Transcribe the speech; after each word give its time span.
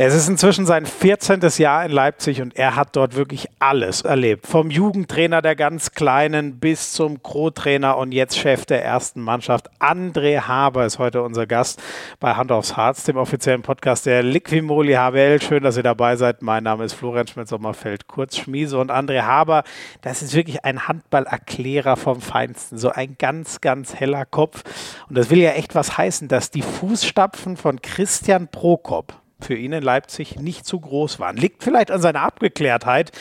Es 0.00 0.14
ist 0.14 0.28
inzwischen 0.28 0.64
sein 0.64 0.86
14. 0.86 1.40
Jahr 1.56 1.84
in 1.84 1.90
Leipzig 1.90 2.40
und 2.40 2.54
er 2.54 2.76
hat 2.76 2.94
dort 2.94 3.16
wirklich 3.16 3.48
alles 3.58 4.02
erlebt. 4.02 4.46
Vom 4.46 4.70
Jugendtrainer 4.70 5.42
der 5.42 5.56
ganz 5.56 5.90
Kleinen 5.90 6.60
bis 6.60 6.92
zum 6.92 7.20
Co-Trainer 7.20 7.96
und 7.96 8.12
jetzt 8.12 8.38
Chef 8.38 8.64
der 8.64 8.84
ersten 8.84 9.20
Mannschaft. 9.20 9.68
André 9.80 10.42
Haber 10.42 10.86
ist 10.86 11.00
heute 11.00 11.22
unser 11.22 11.48
Gast 11.48 11.82
bei 12.20 12.34
Hand 12.34 12.52
aufs 12.52 12.76
Harz, 12.76 13.02
dem 13.02 13.16
offiziellen 13.16 13.62
Podcast 13.62 14.06
der 14.06 14.22
Liquimoli 14.22 14.92
HBL. 14.92 15.42
Schön, 15.42 15.64
dass 15.64 15.76
ihr 15.76 15.82
dabei 15.82 16.14
seid. 16.14 16.42
Mein 16.42 16.62
Name 16.62 16.84
ist 16.84 16.92
Florian 16.92 17.26
Schmidt-Sommerfeld, 17.26 18.06
kurz 18.06 18.36
Schmiese. 18.36 18.78
Und 18.78 18.92
André 18.92 19.22
Haber, 19.22 19.64
das 20.02 20.22
ist 20.22 20.32
wirklich 20.32 20.64
ein 20.64 20.86
Handballerklärer 20.86 21.96
vom 21.96 22.20
Feinsten. 22.20 22.78
So 22.78 22.90
ein 22.90 23.16
ganz, 23.18 23.60
ganz 23.60 23.96
heller 23.96 24.26
Kopf. 24.26 24.62
Und 25.08 25.18
das 25.18 25.28
will 25.30 25.40
ja 25.40 25.50
echt 25.54 25.74
was 25.74 25.98
heißen, 25.98 26.28
dass 26.28 26.52
die 26.52 26.62
Fußstapfen 26.62 27.56
von 27.56 27.82
Christian 27.82 28.46
Prokop 28.46 29.12
für 29.40 29.54
ihn 29.54 29.72
in 29.72 29.82
Leipzig 29.82 30.36
nicht 30.36 30.66
zu 30.66 30.80
groß 30.80 31.20
waren. 31.20 31.36
Liegt 31.36 31.62
vielleicht 31.62 31.90
an 31.90 32.00
seiner 32.00 32.22
Abgeklärtheit, 32.22 33.12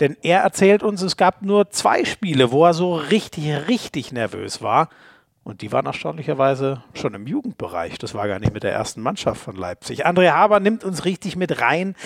denn 0.00 0.16
er 0.22 0.40
erzählt 0.40 0.82
uns, 0.82 1.02
es 1.02 1.16
gab 1.16 1.42
nur 1.42 1.70
zwei 1.70 2.04
Spiele, 2.04 2.52
wo 2.52 2.64
er 2.64 2.74
so 2.74 2.94
richtig, 2.94 3.68
richtig 3.68 4.12
nervös 4.12 4.62
war. 4.62 4.88
Und 5.44 5.60
die 5.60 5.72
waren 5.72 5.86
erstaunlicherweise 5.86 6.84
schon 6.94 7.14
im 7.14 7.26
Jugendbereich. 7.26 7.98
Das 7.98 8.14
war 8.14 8.28
gar 8.28 8.38
nicht 8.38 8.54
mit 8.54 8.62
der 8.62 8.72
ersten 8.72 9.02
Mannschaft 9.02 9.40
von 9.40 9.56
Leipzig. 9.56 10.06
André 10.06 10.30
Haber 10.30 10.60
nimmt 10.60 10.84
uns 10.84 11.04
richtig 11.04 11.34
mit 11.34 11.60
rein 11.60 11.96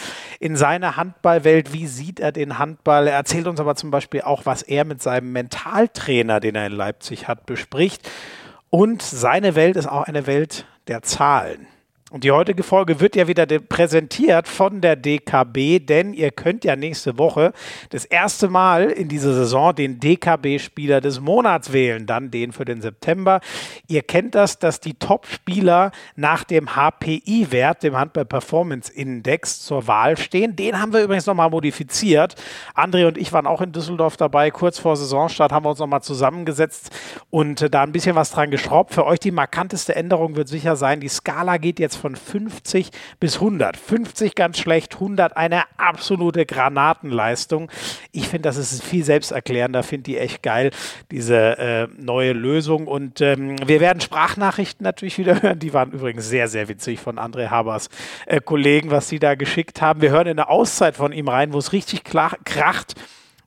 in 0.41 0.57
seine 0.57 0.97
Handballwelt. 0.97 1.75
Wie 1.75 1.87
sieht 1.87 2.19
er 2.19 2.33
den 2.33 2.59
Handball? 2.59 3.09
Er 3.09 3.15
erzählt 3.15 3.47
uns 3.47 3.61
aber 3.61 3.75
zum 3.75 3.91
Beispiel 3.91 4.23
auch, 4.23 4.47
was 4.47 4.63
er 4.63 4.87
mit 4.87 5.03
seinem 5.03 5.33
Mentaltrainer, 5.33 6.41
den 6.41 6.55
er 6.55 6.67
in 6.67 6.73
Leipzig 6.73 7.29
hat, 7.29 7.45
bespricht. 7.45 8.09
Und 8.71 9.03
seine 9.03 9.55
Welt 9.55 9.77
ist 9.77 9.87
auch 9.87 10.05
eine 10.05 10.27
Welt 10.27 10.65
der 10.89 11.03
Zahlen. 11.03 11.67
Und 12.13 12.23
die 12.23 12.31
heutige 12.31 12.63
Folge 12.63 13.01
wird 13.01 13.17
ja 13.17 13.27
wieder 13.27 13.47
präsentiert 13.47 14.47
von 14.47 14.81
der 14.81 14.95
DKB, 14.95 15.85
denn 15.85 16.15
ihr 16.15 16.31
könnt 16.31 16.65
ja 16.65 16.77
nächste 16.77 17.19
Woche 17.19 17.53
das 17.91 18.05
erste 18.05 18.49
Mal 18.49 18.91
in 18.91 19.09
dieser 19.09 19.35
Saison 19.35 19.75
den 19.75 19.99
DKB-Spieler 19.99 21.01
des 21.01 21.19
Monats 21.19 21.73
wählen, 21.73 22.07
dann 22.07 22.31
den 22.31 22.53
für 22.53 22.65
den 22.65 22.81
September. 22.81 23.41
Ihr 23.89 24.03
kennt 24.03 24.37
das, 24.37 24.61
dass 24.61 24.79
die 24.79 24.95
Top-Spieler 24.95 25.91
nach 26.15 26.45
dem 26.45 26.77
HPI-Wert, 26.77 27.83
dem 27.83 27.97
Handball 27.97 28.25
Performance 28.25 28.93
Index, 28.93 29.63
zur 29.63 29.89
Wahl 29.89 30.17
stehen. 30.17 30.55
Den 30.55 30.81
haben 30.81 30.93
wir 30.93 31.03
übrigens 31.03 31.27
nochmal 31.27 31.51
modifiziert. 31.51 32.37
André 32.77 33.09
und 33.09 33.19
ich 33.19 33.33
waren 33.33 33.49
auch 33.49 33.63
in 33.63 33.73
Düsseldorf 33.73 34.17
dabei. 34.17 34.53
Kurz 34.53 34.79
vor 34.79 34.95
Saisonstart 34.97 35.51
haben 35.51 35.65
wir 35.65 35.71
uns 35.71 35.81
nochmal 35.81 36.03
zusammengesetzt 36.03 36.97
und 37.31 37.63
äh, 37.63 37.69
da 37.69 37.83
ein 37.83 37.91
bisschen 37.91 38.15
was 38.15 38.31
dran 38.31 38.53
geschraubt. 38.53 38.95
Für 38.95 39.07
euch 39.07 39.19
die 39.19 39.33
markanteste 39.33 39.97
Änderung 39.97 40.37
wird 40.37 40.47
sicher 40.47 40.77
sein, 40.77 41.01
die 41.01 41.09
Skala 41.09 41.57
geht 41.57 41.81
jetzt 41.81 41.96
von 41.97 42.17
50 42.17 42.91
bis 43.19 43.37
100. 43.37 43.77
50 43.77 44.35
ganz 44.35 44.59
schlecht, 44.59 44.95
100 44.95 45.37
eine 45.37 45.65
absolute 45.79 46.47
Granatenleistung. 46.47 47.71
Ich 48.13 48.29
finde, 48.29 48.49
das 48.49 48.57
ist 48.57 48.83
viel 48.83 49.05
selbsterklärender, 49.05 49.83
finde 49.83 50.05
die 50.05 50.19
echt 50.19 50.43
geil, 50.43 50.71
diese 51.11 51.59
äh, 51.59 51.89
neue 51.97 52.33
Lösung. 52.33 52.87
Und 52.87 53.21
ähm, 53.21 53.57
wir 53.67 53.81
werden 53.81 54.01
Sprachnachrichten 54.01 54.85
natürlich 54.85 55.19
wieder 55.19 55.43
hören. 55.43 55.59
Die 55.59 55.73
waren 55.73 55.93
übrigens 55.93 56.29
sehr, 56.29 56.49
sehr 56.49 56.69
witzig 56.69 57.01
von 57.01 57.19
André 57.19 57.49
Habers 57.49 57.89
äh, 58.27 58.41
Kollegen, 58.41 58.91
was 58.91 59.09
sie 59.09 59.19
da 59.19 59.35
geschickt 59.35 59.81
haben. 59.81 60.01
Wir 60.01 60.11
hören 60.11 60.27
in 60.27 60.37
der 60.37 60.51
Auszeit 60.51 60.97
von 60.97 61.13
ihm 61.13 61.29
rein, 61.29 61.53
wo 61.53 61.59
es 61.59 61.73
richtig 61.73 62.05
kracht 62.05 62.95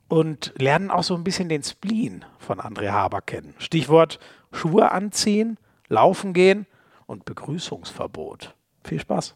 und 0.07 0.53
lernen 0.57 0.91
auch 0.91 1.03
so 1.03 1.15
ein 1.15 1.23
bisschen 1.23 1.49
den 1.49 1.63
Spleen 1.63 2.25
von 2.39 2.59
André 2.59 2.89
Haber 2.89 3.21
kennen. 3.21 3.53
Stichwort 3.59 4.19
Schuhe 4.51 4.91
anziehen, 4.91 5.57
laufen 5.87 6.33
gehen 6.33 6.65
und 7.09 7.25
Begrüßungsverbot. 7.25 8.55
Viel 8.83 8.99
Spaß! 8.99 9.35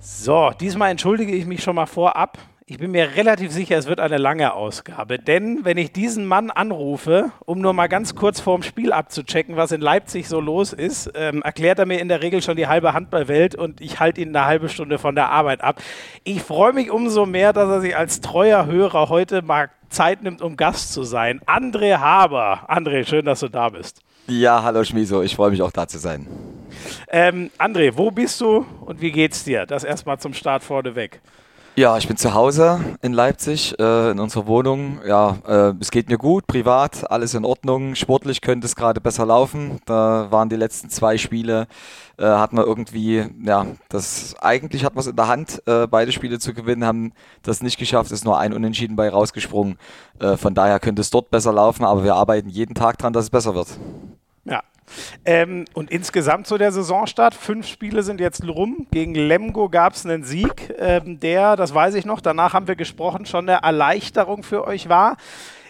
So, 0.00 0.50
diesmal 0.60 0.90
entschuldige 0.90 1.32
ich 1.32 1.46
mich 1.46 1.62
schon 1.62 1.76
mal 1.76 1.86
vorab. 1.86 2.38
Ich 2.68 2.78
bin 2.78 2.90
mir 2.90 3.14
relativ 3.14 3.52
sicher, 3.52 3.78
es 3.78 3.86
wird 3.86 4.00
eine 4.00 4.18
lange 4.18 4.52
Ausgabe, 4.52 5.20
denn 5.20 5.64
wenn 5.64 5.78
ich 5.78 5.92
diesen 5.92 6.26
Mann 6.26 6.50
anrufe, 6.50 7.30
um 7.44 7.60
nur 7.60 7.72
mal 7.72 7.86
ganz 7.86 8.16
kurz 8.16 8.40
vorm 8.40 8.64
Spiel 8.64 8.92
abzuchecken, 8.92 9.54
was 9.54 9.70
in 9.70 9.80
Leipzig 9.80 10.26
so 10.26 10.40
los 10.40 10.72
ist, 10.72 11.12
ähm, 11.14 11.42
erklärt 11.42 11.78
er 11.78 11.86
mir 11.86 12.00
in 12.00 12.08
der 12.08 12.22
Regel 12.22 12.42
schon 12.42 12.56
die 12.56 12.66
halbe 12.66 12.92
Handballwelt 12.92 13.54
und 13.54 13.80
ich 13.80 14.00
halte 14.00 14.20
ihn 14.20 14.34
eine 14.34 14.46
halbe 14.46 14.68
Stunde 14.68 14.98
von 14.98 15.14
der 15.14 15.30
Arbeit 15.30 15.62
ab. 15.62 15.80
Ich 16.24 16.42
freue 16.42 16.72
mich 16.72 16.90
umso 16.90 17.24
mehr, 17.24 17.52
dass 17.52 17.68
er 17.68 17.80
sich 17.82 17.96
als 17.96 18.20
treuer 18.20 18.66
Hörer 18.66 19.10
heute 19.10 19.42
mal 19.42 19.70
Zeit 19.88 20.24
nimmt, 20.24 20.42
um 20.42 20.56
Gast 20.56 20.92
zu 20.92 21.04
sein. 21.04 21.40
André 21.46 21.98
Haber. 21.98 22.68
André, 22.68 23.06
schön, 23.06 23.26
dass 23.26 23.38
du 23.38 23.48
da 23.48 23.68
bist. 23.68 24.00
Ja, 24.26 24.64
hallo 24.64 24.82
Schmiso, 24.82 25.22
ich 25.22 25.36
freue 25.36 25.52
mich 25.52 25.62
auch 25.62 25.70
da 25.70 25.86
zu 25.86 25.98
sein. 25.98 26.26
Ähm, 27.10 27.52
André, 27.60 27.92
wo 27.94 28.10
bist 28.10 28.40
du 28.40 28.66
und 28.80 29.00
wie 29.00 29.12
geht's 29.12 29.44
dir? 29.44 29.66
Das 29.66 29.84
erstmal 29.84 30.18
zum 30.18 30.34
Start 30.34 30.64
vorneweg. 30.64 31.20
Ja, 31.78 31.98
ich 31.98 32.08
bin 32.08 32.16
zu 32.16 32.32
Hause 32.32 32.80
in 33.02 33.12
Leipzig, 33.12 33.78
äh, 33.78 34.10
in 34.10 34.18
unserer 34.18 34.46
Wohnung. 34.46 34.98
Ja, 35.06 35.36
äh, 35.46 35.74
es 35.78 35.90
geht 35.90 36.08
mir 36.08 36.16
gut, 36.16 36.46
privat, 36.46 37.10
alles 37.10 37.34
in 37.34 37.44
Ordnung. 37.44 37.94
Sportlich 37.96 38.40
könnte 38.40 38.64
es 38.66 38.76
gerade 38.76 38.98
besser 38.98 39.26
laufen. 39.26 39.78
Da 39.84 40.30
waren 40.30 40.48
die 40.48 40.56
letzten 40.56 40.88
zwei 40.88 41.18
Spiele, 41.18 41.66
äh, 42.16 42.24
hatten 42.24 42.56
wir 42.56 42.64
irgendwie, 42.64 43.26
ja, 43.44 43.66
das 43.90 44.34
eigentlich 44.40 44.86
hat 44.86 44.94
man 44.94 45.02
es 45.02 45.06
in 45.06 45.16
der 45.16 45.28
Hand, 45.28 45.62
äh, 45.66 45.86
beide 45.86 46.12
Spiele 46.12 46.38
zu 46.38 46.54
gewinnen, 46.54 46.82
haben 46.82 47.12
das 47.42 47.62
nicht 47.62 47.76
geschafft, 47.76 48.10
ist 48.10 48.24
nur 48.24 48.38
ein 48.38 48.54
Unentschieden 48.54 48.96
bei 48.96 49.10
rausgesprungen. 49.10 49.76
Äh, 50.18 50.38
von 50.38 50.54
daher 50.54 50.80
könnte 50.80 51.02
es 51.02 51.10
dort 51.10 51.30
besser 51.30 51.52
laufen, 51.52 51.84
aber 51.84 52.04
wir 52.04 52.14
arbeiten 52.14 52.48
jeden 52.48 52.74
Tag 52.74 52.96
dran, 52.96 53.12
dass 53.12 53.24
es 53.24 53.30
besser 53.30 53.54
wird. 53.54 53.68
Ja, 54.46 54.62
ähm, 55.24 55.64
und 55.74 55.90
insgesamt 55.90 56.46
zu 56.46 56.58
der 56.58 56.72
Saisonstart, 56.72 57.34
fünf 57.34 57.66
Spiele 57.66 58.02
sind 58.02 58.20
jetzt 58.20 58.46
rum. 58.46 58.86
Gegen 58.90 59.14
Lemgo 59.14 59.68
gab 59.68 59.94
es 59.94 60.04
einen 60.04 60.24
Sieg, 60.24 60.74
ähm, 60.78 61.20
der, 61.20 61.56
das 61.56 61.74
weiß 61.74 61.94
ich 61.94 62.04
noch, 62.04 62.20
danach 62.20 62.54
haben 62.54 62.68
wir 62.68 62.76
gesprochen, 62.76 63.26
schon 63.26 63.48
eine 63.48 63.62
Erleichterung 63.62 64.42
für 64.42 64.66
euch 64.66 64.88
war. 64.88 65.16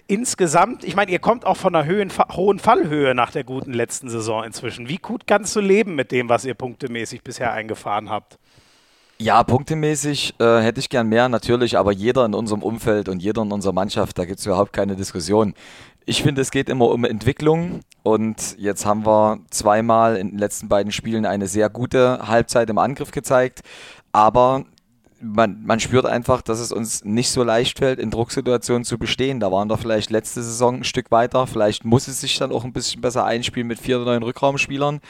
Insgesamt, 0.08 0.84
ich 0.84 0.94
meine, 0.94 1.10
ihr 1.10 1.18
kommt 1.18 1.44
auch 1.44 1.56
von 1.56 1.74
einer 1.74 1.84
Höhen, 1.84 2.12
hohen 2.32 2.60
Fallhöhe 2.60 3.14
nach 3.14 3.32
der 3.32 3.42
guten 3.42 3.72
letzten 3.72 4.08
Saison 4.08 4.44
inzwischen. 4.44 4.88
Wie 4.88 4.98
gut 4.98 5.26
kannst 5.26 5.56
du 5.56 5.60
leben 5.60 5.96
mit 5.96 6.12
dem, 6.12 6.28
was 6.28 6.44
ihr 6.44 6.54
punktemäßig 6.54 7.22
bisher 7.22 7.52
eingefahren 7.52 8.08
habt? 8.08 8.38
Ja, 9.18 9.42
punktemäßig 9.42 10.34
äh, 10.38 10.60
hätte 10.60 10.78
ich 10.78 10.90
gern 10.90 11.08
mehr, 11.08 11.28
natürlich, 11.28 11.78
aber 11.78 11.90
jeder 11.90 12.26
in 12.26 12.34
unserem 12.34 12.62
Umfeld 12.62 13.08
und 13.08 13.20
jeder 13.20 13.42
in 13.42 13.50
unserer 13.50 13.72
Mannschaft, 13.72 14.18
da 14.18 14.26
gibt 14.26 14.38
es 14.40 14.46
überhaupt 14.46 14.74
keine 14.74 14.94
Diskussion. 14.94 15.54
Ich 16.08 16.22
finde, 16.22 16.40
es 16.40 16.52
geht 16.52 16.68
immer 16.68 16.88
um 16.88 17.04
Entwicklung 17.04 17.80
und 18.04 18.56
jetzt 18.58 18.86
haben 18.86 19.04
wir 19.04 19.40
zweimal 19.50 20.16
in 20.16 20.30
den 20.30 20.38
letzten 20.38 20.68
beiden 20.68 20.92
Spielen 20.92 21.26
eine 21.26 21.48
sehr 21.48 21.68
gute 21.68 22.28
Halbzeit 22.28 22.70
im 22.70 22.78
Angriff 22.78 23.10
gezeigt, 23.10 23.62
aber 24.12 24.64
man, 25.20 25.64
man 25.64 25.80
spürt 25.80 26.06
einfach, 26.06 26.42
dass 26.42 26.60
es 26.60 26.70
uns 26.70 27.04
nicht 27.04 27.30
so 27.30 27.42
leicht 27.42 27.78
fällt, 27.78 27.98
in 27.98 28.12
Drucksituationen 28.12 28.84
zu 28.84 28.98
bestehen. 28.98 29.40
Da 29.40 29.50
waren 29.50 29.68
wir 29.68 29.78
vielleicht 29.78 30.10
letzte 30.10 30.42
Saison 30.42 30.76
ein 30.76 30.84
Stück 30.84 31.10
weiter. 31.10 31.46
Vielleicht 31.48 31.84
muss 31.84 32.06
es 32.06 32.20
sich 32.20 32.38
dann 32.38 32.52
auch 32.52 32.64
ein 32.64 32.72
bisschen 32.72 33.00
besser 33.00 33.24
einspielen 33.24 33.66
mit 33.66 33.80
vier 33.80 33.98
neuen 33.98 34.22
Rückraumspielern. 34.22 35.00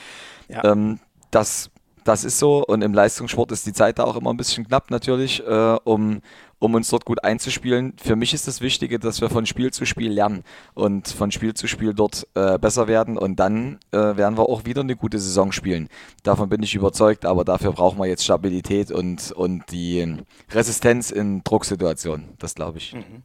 Ja. 0.48 0.64
Ähm, 0.64 1.00
das, 1.30 1.70
das 2.04 2.24
ist 2.24 2.38
so. 2.38 2.64
Und 2.64 2.82
im 2.82 2.94
Leistungssport 2.94 3.52
ist 3.52 3.66
die 3.66 3.72
Zeit 3.72 3.98
da 3.98 4.04
auch 4.04 4.16
immer 4.16 4.32
ein 4.32 4.36
bisschen 4.36 4.66
knapp 4.66 4.90
natürlich, 4.90 5.44
äh, 5.46 5.76
um 5.84 6.20
um 6.58 6.74
uns 6.74 6.88
dort 6.88 7.04
gut 7.04 7.22
einzuspielen. 7.24 7.94
Für 8.02 8.16
mich 8.16 8.34
ist 8.34 8.48
das 8.48 8.60
Wichtige, 8.60 8.98
dass 8.98 9.20
wir 9.20 9.30
von 9.30 9.46
Spiel 9.46 9.72
zu 9.72 9.84
Spiel 9.84 10.12
lernen 10.12 10.42
und 10.74 11.08
von 11.08 11.30
Spiel 11.30 11.54
zu 11.54 11.66
Spiel 11.66 11.94
dort 11.94 12.26
äh, 12.34 12.58
besser 12.58 12.88
werden 12.88 13.18
und 13.18 13.36
dann 13.36 13.78
äh, 13.92 13.98
werden 13.98 14.38
wir 14.38 14.48
auch 14.48 14.64
wieder 14.64 14.80
eine 14.80 14.96
gute 14.96 15.18
Saison 15.18 15.52
spielen. 15.52 15.88
Davon 16.22 16.48
bin 16.48 16.62
ich 16.62 16.74
überzeugt, 16.74 17.26
aber 17.26 17.44
dafür 17.44 17.72
brauchen 17.72 17.98
wir 17.98 18.06
jetzt 18.06 18.24
Stabilität 18.24 18.90
und, 18.90 19.32
und 19.32 19.64
die 19.70 20.16
Resistenz 20.50 21.10
in 21.10 21.42
Drucksituationen. 21.44 22.30
Das 22.38 22.54
glaube 22.54 22.78
ich. 22.78 22.94
Mhm. 22.94 23.22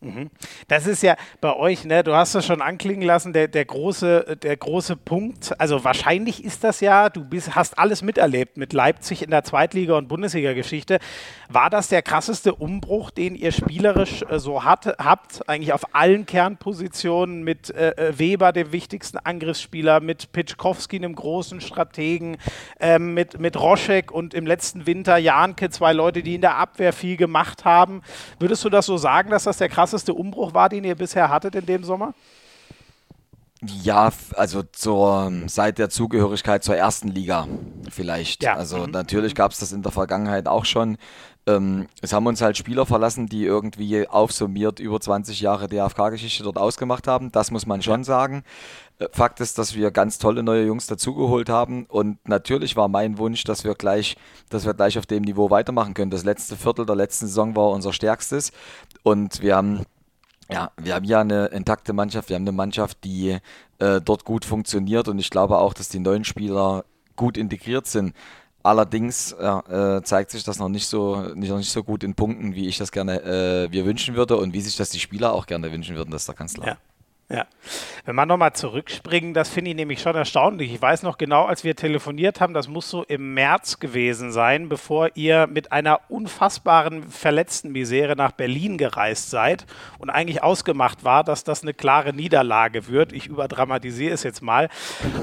Mhm. 0.00 0.30
Das 0.68 0.86
ist 0.86 1.02
ja 1.02 1.16
bei 1.40 1.56
euch, 1.56 1.84
ne, 1.84 2.04
du 2.04 2.14
hast 2.14 2.36
es 2.36 2.46
schon 2.46 2.62
anklingen 2.62 3.02
lassen, 3.02 3.32
der, 3.32 3.48
der, 3.48 3.64
große, 3.64 4.36
der 4.40 4.56
große 4.56 4.94
Punkt. 4.94 5.58
Also 5.58 5.82
wahrscheinlich 5.82 6.44
ist 6.44 6.62
das 6.62 6.78
ja, 6.80 7.08
du 7.08 7.24
bist, 7.24 7.56
hast 7.56 7.76
alles 7.80 8.02
miterlebt 8.02 8.56
mit 8.56 8.72
Leipzig 8.72 9.22
in 9.22 9.30
der 9.30 9.42
Zweitliga- 9.42 9.98
und 9.98 10.06
Bundesliga-Geschichte. 10.06 11.00
War 11.48 11.68
das 11.68 11.88
der 11.88 12.02
krasseste 12.02 12.54
Umbruch, 12.54 13.10
den 13.10 13.34
ihr 13.34 13.50
spielerisch 13.50 14.22
äh, 14.22 14.38
so 14.38 14.62
hat, 14.62 14.86
habt? 14.98 15.48
Eigentlich 15.48 15.72
auf 15.72 15.94
allen 15.96 16.26
Kernpositionen 16.26 17.42
mit 17.42 17.70
äh, 17.70 17.90
äh 17.90 18.18
Weber, 18.20 18.52
dem 18.52 18.70
wichtigsten 18.70 19.18
Angriffsspieler, 19.18 19.98
mit 19.98 20.30
Pitschkowski, 20.30 20.96
einem 20.96 21.16
großen 21.16 21.60
Strategen, 21.60 22.36
äh, 22.78 23.00
mit, 23.00 23.40
mit 23.40 23.58
Roschek 23.58 24.12
und 24.12 24.32
im 24.32 24.46
letzten 24.46 24.86
Winter 24.86 25.16
Janke, 25.16 25.70
zwei 25.70 25.92
Leute, 25.92 26.22
die 26.22 26.36
in 26.36 26.40
der 26.40 26.56
Abwehr 26.56 26.92
viel 26.92 27.16
gemacht 27.16 27.64
haben. 27.64 28.02
Würdest 28.38 28.64
du 28.64 28.68
das 28.68 28.86
so 28.86 28.96
sagen, 28.96 29.30
dass 29.30 29.42
das 29.42 29.56
der 29.56 29.68
krasseste 29.68 29.87
krasseste 29.88 30.14
Umbruch 30.14 30.54
war, 30.54 30.68
den 30.68 30.84
ihr 30.84 30.94
bisher 30.94 31.30
hattet 31.30 31.54
in 31.54 31.64
dem 31.66 31.84
Sommer? 31.84 32.14
Ja, 33.82 34.12
also 34.34 34.62
zur, 34.62 35.32
seit 35.46 35.78
der 35.78 35.88
Zugehörigkeit 35.90 36.62
zur 36.62 36.76
ersten 36.76 37.08
Liga 37.08 37.48
vielleicht. 37.90 38.44
Ja. 38.44 38.54
Also 38.54 38.86
mhm. 38.86 38.92
natürlich 38.92 39.34
gab 39.34 39.50
es 39.50 39.58
das 39.58 39.72
in 39.72 39.82
der 39.82 39.90
Vergangenheit 39.90 40.46
auch 40.46 40.64
schon. 40.64 40.96
ähm, 41.46 41.88
es 42.02 42.12
haben 42.12 42.26
uns 42.26 42.40
halt 42.40 42.56
Spieler 42.56 42.86
verlassen, 42.86 43.26
die 43.26 43.44
irgendwie 43.44 44.06
aufsummiert 44.06 44.78
über 44.78 45.00
20 45.00 45.40
Jahre 45.40 45.66
DFK-Geschichte 45.66 46.44
dort 46.44 46.58
ausgemacht 46.58 47.08
haben. 47.08 47.32
Das 47.32 47.50
muss 47.50 47.66
man 47.66 47.82
schon 47.82 48.04
sagen. 48.04 48.44
Äh, 48.98 49.08
Fakt 49.12 49.40
ist, 49.40 49.58
dass 49.58 49.74
wir 49.74 49.90
ganz 49.90 50.18
tolle 50.18 50.42
neue 50.42 50.66
Jungs 50.66 50.86
dazugeholt 50.86 51.48
haben 51.48 51.86
und 51.86 52.26
natürlich 52.28 52.76
war 52.76 52.88
mein 52.88 53.18
Wunsch, 53.18 53.44
dass 53.44 53.64
wir 53.64 53.74
gleich, 53.74 54.16
dass 54.48 54.66
wir 54.66 54.74
gleich 54.74 54.98
auf 54.98 55.06
dem 55.06 55.22
Niveau 55.22 55.50
weitermachen 55.50 55.94
können. 55.94 56.10
Das 56.10 56.24
letzte 56.24 56.56
Viertel 56.56 56.86
der 56.86 56.96
letzten 56.96 57.26
Saison 57.26 57.56
war 57.56 57.70
unser 57.70 57.92
stärkstes 57.92 58.52
und 59.02 59.40
wir 59.42 59.56
haben 59.56 59.84
ja, 60.50 60.70
wir 60.78 60.94
haben 60.94 61.04
ja 61.04 61.20
eine 61.20 61.46
intakte 61.46 61.92
Mannschaft, 61.92 62.30
wir 62.30 62.36
haben 62.36 62.44
eine 62.44 62.52
Mannschaft, 62.52 63.04
die 63.04 63.36
äh, 63.78 64.00
dort 64.00 64.24
gut 64.24 64.46
funktioniert 64.46 65.06
und 65.08 65.18
ich 65.18 65.28
glaube 65.28 65.58
auch, 65.58 65.74
dass 65.74 65.90
die 65.90 65.98
neuen 65.98 66.24
Spieler 66.24 66.86
gut 67.16 67.36
integriert 67.36 67.86
sind. 67.86 68.14
Allerdings 68.62 69.32
äh, 69.32 70.00
zeigt 70.04 70.30
sich 70.30 70.44
das 70.44 70.58
noch 70.58 70.70
nicht 70.70 70.86
so 70.86 71.20
nicht, 71.34 71.50
noch 71.50 71.58
nicht 71.58 71.70
so 71.70 71.84
gut 71.84 72.02
in 72.02 72.14
Punkten, 72.14 72.54
wie 72.54 72.66
ich 72.66 72.78
das 72.78 72.92
gerne 72.92 73.22
äh, 73.22 73.70
wir 73.70 73.84
wünschen 73.84 74.14
würde 74.16 74.36
und 74.38 74.54
wie 74.54 74.60
sich 74.62 74.76
das 74.76 74.88
die 74.88 75.00
Spieler 75.00 75.34
auch 75.34 75.46
gerne 75.46 75.70
wünschen 75.70 75.96
würden, 75.96 76.10
das 76.10 76.22
ist 76.22 76.28
da 76.28 76.32
ganz 76.32 76.54
klar. 76.54 76.66
Ja. 76.66 76.76
Ja. 77.30 77.46
Wenn 78.06 78.16
wir 78.16 78.24
nochmal 78.24 78.54
zurückspringen, 78.54 79.34
das 79.34 79.50
finde 79.50 79.70
ich 79.70 79.76
nämlich 79.76 80.00
schon 80.00 80.16
erstaunlich. 80.16 80.72
Ich 80.72 80.80
weiß 80.80 81.02
noch 81.02 81.18
genau, 81.18 81.44
als 81.44 81.62
wir 81.62 81.76
telefoniert 81.76 82.40
haben, 82.40 82.54
das 82.54 82.66
muss 82.66 82.88
so 82.88 83.02
im 83.02 83.34
März 83.34 83.80
gewesen 83.80 84.32
sein, 84.32 84.70
bevor 84.70 85.10
ihr 85.14 85.46
mit 85.46 85.70
einer 85.72 86.00
unfassbaren 86.08 87.02
verletzten 87.10 87.70
Misere 87.70 88.16
nach 88.16 88.32
Berlin 88.32 88.78
gereist 88.78 89.28
seid 89.28 89.66
und 89.98 90.08
eigentlich 90.08 90.42
ausgemacht 90.42 91.04
war, 91.04 91.22
dass 91.22 91.44
das 91.44 91.60
eine 91.60 91.74
klare 91.74 92.14
Niederlage 92.14 92.88
wird. 92.88 93.12
Ich 93.12 93.26
überdramatisiere 93.26 94.14
es 94.14 94.22
jetzt 94.22 94.40
mal. 94.40 94.70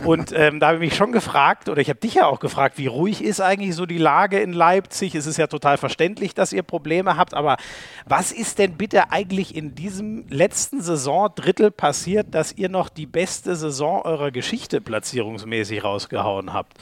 Und 0.03 0.31
ähm, 0.31 0.59
da 0.59 0.67
habe 0.67 0.75
ich 0.75 0.91
mich 0.91 0.95
schon 0.95 1.11
gefragt, 1.11 1.69
oder 1.69 1.81
ich 1.81 1.89
habe 1.89 1.99
dich 1.99 2.13
ja 2.13 2.27
auch 2.27 2.39
gefragt, 2.39 2.77
wie 2.77 2.85
ruhig 2.85 3.23
ist 3.23 3.41
eigentlich 3.41 3.73
so 3.73 3.87
die 3.87 3.97
Lage 3.97 4.39
in 4.39 4.53
Leipzig? 4.53 5.15
Es 5.15 5.25
ist 5.25 5.37
ja 5.37 5.47
total 5.47 5.77
verständlich, 5.77 6.35
dass 6.35 6.53
ihr 6.53 6.61
Probleme 6.61 7.17
habt, 7.17 7.33
aber 7.33 7.57
was 8.05 8.31
ist 8.31 8.59
denn 8.59 8.77
bitte 8.77 9.09
eigentlich 9.09 9.55
in 9.55 9.73
diesem 9.73 10.27
letzten 10.29 10.81
Saison-Drittel 10.81 11.71
passiert? 11.71 11.94
Passiert, 11.95 12.35
dass 12.35 12.51
ihr 12.51 12.67
noch 12.67 12.89
die 12.89 13.05
beste 13.05 13.55
Saison 13.55 14.01
eurer 14.01 14.29
Geschichte 14.29 14.81
platzierungsmäßig 14.81 15.85
rausgehauen 15.85 16.51
habt? 16.51 16.73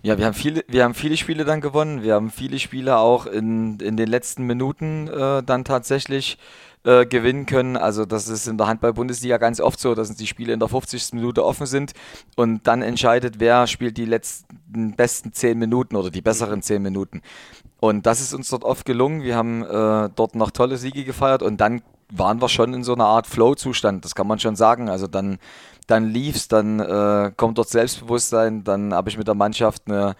Ja, 0.00 0.16
wir 0.16 0.24
haben 0.24 0.34
viele, 0.34 0.64
wir 0.68 0.84
haben 0.84 0.94
viele 0.94 1.18
Spiele 1.18 1.44
dann 1.44 1.60
gewonnen. 1.60 2.02
Wir 2.02 2.14
haben 2.14 2.30
viele 2.30 2.58
Spiele 2.58 2.96
auch 2.96 3.26
in, 3.26 3.78
in 3.78 3.98
den 3.98 4.08
letzten 4.08 4.44
Minuten 4.44 5.06
äh, 5.08 5.42
dann 5.42 5.64
tatsächlich 5.64 6.38
äh, 6.84 7.04
gewinnen 7.04 7.44
können. 7.44 7.76
Also 7.76 8.06
das 8.06 8.26
ist 8.26 8.48
in 8.48 8.56
der 8.56 8.68
Handball-Bundesliga 8.68 9.36
ganz 9.36 9.60
oft 9.60 9.78
so, 9.78 9.94
dass 9.94 10.16
die 10.16 10.26
Spiele 10.26 10.54
in 10.54 10.60
der 10.60 10.68
50. 10.70 11.12
Minute 11.12 11.44
offen 11.44 11.66
sind 11.66 11.92
und 12.34 12.66
dann 12.66 12.80
entscheidet, 12.80 13.34
wer 13.38 13.66
spielt 13.66 13.98
die 13.98 14.06
letzten 14.06 14.96
besten 14.96 15.34
10 15.34 15.58
Minuten 15.58 15.94
oder 15.94 16.10
die 16.10 16.22
besseren 16.22 16.62
10 16.62 16.82
Minuten. 16.82 17.20
Und 17.80 18.06
das 18.06 18.22
ist 18.22 18.32
uns 18.32 18.48
dort 18.48 18.64
oft 18.64 18.86
gelungen. 18.86 19.22
Wir 19.22 19.36
haben 19.36 19.62
äh, 19.62 20.08
dort 20.16 20.34
noch 20.36 20.52
tolle 20.52 20.78
Siege 20.78 21.04
gefeiert 21.04 21.42
und 21.42 21.60
dann 21.60 21.82
waren 22.12 22.40
wir 22.40 22.48
schon 22.48 22.74
in 22.74 22.84
so 22.84 22.94
einer 22.94 23.06
Art 23.06 23.26
Flow-Zustand, 23.26 24.04
das 24.04 24.14
kann 24.14 24.26
man 24.26 24.38
schon 24.38 24.56
sagen. 24.56 24.88
Also 24.88 25.06
dann, 25.06 25.38
dann 25.86 26.08
lief 26.08 26.36
es, 26.36 26.48
dann 26.48 26.78
äh, 26.80 27.32
kommt 27.36 27.58
dort 27.58 27.68
Selbstbewusstsein, 27.68 28.64
dann 28.64 28.94
habe 28.94 29.08
ich 29.10 29.18
mit 29.18 29.26
der 29.26 29.34
Mannschaft 29.34 29.82
eine 29.86 30.14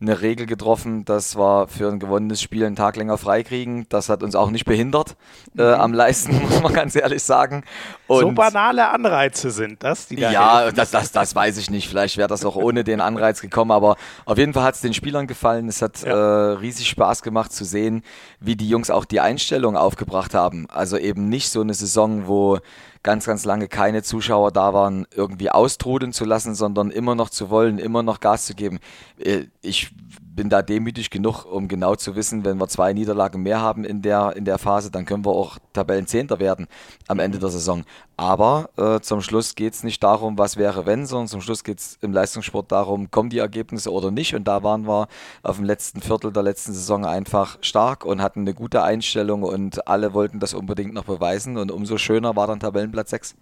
eine 0.00 0.20
Regel 0.20 0.46
getroffen, 0.46 1.04
dass 1.04 1.36
wir 1.36 1.66
für 1.66 1.88
ein 1.88 1.98
gewonnenes 1.98 2.40
Spiel 2.40 2.64
einen 2.64 2.76
Tag 2.76 2.96
länger 2.96 3.18
freikriegen. 3.18 3.86
Das 3.88 4.08
hat 4.08 4.22
uns 4.22 4.36
auch 4.36 4.50
nicht 4.50 4.64
behindert 4.64 5.16
äh, 5.56 5.62
mhm. 5.62 5.80
am 5.80 5.92
Leisten, 5.92 6.40
muss 6.42 6.62
man 6.62 6.72
ganz 6.72 6.94
ehrlich 6.94 7.22
sagen. 7.22 7.64
Und 8.06 8.20
so 8.20 8.30
banale 8.30 8.88
Anreize 8.88 9.50
sind 9.50 9.82
das, 9.82 10.06
die 10.06 10.16
da 10.16 10.30
Ja, 10.30 10.70
das, 10.70 10.92
das, 10.92 11.10
das 11.10 11.34
weiß 11.34 11.58
ich 11.58 11.70
nicht. 11.70 11.88
Vielleicht 11.88 12.16
wäre 12.16 12.28
das 12.28 12.44
auch 12.44 12.54
ohne 12.54 12.84
den 12.84 13.00
Anreiz 13.00 13.40
gekommen, 13.40 13.72
aber 13.72 13.96
auf 14.24 14.38
jeden 14.38 14.52
Fall 14.52 14.62
hat 14.62 14.76
es 14.76 14.82
den 14.82 14.94
Spielern 14.94 15.26
gefallen. 15.26 15.68
Es 15.68 15.82
hat 15.82 16.02
ja. 16.02 16.10
äh, 16.10 16.52
riesig 16.58 16.88
Spaß 16.88 17.22
gemacht 17.22 17.52
zu 17.52 17.64
sehen, 17.64 18.04
wie 18.38 18.54
die 18.54 18.68
Jungs 18.68 18.90
auch 18.90 19.04
die 19.04 19.18
Einstellung 19.18 19.76
aufgebracht 19.76 20.32
haben. 20.32 20.70
Also 20.70 20.96
eben 20.96 21.28
nicht 21.28 21.50
so 21.50 21.60
eine 21.60 21.74
Saison, 21.74 22.28
wo 22.28 22.60
ganz, 23.08 23.24
ganz 23.24 23.46
lange 23.46 23.68
keine 23.68 24.02
Zuschauer 24.02 24.52
da 24.52 24.74
waren, 24.74 25.06
irgendwie 25.14 25.50
austrudeln 25.50 26.12
zu 26.12 26.26
lassen, 26.26 26.54
sondern 26.54 26.90
immer 26.90 27.14
noch 27.14 27.30
zu 27.30 27.48
wollen, 27.48 27.78
immer 27.78 28.02
noch 28.02 28.20
Gas 28.20 28.44
zu 28.44 28.54
geben. 28.54 28.80
Äh, 29.18 29.44
ich 29.62 29.92
bin 30.38 30.50
da 30.50 30.62
demütig 30.62 31.10
genug, 31.10 31.46
um 31.46 31.66
genau 31.66 31.96
zu 31.96 32.14
wissen, 32.14 32.44
wenn 32.44 32.58
wir 32.58 32.68
zwei 32.68 32.92
Niederlagen 32.92 33.42
mehr 33.42 33.60
haben 33.60 33.82
in 33.82 34.02
der, 34.02 34.36
in 34.36 34.44
der 34.44 34.58
Phase, 34.58 34.88
dann 34.88 35.04
können 35.04 35.24
wir 35.24 35.32
auch 35.32 35.58
Tabellenzehnter 35.72 36.38
werden 36.38 36.68
am 37.08 37.18
Ende 37.18 37.40
der 37.40 37.48
Saison. 37.48 37.82
Aber 38.16 38.70
äh, 38.76 39.00
zum 39.00 39.20
Schluss 39.20 39.56
geht 39.56 39.74
es 39.74 39.82
nicht 39.82 40.00
darum, 40.00 40.38
was 40.38 40.56
wäre 40.56 40.86
wenn, 40.86 41.06
sondern 41.06 41.26
zum 41.26 41.40
Schluss 41.40 41.64
geht 41.64 41.80
es 41.80 41.98
im 42.02 42.12
Leistungssport 42.12 42.70
darum, 42.70 43.10
kommen 43.10 43.30
die 43.30 43.38
Ergebnisse 43.38 43.92
oder 43.92 44.12
nicht. 44.12 44.36
Und 44.36 44.46
da 44.46 44.62
waren 44.62 44.86
wir 44.86 45.08
auf 45.42 45.56
dem 45.56 45.64
letzten 45.64 46.00
Viertel 46.00 46.32
der 46.32 46.44
letzten 46.44 46.72
Saison 46.72 47.04
einfach 47.04 47.58
stark 47.60 48.04
und 48.04 48.22
hatten 48.22 48.42
eine 48.42 48.54
gute 48.54 48.84
Einstellung 48.84 49.42
und 49.42 49.88
alle 49.88 50.14
wollten 50.14 50.38
das 50.38 50.54
unbedingt 50.54 50.94
noch 50.94 51.04
beweisen. 51.04 51.56
Und 51.56 51.72
umso 51.72 51.98
schöner 51.98 52.36
war 52.36 52.46
dann 52.46 52.60
Tabellenplatz 52.60 53.10
6. 53.10 53.34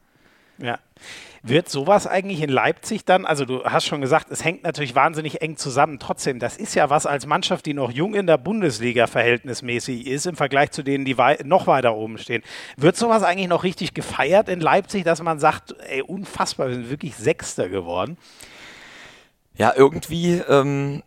Ja. 0.58 0.78
Wird 1.42 1.68
sowas 1.68 2.08
eigentlich 2.08 2.42
in 2.42 2.50
Leipzig 2.50 3.04
dann, 3.04 3.24
also 3.24 3.44
du 3.44 3.62
hast 3.64 3.84
schon 3.84 4.00
gesagt, 4.00 4.32
es 4.32 4.44
hängt 4.44 4.64
natürlich 4.64 4.96
wahnsinnig 4.96 5.42
eng 5.42 5.56
zusammen. 5.56 6.00
Trotzdem, 6.00 6.40
das 6.40 6.56
ist 6.56 6.74
ja 6.74 6.90
was 6.90 7.06
als 7.06 7.26
Mannschaft, 7.26 7.66
die 7.66 7.74
noch 7.74 7.92
jung 7.92 8.14
in 8.14 8.26
der 8.26 8.38
Bundesliga 8.38 9.06
verhältnismäßig 9.06 10.06
ist, 10.06 10.26
im 10.26 10.34
Vergleich 10.34 10.72
zu 10.72 10.82
denen, 10.82 11.04
die 11.04 11.18
wei 11.18 11.38
noch 11.44 11.68
weiter 11.68 11.94
oben 11.94 12.18
stehen. 12.18 12.42
Wird 12.76 12.96
sowas 12.96 13.22
eigentlich 13.22 13.48
noch 13.48 13.62
richtig 13.62 13.94
gefeiert 13.94 14.48
in 14.48 14.60
Leipzig, 14.60 15.04
dass 15.04 15.22
man 15.22 15.38
sagt, 15.38 15.76
ey, 15.88 16.02
unfassbar, 16.02 16.68
wir 16.68 16.74
sind 16.74 16.90
wirklich 16.90 17.14
Sechster 17.14 17.68
geworden? 17.68 18.16
Ja, 19.56 19.72
irgendwie, 19.76 20.42
ähm, 20.48 21.02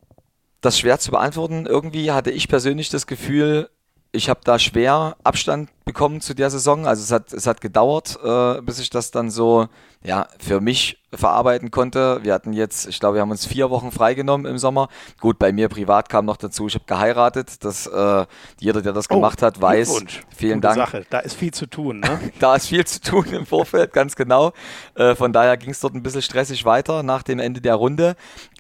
das 0.62 0.80
schwer 0.80 1.00
zu 1.00 1.12
beantworten. 1.12 1.66
Irgendwie 1.66 2.12
hatte 2.12 2.32
ich 2.32 2.48
persönlich 2.48 2.90
das 2.90 3.08
Gefühl, 3.08 3.70
ich 4.12 4.30
habe 4.30 4.40
da 4.44 4.58
schwer 4.58 5.16
Abstand 5.24 5.70
bekommen 5.86 6.22
zu 6.22 6.34
der 6.34 6.50
Saison. 6.50 6.88
Also 6.88 7.04
es 7.04 7.12
hat, 7.12 7.34
es 7.34 7.48
hat 7.48 7.62
gedauert, 7.62 8.18
äh, 8.24 8.62
bis 8.62 8.80
ich 8.80 8.90
das 8.90 9.12
dann 9.12 9.30
so 9.30 9.68
ja, 10.02 10.28
für 10.40 10.62
mich 10.62 10.98
verarbeiten 11.14 11.72
konnte. 11.72 12.20
Wir 12.24 12.34
hatten 12.34 12.54
jetzt, 12.54 12.88
ich 12.88 13.00
glaube, 13.00 13.16
wir 13.16 13.22
haben 13.22 13.32
uns 13.32 13.46
vier 13.46 13.70
Wochen 13.70 13.92
freigenommen 13.92 14.46
im 14.50 14.58
Sommer. 14.58 14.88
Gut, 15.20 15.38
bei 15.40 15.52
mir 15.52 15.68
privat 15.68 16.08
kam 16.08 16.26
noch 16.26 16.38
dazu, 16.38 16.68
ich 16.68 16.76
habe 16.76 16.86
geheiratet. 16.86 17.64
Das, 17.66 17.88
äh, 17.88 18.26
jeder, 18.60 18.82
der 18.82 18.94
das 18.94 19.10
oh, 19.10 19.16
gemacht 19.16 19.42
hat, 19.42 19.60
weiß. 19.60 20.04
Vielen 20.36 20.62
Gute 20.62 20.62
Dank. 20.62 20.76
Sache. 20.76 21.06
Da 21.10 21.20
ist 21.20 21.36
viel 21.36 21.54
zu 21.54 21.66
tun. 21.66 22.00
Ne? 22.00 22.32
da 22.40 22.56
ist 22.56 22.68
viel 22.68 22.86
zu 22.86 23.02
tun 23.02 23.26
im 23.34 23.46
Vorfeld, 23.46 23.92
ganz 23.92 24.16
genau. 24.16 24.54
Äh, 24.96 25.16
von 25.16 25.34
daher 25.34 25.58
ging 25.58 25.72
es 25.72 25.80
dort 25.80 25.96
ein 25.96 26.04
bisschen 26.04 26.22
stressig 26.22 26.64
weiter 26.64 27.04
nach 27.04 27.24
dem 27.24 27.40
Ende 27.40 27.60
der 27.60 27.76
Runde. 27.76 28.16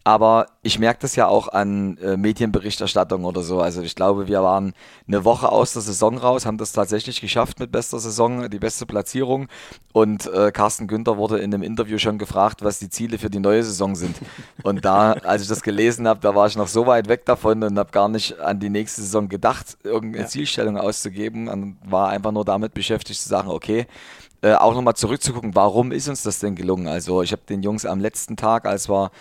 Aber 0.09 0.47
ich 0.63 0.79
merke 0.79 1.01
das 1.01 1.15
ja 1.15 1.27
auch 1.27 1.49
an 1.49 1.99
äh, 1.99 2.17
Medienberichterstattung 2.17 3.25
oder 3.25 3.43
so. 3.43 3.61
Also 3.61 3.83
ich 3.83 3.93
glaube, 3.93 4.27
wir 4.27 4.41
waren 4.41 4.73
eine 5.07 5.23
Woche 5.23 5.51
aus 5.51 5.73
der 5.73 5.83
Saison 5.83 6.17
raus, 6.17 6.47
haben 6.47 6.57
das 6.57 6.71
tatsächlich 6.71 7.21
geschafft 7.21 7.59
mit 7.59 7.71
bester 7.71 7.99
Saison, 7.99 8.49
die 8.49 8.57
beste 8.57 8.87
Platzierung. 8.87 9.49
Und 9.93 10.25
äh, 10.33 10.51
Carsten 10.51 10.87
Günther 10.87 11.17
wurde 11.17 11.37
in 11.37 11.53
einem 11.53 11.61
Interview 11.61 11.99
schon 11.99 12.17
gefragt, 12.17 12.63
was 12.63 12.79
die 12.79 12.89
Ziele 12.89 13.19
für 13.19 13.29
die 13.29 13.39
neue 13.39 13.63
Saison 13.63 13.93
sind. 13.95 14.15
Und 14.63 14.83
da, 14.83 15.11
als 15.11 15.43
ich 15.43 15.47
das 15.47 15.61
gelesen 15.61 16.07
habe, 16.07 16.19
da 16.21 16.33
war 16.33 16.47
ich 16.47 16.57
noch 16.57 16.69
so 16.69 16.87
weit 16.87 17.07
weg 17.07 17.25
davon 17.25 17.61
und 17.61 17.77
habe 17.77 17.91
gar 17.91 18.09
nicht 18.09 18.39
an 18.39 18.59
die 18.59 18.71
nächste 18.71 19.01
Saison 19.01 19.29
gedacht, 19.29 19.77
irgendeine 19.83 20.23
ja. 20.23 20.27
Zielstellung 20.27 20.79
auszugeben. 20.79 21.49
Und 21.49 21.77
war 21.85 22.09
einfach 22.09 22.31
nur 22.31 22.45
damit 22.45 22.73
beschäftigt 22.73 23.21
zu 23.21 23.29
sagen, 23.29 23.49
okay, 23.49 23.85
äh, 24.41 24.53
auch 24.53 24.73
nochmal 24.73 24.95
zurückzugucken, 24.95 25.53
warum 25.53 25.91
ist 25.91 26.07
uns 26.07 26.23
das 26.23 26.39
denn 26.39 26.55
gelungen? 26.55 26.87
Also 26.87 27.21
ich 27.21 27.33
habe 27.33 27.41
den 27.47 27.61
Jungs 27.61 27.85
am 27.85 27.99
letzten 27.99 28.37
Tag, 28.37 28.65
als 28.65 28.89
wir 28.89 29.11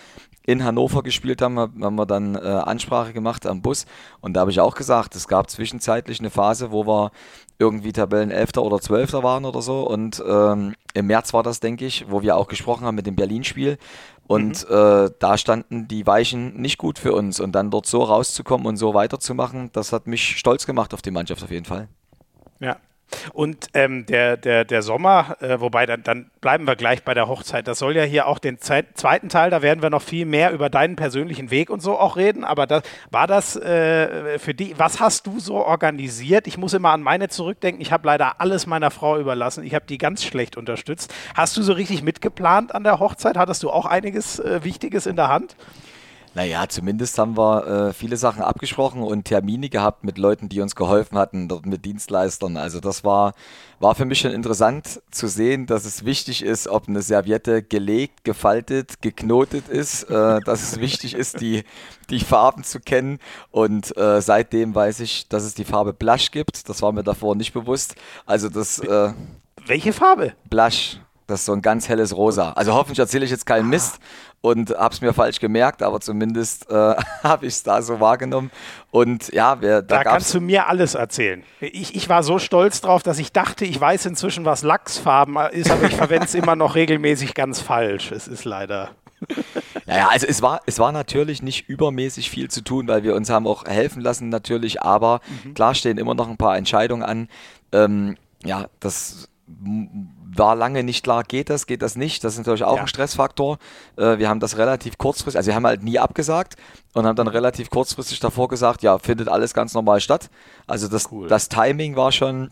in 0.49 0.63
Hannover 0.63 1.03
gespielt 1.03 1.43
haben, 1.43 1.59
haben 1.59 1.95
wir 1.95 2.07
dann 2.07 2.33
äh, 2.33 2.39
Ansprache 2.39 3.13
gemacht 3.13 3.45
am 3.45 3.61
Bus. 3.61 3.85
Und 4.19 4.33
da 4.33 4.41
habe 4.41 4.49
ich 4.49 4.59
auch 4.59 4.73
gesagt, 4.73 5.15
es 5.15 5.27
gab 5.27 5.47
zwischenzeitlich 5.47 6.19
eine 6.19 6.31
Phase, 6.31 6.71
wo 6.71 6.87
wir 6.87 7.11
irgendwie 7.59 7.91
Tabellen 7.91 8.31
11. 8.31 8.57
oder 8.57 8.79
12. 8.79 9.13
waren 9.13 9.45
oder 9.45 9.61
so. 9.61 9.87
Und 9.87 10.23
ähm, 10.27 10.73
im 10.95 11.05
März 11.05 11.35
war 11.35 11.43
das, 11.43 11.59
denke 11.59 11.85
ich, 11.85 12.09
wo 12.09 12.23
wir 12.23 12.35
auch 12.35 12.47
gesprochen 12.47 12.85
haben 12.85 12.95
mit 12.95 13.05
dem 13.05 13.15
Berlin-Spiel. 13.15 13.77
Und 14.25 14.67
mhm. 14.67 14.75
äh, 14.75 15.11
da 15.19 15.37
standen 15.37 15.87
die 15.87 16.07
Weichen 16.07 16.59
nicht 16.59 16.79
gut 16.79 16.97
für 16.97 17.13
uns. 17.13 17.39
Und 17.39 17.51
dann 17.51 17.69
dort 17.69 17.85
so 17.85 18.01
rauszukommen 18.01 18.65
und 18.65 18.77
so 18.77 18.95
weiterzumachen, 18.95 19.69
das 19.71 19.93
hat 19.93 20.07
mich 20.07 20.37
stolz 20.37 20.65
gemacht 20.65 20.95
auf 20.95 21.03
die 21.03 21.11
Mannschaft 21.11 21.43
auf 21.43 21.51
jeden 21.51 21.65
Fall. 21.65 21.89
Ja, 22.59 22.77
und 23.33 23.67
ähm, 23.73 24.05
der, 24.05 24.37
der, 24.37 24.65
der 24.65 24.81
Sommer, 24.81 25.37
äh, 25.41 25.59
wobei 25.59 25.85
dann, 25.85 26.03
dann 26.03 26.31
bleiben 26.41 26.65
wir 26.65 26.75
gleich 26.75 27.03
bei 27.03 27.13
der 27.13 27.27
Hochzeit. 27.27 27.67
Das 27.67 27.79
soll 27.79 27.95
ja 27.95 28.03
hier 28.03 28.27
auch 28.27 28.39
den 28.39 28.59
zweiten 28.59 29.29
Teil, 29.29 29.49
da 29.49 29.61
werden 29.61 29.81
wir 29.81 29.89
noch 29.89 30.01
viel 30.01 30.25
mehr 30.25 30.51
über 30.51 30.69
deinen 30.69 30.95
persönlichen 30.95 31.51
Weg 31.51 31.69
und 31.69 31.81
so 31.81 31.97
auch 31.97 32.17
reden. 32.17 32.43
Aber 32.43 32.67
das, 32.67 32.83
war 33.11 33.27
das 33.27 33.55
äh, 33.55 34.39
für 34.39 34.53
die, 34.53 34.77
was 34.77 34.99
hast 34.99 35.27
du 35.27 35.39
so 35.39 35.55
organisiert? 35.55 36.47
Ich 36.47 36.57
muss 36.57 36.73
immer 36.73 36.91
an 36.91 37.01
meine 37.01 37.29
zurückdenken. 37.29 37.81
Ich 37.81 37.91
habe 37.91 38.07
leider 38.07 38.39
alles 38.41 38.67
meiner 38.67 38.91
Frau 38.91 39.19
überlassen. 39.19 39.63
Ich 39.63 39.73
habe 39.73 39.85
die 39.87 39.97
ganz 39.97 40.23
schlecht 40.23 40.57
unterstützt. 40.57 41.13
Hast 41.35 41.57
du 41.57 41.61
so 41.61 41.73
richtig 41.73 42.03
mitgeplant 42.03 42.73
an 42.73 42.83
der 42.83 42.99
Hochzeit? 42.99 43.37
Hattest 43.37 43.63
du 43.63 43.69
auch 43.69 43.85
einiges 43.85 44.39
äh, 44.39 44.63
Wichtiges 44.63 45.05
in 45.05 45.15
der 45.15 45.29
Hand? 45.29 45.55
Naja, 46.35 46.69
zumindest 46.69 47.17
haben 47.17 47.37
wir 47.37 47.67
äh, 47.67 47.93
viele 47.93 48.15
Sachen 48.15 48.43
abgesprochen 48.43 49.01
und 49.01 49.25
Termine 49.25 49.67
gehabt 49.69 50.03
mit 50.03 50.17
Leuten, 50.17 50.47
die 50.47 50.61
uns 50.61 50.75
geholfen 50.75 51.17
hatten, 51.17 51.47
dort 51.47 51.65
mit 51.65 51.85
Dienstleistern. 51.85 52.55
Also 52.55 52.79
das 52.79 53.03
war, 53.03 53.33
war 53.79 53.95
für 53.95 54.05
mich 54.05 54.19
schon 54.19 54.31
interessant 54.31 55.01
zu 55.09 55.27
sehen, 55.27 55.65
dass 55.65 55.85
es 55.85 56.05
wichtig 56.05 56.43
ist, 56.43 56.67
ob 56.67 56.87
eine 56.87 57.01
Serviette 57.01 57.63
gelegt, 57.63 58.23
gefaltet, 58.23 59.01
geknotet 59.01 59.67
ist, 59.69 60.03
äh, 60.03 60.39
dass 60.41 60.61
es 60.61 60.79
wichtig 60.79 61.15
ist, 61.15 61.41
die, 61.41 61.63
die 62.11 62.19
Farben 62.19 62.63
zu 62.63 62.79
kennen. 62.79 63.19
Und 63.49 63.97
äh, 63.97 64.21
seitdem 64.21 64.75
weiß 64.75 64.99
ich, 64.99 65.27
dass 65.29 65.43
es 65.43 65.55
die 65.55 65.65
Farbe 65.65 65.93
Blush 65.93 66.29
gibt. 66.29 66.69
Das 66.69 66.81
war 66.83 66.91
mir 66.91 67.03
davor 67.03 67.35
nicht 67.35 67.53
bewusst. 67.53 67.95
Also 68.27 68.49
das... 68.49 68.79
Äh, 68.79 69.13
Welche 69.65 69.93
Farbe? 69.93 70.33
Blush. 70.49 70.99
Das 71.29 71.41
ist 71.41 71.45
so 71.45 71.53
ein 71.53 71.61
ganz 71.61 71.87
helles 71.87 72.15
Rosa. 72.15 72.53
Also 72.53 72.73
hoffentlich 72.73 72.99
erzähle 72.99 73.23
ich 73.23 73.31
jetzt 73.31 73.45
keinen 73.45 73.65
ah. 73.65 73.69
Mist 73.69 73.99
und 74.41 74.71
habe 74.71 74.93
es 74.93 75.01
mir 75.01 75.13
falsch 75.13 75.39
gemerkt, 75.39 75.83
aber 75.83 75.99
zumindest 75.99 76.69
äh, 76.69 76.73
habe 77.23 77.45
ich 77.45 77.53
es 77.53 77.63
da 77.63 77.81
so 77.81 77.99
wahrgenommen. 77.99 78.51
Und 78.91 79.31
ja, 79.31 79.61
wer, 79.61 79.81
da, 79.81 79.97
da 79.97 80.03
kannst 80.03 80.33
du 80.33 80.41
mir 80.41 80.67
alles 80.67 80.95
erzählen. 80.95 81.43
Ich, 81.59 81.95
ich 81.95 82.09
war 82.09 82.23
so 82.23 82.39
stolz 82.39 82.81
drauf, 82.81 83.03
dass 83.03 83.19
ich 83.19 83.31
dachte, 83.31 83.65
ich 83.65 83.79
weiß 83.79 84.07
inzwischen, 84.07 84.45
was 84.45 84.63
Lachsfarben 84.63 85.37
ist, 85.51 85.69
aber 85.69 85.83
ich 85.83 85.95
verwende 85.95 86.25
es 86.25 86.33
immer 86.33 86.55
noch 86.55 86.75
regelmäßig 86.75 87.35
ganz 87.35 87.59
falsch. 87.59 88.11
Es 88.11 88.27
ist 88.27 88.45
leider. 88.45 88.89
Naja, 89.85 90.07
also 90.09 90.27
es 90.27 90.43
war, 90.43 90.61
es 90.67 90.77
war 90.77 90.91
natürlich 90.91 91.41
nicht 91.41 91.67
übermäßig 91.67 92.29
viel 92.29 92.47
zu 92.51 92.63
tun, 92.63 92.87
weil 92.87 93.01
wir 93.01 93.15
uns 93.15 93.31
haben 93.31 93.47
auch 93.47 93.65
helfen 93.65 94.03
lassen 94.03 94.29
natürlich, 94.29 94.83
aber 94.83 95.19
mhm. 95.43 95.55
klar 95.55 95.73
stehen 95.73 95.97
immer 95.97 96.13
noch 96.13 96.29
ein 96.29 96.37
paar 96.37 96.55
Entscheidungen 96.55 97.01
an. 97.01 97.27
Ähm, 97.71 98.15
ja, 98.43 98.67
das 98.79 99.29
war 100.39 100.55
lange 100.55 100.83
nicht 100.83 101.03
klar, 101.03 101.23
geht 101.23 101.49
das, 101.49 101.67
geht 101.67 101.81
das 101.81 101.95
nicht. 101.95 102.23
Das 102.23 102.33
ist 102.33 102.39
natürlich 102.39 102.63
auch 102.63 102.77
ja. 102.77 102.81
ein 102.81 102.87
Stressfaktor. 102.87 103.59
Äh, 103.97 104.17
wir 104.17 104.29
haben 104.29 104.39
das 104.39 104.57
relativ 104.57 104.97
kurzfristig, 104.97 105.37
also 105.37 105.47
wir 105.47 105.55
haben 105.55 105.67
halt 105.67 105.83
nie 105.83 105.99
abgesagt 105.99 106.55
und 106.93 107.05
haben 107.05 107.15
dann 107.15 107.27
relativ 107.27 107.69
kurzfristig 107.69 108.19
davor 108.19 108.47
gesagt, 108.47 108.81
ja, 108.81 108.97
findet 108.97 109.27
alles 109.27 109.53
ganz 109.53 109.73
normal 109.73 109.99
statt. 109.99 110.29
Also 110.65 110.87
das, 110.87 111.11
cool. 111.11 111.27
das 111.27 111.49
Timing 111.49 111.95
war 111.95 112.11
schon 112.11 112.51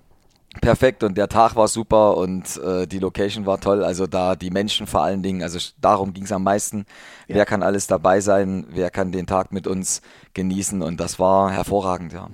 perfekt 0.61 1.03
und 1.03 1.17
der 1.17 1.29
Tag 1.29 1.55
war 1.55 1.67
super 1.67 2.17
und 2.17 2.57
äh, 2.57 2.87
die 2.87 2.99
Location 2.99 3.45
war 3.45 3.59
toll. 3.59 3.83
Also 3.83 4.07
da 4.07 4.35
die 4.35 4.49
Menschen 4.49 4.87
vor 4.87 5.03
allen 5.03 5.23
Dingen, 5.23 5.41
also 5.41 5.59
darum 5.81 6.13
ging 6.13 6.23
es 6.23 6.31
am 6.31 6.43
meisten. 6.43 6.85
Ja. 7.27 7.35
Wer 7.35 7.45
kann 7.45 7.63
alles 7.63 7.87
dabei 7.87 8.21
sein? 8.21 8.65
Wer 8.69 8.89
kann 8.89 9.11
den 9.11 9.27
Tag 9.27 9.51
mit 9.51 9.67
uns 9.67 10.01
genießen? 10.33 10.81
Und 10.81 10.99
das 10.99 11.19
war 11.19 11.51
hervorragend, 11.51 12.13
ja. 12.13 12.29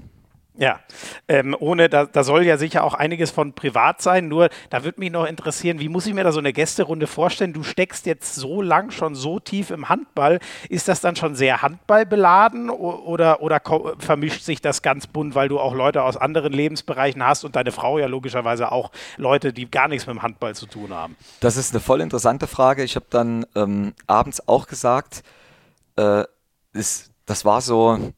Ja, 0.56 0.80
ähm, 1.28 1.56
ohne, 1.60 1.90
da, 1.90 2.06
da 2.06 2.24
soll 2.24 2.46
ja 2.46 2.58
sicher 2.58 2.84
auch 2.84 2.94
einiges 2.94 3.32
von 3.32 3.54
privat 3.54 4.04
sein, 4.04 4.28
nur 4.28 4.50
da 4.70 4.84
würde 4.84 5.00
mich 5.00 5.12
noch 5.12 5.26
interessieren, 5.26 5.80
wie 5.80 5.90
muss 5.90 6.06
ich 6.06 6.14
mir 6.14 6.24
da 6.24 6.32
so 6.32 6.38
eine 6.38 6.54
Gästerunde 6.54 7.08
vorstellen? 7.08 7.54
Du 7.54 7.64
steckst 7.64 8.06
jetzt 8.06 8.36
so 8.36 8.62
lang 8.62 8.92
schon 8.92 9.16
so 9.16 9.40
tief 9.40 9.72
im 9.72 9.90
Handball, 9.90 10.40
ist 10.70 10.88
das 10.88 11.02
dann 11.02 11.16
schon 11.16 11.34
sehr 11.34 11.64
handballbeladen 11.64 12.70
oder, 12.70 13.42
oder 13.42 13.60
vermischt 13.98 14.44
sich 14.44 14.62
das 14.62 14.84
ganz 14.84 15.08
bunt, 15.08 15.34
weil 15.34 15.50
du 15.50 15.60
auch 15.60 15.74
Leute 15.74 16.04
aus 16.04 16.18
anderen 16.18 16.54
Lebensbereichen 16.54 17.26
hast 17.26 17.44
und 17.46 17.56
deine 17.56 17.72
Frau 17.72 17.98
ja 17.98 18.06
logischerweise 18.06 18.72
auch 18.72 18.92
Leute, 19.18 19.54
die 19.54 19.70
gar 19.70 19.88
nichts 19.88 20.06
mit 20.06 20.16
dem 20.16 20.22
Handball 20.22 20.54
zu 20.54 20.68
tun 20.68 20.94
haben? 20.94 21.16
Das 21.40 21.58
ist 21.58 21.74
eine 21.74 21.80
voll 21.80 22.00
interessante 22.00 22.46
Frage. 22.46 22.84
Ich 22.84 22.96
habe 22.96 23.08
dann 23.10 23.48
ähm, 23.56 23.94
abends 24.06 24.48
auch 24.48 24.68
gesagt, 24.68 25.24
äh, 25.96 26.26
ist, 26.74 27.12
das 27.26 27.44
war 27.44 27.62
so, 27.62 28.14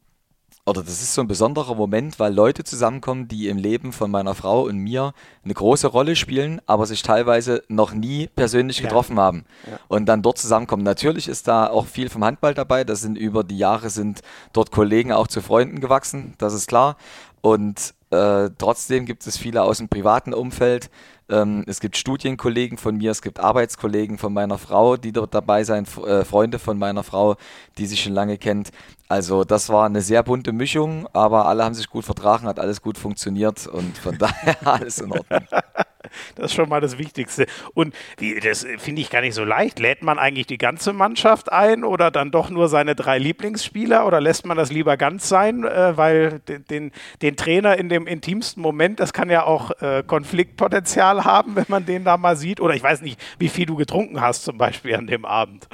oder 0.68 0.82
das 0.82 1.02
ist 1.02 1.14
so 1.14 1.22
ein 1.22 1.28
besonderer 1.28 1.76
Moment, 1.76 2.20
weil 2.20 2.34
Leute 2.34 2.64
zusammenkommen, 2.64 3.28
die 3.28 3.50
im 3.50 3.58
Leben 3.58 3.94
von 3.94 4.10
meiner 4.10 4.34
Frau 4.34 4.64
und 4.64 4.78
mir 4.78 5.14
eine 5.44 5.54
große 5.54 5.88
Rolle 5.88 6.16
spielen, 6.16 6.60
aber 6.66 6.88
sich 6.88 7.04
teilweise 7.04 7.64
noch 7.68 7.94
nie 7.94 8.28
persönlich 8.36 8.82
getroffen 8.82 9.18
ja. 9.18 9.24
haben 9.24 9.46
ja. 9.70 9.80
und 9.90 10.08
dann 10.08 10.24
dort 10.24 10.40
zusammenkommen. 10.40 10.84
Natürlich 10.84 11.28
ist 11.28 11.48
da 11.48 11.68
auch 11.68 11.86
viel 11.86 12.10
vom 12.10 12.26
Handball 12.26 12.56
dabei. 12.56 12.84
Das 12.84 13.02
sind 13.02 13.16
über 13.16 13.44
die 13.44 13.60
Jahre 13.60 13.92
sind 13.92 14.22
dort 14.54 14.72
Kollegen 14.72 15.12
auch 15.12 15.28
zu 15.28 15.42
Freunden 15.42 15.80
gewachsen, 15.80 16.34
das 16.40 16.56
ist 16.56 16.68
klar. 16.68 16.98
Und 17.42 17.94
äh, 18.10 18.50
trotzdem 18.58 19.06
gibt 19.06 19.28
es 19.28 19.38
viele 19.38 19.62
aus 19.62 19.78
dem 19.78 19.88
privaten 19.88 20.34
Umfeld, 20.34 20.90
ähm, 21.30 21.64
es 21.68 21.80
gibt 21.80 21.98
Studienkollegen 21.98 22.78
von 22.78 22.98
mir, 22.98 23.12
es 23.12 23.22
gibt 23.22 23.40
Arbeitskollegen 23.40 24.18
von 24.18 24.34
meiner 24.34 24.58
Frau, 24.58 24.98
die 24.98 25.12
dort 25.12 25.34
dabei 25.34 25.64
sind, 25.64 25.88
äh, 25.98 26.24
Freunde 26.24 26.60
von 26.60 26.78
meiner 26.78 27.04
Frau, 27.04 27.36
die 27.78 27.88
sie 27.88 27.98
schon 27.98 28.14
lange 28.14 28.38
kennt. 28.38 28.72
Also 29.08 29.44
das 29.44 29.70
war 29.70 29.86
eine 29.86 30.02
sehr 30.02 30.24
bunte 30.24 30.52
Mischung, 30.52 31.08
aber 31.14 31.48
alle 31.48 31.64
haben 31.64 31.76
sich 31.76 31.90
gut 31.90 32.06
vertragen, 32.06 32.48
hat 32.48 32.60
alles 32.60 32.82
gut 32.82 32.98
funktioniert 32.98 33.68
und 33.68 33.98
von 33.98 34.18
daher 34.20 34.58
alles 34.68 35.00
in 35.00 35.12
Ordnung. 35.12 35.42
Das 36.36 36.48
ist 36.48 36.56
schon 36.56 36.70
mal 36.70 36.82
das 36.82 36.98
Wichtigste. 36.98 37.46
Und 37.74 37.94
wie, 38.18 38.40
das 38.40 38.66
finde 38.78 39.02
ich 39.02 39.10
gar 39.10 39.22
nicht 39.22 39.36
so 39.36 39.44
leicht. 39.44 39.80
Lädt 39.80 40.04
man 40.04 40.20
eigentlich 40.20 40.48
die 40.48 40.58
ganze 40.58 40.94
Mannschaft 40.94 41.52
ein 41.52 41.84
oder 41.84 42.12
dann 42.12 42.32
doch 42.32 42.50
nur 42.50 42.68
seine 42.68 42.96
drei 42.96 43.18
Lieblingsspieler 43.18 44.06
oder 44.06 44.22
lässt 44.22 44.46
man 44.46 44.58
das 44.58 44.72
lieber 44.72 44.98
ganz 44.98 45.30
sein, 45.30 45.64
äh, 45.64 45.98
weil 45.98 46.40
den, 46.48 46.66
den, 46.66 46.92
den, 47.22 47.36
Trainer 47.36 47.78
in 47.78 47.90
dem 47.90 48.08
intimsten 48.08 48.62
Moment, 48.62 49.00
das 49.00 49.14
kann 49.14 49.30
ja 49.30 49.44
auch 49.44 49.72
äh, 49.82 50.04
Konfliktpotenzial 50.06 51.24
haben, 51.26 51.56
wenn 51.56 51.66
man 51.68 51.86
den 51.86 52.04
da 52.04 52.18
mal 52.18 52.36
sieht. 52.36 52.60
Oder 52.62 52.76
ich 52.76 52.84
weiß 52.84 53.02
nicht, 53.02 53.20
wie 53.40 53.50
viel 53.50 53.66
du 53.66 53.76
getrunken 53.76 54.22
hast 54.22 54.44
zum 54.44 54.58
Beispiel 54.58 54.96
an 54.96 55.08
dem 55.08 55.26
Abend. 55.26 55.68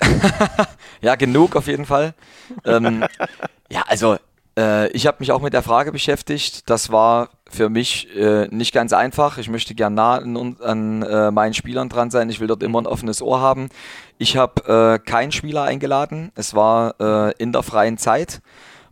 ja, 1.00 1.14
genug 1.16 1.56
auf 1.56 1.66
jeden 1.66 1.86
Fall. 1.86 2.14
Ähm, 2.64 3.04
ja, 3.70 3.82
also 3.86 4.16
äh, 4.58 4.88
ich 4.90 5.06
habe 5.06 5.18
mich 5.20 5.32
auch 5.32 5.40
mit 5.40 5.52
der 5.52 5.62
Frage 5.62 5.92
beschäftigt. 5.92 6.68
Das 6.68 6.90
war 6.90 7.30
für 7.48 7.68
mich 7.68 8.14
äh, 8.16 8.46
nicht 8.50 8.72
ganz 8.72 8.92
einfach. 8.92 9.38
Ich 9.38 9.48
möchte 9.48 9.74
gern 9.74 9.94
nah 9.94 10.16
an, 10.16 10.56
an 10.60 11.02
äh, 11.02 11.30
meinen 11.30 11.54
Spielern 11.54 11.88
dran 11.88 12.10
sein. 12.10 12.30
Ich 12.30 12.40
will 12.40 12.46
dort 12.46 12.62
immer 12.62 12.80
ein 12.80 12.86
offenes 12.86 13.22
Ohr 13.22 13.40
haben. 13.40 13.68
Ich 14.18 14.36
habe 14.36 14.98
äh, 14.98 14.98
keinen 14.98 15.32
Spieler 15.32 15.62
eingeladen. 15.62 16.30
Es 16.34 16.54
war 16.54 16.94
äh, 17.00 17.32
in 17.38 17.52
der 17.52 17.62
freien 17.62 17.98
Zeit. 17.98 18.40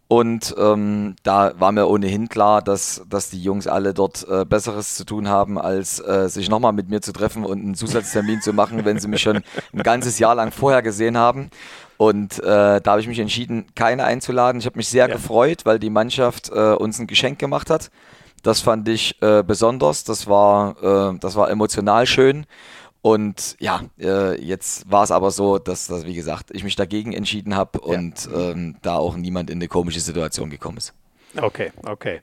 Und 0.09 0.55
ähm, 0.57 1.17
da 1.25 1.53
war 1.59 1.73
mir 1.73 1.89
ohnehin 1.89 2.29
klar, 2.29 2.63
dass, 2.63 3.03
dass 3.11 3.29
die 3.29 3.43
Jungs 3.43 3.67
alle 3.67 3.93
dort 3.93 4.25
äh, 4.29 4.45
Besseres 4.45 4.95
zu 4.95 5.05
tun 5.05 5.29
haben, 5.29 5.59
als 5.59 5.99
äh, 5.99 6.29
sich 6.29 6.49
nochmal 6.49 6.73
mit 6.73 6.89
mir 6.89 7.01
zu 7.01 7.13
treffen 7.13 7.45
und 7.45 7.61
einen 7.61 7.75
Zusatztermin 7.75 8.41
zu 8.41 8.53
machen, 8.53 8.85
wenn 8.85 9.01
sie 9.01 9.09
mich 9.09 9.23
schon 9.23 9.43
ein 9.73 9.83
ganzes 9.83 10.21
Jahr 10.21 10.37
lang 10.37 10.53
vorher 10.53 10.83
gesehen 10.83 11.17
haben. 11.19 11.51
Und 11.97 12.39
äh, 12.39 12.81
da 12.81 12.91
habe 12.93 13.01
ich 13.01 13.09
mich 13.09 13.19
entschieden, 13.19 13.67
keine 13.75 14.05
einzuladen. 14.05 14.61
Ich 14.61 14.67
habe 14.67 14.77
mich 14.77 14.89
sehr 14.89 15.09
ja. 15.09 15.15
gefreut, 15.15 15.63
weil 15.65 15.81
die 15.81 15.91
Mannschaft 15.91 16.51
äh, 16.51 16.75
uns 16.75 17.01
ein 17.01 17.09
Geschenk 17.09 17.41
gemacht 17.41 17.69
hat. 17.69 17.91
Das 18.43 18.61
fand 18.61 18.89
ich 18.89 19.21
äh, 19.23 19.43
besonders. 19.43 20.05
Das 20.05 20.27
war, 20.27 21.13
äh, 21.15 21.19
das 21.19 21.37
war 21.37 21.51
emotional 21.51 22.07
schön. 22.07 22.47
Und 23.03 23.57
ja, 23.61 23.83
äh, 24.01 24.41
jetzt 24.43 24.91
war 24.91 25.05
es 25.05 25.13
aber 25.13 25.31
so, 25.31 25.59
dass, 25.59 25.87
dass, 25.87 26.07
wie 26.07 26.15
gesagt, 26.15 26.51
ich 26.53 26.65
mich 26.65 26.75
dagegen 26.75 27.13
entschieden 27.13 27.55
habe 27.55 27.81
und 27.81 28.27
ja. 28.27 28.51
ähm, 28.51 28.77
da 28.83 28.97
auch 28.97 29.17
niemand 29.17 29.49
in 29.49 29.59
eine 29.59 29.69
komische 29.69 30.01
Situation 30.01 30.51
gekommen 30.51 30.79
ist. 30.79 30.93
Okay, 31.41 31.73
okay. 31.85 32.21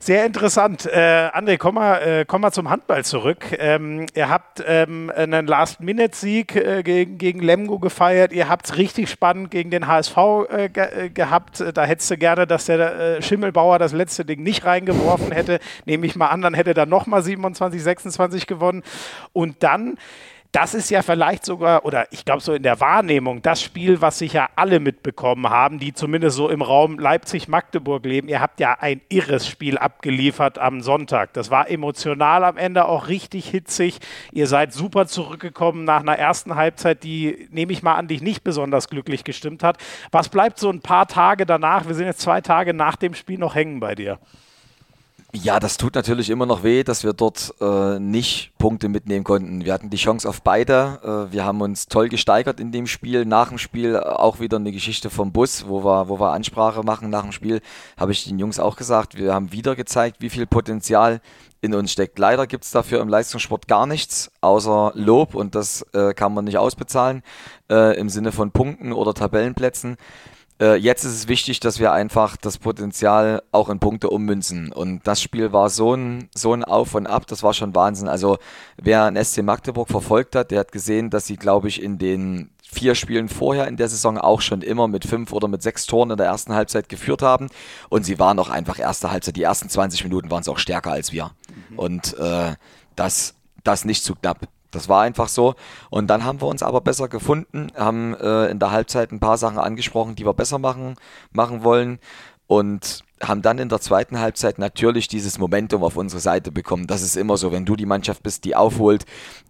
Sehr 0.00 0.24
interessant. 0.24 0.86
Äh, 0.86 1.28
André, 1.32 1.58
komm 1.58 1.74
mal, 1.76 1.96
äh, 1.98 2.24
komm 2.26 2.40
mal 2.40 2.52
zum 2.52 2.70
Handball 2.70 3.04
zurück. 3.04 3.46
Ähm, 3.58 4.06
ihr 4.14 4.28
habt 4.28 4.62
ähm, 4.66 5.12
einen 5.14 5.46
Last-Minute-Sieg 5.46 6.56
äh, 6.56 6.82
gegen, 6.82 7.18
gegen 7.18 7.40
Lemgo 7.40 7.78
gefeiert. 7.78 8.32
Ihr 8.32 8.48
habt 8.48 8.66
es 8.66 8.76
richtig 8.76 9.10
spannend 9.10 9.50
gegen 9.50 9.70
den 9.70 9.86
HSV 9.86 10.16
äh, 10.48 10.68
ge 10.68 11.06
äh, 11.06 11.10
gehabt. 11.10 11.62
Da 11.74 11.84
hättest 11.84 12.10
du 12.10 12.16
gerne, 12.16 12.46
dass 12.46 12.66
der 12.66 12.78
äh, 13.18 13.22
Schimmelbauer 13.22 13.78
das 13.78 13.92
letzte 13.92 14.24
Ding 14.24 14.42
nicht 14.42 14.64
reingeworfen 14.64 15.32
hätte. 15.32 15.58
Nehme 15.84 16.06
ich 16.06 16.16
mal 16.16 16.28
an, 16.28 16.42
dann 16.42 16.54
hätte 16.54 16.74
er 16.74 16.86
nochmal 16.86 17.22
27, 17.22 17.82
26 17.82 18.46
gewonnen. 18.46 18.82
Und 19.32 19.62
dann 19.62 19.98
das 20.52 20.72
ist 20.72 20.90
ja 20.90 21.02
vielleicht 21.02 21.44
sogar, 21.44 21.84
oder 21.84 22.10
ich 22.10 22.24
glaube 22.24 22.40
so 22.40 22.54
in 22.54 22.62
der 22.62 22.80
Wahrnehmung, 22.80 23.42
das 23.42 23.60
Spiel, 23.60 24.00
was 24.00 24.18
sicher 24.18 24.48
alle 24.56 24.80
mitbekommen 24.80 25.50
haben, 25.50 25.78
die 25.78 25.92
zumindest 25.92 26.36
so 26.36 26.48
im 26.48 26.62
Raum 26.62 26.98
Leipzig-Magdeburg 26.98 28.06
leben. 28.06 28.28
Ihr 28.28 28.40
habt 28.40 28.58
ja 28.58 28.76
ein 28.80 29.02
irres 29.10 29.46
Spiel 29.46 29.76
abgeliefert 29.76 30.58
am 30.58 30.80
Sonntag. 30.80 31.34
Das 31.34 31.50
war 31.50 31.68
emotional 31.68 32.44
am 32.44 32.56
Ende 32.56 32.86
auch 32.86 33.08
richtig 33.08 33.50
hitzig. 33.50 33.98
Ihr 34.32 34.46
seid 34.46 34.72
super 34.72 35.06
zurückgekommen 35.06 35.84
nach 35.84 36.00
einer 36.00 36.16
ersten 36.16 36.54
Halbzeit, 36.54 37.04
die, 37.04 37.48
nehme 37.50 37.72
ich 37.72 37.82
mal 37.82 37.96
an, 37.96 38.08
dich 38.08 38.22
nicht 38.22 38.42
besonders 38.42 38.88
glücklich 38.88 39.24
gestimmt 39.24 39.62
hat. 39.62 39.76
Was 40.12 40.30
bleibt 40.30 40.58
so 40.58 40.70
ein 40.70 40.80
paar 40.80 41.06
Tage 41.08 41.44
danach? 41.44 41.86
Wir 41.86 41.94
sind 41.94 42.06
jetzt 42.06 42.20
zwei 42.20 42.40
Tage 42.40 42.72
nach 42.72 42.96
dem 42.96 43.12
Spiel 43.12 43.38
noch 43.38 43.54
hängen 43.54 43.80
bei 43.80 43.94
dir. 43.94 44.18
Ja, 45.34 45.60
das 45.60 45.76
tut 45.76 45.94
natürlich 45.94 46.30
immer 46.30 46.46
noch 46.46 46.62
weh, 46.62 46.82
dass 46.82 47.04
wir 47.04 47.12
dort 47.12 47.52
äh, 47.60 47.98
nicht 47.98 48.52
Punkte 48.56 48.88
mitnehmen 48.88 49.24
konnten. 49.24 49.62
Wir 49.62 49.74
hatten 49.74 49.90
die 49.90 49.98
Chance 49.98 50.26
auf 50.26 50.40
beide. 50.40 51.28
Äh, 51.28 51.32
wir 51.32 51.44
haben 51.44 51.60
uns 51.60 51.86
toll 51.86 52.08
gesteigert 52.08 52.60
in 52.60 52.72
dem 52.72 52.86
Spiel. 52.86 53.26
Nach 53.26 53.50
dem 53.50 53.58
Spiel 53.58 53.98
auch 53.98 54.40
wieder 54.40 54.56
eine 54.56 54.72
Geschichte 54.72 55.10
vom 55.10 55.30
Bus, 55.32 55.68
wo 55.68 55.84
wir, 55.84 56.08
wo 56.08 56.18
wir 56.18 56.32
Ansprache 56.32 56.82
machen. 56.82 57.10
Nach 57.10 57.24
dem 57.24 57.32
Spiel 57.32 57.60
habe 57.98 58.12
ich 58.12 58.24
den 58.24 58.38
Jungs 58.38 58.58
auch 58.58 58.76
gesagt, 58.76 59.18
wir 59.18 59.34
haben 59.34 59.52
wieder 59.52 59.76
gezeigt, 59.76 60.16
wie 60.20 60.30
viel 60.30 60.46
Potenzial 60.46 61.20
in 61.60 61.74
uns 61.74 61.92
steckt. 61.92 62.18
Leider 62.18 62.46
gibt 62.46 62.64
es 62.64 62.70
dafür 62.70 63.02
im 63.02 63.08
Leistungssport 63.08 63.68
gar 63.68 63.86
nichts, 63.86 64.30
außer 64.40 64.92
Lob 64.94 65.34
und 65.34 65.54
das 65.54 65.82
äh, 65.92 66.14
kann 66.14 66.32
man 66.32 66.46
nicht 66.46 66.56
ausbezahlen 66.56 67.22
äh, 67.70 67.98
im 67.98 68.08
Sinne 68.08 68.32
von 68.32 68.50
Punkten 68.50 68.92
oder 68.94 69.12
Tabellenplätzen. 69.12 69.98
Äh, 70.60 70.76
jetzt 70.76 71.04
ist 71.04 71.14
es 71.14 71.28
wichtig, 71.28 71.60
dass 71.60 71.78
wir 71.78 71.92
einfach 71.92 72.36
das 72.36 72.58
Potenzial 72.58 73.42
auch 73.52 73.68
in 73.68 73.78
Punkte 73.78 74.10
ummünzen. 74.10 74.72
Und 74.72 75.06
das 75.06 75.22
Spiel 75.22 75.52
war 75.52 75.70
so 75.70 75.94
ein, 75.94 76.28
so 76.34 76.52
ein 76.52 76.64
Auf 76.64 76.94
und 76.94 77.06
Ab, 77.06 77.26
das 77.26 77.42
war 77.42 77.54
schon 77.54 77.74
Wahnsinn. 77.74 78.08
Also 78.08 78.38
wer 78.76 79.04
ein 79.04 79.22
SC 79.22 79.42
Magdeburg 79.42 79.88
verfolgt 79.88 80.34
hat, 80.34 80.50
der 80.50 80.60
hat 80.60 80.72
gesehen, 80.72 81.10
dass 81.10 81.26
sie, 81.26 81.36
glaube 81.36 81.68
ich, 81.68 81.82
in 81.82 81.98
den 81.98 82.50
vier 82.70 82.94
Spielen 82.94 83.28
vorher 83.28 83.66
in 83.66 83.76
der 83.76 83.88
Saison 83.88 84.18
auch 84.18 84.42
schon 84.42 84.60
immer 84.60 84.88
mit 84.88 85.04
fünf 85.06 85.32
oder 85.32 85.48
mit 85.48 85.62
sechs 85.62 85.86
Toren 85.86 86.10
in 86.10 86.16
der 86.18 86.26
ersten 86.26 86.54
Halbzeit 86.54 86.88
geführt 86.88 87.22
haben. 87.22 87.48
Und 87.88 88.04
sie 88.04 88.18
waren 88.18 88.38
auch 88.38 88.50
einfach 88.50 88.78
erste 88.78 89.10
Halbzeit. 89.10 89.36
Die 89.36 89.42
ersten 89.42 89.68
20 89.68 90.04
Minuten 90.04 90.30
waren 90.30 90.42
es 90.42 90.48
auch 90.48 90.58
stärker 90.58 90.92
als 90.92 91.12
wir. 91.12 91.30
Mhm. 91.70 91.78
Und 91.78 92.18
äh, 92.18 92.54
das, 92.94 93.34
das 93.64 93.84
nicht 93.84 94.04
zu 94.04 94.14
knapp. 94.14 94.48
Das 94.70 94.88
war 94.88 95.02
einfach 95.02 95.28
so. 95.28 95.54
Und 95.90 96.08
dann 96.08 96.24
haben 96.24 96.40
wir 96.40 96.46
uns 96.46 96.62
aber 96.62 96.80
besser 96.80 97.08
gefunden, 97.08 97.68
haben 97.76 98.14
äh, 98.14 98.46
in 98.46 98.58
der 98.58 98.70
Halbzeit 98.70 99.12
ein 99.12 99.20
paar 99.20 99.38
Sachen 99.38 99.58
angesprochen, 99.58 100.14
die 100.14 100.26
wir 100.26 100.34
besser 100.34 100.58
machen, 100.58 100.96
machen 101.32 101.64
wollen. 101.64 101.98
Und 102.46 103.04
haben 103.22 103.42
dann 103.42 103.58
in 103.58 103.68
der 103.68 103.80
zweiten 103.80 104.18
Halbzeit 104.18 104.58
natürlich 104.58 105.08
dieses 105.08 105.38
Momentum 105.38 105.82
auf 105.82 105.96
unsere 105.96 106.20
Seite 106.20 106.52
bekommen. 106.52 106.86
Das 106.86 107.02
ist 107.02 107.16
immer 107.16 107.36
so, 107.36 107.52
wenn 107.52 107.64
du 107.64 107.76
die 107.76 107.86
Mannschaft 107.86 108.22
bist, 108.22 108.44
die 108.44 108.54
aufholt, 108.54 109.04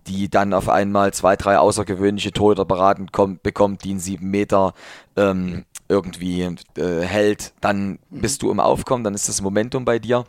die 0.07 0.29
dann 0.29 0.55
auf 0.55 0.69
einmal 0.69 1.13
zwei, 1.13 1.37
drei 1.37 1.59
außergewöhnliche 1.59 2.33
Tore 2.33 2.65
beraten 2.65 3.13
kommt, 3.13 3.43
bekommt, 3.43 3.85
die 3.85 3.91
einen 3.91 4.01
sieben 4.01 4.31
Meter 4.31 4.75
ähm, 5.17 5.65
irgendwie 5.89 6.43
äh, 6.77 7.01
hält, 7.01 7.53
dann 7.61 7.99
bist 8.11 8.43
du 8.43 8.51
im 8.51 8.61
Aufkommen, 8.61 9.05
dann 9.05 9.15
ist 9.15 9.29
das 9.29 9.43
Momentum 9.43 9.85
bei 9.85 9.99
dir. 9.99 10.25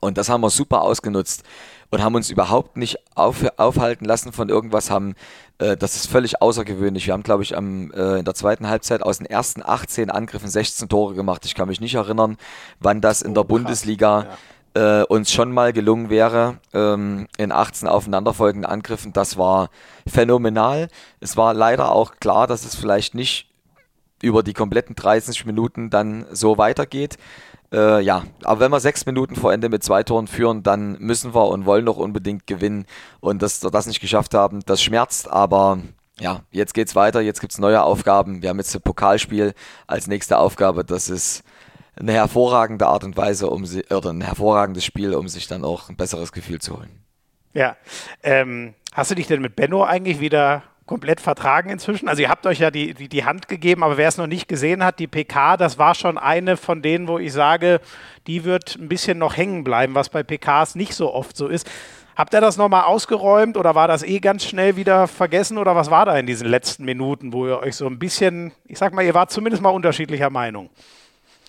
Und 0.00 0.16
das 0.16 0.28
haben 0.28 0.40
wir 0.40 0.50
super 0.50 0.82
ausgenutzt 0.82 1.44
und 1.90 2.02
haben 2.02 2.14
uns 2.14 2.30
überhaupt 2.30 2.76
nicht 2.76 2.98
auf, 3.14 3.44
aufhalten 3.56 4.04
lassen 4.04 4.32
von 4.32 4.48
irgendwas, 4.48 4.90
haben, 4.90 5.14
äh, 5.58 5.76
das 5.76 5.96
ist 5.96 6.06
völlig 6.06 6.40
außergewöhnlich. 6.40 7.06
Wir 7.06 7.14
haben, 7.14 7.22
glaube 7.22 7.42
ich, 7.42 7.56
am, 7.56 7.90
äh, 7.92 8.18
in 8.18 8.24
der 8.24 8.34
zweiten 8.34 8.68
Halbzeit 8.68 9.02
aus 9.02 9.18
den 9.18 9.26
ersten 9.26 9.62
18 9.64 10.10
Angriffen 10.10 10.48
16 10.48 10.88
Tore 10.88 11.14
gemacht. 11.14 11.44
Ich 11.44 11.54
kann 11.54 11.68
mich 11.68 11.80
nicht 11.80 11.94
erinnern, 11.94 12.36
wann 12.78 13.00
das 13.00 13.22
in 13.22 13.34
der 13.34 13.44
oh, 13.44 13.48
Bundesliga 13.48 14.26
ja. 14.76 15.00
äh, 15.00 15.04
uns 15.04 15.32
schon 15.32 15.52
mal 15.52 15.72
gelungen 15.72 16.10
wäre, 16.10 16.58
ähm, 16.72 17.26
in 17.36 17.50
18 17.50 17.88
aufeinanderfolgenden 17.88 18.70
Angriffen. 18.70 19.12
Das 19.12 19.36
war 19.36 19.70
phänomenal. 20.06 20.88
Es 21.18 21.36
war 21.36 21.54
leider 21.54 21.90
auch 21.90 22.14
klar, 22.20 22.46
dass 22.46 22.64
es 22.64 22.76
vielleicht 22.76 23.14
nicht 23.14 23.48
über 24.22 24.42
die 24.42 24.52
kompletten 24.52 24.94
30 24.94 25.46
Minuten 25.46 25.90
dann 25.90 26.26
so 26.30 26.58
weitergeht. 26.58 27.16
Äh, 27.72 28.02
ja, 28.02 28.24
aber 28.42 28.60
wenn 28.60 28.72
wir 28.72 28.80
sechs 28.80 29.06
Minuten 29.06 29.36
vor 29.36 29.52
Ende 29.52 29.68
mit 29.68 29.84
zwei 29.84 30.02
Toren 30.02 30.26
führen, 30.26 30.62
dann 30.62 30.98
müssen 30.98 31.34
wir 31.34 31.46
und 31.48 31.66
wollen 31.66 31.84
noch 31.84 31.98
unbedingt 31.98 32.46
gewinnen. 32.46 32.86
Und 33.20 33.42
dass 33.42 33.62
wir 33.62 33.70
das 33.70 33.86
nicht 33.86 34.00
geschafft 34.00 34.34
haben, 34.34 34.60
das 34.66 34.82
schmerzt, 34.82 35.30
aber 35.30 35.78
ja, 36.18 36.40
jetzt 36.50 36.74
geht's 36.74 36.94
weiter, 36.96 37.20
jetzt 37.20 37.40
gibt's 37.40 37.58
neue 37.58 37.82
Aufgaben. 37.82 38.42
Wir 38.42 38.50
haben 38.50 38.58
jetzt 38.58 38.74
ein 38.74 38.82
Pokalspiel 38.82 39.54
als 39.86 40.06
nächste 40.06 40.38
Aufgabe. 40.38 40.84
Das 40.84 41.08
ist 41.08 41.44
eine 41.98 42.12
hervorragende 42.12 42.86
Art 42.86 43.04
und 43.04 43.16
Weise, 43.16 43.48
um 43.48 43.64
sie, 43.66 43.84
oder 43.84 44.10
ein 44.10 44.20
hervorragendes 44.20 44.84
Spiel, 44.84 45.14
um 45.14 45.28
sich 45.28 45.46
dann 45.46 45.64
auch 45.64 45.88
ein 45.88 45.96
besseres 45.96 46.32
Gefühl 46.32 46.60
zu 46.60 46.76
holen. 46.76 47.04
Ja. 47.52 47.76
Ähm, 48.22 48.74
hast 48.92 49.10
du 49.10 49.14
dich 49.14 49.26
denn 49.26 49.40
mit 49.40 49.56
Benno 49.56 49.84
eigentlich 49.84 50.20
wieder 50.20 50.62
komplett 50.90 51.20
vertragen 51.20 51.70
inzwischen. 51.70 52.08
Also 52.08 52.20
ihr 52.20 52.28
habt 52.28 52.44
euch 52.46 52.58
ja 52.58 52.72
die, 52.72 52.94
die, 52.94 53.08
die 53.08 53.24
Hand 53.24 53.46
gegeben, 53.46 53.84
aber 53.84 53.96
wer 53.96 54.08
es 54.08 54.16
noch 54.16 54.26
nicht 54.26 54.48
gesehen 54.48 54.84
hat, 54.84 54.98
die 54.98 55.06
PK, 55.06 55.56
das 55.56 55.78
war 55.78 55.94
schon 55.94 56.18
eine 56.18 56.56
von 56.56 56.82
denen, 56.82 57.06
wo 57.06 57.20
ich 57.20 57.32
sage, 57.32 57.80
die 58.26 58.42
wird 58.42 58.74
ein 58.74 58.88
bisschen 58.88 59.16
noch 59.16 59.36
hängen 59.36 59.62
bleiben, 59.62 59.94
was 59.94 60.08
bei 60.08 60.24
PKs 60.24 60.74
nicht 60.74 60.94
so 60.94 61.14
oft 61.14 61.36
so 61.36 61.46
ist. 61.46 61.70
Habt 62.16 62.34
ihr 62.34 62.40
das 62.40 62.56
nochmal 62.56 62.86
ausgeräumt 62.86 63.56
oder 63.56 63.76
war 63.76 63.86
das 63.86 64.02
eh 64.02 64.18
ganz 64.18 64.44
schnell 64.44 64.74
wieder 64.74 65.06
vergessen 65.06 65.58
oder 65.58 65.76
was 65.76 65.92
war 65.92 66.06
da 66.06 66.18
in 66.18 66.26
diesen 66.26 66.48
letzten 66.48 66.84
Minuten, 66.84 67.32
wo 67.32 67.46
ihr 67.46 67.60
euch 67.60 67.76
so 67.76 67.86
ein 67.86 68.00
bisschen, 68.00 68.50
ich 68.66 68.76
sag 68.76 68.92
mal, 68.92 69.04
ihr 69.04 69.14
wart 69.14 69.30
zumindest 69.30 69.62
mal 69.62 69.70
unterschiedlicher 69.70 70.28
Meinung? 70.28 70.70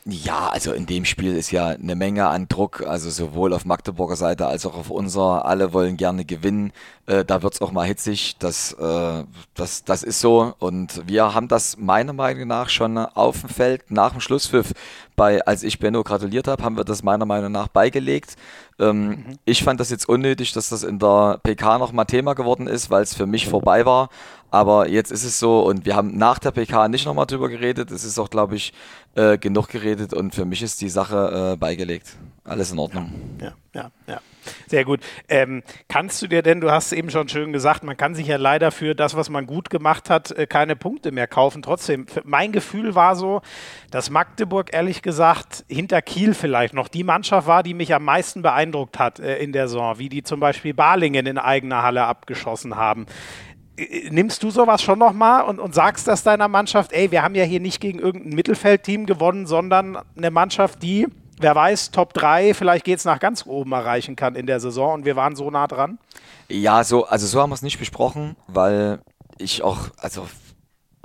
Ja, 0.05 0.49
also 0.49 0.73
in 0.73 0.87
dem 0.87 1.05
Spiel 1.05 1.35
ist 1.35 1.51
ja 1.51 1.67
eine 1.67 1.95
Menge 1.95 2.27
an 2.27 2.47
Druck, 2.47 2.81
also 2.87 3.11
sowohl 3.11 3.53
auf 3.53 3.65
Magdeburger 3.65 4.15
Seite 4.15 4.47
als 4.47 4.65
auch 4.65 4.75
auf 4.75 4.89
unserer. 4.89 5.45
Alle 5.45 5.73
wollen 5.73 5.95
gerne 5.95 6.25
gewinnen. 6.25 6.73
Äh, 7.05 7.23
da 7.23 7.43
wird's 7.43 7.61
auch 7.61 7.71
mal 7.71 7.85
hitzig. 7.85 8.35
Das, 8.39 8.73
äh, 8.73 9.23
das, 9.53 9.83
das 9.83 10.01
ist 10.01 10.19
so. 10.19 10.55
Und 10.57 11.07
wir 11.07 11.35
haben 11.35 11.47
das 11.47 11.77
meiner 11.77 12.13
Meinung 12.13 12.47
nach 12.47 12.69
schon 12.69 12.97
auf 12.97 13.41
dem 13.41 13.49
Feld 13.49 13.91
nach 13.91 14.13
dem 14.13 14.21
Schlusspfiff, 14.21 14.73
bei, 15.15 15.45
als 15.45 15.61
ich 15.61 15.77
Benno 15.77 16.03
gratuliert 16.03 16.47
habe, 16.47 16.63
haben 16.63 16.77
wir 16.77 16.83
das 16.83 17.03
meiner 17.03 17.25
Meinung 17.25 17.51
nach 17.51 17.67
beigelegt. 17.67 18.37
Ähm, 18.79 19.07
mhm. 19.07 19.39
Ich 19.45 19.63
fand 19.63 19.79
das 19.79 19.91
jetzt 19.91 20.09
unnötig, 20.09 20.53
dass 20.53 20.69
das 20.69 20.81
in 20.81 20.97
der 20.97 21.39
PK 21.43 21.77
nochmal 21.77 22.07
Thema 22.07 22.33
geworden 22.33 22.65
ist, 22.65 22.89
weil 22.89 23.03
es 23.03 23.13
für 23.13 23.27
mich 23.27 23.47
vorbei 23.47 23.85
war. 23.85 24.09
Aber 24.51 24.89
jetzt 24.89 25.11
ist 25.11 25.23
es 25.23 25.39
so 25.39 25.61
und 25.61 25.85
wir 25.85 25.95
haben 25.95 26.17
nach 26.17 26.37
der 26.37 26.51
PK 26.51 26.89
nicht 26.89 27.05
nochmal 27.05 27.25
drüber 27.25 27.47
geredet. 27.47 27.89
Es 27.89 28.03
ist 28.03 28.19
auch, 28.19 28.29
glaube 28.29 28.57
ich, 28.57 28.73
äh, 29.15 29.37
genug 29.37 29.69
geredet 29.69 30.13
und 30.13 30.35
für 30.35 30.45
mich 30.45 30.61
ist 30.61 30.81
die 30.81 30.89
Sache 30.89 31.53
äh, 31.53 31.57
beigelegt. 31.57 32.17
Alles 32.43 32.71
in 32.71 32.79
Ordnung. 32.79 33.11
Ja, 33.41 33.53
ja, 33.73 33.91
ja. 34.07 34.21
Sehr 34.67 34.83
gut. 34.85 35.01
Ähm, 35.29 35.61
kannst 35.87 36.21
du 36.21 36.27
dir 36.27 36.41
denn, 36.41 36.59
du 36.59 36.71
hast 36.71 36.91
eben 36.91 37.11
schon 37.11 37.29
schön 37.29 37.53
gesagt, 37.53 37.83
man 37.83 37.95
kann 37.95 38.15
sich 38.15 38.27
ja 38.27 38.37
leider 38.37 38.71
für 38.71 38.95
das, 38.95 39.15
was 39.15 39.29
man 39.29 39.45
gut 39.45 39.69
gemacht 39.69 40.09
hat, 40.09 40.31
äh, 40.31 40.47
keine 40.47 40.75
Punkte 40.75 41.11
mehr 41.11 41.27
kaufen. 41.27 41.61
Trotzdem, 41.61 42.07
mein 42.23 42.51
Gefühl 42.51 42.95
war 42.95 43.15
so, 43.15 43.41
dass 43.91 44.09
Magdeburg 44.09 44.73
ehrlich 44.73 45.01
gesagt 45.01 45.63
hinter 45.69 46.01
Kiel 46.01 46.33
vielleicht 46.33 46.73
noch 46.73 46.87
die 46.87 47.03
Mannschaft 47.03 47.47
war, 47.47 47.61
die 47.61 47.75
mich 47.75 47.93
am 47.93 48.03
meisten 48.03 48.41
beeindruckt 48.41 48.97
hat 48.97 49.19
äh, 49.19 49.37
in 49.37 49.53
der 49.53 49.67
Saison, 49.67 49.99
wie 49.99 50.09
die 50.09 50.23
zum 50.23 50.39
Beispiel 50.39 50.73
Balingen 50.73 51.27
in 51.27 51.37
eigener 51.37 51.83
Halle 51.83 52.03
abgeschossen 52.03 52.75
haben 52.75 53.05
nimmst 54.09 54.43
du 54.43 54.51
sowas 54.51 54.81
schon 54.81 54.99
nochmal 54.99 55.43
und, 55.43 55.59
und 55.59 55.73
sagst 55.73 56.07
das 56.07 56.23
deiner 56.23 56.47
Mannschaft, 56.47 56.91
ey, 56.91 57.11
wir 57.11 57.23
haben 57.23 57.35
ja 57.35 57.43
hier 57.43 57.59
nicht 57.59 57.79
gegen 57.79 57.99
irgendein 57.99 58.35
Mittelfeldteam 58.35 59.05
gewonnen, 59.05 59.47
sondern 59.47 59.97
eine 60.15 60.31
Mannschaft, 60.31 60.83
die, 60.83 61.07
wer 61.39 61.55
weiß, 61.55 61.91
Top 61.91 62.13
3, 62.13 62.53
vielleicht 62.53 62.85
geht 62.85 62.99
es 62.99 63.05
nach 63.05 63.19
ganz 63.19 63.45
oben 63.45 63.71
erreichen 63.71 64.15
kann 64.15 64.35
in 64.35 64.45
der 64.45 64.59
Saison 64.59 64.95
und 64.95 65.05
wir 65.05 65.15
waren 65.15 65.35
so 65.35 65.49
nah 65.49 65.67
dran? 65.67 65.99
Ja, 66.49 66.83
so, 66.83 67.05
also 67.05 67.25
so 67.27 67.41
haben 67.41 67.49
wir 67.49 67.55
es 67.55 67.61
nicht 67.61 67.79
besprochen, 67.79 68.35
weil 68.47 68.99
ich 69.37 69.63
auch, 69.63 69.89
also 69.97 70.27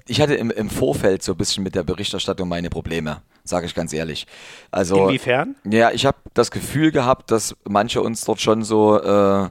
ich 0.09 0.21
hatte 0.21 0.35
im, 0.35 0.51
im 0.51 0.71
Vorfeld 0.71 1.23
so 1.23 1.33
ein 1.33 1.39
bisschen 1.39 1.65
mit 1.65 1.75
der 1.75 1.83
Berichterstattung 1.83 2.49
meine 2.49 2.71
Probleme, 2.71 3.23
sage 3.45 3.67
ich 3.67 3.75
ganz 3.75 3.93
ehrlich. 3.93 4.27
Also, 4.71 5.05
Inwiefern? 5.05 5.57
Ja, 5.65 5.91
ich 5.91 6.07
habe 6.07 6.19
das 6.35 6.51
Gefühl 6.51 6.93
gehabt, 6.93 7.31
dass 7.31 7.57
manche 7.65 8.03
uns 8.03 8.25
dort 8.25 8.41
schon 8.41 8.63
so 8.63 9.01
äh, 9.01 9.49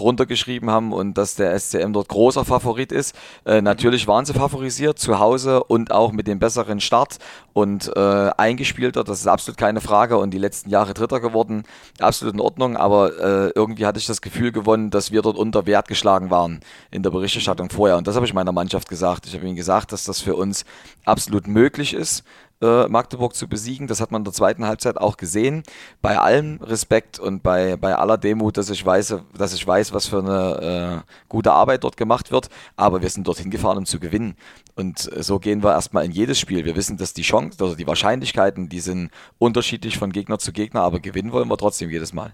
runtergeschrieben 0.00 0.70
haben 0.70 0.92
und 0.92 1.18
dass 1.18 1.34
der 1.34 1.58
SCM 1.58 1.92
dort 1.92 2.08
großer 2.08 2.44
Favorit 2.44 2.92
ist. 2.92 3.14
Äh, 3.44 3.62
natürlich 3.62 4.06
waren 4.06 4.24
sie 4.24 4.34
favorisiert 4.34 4.98
zu 4.98 5.18
Hause 5.18 5.64
und 5.64 5.92
auch 5.92 6.12
mit 6.12 6.26
dem 6.26 6.38
besseren 6.38 6.80
Start 6.80 7.18
und 7.52 7.90
äh, 7.96 8.30
eingespielter, 8.36 9.04
das 9.04 9.20
ist 9.20 9.26
absolut 9.26 9.58
keine 9.58 9.80
Frage 9.80 10.18
und 10.18 10.32
die 10.32 10.38
letzten 10.38 10.70
Jahre 10.70 10.94
Dritter 10.94 11.20
geworden, 11.20 11.64
absolut 11.98 12.34
in 12.34 12.40
Ordnung, 12.40 12.76
aber 12.76 13.18
äh, 13.18 13.52
irgendwie 13.54 13.86
hatte 13.86 13.98
ich 13.98 14.06
das 14.06 14.22
Gefühl 14.22 14.52
gewonnen, 14.52 14.90
dass 14.90 15.10
wir 15.12 15.22
dort 15.22 15.36
unter 15.36 15.66
Wert 15.66 15.88
geschlagen 15.88 16.30
waren 16.30 16.60
in 16.90 17.02
der 17.02 17.10
Berichterstattung 17.10 17.70
vorher 17.70 17.96
und 17.96 18.06
das 18.06 18.16
habe 18.16 18.26
ich 18.26 18.34
meiner 18.34 18.52
Mannschaft 18.52 18.88
gesagt. 18.88 19.26
Ich 19.26 19.34
habe 19.34 19.46
ihnen 19.46 19.56
gesagt, 19.56 19.92
dass 19.92 20.04
das 20.04 20.20
für 20.20 20.36
uns 20.36 20.64
absolut 21.04 21.46
möglich 21.46 21.94
ist, 21.94 22.24
äh, 22.60 22.88
Magdeburg 22.88 23.34
zu 23.34 23.48
besiegen. 23.48 23.86
Das 23.86 24.00
hat 24.00 24.10
man 24.10 24.20
in 24.20 24.24
der 24.24 24.32
zweiten 24.32 24.66
Halbzeit 24.66 24.98
auch 24.98 25.16
gesehen. 25.16 25.62
Bei 26.02 26.18
allem 26.18 26.60
Respekt 26.62 27.18
und 27.18 27.42
bei, 27.42 27.76
bei 27.76 27.94
aller 27.94 28.18
Demut, 28.18 28.56
dass 28.56 28.70
ich 28.70 28.84
weiß, 28.84 29.16
dass 29.36 29.54
ich 29.54 29.66
weiß, 29.66 29.92
was 29.92 30.06
für 30.06 30.18
eine 30.18 31.04
äh, 31.04 31.12
gute 31.28 31.52
Arbeit 31.52 31.84
dort 31.84 31.96
gemacht 31.96 32.30
wird. 32.30 32.48
Aber 32.76 33.02
wir 33.02 33.10
sind 33.10 33.26
dorthin 33.26 33.50
gefahren, 33.50 33.78
um 33.78 33.86
zu 33.86 34.00
gewinnen. 34.00 34.36
Und 34.74 35.10
äh, 35.12 35.22
so 35.22 35.38
gehen 35.38 35.62
wir 35.62 35.72
erstmal 35.72 36.04
in 36.04 36.12
jedes 36.12 36.38
Spiel. 36.38 36.64
Wir 36.64 36.76
wissen, 36.76 36.96
dass 36.96 37.14
die 37.14 37.22
Chancen 37.22 37.62
oder 37.62 37.76
die 37.76 37.86
Wahrscheinlichkeiten, 37.86 38.68
die 38.68 38.80
sind 38.80 39.10
unterschiedlich 39.38 39.98
von 39.98 40.12
Gegner 40.12 40.38
zu 40.38 40.52
Gegner, 40.52 40.82
aber 40.82 41.00
gewinnen 41.00 41.32
wollen 41.32 41.48
wir 41.48 41.56
trotzdem 41.56 41.90
jedes 41.90 42.12
Mal. 42.12 42.32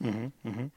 Mhm, 0.00 0.32
mhm. 0.42 0.70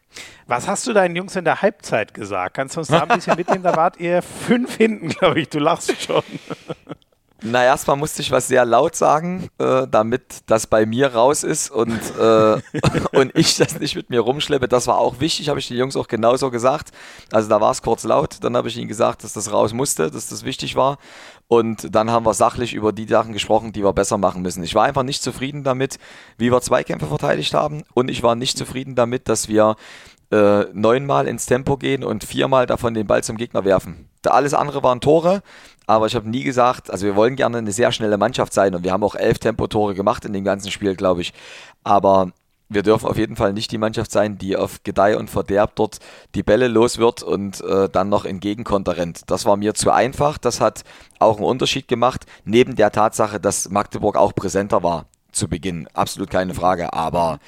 Was 0.45 0.67
hast 0.67 0.87
du 0.87 0.93
deinen 0.93 1.15
Jungs 1.15 1.35
in 1.35 1.43
der 1.43 1.61
Halbzeit 1.61 2.13
gesagt? 2.13 2.55
Kannst 2.55 2.75
du 2.75 2.79
uns 2.79 2.89
da 2.89 3.01
ein 3.01 3.07
bisschen 3.07 3.35
mitnehmen? 3.37 3.63
Da 3.63 3.75
wart 3.75 3.99
ihr 3.99 4.21
fünf 4.21 4.77
hinten, 4.77 5.09
glaube 5.09 5.41
ich. 5.41 5.49
Du 5.49 5.59
lachst 5.59 6.01
schon. 6.01 6.23
Na, 7.43 7.63
erstmal 7.63 7.97
musste 7.97 8.23
ich 8.23 8.31
was 8.31 8.47
sehr 8.47 8.65
laut 8.65 8.95
sagen, 8.95 9.49
äh, 9.59 9.85
damit 9.89 10.41
das 10.47 10.65
bei 10.65 10.87
mir 10.87 11.13
raus 11.13 11.43
ist 11.43 11.69
und, 11.69 11.99
äh, 12.19 12.61
und 13.13 13.31
ich 13.35 13.57
das 13.57 13.79
nicht 13.79 13.95
mit 13.95 14.09
mir 14.09 14.21
rumschleppe. 14.21 14.67
Das 14.67 14.87
war 14.87 14.97
auch 14.97 15.19
wichtig, 15.19 15.49
habe 15.49 15.59
ich 15.59 15.67
den 15.67 15.77
Jungs 15.77 15.95
auch 15.95 16.07
genauso 16.07 16.49
gesagt. 16.49 16.89
Also 17.31 17.47
da 17.47 17.61
war 17.61 17.71
es 17.71 17.83
kurz 17.83 18.03
laut, 18.05 18.37
dann 18.41 18.57
habe 18.57 18.69
ich 18.69 18.77
ihnen 18.77 18.87
gesagt, 18.87 19.23
dass 19.23 19.33
das 19.33 19.51
raus 19.51 19.71
musste, 19.71 20.09
dass 20.09 20.29
das 20.29 20.45
wichtig 20.45 20.75
war. 20.75 20.97
Und 21.47 21.95
dann 21.95 22.11
haben 22.11 22.25
wir 22.25 22.33
sachlich 22.33 22.73
über 22.73 22.91
die 22.91 23.07
Sachen 23.07 23.33
gesprochen, 23.33 23.71
die 23.71 23.83
wir 23.83 23.93
besser 23.93 24.17
machen 24.17 24.41
müssen. 24.41 24.63
Ich 24.63 24.75
war 24.75 24.83
einfach 24.83 25.03
nicht 25.03 25.21
zufrieden 25.21 25.63
damit, 25.63 25.99
wie 26.37 26.51
wir 26.51 26.61
Zweikämpfe 26.61 27.05
verteidigt 27.05 27.53
haben. 27.53 27.83
Und 27.93 28.09
ich 28.09 28.23
war 28.23 28.35
nicht 28.35 28.57
zufrieden 28.57 28.95
damit, 28.95 29.29
dass 29.29 29.47
wir 29.47 29.75
äh, 30.31 30.65
neunmal 30.73 31.27
ins 31.27 31.45
Tempo 31.45 31.77
gehen 31.77 32.03
und 32.03 32.23
viermal 32.23 32.65
davon 32.65 32.93
den 32.93 33.07
Ball 33.07 33.23
zum 33.23 33.37
Gegner 33.37 33.63
werfen. 33.63 34.09
Da 34.23 34.31
alles 34.31 34.53
andere 34.53 34.83
waren 34.83 34.99
Tore, 34.99 35.41
aber 35.87 36.05
ich 36.05 36.15
habe 36.15 36.29
nie 36.29 36.43
gesagt, 36.43 36.91
also 36.91 37.05
wir 37.05 37.15
wollen 37.15 37.37
gerne 37.37 37.57
eine 37.57 37.71
sehr 37.71 37.91
schnelle 37.91 38.17
Mannschaft 38.17 38.53
sein 38.53 38.75
und 38.75 38.83
wir 38.83 38.91
haben 38.91 39.03
auch 39.03 39.15
elf 39.15 39.39
Tempotore 39.39 39.95
gemacht 39.95 40.25
in 40.25 40.33
dem 40.33 40.43
ganzen 40.43 40.69
Spiel, 40.69 40.95
glaube 40.95 41.21
ich. 41.21 41.33
Aber 41.83 42.31
wir 42.69 42.83
dürfen 42.83 43.07
auf 43.07 43.17
jeden 43.17 43.37
Fall 43.37 43.53
nicht 43.53 43.71
die 43.71 43.77
Mannschaft 43.77 44.11
sein, 44.11 44.37
die 44.37 44.57
auf 44.57 44.83
Gedeih 44.83 45.17
und 45.17 45.29
Verderb 45.29 45.75
dort 45.75 45.99
die 46.35 46.43
Bälle 46.43 46.67
los 46.67 46.97
wird 46.97 47.23
und 47.23 47.61
äh, 47.61 47.87
dann 47.87 48.09
noch 48.09 48.25
entgegenkonter 48.25 48.97
rennt. 48.97 49.21
Das 49.27 49.45
war 49.45 49.55
mir 49.55 49.73
zu 49.73 49.91
einfach. 49.91 50.37
Das 50.37 50.59
hat 50.59 50.83
auch 51.19 51.37
einen 51.37 51.45
Unterschied 51.45 51.87
gemacht, 51.87 52.25
neben 52.43 52.75
der 52.75 52.91
Tatsache, 52.91 53.39
dass 53.39 53.69
Magdeburg 53.69 54.17
auch 54.17 54.35
präsenter 54.35 54.83
war 54.83 55.05
zu 55.31 55.47
Beginn. 55.47 55.87
Absolut 55.93 56.29
keine 56.29 56.53
Frage. 56.53 56.91
Aber 56.91 57.39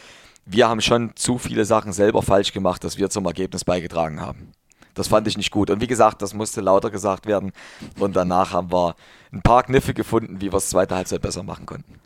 wir 0.46 0.70
haben 0.70 0.82
schon 0.82 1.12
zu 1.16 1.38
viele 1.38 1.66
Sachen 1.66 1.92
selber 1.92 2.22
falsch 2.22 2.54
gemacht, 2.54 2.86
dass 2.86 2.98
wir 2.98 3.10
zum 3.10 3.26
Ergebnis 3.26 3.66
beigetragen 3.66 4.22
haben. 4.22 4.54
Das 4.94 5.08
fand 5.08 5.28
ich 5.28 5.38
nicht 5.38 5.52
gut. 5.52 5.70
Und 5.70 5.82
wie 5.82 5.88
gesagt, 5.88 6.22
das 6.22 6.34
musste 6.34 6.62
lauter 6.62 6.90
gesagt 6.90 7.26
werden. 7.26 7.52
Und 8.00 8.16
danach 8.16 8.54
haben 8.54 8.72
wir 8.72 8.96
ein 9.32 9.42
paar 9.42 9.64
Kniffe 9.64 9.94
gefunden, 9.94 10.42
wie 10.42 10.52
wir 10.52 10.58
es 10.58 10.70
zweite 10.70 10.96
Halbzeit 10.96 11.22
besser 11.22 11.44
machen 11.44 11.66
konnten. 11.66 12.00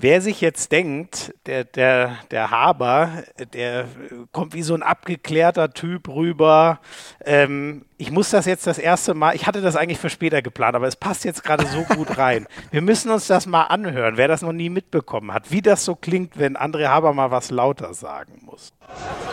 Wer 0.00 0.20
sich 0.20 0.40
jetzt 0.40 0.70
denkt, 0.70 1.34
der, 1.46 1.64
der, 1.64 2.18
der 2.30 2.52
Haber, 2.52 3.24
der 3.52 3.86
kommt 4.30 4.54
wie 4.54 4.62
so 4.62 4.74
ein 4.74 4.84
abgeklärter 4.84 5.72
Typ 5.72 6.08
rüber. 6.08 6.78
Ähm, 7.24 7.84
ich 7.96 8.12
muss 8.12 8.30
das 8.30 8.46
jetzt 8.46 8.68
das 8.68 8.78
erste 8.78 9.14
Mal, 9.14 9.34
ich 9.34 9.48
hatte 9.48 9.60
das 9.60 9.74
eigentlich 9.74 9.98
für 9.98 10.08
später 10.08 10.40
geplant, 10.40 10.76
aber 10.76 10.86
es 10.86 10.94
passt 10.94 11.24
jetzt 11.24 11.42
gerade 11.42 11.66
so 11.66 11.82
gut 11.82 12.16
rein. 12.16 12.46
Wir 12.70 12.80
müssen 12.80 13.10
uns 13.10 13.26
das 13.26 13.46
mal 13.46 13.64
anhören, 13.64 14.16
wer 14.16 14.28
das 14.28 14.40
noch 14.40 14.52
nie 14.52 14.70
mitbekommen 14.70 15.34
hat, 15.34 15.50
wie 15.50 15.62
das 15.62 15.84
so 15.84 15.96
klingt, 15.96 16.38
wenn 16.38 16.56
André 16.56 16.86
Haber 16.86 17.12
mal 17.12 17.32
was 17.32 17.50
lauter 17.50 17.92
sagen 17.92 18.40
muss. 18.44 18.72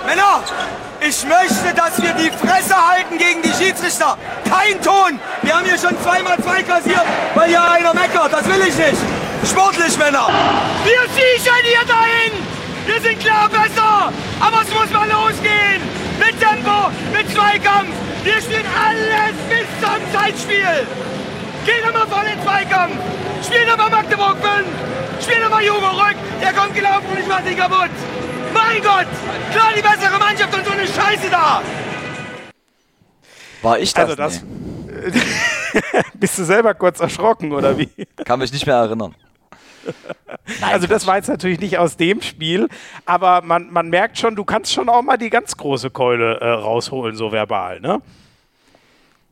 Männer, 0.03 0.41
ich 0.99 1.23
möchte, 1.25 1.75
dass 1.75 2.01
wir 2.01 2.13
die 2.15 2.31
Fresse 2.31 2.75
halten 2.75 3.19
gegen 3.19 3.43
die 3.43 3.53
Schiedsrichter. 3.53 4.17
Kein 4.43 4.81
Ton. 4.81 5.19
Wir 5.43 5.55
haben 5.55 5.65
hier 5.65 5.77
schon 5.77 5.95
zweimal 6.01 6.37
zwei 6.39 6.63
kassiert, 6.63 7.03
weil 7.35 7.49
hier 7.49 7.63
einer 7.63 7.93
meckert. 7.93 8.33
Das 8.33 8.45
will 8.45 8.61
ich 8.67 8.75
nicht. 8.75 9.24
Sportlich, 9.43 9.97
Männer! 9.97 10.27
Wir 10.83 11.01
siechen 11.13 11.63
hier 11.63 11.85
dahin! 11.85 12.31
Wir 12.85 13.01
sind 13.01 13.19
klar 13.19 13.49
besser! 13.49 14.11
Aber 14.39 14.61
es 14.61 14.73
muss 14.73 14.89
mal 14.91 15.07
losgehen! 15.09 15.81
Mit 16.19 16.39
Tempo, 16.39 16.89
mit 17.11 17.29
Zweikampf! 17.31 17.93
Wir 18.23 18.41
spielen 18.41 18.65
alles 18.75 19.35
bis 19.49 19.67
zum 19.81 19.99
Zeitspiel! 20.13 20.87
Geh 21.65 21.85
nochmal 21.85 22.07
voll 22.07 22.25
in 22.31 22.41
Zweikampf! 22.43 22.95
Spiel 23.45 23.65
nochmal 23.65 23.89
Magdeburg 23.89 24.37
5! 24.41 25.23
Spiel 25.23 25.43
nochmal 25.43 25.63
Jugo 25.63 25.87
Rück! 25.87 26.17
Der 26.41 26.53
kommt 26.53 26.75
gelaufen 26.75 27.05
und 27.11 27.19
ich 27.19 27.27
mach 27.27 27.41
dich 27.41 27.57
kaputt! 27.57 27.91
Mein 28.53 28.81
Gott! 28.81 29.07
Klar 29.51 29.71
die 29.75 29.81
bessere 29.81 30.17
Mannschaft 30.19 30.55
und 30.55 30.65
so 30.65 30.71
eine 30.71 30.87
Scheiße 30.87 31.29
da! 31.29 31.61
War 33.61 33.79
ich 33.79 33.93
das? 33.93 34.03
Also 34.03 34.15
das 34.15 34.43
nee. 34.43 35.21
Bist 36.13 36.37
du 36.37 36.43
selber 36.43 36.73
kurz 36.73 36.99
erschrocken 36.99 37.51
oder 37.51 37.77
wie? 37.77 37.89
Kann 38.23 38.39
mich 38.39 38.51
nicht 38.51 38.65
mehr 38.65 38.75
erinnern. 38.75 39.15
Nein, 40.61 40.73
also 40.73 40.87
das 40.87 41.07
war 41.07 41.17
jetzt 41.17 41.27
natürlich 41.27 41.59
nicht 41.59 41.77
aus 41.77 41.97
dem 41.97 42.21
Spiel, 42.21 42.69
aber 43.05 43.41
man, 43.41 43.71
man 43.71 43.89
merkt 43.89 44.17
schon, 44.17 44.35
du 44.35 44.43
kannst 44.43 44.73
schon 44.73 44.89
auch 44.89 45.01
mal 45.01 45.17
die 45.17 45.29
ganz 45.29 45.57
große 45.57 45.89
Keule 45.89 46.39
äh, 46.39 46.49
rausholen, 46.49 47.15
so 47.15 47.31
verbal, 47.31 47.79
ne? 47.79 48.01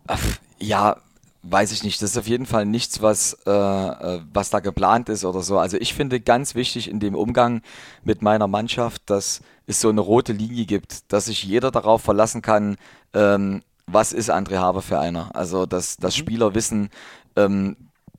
Ach, 0.07 0.21
ja, 0.59 0.97
weiß 1.43 1.71
ich 1.71 1.83
nicht. 1.83 2.01
Das 2.01 2.11
ist 2.11 2.17
auf 2.17 2.27
jeden 2.27 2.45
Fall 2.45 2.65
nichts, 2.65 3.01
was, 3.01 3.37
äh, 3.45 3.51
äh, 3.51 4.21
was 4.33 4.49
da 4.49 4.59
geplant 4.59 5.09
ist 5.09 5.25
oder 5.25 5.41
so. 5.41 5.59
Also 5.59 5.77
ich 5.77 5.93
finde 5.93 6.19
ganz 6.19 6.55
wichtig 6.55 6.89
in 6.89 6.99
dem 6.99 7.15
Umgang 7.15 7.61
mit 8.03 8.21
meiner 8.21 8.47
Mannschaft, 8.47 9.03
dass 9.09 9.41
es 9.67 9.79
so 9.79 9.89
eine 9.89 10.01
rote 10.01 10.33
Linie 10.33 10.65
gibt, 10.65 11.11
dass 11.11 11.25
sich 11.25 11.43
jeder 11.43 11.71
darauf 11.71 12.01
verlassen 12.01 12.41
kann, 12.41 12.77
ähm, 13.13 13.61
was 13.85 14.13
ist 14.13 14.31
André 14.31 14.57
Haber 14.57 14.81
für 14.81 14.99
einer. 14.99 15.35
Also 15.35 15.65
dass, 15.65 15.97
dass 15.97 16.15
mhm. 16.15 16.19
Spieler 16.19 16.55
wissen, 16.55 16.89
ähm, 17.35 17.75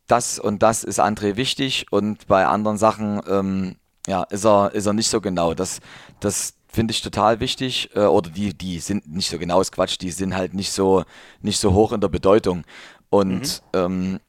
das 0.06 0.38
und 0.38 0.62
das 0.62 0.84
ist 0.84 1.00
André 1.00 1.36
wichtig 1.36 1.86
und 1.90 2.26
bei 2.26 2.46
anderen 2.46 2.76
Sachen 2.78 3.20
ähm, 3.28 3.76
ja, 4.06 4.24
ist, 4.24 4.44
er, 4.44 4.72
ist 4.74 4.86
er 4.86 4.92
nicht 4.92 5.08
so 5.08 5.20
genau. 5.20 5.54
Das, 5.54 5.80
das 6.20 6.54
finde 6.68 6.92
ich 6.92 7.00
total 7.00 7.40
wichtig. 7.40 7.90
Äh, 7.94 8.00
oder 8.00 8.30
die, 8.30 8.52
die 8.52 8.78
sind 8.80 9.10
nicht 9.10 9.30
so 9.30 9.38
genau, 9.38 9.60
ist 9.60 9.72
Quatsch, 9.72 9.98
die 10.00 10.10
sind 10.10 10.34
halt 10.34 10.54
nicht 10.54 10.72
so, 10.72 11.04
nicht 11.40 11.58
so 11.58 11.72
hoch 11.72 11.92
in 11.92 12.00
der 12.00 12.08
Bedeutung. 12.08 12.64
Und 13.08 13.62
mhm. 13.72 13.78
ähm, 13.78 14.20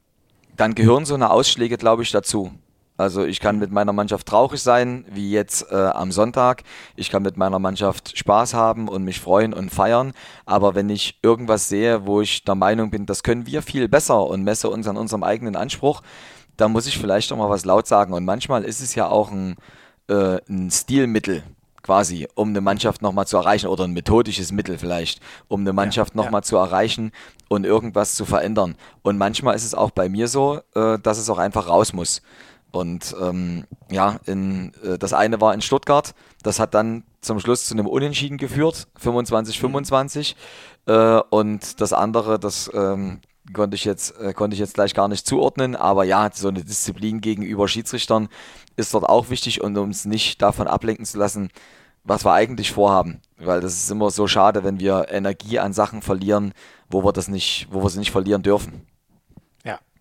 dann 0.56 0.76
gehören 0.76 1.06
so 1.06 1.16
eine 1.16 1.32
Ausschläge, 1.32 1.78
glaube 1.78 2.04
ich, 2.04 2.12
dazu. 2.12 2.52
Also 2.98 3.26
ich 3.26 3.42
kann 3.42 3.60
mit 3.60 3.72
meiner 3.72 3.92
Mannschaft 3.92 4.26
traurig 4.28 4.62
sein, 4.62 5.06
wie 5.10 5.32
jetzt 5.32 5.70
äh, 5.70 5.76
am 5.76 6.12
Sonntag. 6.12 6.64
Ich 6.96 7.10
kann 7.10 7.24
mit 7.24 7.36
meiner 7.36 7.60
Mannschaft 7.60 8.18
Spaß 8.18 8.54
haben 8.54 8.88
und 8.88 9.04
mich 9.04 9.20
freuen 9.20 9.54
und 9.54 9.70
feiern. 9.70 10.14
Aber 10.46 10.76
wenn 10.76 10.90
ich 10.90 11.20
irgendwas 11.22 11.68
sehe, 11.68 12.06
wo 12.06 12.22
ich 12.22 12.44
der 12.46 12.56
Meinung 12.56 12.92
bin, 12.92 13.06
das 13.06 13.24
können 13.24 13.48
wir 13.48 13.62
viel 13.62 13.90
besser 13.90 14.26
und 14.26 14.44
messe 14.44 14.70
uns 14.70 14.88
an 14.88 14.96
unserem 14.96 15.24
eigenen 15.24 15.58
Anspruch, 15.58 16.02
dann 16.56 16.72
muss 16.72 16.88
ich 16.88 16.98
vielleicht 16.98 17.34
auch 17.34 17.38
mal 17.38 17.50
was 17.50 17.66
laut 17.66 17.86
sagen. 17.86 18.14
Und 18.14 18.24
manchmal 18.24 18.64
ist 18.64 18.82
es 18.82 18.96
ja 18.96 19.10
auch 19.10 19.30
ein, 19.30 19.58
äh, 20.08 20.38
ein 20.48 20.72
Stilmittel 20.72 21.44
quasi, 21.86 22.28
um 22.34 22.50
eine 22.50 22.62
Mannschaft 22.62 23.02
nochmal 23.02 23.28
zu 23.28 23.38
erreichen 23.38 23.68
oder 23.68 23.84
ein 23.84 23.92
methodisches 23.92 24.52
Mittel 24.52 24.80
vielleicht, 24.80 25.22
um 25.50 25.62
eine 25.62 25.72
Mannschaft 25.72 26.16
ja, 26.16 26.24
nochmal 26.24 26.40
ja. 26.40 26.44
zu 26.44 26.56
erreichen 26.56 27.12
und 27.48 27.66
irgendwas 27.66 28.16
zu 28.16 28.26
verändern. 28.26 28.76
Und 29.04 29.18
manchmal 29.18 29.56
ist 29.56 29.66
es 29.66 29.76
auch 29.76 29.92
bei 29.92 30.10
mir 30.10 30.28
so, 30.28 30.62
äh, 30.74 30.98
dass 30.98 31.20
es 31.20 31.30
auch 31.30 31.38
einfach 31.38 31.68
raus 31.68 31.94
muss. 31.94 32.22
Und 32.76 33.16
ähm, 33.22 33.64
ja, 33.90 34.20
in, 34.26 34.74
äh, 34.84 34.98
das 34.98 35.14
eine 35.14 35.40
war 35.40 35.54
in 35.54 35.62
Stuttgart, 35.62 36.14
das 36.44 36.60
hat 36.60 36.74
dann 36.74 37.06
zum 37.22 37.40
Schluss 37.40 37.66
zu 37.68 37.74
einem 37.74 37.88
Unentschieden 37.88 38.38
geführt, 38.38 38.88
25-25. 39.02 40.36
Äh, 40.86 41.22
und 41.30 41.80
das 41.80 41.94
andere, 41.94 42.38
das 42.38 42.70
ähm, 42.74 43.22
konnte, 43.54 43.76
ich 43.76 43.86
jetzt, 43.86 44.20
äh, 44.20 44.34
konnte 44.34 44.56
ich 44.56 44.60
jetzt 44.60 44.74
gleich 44.74 44.94
gar 44.94 45.08
nicht 45.08 45.26
zuordnen, 45.26 45.78
aber 45.78 46.04
ja, 46.04 46.30
so 46.34 46.50
eine 46.50 46.66
Disziplin 46.66 47.22
gegenüber 47.22 47.70
Schiedsrichtern 47.70 48.28
ist 48.76 48.94
dort 48.94 49.06
auch 49.06 49.30
wichtig 49.30 49.62
und 49.62 49.78
uns 49.78 50.04
nicht 50.04 50.42
davon 50.42 50.68
ablenken 50.68 51.06
zu 51.06 51.18
lassen, 51.18 51.52
was 52.04 52.26
wir 52.26 52.34
eigentlich 52.34 52.74
vorhaben. 52.74 53.22
Weil 53.38 53.62
das 53.62 53.74
ist 53.76 53.90
immer 53.90 54.10
so 54.10 54.28
schade, 54.28 54.66
wenn 54.66 54.82
wir 54.82 55.08
Energie 55.12 55.60
an 55.60 55.72
Sachen 55.72 56.02
verlieren, 56.02 56.52
wo 56.90 57.06
wir 57.06 57.14
das 57.14 57.30
nicht, 57.30 57.70
wo 57.72 57.82
wir 57.82 57.90
sie 57.90 58.00
nicht 58.00 58.12
verlieren 58.12 58.44
dürfen. 58.44 58.86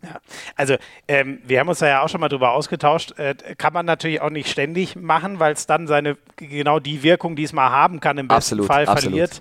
Ja, 0.05 0.21
also 0.57 0.77
ähm, 1.09 1.40
wir 1.45 1.61
haben 1.61 1.69
uns 1.69 1.79
da 1.79 1.87
ja 1.87 2.03
auch 2.03 2.09
schon 2.09 2.21
mal 2.21 2.29
drüber 2.29 2.53
ausgetauscht. 2.53 3.19
Äh, 3.19 3.35
kann 3.57 3.73
man 3.73 3.87
natürlich 3.87 4.21
auch 4.21 4.31
nicht 4.31 4.49
ständig 4.49 4.97
machen, 4.97 5.38
weil 5.38 5.53
es 5.53 5.67
dann 5.67 5.87
seine 5.87 6.17
genau 6.37 6.79
die 6.79 7.03
Wirkung, 7.03 7.37
die 7.37 7.45
es 7.45 7.53
mal 7.53 7.71
haben 7.71 8.01
kann, 8.01 8.19
im 8.19 8.29
besten 8.29 8.61
absolut, 8.61 8.67
Fall 8.67 8.87
verliert. 8.87 9.40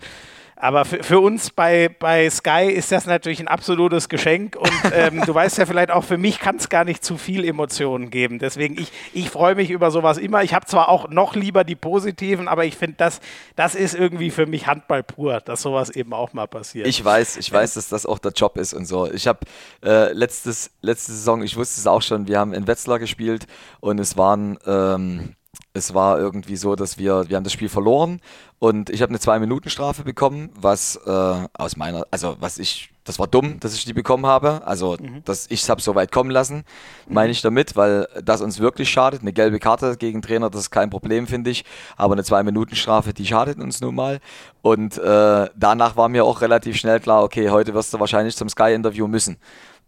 Aber 0.63 0.85
für, 0.85 1.03
für, 1.03 1.19
uns 1.19 1.49
bei, 1.49 1.89
bei 1.89 2.29
Sky 2.29 2.71
ist 2.71 2.89
das 2.93 3.05
natürlich 3.05 3.41
ein 3.41 3.49
absolutes 3.49 4.07
Geschenk 4.07 4.55
und 4.55 4.71
ähm, 4.93 5.21
du 5.25 5.35
weißt 5.35 5.57
ja 5.57 5.65
vielleicht 5.65 5.91
auch, 5.91 6.05
für 6.05 6.17
mich 6.17 6.39
kann 6.39 6.55
es 6.55 6.69
gar 6.69 6.85
nicht 6.85 7.03
zu 7.03 7.17
viel 7.17 7.43
Emotionen 7.43 8.09
geben. 8.09 8.39
Deswegen, 8.39 8.79
ich, 8.79 8.89
ich 9.11 9.29
freue 9.29 9.55
mich 9.55 9.71
über 9.71 9.91
sowas 9.91 10.17
immer. 10.17 10.41
Ich 10.41 10.53
habe 10.53 10.65
zwar 10.65 10.87
auch 10.87 11.09
noch 11.09 11.35
lieber 11.35 11.65
die 11.65 11.75
positiven, 11.75 12.47
aber 12.47 12.63
ich 12.63 12.77
finde, 12.77 12.95
das, 12.95 13.19
das 13.57 13.75
ist 13.75 13.93
irgendwie 13.93 14.31
für 14.31 14.45
mich 14.45 14.65
Handball 14.65 15.03
pur, 15.03 15.41
dass 15.41 15.63
sowas 15.63 15.89
eben 15.89 16.13
auch 16.13 16.31
mal 16.31 16.47
passiert. 16.47 16.87
Ich 16.87 17.03
weiß, 17.03 17.35
ich 17.35 17.51
weiß, 17.51 17.73
dass 17.73 17.89
das 17.89 18.05
auch 18.05 18.19
der 18.19 18.31
Job 18.31 18.55
ist 18.55 18.73
und 18.73 18.85
so. 18.85 19.11
Ich 19.11 19.27
habe 19.27 19.39
äh, 19.83 20.13
letztes, 20.13 20.71
letzte 20.79 21.11
Saison, 21.11 21.43
ich 21.43 21.57
wusste 21.57 21.81
es 21.81 21.87
auch 21.87 22.01
schon, 22.01 22.29
wir 22.29 22.39
haben 22.39 22.53
in 22.53 22.67
Wetzlar 22.67 22.99
gespielt 22.99 23.47
und 23.81 23.99
es 23.99 24.15
waren... 24.15 24.57
Ähm, 24.65 25.35
es 25.73 25.93
war 25.93 26.19
irgendwie 26.19 26.55
so, 26.55 26.75
dass 26.75 26.97
wir, 26.99 27.27
wir 27.29 27.35
haben 27.35 27.43
das 27.43 27.53
Spiel 27.53 27.69
verloren 27.69 28.21
und 28.59 28.91
ich 28.91 29.01
habe 29.01 29.09
eine 29.09 29.19
Zwei-Minuten-Strafe 29.19 30.03
bekommen, 30.03 30.51
was 30.55 30.95
äh, 30.95 31.47
aus 31.53 31.75
meiner, 31.77 32.05
also 32.11 32.37
was 32.39 32.59
ich, 32.59 32.91
das 33.03 33.17
war 33.17 33.27
dumm, 33.27 33.59
dass 33.59 33.73
ich 33.73 33.83
die 33.83 33.91
bekommen 33.93 34.27
habe. 34.27 34.61
Also, 34.65 34.95
mhm. 35.01 35.23
dass 35.25 35.47
ich 35.49 35.63
es 35.63 35.69
habe 35.69 35.81
so 35.81 35.95
weit 35.95 36.11
kommen 36.11 36.29
lassen, 36.29 36.63
meine 37.07 37.31
ich 37.31 37.41
damit, 37.41 37.75
weil 37.75 38.07
das 38.23 38.41
uns 38.41 38.59
wirklich 38.59 38.89
schadet. 38.89 39.21
Eine 39.21 39.33
gelbe 39.33 39.59
Karte 39.59 39.97
gegen 39.97 40.21
Trainer, 40.21 40.49
das 40.49 40.61
ist 40.61 40.71
kein 40.71 40.91
Problem, 40.91 41.27
finde 41.27 41.49
ich. 41.49 41.65
Aber 41.97 42.13
eine 42.13 42.23
Zwei-Minuten-Strafe, 42.23 43.13
die 43.13 43.25
schadet 43.25 43.59
uns 43.59 43.81
nun 43.81 43.95
mal. 43.95 44.19
Und 44.61 44.97
äh, 44.99 45.49
danach 45.55 45.97
war 45.97 46.07
mir 46.07 46.23
auch 46.23 46.39
relativ 46.41 46.77
schnell 46.77 46.99
klar, 46.99 47.23
okay, 47.23 47.49
heute 47.49 47.73
wirst 47.73 47.93
du 47.93 47.99
wahrscheinlich 47.99 48.37
zum 48.37 48.47
Sky-Interview 48.47 49.07
müssen 49.07 49.37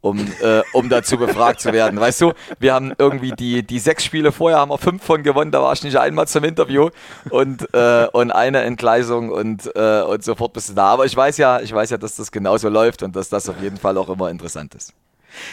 um, 0.05 0.19
äh, 0.19 0.61
um 0.71 0.87
dazu 0.87 1.17
befragt 1.17 1.59
zu 1.59 1.73
werden. 1.73 1.99
Weißt 1.99 2.21
du, 2.21 2.33
wir 2.59 2.75
haben 2.75 2.93
irgendwie 2.97 3.31
die, 3.31 3.63
die 3.63 3.79
sechs 3.79 4.05
Spiele 4.05 4.31
vorher, 4.31 4.59
haben 4.59 4.69
wir 4.69 4.77
fünf 4.77 5.03
von 5.03 5.23
gewonnen, 5.23 5.51
da 5.51 5.63
war 5.63 5.73
ich 5.73 5.83
nicht 5.83 5.97
einmal 5.97 6.27
zum 6.27 6.43
Interview 6.43 6.89
und, 7.31 7.73
äh, 7.73 8.07
und 8.11 8.31
eine 8.31 8.61
Entgleisung 8.61 9.31
und, 9.31 9.75
äh, 9.75 10.01
und 10.01 10.23
sofort 10.23 10.53
bist 10.53 10.69
du 10.69 10.73
da. 10.73 10.85
Aber 10.85 11.05
ich 11.05 11.15
weiß 11.15 11.37
ja, 11.37 11.59
ich 11.59 11.73
weiß 11.73 11.89
ja, 11.89 11.97
dass 11.97 12.17
das 12.17 12.31
genauso 12.31 12.69
läuft 12.69 13.01
und 13.01 13.15
dass 13.15 13.29
das 13.29 13.49
auf 13.49 13.59
jeden 13.61 13.77
Fall 13.77 13.97
auch 13.97 14.09
immer 14.09 14.29
interessant 14.29 14.75
ist 14.75 14.93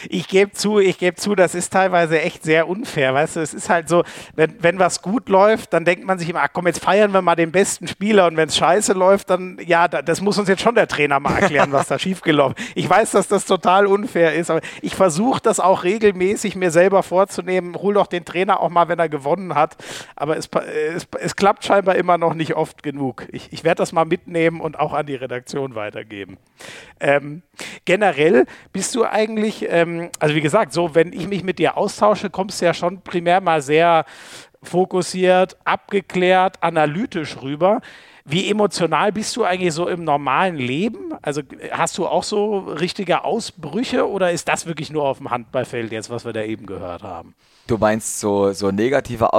ich 0.08 0.28
gebe 0.28 0.52
zu, 0.52 0.78
ich 0.78 0.98
gebe 0.98 1.16
zu, 1.16 1.34
das 1.34 1.54
ist 1.54 1.72
teilweise 1.72 2.20
echt 2.20 2.42
sehr 2.42 2.68
unfair. 2.68 3.14
Weißt 3.14 3.36
du, 3.36 3.40
es 3.40 3.54
ist 3.54 3.68
halt 3.68 3.88
so, 3.88 4.04
wenn, 4.34 4.54
wenn 4.60 4.78
was 4.78 5.02
gut 5.02 5.28
läuft, 5.28 5.72
dann 5.72 5.84
denkt 5.84 6.04
man 6.04 6.18
sich 6.18 6.28
immer, 6.28 6.42
ach 6.42 6.48
komm, 6.52 6.66
jetzt 6.66 6.82
feiern 6.82 7.12
wir 7.12 7.22
mal 7.22 7.36
den 7.36 7.52
besten 7.52 7.88
Spieler 7.88 8.26
und 8.26 8.36
wenn 8.36 8.48
es 8.48 8.56
scheiße 8.56 8.92
läuft, 8.92 9.30
dann, 9.30 9.58
ja, 9.64 9.88
das 9.88 10.20
muss 10.20 10.38
uns 10.38 10.48
jetzt 10.48 10.62
schon 10.62 10.74
der 10.74 10.88
Trainer 10.88 11.20
mal 11.20 11.38
erklären, 11.38 11.72
was 11.72 11.88
da 11.88 11.98
schiefgelaufen 11.98 12.56
ist. 12.56 12.72
Ich 12.74 12.88
weiß, 12.88 13.12
dass 13.12 13.28
das 13.28 13.44
total 13.44 13.86
unfair 13.86 14.34
ist, 14.34 14.50
aber 14.50 14.60
ich 14.80 14.94
versuche 14.94 15.40
das 15.40 15.60
auch 15.60 15.84
regelmäßig 15.84 16.56
mir 16.56 16.70
selber 16.70 17.02
vorzunehmen. 17.02 17.76
Hol 17.76 17.94
doch 17.94 18.06
den 18.06 18.24
Trainer 18.24 18.60
auch 18.60 18.70
mal, 18.70 18.88
wenn 18.88 18.98
er 18.98 19.08
gewonnen 19.08 19.54
hat. 19.54 19.76
Aber 20.16 20.36
es, 20.36 20.48
es, 20.94 21.06
es 21.20 21.36
klappt 21.36 21.64
scheinbar 21.64 21.96
immer 21.96 22.18
noch 22.18 22.34
nicht 22.34 22.54
oft 22.54 22.82
genug. 22.82 23.26
Ich, 23.32 23.52
ich 23.52 23.64
werde 23.64 23.78
das 23.78 23.92
mal 23.92 24.04
mitnehmen 24.04 24.60
und 24.60 24.78
auch 24.78 24.92
an 24.92 25.06
die 25.06 25.14
Redaktion 25.14 25.74
weitergeben. 25.74 26.38
Ähm, 27.00 27.42
generell 27.84 28.46
bist 28.72 28.94
du 28.94 29.04
eigentlich 29.04 29.70
ähm, 29.72 30.10
also 30.18 30.34
wie 30.34 30.40
gesagt, 30.40 30.72
so, 30.72 30.94
wenn 30.94 31.12
ich 31.12 31.26
mich 31.26 31.42
mit 31.42 31.58
dir 31.58 31.76
austausche, 31.76 32.30
kommst 32.30 32.60
du 32.60 32.66
ja 32.66 32.74
schon 32.74 33.00
primär 33.00 33.40
mal 33.40 33.62
sehr 33.62 34.04
fokussiert, 34.62 35.56
abgeklärt, 35.64 36.62
analytisch 36.62 37.36
rüber. 37.42 37.80
Wie 38.24 38.48
emotional 38.48 39.10
bist 39.10 39.34
du 39.34 39.42
eigentlich 39.42 39.74
so 39.74 39.88
im 39.88 40.04
normalen 40.04 40.56
Leben? 40.56 41.12
Also 41.22 41.42
hast 41.72 41.98
du 41.98 42.06
auch 42.06 42.22
so 42.22 42.58
richtige 42.58 43.24
Ausbrüche 43.24 44.08
oder 44.08 44.30
ist 44.30 44.46
das 44.46 44.66
wirklich 44.66 44.92
nur 44.92 45.02
auf 45.02 45.18
dem 45.18 45.30
Handballfeld 45.30 45.90
jetzt, 45.90 46.08
was 46.08 46.24
wir 46.24 46.32
da 46.32 46.42
eben 46.42 46.66
gehört 46.66 47.02
haben? 47.02 47.34
Du 47.66 47.78
meinst 47.78 48.20
so, 48.20 48.52
so 48.52 48.70
negative 48.70 49.32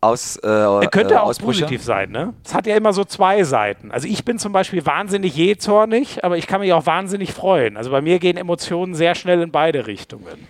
aus, 0.00 0.36
äh, 0.36 0.48
er 0.48 0.88
könnte 0.90 1.14
äh, 1.14 1.18
auch 1.18 1.36
positiv 1.38 1.82
sein, 1.82 2.10
ne? 2.10 2.32
Es 2.44 2.54
hat 2.54 2.66
ja 2.66 2.74
immer 2.74 2.92
so 2.92 3.04
zwei 3.04 3.44
Seiten. 3.44 3.90
Also 3.90 4.08
ich 4.08 4.24
bin 4.24 4.38
zum 4.38 4.52
Beispiel 4.52 4.84
wahnsinnig 4.86 5.36
jähzornig, 5.36 6.24
aber 6.24 6.38
ich 6.38 6.46
kann 6.46 6.60
mich 6.60 6.72
auch 6.72 6.86
wahnsinnig 6.86 7.32
freuen. 7.32 7.76
Also 7.76 7.90
bei 7.90 8.00
mir 8.00 8.18
gehen 8.18 8.36
Emotionen 8.38 8.94
sehr 8.94 9.14
schnell 9.14 9.42
in 9.42 9.50
beide 9.50 9.86
Richtungen. 9.86 10.48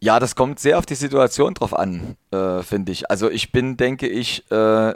Ja, 0.00 0.20
das 0.20 0.36
kommt 0.36 0.60
sehr 0.60 0.78
auf 0.78 0.84
die 0.84 0.96
Situation 0.96 1.54
drauf 1.54 1.72
an, 1.72 2.16
äh, 2.30 2.62
finde 2.62 2.92
ich. 2.92 3.10
Also 3.10 3.30
ich 3.30 3.52
bin, 3.52 3.78
denke 3.78 4.06
ich, 4.06 4.50
äh, 4.50 4.94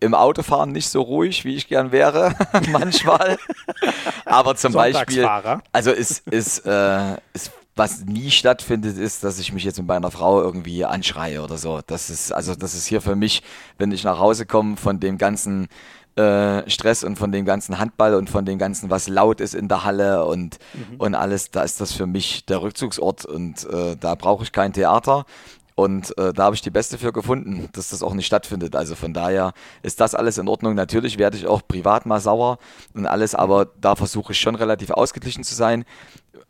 im 0.00 0.14
Autofahren 0.14 0.72
nicht 0.72 0.88
so 0.88 1.00
ruhig, 1.00 1.44
wie 1.44 1.54
ich 1.54 1.68
gern 1.68 1.92
wäre, 1.92 2.34
manchmal. 2.72 3.38
Aber 4.24 4.56
zum 4.56 4.72
Beispiel, 4.72 5.28
also 5.72 5.92
ist, 5.92 6.26
ist, 6.26 6.66
äh, 6.66 7.14
ist 7.32 7.52
was 7.76 8.04
nie 8.06 8.30
stattfindet, 8.30 8.96
ist, 8.96 9.22
dass 9.22 9.38
ich 9.38 9.52
mich 9.52 9.62
jetzt 9.62 9.78
mit 9.78 9.86
meiner 9.86 10.10
Frau 10.10 10.42
irgendwie 10.42 10.84
anschreie 10.84 11.42
oder 11.42 11.58
so. 11.58 11.80
Das 11.86 12.08
ist, 12.08 12.32
also 12.32 12.54
das 12.54 12.74
ist 12.74 12.86
hier 12.86 13.02
für 13.02 13.16
mich, 13.16 13.42
wenn 13.78 13.92
ich 13.92 14.02
nach 14.02 14.18
Hause 14.18 14.46
komme 14.46 14.76
von 14.78 14.98
dem 14.98 15.18
ganzen 15.18 15.68
äh, 16.16 16.68
Stress 16.70 17.04
und 17.04 17.16
von 17.16 17.30
dem 17.30 17.44
ganzen 17.44 17.78
Handball 17.78 18.14
und 18.14 18.30
von 18.30 18.46
dem 18.46 18.58
ganzen, 18.58 18.88
was 18.88 19.08
laut 19.08 19.42
ist 19.42 19.54
in 19.54 19.68
der 19.68 19.84
Halle 19.84 20.24
und, 20.24 20.58
mhm. 20.72 20.96
und 20.96 21.14
alles, 21.14 21.50
da 21.50 21.62
ist 21.62 21.80
das 21.80 21.92
für 21.92 22.06
mich 22.06 22.46
der 22.46 22.62
Rückzugsort 22.62 23.26
und 23.26 23.68
äh, 23.68 23.96
da 24.00 24.14
brauche 24.14 24.42
ich 24.42 24.52
kein 24.52 24.72
Theater. 24.72 25.26
Und 25.74 26.16
äh, 26.16 26.32
da 26.32 26.44
habe 26.44 26.54
ich 26.54 26.62
die 26.62 26.70
Beste 26.70 26.96
für 26.96 27.12
gefunden, 27.12 27.68
dass 27.72 27.90
das 27.90 28.02
auch 28.02 28.14
nicht 28.14 28.24
stattfindet. 28.24 28.74
Also 28.74 28.94
von 28.94 29.12
daher 29.12 29.52
ist 29.82 30.00
das 30.00 30.14
alles 30.14 30.38
in 30.38 30.48
Ordnung. 30.48 30.74
Natürlich 30.74 31.18
werde 31.18 31.36
ich 31.36 31.46
auch 31.46 31.60
privat 31.68 32.06
mal 32.06 32.18
sauer 32.18 32.56
und 32.94 33.06
alles, 33.06 33.34
aber 33.34 33.66
da 33.78 33.94
versuche 33.94 34.32
ich 34.32 34.40
schon 34.40 34.54
relativ 34.54 34.90
ausgeglichen 34.90 35.44
zu 35.44 35.54
sein. 35.54 35.84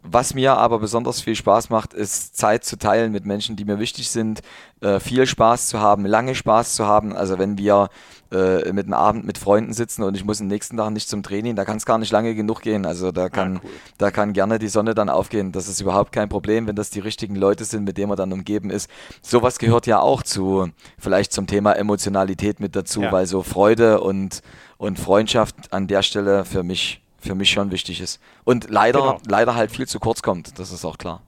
Was 0.02 0.34
mir 0.34 0.56
aber 0.56 0.78
besonders 0.78 1.20
viel 1.20 1.34
Spaß 1.34 1.70
macht, 1.70 1.92
ist 1.92 2.36
Zeit 2.36 2.64
zu 2.64 2.78
teilen 2.78 3.12
mit 3.12 3.26
Menschen, 3.26 3.56
die 3.56 3.64
mir 3.64 3.78
wichtig 3.78 4.10
sind, 4.10 4.40
äh, 4.80 5.00
viel 5.00 5.26
Spaß 5.26 5.68
zu 5.68 5.80
haben, 5.80 6.06
lange 6.06 6.34
Spaß 6.34 6.74
zu 6.74 6.86
haben. 6.86 7.14
Also 7.14 7.38
wenn 7.38 7.58
wir 7.58 7.88
äh, 8.32 8.72
mit 8.72 8.86
einem 8.86 8.94
Abend 8.94 9.24
mit 9.24 9.38
Freunden 9.38 9.72
sitzen 9.72 10.02
und 10.02 10.16
ich 10.16 10.24
muss 10.24 10.38
den 10.38 10.46
nächsten 10.48 10.76
Tag 10.76 10.90
nicht 10.90 11.08
zum 11.08 11.22
Training, 11.22 11.56
da 11.56 11.64
kann 11.64 11.76
es 11.76 11.86
gar 11.86 11.98
nicht 11.98 12.12
lange 12.12 12.34
genug 12.34 12.62
gehen. 12.62 12.86
Also 12.86 13.12
da 13.12 13.28
kann, 13.28 13.58
ah, 13.58 13.60
cool. 13.64 13.70
da 13.98 14.10
kann 14.10 14.32
gerne 14.32 14.58
die 14.58 14.68
Sonne 14.68 14.94
dann 14.94 15.08
aufgehen. 15.08 15.52
Das 15.52 15.68
ist 15.68 15.80
überhaupt 15.80 16.12
kein 16.12 16.28
Problem, 16.28 16.66
wenn 16.66 16.76
das 16.76 16.90
die 16.90 17.00
richtigen 17.00 17.36
Leute 17.36 17.64
sind, 17.64 17.84
mit 17.84 17.98
denen 17.98 18.08
man 18.08 18.16
dann 18.16 18.32
umgeben 18.32 18.70
ist. 18.70 18.90
Sowas 19.22 19.58
gehört 19.58 19.86
ja 19.86 20.00
auch 20.00 20.22
zu, 20.22 20.68
vielleicht 20.98 21.32
zum 21.32 21.46
Thema 21.46 21.72
Emotionalität 21.72 22.60
mit 22.60 22.76
dazu, 22.76 23.02
ja. 23.02 23.12
weil 23.12 23.26
so 23.26 23.42
Freude 23.42 24.00
und, 24.00 24.42
und 24.76 24.98
Freundschaft 24.98 25.72
an 25.72 25.86
der 25.86 26.02
Stelle 26.02 26.44
für 26.44 26.62
mich 26.62 27.02
für 27.26 27.34
mich 27.34 27.50
schon 27.50 27.70
wichtig 27.70 28.00
ist. 28.00 28.20
Und 28.44 28.70
leider, 28.70 29.00
genau. 29.00 29.20
leider 29.28 29.54
halt 29.54 29.70
viel 29.70 29.86
zu 29.86 30.00
kurz 30.00 30.22
kommt, 30.22 30.58
das 30.58 30.72
ist 30.72 30.84
auch 30.84 30.98
klar. 30.98 31.22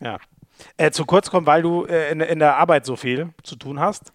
Ja. 0.00 0.18
Äh, 0.76 0.90
zu 0.90 1.04
kurz 1.04 1.30
kommt, 1.30 1.46
weil 1.46 1.62
du 1.62 1.84
äh, 1.84 2.10
in, 2.10 2.20
in 2.20 2.38
der 2.38 2.56
Arbeit 2.56 2.84
so 2.84 2.96
viel 2.96 3.30
zu 3.42 3.56
tun 3.56 3.80
hast? 3.80 4.12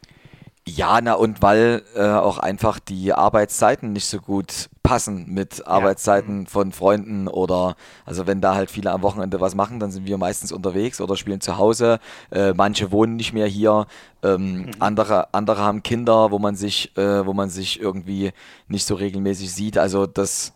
Ja, 0.67 0.99
na 0.99 1.13
und 1.13 1.43
weil 1.43 1.83
äh, 1.95 2.01
auch 2.01 2.39
einfach 2.39 2.79
die 2.79 3.13
Arbeitszeiten 3.13 3.93
nicht 3.93 4.07
so 4.07 4.19
gut 4.19 4.69
passen 4.81 5.31
mit 5.31 5.67
Arbeitszeiten 5.67 6.43
ja. 6.43 6.49
von 6.49 6.71
Freunden 6.71 7.27
oder 7.27 7.75
also 8.03 8.25
wenn 8.25 8.41
da 8.41 8.55
halt 8.55 8.71
viele 8.71 8.91
am 8.91 9.03
Wochenende 9.03 9.39
was 9.39 9.53
machen, 9.53 9.79
dann 9.79 9.91
sind 9.91 10.07
wir 10.07 10.17
meistens 10.17 10.51
unterwegs 10.51 11.01
oder 11.01 11.17
spielen 11.17 11.39
zu 11.39 11.57
Hause. 11.57 11.99
Äh, 12.31 12.53
manche 12.53 12.91
wohnen 12.91 13.15
nicht 13.15 13.31
mehr 13.31 13.45
hier, 13.45 13.85
ähm, 14.23 14.57
mhm. 14.57 14.71
andere 14.79 15.33
andere 15.35 15.61
haben 15.61 15.83
Kinder, 15.83 16.31
wo 16.31 16.39
man 16.39 16.55
sich 16.55 16.97
äh, 16.97 17.23
wo 17.27 17.33
man 17.33 17.49
sich 17.49 17.79
irgendwie 17.79 18.31
nicht 18.67 18.87
so 18.87 18.95
regelmäßig 18.95 19.53
sieht. 19.53 19.77
Also 19.77 20.07
das 20.07 20.54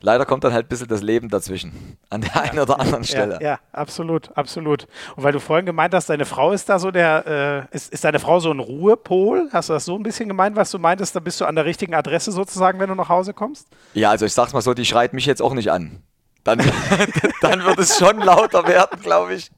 leider 0.00 0.24
kommt 0.26 0.44
dann 0.44 0.52
halt 0.52 0.66
ein 0.66 0.68
bisschen 0.68 0.88
das 0.88 1.02
Leben 1.02 1.28
dazwischen. 1.28 1.98
An 2.10 2.20
der 2.20 2.40
einen 2.40 2.58
oder 2.58 2.78
anderen 2.80 3.04
Stelle. 3.04 3.38
Ja, 3.40 3.48
ja, 3.48 3.58
absolut, 3.72 4.36
absolut. 4.36 4.86
Und 5.16 5.24
weil 5.24 5.32
du 5.32 5.40
vorhin 5.40 5.66
gemeint 5.66 5.94
hast, 5.94 6.08
deine 6.08 6.24
Frau 6.24 6.52
ist 6.52 6.68
da 6.68 6.78
so 6.78 6.90
der, 6.90 7.68
äh, 7.72 7.76
ist, 7.76 7.92
ist 7.92 8.04
deine 8.04 8.18
Frau 8.18 8.40
so 8.40 8.50
ein 8.50 8.60
Ruhepol? 8.60 9.48
Hast 9.52 9.68
du 9.68 9.72
das 9.72 9.84
so 9.84 9.96
ein 9.96 10.02
bisschen 10.02 10.28
gemeint, 10.28 10.56
was 10.56 10.70
du 10.70 10.78
meintest? 10.78 11.16
Da 11.16 11.20
bist 11.20 11.40
du 11.40 11.44
an 11.44 11.54
der 11.54 11.64
richtigen 11.64 11.94
Adresse 11.94 12.32
sozusagen, 12.32 12.78
wenn 12.80 12.88
du 12.88 12.94
nach 12.94 13.08
Hause 13.08 13.34
kommst? 13.34 13.68
Ja, 13.94 14.10
also 14.10 14.26
ich 14.26 14.32
sag's 14.32 14.52
mal 14.52 14.62
so, 14.62 14.74
die 14.74 14.84
schreit 14.84 15.12
mich 15.12 15.26
jetzt 15.26 15.42
auch 15.42 15.54
nicht 15.54 15.70
an. 15.70 16.02
Dann, 16.44 16.58
dann 17.40 17.64
wird 17.64 17.78
es 17.78 17.98
schon 17.98 18.18
lauter 18.18 18.66
werden, 18.68 19.00
glaube 19.00 19.34
ich. 19.34 19.50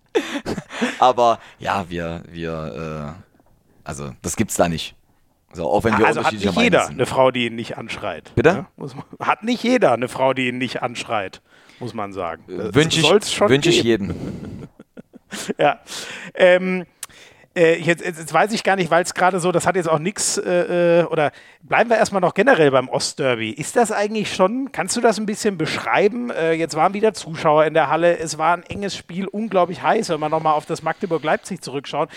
Aber 0.98 1.40
ja, 1.58 1.84
wir, 1.88 2.22
wir, 2.28 3.14
äh, 3.16 3.22
also 3.84 4.12
das 4.22 4.36
gibt's 4.36 4.54
da 4.54 4.68
nicht. 4.68 4.94
So, 5.56 5.70
auch 5.70 5.84
wenn 5.84 5.98
wir 5.98 6.06
also 6.06 6.22
hat 6.22 6.34
nicht 6.34 6.54
jeder 6.54 6.84
sind. 6.84 6.94
eine 6.96 7.06
Frau, 7.06 7.30
die 7.30 7.46
ihn 7.46 7.56
nicht 7.56 7.78
anschreit. 7.78 8.30
Bitte? 8.34 8.48
Ja, 8.50 8.66
man, 8.76 8.90
hat 9.26 9.42
nicht 9.42 9.62
jeder 9.62 9.92
eine 9.92 10.08
Frau, 10.08 10.34
die 10.34 10.48
ihn 10.48 10.58
nicht 10.58 10.82
anschreit, 10.82 11.40
muss 11.80 11.94
man 11.94 12.12
sagen. 12.12 12.44
Wünsche 12.46 13.00
ich, 13.00 13.40
wünsch 13.40 13.66
ich 13.66 13.82
jedem. 13.82 14.14
ja. 15.58 15.80
Ähm, 16.34 16.84
äh, 17.56 17.80
jetzt, 17.80 18.04
jetzt, 18.04 18.34
weiß 18.34 18.52
ich 18.52 18.64
gar 18.64 18.76
nicht, 18.76 18.90
weil 18.90 19.02
es 19.02 19.14
gerade 19.14 19.40
so, 19.40 19.50
das 19.50 19.66
hat 19.66 19.76
jetzt 19.76 19.88
auch 19.88 19.98
nichts, 19.98 20.36
äh, 20.36 21.00
äh, 21.00 21.04
oder 21.04 21.32
bleiben 21.62 21.88
wir 21.88 21.96
erstmal 21.96 22.20
noch 22.20 22.34
generell 22.34 22.70
beim 22.70 22.90
Ostderby. 22.90 23.50
Ist 23.50 23.76
das 23.76 23.92
eigentlich 23.92 24.34
schon, 24.34 24.72
kannst 24.72 24.94
du 24.94 25.00
das 25.00 25.18
ein 25.18 25.24
bisschen 25.24 25.56
beschreiben? 25.56 26.30
Äh, 26.30 26.52
jetzt 26.52 26.74
waren 26.74 26.92
wieder 26.92 27.14
Zuschauer 27.14 27.64
in 27.64 27.72
der 27.72 27.88
Halle, 27.88 28.18
es 28.18 28.36
war 28.36 28.54
ein 28.54 28.62
enges 28.64 28.94
Spiel, 28.94 29.26
unglaublich 29.26 29.82
heiß, 29.82 30.10
wenn 30.10 30.20
man 30.20 30.30
nochmal 30.30 30.52
auf 30.52 30.66
das 30.66 30.82
Magdeburg-Leipzig 30.82 31.62
zurückschaut 31.62 32.10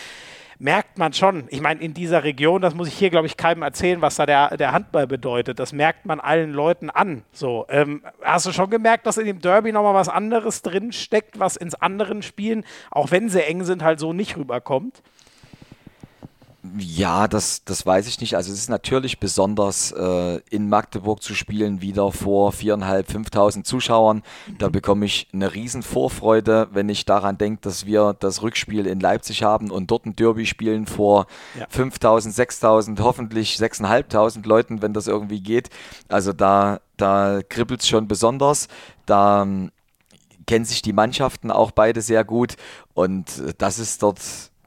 merkt 0.60 0.98
man 0.98 1.14
schon. 1.14 1.46
Ich 1.50 1.62
meine, 1.62 1.82
in 1.82 1.94
dieser 1.94 2.24
Region, 2.24 2.62
das 2.62 2.76
muss 2.76 2.90
ich 2.90 2.94
hier, 2.94 3.10
glaube 3.10 3.26
ich, 3.26 3.38
keinem 3.38 3.64
erzählen, 3.64 4.02
was 4.02 4.18
da 4.18 4.26
der, 4.26 4.58
der 4.58 4.74
Handball 4.74 5.08
bedeutet. 5.08 5.58
Das 5.58 5.72
merkt 5.72 6.06
man 6.06 6.20
allen 6.20 6.52
Leuten 6.52 6.90
an. 6.90 7.24
So, 7.32 7.66
ähm, 7.70 8.04
hast 8.22 8.46
du 8.46 8.52
schon 8.52 8.70
gemerkt, 8.70 9.08
dass 9.08 9.18
in 9.18 9.26
dem 9.26 9.40
Derby 9.40 9.72
nochmal 9.72 9.94
was 9.94 10.10
anderes 10.10 10.62
drin 10.62 10.92
steckt, 10.92 11.40
was 11.40 11.56
ins 11.56 11.76
anderen 11.76 12.22
Spielen, 12.22 12.66
auch 12.92 13.10
wenn 13.12 13.30
sie 13.30 13.44
eng 13.44 13.64
sind, 13.64 13.84
halt 13.84 14.00
so 14.00 14.12
nicht 14.12 14.36
rüberkommt? 14.38 15.02
Ja, 16.78 17.30
das, 17.30 17.64
das 17.64 17.86
weiß 17.86 18.06
ich 18.08 18.20
nicht. 18.20 18.36
Also 18.36 18.52
es 18.52 18.60
ist 18.60 18.70
natürlich 18.70 19.22
besonders, 19.22 19.94
äh, 19.94 20.42
in 20.50 20.68
Magdeburg 20.68 21.24
zu 21.24 21.34
spielen, 21.34 21.82
wieder 21.82 22.12
vor 22.12 22.52
4.500, 22.52 23.06
5.000 23.06 23.64
Zuschauern. 23.64 24.24
Da 24.58 24.68
mhm. 24.68 24.74
bekomme 24.74 25.06
ich 25.06 25.30
eine 25.32 25.54
riesen 25.54 25.84
Vorfreude, 25.84 26.68
wenn 26.74 26.90
ich 26.90 27.06
daran 27.06 27.38
denke, 27.38 27.62
dass 27.62 27.86
wir 27.86 28.14
das 28.20 28.42
Rückspiel 28.42 28.88
in 28.88 29.00
Leipzig 29.00 29.42
haben 29.42 29.72
und 29.72 29.90
dort 29.90 30.06
ein 30.06 30.18
Derby 30.18 30.46
spielen 30.46 30.86
vor 30.86 31.28
ja. 31.58 31.66
5.000, 31.68 32.36
6.000, 32.36 33.00
hoffentlich 33.02 33.56
6.500 33.56 34.46
Leuten, 34.46 34.82
wenn 34.82 34.94
das 34.94 35.08
irgendwie 35.08 35.40
geht. 35.40 35.70
Also 36.10 36.34
da, 36.34 36.82
da 36.98 37.40
kribbelt 37.48 37.82
es 37.82 37.88
schon 37.88 38.10
besonders. 38.10 38.68
Da 39.06 39.44
ähm, 39.44 39.72
kennen 40.46 40.66
sich 40.66 40.82
die 40.82 40.94
Mannschaften 40.94 41.52
auch 41.52 41.72
beide 41.72 42.02
sehr 42.02 42.26
gut 42.26 42.56
und 42.96 43.40
äh, 43.40 43.54
das 43.58 43.80
ist 43.80 44.04
dort 44.04 44.20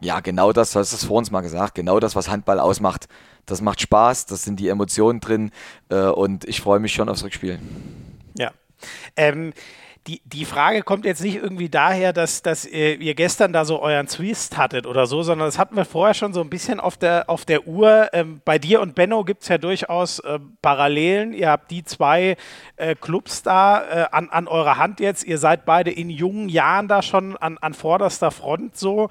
ja, 0.02 0.20
genau 0.20 0.52
das, 0.52 0.72
du 0.72 0.78
hast 0.78 0.92
es 0.92 1.04
vor 1.04 1.18
uns 1.18 1.30
mal 1.30 1.40
gesagt, 1.40 1.74
genau 1.74 2.00
das, 2.00 2.16
was 2.16 2.28
Handball 2.28 2.60
ausmacht. 2.60 3.06
Das 3.46 3.60
macht 3.60 3.80
Spaß, 3.80 4.26
das 4.26 4.44
sind 4.44 4.60
die 4.60 4.68
Emotionen 4.68 5.20
drin 5.20 5.50
äh, 5.88 5.96
und 6.04 6.44
ich 6.44 6.60
freue 6.60 6.80
mich 6.80 6.92
schon 6.92 7.08
aufs 7.08 7.24
Rückspiel. 7.24 7.58
Ja. 8.36 8.52
Ähm, 9.16 9.52
die, 10.08 10.20
die 10.24 10.44
Frage 10.44 10.82
kommt 10.82 11.04
jetzt 11.04 11.22
nicht 11.22 11.36
irgendwie 11.36 11.68
daher, 11.68 12.12
dass, 12.12 12.42
dass 12.42 12.64
ihr, 12.66 13.00
ihr 13.00 13.14
gestern 13.14 13.52
da 13.52 13.64
so 13.64 13.80
euren 13.80 14.08
Twist 14.08 14.56
hattet 14.56 14.84
oder 14.86 15.06
so, 15.06 15.22
sondern 15.22 15.46
das 15.46 15.58
hatten 15.58 15.76
wir 15.76 15.84
vorher 15.84 16.14
schon 16.14 16.32
so 16.32 16.40
ein 16.40 16.50
bisschen 16.50 16.80
auf 16.80 16.96
der, 16.96 17.30
auf 17.30 17.44
der 17.44 17.68
Uhr. 17.68 18.08
Ähm, 18.12 18.40
bei 18.44 18.58
dir 18.58 18.80
und 18.80 18.96
Benno 18.96 19.22
gibt 19.22 19.42
es 19.42 19.48
ja 19.48 19.58
durchaus 19.58 20.18
äh, 20.18 20.40
Parallelen. 20.60 21.32
Ihr 21.32 21.50
habt 21.50 21.70
die 21.70 21.84
zwei 21.84 22.36
äh, 22.76 22.96
Clubs 22.96 23.44
da 23.44 23.82
äh, 23.84 24.06
an, 24.10 24.28
an 24.30 24.48
eurer 24.48 24.76
Hand 24.76 24.98
jetzt. 24.98 25.22
Ihr 25.22 25.38
seid 25.38 25.64
beide 25.64 25.92
in 25.92 26.10
jungen 26.10 26.48
Jahren 26.48 26.88
da 26.88 27.02
schon 27.02 27.36
an, 27.36 27.58
an 27.58 27.72
vorderster 27.72 28.32
Front 28.32 28.76
so. 28.76 29.08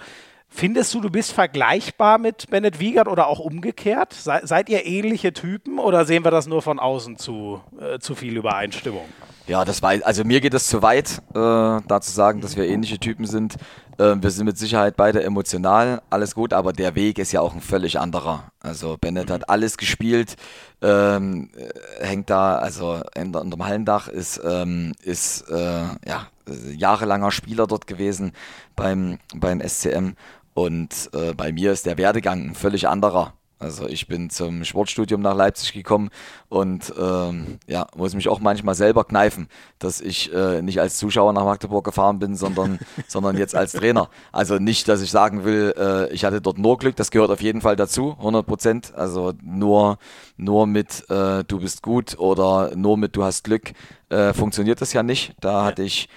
Findest 0.53 0.93
du, 0.93 0.99
du 0.99 1.09
bist 1.09 1.31
vergleichbar 1.31 2.17
mit 2.17 2.49
Bennett 2.49 2.79
Wiegert 2.79 3.07
oder 3.07 3.27
auch 3.27 3.39
umgekehrt? 3.39 4.13
Se 4.13 4.41
seid 4.43 4.67
ihr 4.67 4.85
ähnliche 4.85 5.31
Typen 5.31 5.79
oder 5.79 6.03
sehen 6.05 6.25
wir 6.25 6.29
das 6.29 6.45
nur 6.45 6.61
von 6.61 6.77
außen 6.77 7.17
zu, 7.17 7.61
äh, 7.79 7.99
zu 7.99 8.15
viel 8.15 8.35
Übereinstimmung? 8.35 9.05
Ja, 9.47 9.65
das 9.65 9.81
war, 9.81 9.93
also 10.03 10.23
mir 10.23 10.41
geht 10.41 10.53
es 10.53 10.67
zu 10.67 10.81
weit, 10.81 11.21
äh, 11.29 11.33
da 11.33 11.99
zu 12.01 12.11
sagen, 12.11 12.41
dass 12.41 12.57
wir 12.57 12.67
ähnliche 12.67 12.99
Typen 12.99 13.25
sind. 13.25 13.55
Äh, 13.97 14.15
wir 14.21 14.29
sind 14.29 14.45
mit 14.45 14.57
Sicherheit 14.57 14.97
beide 14.97 15.23
emotional, 15.23 16.01
alles 16.09 16.35
gut, 16.35 16.53
aber 16.53 16.73
der 16.73 16.95
Weg 16.95 17.17
ist 17.17 17.31
ja 17.31 17.39
auch 17.39 17.53
ein 17.53 17.61
völlig 17.61 17.97
anderer. 17.97 18.51
Also 18.59 18.97
Bennett 18.99 19.29
mhm. 19.29 19.33
hat 19.33 19.49
alles 19.49 19.77
gespielt, 19.77 20.35
ähm, 20.81 21.49
äh, 21.55 22.05
hängt 22.05 22.29
da, 22.29 22.57
also 22.57 23.01
unter, 23.17 23.43
dem 23.43 23.65
Hallendach 23.65 24.09
ist, 24.09 24.41
ähm, 24.45 24.91
ist 25.01 25.49
äh, 25.49 25.83
ja, 26.05 26.27
jahrelanger 26.75 27.31
Spieler 27.31 27.67
dort 27.67 27.87
gewesen 27.87 28.33
beim, 28.75 29.17
beim 29.33 29.61
SCM 29.61 30.15
und 30.53 31.09
äh, 31.13 31.33
bei 31.33 31.51
mir 31.51 31.71
ist 31.71 31.85
der 31.85 31.97
Werdegang 31.97 32.49
ein 32.49 32.55
völlig 32.55 32.87
anderer. 32.87 33.33
Also 33.61 33.87
ich 33.87 34.07
bin 34.07 34.29
zum 34.29 34.63
Sportstudium 34.63 35.21
nach 35.21 35.35
Leipzig 35.35 35.73
gekommen 35.73 36.09
und 36.49 36.91
ähm, 36.99 37.59
ja, 37.67 37.87
muss 37.95 38.15
mich 38.15 38.27
auch 38.27 38.39
manchmal 38.39 38.73
selber 38.73 39.03
kneifen, 39.03 39.47
dass 39.77 40.01
ich 40.01 40.33
äh, 40.33 40.61
nicht 40.63 40.81
als 40.81 40.97
Zuschauer 40.97 41.31
nach 41.33 41.45
Magdeburg 41.45 41.85
gefahren 41.85 42.17
bin, 42.17 42.35
sondern, 42.35 42.79
sondern 43.07 43.37
jetzt 43.37 43.55
als 43.55 43.73
Trainer. 43.73 44.09
Also 44.31 44.57
nicht, 44.57 44.87
dass 44.87 45.01
ich 45.01 45.11
sagen 45.11 45.43
will, 45.45 45.75
äh, 45.77 46.11
ich 46.11 46.25
hatte 46.25 46.41
dort 46.41 46.57
nur 46.57 46.79
Glück, 46.79 46.95
das 46.95 47.11
gehört 47.11 47.29
auf 47.29 47.41
jeden 47.41 47.61
Fall 47.61 47.75
dazu, 47.75 48.15
100 48.17 48.45
Prozent. 48.45 48.93
Also 48.95 49.33
nur, 49.43 49.99
nur 50.37 50.65
mit 50.65 51.07
äh, 51.09 51.43
du 51.43 51.59
bist 51.59 51.83
gut 51.83 52.17
oder 52.17 52.75
nur 52.75 52.97
mit 52.97 53.15
du 53.15 53.23
hast 53.23 53.43
Glück 53.43 53.73
äh, 54.09 54.33
funktioniert 54.33 54.81
das 54.81 54.93
ja 54.93 55.03
nicht. 55.03 55.35
Da 55.39 55.65
hatte 55.65 55.83
ich 55.83 56.09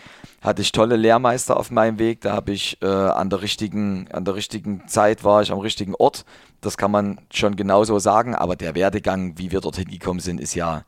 hatte 0.45 0.61
ich 0.61 0.73
tolle 0.73 0.97
Lehrmeister 0.97 1.57
auf 1.57 1.71
meinem 1.71 1.99
Weg. 1.99 2.21
Da 2.21 2.35
habe 2.35 2.53
ich 2.53 2.77
äh, 2.83 2.87
an 2.87 3.31
der 3.31 3.41
richtigen, 3.41 4.09
an 4.13 4.27
der 4.27 4.35
richtigen 4.35 4.87
Zeit 4.87 5.25
war 5.25 5.41
ich 5.41 5.51
am 5.51 5.59
richtigen 5.59 5.95
Ort. 5.95 6.27
Das 6.65 6.77
kann 6.77 6.91
man 6.91 7.21
schon 7.31 7.57
genauso 7.57 7.99
sagen. 7.99 8.35
Aber 8.35 8.57
der 8.57 8.75
Werdegang, 8.75 9.37
wie 9.39 9.53
wir 9.53 9.61
dorthin 9.61 9.89
gekommen 9.89 10.21
sind, 10.21 10.41
ist 10.41 10.55
ja 10.55 10.85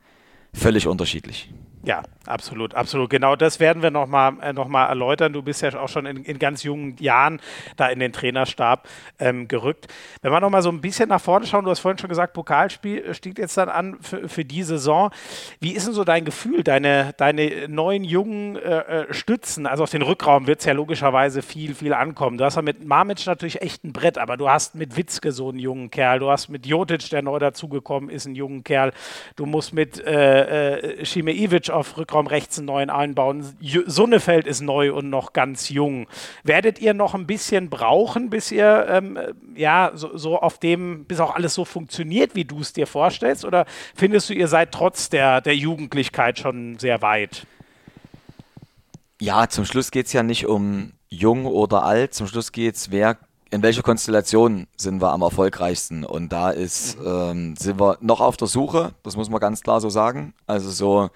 völlig 0.53 0.87
unterschiedlich. 0.87 1.53
Ja, 1.87 2.03
absolut, 2.25 2.75
absolut. 2.75 3.09
Genau 3.09 3.37
das 3.37 3.61
werden 3.61 3.81
wir 3.81 3.91
nochmal 3.91 4.33
äh, 4.41 4.51
noch 4.51 4.67
mal 4.67 4.87
erläutern. 4.87 5.31
Du 5.31 5.41
bist 5.41 5.61
ja 5.61 5.73
auch 5.79 5.87
schon 5.87 6.05
in, 6.05 6.25
in 6.25 6.37
ganz 6.37 6.63
jungen 6.63 6.97
Jahren 6.97 7.39
da 7.77 7.87
in 7.87 7.99
den 7.99 8.11
Trainerstab 8.11 8.89
ähm, 9.19 9.47
gerückt. 9.47 9.87
Wenn 10.21 10.33
wir 10.33 10.41
nochmal 10.41 10.61
so 10.61 10.69
ein 10.69 10.81
bisschen 10.81 11.07
nach 11.07 11.21
vorne 11.21 11.45
schauen, 11.45 11.63
du 11.63 11.71
hast 11.71 11.79
vorhin 11.79 11.97
schon 11.97 12.09
gesagt, 12.09 12.33
Pokalspiel 12.33 13.13
steht 13.13 13.39
jetzt 13.39 13.55
dann 13.55 13.69
an 13.69 13.97
für, 14.01 14.27
für 14.27 14.43
die 14.43 14.63
Saison. 14.63 15.11
Wie 15.61 15.71
ist 15.71 15.87
denn 15.87 15.93
so 15.93 16.03
dein 16.03 16.25
Gefühl, 16.25 16.61
deine, 16.61 17.13
deine 17.15 17.69
neuen 17.69 18.03
jungen 18.03 18.57
äh, 18.57 18.79
äh 18.79 19.13
Stützen? 19.13 19.65
Also 19.65 19.83
auf 19.83 19.91
den 19.91 20.01
Rückraum 20.01 20.45
wird 20.45 20.59
es 20.59 20.65
ja 20.65 20.73
logischerweise 20.73 21.41
viel, 21.41 21.73
viel 21.73 21.93
ankommen. 21.93 22.37
Du 22.37 22.43
hast 22.43 22.57
ja 22.57 22.63
mit 22.63 22.85
Mamic 22.85 23.25
natürlich 23.27 23.61
echt 23.61 23.85
ein 23.85 23.93
Brett, 23.93 24.17
aber 24.17 24.35
du 24.35 24.49
hast 24.49 24.75
mit 24.75 24.97
Witzke 24.97 25.31
so 25.31 25.47
einen 25.47 25.59
jungen 25.59 25.89
Kerl. 25.89 26.19
Du 26.19 26.29
hast 26.29 26.49
mit 26.49 26.65
Jotic, 26.65 27.09
der 27.11 27.21
neu 27.21 27.39
dazugekommen 27.39 28.09
ist, 28.09 28.25
einen 28.25 28.35
jungen 28.35 28.65
Kerl. 28.65 28.91
Du 29.37 29.45
musst 29.45 29.71
mit 29.71 30.05
äh, 30.05 30.79
äh, 30.79 31.05
Schimeivic 31.05 31.76
auf 31.77 31.97
Rückraum 31.97 32.27
rechts 32.27 32.57
einen 32.57 32.67
neuen 32.67 32.89
einbauen. 32.89 33.57
Sonnefeld 33.85 34.47
ist 34.47 34.61
neu 34.61 34.93
und 34.93 35.09
noch 35.09 35.33
ganz 35.33 35.69
jung. 35.69 36.07
Werdet 36.43 36.79
ihr 36.79 36.93
noch 36.93 37.13
ein 37.13 37.27
bisschen 37.27 37.69
brauchen, 37.69 38.29
bis 38.29 38.51
ihr 38.51 38.87
ähm, 38.89 39.19
ja 39.55 39.91
so, 39.93 40.17
so, 40.17 40.39
auf 40.39 40.59
dem, 40.59 41.05
bis 41.05 41.19
auch 41.19 41.35
alles 41.35 41.53
so 41.53 41.65
funktioniert, 41.65 42.35
wie 42.35 42.45
du 42.45 42.59
es 42.59 42.73
dir 42.73 42.87
vorstellst? 42.87 43.45
Oder 43.45 43.65
findest 43.95 44.29
du, 44.29 44.33
ihr 44.33 44.47
seid 44.47 44.71
trotz 44.71 45.09
der, 45.09 45.41
der 45.41 45.55
Jugendlichkeit 45.55 46.39
schon 46.39 46.77
sehr 46.79 47.01
weit? 47.01 47.47
Ja, 49.19 49.47
zum 49.49 49.65
Schluss 49.65 49.91
geht 49.91 50.07
es 50.07 50.13
ja 50.13 50.23
nicht 50.23 50.45
um 50.45 50.93
jung 51.09 51.45
oder 51.45 51.83
alt. 51.83 52.13
Zum 52.13 52.27
Schluss 52.27 52.51
geht 52.51 52.75
es, 52.75 52.91
wer 52.91 53.17
in 53.49 53.61
welcher 53.61 53.81
Konstellation 53.81 54.67
sind 54.75 55.01
wir 55.01 55.11
am 55.11 55.21
erfolgreichsten? 55.21 56.03
Und 56.03 56.31
da 56.31 56.49
ist, 56.49 56.99
mhm. 56.99 57.05
ähm, 57.07 57.55
sind 57.57 57.79
wir 57.79 57.97
noch 58.01 58.21
auf 58.21 58.37
der 58.37 58.47
Suche, 58.47 58.93
das 59.03 59.15
muss 59.15 59.29
man 59.29 59.39
ganz 59.39 59.61
klar 59.61 59.81
so 59.81 59.89
sagen. 59.89 60.33
Also 60.45 60.69
so 60.69 61.09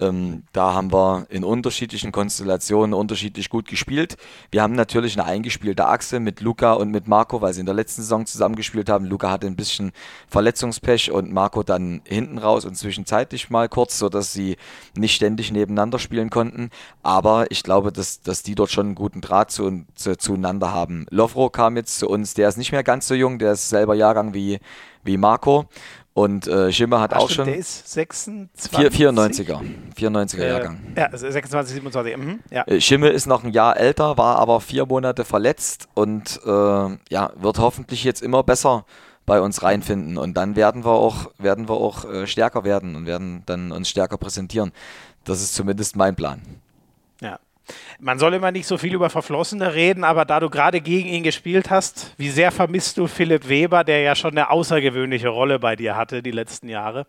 ähm, 0.00 0.44
da 0.52 0.74
haben 0.74 0.92
wir 0.92 1.26
in 1.28 1.44
unterschiedlichen 1.44 2.12
Konstellationen 2.12 2.94
unterschiedlich 2.94 3.50
gut 3.50 3.68
gespielt. 3.68 4.16
Wir 4.50 4.62
haben 4.62 4.74
natürlich 4.74 5.18
eine 5.18 5.28
eingespielte 5.28 5.86
Achse 5.86 6.20
mit 6.20 6.40
Luca 6.40 6.72
und 6.72 6.90
mit 6.90 7.06
Marco, 7.06 7.40
weil 7.40 7.52
sie 7.52 7.60
in 7.60 7.66
der 7.66 7.74
letzten 7.74 8.02
Saison 8.02 8.26
zusammengespielt 8.26 8.88
haben. 8.88 9.04
Luca 9.04 9.30
hatte 9.30 9.46
ein 9.46 9.56
bisschen 9.56 9.92
Verletzungspech 10.28 11.10
und 11.10 11.32
Marco 11.32 11.62
dann 11.62 12.00
hinten 12.04 12.38
raus 12.38 12.64
und 12.64 12.76
zwischenzeitlich 12.76 13.50
mal 13.50 13.68
kurz, 13.68 13.98
sodass 13.98 14.32
sie 14.32 14.56
nicht 14.96 15.14
ständig 15.14 15.52
nebeneinander 15.52 15.98
spielen 15.98 16.30
konnten. 16.30 16.70
Aber 17.02 17.50
ich 17.50 17.62
glaube, 17.62 17.92
dass, 17.92 18.22
dass 18.22 18.42
die 18.42 18.54
dort 18.54 18.70
schon 18.70 18.86
einen 18.86 18.94
guten 18.94 19.20
Draht 19.20 19.50
zu, 19.50 19.84
zu, 19.94 20.16
zueinander 20.16 20.72
haben. 20.72 21.06
Lovro 21.10 21.50
kam 21.50 21.76
jetzt 21.76 21.98
zu 21.98 22.08
uns, 22.08 22.34
der 22.34 22.48
ist 22.48 22.56
nicht 22.56 22.72
mehr 22.72 22.82
ganz 22.82 23.06
so 23.06 23.14
jung, 23.14 23.38
der 23.38 23.52
ist 23.52 23.68
selber 23.68 23.94
Jahrgang 23.94 24.34
wie, 24.34 24.60
wie 25.04 25.16
Marco. 25.16 25.66
Und 26.12 26.48
äh, 26.48 26.72
Schimmer 26.72 27.00
hat 27.00 27.14
Ach, 27.14 27.20
auch 27.20 27.30
schon. 27.30 27.46
Der 27.46 27.56
ist 27.56 27.88
26. 27.88 28.72
94er. 28.72 29.60
94er 29.96 30.38
äh, 30.38 30.48
Jahrgang. 30.48 30.80
Ja, 30.96 31.08
26, 31.16 31.74
27. 31.74 32.16
Mhm, 32.16 32.40
ja. 32.50 32.64
Äh, 32.66 32.80
Schimmel 32.80 33.12
ist 33.12 33.26
noch 33.26 33.44
ein 33.44 33.52
Jahr 33.52 33.76
älter, 33.76 34.18
war 34.18 34.38
aber 34.38 34.60
vier 34.60 34.86
Monate 34.86 35.24
verletzt 35.24 35.88
und 35.94 36.40
äh, 36.44 36.50
ja, 36.50 37.32
wird 37.36 37.58
hoffentlich 37.58 38.02
jetzt 38.02 38.22
immer 38.22 38.42
besser 38.42 38.84
bei 39.24 39.40
uns 39.40 39.62
reinfinden. 39.62 40.18
Und 40.18 40.34
dann 40.34 40.56
werden 40.56 40.84
wir 40.84 40.90
auch, 40.90 41.30
werden 41.38 41.68
wir 41.68 41.76
auch 41.76 42.04
äh, 42.04 42.26
stärker 42.26 42.64
werden 42.64 42.96
und 42.96 43.06
werden 43.06 43.44
dann 43.46 43.70
uns 43.70 43.88
stärker 43.88 44.18
präsentieren. 44.18 44.72
Das 45.24 45.40
ist 45.40 45.54
zumindest 45.54 45.94
mein 45.94 46.16
Plan. 46.16 46.40
Man 47.98 48.18
soll 48.18 48.34
immer 48.34 48.50
nicht 48.50 48.66
so 48.66 48.78
viel 48.78 48.94
über 48.94 49.10
Verflossene 49.10 49.74
reden, 49.74 50.04
aber 50.04 50.24
da 50.24 50.40
du 50.40 50.50
gerade 50.50 50.80
gegen 50.80 51.08
ihn 51.08 51.22
gespielt 51.22 51.70
hast, 51.70 52.14
wie 52.16 52.30
sehr 52.30 52.50
vermisst 52.50 52.98
du 52.98 53.06
Philipp 53.06 53.48
Weber, 53.48 53.84
der 53.84 54.00
ja 54.00 54.14
schon 54.14 54.32
eine 54.32 54.50
außergewöhnliche 54.50 55.28
Rolle 55.28 55.58
bei 55.58 55.76
dir 55.76 55.96
hatte 55.96 56.22
die 56.22 56.30
letzten 56.30 56.68
Jahre? 56.68 57.06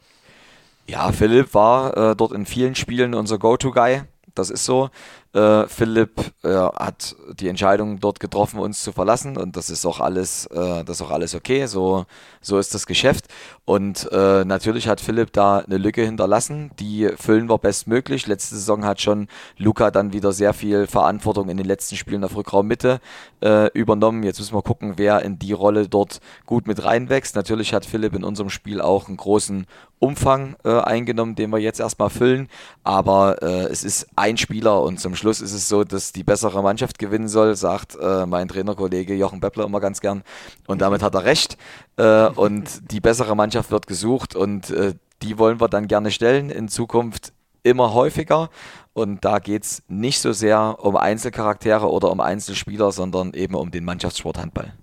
Ja, 0.88 1.12
Philipp 1.12 1.54
war 1.54 1.96
äh, 1.96 2.16
dort 2.16 2.34
in 2.34 2.46
vielen 2.46 2.76
Spielen 2.76 3.14
unser 3.14 3.38
Go-To-Guy. 3.38 4.02
Das 4.36 4.50
ist 4.50 4.66
so. 4.66 4.90
Äh, 5.34 5.68
Philipp 5.68 6.34
äh, 6.44 6.50
hat 6.50 7.16
die 7.40 7.48
Entscheidung 7.48 8.00
dort 8.00 8.20
getroffen, 8.20 8.60
uns 8.60 8.84
zu 8.84 8.92
verlassen 8.92 9.38
und 9.38 9.56
das 9.56 9.70
ist 9.70 9.86
auch 9.86 10.02
alles, 10.02 10.46
äh, 10.48 10.84
das 10.84 10.98
ist 10.98 11.02
auch 11.02 11.12
alles 11.12 11.36
okay. 11.36 11.66
So, 11.68 12.06
so 12.42 12.58
ist 12.58 12.74
das 12.74 12.86
Geschäft. 12.86 13.28
Und 13.64 14.10
äh, 14.12 14.44
natürlich 14.44 14.90
hat 14.90 15.00
Philipp 15.00 15.32
da 15.32 15.60
eine 15.60 15.78
Lücke 15.78 16.04
hinterlassen, 16.04 16.72
die 16.80 17.10
füllen 17.16 17.50
wir 17.50 17.58
bestmöglich. 17.58 18.28
Letzte 18.28 18.56
Saison 18.56 18.84
hat 18.84 19.00
schon 19.00 19.28
Luca 19.58 19.90
dann 19.90 20.12
wieder 20.12 20.34
sehr 20.34 20.54
viel 20.54 20.86
Verantwortung 20.88 21.48
in 21.48 21.56
den 21.56 21.66
letzten 21.66 21.96
Spielen 21.96 22.26
auf 22.26 22.36
Rückraummitte 22.36 23.00
äh, 23.42 23.70
übernommen. 23.74 24.24
Jetzt 24.24 24.40
müssen 24.40 24.54
wir 24.56 24.62
gucken, 24.62 24.94
wer 24.98 25.22
in 25.22 25.40
die 25.40 25.54
Rolle 25.54 25.88
dort 25.88 26.20
gut 26.46 26.68
mit 26.68 26.84
reinwächst. 26.84 27.36
Natürlich 27.36 27.74
hat 27.74 27.86
Philipp 27.86 28.16
in 28.16 28.26
unserem 28.26 28.50
Spiel 28.50 28.82
auch 28.82 29.08
einen 29.08 29.18
großen 29.18 29.66
Umfang 30.02 30.56
äh, 30.64 30.80
eingenommen, 30.80 31.36
den 31.36 31.52
wir 31.52 31.60
jetzt 31.60 31.80
erstmal 31.80 32.10
füllen. 32.10 32.48
Aber 32.84 33.42
äh, 33.44 33.66
es 33.66 33.84
ist 33.84 34.08
ein 34.16 34.36
Spieler 34.36 34.82
und 34.82 35.00
zum 35.00 35.16
Schluss 35.16 35.42
ist 35.42 35.54
es 35.54 35.70
so, 35.70 35.84
dass 35.84 36.12
die 36.12 36.24
bessere 36.24 36.64
Mannschaft 36.64 36.98
gewinnen 36.98 37.28
soll, 37.28 37.56
sagt 37.56 37.96
äh, 38.02 38.26
mein 38.26 38.48
Trainerkollege 38.48 39.14
Jochen 39.14 39.40
Beppler 39.40 39.66
immer 39.66 39.80
ganz 39.80 40.02
gern. 40.02 40.24
Und 40.66 40.82
damit 40.82 41.04
hat 41.04 41.14
er 41.14 41.24
recht. 41.24 41.56
Äh, 41.98 42.28
und 42.30 42.92
die 42.92 43.00
bessere 43.00 43.36
Mannschaft 43.36 43.70
wird 43.70 43.86
gesucht 43.86 44.36
und 44.36 44.72
äh, 44.72 44.96
die 45.22 45.38
wollen 45.38 45.62
wir 45.62 45.68
dann 45.68 45.88
gerne 45.88 46.10
stellen 46.10 46.50
in 46.50 46.68
Zukunft 46.68 47.32
immer 47.62 47.94
häufiger. 47.94 48.50
Und 48.94 49.24
da 49.24 49.38
geht 49.38 49.64
es 49.64 49.84
nicht 49.88 50.20
so 50.20 50.34
sehr 50.34 50.78
um 50.80 50.98
Einzelcharaktere 50.98 51.90
oder 51.90 52.12
um 52.12 52.22
Einzelspieler, 52.22 52.92
sondern 52.92 53.34
eben 53.36 53.54
um 53.54 53.70
den 53.70 53.86
Mannschaftssport 53.86 54.40
Handball. 54.40 54.74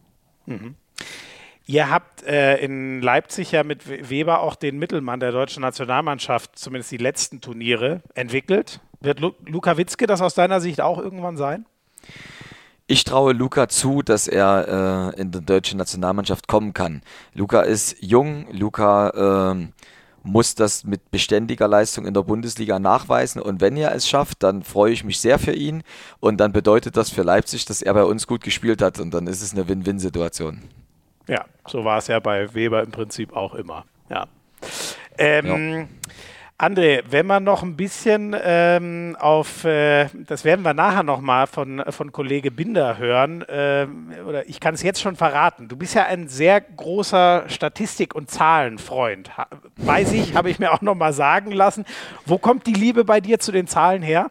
Mhm. 0.47 0.77
Ihr 1.71 1.91
habt 1.91 2.23
äh, 2.23 2.57
in 2.65 3.03
Leipzig 3.03 3.53
ja 3.53 3.63
mit 3.63 3.87
Weber 4.09 4.41
auch 4.41 4.55
den 4.55 4.79
Mittelmann 4.79 5.21
der 5.21 5.33
deutschen 5.33 5.61
Nationalmannschaft, 5.61 6.59
zumindest 6.59 6.91
die 6.93 6.97
letzten 6.97 7.43
Turniere, 7.43 8.01
entwickelt. 8.15 8.81
Wird 9.01 9.21
Lu 9.21 9.33
Luka 9.45 9.77
Witzke 9.77 10.07
das 10.07 10.23
aus 10.23 10.33
deiner 10.33 10.63
Sicht 10.63 10.81
auch 10.81 10.99
irgendwann 10.99 11.37
sein? 11.37 11.67
Ich 12.87 13.05
traue 13.05 13.35
Luca 13.35 13.69
zu, 13.69 14.01
dass 14.01 14.29
er 14.29 15.13
äh, 15.15 15.21
in 15.21 15.31
die 15.31 15.45
deutsche 15.45 15.77
Nationalmannschaft 15.77 16.49
kommen 16.49 16.73
kann. 16.73 17.03
Luca 17.35 17.61
ist 17.61 17.97
jung, 18.01 18.47
Luca 18.51 19.53
äh, 19.53 19.69
muss 20.23 20.55
das 20.55 20.85
mit 20.85 21.11
beständiger 21.11 21.69
Leistung 21.69 22.07
in 22.07 22.15
der 22.15 22.23
Bundesliga 22.23 22.79
nachweisen. 22.79 23.43
Und 23.43 23.61
wenn 23.61 23.77
er 23.77 23.95
es 23.95 24.09
schafft, 24.09 24.43
dann 24.43 24.63
freue 24.63 24.93
ich 24.93 25.05
mich 25.05 25.21
sehr 25.21 25.39
für 25.39 25.53
ihn. 25.53 25.83
Und 26.19 26.39
dann 26.39 26.53
bedeutet 26.53 26.97
das 26.97 27.11
für 27.11 27.25
Leipzig, 27.25 27.67
dass 27.67 27.83
er 27.83 27.93
bei 27.93 28.05
uns 28.05 28.27
gut 28.27 28.43
gespielt 28.43 28.81
hat. 28.81 28.99
Und 28.99 29.13
dann 29.13 29.27
ist 29.27 29.43
es 29.43 29.53
eine 29.53 29.69
Win-Win-Situation. 29.69 30.63
Ja, 31.29 31.45
so 31.67 31.85
war 31.85 31.99
es 31.99 32.09
ja 32.09 32.19
bei 32.19 32.53
Weber 32.55 32.83
im 32.83 32.91
Prinzip 32.91 33.37
auch 33.37 33.55
immer. 33.55 33.85
Ja. 34.11 34.27
Ähm, 35.19 35.47
ja. 35.47 35.87
André, 36.61 37.05
wenn 37.09 37.25
man 37.25 37.45
noch 37.45 37.63
ein 37.63 37.77
bisschen 37.77 38.35
ähm, 38.43 39.17
auf, 39.21 39.63
äh, 39.65 40.09
das 40.27 40.45
werden 40.45 40.65
wir 40.65 40.75
nachher 40.75 41.05
nochmal 41.05 41.47
von, 41.47 41.85
von 41.91 42.11
Kollege 42.11 42.51
Binder 42.51 42.99
hören, 42.99 43.43
äh, 43.43 43.87
oder 44.27 44.49
ich 44.49 44.59
kann 44.59 44.75
es 44.75 44.83
jetzt 44.83 45.01
schon 45.01 45.15
verraten. 45.15 45.69
Du 45.69 45.77
bist 45.77 45.95
ja 45.95 46.07
ein 46.07 46.27
sehr 46.27 46.61
großer 46.61 47.45
Statistik- 47.47 48.17
und 48.17 48.29
Zahlenfreund. 48.29 49.37
Ha, 49.37 49.47
weiß 49.77 50.13
ich, 50.15 50.35
habe 50.35 50.51
ich 50.51 50.59
mir 50.59 50.73
auch 50.73 50.81
nochmal 50.81 51.13
sagen 51.13 51.53
lassen. 51.53 51.85
Wo 52.27 52.39
kommt 52.39 52.67
die 52.67 52.73
Liebe 52.73 53.05
bei 53.05 53.21
dir 53.21 53.39
zu 53.39 53.53
den 53.53 53.69
Zahlen 53.69 54.03
her? 54.03 54.29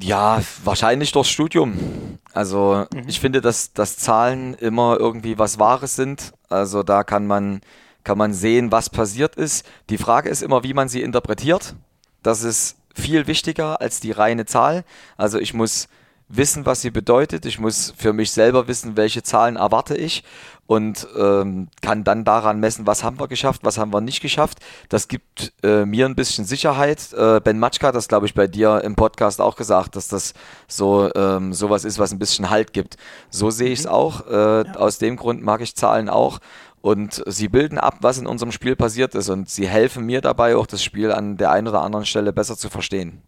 Ja, 0.00 0.40
wahrscheinlich 0.62 1.10
durchs 1.10 1.30
Studium. 1.30 2.18
Also 2.36 2.86
mhm. 2.92 3.04
ich 3.08 3.18
finde, 3.18 3.40
dass, 3.40 3.72
dass 3.72 3.96
Zahlen 3.96 4.52
immer 4.54 4.98
irgendwie 5.00 5.38
was 5.38 5.58
Wahres 5.58 5.96
sind. 5.96 6.34
Also 6.50 6.82
da 6.82 7.02
kann 7.02 7.26
man, 7.26 7.62
kann 8.04 8.18
man 8.18 8.34
sehen, 8.34 8.70
was 8.70 8.90
passiert 8.90 9.36
ist. 9.36 9.66
Die 9.88 9.96
Frage 9.96 10.28
ist 10.28 10.42
immer, 10.42 10.62
wie 10.62 10.74
man 10.74 10.90
sie 10.90 11.00
interpretiert. 11.00 11.74
Das 12.22 12.42
ist 12.42 12.76
viel 12.94 13.26
wichtiger 13.26 13.80
als 13.80 14.00
die 14.00 14.12
reine 14.12 14.44
Zahl. 14.44 14.84
Also 15.16 15.38
ich 15.38 15.54
muss 15.54 15.88
wissen, 16.28 16.66
was 16.66 16.82
sie 16.82 16.90
bedeutet. 16.90 17.46
Ich 17.46 17.58
muss 17.58 17.94
für 17.96 18.12
mich 18.12 18.32
selber 18.32 18.68
wissen, 18.68 18.98
welche 18.98 19.22
Zahlen 19.22 19.56
erwarte 19.56 19.96
ich 19.96 20.22
und 20.66 21.06
ähm, 21.16 21.68
kann 21.80 22.04
dann 22.04 22.24
daran 22.24 22.58
messen, 22.60 22.86
was 22.86 23.04
haben 23.04 23.20
wir 23.20 23.28
geschafft, 23.28 23.62
was 23.64 23.78
haben 23.78 23.92
wir 23.92 24.00
nicht 24.00 24.20
geschafft. 24.20 24.58
Das 24.88 25.08
gibt 25.08 25.52
äh, 25.62 25.84
mir 25.84 26.06
ein 26.06 26.16
bisschen 26.16 26.44
Sicherheit. 26.44 27.12
Äh, 27.12 27.40
ben 27.40 27.58
Matschka 27.58 27.88
hat 27.88 27.94
das, 27.94 28.08
glaube 28.08 28.26
ich, 28.26 28.34
bei 28.34 28.46
dir 28.46 28.82
im 28.82 28.96
Podcast 28.96 29.40
auch 29.40 29.56
gesagt, 29.56 29.96
dass 29.96 30.08
das 30.08 30.34
so 30.66 31.10
ähm, 31.14 31.52
sowas 31.52 31.84
ist, 31.84 31.98
was 31.98 32.12
ein 32.12 32.18
bisschen 32.18 32.50
Halt 32.50 32.72
gibt. 32.72 32.96
So 33.30 33.50
sehe 33.50 33.70
ich 33.70 33.80
es 33.80 33.84
mhm. 33.84 33.92
auch. 33.92 34.26
Äh, 34.26 34.66
ja. 34.66 34.74
Aus 34.74 34.98
dem 34.98 35.16
Grund 35.16 35.42
mag 35.42 35.60
ich 35.60 35.76
Zahlen 35.76 36.08
auch. 36.08 36.40
und 36.80 37.22
sie 37.26 37.48
bilden 37.48 37.78
ab, 37.78 37.96
was 38.00 38.18
in 38.18 38.26
unserem 38.26 38.52
Spiel 38.52 38.76
passiert 38.76 39.14
ist 39.16 39.28
und 39.28 39.48
sie 39.48 39.66
helfen 39.66 40.06
mir 40.06 40.20
dabei 40.20 40.56
auch 40.56 40.66
das 40.66 40.84
Spiel 40.84 41.10
an 41.10 41.36
der 41.36 41.50
einen 41.50 41.66
oder 41.66 41.82
anderen 41.82 42.06
Stelle 42.06 42.32
besser 42.32 42.56
zu 42.56 42.68
verstehen. 42.68 43.22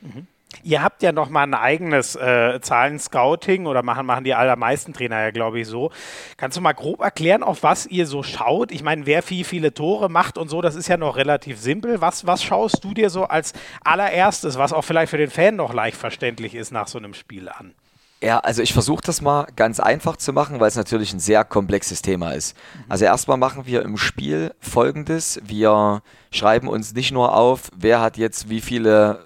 Mhm. 0.00 0.26
Ihr 0.62 0.82
habt 0.82 1.02
ja 1.02 1.12
noch 1.12 1.28
mal 1.28 1.42
ein 1.42 1.54
eigenes 1.54 2.16
äh, 2.16 2.60
Zahlen-Scouting 2.60 3.66
oder 3.66 3.82
machen, 3.82 4.06
machen 4.06 4.24
die 4.24 4.34
allermeisten 4.34 4.92
Trainer 4.92 5.20
ja, 5.20 5.30
glaube 5.30 5.60
ich, 5.60 5.68
so. 5.68 5.90
Kannst 6.36 6.56
du 6.56 6.60
mal 6.60 6.72
grob 6.72 7.00
erklären, 7.00 7.42
auf 7.42 7.62
was 7.62 7.86
ihr 7.86 8.06
so 8.06 8.22
schaut? 8.22 8.72
Ich 8.72 8.82
meine, 8.82 9.06
wer 9.06 9.22
viel, 9.22 9.44
viele 9.44 9.72
Tore 9.74 10.08
macht 10.08 10.38
und 10.38 10.48
so, 10.48 10.62
das 10.62 10.74
ist 10.74 10.88
ja 10.88 10.96
noch 10.96 11.16
relativ 11.16 11.58
simpel. 11.58 12.00
Was, 12.00 12.26
was 12.26 12.42
schaust 12.42 12.82
du 12.84 12.94
dir 12.94 13.10
so 13.10 13.24
als 13.24 13.52
allererstes, 13.84 14.58
was 14.58 14.72
auch 14.72 14.82
vielleicht 14.82 15.10
für 15.10 15.18
den 15.18 15.30
Fan 15.30 15.56
noch 15.56 15.72
leicht 15.72 15.96
verständlich 15.96 16.54
ist, 16.54 16.72
nach 16.72 16.88
so 16.88 16.98
einem 16.98 17.14
Spiel 17.14 17.48
an? 17.48 17.74
Ja, 18.22 18.38
also 18.38 18.62
ich 18.62 18.72
versuche 18.72 19.02
das 19.04 19.20
mal 19.20 19.46
ganz 19.56 19.78
einfach 19.78 20.16
zu 20.16 20.32
machen, 20.32 20.58
weil 20.58 20.68
es 20.68 20.76
natürlich 20.76 21.12
ein 21.12 21.20
sehr 21.20 21.44
komplexes 21.44 22.00
Thema 22.00 22.32
ist. 22.32 22.56
Also 22.88 23.04
erstmal 23.04 23.36
machen 23.36 23.66
wir 23.66 23.82
im 23.82 23.98
Spiel 23.98 24.54
folgendes. 24.58 25.38
Wir 25.44 26.02
schreiben 26.30 26.68
uns 26.68 26.94
nicht 26.94 27.12
nur 27.12 27.36
auf, 27.36 27.70
wer 27.76 28.00
hat 28.00 28.16
jetzt 28.16 28.48
wie 28.48 28.62
viele 28.62 29.25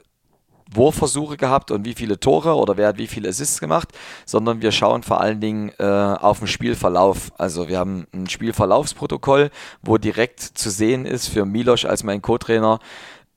Wurfversuche 0.74 1.36
gehabt 1.36 1.70
und 1.70 1.84
wie 1.84 1.94
viele 1.94 2.20
Tore 2.20 2.54
oder 2.54 2.76
wer 2.76 2.88
hat 2.88 2.98
wie 2.98 3.06
viele 3.06 3.28
Assists 3.28 3.60
gemacht, 3.60 3.88
sondern 4.26 4.62
wir 4.62 4.72
schauen 4.72 5.02
vor 5.02 5.20
allen 5.20 5.40
Dingen 5.40 5.72
äh, 5.78 5.84
auf 5.84 6.38
den 6.38 6.48
Spielverlauf. 6.48 7.32
Also 7.38 7.68
wir 7.68 7.78
haben 7.78 8.06
ein 8.12 8.28
Spielverlaufsprotokoll, 8.28 9.50
wo 9.82 9.98
direkt 9.98 10.40
zu 10.40 10.70
sehen 10.70 11.06
ist 11.06 11.28
für 11.28 11.44
Milosch 11.44 11.84
als 11.84 12.04
mein 12.04 12.22
Co-Trainer, 12.22 12.78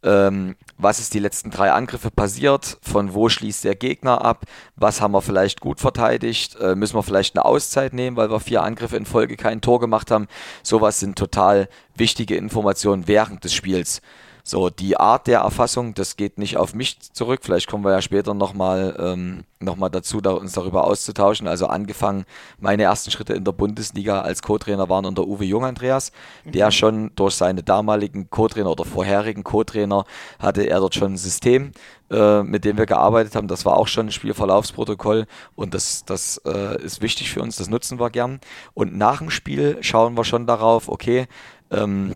ähm, 0.03 0.55
was 0.77 0.99
ist 0.99 1.13
die 1.13 1.19
letzten 1.19 1.49
drei 1.49 1.71
Angriffe 1.71 2.11
passiert, 2.11 2.77
von 2.81 3.13
wo 3.13 3.29
schließt 3.29 3.63
der 3.63 3.75
Gegner 3.75 4.23
ab, 4.23 4.45
was 4.75 5.01
haben 5.01 5.13
wir 5.13 5.21
vielleicht 5.21 5.61
gut 5.61 5.79
verteidigt, 5.79 6.57
äh, 6.59 6.75
müssen 6.75 6.95
wir 6.95 7.03
vielleicht 7.03 7.35
eine 7.35 7.45
Auszeit 7.45 7.93
nehmen, 7.93 8.17
weil 8.17 8.29
wir 8.29 8.41
vier 8.41 8.63
Angriffe 8.63 8.97
in 8.97 9.05
Folge 9.05 9.37
kein 9.37 9.61
Tor 9.61 9.79
gemacht 9.79 10.11
haben. 10.11 10.27
Sowas 10.61 10.99
sind 10.99 11.17
total 11.17 11.69
wichtige 11.95 12.35
Informationen 12.35 13.07
während 13.07 13.43
des 13.45 13.53
Spiels. 13.53 14.01
So, 14.45 14.69
die 14.69 14.97
Art 14.97 15.27
der 15.27 15.39
Erfassung, 15.39 15.93
das 15.93 16.17
geht 16.17 16.37
nicht 16.37 16.57
auf 16.57 16.75
mich 16.75 16.99
zurück. 16.99 17.39
Vielleicht 17.43 17.69
kommen 17.69 17.85
wir 17.85 17.91
ja 17.91 18.01
später 18.01 18.33
nochmal 18.33 18.93
ähm, 18.99 19.45
noch 19.61 19.77
dazu, 19.89 20.19
da, 20.19 20.31
uns 20.31 20.51
darüber 20.51 20.83
auszutauschen. 20.83 21.47
Also 21.47 21.67
angefangen, 21.67 22.25
meine 22.59 22.83
ersten 22.83 23.09
Schritte 23.09 23.33
in 23.35 23.45
der 23.45 23.53
Bundesliga 23.53 24.19
als 24.19 24.41
Co-Trainer 24.41 24.89
waren 24.89 25.05
unter 25.05 25.25
Uwe 25.25 25.45
Jung 25.45 25.63
Andreas, 25.63 26.11
der 26.43 26.65
mhm. 26.65 26.71
schon 26.71 27.11
durch 27.15 27.35
seine 27.35 27.63
damaligen 27.63 28.29
Co-Trainer 28.29 28.69
oder 28.69 28.83
vorherigen 28.83 29.45
Co-Trainer 29.45 30.03
hatte 30.39 30.63
er 30.63 30.81
dort 30.81 30.95
schon 30.95 31.13
ein 31.13 31.17
System, 31.17 31.71
äh, 32.11 32.43
mit 32.43 32.65
dem 32.65 32.77
wir 32.77 32.85
gearbeitet 32.85 33.37
haben. 33.37 33.47
Das 33.47 33.63
war 33.63 33.77
auch 33.77 33.87
schon 33.87 34.07
ein 34.07 34.11
Spielverlaufsprotokoll 34.11 35.25
und 35.55 35.73
das, 35.73 36.03
das 36.03 36.41
äh, 36.45 36.83
ist 36.83 37.01
wichtig 37.01 37.31
für 37.31 37.41
uns, 37.41 37.55
das 37.55 37.69
nutzen 37.69 37.97
wir 37.97 38.09
gern. 38.09 38.41
Und 38.73 38.97
nach 38.97 39.19
dem 39.19 39.29
Spiel 39.29 39.77
schauen 39.79 40.17
wir 40.17 40.25
schon 40.25 40.47
darauf, 40.47 40.89
okay, 40.89 41.27
ähm, 41.71 42.13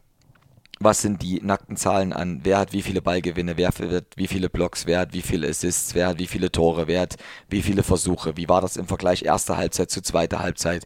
was 0.79 1.01
sind 1.01 1.21
die 1.21 1.41
nackten 1.41 1.77
Zahlen 1.77 2.13
an, 2.13 2.41
wer 2.43 2.59
hat 2.59 2.73
wie 2.73 2.81
viele 2.81 3.01
Ballgewinne, 3.01 3.57
wer 3.57 3.69
hat 3.69 4.05
wie 4.15 4.27
viele 4.27 4.49
Blocks, 4.49 4.85
wer 4.85 4.99
hat 4.99 5.13
wie 5.13 5.21
viele 5.21 5.47
Assists, 5.47 5.95
wer 5.95 6.07
hat 6.07 6.19
wie 6.19 6.27
viele 6.27 6.51
Tore, 6.51 6.87
wer 6.87 7.01
hat 7.01 7.15
wie 7.49 7.61
viele 7.61 7.83
Versuche, 7.83 8.37
wie 8.37 8.49
war 8.49 8.61
das 8.61 8.77
im 8.77 8.87
Vergleich 8.87 9.23
erster 9.23 9.57
Halbzeit 9.57 9.89
zu 9.89 10.01
zweiter 10.01 10.39
Halbzeit, 10.39 10.85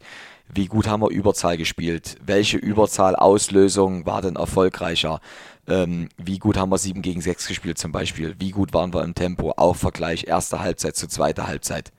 wie 0.53 0.67
gut 0.67 0.87
haben 0.87 1.01
wir 1.01 1.09
Überzahl 1.09 1.57
gespielt, 1.57 2.17
welche 2.25 2.57
Überzahlauslösung 2.57 4.05
war 4.05 4.21
denn 4.21 4.35
erfolgreicher, 4.35 5.19
ähm, 5.67 6.09
wie 6.17 6.39
gut 6.39 6.57
haben 6.57 6.71
wir 6.71 6.77
7 6.77 7.01
gegen 7.01 7.21
6 7.21 7.47
gespielt 7.47 7.77
zum 7.77 7.91
Beispiel, 7.91 8.35
wie 8.39 8.51
gut 8.51 8.73
waren 8.73 8.93
wir 8.93 9.03
im 9.03 9.15
Tempo, 9.15 9.53
auch 9.57 9.75
Vergleich 9.75 10.25
erster 10.27 10.59
Halbzeit 10.59 10.95
zu 10.95 11.07
zweiter 11.07 11.47
Halbzeit. 11.47 11.91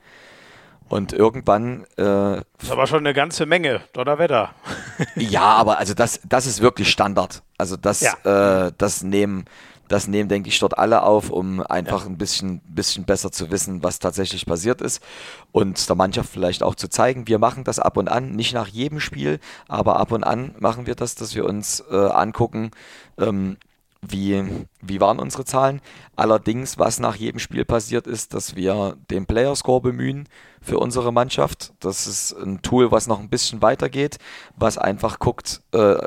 Und 0.93 1.15
irgendwann. 1.15 1.85
Äh, 1.97 2.05
das 2.05 2.45
ist 2.65 2.71
aber 2.71 2.87
schon 2.87 2.99
eine 2.99 3.15
ganze 3.15 3.47
Menge, 3.47 3.81
Donnerwetter. 3.95 4.51
ja, 5.17 5.41
aber 5.41 5.79
also 5.79 5.95
das, 5.95 6.21
das 6.29 6.45
ist 6.45 6.61
wirklich 6.61 6.91
Standard. 6.91 7.43
Also 7.57 7.79
das, 7.79 8.03
ja. 8.03 8.67
äh, 8.67 8.73
das 8.77 9.03
nehmen, 9.03 9.47
das 9.89 10.07
nehmen, 10.07 10.29
denke 10.29 10.51
ich, 10.51 10.59
dort 10.59 10.77
alle 10.77 11.03
auf, 11.05 11.31
um 11.31 11.63
einfach 11.63 12.03
ja. 12.03 12.11
ein 12.11 12.19
bisschen, 12.19 12.61
bisschen 12.67 13.07
besser 13.07 13.33
zu 13.33 13.51
wissen, 13.51 13.83
was 13.83 14.01
tatsächlich 14.01 14.45
passiert 14.45 14.83
ist. 14.83 15.03
Und 15.51 15.89
der 15.89 15.97
Mannschaft 15.97 16.29
vielleicht 16.29 16.63
auch 16.63 16.75
zu 16.75 16.89
zeigen, 16.89 17.27
wir 17.27 17.39
machen 17.39 17.65
das 17.65 17.79
ab 17.79 17.97
und 17.97 18.11
an, 18.11 18.33
nicht 18.33 18.53
nach 18.53 18.69
jedem 18.69 19.01
Spiel, 19.01 19.41
aber 19.69 19.99
ab 19.99 20.13
und 20.13 20.25
an 20.25 20.55
machen 20.59 20.87
wir 20.87 20.95
das, 20.95 21.15
dass 21.15 21.35
wir 21.35 21.47
uns 21.47 21.83
äh, 21.91 21.97
angucken, 21.97 22.71
ähm, 23.19 23.57
wie, 24.03 24.45
wie 24.81 25.01
waren 25.01 25.21
unsere 25.21 25.45
Zahlen. 25.45 25.81
Allerdings, 26.17 26.79
was 26.79 26.99
nach 26.99 27.17
jedem 27.17 27.39
Spiel 27.39 27.65
passiert 27.65 28.07
ist, 28.07 28.35
dass 28.35 28.57
wir 28.57 28.97
den 29.11 29.27
Playerscore 29.27 29.81
bemühen 29.81 30.29
für 30.61 30.79
unsere 30.79 31.13
Mannschaft. 31.13 31.73
Das 31.81 32.07
ist 32.07 32.33
ein 32.33 32.63
Tool, 32.63 32.91
was 32.91 33.07
noch 33.07 33.21
ein 33.21 33.31
bisschen 33.31 33.63
weitergeht, 33.63 34.19
was 34.57 34.77
einfach 34.77 35.19
guckt, 35.19 35.63
äh, 35.73 35.99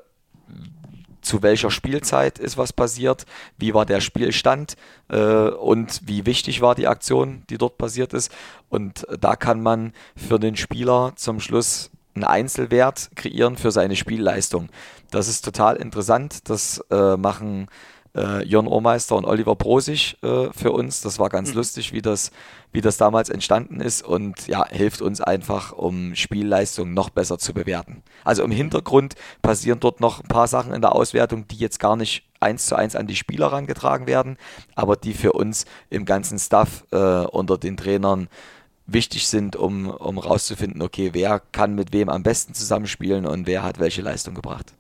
zu 1.22 1.42
welcher 1.42 1.72
Spielzeit 1.72 2.38
ist 2.38 2.58
was 2.58 2.72
passiert, 2.72 3.26
wie 3.58 3.74
war 3.74 3.86
der 3.86 4.00
Spielstand 4.00 4.76
äh, 5.10 5.50
und 5.50 6.02
wie 6.06 6.26
wichtig 6.26 6.62
war 6.62 6.76
die 6.76 6.88
Aktion, 6.88 7.44
die 7.50 7.58
dort 7.58 7.78
passiert 7.78 8.14
ist. 8.14 8.32
Und 8.70 9.08
da 9.20 9.36
kann 9.36 9.62
man 9.62 9.94
für 10.16 10.40
den 10.40 10.56
Spieler 10.56 11.14
zum 11.16 11.40
Schluss 11.40 11.90
einen 12.16 12.24
Einzelwert 12.24 13.10
kreieren 13.16 13.58
für 13.58 13.72
seine 13.72 13.96
Spielleistung. 13.96 14.70
Das 15.12 15.28
ist 15.28 15.44
total 15.44 15.76
interessant. 15.76 16.50
Das 16.50 16.84
äh, 16.90 17.18
machen 17.18 17.68
äh, 18.16 18.46
Jörn 18.46 18.68
Ohrmeister 18.68 19.16
und 19.16 19.26
Oliver 19.26 19.56
Brosig 19.56 20.18
äh, 20.24 20.48
für 20.52 20.72
uns. 20.72 21.02
Das 21.02 21.20
war 21.20 21.30
ganz 21.30 21.50
mhm. 21.50 21.58
lustig, 21.58 21.94
wie 21.94 22.02
das, 22.02 22.32
wie 22.72 22.82
das 22.82 22.98
damals 22.98 23.30
entstanden 23.30 23.82
ist 23.82 24.04
und 24.04 24.48
ja, 24.48 24.66
hilft 24.68 25.02
uns 25.02 25.22
einfach, 25.22 25.74
um 25.74 26.16
Spielleistung 26.16 26.94
noch 26.94 27.10
besser 27.10 27.38
zu 27.38 27.54
bewerten. 27.54 28.04
Also 28.24 28.44
im 28.44 28.52
Hintergrund 28.52 29.16
passieren 29.42 29.80
dort 29.80 30.00
noch 30.00 30.22
ein 30.22 30.28
paar 30.28 30.48
Sachen 30.48 30.74
in 30.74 30.82
der 30.82 30.96
Auswertung, 30.96 31.48
die 31.48 31.58
jetzt 31.58 31.80
gar 31.80 31.96
nicht 31.96 32.24
eins 32.40 32.68
zu 32.68 32.76
eins 32.76 32.96
an 32.96 33.08
die 33.08 33.16
Spieler 33.16 33.52
herangetragen 33.52 34.08
werden, 34.08 34.38
aber 34.76 34.96
die 34.96 35.14
für 35.14 35.34
uns 35.34 35.66
im 35.90 36.06
ganzen 36.06 36.40
Staff 36.40 36.86
äh, 36.92 36.98
unter 36.98 37.58
den 37.58 37.78
Trainern 37.78 38.28
wichtig 38.88 39.28
sind, 39.28 39.56
um, 39.56 39.90
um 39.90 40.18
rauszufinden, 40.18 40.82
okay, 40.82 41.10
wer 41.14 41.42
kann 41.52 41.76
mit 41.76 41.94
wem 41.94 42.10
am 42.10 42.24
besten 42.24 42.54
zusammenspielen 42.54 43.26
und 43.26 43.48
wer 43.48 43.64
hat 43.64 43.80
welche 43.80 44.02
Leistung 44.02 44.36
gebracht. 44.36 44.74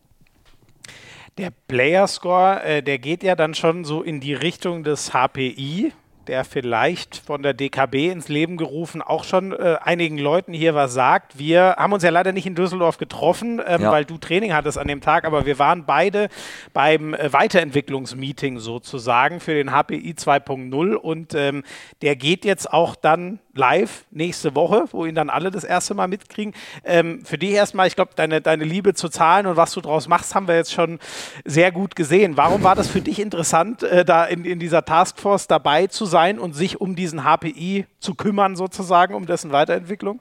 Der 1.37 1.51
Player 1.67 2.07
Score, 2.07 2.63
äh, 2.63 2.81
der 2.81 2.97
geht 2.97 3.23
ja 3.23 3.35
dann 3.35 3.55
schon 3.55 3.83
so 3.83 4.01
in 4.01 4.21
die 4.21 4.33
Richtung 4.33 4.83
des 4.83 5.11
HPI, 5.11 5.91
der 6.27 6.43
vielleicht 6.43 7.17
von 7.17 7.43
der 7.43 7.53
DKB 7.53 8.09
ins 8.09 8.29
Leben 8.29 8.57
gerufen 8.57 9.01
auch 9.01 9.23
schon 9.23 9.51
äh, 9.51 9.77
einigen 9.81 10.17
Leuten 10.17 10.53
hier 10.53 10.75
was 10.75 10.93
sagt. 10.93 11.37
Wir 11.37 11.75
haben 11.77 11.93
uns 11.93 12.03
ja 12.03 12.09
leider 12.09 12.31
nicht 12.31 12.45
in 12.45 12.55
Düsseldorf 12.55 12.97
getroffen, 12.97 13.61
ähm, 13.65 13.81
ja. 13.81 13.91
weil 13.91 14.05
du 14.05 14.17
Training 14.17 14.53
hattest 14.53 14.77
an 14.77 14.87
dem 14.87 15.01
Tag, 15.01 15.25
aber 15.25 15.45
wir 15.45 15.59
waren 15.59 15.85
beide 15.85 16.29
beim 16.73 17.13
äh, 17.13 17.31
Weiterentwicklungsmeeting 17.31 18.59
sozusagen 18.59 19.39
für 19.39 19.53
den 19.53 19.71
HPI 19.71 20.15
2.0 20.17 20.93
und 20.93 21.33
ähm, 21.35 21.63
der 22.01 22.15
geht 22.15 22.45
jetzt 22.45 22.71
auch 22.71 22.95
dann 22.95 23.39
live 23.55 24.05
nächste 24.11 24.55
Woche, 24.55 24.85
wo 24.91 25.05
ihn 25.05 25.15
dann 25.15 25.29
alle 25.29 25.51
das 25.51 25.63
erste 25.63 25.93
Mal 25.93 26.07
mitkriegen. 26.07 26.53
Ähm, 26.83 27.25
für 27.25 27.37
dich 27.37 27.51
erstmal, 27.51 27.87
ich 27.87 27.95
glaube, 27.95 28.11
deine, 28.15 28.41
deine 28.41 28.63
Liebe 28.63 28.93
zu 28.93 29.09
Zahlen 29.09 29.47
und 29.47 29.57
was 29.57 29.71
du 29.73 29.81
draus 29.81 30.07
machst, 30.07 30.35
haben 30.35 30.47
wir 30.47 30.55
jetzt 30.55 30.73
schon 30.73 30.99
sehr 31.43 31.71
gut 31.71 31.95
gesehen. 31.95 32.37
Warum 32.37 32.63
war 32.63 32.75
das 32.75 32.87
für 32.87 33.01
dich 33.01 33.19
interessant, 33.19 33.83
äh, 33.83 34.05
da 34.05 34.25
in, 34.25 34.45
in 34.45 34.59
dieser 34.59 34.85
Taskforce 34.85 35.47
dabei 35.47 35.87
zu 35.87 36.05
sein? 36.05 36.35
und 36.45 36.53
sich 36.53 36.79
um 36.79 36.95
diesen 36.95 37.23
HPI 37.23 37.85
zu 37.99 38.15
kümmern, 38.15 38.55
sozusagen, 38.55 39.15
um 39.15 39.25
dessen 39.25 39.51
Weiterentwicklung? 39.51 40.19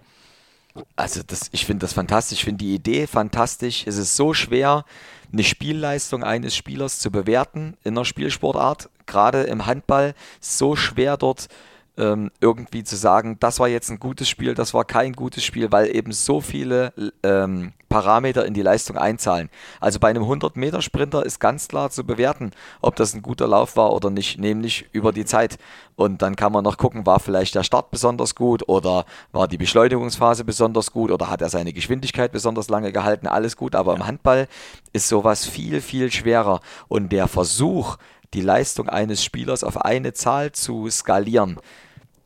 Also 0.97 1.22
das, 1.24 1.51
ich 1.53 1.66
finde 1.66 1.85
das 1.85 1.93
fantastisch, 1.93 2.39
ich 2.39 2.45
finde 2.45 2.64
die 2.64 2.74
Idee 2.74 3.07
fantastisch. 3.07 3.87
Es 3.87 3.97
ist 3.97 4.16
so 4.16 4.35
schwer, 4.35 4.85
eine 5.32 5.45
Spielleistung 5.45 6.24
eines 6.24 6.57
Spielers 6.57 6.99
zu 6.99 7.11
bewerten 7.11 7.76
in 7.85 7.95
einer 7.95 8.05
Spielsportart. 8.05 8.89
Gerade 9.07 9.43
im 9.43 9.66
Handball 9.66 10.14
so 10.41 10.76
schwer 10.76 11.16
dort 11.16 11.49
ähm, 11.97 12.31
irgendwie 12.41 12.85
zu 12.85 12.97
sagen, 12.97 13.37
das 13.41 13.61
war 13.61 13.69
jetzt 13.69 13.91
ein 13.91 14.01
gutes 14.01 14.29
Spiel, 14.29 14.55
das 14.55 14.75
war 14.75 14.85
kein 14.85 15.13
gutes 15.13 15.45
Spiel, 15.45 15.71
weil 15.71 15.95
eben 15.95 16.13
so 16.13 16.41
viele 16.41 16.93
ähm, 17.23 17.73
Parameter 17.89 18.45
in 18.45 18.55
die 18.55 18.63
Leistung 18.63 18.99
einzahlen. 18.99 19.49
Also 19.81 20.01
bei 20.01 20.09
einem 20.09 20.25
100-Meter-Sprinter 20.25 21.25
ist 21.25 21.39
ganz 21.39 21.69
klar 21.69 21.91
zu 21.91 22.03
bewerten, 22.03 22.51
ob 22.81 22.97
das 22.97 23.15
ein 23.15 23.23
guter 23.23 23.47
Lauf 23.47 23.77
war 23.77 23.93
oder 23.93 24.11
nicht, 24.11 24.41
nämlich 24.41 24.89
über 24.91 25.13
die 25.13 25.25
Zeit. 25.25 25.59
Und 25.95 26.21
dann 26.21 26.35
kann 26.35 26.51
man 26.51 26.65
noch 26.65 26.77
gucken, 26.77 27.07
war 27.07 27.21
vielleicht 27.21 27.55
der 27.55 27.63
Start 27.63 27.93
besonders 27.93 28.35
gut 28.35 28.69
oder 28.69 29.05
war 29.31 29.47
die 29.47 29.59
Beschleunigungsphase 29.59 30.43
besonders 30.43 30.91
gut 30.91 31.13
oder 31.13 31.31
hat 31.31 31.41
er 31.41 31.51
seine 31.51 31.73
Geschwindigkeit 31.73 32.33
besonders 32.33 32.69
lange 32.69 32.91
gehalten, 32.91 33.29
alles 33.29 33.57
gut. 33.57 33.77
Aber 33.77 33.95
im 33.95 34.05
Handball 34.05 34.49
ist 34.93 35.07
sowas 35.07 35.47
viel, 35.47 35.81
viel 35.81 36.11
schwerer. 36.11 36.61
Und 36.89 37.13
der 37.13 37.29
Versuch, 37.29 37.99
die 38.35 38.41
Leistung 38.41 38.89
eines 38.89 39.23
Spielers 39.23 39.63
auf 39.63 39.81
eine 39.85 40.13
Zahl 40.13 40.51
zu 40.51 40.91
skalieren, 40.91 41.61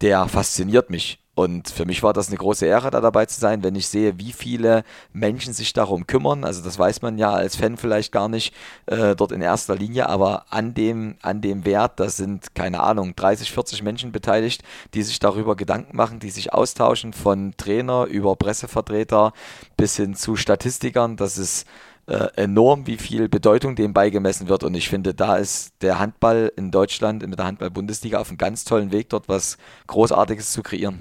der 0.01 0.29
fasziniert 0.29 0.91
mich. 0.91 1.19
Und 1.39 1.69
für 1.69 1.85
mich 1.85 2.03
war 2.03 2.13
das 2.13 2.27
eine 2.27 2.37
große 2.37 2.67
Ehre, 2.67 2.91
da 2.91 3.01
dabei 3.01 3.25
zu 3.27 3.39
sein, 3.39 3.63
wenn 3.63 3.77
ich 3.77 3.87
sehe, 3.87 4.19
wie 4.19 4.33
viele 4.33 4.83
Menschen 5.13 5.53
sich 5.53 5.73
darum 5.73 6.05
kümmern. 6.09 6.43
Also 6.43 6.65
das 6.65 6.81
weiß 6.81 7.01
man 7.01 7.17
ja 7.17 7.31
als 7.31 7.55
Fan 7.55 7.77
vielleicht 7.77 8.11
gar 8.11 8.29
nicht 8.29 8.53
äh, 8.87 9.15
dort 9.15 9.31
in 9.31 9.41
erster 9.41 9.77
Linie, 9.77 10.09
aber 10.09 10.47
an 10.51 10.75
dem, 10.75 11.15
an 11.23 11.41
dem 11.41 11.65
Wert, 11.65 12.01
da 12.01 12.09
sind, 12.09 12.57
keine 12.57 12.81
Ahnung, 12.81 13.15
30, 13.15 13.53
40 13.53 13.85
Menschen 13.85 14.11
beteiligt, 14.11 14.65
die 14.95 15.05
sich 15.05 15.21
darüber 15.21 15.55
Gedanken 15.55 15.97
machen, 15.97 16.19
die 16.19 16.31
sich 16.31 16.53
austauschen, 16.53 17.13
von 17.13 17.55
Trainer 17.57 18.07
über 18.07 18.35
Pressevertreter 18.35 19.33
bis 19.77 19.95
hin 19.95 20.17
zu 20.17 20.35
Statistikern. 20.35 21.17
Das 21.17 21.39
ist 21.39 21.69
äh, 22.09 22.29
enorm, 22.37 22.87
wie 22.87 22.97
viel 22.97 23.29
Bedeutung 23.29 23.77
dem 23.77 23.93
beigemessen 23.93 24.49
wird. 24.49 24.65
Und 24.65 24.75
ich 24.75 24.89
finde, 24.89 25.13
da 25.15 25.37
ist 25.37 25.75
der 25.83 25.99
Handball 25.99 26.51
in 26.57 26.71
Deutschland 26.71 27.27
mit 27.27 27.39
der 27.39 27.47
Handball-Bundesliga 27.47 28.19
auf 28.19 28.29
einem 28.29 28.39
ganz 28.39 28.65
tollen 28.65 28.93
Weg, 28.93 29.11
dort 29.11 29.29
was 29.29 29.59
Großartiges 29.89 30.53
zu 30.53 30.63
kreieren. 30.63 30.99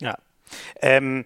Ja. 0.00 0.18
Ähm, 0.80 1.24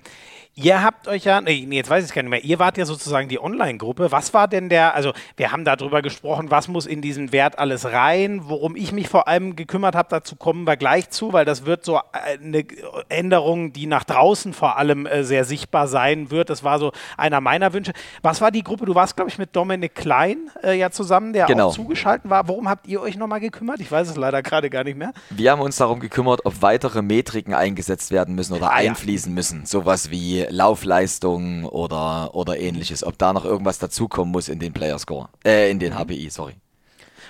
Ihr 0.60 0.82
habt 0.82 1.06
euch 1.06 1.24
ja, 1.24 1.40
nee, 1.40 1.66
jetzt 1.70 1.88
weiß 1.88 2.02
ich 2.02 2.10
es 2.10 2.14
gar 2.14 2.22
nicht 2.22 2.30
mehr, 2.30 2.42
ihr 2.42 2.58
wart 2.58 2.78
ja 2.78 2.84
sozusagen 2.84 3.28
die 3.28 3.40
Online-Gruppe. 3.40 4.10
Was 4.10 4.34
war 4.34 4.48
denn 4.48 4.68
der, 4.68 4.94
also 4.96 5.12
wir 5.36 5.52
haben 5.52 5.64
darüber 5.64 6.02
gesprochen, 6.02 6.50
was 6.50 6.66
muss 6.66 6.84
in 6.84 7.00
diesen 7.00 7.30
Wert 7.30 7.60
alles 7.60 7.84
rein. 7.84 8.40
Worum 8.44 8.74
ich 8.74 8.90
mich 8.90 9.08
vor 9.08 9.28
allem 9.28 9.54
gekümmert 9.54 9.94
habe, 9.94 10.08
dazu 10.10 10.34
kommen 10.34 10.66
wir 10.66 10.76
gleich 10.76 11.10
zu, 11.10 11.32
weil 11.32 11.44
das 11.44 11.64
wird 11.64 11.84
so 11.84 12.00
eine 12.12 12.64
Änderung, 13.08 13.72
die 13.72 13.86
nach 13.86 14.02
draußen 14.02 14.52
vor 14.52 14.78
allem 14.78 15.06
äh, 15.06 15.22
sehr 15.22 15.44
sichtbar 15.44 15.86
sein 15.86 16.32
wird. 16.32 16.50
Das 16.50 16.64
war 16.64 16.80
so 16.80 16.90
einer 17.16 17.40
meiner 17.40 17.72
Wünsche. 17.72 17.92
Was 18.22 18.40
war 18.40 18.50
die 18.50 18.64
Gruppe? 18.64 18.84
Du 18.86 18.96
warst, 18.96 19.14
glaube 19.14 19.30
ich, 19.30 19.38
mit 19.38 19.54
Dominik 19.54 19.94
Klein 19.94 20.50
äh, 20.64 20.76
ja 20.76 20.90
zusammen, 20.90 21.34
der 21.34 21.46
genau. 21.46 21.68
auch 21.68 21.72
zugeschaltet 21.72 22.28
war. 22.28 22.48
Worum 22.48 22.68
habt 22.68 22.88
ihr 22.88 23.00
euch 23.00 23.16
nochmal 23.16 23.38
gekümmert? 23.38 23.78
Ich 23.78 23.92
weiß 23.92 24.08
es 24.08 24.16
leider 24.16 24.42
gerade 24.42 24.70
gar 24.70 24.82
nicht 24.82 24.98
mehr. 24.98 25.12
Wir 25.30 25.52
haben 25.52 25.60
uns 25.60 25.76
darum 25.76 26.00
gekümmert, 26.00 26.44
ob 26.44 26.62
weitere 26.62 27.00
Metriken 27.00 27.54
eingesetzt 27.54 28.10
werden 28.10 28.34
müssen 28.34 28.54
oder 28.54 28.72
ah, 28.72 28.74
einfließen 28.74 29.30
ja. 29.30 29.34
müssen. 29.34 29.64
Sowas 29.64 30.10
wie 30.10 30.47
Laufleistungen 30.48 31.64
oder, 31.64 32.34
oder 32.34 32.58
ähnliches, 32.58 33.04
ob 33.04 33.18
da 33.18 33.32
noch 33.32 33.44
irgendwas 33.44 33.78
dazukommen 33.78 34.32
muss 34.32 34.48
in 34.48 34.58
den 34.58 34.72
Player 34.72 34.98
Score, 34.98 35.28
äh, 35.44 35.70
in 35.70 35.78
den 35.78 35.94
HPI, 35.94 36.30
sorry. 36.30 36.54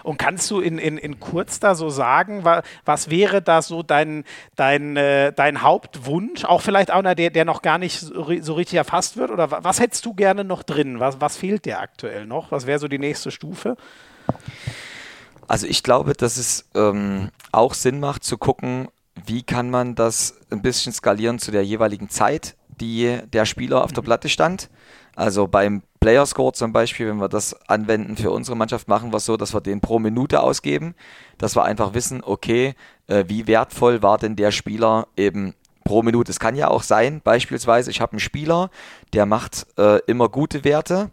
Und 0.04 0.18
kannst 0.18 0.50
du 0.50 0.60
in, 0.60 0.78
in, 0.78 0.96
in 0.96 1.18
kurz 1.20 1.60
da 1.60 1.74
so 1.74 1.90
sagen, 1.90 2.44
was, 2.44 2.62
was 2.84 3.10
wäre 3.10 3.42
da 3.42 3.62
so 3.62 3.82
dein, 3.82 4.24
dein, 4.56 4.96
äh, 4.96 5.32
dein 5.32 5.62
Hauptwunsch? 5.62 6.44
Auch 6.44 6.62
vielleicht 6.62 6.90
einer, 6.90 7.14
der, 7.14 7.30
der 7.30 7.44
noch 7.44 7.62
gar 7.62 7.78
nicht 7.78 8.00
so, 8.00 8.24
so 8.40 8.54
richtig 8.54 8.76
erfasst 8.76 9.16
wird? 9.16 9.30
Oder 9.30 9.50
was 9.50 9.80
hättest 9.80 10.06
du 10.06 10.14
gerne 10.14 10.44
noch 10.44 10.62
drin? 10.62 11.00
Was, 11.00 11.20
was 11.20 11.36
fehlt 11.36 11.64
dir 11.64 11.80
aktuell 11.80 12.26
noch? 12.26 12.52
Was 12.52 12.66
wäre 12.66 12.78
so 12.78 12.88
die 12.88 12.98
nächste 12.98 13.30
Stufe? 13.30 13.76
Also 15.46 15.66
ich 15.66 15.82
glaube, 15.82 16.12
dass 16.12 16.36
es 16.36 16.68
ähm, 16.74 17.30
auch 17.52 17.74
Sinn 17.74 18.00
macht 18.00 18.22
zu 18.22 18.38
gucken, 18.38 18.88
wie 19.26 19.42
kann 19.42 19.70
man 19.70 19.94
das 19.94 20.38
ein 20.50 20.62
bisschen 20.62 20.92
skalieren 20.92 21.38
zu 21.38 21.50
der 21.50 21.64
jeweiligen 21.64 22.08
Zeit, 22.08 22.56
die 22.78 23.18
der 23.32 23.44
Spieler 23.44 23.84
auf 23.84 23.92
der 23.92 24.02
Platte 24.02 24.28
stand. 24.28 24.70
Also 25.14 25.48
beim 25.48 25.82
Player 26.00 26.24
Score 26.26 26.52
zum 26.52 26.72
Beispiel, 26.72 27.08
wenn 27.08 27.20
wir 27.20 27.28
das 27.28 27.54
anwenden 27.68 28.16
für 28.16 28.30
unsere 28.30 28.56
Mannschaft, 28.56 28.86
machen 28.88 29.12
wir 29.12 29.16
es 29.16 29.24
so, 29.24 29.36
dass 29.36 29.52
wir 29.52 29.60
den 29.60 29.80
pro 29.80 29.98
Minute 29.98 30.40
ausgeben, 30.40 30.94
dass 31.38 31.56
wir 31.56 31.64
einfach 31.64 31.92
wissen, 31.92 32.22
okay, 32.22 32.74
äh, 33.08 33.24
wie 33.26 33.46
wertvoll 33.46 34.02
war 34.02 34.18
denn 34.18 34.36
der 34.36 34.52
Spieler 34.52 35.08
eben 35.16 35.54
pro 35.82 36.02
Minute. 36.02 36.30
Es 36.30 36.38
kann 36.38 36.54
ja 36.54 36.68
auch 36.68 36.82
sein, 36.82 37.20
beispielsweise, 37.22 37.90
ich 37.90 38.00
habe 38.00 38.12
einen 38.12 38.20
Spieler, 38.20 38.70
der 39.12 39.26
macht 39.26 39.66
äh, 39.76 39.98
immer 40.06 40.28
gute 40.28 40.62
Werte, 40.62 41.10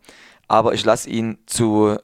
aber 0.47 0.73
ich 0.73 0.85
lasse 0.85 1.09
ihn 1.09 1.39
zu 1.47 1.97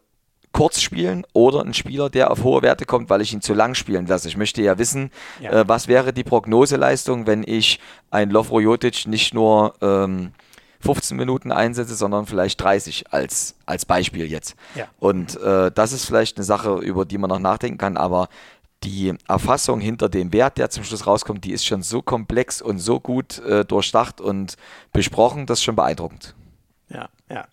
kurz 0.53 0.81
spielen 0.81 1.25
oder 1.33 1.61
ein 1.61 1.73
Spieler, 1.73 2.09
der 2.09 2.31
auf 2.31 2.43
hohe 2.43 2.61
Werte 2.61 2.85
kommt, 2.85 3.09
weil 3.09 3.21
ich 3.21 3.33
ihn 3.33 3.41
zu 3.41 3.53
lang 3.53 3.73
spielen 3.75 4.05
lasse. 4.05 4.27
Ich 4.27 4.37
möchte 4.37 4.61
ja 4.61 4.77
wissen, 4.77 5.11
ja. 5.39 5.51
Äh, 5.51 5.67
was 5.67 5.87
wäre 5.87 6.13
die 6.13 6.23
Prognoseleistung, 6.23 7.27
wenn 7.27 7.43
ich 7.45 7.79
ein 8.09 8.29
Lovro 8.29 8.59
Jotic 8.59 9.07
nicht 9.07 9.33
nur 9.33 9.73
ähm, 9.81 10.31
15 10.81 11.15
Minuten 11.15 11.51
einsetze, 11.51 11.95
sondern 11.95 12.25
vielleicht 12.25 12.59
30 12.61 13.13
als, 13.13 13.55
als 13.65 13.85
Beispiel 13.85 14.25
jetzt. 14.25 14.55
Ja. 14.75 14.87
Und 14.99 15.39
äh, 15.39 15.71
das 15.71 15.93
ist 15.93 16.05
vielleicht 16.05 16.37
eine 16.37 16.43
Sache, 16.43 16.75
über 16.77 17.05
die 17.05 17.17
man 17.17 17.29
noch 17.29 17.39
nachdenken 17.39 17.77
kann, 17.77 17.97
aber 17.97 18.27
die 18.83 19.13
Erfassung 19.27 19.79
hinter 19.79 20.09
dem 20.09 20.33
Wert, 20.33 20.57
der 20.57 20.71
zum 20.71 20.83
Schluss 20.83 21.05
rauskommt, 21.05 21.43
die 21.45 21.51
ist 21.51 21.65
schon 21.65 21.83
so 21.83 22.01
komplex 22.01 22.61
und 22.61 22.79
so 22.79 22.99
gut 22.99 23.39
äh, 23.39 23.63
durchdacht 23.63 24.19
und 24.19 24.55
besprochen, 24.91 25.45
das 25.45 25.59
ist 25.59 25.63
schon 25.63 25.75
beeindruckend. 25.75 26.35
Ja, 26.89 27.09
ja. 27.31 27.45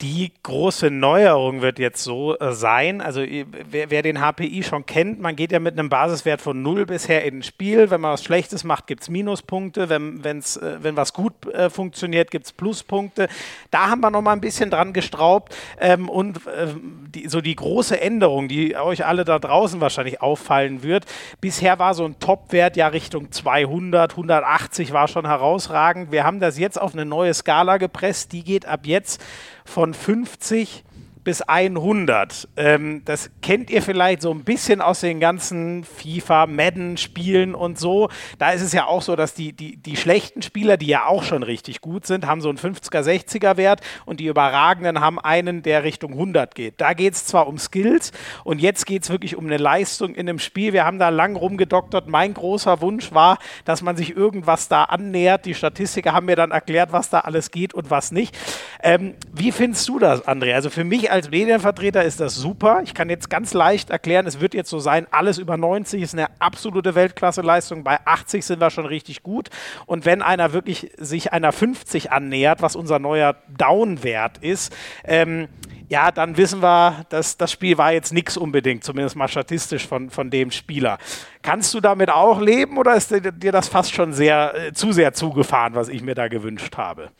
Die 0.00 0.32
große 0.42 0.90
Neuerung 0.90 1.60
wird 1.60 1.78
jetzt 1.78 2.02
so 2.02 2.38
äh, 2.38 2.52
sein, 2.52 3.02
also 3.02 3.20
wer, 3.20 3.90
wer, 3.90 4.02
den 4.02 4.20
HPI 4.20 4.62
schon 4.62 4.86
kennt, 4.86 5.20
man 5.20 5.36
geht 5.36 5.52
ja 5.52 5.58
mit 5.58 5.78
einem 5.78 5.90
Basiswert 5.90 6.40
von 6.40 6.62
0 6.62 6.86
bisher 6.86 7.24
in 7.24 7.38
ein 7.38 7.42
Spiel. 7.42 7.90
Wenn 7.90 8.00
man 8.00 8.12
was 8.12 8.24
Schlechtes 8.24 8.64
macht, 8.64 8.86
gibt 8.86 9.02
es 9.02 9.10
Minuspunkte. 9.10 9.90
Wenn, 9.90 10.24
wenn's, 10.24 10.56
äh, 10.56 10.78
wenn 10.80 10.96
was 10.96 11.12
gut 11.12 11.34
äh, 11.52 11.68
funktioniert, 11.68 12.30
gibt 12.30 12.46
es 12.46 12.52
Pluspunkte. 12.52 13.28
Da 13.70 13.90
haben 13.90 14.00
wir 14.00 14.10
noch 14.10 14.22
mal 14.22 14.32
ein 14.32 14.40
bisschen 14.40 14.70
dran 14.70 14.94
gestraubt. 14.94 15.54
Ähm, 15.78 16.08
und 16.08 16.46
äh, 16.46 16.68
die, 17.14 17.28
so 17.28 17.42
die 17.42 17.54
große 17.56 18.00
Änderung, 18.00 18.48
die 18.48 18.76
euch 18.76 19.04
alle 19.04 19.26
da 19.26 19.38
draußen 19.38 19.80
wahrscheinlich 19.80 20.22
auffallen 20.22 20.82
wird, 20.82 21.04
bisher 21.40 21.78
war 21.78 21.92
so 21.92 22.04
ein 22.04 22.18
Topwert 22.18 22.76
ja 22.76 22.88
Richtung 22.88 23.30
200, 23.30 24.12
180 24.12 24.92
war 24.92 25.06
schon 25.06 25.26
herausragend. 25.26 26.12
Wir 26.12 26.24
haben 26.24 26.40
das 26.40 26.58
jetzt 26.58 26.80
auf 26.80 26.94
eine 26.94 27.04
neue 27.04 27.34
Skala 27.34 27.76
gepresst, 27.76 28.32
die 28.32 28.42
geht 28.42 28.64
ab 28.64 28.80
jetzt 28.84 29.17
von 29.64 29.94
50 29.94 30.84
bis 31.28 31.42
100. 31.42 32.48
Ähm, 32.56 33.02
das 33.04 33.28
kennt 33.42 33.68
ihr 33.68 33.82
vielleicht 33.82 34.22
so 34.22 34.30
ein 34.30 34.44
bisschen 34.44 34.80
aus 34.80 35.00
den 35.00 35.20
ganzen 35.20 35.84
FIFA, 35.84 36.46
Madden-Spielen 36.46 37.54
und 37.54 37.78
so. 37.78 38.08
Da 38.38 38.52
ist 38.52 38.62
es 38.62 38.72
ja 38.72 38.86
auch 38.86 39.02
so, 39.02 39.14
dass 39.14 39.34
die, 39.34 39.52
die, 39.52 39.76
die 39.76 39.98
schlechten 39.98 40.40
Spieler, 40.40 40.78
die 40.78 40.86
ja 40.86 41.04
auch 41.04 41.24
schon 41.24 41.42
richtig 41.42 41.82
gut 41.82 42.06
sind, 42.06 42.26
haben 42.26 42.40
so 42.40 42.48
einen 42.48 42.56
50er, 42.56 43.02
60er 43.02 43.58
Wert 43.58 43.82
und 44.06 44.20
die 44.20 44.24
überragenden 44.24 45.00
haben 45.00 45.18
einen, 45.18 45.62
der 45.62 45.84
Richtung 45.84 46.12
100 46.12 46.54
geht. 46.54 46.80
Da 46.80 46.94
geht 46.94 47.12
es 47.12 47.26
zwar 47.26 47.46
um 47.46 47.58
Skills 47.58 48.12
und 48.42 48.62
jetzt 48.62 48.86
geht 48.86 49.02
es 49.02 49.10
wirklich 49.10 49.36
um 49.36 49.44
eine 49.44 49.58
Leistung 49.58 50.14
in 50.14 50.30
einem 50.30 50.38
Spiel. 50.38 50.72
Wir 50.72 50.86
haben 50.86 50.98
da 50.98 51.10
lang 51.10 51.36
rumgedoktert. 51.36 52.08
Mein 52.08 52.32
großer 52.32 52.80
Wunsch 52.80 53.12
war, 53.12 53.36
dass 53.66 53.82
man 53.82 53.98
sich 53.98 54.16
irgendwas 54.16 54.68
da 54.68 54.84
annähert. 54.84 55.44
Die 55.44 55.52
Statistiker 55.52 56.14
haben 56.14 56.24
mir 56.24 56.36
dann 56.36 56.52
erklärt, 56.52 56.90
was 56.92 57.10
da 57.10 57.20
alles 57.20 57.50
geht 57.50 57.74
und 57.74 57.90
was 57.90 58.12
nicht. 58.12 58.34
Ähm, 58.82 59.12
wie 59.34 59.52
findest 59.52 59.86
du 59.90 59.98
das, 59.98 60.26
André? 60.26 60.54
Also 60.54 60.70
für 60.70 60.84
mich 60.84 61.10
als 61.10 61.17
als 61.18 61.30
Medienvertreter 61.30 62.04
ist 62.04 62.20
das 62.20 62.36
super. 62.36 62.80
Ich 62.84 62.94
kann 62.94 63.10
jetzt 63.10 63.28
ganz 63.28 63.52
leicht 63.52 63.90
erklären, 63.90 64.24
es 64.26 64.38
wird 64.38 64.54
jetzt 64.54 64.70
so 64.70 64.78
sein, 64.78 65.08
alles 65.10 65.38
über 65.38 65.56
90 65.56 66.00
ist 66.00 66.14
eine 66.14 66.28
absolute 66.40 66.94
Weltklasseleistung. 66.94 67.82
Bei 67.82 67.98
80 68.04 68.46
sind 68.46 68.60
wir 68.60 68.70
schon 68.70 68.86
richtig 68.86 69.24
gut. 69.24 69.48
Und 69.86 70.04
wenn 70.04 70.22
einer 70.22 70.52
wirklich 70.52 70.92
sich 70.96 71.32
einer 71.32 71.50
50 71.50 72.12
annähert, 72.12 72.62
was 72.62 72.76
unser 72.76 73.00
neuer 73.00 73.34
Downwert 73.48 74.38
ist, 74.38 74.72
ähm, 75.02 75.48
ja, 75.88 76.12
dann 76.12 76.36
wissen 76.36 76.62
wir, 76.62 77.04
dass 77.08 77.36
das 77.36 77.50
Spiel 77.50 77.78
war 77.78 77.92
jetzt 77.92 78.12
nichts 78.12 78.36
unbedingt, 78.36 78.84
zumindest 78.84 79.16
mal 79.16 79.26
statistisch 79.26 79.88
von, 79.88 80.10
von 80.10 80.30
dem 80.30 80.52
Spieler. 80.52 80.98
Kannst 81.42 81.74
du 81.74 81.80
damit 81.80 82.10
auch 82.10 82.40
leben 82.40 82.78
oder 82.78 82.94
ist 82.94 83.10
dir 83.10 83.52
das 83.52 83.66
fast 83.66 83.92
schon 83.92 84.12
sehr 84.12 84.54
äh, 84.54 84.72
zu 84.72 84.92
sehr 84.92 85.14
zugefahren, 85.14 85.74
was 85.74 85.88
ich 85.88 86.02
mir 86.02 86.14
da 86.14 86.28
gewünscht 86.28 86.76
habe? 86.76 87.10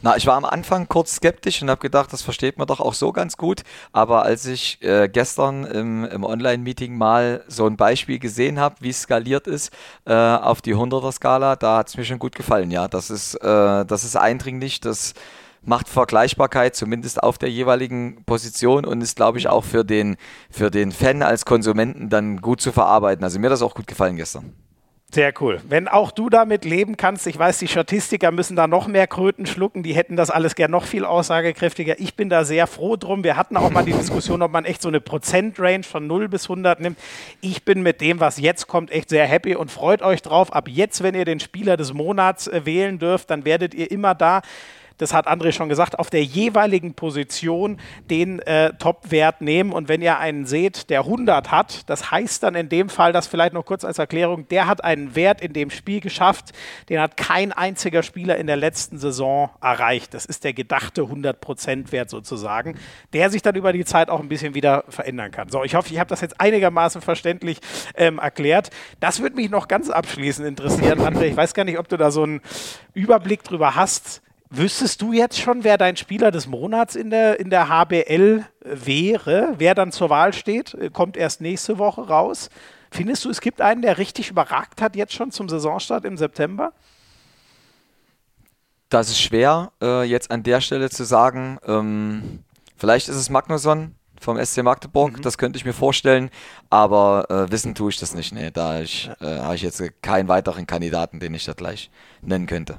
Na, 0.00 0.16
ich 0.16 0.26
war 0.28 0.36
am 0.36 0.44
Anfang 0.44 0.86
kurz 0.86 1.16
skeptisch 1.16 1.60
und 1.60 1.70
habe 1.70 1.80
gedacht, 1.80 2.12
das 2.12 2.22
versteht 2.22 2.56
man 2.56 2.68
doch 2.68 2.78
auch 2.78 2.94
so 2.94 3.10
ganz 3.10 3.36
gut. 3.36 3.62
Aber 3.92 4.22
als 4.22 4.46
ich 4.46 4.80
äh, 4.80 5.08
gestern 5.08 5.64
im, 5.64 6.04
im 6.04 6.22
Online-Meeting 6.22 6.96
mal 6.96 7.42
so 7.48 7.66
ein 7.66 7.76
Beispiel 7.76 8.20
gesehen 8.20 8.60
habe, 8.60 8.76
wie 8.80 8.90
es 8.90 9.02
skaliert 9.02 9.48
ist 9.48 9.72
äh, 10.06 10.12
auf 10.14 10.62
die 10.62 10.76
100er-Skala, 10.76 11.56
da 11.56 11.78
hat 11.78 11.88
es 11.88 11.96
mir 11.96 12.04
schon 12.04 12.20
gut 12.20 12.36
gefallen. 12.36 12.70
Ja, 12.70 12.86
das 12.86 13.10
ist, 13.10 13.34
äh, 13.36 13.84
das 13.84 14.04
ist 14.04 14.14
eindringlich, 14.14 14.80
das 14.80 15.14
macht 15.62 15.88
Vergleichbarkeit 15.88 16.76
zumindest 16.76 17.20
auf 17.20 17.36
der 17.36 17.50
jeweiligen 17.50 18.22
Position 18.24 18.84
und 18.84 19.00
ist, 19.00 19.16
glaube 19.16 19.38
ich, 19.38 19.48
auch 19.48 19.64
für 19.64 19.84
den, 19.84 20.16
für 20.48 20.70
den 20.70 20.92
Fan 20.92 21.22
als 21.22 21.44
Konsumenten 21.44 22.08
dann 22.08 22.40
gut 22.40 22.60
zu 22.60 22.70
verarbeiten. 22.70 23.24
Also 23.24 23.40
mir 23.40 23.46
hat 23.46 23.52
das 23.52 23.62
auch 23.62 23.74
gut 23.74 23.88
gefallen 23.88 24.14
gestern. 24.14 24.54
Sehr 25.10 25.32
cool. 25.40 25.58
Wenn 25.66 25.88
auch 25.88 26.10
du 26.10 26.28
damit 26.28 26.66
leben 26.66 26.98
kannst, 26.98 27.26
ich 27.26 27.38
weiß, 27.38 27.58
die 27.60 27.68
Statistiker 27.68 28.30
müssen 28.30 28.56
da 28.56 28.66
noch 28.66 28.88
mehr 28.88 29.06
Kröten 29.06 29.46
schlucken, 29.46 29.82
die 29.82 29.94
hätten 29.94 30.16
das 30.16 30.28
alles 30.28 30.54
gern 30.54 30.70
noch 30.70 30.84
viel 30.84 31.06
aussagekräftiger. 31.06 31.98
Ich 31.98 32.14
bin 32.14 32.28
da 32.28 32.44
sehr 32.44 32.66
froh 32.66 32.96
drum. 32.96 33.24
Wir 33.24 33.38
hatten 33.38 33.56
auch 33.56 33.70
mal 33.70 33.86
die 33.86 33.94
Diskussion, 33.94 34.42
ob 34.42 34.52
man 34.52 34.66
echt 34.66 34.82
so 34.82 34.88
eine 34.88 35.00
Prozentrange 35.00 35.84
von 35.84 36.06
0 36.06 36.28
bis 36.28 36.44
100 36.44 36.80
nimmt. 36.80 36.98
Ich 37.40 37.64
bin 37.64 37.82
mit 37.82 38.02
dem, 38.02 38.20
was 38.20 38.38
jetzt 38.38 38.66
kommt, 38.66 38.90
echt 38.90 39.08
sehr 39.08 39.26
happy 39.26 39.56
und 39.56 39.70
freut 39.70 40.02
euch 40.02 40.20
drauf. 40.20 40.52
Ab 40.52 40.68
jetzt, 40.68 41.02
wenn 41.02 41.14
ihr 41.14 41.24
den 41.24 41.40
Spieler 41.40 41.78
des 41.78 41.94
Monats 41.94 42.46
äh, 42.46 42.66
wählen 42.66 42.98
dürft, 42.98 43.30
dann 43.30 43.46
werdet 43.46 43.72
ihr 43.72 43.90
immer 43.90 44.14
da 44.14 44.42
das 44.98 45.14
hat 45.14 45.26
André 45.28 45.52
schon 45.52 45.68
gesagt, 45.68 45.98
auf 45.98 46.10
der 46.10 46.22
jeweiligen 46.22 46.94
Position 46.94 47.78
den 48.10 48.40
äh, 48.40 48.74
Top-Wert 48.74 49.40
nehmen. 49.40 49.72
Und 49.72 49.88
wenn 49.88 50.02
ihr 50.02 50.18
einen 50.18 50.44
seht, 50.44 50.90
der 50.90 51.00
100 51.00 51.50
hat, 51.50 51.88
das 51.88 52.10
heißt 52.10 52.42
dann 52.42 52.54
in 52.54 52.68
dem 52.68 52.88
Fall, 52.88 53.12
das 53.12 53.26
vielleicht 53.26 53.54
noch 53.54 53.64
kurz 53.64 53.84
als 53.84 53.98
Erklärung, 53.98 54.46
der 54.48 54.66
hat 54.66 54.84
einen 54.84 55.14
Wert 55.14 55.40
in 55.40 55.52
dem 55.52 55.70
Spiel 55.70 56.00
geschafft, 56.00 56.52
den 56.88 57.00
hat 57.00 57.16
kein 57.16 57.52
einziger 57.52 58.02
Spieler 58.02 58.36
in 58.36 58.46
der 58.46 58.56
letzten 58.56 58.98
Saison 58.98 59.50
erreicht. 59.60 60.14
Das 60.14 60.26
ist 60.26 60.44
der 60.44 60.52
gedachte 60.52 61.02
100%-Wert 61.02 62.10
sozusagen, 62.10 62.78
der 63.12 63.30
sich 63.30 63.42
dann 63.42 63.54
über 63.54 63.72
die 63.72 63.84
Zeit 63.84 64.10
auch 64.10 64.20
ein 64.20 64.28
bisschen 64.28 64.54
wieder 64.54 64.84
verändern 64.88 65.30
kann. 65.30 65.48
So, 65.48 65.64
ich 65.64 65.74
hoffe, 65.74 65.92
ich 65.92 65.98
habe 65.98 66.08
das 66.08 66.20
jetzt 66.20 66.40
einigermaßen 66.40 67.00
verständlich 67.00 67.58
ähm, 67.94 68.18
erklärt. 68.18 68.70
Das 69.00 69.20
würde 69.20 69.36
mich 69.36 69.50
noch 69.50 69.68
ganz 69.68 69.90
abschließend 69.90 70.46
interessieren, 70.46 71.00
André. 71.00 71.24
Ich 71.24 71.36
weiß 71.36 71.54
gar 71.54 71.64
nicht, 71.64 71.78
ob 71.78 71.88
du 71.88 71.96
da 71.96 72.10
so 72.10 72.24
einen 72.24 72.40
Überblick 72.94 73.44
drüber 73.44 73.74
hast. 73.74 74.22
Wüsstest 74.50 75.02
du 75.02 75.12
jetzt 75.12 75.38
schon, 75.38 75.62
wer 75.62 75.76
dein 75.76 75.96
Spieler 75.96 76.30
des 76.30 76.46
Monats 76.46 76.96
in 76.96 77.10
der, 77.10 77.38
in 77.38 77.50
der 77.50 77.68
HBL 77.68 78.44
wäre? 78.62 79.54
Wer 79.58 79.74
dann 79.74 79.92
zur 79.92 80.08
Wahl 80.08 80.32
steht? 80.32 80.76
Kommt 80.94 81.18
erst 81.18 81.42
nächste 81.42 81.78
Woche 81.78 82.08
raus. 82.08 82.48
Findest 82.90 83.24
du, 83.24 83.30
es 83.30 83.42
gibt 83.42 83.60
einen, 83.60 83.82
der 83.82 83.98
richtig 83.98 84.30
überragt 84.30 84.80
hat 84.80 84.96
jetzt 84.96 85.12
schon 85.12 85.30
zum 85.30 85.48
Saisonstart 85.48 86.04
im 86.04 86.16
September? 86.16 86.72
Das 88.88 89.10
ist 89.10 89.20
schwer, 89.20 89.72
äh, 89.82 90.04
jetzt 90.04 90.30
an 90.30 90.42
der 90.42 90.62
Stelle 90.62 90.88
zu 90.88 91.04
sagen. 91.04 91.58
Ähm, 91.66 92.42
vielleicht 92.76 93.08
ist 93.08 93.16
es 93.16 93.28
Magnusson 93.28 93.94
vom 94.18 94.42
SC 94.42 94.62
Magdeburg, 94.62 95.18
mhm. 95.18 95.22
das 95.22 95.36
könnte 95.36 95.58
ich 95.58 95.66
mir 95.66 95.74
vorstellen, 95.74 96.30
aber 96.70 97.26
äh, 97.30 97.52
wissen 97.52 97.74
tue 97.74 97.90
ich 97.90 97.98
das 97.98 98.14
nicht. 98.14 98.32
Nee, 98.32 98.50
da 98.50 98.80
ich, 98.80 99.10
äh, 99.20 99.38
habe 99.40 99.54
ich 99.54 99.62
jetzt 99.62 99.82
keinen 100.00 100.28
weiteren 100.28 100.66
Kandidaten, 100.66 101.20
den 101.20 101.34
ich 101.34 101.44
da 101.44 101.52
gleich 101.52 101.90
nennen 102.22 102.46
könnte. 102.46 102.78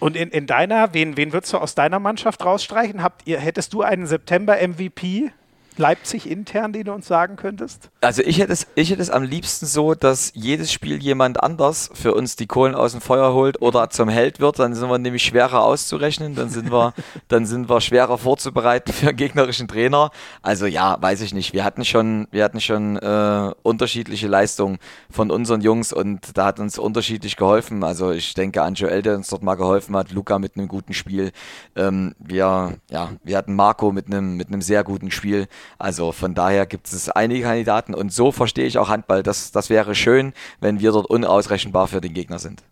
Und 0.00 0.16
in, 0.16 0.30
in 0.30 0.46
deiner, 0.46 0.94
wen, 0.94 1.16
wen 1.16 1.32
würdest 1.32 1.52
du 1.52 1.58
aus 1.58 1.74
deiner 1.74 1.98
Mannschaft 1.98 2.44
rausstreichen? 2.44 3.02
Habt 3.02 3.26
ihr, 3.26 3.38
hättest 3.40 3.72
du 3.72 3.82
einen 3.82 4.06
September-MVP 4.06 5.32
Leipzig 5.78 6.30
intern, 6.30 6.72
den 6.72 6.84
du 6.84 6.92
uns 6.92 7.06
sagen 7.06 7.36
könntest? 7.36 7.90
Also 8.00 8.22
ich 8.22 8.38
hätte, 8.38 8.52
es, 8.52 8.66
ich 8.74 8.90
hätte 8.90 9.02
es 9.02 9.10
am 9.10 9.22
liebsten 9.22 9.66
so, 9.66 9.94
dass 9.94 10.32
jedes 10.34 10.72
Spiel 10.72 11.02
jemand 11.02 11.42
anders 11.42 11.90
für 11.94 12.14
uns 12.14 12.36
die 12.36 12.46
Kohlen 12.46 12.74
aus 12.74 12.92
dem 12.92 13.00
Feuer 13.00 13.32
holt 13.34 13.60
oder 13.62 13.90
zum 13.90 14.08
Held 14.08 14.40
wird. 14.40 14.58
Dann 14.58 14.74
sind 14.74 14.88
wir 14.88 14.98
nämlich 14.98 15.22
schwerer 15.22 15.62
auszurechnen, 15.64 16.34
dann 16.34 16.48
sind 16.48 16.70
wir, 16.70 16.94
dann 17.28 17.46
sind 17.46 17.68
wir 17.68 17.80
schwerer 17.80 18.18
vorzubereiten 18.18 18.92
für 18.92 19.08
einen 19.08 19.16
gegnerischen 19.16 19.68
Trainer. 19.68 20.10
Also 20.42 20.66
ja, 20.66 20.96
weiß 21.00 21.20
ich 21.22 21.34
nicht. 21.34 21.52
Wir 21.52 21.64
hatten 21.64 21.84
schon, 21.84 22.28
wir 22.30 22.44
hatten 22.44 22.60
schon 22.60 22.96
äh, 22.96 23.52
unterschiedliche 23.62 24.28
Leistungen 24.28 24.78
von 25.10 25.30
unseren 25.30 25.60
Jungs 25.60 25.92
und 25.92 26.36
da 26.36 26.46
hat 26.46 26.60
uns 26.60 26.78
unterschiedlich 26.78 27.36
geholfen. 27.36 27.82
Also 27.84 28.12
ich 28.12 28.34
denke 28.34 28.62
an 28.62 28.74
Joel, 28.74 29.02
der 29.02 29.16
uns 29.16 29.28
dort 29.28 29.42
mal 29.42 29.54
geholfen 29.54 29.96
hat, 29.96 30.12
Luca 30.12 30.38
mit 30.38 30.56
einem 30.56 30.68
guten 30.68 30.94
Spiel. 30.94 31.32
Ähm, 31.76 32.14
wir, 32.18 32.74
ja, 32.90 33.10
wir 33.24 33.36
hatten 33.36 33.54
Marco 33.54 33.92
mit 33.92 34.06
einem, 34.06 34.36
mit 34.36 34.48
einem 34.48 34.62
sehr 34.62 34.84
guten 34.84 35.10
Spiel. 35.10 35.46
Also 35.78 36.12
von 36.12 36.34
daher 36.34 36.66
gibt 36.66 36.88
es 36.88 37.10
einige 37.10 37.42
Kandidaten 37.42 37.94
und 37.94 38.12
so 38.12 38.32
verstehe 38.32 38.66
ich 38.66 38.78
auch 38.78 38.88
Handball. 38.88 39.22
Das, 39.22 39.52
das 39.52 39.70
wäre 39.70 39.94
schön, 39.94 40.32
wenn 40.60 40.80
wir 40.80 40.92
dort 40.92 41.06
unausrechenbar 41.06 41.88
für 41.88 42.00
den 42.00 42.14
Gegner 42.14 42.38
sind. 42.38 42.62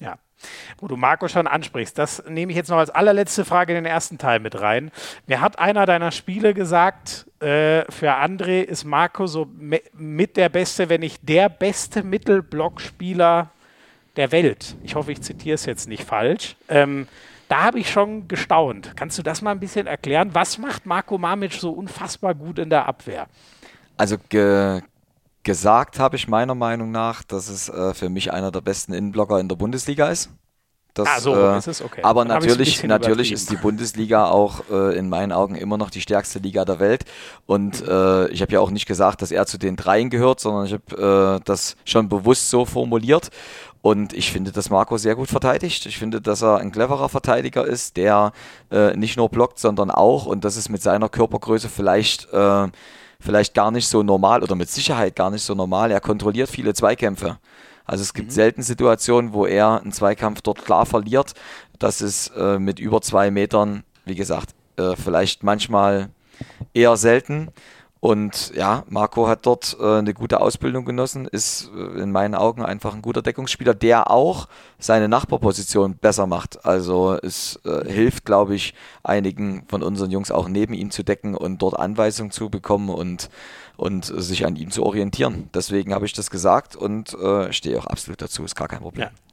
Ja. 0.00 0.16
Wo 0.78 0.86
du 0.86 0.96
Marco 0.96 1.26
schon 1.26 1.48
ansprichst, 1.48 1.98
das 1.98 2.22
nehme 2.28 2.52
ich 2.52 2.56
jetzt 2.56 2.70
noch 2.70 2.76
als 2.76 2.90
allerletzte 2.90 3.44
Frage 3.44 3.72
in 3.72 3.84
den 3.84 3.92
ersten 3.92 4.18
Teil 4.18 4.38
mit 4.38 4.60
rein. 4.60 4.92
Mir 5.26 5.40
hat 5.40 5.58
einer 5.58 5.84
deiner 5.84 6.12
Spiele 6.12 6.54
gesagt, 6.54 7.26
äh, 7.40 7.82
für 7.90 8.14
André 8.14 8.62
ist 8.62 8.84
Marco 8.84 9.26
so 9.26 9.48
mit 9.94 10.36
der 10.36 10.48
beste, 10.48 10.88
wenn 10.88 11.00
nicht 11.00 11.28
der 11.28 11.48
beste 11.48 12.04
Mittelblockspieler 12.04 13.50
der 14.16 14.32
Welt. 14.32 14.76
Ich 14.82 14.94
hoffe, 14.94 15.12
ich 15.12 15.22
zitiere 15.22 15.54
es 15.54 15.64
jetzt 15.64 15.88
nicht 15.88 16.04
falsch. 16.04 16.56
Ähm, 16.68 17.08
da 17.48 17.64
habe 17.64 17.78
ich 17.78 17.90
schon 17.90 18.28
gestaunt. 18.28 18.92
Kannst 18.96 19.18
du 19.18 19.22
das 19.22 19.42
mal 19.42 19.52
ein 19.52 19.60
bisschen 19.60 19.86
erklären? 19.86 20.30
Was 20.34 20.58
macht 20.58 20.86
Marco 20.86 21.18
Mamic 21.18 21.54
so 21.54 21.70
unfassbar 21.70 22.34
gut 22.34 22.58
in 22.58 22.70
der 22.70 22.86
Abwehr? 22.86 23.26
Also 23.96 24.16
ge 24.28 24.82
gesagt 25.44 25.98
habe 25.98 26.16
ich 26.16 26.28
meiner 26.28 26.54
Meinung 26.54 26.90
nach, 26.90 27.22
dass 27.22 27.48
es 27.48 27.70
äh, 27.70 27.94
für 27.94 28.10
mich 28.10 28.32
einer 28.32 28.50
der 28.50 28.60
besten 28.60 28.92
Innenblocker 28.92 29.40
in 29.40 29.48
der 29.48 29.56
Bundesliga 29.56 30.08
ist. 30.08 30.30
Das, 30.98 31.08
ah, 31.08 31.20
so 31.20 31.34
äh, 31.34 31.58
ist 31.58 31.68
es, 31.68 31.80
okay. 31.80 32.02
Aber 32.02 32.24
Dann 32.24 32.40
natürlich, 32.40 32.82
natürlich 32.82 33.30
ist 33.30 33.50
die 33.50 33.56
Bundesliga 33.56 34.26
auch 34.26 34.68
äh, 34.68 34.98
in 34.98 35.08
meinen 35.08 35.30
Augen 35.30 35.54
immer 35.54 35.78
noch 35.78 35.90
die 35.90 36.00
stärkste 36.00 36.40
Liga 36.40 36.64
der 36.64 36.80
Welt. 36.80 37.04
Und 37.46 37.86
äh, 37.86 38.28
ich 38.28 38.42
habe 38.42 38.52
ja 38.52 38.60
auch 38.60 38.70
nicht 38.70 38.86
gesagt, 38.86 39.22
dass 39.22 39.30
er 39.30 39.46
zu 39.46 39.58
den 39.58 39.76
dreien 39.76 40.10
gehört, 40.10 40.40
sondern 40.40 40.66
ich 40.66 40.72
habe 40.72 41.38
äh, 41.38 41.44
das 41.44 41.76
schon 41.84 42.08
bewusst 42.08 42.50
so 42.50 42.64
formuliert. 42.64 43.30
Und 43.80 44.12
ich 44.12 44.32
finde, 44.32 44.50
dass 44.50 44.70
Marco 44.70 44.96
sehr 44.98 45.14
gut 45.14 45.28
verteidigt. 45.28 45.86
Ich 45.86 45.98
finde, 45.98 46.20
dass 46.20 46.42
er 46.42 46.58
ein 46.58 46.72
cleverer 46.72 47.08
Verteidiger 47.08 47.64
ist, 47.64 47.96
der 47.96 48.32
äh, 48.70 48.96
nicht 48.96 49.16
nur 49.16 49.28
blockt, 49.28 49.58
sondern 49.58 49.90
auch, 49.90 50.26
und 50.26 50.44
das 50.44 50.56
ist 50.56 50.68
mit 50.68 50.82
seiner 50.82 51.08
Körpergröße 51.08 51.68
vielleicht, 51.68 52.32
äh, 52.32 52.66
vielleicht 53.20 53.54
gar 53.54 53.70
nicht 53.70 53.86
so 53.86 54.02
normal 54.02 54.42
oder 54.42 54.56
mit 54.56 54.68
Sicherheit 54.68 55.14
gar 55.14 55.30
nicht 55.30 55.42
so 55.42 55.54
normal. 55.54 55.90
Er 55.90 56.00
kontrolliert 56.00 56.50
viele 56.50 56.74
Zweikämpfe. 56.74 57.38
Also 57.84 58.02
es 58.02 58.12
gibt 58.14 58.28
mhm. 58.28 58.32
selten 58.32 58.62
Situationen, 58.62 59.32
wo 59.32 59.46
er 59.46 59.80
einen 59.80 59.92
Zweikampf 59.92 60.42
dort 60.42 60.64
klar 60.64 60.84
verliert. 60.84 61.34
Das 61.78 62.00
ist 62.02 62.32
äh, 62.36 62.58
mit 62.58 62.80
über 62.80 63.00
zwei 63.00 63.30
Metern, 63.30 63.84
wie 64.04 64.16
gesagt, 64.16 64.50
äh, 64.76 64.96
vielleicht 64.96 65.42
manchmal 65.42 66.10
eher 66.74 66.96
selten. 66.96 67.48
Und 68.00 68.52
ja, 68.54 68.84
Marco 68.88 69.26
hat 69.26 69.44
dort 69.44 69.76
äh, 69.80 69.98
eine 69.98 70.14
gute 70.14 70.40
Ausbildung 70.40 70.84
genossen, 70.84 71.26
ist 71.26 71.70
äh, 71.76 72.00
in 72.00 72.12
meinen 72.12 72.36
Augen 72.36 72.64
einfach 72.64 72.94
ein 72.94 73.02
guter 73.02 73.22
Deckungsspieler, 73.22 73.74
der 73.74 74.10
auch 74.10 74.46
seine 74.78 75.08
Nachbarposition 75.08 75.96
besser 75.96 76.28
macht. 76.28 76.64
Also 76.64 77.18
es 77.20 77.58
äh, 77.64 77.90
hilft, 77.90 78.24
glaube 78.24 78.54
ich, 78.54 78.74
einigen 79.02 79.64
von 79.66 79.82
unseren 79.82 80.12
Jungs 80.12 80.30
auch 80.30 80.48
neben 80.48 80.74
ihm 80.74 80.92
zu 80.92 81.02
decken 81.02 81.34
und 81.34 81.60
dort 81.60 81.76
Anweisungen 81.76 82.30
zu 82.30 82.50
bekommen 82.50 82.88
und, 82.88 83.30
und 83.76 84.04
sich 84.04 84.46
an 84.46 84.54
ihm 84.54 84.70
zu 84.70 84.84
orientieren. 84.84 85.50
Deswegen 85.52 85.92
habe 85.92 86.06
ich 86.06 86.12
das 86.12 86.30
gesagt 86.30 86.76
und 86.76 87.14
äh, 87.14 87.52
stehe 87.52 87.78
auch 87.80 87.86
absolut 87.86 88.22
dazu, 88.22 88.44
ist 88.44 88.54
gar 88.54 88.68
kein 88.68 88.80
Problem. 88.80 89.08
Ja. 89.08 89.27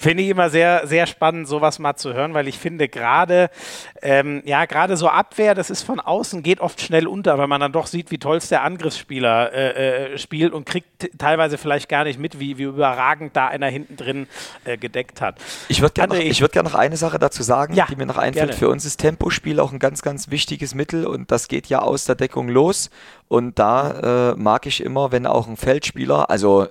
Finde 0.00 0.22
ich 0.22 0.30
immer 0.30 0.48
sehr, 0.48 0.86
sehr 0.86 1.06
spannend, 1.06 1.46
sowas 1.46 1.78
mal 1.78 1.94
zu 1.94 2.14
hören, 2.14 2.32
weil 2.32 2.48
ich 2.48 2.58
finde 2.58 2.88
gerade, 2.88 3.50
ähm, 4.00 4.40
ja, 4.46 4.64
gerade 4.64 4.96
so 4.96 5.08
Abwehr, 5.08 5.54
das 5.54 5.68
ist 5.68 5.82
von 5.82 6.00
außen, 6.00 6.42
geht 6.42 6.60
oft 6.60 6.80
schnell 6.80 7.06
unter, 7.06 7.36
weil 7.36 7.48
man 7.48 7.60
dann 7.60 7.72
doch 7.72 7.86
sieht, 7.86 8.10
wie 8.10 8.16
toll 8.16 8.38
es 8.38 8.48
der 8.48 8.62
Angriffsspieler 8.62 9.52
äh, 9.52 10.14
äh, 10.14 10.18
spielt 10.18 10.54
und 10.54 10.64
kriegt 10.64 11.10
teilweise 11.18 11.58
vielleicht 11.58 11.90
gar 11.90 12.04
nicht 12.04 12.18
mit, 12.18 12.40
wie, 12.40 12.56
wie 12.56 12.62
überragend 12.62 13.36
da 13.36 13.48
einer 13.48 13.66
hinten 13.66 13.98
drin 13.98 14.26
äh, 14.64 14.78
gedeckt 14.78 15.20
hat. 15.20 15.36
Ich 15.68 15.82
würde 15.82 15.92
gerne 15.92 16.14
noch, 16.14 16.40
würd 16.40 16.52
gern 16.52 16.64
noch 16.64 16.76
eine 16.76 16.96
Sache 16.96 17.18
dazu 17.18 17.42
sagen, 17.42 17.74
ja, 17.74 17.84
die 17.84 17.96
mir 17.96 18.06
noch 18.06 18.16
einfällt. 18.16 18.52
Gerne. 18.52 18.58
Für 18.58 18.70
uns 18.70 18.86
ist 18.86 19.02
Tempospiel 19.02 19.60
auch 19.60 19.70
ein 19.70 19.78
ganz, 19.78 20.00
ganz 20.00 20.30
wichtiges 20.30 20.74
Mittel 20.74 21.06
und 21.06 21.30
das 21.30 21.46
geht 21.46 21.66
ja 21.66 21.80
aus 21.80 22.06
der 22.06 22.14
Deckung 22.14 22.48
los. 22.48 22.88
Und 23.28 23.58
da 23.58 24.30
äh, 24.32 24.34
mag 24.36 24.64
ich 24.64 24.82
immer, 24.82 25.12
wenn 25.12 25.26
auch 25.26 25.46
ein 25.46 25.58
Feldspieler, 25.58 26.30
also 26.30 26.68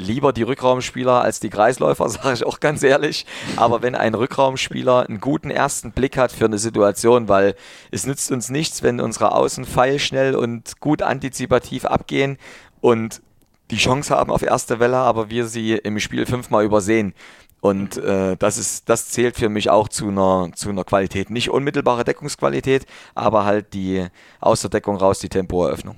lieber 0.00 0.32
die 0.32 0.42
Rückraumspieler 0.42 1.22
als 1.22 1.40
die 1.40 1.50
Kreisläufer, 1.50 2.08
sage 2.08 2.34
ich 2.34 2.44
auch 2.44 2.60
ganz 2.60 2.82
ehrlich. 2.82 3.26
Aber 3.56 3.82
wenn 3.82 3.94
ein 3.94 4.14
Rückraumspieler 4.14 5.06
einen 5.06 5.20
guten 5.20 5.50
ersten 5.50 5.92
Blick 5.92 6.16
hat 6.16 6.32
für 6.32 6.46
eine 6.46 6.58
Situation, 6.58 7.28
weil 7.28 7.54
es 7.90 8.06
nützt 8.06 8.32
uns 8.32 8.48
nichts, 8.48 8.82
wenn 8.82 9.00
unsere 9.00 9.32
Außen 9.32 9.64
feilschnell 9.64 10.34
und 10.34 10.80
gut 10.80 11.02
antizipativ 11.02 11.84
abgehen 11.84 12.38
und 12.80 13.22
die 13.70 13.76
Chance 13.76 14.16
haben 14.16 14.32
auf 14.32 14.42
erste 14.42 14.80
Welle, 14.80 14.96
aber 14.96 15.30
wir 15.30 15.46
sie 15.46 15.74
im 15.74 16.00
Spiel 16.00 16.26
fünfmal 16.26 16.64
übersehen. 16.64 17.14
Und 17.60 17.98
äh, 17.98 18.36
das 18.36 18.56
ist, 18.56 18.88
das 18.88 19.10
zählt 19.10 19.36
für 19.36 19.48
mich 19.48 19.68
auch 19.70 19.88
zu 19.88 20.08
einer, 20.08 20.50
zu 20.54 20.70
einer 20.70 20.84
Qualität. 20.84 21.30
Nicht 21.30 21.50
unmittelbare 21.50 22.04
Deckungsqualität, 22.04 22.86
aber 23.14 23.44
halt 23.44 23.74
die 23.74 24.06
aus 24.40 24.62
der 24.62 24.70
Deckung 24.70 24.96
raus 24.96 25.18
die 25.18 25.28
Tempoeröffnung. 25.28 25.96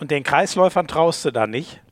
Und 0.00 0.10
den 0.10 0.22
Kreisläufern 0.22 0.88
traust 0.88 1.24
du 1.24 1.30
da 1.30 1.46
nicht? 1.46 1.82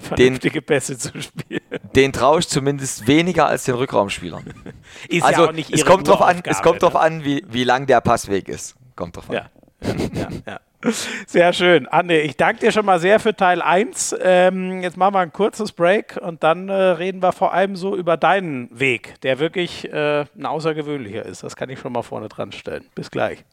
Vernünftige 0.00 0.60
den, 0.60 0.66
Pässe 0.66 0.98
zu 0.98 1.10
spielen. 1.20 1.60
Den 1.94 2.12
traue 2.12 2.40
ich 2.40 2.48
zumindest 2.48 3.06
weniger 3.06 3.46
als 3.46 3.64
den 3.64 3.74
Rückraumspielern. 3.74 4.44
ist 5.08 5.22
also 5.22 5.42
ja 5.42 5.48
auch 5.48 5.52
nicht 5.52 5.72
es 5.72 5.84
kommt 5.84 6.08
drauf 6.08 6.22
an, 6.22 6.42
es 6.44 6.62
kommt 6.62 6.82
drauf 6.82 6.94
ne? 6.94 7.00
an, 7.00 7.24
wie, 7.24 7.44
wie 7.48 7.64
lang 7.64 7.86
der 7.86 8.00
Passweg 8.00 8.48
ist. 8.48 8.76
Kommt 8.96 9.16
drauf 9.16 9.30
an. 9.30 9.36
Ja, 9.36 9.50
ja, 10.14 10.28
ja. 10.46 10.60
Sehr 11.26 11.52
schön. 11.52 11.86
Anne, 11.86 12.20
ich 12.22 12.36
danke 12.36 12.60
dir 12.60 12.72
schon 12.72 12.84
mal 12.84 12.98
sehr 12.98 13.20
für 13.20 13.36
Teil 13.36 13.62
1. 13.62 14.16
Ähm, 14.20 14.82
jetzt 14.82 14.96
machen 14.96 15.14
wir 15.14 15.20
ein 15.20 15.32
kurzes 15.32 15.70
Break 15.70 16.18
und 16.20 16.42
dann 16.42 16.68
äh, 16.68 16.72
reden 16.72 17.22
wir 17.22 17.32
vor 17.32 17.52
allem 17.52 17.76
so 17.76 17.96
über 17.96 18.16
deinen 18.16 18.68
Weg, 18.76 19.20
der 19.22 19.38
wirklich 19.38 19.92
äh, 19.92 20.24
ein 20.36 20.46
außergewöhnlicher 20.46 21.24
ist. 21.24 21.44
Das 21.44 21.54
kann 21.54 21.70
ich 21.70 21.78
schon 21.78 21.92
mal 21.92 22.02
vorne 22.02 22.28
dran 22.28 22.50
stellen. 22.50 22.84
Bis 22.96 23.10
gleich. 23.10 23.44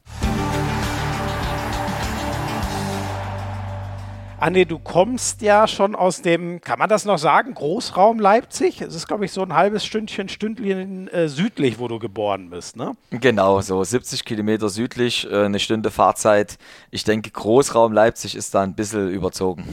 Anne, 4.42 4.66
du 4.66 4.80
kommst 4.80 5.42
ja 5.42 5.68
schon 5.68 5.96
aus 5.96 6.22
dem, 6.22 6.62
kann 6.62 6.80
man 6.80 6.88
das 6.88 7.04
noch 7.04 7.18
sagen, 7.18 7.54
Großraum 7.54 8.20
Leipzig? 8.20 8.82
Es 8.82 8.96
ist, 8.96 9.06
glaube 9.06 9.26
ich, 9.26 9.34
so 9.34 9.42
ein 9.42 9.54
halbes 9.54 9.86
Stündchen, 9.86 10.30
Stündchen 10.30 11.10
äh, 11.10 11.28
südlich, 11.28 11.78
wo 11.78 11.90
du 11.90 12.00
geboren 12.00 12.50
bist, 12.50 12.78
ne? 12.78 12.96
Genau, 13.10 13.60
so 13.60 13.84
70 13.84 14.24
Kilometer 14.24 14.70
südlich, 14.70 15.30
äh, 15.30 15.44
eine 15.44 15.60
Stunde 15.60 15.92
Fahrzeit. 15.92 16.58
Ich 16.90 17.04
denke, 17.04 17.32
Großraum 17.32 17.92
Leipzig 17.92 18.34
ist 18.34 18.56
da 18.56 18.62
ein 18.62 18.76
bisschen 18.76 19.10
überzogen. 19.10 19.66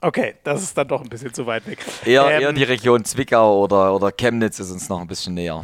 Okay, 0.00 0.36
das 0.42 0.62
ist 0.62 0.78
dann 0.78 0.88
doch 0.88 1.02
ein 1.02 1.08
bisschen 1.10 1.34
zu 1.34 1.46
weit 1.46 1.66
weg. 1.66 1.84
Eher, 2.06 2.30
ähm, 2.30 2.40
eher 2.40 2.52
die 2.54 2.64
Region 2.64 3.04
Zwickau 3.04 3.62
oder, 3.62 3.94
oder 3.94 4.10
Chemnitz 4.10 4.58
ist 4.58 4.70
uns 4.70 4.88
noch 4.88 5.02
ein 5.02 5.06
bisschen 5.06 5.34
näher. 5.34 5.62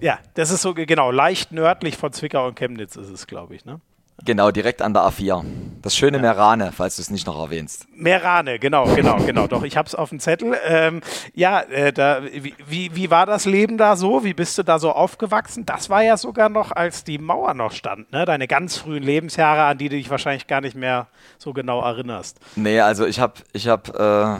Ja, 0.00 0.18
das 0.34 0.50
ist 0.50 0.62
so, 0.62 0.74
genau, 0.74 1.12
leicht 1.12 1.52
nördlich 1.52 1.96
von 1.96 2.12
Zwickau 2.12 2.48
und 2.48 2.56
Chemnitz 2.58 2.96
ist 2.96 3.10
es, 3.10 3.28
glaube 3.28 3.54
ich, 3.54 3.64
ne? 3.64 3.80
Genau, 4.24 4.50
direkt 4.50 4.80
an 4.80 4.94
der 4.94 5.02
A4. 5.02 5.44
Das 5.82 5.94
schöne 5.94 6.16
ja. 6.16 6.22
Merane, 6.22 6.72
falls 6.72 6.96
du 6.96 7.02
es 7.02 7.10
nicht 7.10 7.26
noch 7.26 7.38
erwähnst. 7.38 7.86
Merane, 7.94 8.58
genau, 8.58 8.86
genau, 8.94 9.16
genau. 9.18 9.46
Doch, 9.46 9.62
ich 9.62 9.76
habe 9.76 9.86
es 9.86 9.94
auf 9.94 10.08
dem 10.08 10.20
Zettel. 10.20 10.56
Ähm, 10.66 11.02
ja, 11.34 11.60
äh, 11.60 11.92
da, 11.92 12.22
wie, 12.24 12.94
wie 12.94 13.10
war 13.10 13.26
das 13.26 13.44
Leben 13.44 13.76
da 13.76 13.94
so? 13.94 14.24
Wie 14.24 14.32
bist 14.32 14.56
du 14.56 14.62
da 14.62 14.78
so 14.78 14.92
aufgewachsen? 14.92 15.66
Das 15.66 15.90
war 15.90 16.02
ja 16.02 16.16
sogar 16.16 16.48
noch, 16.48 16.72
als 16.72 17.04
die 17.04 17.18
Mauer 17.18 17.52
noch 17.54 17.72
stand, 17.72 18.10
ne? 18.10 18.24
Deine 18.24 18.48
ganz 18.48 18.78
frühen 18.78 19.02
Lebensjahre, 19.02 19.64
an 19.64 19.78
die 19.78 19.90
du 19.90 19.96
dich 19.96 20.08
wahrscheinlich 20.08 20.46
gar 20.46 20.62
nicht 20.62 20.76
mehr 20.76 21.08
so 21.36 21.52
genau 21.52 21.82
erinnerst. 21.82 22.40
Nee, 22.56 22.80
also 22.80 23.04
ich 23.06 23.20
habe 23.20 23.34
ich 23.52 23.68
hab, 23.68 23.94
äh, 23.98 24.38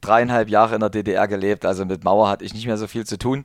dreieinhalb 0.00 0.48
Jahre 0.48 0.74
in 0.74 0.80
der 0.80 0.90
DDR 0.90 1.28
gelebt, 1.28 1.64
also 1.64 1.84
mit 1.84 2.04
Mauer 2.04 2.28
hatte 2.28 2.44
ich 2.44 2.52
nicht 2.52 2.66
mehr 2.66 2.76
so 2.76 2.86
viel 2.86 3.06
zu 3.06 3.18
tun. 3.18 3.44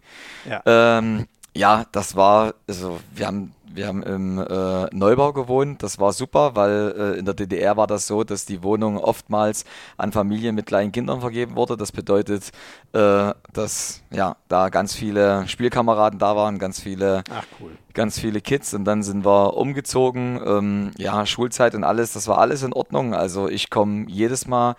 Ja, 0.50 0.62
ähm, 0.66 1.28
ja 1.56 1.86
das 1.92 2.16
war, 2.16 2.56
also 2.68 3.00
wir 3.14 3.28
haben 3.28 3.54
wir 3.74 3.88
haben 3.88 4.04
im 4.04 4.40
äh, 4.40 4.86
Neubau 4.96 5.34
gewohnt. 5.34 5.84
Das 5.84 6.00
war 6.00 6.14
super, 6.14 6.56
weil 6.56 6.94
äh, 6.98 7.20
in 7.20 7.26
der 7.26 7.34
DDR 7.34 7.76
war 7.78 7.88
das 7.88 8.08
so, 8.08 8.24
dass 8.24 8.46
die 8.46 8.64
Wohnung 8.64 8.98
oftmals 8.98 9.66
an 9.98 10.12
Familien 10.12 10.56
mit 10.56 10.66
kleinen 10.66 10.92
Kindern 10.92 11.22
vergeben 11.22 11.56
wurde. 11.56 11.76
Das 11.78 11.92
bedeutet, 11.92 12.52
äh, 12.94 13.34
dass 13.52 14.02
ja 14.12 14.36
da 14.48 14.70
ganz 14.70 14.94
viele 14.94 15.48
Spielkameraden 15.48 16.20
da 16.20 16.36
waren, 16.36 16.60
ganz 16.60 16.80
viele, 16.80 17.24
cool. 17.60 17.72
ganz 17.94 18.20
viele 18.20 18.42
Kids. 18.42 18.74
Und 18.74 18.86
dann 18.86 19.04
sind 19.04 19.26
wir 19.26 19.58
umgezogen. 19.58 20.40
Ähm, 20.46 20.92
ja, 20.98 21.26
Schulzeit 21.26 21.76
und 21.76 21.84
alles, 21.84 22.14
das 22.14 22.28
war 22.28 22.38
alles 22.38 22.64
in 22.64 22.74
Ordnung. 22.74 23.14
Also 23.14 23.50
ich 23.50 23.70
komme 23.70 24.06
jedes 24.08 24.48
Mal 24.48 24.76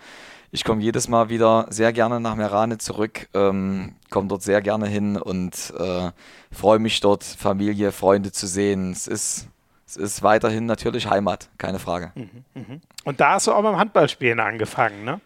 ich 0.55 0.63
komme 0.63 0.81
jedes 0.81 1.09
Mal 1.09 1.27
wieder 1.27 1.65
sehr 1.69 1.91
gerne 1.91 2.21
nach 2.21 2.35
Merane 2.35 2.77
zurück, 2.77 3.27
ähm, 3.33 3.93
komme 4.09 4.29
dort 4.29 4.41
sehr 4.41 4.61
gerne 4.61 4.87
hin 4.87 5.17
und 5.17 5.73
äh, 5.77 6.11
freue 6.49 6.79
mich 6.79 7.01
dort, 7.01 7.25
Familie, 7.25 7.91
Freunde 7.91 8.31
zu 8.31 8.47
sehen. 8.47 8.93
Es 8.93 9.05
ist, 9.05 9.49
es 9.85 9.97
ist 9.97 10.23
weiterhin 10.23 10.65
natürlich 10.65 11.09
Heimat, 11.09 11.49
keine 11.57 11.77
Frage. 11.77 12.13
Mhm, 12.15 12.45
mh. 12.53 12.79
Und 13.03 13.19
da 13.19 13.33
hast 13.33 13.47
du 13.47 13.51
auch 13.51 13.61
beim 13.63 13.77
Handballspielen 13.77 14.39
angefangen, 14.39 15.03
ne? 15.03 15.19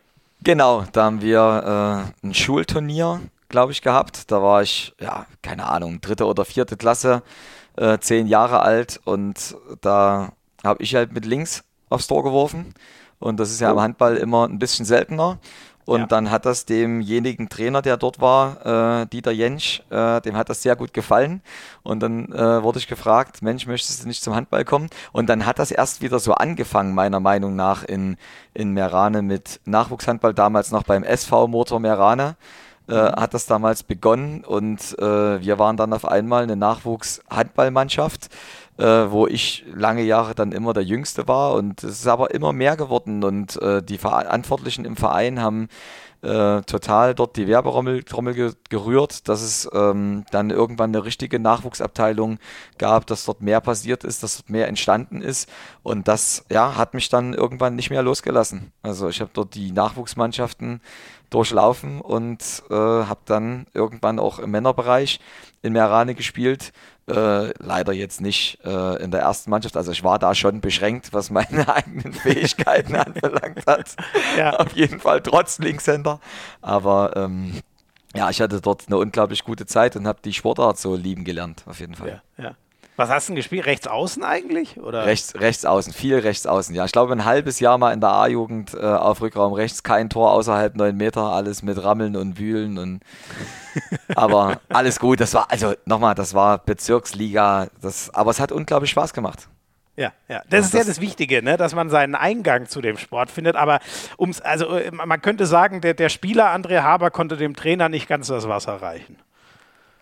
Genau, 0.43 0.85
da 0.93 1.03
haben 1.03 1.21
wir 1.21 2.11
äh, 2.23 2.25
ein 2.27 2.33
Schulturnier, 2.33 3.21
glaube 3.49 3.71
ich, 3.71 3.83
gehabt. 3.83 4.31
Da 4.31 4.41
war 4.41 4.63
ich, 4.63 4.95
ja, 4.99 5.27
keine 5.43 5.67
Ahnung, 5.67 6.01
dritte 6.01 6.25
oder 6.25 6.43
vierte 6.43 6.75
Klasse, 6.75 7.21
äh, 7.77 7.99
zehn 7.99 8.25
Jahre 8.25 8.61
alt 8.61 8.99
und 9.05 9.55
da 9.81 10.31
habe 10.63 10.81
ich 10.81 10.95
halt 10.95 11.13
mit 11.13 11.25
links 11.25 11.63
aufs 11.89 12.07
Tor 12.07 12.23
geworfen. 12.23 12.73
Und 13.19 13.39
das 13.39 13.51
ist 13.51 13.59
ja 13.59 13.69
oh. 13.69 13.73
im 13.73 13.81
Handball 13.81 14.17
immer 14.17 14.47
ein 14.47 14.59
bisschen 14.59 14.85
seltener. 14.85 15.37
Und 15.89 16.01
ja. 16.01 16.05
dann 16.05 16.29
hat 16.29 16.45
das 16.45 16.65
demjenigen 16.65 17.49
Trainer, 17.49 17.81
der 17.81 17.97
dort 17.97 18.21
war, 18.21 19.01
äh, 19.01 19.07
Dieter 19.07 19.31
Jentsch, 19.31 19.81
äh, 19.89 20.21
dem 20.21 20.37
hat 20.37 20.47
das 20.49 20.61
sehr 20.61 20.75
gut 20.75 20.93
gefallen. 20.93 21.41
Und 21.81 22.01
dann 22.01 22.31
äh, 22.31 22.61
wurde 22.61 22.77
ich 22.77 22.87
gefragt, 22.87 23.41
Mensch, 23.41 23.65
möchtest 23.65 24.03
du 24.03 24.07
nicht 24.07 24.21
zum 24.21 24.35
Handball 24.35 24.65
kommen? 24.65 24.89
Und 25.13 25.29
dann 25.29 25.47
hat 25.47 25.57
das 25.57 25.71
erst 25.71 26.03
wieder 26.03 26.19
so 26.19 26.33
angefangen, 26.33 26.93
meiner 26.93 27.19
Meinung 27.19 27.55
nach, 27.55 27.83
in, 27.83 28.17
in 28.53 28.73
Merane 28.73 29.23
mit 29.23 29.61
Nachwuchshandball, 29.65 30.35
damals 30.35 30.69
noch 30.69 30.83
beim 30.83 31.03
SV 31.03 31.47
Motor 31.47 31.79
Merane. 31.79 32.35
Äh, 32.87 32.93
mhm. 32.93 33.15
hat 33.21 33.33
das 33.35 33.45
damals 33.45 33.83
begonnen 33.83 34.43
und 34.43 34.97
äh, 34.97 35.41
wir 35.41 35.59
waren 35.59 35.77
dann 35.77 35.93
auf 35.93 36.05
einmal 36.05 36.41
eine 36.41 36.55
Nachwuchshandballmannschaft 36.55 38.29
äh, 38.79 39.11
wo 39.11 39.27
ich 39.27 39.65
lange 39.73 40.03
Jahre 40.03 40.33
dann 40.35 40.51
immer 40.51 40.73
der 40.73 40.83
Jüngste 40.83 41.27
war. 41.27 41.53
Und 41.53 41.83
es 41.83 41.99
ist 41.99 42.07
aber 42.07 42.33
immer 42.33 42.53
mehr 42.53 42.77
geworden 42.77 43.23
und 43.23 43.61
äh, 43.61 43.83
die 43.83 43.97
Verantwortlichen 43.97 44.85
im 44.85 44.95
Verein 44.95 45.41
haben 45.41 45.67
äh, 46.21 46.61
total 46.63 47.15
dort 47.15 47.37
die 47.37 47.47
Werbetrommel 47.47 48.03
ge 48.33 48.51
gerührt, 48.69 49.29
dass 49.29 49.41
es 49.41 49.69
ähm, 49.73 50.25
dann 50.31 50.49
irgendwann 50.49 50.93
eine 50.93 51.05
richtige 51.05 51.39
Nachwuchsabteilung 51.39 52.39
gab, 52.77 53.07
dass 53.07 53.25
dort 53.25 53.41
mehr 53.41 53.61
passiert 53.61 54.03
ist, 54.03 54.21
dass 54.23 54.37
dort 54.37 54.49
mehr 54.49 54.67
entstanden 54.67 55.21
ist. 55.21 55.49
Und 55.81 56.07
das 56.07 56.45
ja, 56.51 56.75
hat 56.75 56.93
mich 56.93 57.09
dann 57.09 57.33
irgendwann 57.33 57.75
nicht 57.75 57.89
mehr 57.89 58.03
losgelassen. 58.03 58.71
Also 58.81 59.07
ich 59.07 59.21
habe 59.21 59.31
dort 59.33 59.55
die 59.55 59.71
Nachwuchsmannschaften 59.71 60.81
durchlaufen 61.29 62.01
und 62.01 62.63
äh, 62.69 62.73
habe 62.73 63.21
dann 63.25 63.67
irgendwann 63.73 64.19
auch 64.19 64.39
im 64.39 64.51
Männerbereich 64.51 65.19
in 65.61 65.73
Merane 65.73 66.15
gespielt 66.15 66.73
äh, 67.09 67.53
leider 67.59 67.93
jetzt 67.93 68.21
nicht 68.21 68.59
äh, 68.63 69.01
in 69.01 69.11
der 69.11 69.21
ersten 69.21 69.49
Mannschaft. 69.49 69.77
Also 69.77 69.91
ich 69.91 70.03
war 70.03 70.19
da 70.19 70.35
schon 70.35 70.61
beschränkt, 70.61 71.13
was 71.13 71.29
meine 71.29 71.67
eigenen 71.75 72.13
Fähigkeiten 72.13 72.95
anbelangt 72.95 73.65
hat. 73.67 73.95
Ja. 74.37 74.51
Auf 74.57 74.73
jeden 74.73 74.99
Fall 74.99 75.21
trotz 75.21 75.59
Linkshänder. 75.59 76.19
Aber 76.61 77.15
ähm, 77.15 77.61
ja, 78.15 78.29
ich 78.29 78.41
hatte 78.41 78.61
dort 78.61 78.85
eine 78.87 78.97
unglaublich 78.97 79.43
gute 79.43 79.65
Zeit 79.65 79.95
und 79.95 80.07
habe 80.07 80.19
die 80.23 80.33
Sportart 80.33 80.77
so 80.77 80.95
lieben 80.95 81.23
gelernt, 81.23 81.63
auf 81.67 81.79
jeden 81.79 81.95
Fall. 81.95 82.21
Ja, 82.37 82.43
ja. 82.43 82.55
Was 82.99 83.09
hast 83.09 83.29
du 83.29 83.31
denn 83.31 83.37
gespielt? 83.37 83.65
Rechts 83.65 83.87
außen 83.87 84.25
eigentlich? 84.25 84.77
Oder? 84.77 85.05
Rechts, 85.05 85.33
rechts 85.35 85.63
außen, 85.63 85.93
viel 85.93 86.19
rechts 86.19 86.45
außen. 86.45 86.75
Ja, 86.75 86.83
ich 86.83 86.91
glaube 86.91 87.13
ein 87.13 87.23
halbes 87.23 87.61
Jahr 87.61 87.77
mal 87.77 87.93
in 87.93 88.01
der 88.01 88.09
A-Jugend 88.09 88.73
äh, 88.73 88.79
auf 88.79 89.21
Rückraum 89.21 89.53
rechts, 89.53 89.83
kein 89.83 90.09
Tor 90.09 90.33
außerhalb 90.33 90.75
9 90.75 90.97
Meter, 90.97 91.21
alles 91.21 91.63
mit 91.63 91.81
Rammeln 91.81 92.17
und 92.17 92.37
Wühlen 92.37 92.77
und 92.77 92.99
aber 94.15 94.59
alles 94.67 94.99
gut. 94.99 95.21
Das 95.21 95.33
war, 95.33 95.49
also 95.49 95.75
nochmal, 95.85 96.13
das 96.13 96.33
war 96.33 96.57
Bezirksliga, 96.57 97.67
das, 97.81 98.13
aber 98.13 98.31
es 98.31 98.41
hat 98.41 98.51
unglaublich 98.51 98.91
Spaß 98.91 99.13
gemacht. 99.13 99.47
Ja, 99.95 100.11
ja. 100.27 100.41
Das 100.49 100.65
ist 100.65 100.73
ja 100.73 100.83
das 100.83 100.99
Wichtige, 100.99 101.41
ne? 101.41 101.55
dass 101.55 101.73
man 101.73 101.89
seinen 101.89 102.15
Eingang 102.15 102.67
zu 102.67 102.81
dem 102.81 102.97
Sport 102.97 103.31
findet. 103.31 103.55
Aber 103.55 103.79
ums, 104.17 104.41
also 104.41 104.75
äh, 104.75 104.91
man 104.91 105.21
könnte 105.21 105.45
sagen, 105.45 105.79
der, 105.79 105.93
der 105.93 106.09
Spieler 106.09 106.53
André 106.53 106.81
Haber 106.81 107.11
konnte 107.11 107.37
dem 107.37 107.55
Trainer 107.55 107.87
nicht 107.87 108.09
ganz 108.09 108.27
das 108.27 108.49
Wasser 108.49 108.81
reichen. 108.81 109.15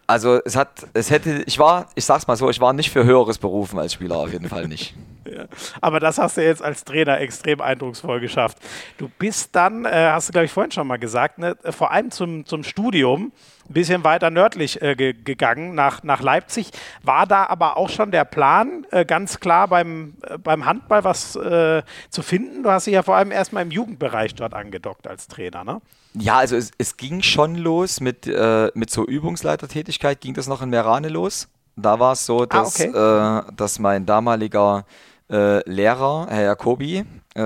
Also 0.09 0.39
es 0.45 0.55
hat, 0.55 0.87
es 0.93 1.11
hätte, 1.11 1.43
ich 1.45 1.59
war, 1.59 1.89
ich 1.95 2.05
sag's 2.05 2.27
mal 2.27 2.37
so, 2.37 2.49
ich 2.49 2.61
war 2.61 2.71
nicht 2.71 2.89
für 2.89 3.03
höheres 3.03 3.37
berufen 3.37 3.77
als 3.77 3.91
Spieler, 3.91 4.15
auf 4.15 4.31
jeden 4.31 4.47
Fall 4.47 4.69
nicht. 4.69 4.95
ja. 5.25 5.47
Aber 5.81 5.99
das 5.99 6.17
hast 6.17 6.37
du 6.37 6.43
jetzt 6.43 6.61
als 6.61 6.85
Trainer 6.85 7.19
extrem 7.19 7.59
eindrucksvoll 7.59 8.21
geschafft. 8.21 8.57
Du 8.97 9.09
bist 9.19 9.49
dann, 9.53 9.83
äh, 9.83 10.09
hast 10.11 10.29
du 10.29 10.31
glaube 10.31 10.45
ich 10.45 10.51
vorhin 10.51 10.71
schon 10.71 10.87
mal 10.87 10.97
gesagt, 10.97 11.39
ne, 11.39 11.57
vor 11.71 11.91
allem 11.91 12.09
zum, 12.09 12.45
zum 12.45 12.63
Studium 12.63 13.33
ein 13.69 13.73
bisschen 13.73 14.03
weiter 14.03 14.29
nördlich 14.29 14.81
äh, 14.81 14.95
ge 14.95 15.13
gegangen, 15.13 15.75
nach, 15.75 16.03
nach 16.03 16.21
Leipzig. 16.21 16.71
War 17.03 17.27
da 17.27 17.45
aber 17.45 17.77
auch 17.77 17.89
schon 17.89 18.11
der 18.11 18.25
Plan, 18.25 18.85
äh, 18.91 19.05
ganz 19.05 19.39
klar 19.39 19.67
beim, 19.67 20.15
äh, 20.23 20.37
beim 20.37 20.65
Handball 20.65 21.03
was 21.03 21.35
äh, 21.35 21.83
zu 22.09 22.21
finden? 22.21 22.63
Du 22.63 22.71
hast 22.71 22.87
dich 22.87 22.93
ja 22.93 23.03
vor 23.03 23.15
allem 23.15 23.31
erstmal 23.31 23.63
im 23.63 23.71
Jugendbereich 23.71 24.35
dort 24.35 24.53
angedockt 24.53 25.07
als 25.07 25.27
Trainer, 25.27 25.63
ne? 25.63 25.81
Ja, 26.13 26.37
also 26.37 26.55
es, 26.55 26.71
es 26.77 26.97
ging 26.97 27.21
schon 27.21 27.55
los 27.55 27.99
mit, 27.99 28.25
äh, 28.25 28.71
mit 28.73 28.89
so 28.89 29.05
Übungsleitertätigkeit, 29.05 30.21
ging 30.21 30.33
das 30.33 30.47
noch 30.47 30.61
in 30.61 30.69
Merane 30.69 31.09
los. 31.09 31.47
Da 31.75 31.99
war 31.99 32.13
es 32.13 32.25
so, 32.25 32.43
ah, 32.43 32.45
dass, 32.47 32.81
ah, 32.81 33.43
okay. 33.43 33.49
äh, 33.49 33.53
dass 33.55 33.79
mein 33.79 34.05
damaliger 34.05 34.85
Lehrer, 35.29 36.27
Herr 36.29 36.43
Jacobi, 36.43 37.03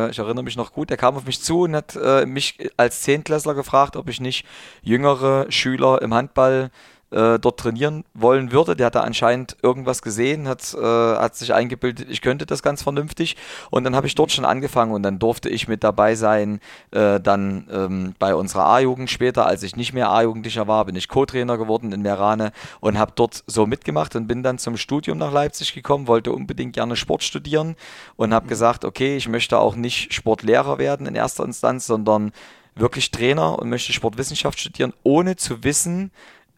ich 0.10 0.20
erinnere 0.20 0.44
mich 0.44 0.56
noch 0.56 0.72
gut, 0.72 0.90
der 0.90 0.98
kam 0.98 1.16
auf 1.16 1.26
mich 1.26 1.42
zu 1.42 1.62
und 1.62 1.76
hat 1.76 1.96
äh, 1.96 2.26
mich 2.26 2.58
als 2.78 3.02
Zehntklässler 3.02 3.54
gefragt, 3.54 3.96
ob 3.96 4.10
ich 4.10 4.22
nicht 4.22 4.46
jüngere 4.82 5.52
Schüler 5.52 6.02
im 6.02 6.14
Handball 6.14 6.72
äh, 7.12 7.40
dort 7.40 7.60
trainieren 7.60 8.06
wollen 8.14 8.52
würde. 8.52 8.76
Der 8.76 8.88
hat 8.88 8.96
da 8.96 9.02
anscheinend 9.02 9.58
irgendwas 9.62 10.02
gesehen, 10.02 10.48
hat, 10.48 10.74
äh, 10.74 10.82
hat 10.82 11.36
sich 11.36 11.54
eingebildet, 11.54 12.08
ich 12.10 12.22
könnte 12.22 12.46
das 12.46 12.64
ganz 12.64 12.82
vernünftig. 12.82 13.38
Und 13.70 13.84
dann 13.84 13.96
habe 13.96 14.08
ich 14.08 14.16
dort 14.16 14.32
schon 14.32 14.46
angefangen 14.46 14.94
und 14.94 15.04
dann 15.04 15.20
durfte 15.20 15.50
ich 15.50 15.68
mit 15.68 15.84
dabei 15.84 16.16
sein. 16.16 16.60
Äh, 16.92 17.20
dann 17.20 17.68
ähm, 17.72 18.16
bei 18.20 18.34
unserer 18.34 18.66
A-Jugend 18.66 19.10
später, 19.10 19.46
als 19.46 19.64
ich 19.64 19.76
nicht 19.76 19.94
mehr 19.94 20.10
A-Jugendlicher 20.10 20.68
war, 20.68 20.86
bin 20.86 20.96
ich 20.96 21.08
Co-Trainer 21.08 21.58
geworden 21.58 21.92
in 21.92 22.02
Merane 22.02 22.52
und 22.80 22.98
habe 22.98 23.12
dort 23.16 23.44
so 23.48 23.66
mitgemacht 23.66 24.16
und 24.16 24.28
bin 24.28 24.44
dann 24.44 24.58
zum 24.58 24.78
Studium 24.78 25.18
nach 25.18 25.32
Leipzig 25.32 25.74
gekommen, 25.74 26.08
wollte 26.08 26.32
unbedingt 26.32 26.74
gerne 26.74 26.96
Sport 26.96 27.24
studieren 27.24 27.76
und 28.16 28.34
habe 28.34 28.48
gesagt, 28.48 28.86
okay, 28.86 29.18
ich 29.18 29.28
möchte 29.28 29.60
auch 29.60 29.76
nicht 29.76 30.14
Sportlehrer 30.14 30.78
werden 30.78 31.08
in 31.08 31.16
erster 31.16 31.44
Instanz, 31.44 31.86
sondern 31.86 32.32
wirklich 32.76 33.12
Trainer 33.12 33.60
und 33.60 33.70
möchte 33.70 33.94
Sportwissenschaft 33.94 34.60
studieren, 34.60 34.94
ohne 35.04 35.36
zu 35.36 35.64
wissen, 35.64 36.12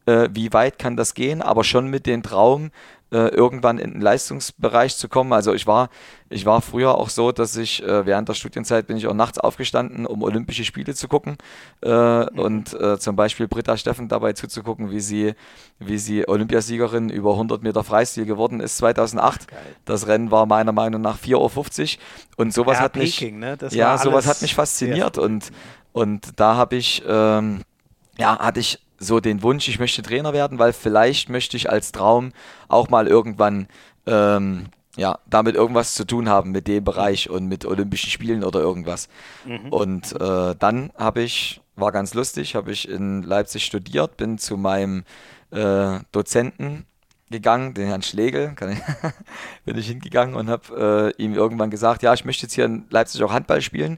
äh, 0.05 0.29
wie 0.31 0.53
weit 0.53 0.79
kann 0.79 0.97
das 0.97 1.13
gehen, 1.13 1.41
aber 1.41 1.63
schon 1.63 1.87
mit 1.87 2.05
dem 2.05 2.23
Traum, 2.23 2.71
äh, 3.13 3.27
irgendwann 3.27 3.77
in 3.77 3.91
den 3.91 4.01
Leistungsbereich 4.01 4.97
zu 4.97 5.07
kommen. 5.07 5.33
Also 5.33 5.53
ich 5.53 5.67
war, 5.67 5.89
ich 6.29 6.47
war 6.47 6.61
früher 6.61 6.95
auch 6.95 7.09
so, 7.09 7.31
dass 7.31 7.55
ich 7.55 7.83
äh, 7.83 8.05
während 8.07 8.27
der 8.27 8.33
Studienzeit 8.33 8.87
bin 8.87 8.97
ich 8.97 9.05
auch 9.05 9.13
nachts 9.13 9.37
aufgestanden, 9.37 10.07
um 10.07 10.23
Olympische 10.23 10.63
Spiele 10.63 10.95
zu 10.95 11.07
gucken 11.07 11.37
äh, 11.83 11.89
mhm. 12.21 12.39
und 12.39 12.73
äh, 12.73 12.97
zum 12.97 13.15
Beispiel 13.15 13.47
Britta 13.47 13.77
Steffen 13.77 14.07
dabei 14.07 14.33
zuzugucken, 14.33 14.89
wie 14.89 14.99
sie, 14.99 15.35
wie 15.77 15.99
sie 15.99 16.27
Olympiasiegerin 16.27 17.09
über 17.09 17.33
100 17.33 17.61
Meter 17.61 17.83
Freistil 17.83 18.25
geworden 18.25 18.59
ist 18.59 18.77
2008. 18.77 19.47
Geil. 19.47 19.59
Das 19.85 20.07
Rennen 20.07 20.31
war 20.31 20.47
meiner 20.47 20.71
Meinung 20.71 21.01
nach 21.01 21.19
4.50 21.19 21.37
Uhr 21.37 22.01
und 22.37 22.51
sowas 22.51 22.77
ja, 22.77 22.83
hat 22.85 22.93
Peking, 22.93 23.39
mich, 23.39 23.61
ne? 23.61 23.69
ja, 23.69 23.97
sowas 23.99 24.25
hat 24.25 24.41
mich 24.41 24.55
fasziniert 24.55 25.19
und, 25.19 25.51
und 25.91 26.39
da 26.39 26.55
habe 26.55 26.77
ich, 26.77 27.03
ähm, 27.07 27.61
ja, 28.17 28.39
hatte 28.39 28.59
ich 28.59 28.79
so 29.03 29.19
den 29.19 29.43
Wunsch, 29.43 29.67
ich 29.67 29.79
möchte 29.79 30.01
Trainer 30.01 30.33
werden, 30.33 30.59
weil 30.59 30.73
vielleicht 30.73 31.29
möchte 31.29 31.57
ich 31.57 31.69
als 31.69 31.91
Traum 31.91 32.31
auch 32.67 32.89
mal 32.89 33.07
irgendwann 33.07 33.67
ähm, 34.05 34.67
ja, 34.95 35.19
damit 35.27 35.55
irgendwas 35.55 35.95
zu 35.95 36.05
tun 36.05 36.29
haben 36.29 36.51
mit 36.51 36.67
dem 36.67 36.83
Bereich 36.83 37.29
und 37.29 37.47
mit 37.47 37.65
Olympischen 37.65 38.11
Spielen 38.11 38.43
oder 38.43 38.59
irgendwas. 38.59 39.09
Mhm. 39.45 39.69
Und 39.69 40.21
äh, 40.21 40.55
dann 40.57 40.91
habe 40.95 41.21
ich, 41.21 41.61
war 41.75 41.91
ganz 41.91 42.13
lustig, 42.13 42.55
habe 42.55 42.71
ich 42.71 42.87
in 42.87 43.23
Leipzig 43.23 43.65
studiert, 43.65 44.17
bin 44.17 44.37
zu 44.37 44.55
meinem 44.55 45.03
äh, 45.51 45.99
Dozenten 46.11 46.85
gegangen, 47.31 47.73
den 47.73 47.87
Herrn 47.87 48.03
Schlegel, 48.03 48.55
ich, 48.59 48.79
bin 49.65 49.77
ich 49.77 49.87
hingegangen 49.87 50.35
und 50.35 50.49
habe 50.49 51.13
äh, 51.17 51.23
ihm 51.23 51.33
irgendwann 51.33 51.71
gesagt, 51.71 52.03
ja, 52.03 52.13
ich 52.13 52.25
möchte 52.25 52.43
jetzt 52.43 52.53
hier 52.53 52.65
in 52.65 52.85
Leipzig 52.91 53.23
auch 53.23 53.33
Handball 53.33 53.61
spielen 53.61 53.97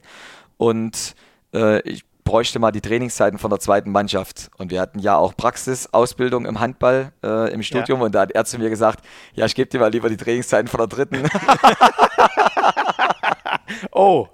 und 0.56 1.14
äh, 1.52 1.80
ich 1.82 2.04
bräuchte 2.26 2.58
mal 2.58 2.72
die 2.72 2.82
Trainingszeiten 2.82 3.38
von 3.38 3.48
der 3.48 3.60
zweiten 3.60 3.90
Mannschaft. 3.90 4.50
Und 4.58 4.70
wir 4.70 4.82
hatten 4.82 4.98
ja 4.98 5.16
auch 5.16 5.34
Praxisausbildung 5.34 6.44
im 6.44 6.60
Handball 6.60 7.12
äh, 7.24 7.50
im 7.52 7.62
Studium 7.62 8.00
ja. 8.00 8.06
und 8.06 8.14
da 8.14 8.20
hat 8.22 8.32
er 8.32 8.44
zu 8.44 8.58
mir 8.58 8.68
gesagt, 8.68 9.02
ja, 9.32 9.46
ich 9.46 9.54
gebe 9.54 9.70
dir 9.70 9.80
mal 9.80 9.90
lieber 9.90 10.10
die 10.10 10.18
Trainingszeiten 10.18 10.68
von 10.68 10.78
der 10.78 10.88
dritten. 10.88 11.22
oh, 13.92 14.26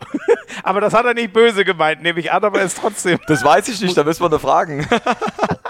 aber 0.64 0.80
das 0.80 0.95
hat 0.95 1.05
er 1.05 1.14
nicht 1.14 1.32
böse 1.32 1.64
gemeint, 1.64 2.03
nehme 2.03 2.18
ich 2.18 2.32
an, 2.32 2.43
aber 2.43 2.62
ist 2.62 2.78
trotzdem. 2.78 3.20
Das 3.28 3.45
weiß 3.45 3.68
ich 3.68 3.80
nicht, 3.80 3.97
da 3.97 4.03
müssen 4.03 4.22
wir 4.22 4.30
nur 4.30 4.40
fragen. 4.40 4.88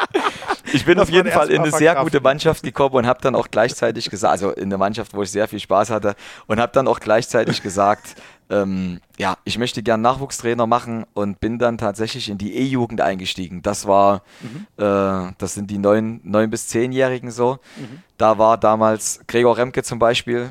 Ich 0.72 0.84
bin 0.84 0.98
auf 0.98 1.10
jeden 1.10 1.30
Fall 1.30 1.50
in 1.50 1.62
eine 1.62 1.70
sehr 1.70 1.94
gute 1.96 2.20
Mannschaft 2.20 2.62
gekommen 2.62 2.94
und 2.94 3.06
habe 3.06 3.20
dann 3.20 3.34
auch 3.34 3.48
gleichzeitig 3.50 4.10
gesagt, 4.10 4.32
also 4.32 4.50
in 4.50 4.64
eine 4.64 4.78
Mannschaft, 4.78 5.14
wo 5.14 5.22
ich 5.22 5.30
sehr 5.30 5.48
viel 5.48 5.60
Spaß 5.60 5.90
hatte 5.90 6.14
und 6.46 6.60
habe 6.60 6.72
dann 6.72 6.88
auch 6.88 7.00
gleichzeitig 7.00 7.62
gesagt, 7.62 8.16
ähm, 8.50 9.00
ja, 9.18 9.36
ich 9.44 9.58
möchte 9.58 9.82
gern 9.82 10.02
Nachwuchstrainer 10.02 10.66
machen 10.66 11.06
und 11.14 11.40
bin 11.40 11.58
dann 11.58 11.78
tatsächlich 11.78 12.28
in 12.28 12.38
die 12.38 12.56
E-Jugend 12.56 13.00
eingestiegen. 13.00 13.62
Das 13.62 13.86
war, 13.86 14.22
mhm. 14.40 14.66
äh, 14.76 15.32
das 15.38 15.54
sind 15.54 15.70
die 15.70 15.78
neun, 15.78 16.20
neun 16.22 16.50
bis 16.50 16.68
zehnjährigen 16.68 17.30
so. 17.30 17.58
Mhm. 17.76 18.02
Da 18.18 18.38
war 18.38 18.58
damals 18.58 19.20
Gregor 19.26 19.56
Remke 19.56 19.82
zum 19.82 19.98
Beispiel 19.98 20.50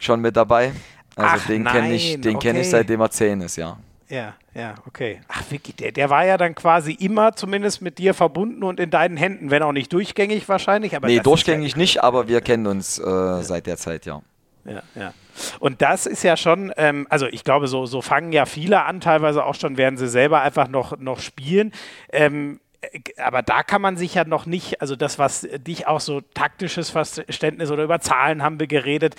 schon 0.00 0.20
mit 0.20 0.36
dabei. 0.36 0.72
Also 1.16 1.36
Ach, 1.42 1.46
den 1.46 1.64
kenne 1.64 1.94
ich, 1.94 2.20
den 2.20 2.36
okay. 2.36 2.48
kenne 2.48 2.60
ich 2.60 2.70
seitdem 2.70 3.00
er 3.00 3.10
zehn 3.10 3.40
ist, 3.40 3.56
ja. 3.56 3.78
Ja, 4.08 4.34
ja, 4.54 4.74
okay. 4.86 5.20
Ach, 5.28 5.42
Vicky, 5.50 5.74
der, 5.74 5.92
der 5.92 6.08
war 6.08 6.24
ja 6.24 6.38
dann 6.38 6.54
quasi 6.54 6.92
immer 6.92 7.36
zumindest 7.36 7.82
mit 7.82 7.98
dir 7.98 8.14
verbunden 8.14 8.62
und 8.62 8.80
in 8.80 8.90
deinen 8.90 9.18
Händen, 9.18 9.50
wenn 9.50 9.62
auch 9.62 9.72
nicht 9.72 9.92
durchgängig 9.92 10.48
wahrscheinlich. 10.48 10.96
Aber 10.96 11.08
nee, 11.08 11.20
durchgängig 11.20 11.72
ja 11.72 11.78
nicht, 11.78 12.02
aber 12.02 12.26
wir 12.26 12.40
kennen 12.40 12.66
uns 12.66 12.98
äh, 12.98 13.04
ja. 13.04 13.42
seit 13.42 13.66
der 13.66 13.76
Zeit, 13.76 14.06
ja. 14.06 14.22
Ja, 14.64 14.82
ja. 14.94 15.14
Und 15.60 15.82
das 15.82 16.06
ist 16.06 16.22
ja 16.22 16.36
schon, 16.36 16.72
ähm, 16.76 17.06
also 17.10 17.26
ich 17.26 17.44
glaube, 17.44 17.68
so, 17.68 17.86
so 17.86 18.02
fangen 18.02 18.32
ja 18.32 18.44
viele 18.46 18.84
an, 18.84 19.00
teilweise 19.00 19.44
auch 19.44 19.54
schon, 19.54 19.76
werden 19.76 19.96
sie 19.96 20.08
selber 20.08 20.40
einfach 20.40 20.68
noch, 20.68 20.98
noch 20.98 21.20
spielen. 21.20 21.72
Ähm, 22.10 22.60
äh, 22.80 23.00
aber 23.18 23.42
da 23.42 23.62
kann 23.62 23.82
man 23.82 23.96
sich 23.96 24.14
ja 24.14 24.24
noch 24.24 24.46
nicht, 24.46 24.80
also 24.80 24.96
das, 24.96 25.18
was 25.18 25.46
dich 25.66 25.86
auch 25.86 26.00
so 26.00 26.20
taktisches 26.20 26.90
Verständnis 26.90 27.70
oder 27.70 27.84
über 27.84 28.00
Zahlen 28.00 28.42
haben 28.42 28.58
wir 28.58 28.66
geredet, 28.66 29.14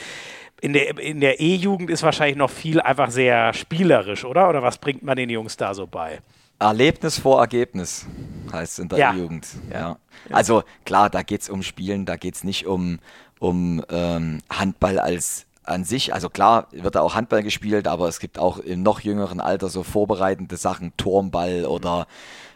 in 0.61 0.73
der 0.73 0.97
in 0.99 1.19
der 1.19 1.39
E-Jugend 1.39 1.89
ist 1.89 2.03
wahrscheinlich 2.03 2.37
noch 2.37 2.49
viel 2.49 2.81
einfach 2.81 3.11
sehr 3.11 3.53
spielerisch, 3.53 4.25
oder? 4.25 4.49
Oder 4.49 4.61
was 4.61 4.77
bringt 4.77 5.03
man 5.03 5.17
den 5.17 5.29
Jungs 5.29 5.57
da 5.57 5.73
so 5.73 5.87
bei? 5.87 6.19
Erlebnis 6.59 7.17
vor 7.17 7.39
Ergebnis 7.39 8.05
heißt 8.51 8.73
es 8.73 8.79
in 8.79 8.89
der 8.89 8.99
ja. 8.99 9.13
E-Jugend. 9.13 9.47
Ja. 9.71 9.79
ja. 9.79 9.97
Also 10.29 10.63
klar, 10.85 11.09
da 11.09 11.23
geht 11.23 11.41
es 11.41 11.49
um 11.49 11.63
Spielen, 11.63 12.05
da 12.05 12.17
geht 12.17 12.35
es 12.35 12.43
nicht 12.43 12.65
um, 12.65 12.99
um 13.39 13.83
ähm, 13.89 14.39
Handball 14.49 14.99
als 14.99 15.45
an 15.63 15.83
sich, 15.83 16.13
also 16.13 16.29
klar 16.29 16.67
wird 16.71 16.95
da 16.95 17.01
auch 17.01 17.15
Handball 17.15 17.43
gespielt, 17.43 17.87
aber 17.87 18.07
es 18.07 18.19
gibt 18.19 18.39
auch 18.39 18.57
im 18.57 18.81
noch 18.81 19.01
jüngeren 19.01 19.39
Alter 19.39 19.69
so 19.69 19.83
vorbereitende 19.83 20.57
Sachen, 20.57 20.93
Turmball 20.97 21.65
oder 21.65 22.07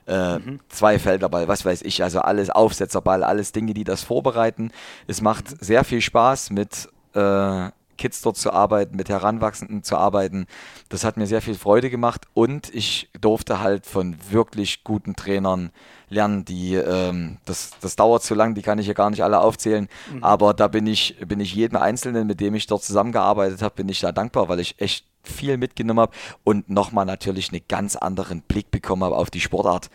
äh, 0.08 0.40
mhm. 0.40 0.60
Zweifelderball, 0.68 1.48
was 1.48 1.64
weiß 1.64 1.84
ich, 1.84 2.04
also 2.04 2.20
alles 2.22 2.50
Aufsetzerball, 2.50 3.24
alles 3.24 3.52
Dinge, 3.52 3.74
die 3.74 3.84
das 3.84 4.04
vorbereiten. 4.04 4.72
Es 5.08 5.22
macht 5.22 5.52
mhm. 5.52 5.58
sehr 5.60 5.84
viel 5.84 6.02
Spaß 6.02 6.50
mit 6.50 6.90
äh, 7.14 7.70
Kids 8.04 8.22
dort 8.22 8.36
zu 8.36 8.52
arbeiten, 8.52 8.98
mit 8.98 9.08
Heranwachsenden 9.08 9.82
zu 9.82 9.96
arbeiten. 9.96 10.46
Das 10.90 11.06
hat 11.06 11.16
mir 11.16 11.26
sehr 11.26 11.42
viel 11.42 11.56
Freude 11.56 11.90
gemacht 11.90 12.26
und 12.34 12.70
ich 12.76 13.10
durfte 13.22 13.62
halt 13.62 13.86
von 13.86 14.18
wirklich 14.30 14.84
guten 14.84 15.16
Trainern 15.16 15.72
lernen, 16.10 16.44
die, 16.44 16.76
ähm, 16.76 17.38
das, 17.46 17.72
das 17.80 17.96
dauert 17.96 18.22
zu 18.22 18.36
lang, 18.36 18.56
die 18.56 18.62
kann 18.62 18.78
ich 18.78 18.88
ja 18.88 18.94
gar 18.94 19.10
nicht 19.10 19.24
alle 19.24 19.40
aufzählen, 19.40 19.88
mhm. 20.12 20.22
aber 20.22 20.54
da 20.54 20.68
bin 20.68 20.86
ich, 20.86 21.16
bin 21.26 21.40
ich 21.40 21.56
jedem 21.56 21.78
Einzelnen, 21.78 22.28
mit 22.28 22.42
dem 22.42 22.56
ich 22.56 22.68
dort 22.68 22.84
zusammengearbeitet 22.84 23.62
habe, 23.62 23.76
bin 23.76 23.88
ich 23.88 24.02
da 24.02 24.12
dankbar, 24.12 24.50
weil 24.50 24.60
ich 24.60 24.82
echt 24.82 25.06
viel 25.24 25.56
mitgenommen 25.56 26.02
habe 26.02 26.14
und 26.44 26.70
nochmal 26.70 27.06
natürlich 27.06 27.54
einen 27.54 27.62
ganz 27.70 27.96
anderen 27.96 28.42
Blick 28.42 28.70
bekommen 28.70 29.06
habe 29.06 29.16
auf 29.16 29.30
die 29.30 29.40
Sportart. 29.40 29.90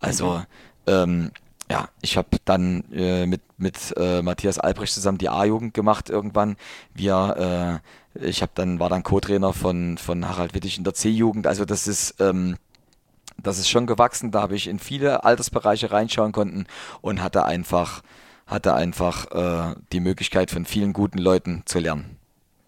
Also, 0.00 0.38
mhm. 0.38 0.44
ähm, 0.86 1.30
ja, 1.70 1.88
ich 2.02 2.16
habe 2.16 2.28
dann 2.44 2.82
äh, 2.92 3.26
mit, 3.26 3.42
mit 3.56 3.94
äh, 3.96 4.22
Matthias 4.22 4.58
Albrecht 4.58 4.92
zusammen 4.92 5.18
die 5.18 5.28
A-Jugend 5.28 5.72
gemacht 5.72 6.10
irgendwann. 6.10 6.56
Wir, 6.94 7.80
äh, 8.16 8.28
ich 8.28 8.42
habe 8.42 8.50
dann, 8.56 8.80
war 8.80 8.88
dann 8.88 9.04
Co-Trainer 9.04 9.52
von, 9.52 9.96
von 9.96 10.28
Harald 10.28 10.52
Wittig 10.52 10.78
in 10.78 10.84
der 10.84 10.94
C-Jugend. 10.94 11.46
Also 11.46 11.64
das 11.64 11.86
ist, 11.86 12.16
ähm, 12.20 12.56
das 13.38 13.58
ist 13.58 13.68
schon 13.68 13.86
gewachsen. 13.86 14.32
Da 14.32 14.42
habe 14.42 14.56
ich 14.56 14.66
in 14.66 14.80
viele 14.80 15.22
Altersbereiche 15.22 15.92
reinschauen 15.92 16.32
konnten 16.32 16.66
und 17.02 17.22
hatte 17.22 17.44
einfach, 17.44 18.02
hatte 18.48 18.74
einfach 18.74 19.30
äh, 19.30 19.76
die 19.92 20.00
Möglichkeit 20.00 20.50
von 20.50 20.64
vielen 20.64 20.92
guten 20.92 21.18
Leuten 21.18 21.62
zu 21.66 21.78
lernen. 21.78 22.19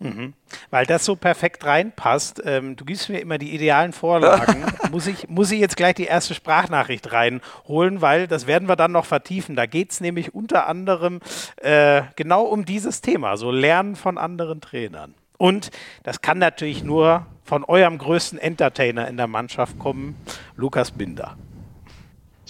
Mhm. 0.02 0.34
Weil 0.70 0.86
das 0.86 1.04
so 1.04 1.16
perfekt 1.16 1.64
reinpasst. 1.64 2.42
Ähm, 2.44 2.76
du 2.76 2.84
gibst 2.84 3.08
mir 3.08 3.20
immer 3.20 3.38
die 3.38 3.54
idealen 3.54 3.92
Vorlagen. 3.92 4.64
muss, 4.90 5.06
ich, 5.06 5.28
muss 5.28 5.50
ich 5.50 5.60
jetzt 5.60 5.76
gleich 5.76 5.94
die 5.94 6.04
erste 6.04 6.34
Sprachnachricht 6.34 7.12
reinholen, 7.12 8.00
weil 8.00 8.26
das 8.26 8.46
werden 8.46 8.68
wir 8.68 8.76
dann 8.76 8.92
noch 8.92 9.06
vertiefen. 9.06 9.56
Da 9.56 9.66
geht 9.66 9.92
es 9.92 10.00
nämlich 10.00 10.34
unter 10.34 10.66
anderem 10.66 11.20
äh, 11.56 12.02
genau 12.16 12.42
um 12.42 12.64
dieses 12.64 13.00
Thema, 13.00 13.36
so 13.36 13.50
Lernen 13.50 13.96
von 13.96 14.18
anderen 14.18 14.60
Trainern. 14.60 15.14
Und 15.38 15.70
das 16.04 16.20
kann 16.20 16.38
natürlich 16.38 16.84
nur 16.84 17.26
von 17.44 17.64
eurem 17.64 17.98
größten 17.98 18.38
Entertainer 18.38 19.08
in 19.08 19.16
der 19.16 19.26
Mannschaft 19.26 19.78
kommen, 19.78 20.16
Lukas 20.56 20.92
Binder. 20.92 21.36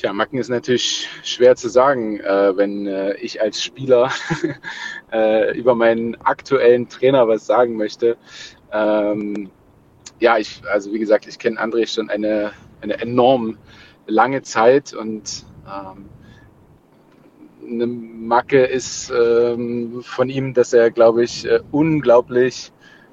Tja, 0.03 0.13
Macken 0.13 0.39
ist 0.39 0.49
natürlich 0.49 1.09
schwer 1.23 1.55
zu 1.55 1.69
sagen, 1.69 2.19
äh, 2.19 2.57
wenn 2.57 2.89
äh, 2.89 3.15
ich 3.19 3.41
als 3.41 3.63
Spieler 3.63 4.11
äh, 5.13 5.57
über 5.57 5.77
meinen 5.77 6.21
aktuellen 6.23 6.89
Trainer 6.89 7.29
was 7.29 7.47
sagen 7.47 7.77
möchte. 7.77 8.17
Ähm, 8.73 9.53
ja, 10.19 10.39
ich, 10.39 10.61
also 10.69 10.93
wie 10.93 10.99
gesagt, 10.99 11.29
ich 11.29 11.39
kenne 11.39 11.61
André 11.61 11.87
schon 11.87 12.11
eine, 12.11 12.51
eine 12.81 13.01
enorm 13.01 13.59
lange 14.09 14.43
Zeit 14.43 14.93
und 14.93 15.47
ähm, 15.69 16.07
eine 17.65 17.87
Macke 17.87 18.65
ist 18.65 19.13
ähm, 19.17 20.03
von 20.03 20.29
ihm, 20.29 20.53
dass 20.53 20.73
er, 20.73 20.91
glaube 20.91 21.23
ich, 21.23 21.47
äh, 21.47 21.61
unglaublich 21.71 22.73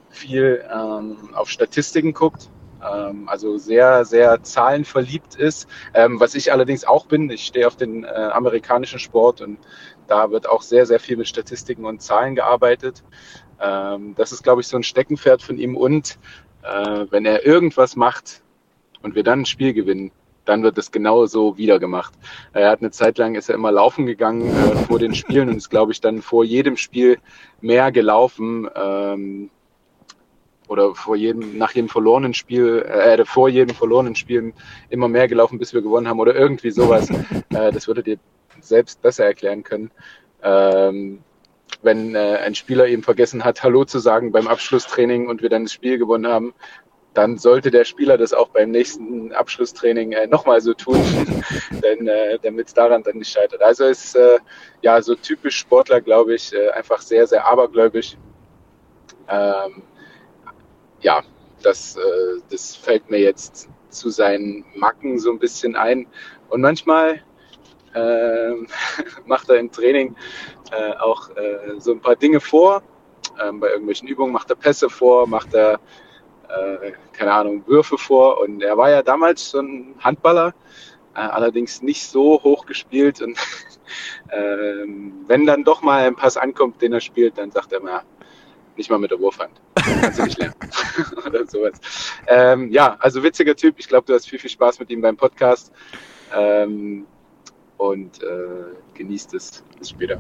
viel 0.09 0.65
ähm, 0.73 1.35
auf 1.35 1.51
Statistiken 1.51 2.13
guckt 2.13 2.49
also 2.81 3.57
sehr, 3.57 4.05
sehr 4.05 4.41
zahlenverliebt 4.43 5.35
ist, 5.35 5.67
ähm, 5.93 6.19
was 6.19 6.35
ich 6.35 6.51
allerdings 6.51 6.85
auch 6.85 7.05
bin. 7.05 7.29
Ich 7.29 7.45
stehe 7.45 7.67
auf 7.67 7.75
den 7.75 8.03
äh, 8.03 8.07
amerikanischen 8.07 8.99
Sport 8.99 9.41
und 9.41 9.59
da 10.07 10.31
wird 10.31 10.47
auch 10.47 10.61
sehr, 10.61 10.85
sehr 10.85 10.99
viel 10.99 11.17
mit 11.17 11.27
Statistiken 11.27 11.85
und 11.85 12.01
Zahlen 12.01 12.35
gearbeitet. 12.35 13.03
Ähm, 13.59 14.15
das 14.15 14.31
ist, 14.31 14.43
glaube 14.43 14.61
ich, 14.61 14.67
so 14.67 14.77
ein 14.77 14.83
Steckenpferd 14.83 15.41
von 15.41 15.57
ihm 15.57 15.75
und 15.75 16.17
äh, 16.63 17.05
wenn 17.09 17.25
er 17.25 17.45
irgendwas 17.45 17.95
macht 17.95 18.41
und 19.01 19.15
wir 19.15 19.23
dann 19.23 19.41
ein 19.41 19.45
Spiel 19.45 19.73
gewinnen, 19.73 20.11
dann 20.45 20.63
wird 20.63 20.77
es 20.77 20.91
genau 20.91 21.25
so 21.27 21.57
wieder 21.57 21.79
gemacht. 21.79 22.13
Er 22.53 22.71
hat 22.71 22.81
eine 22.81 22.91
Zeit 22.91 23.17
lang 23.17 23.35
ist 23.35 23.49
er 23.49 23.55
immer 23.55 23.71
laufen 23.71 24.05
gegangen 24.05 24.49
äh, 24.49 24.75
vor 24.87 24.97
den 24.99 25.13
Spielen 25.13 25.49
und 25.49 25.57
ist, 25.57 25.69
glaube 25.69 25.91
ich, 25.91 26.01
dann 26.01 26.21
vor 26.21 26.43
jedem 26.43 26.75
Spiel 26.75 27.19
mehr 27.61 27.91
gelaufen. 27.91 28.67
Ähm, 28.75 29.51
oder 30.69 30.93
vor 30.95 31.15
jedem, 31.15 31.57
nach 31.57 31.71
jedem 31.71 31.89
verlorenen 31.89 32.33
Spiel, 32.33 32.83
äh, 32.83 33.25
vor 33.25 33.49
jedem 33.49 33.75
verlorenen 33.75 34.15
Spiel 34.15 34.53
immer 34.89 35.07
mehr 35.07 35.27
gelaufen, 35.27 35.57
bis 35.57 35.73
wir 35.73 35.81
gewonnen 35.81 36.07
haben 36.07 36.19
oder 36.19 36.35
irgendwie 36.35 36.71
sowas. 36.71 37.09
äh, 37.49 37.71
das 37.71 37.87
würdet 37.87 38.07
ihr 38.07 38.19
selbst 38.61 39.01
besser 39.01 39.25
erklären 39.25 39.63
können. 39.63 39.91
Ähm, 40.43 41.19
wenn 41.81 42.15
äh, 42.15 42.37
ein 42.45 42.55
Spieler 42.55 42.87
eben 42.87 43.03
vergessen 43.03 43.43
hat, 43.43 43.63
Hallo 43.63 43.85
zu 43.85 43.99
sagen 43.99 44.31
beim 44.31 44.47
Abschlusstraining 44.47 45.27
und 45.27 45.41
wir 45.41 45.49
dann 45.49 45.63
das 45.63 45.73
Spiel 45.73 45.97
gewonnen 45.97 46.27
haben, 46.27 46.53
dann 47.13 47.37
sollte 47.37 47.71
der 47.71 47.85
Spieler 47.85 48.17
das 48.17 48.33
auch 48.33 48.49
beim 48.49 48.71
nächsten 48.71 49.31
Abschlusstraining 49.33 50.11
äh, 50.11 50.27
nochmal 50.27 50.61
so 50.61 50.73
tun, 50.73 51.01
denn 51.83 52.07
äh, 52.07 52.37
damit 52.41 52.67
es 52.67 52.73
daran 52.73 53.03
dann 53.03 53.17
nicht 53.17 53.31
scheitert. 53.31 53.61
Also 53.61 53.85
ist 53.85 54.15
äh, 54.15 54.39
ja 54.81 55.01
so 55.01 55.15
typisch 55.15 55.57
Sportler, 55.57 56.01
glaube 56.01 56.35
ich, 56.35 56.53
äh, 56.53 56.69
einfach 56.69 57.01
sehr, 57.01 57.25
sehr 57.25 57.45
abergläubisch. 57.45 58.17
Ähm, 59.27 59.83
ja, 61.01 61.23
das, 61.61 61.95
äh, 61.95 62.41
das 62.49 62.75
fällt 62.75 63.09
mir 63.09 63.19
jetzt 63.19 63.69
zu 63.89 64.09
seinen 64.09 64.65
Macken 64.75 65.19
so 65.19 65.31
ein 65.31 65.39
bisschen 65.39 65.75
ein. 65.75 66.07
Und 66.49 66.61
manchmal 66.61 67.21
äh, 67.93 68.51
macht 69.25 69.49
er 69.49 69.57
im 69.57 69.71
Training 69.71 70.15
äh, 70.71 70.93
auch 70.97 71.29
äh, 71.35 71.79
so 71.79 71.91
ein 71.91 72.01
paar 72.01 72.15
Dinge 72.15 72.39
vor. 72.39 72.83
Ähm, 73.41 73.59
bei 73.59 73.69
irgendwelchen 73.69 74.07
Übungen 74.07 74.33
macht 74.33 74.49
er 74.49 74.55
Pässe 74.55 74.89
vor, 74.89 75.27
macht 75.27 75.53
er, 75.53 75.79
äh, 76.49 76.91
keine 77.13 77.33
Ahnung, 77.33 77.63
Würfe 77.67 77.97
vor. 77.97 78.39
Und 78.39 78.61
er 78.61 78.77
war 78.77 78.89
ja 78.89 79.01
damals 79.01 79.49
so 79.49 79.59
ein 79.59 79.95
Handballer, 79.99 80.53
äh, 81.15 81.19
allerdings 81.19 81.81
nicht 81.81 82.05
so 82.05 82.41
hoch 82.43 82.65
gespielt. 82.65 83.21
Und 83.21 83.37
ähm, 84.31 85.25
wenn 85.27 85.45
dann 85.45 85.63
doch 85.63 85.81
mal 85.81 86.05
ein 86.05 86.15
Pass 86.15 86.37
ankommt, 86.37 86.81
den 86.81 86.93
er 86.93 87.01
spielt, 87.01 87.37
dann 87.37 87.51
sagt 87.51 87.73
er 87.73 87.81
mal, 87.81 88.01
nicht 88.79 88.89
mal 88.89 88.97
mit 88.97 89.11
der 89.11 89.19
Wurfhand. 89.19 89.51
Kannst 89.75 90.17
du 90.17 90.23
nicht 90.23 90.39
lernen. 90.39 90.55
Oder 91.27 91.45
sowas. 91.45 91.73
Ähm, 92.27 92.71
ja, 92.71 92.95
also 92.99 93.21
witziger 93.21 93.55
Typ. 93.55 93.75
Ich 93.77 93.87
glaube, 93.87 94.07
du 94.07 94.13
hast 94.13 94.27
viel, 94.27 94.39
viel 94.39 94.49
Spaß 94.49 94.79
mit 94.79 94.89
ihm 94.89 95.01
beim 95.01 95.17
Podcast. 95.17 95.71
Ähm, 96.35 97.05
und 97.77 98.23
äh, 98.23 98.73
genießt 98.95 99.33
es 99.35 99.63
bis 99.77 99.89
später. 99.89 100.19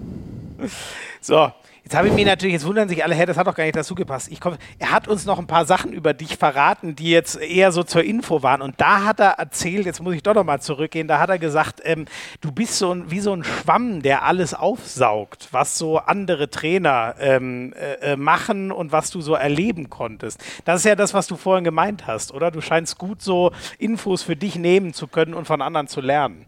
So, 1.21 1.51
Jetzt 1.89 1.97
habe 1.97 2.07
ich 2.07 2.13
mir 2.13 2.23
natürlich, 2.23 2.53
jetzt 2.53 2.67
wundern 2.67 2.87
sich 2.87 3.03
alle, 3.03 3.15
hey, 3.15 3.25
das 3.25 3.35
hat 3.35 3.47
doch 3.47 3.55
gar 3.55 3.63
nicht 3.63 3.75
dazu 3.75 3.95
gepasst. 3.95 4.31
Ich 4.31 4.39
komm, 4.39 4.57
er 4.77 4.91
hat 4.91 5.07
uns 5.07 5.25
noch 5.25 5.39
ein 5.39 5.47
paar 5.47 5.65
Sachen 5.65 5.91
über 5.91 6.13
dich 6.13 6.37
verraten, 6.37 6.95
die 6.95 7.09
jetzt 7.09 7.41
eher 7.41 7.71
so 7.71 7.81
zur 7.81 8.03
Info 8.03 8.43
waren. 8.43 8.61
Und 8.61 8.79
da 8.79 9.05
hat 9.05 9.19
er 9.19 9.39
erzählt, 9.39 9.87
jetzt 9.87 9.99
muss 9.99 10.13
ich 10.13 10.21
doch 10.21 10.35
noch 10.35 10.43
mal 10.43 10.61
zurückgehen, 10.61 11.07
da 11.07 11.17
hat 11.17 11.31
er 11.31 11.39
gesagt, 11.39 11.81
ähm, 11.83 12.05
du 12.41 12.51
bist 12.51 12.77
so 12.77 12.93
ein, 12.93 13.09
wie 13.09 13.19
so 13.21 13.33
ein 13.33 13.43
Schwamm, 13.43 14.03
der 14.03 14.21
alles 14.21 14.53
aufsaugt, 14.53 15.47
was 15.49 15.79
so 15.79 15.97
andere 15.97 16.51
Trainer 16.51 17.15
ähm, 17.19 17.73
äh, 17.73 18.11
äh, 18.11 18.15
machen 18.15 18.71
und 18.71 18.91
was 18.91 19.09
du 19.09 19.21
so 19.21 19.33
erleben 19.33 19.89
konntest. 19.89 20.39
Das 20.65 20.81
ist 20.81 20.85
ja 20.85 20.95
das, 20.95 21.15
was 21.15 21.25
du 21.25 21.37
vorhin 21.37 21.63
gemeint 21.63 22.05
hast, 22.05 22.35
oder? 22.35 22.51
Du 22.51 22.61
scheinst 22.61 22.99
gut 22.99 23.23
so 23.23 23.51
Infos 23.79 24.21
für 24.21 24.35
dich 24.35 24.57
nehmen 24.57 24.93
zu 24.93 25.07
können 25.07 25.33
und 25.33 25.45
von 25.45 25.63
anderen 25.63 25.87
zu 25.87 26.01
lernen. 26.01 26.45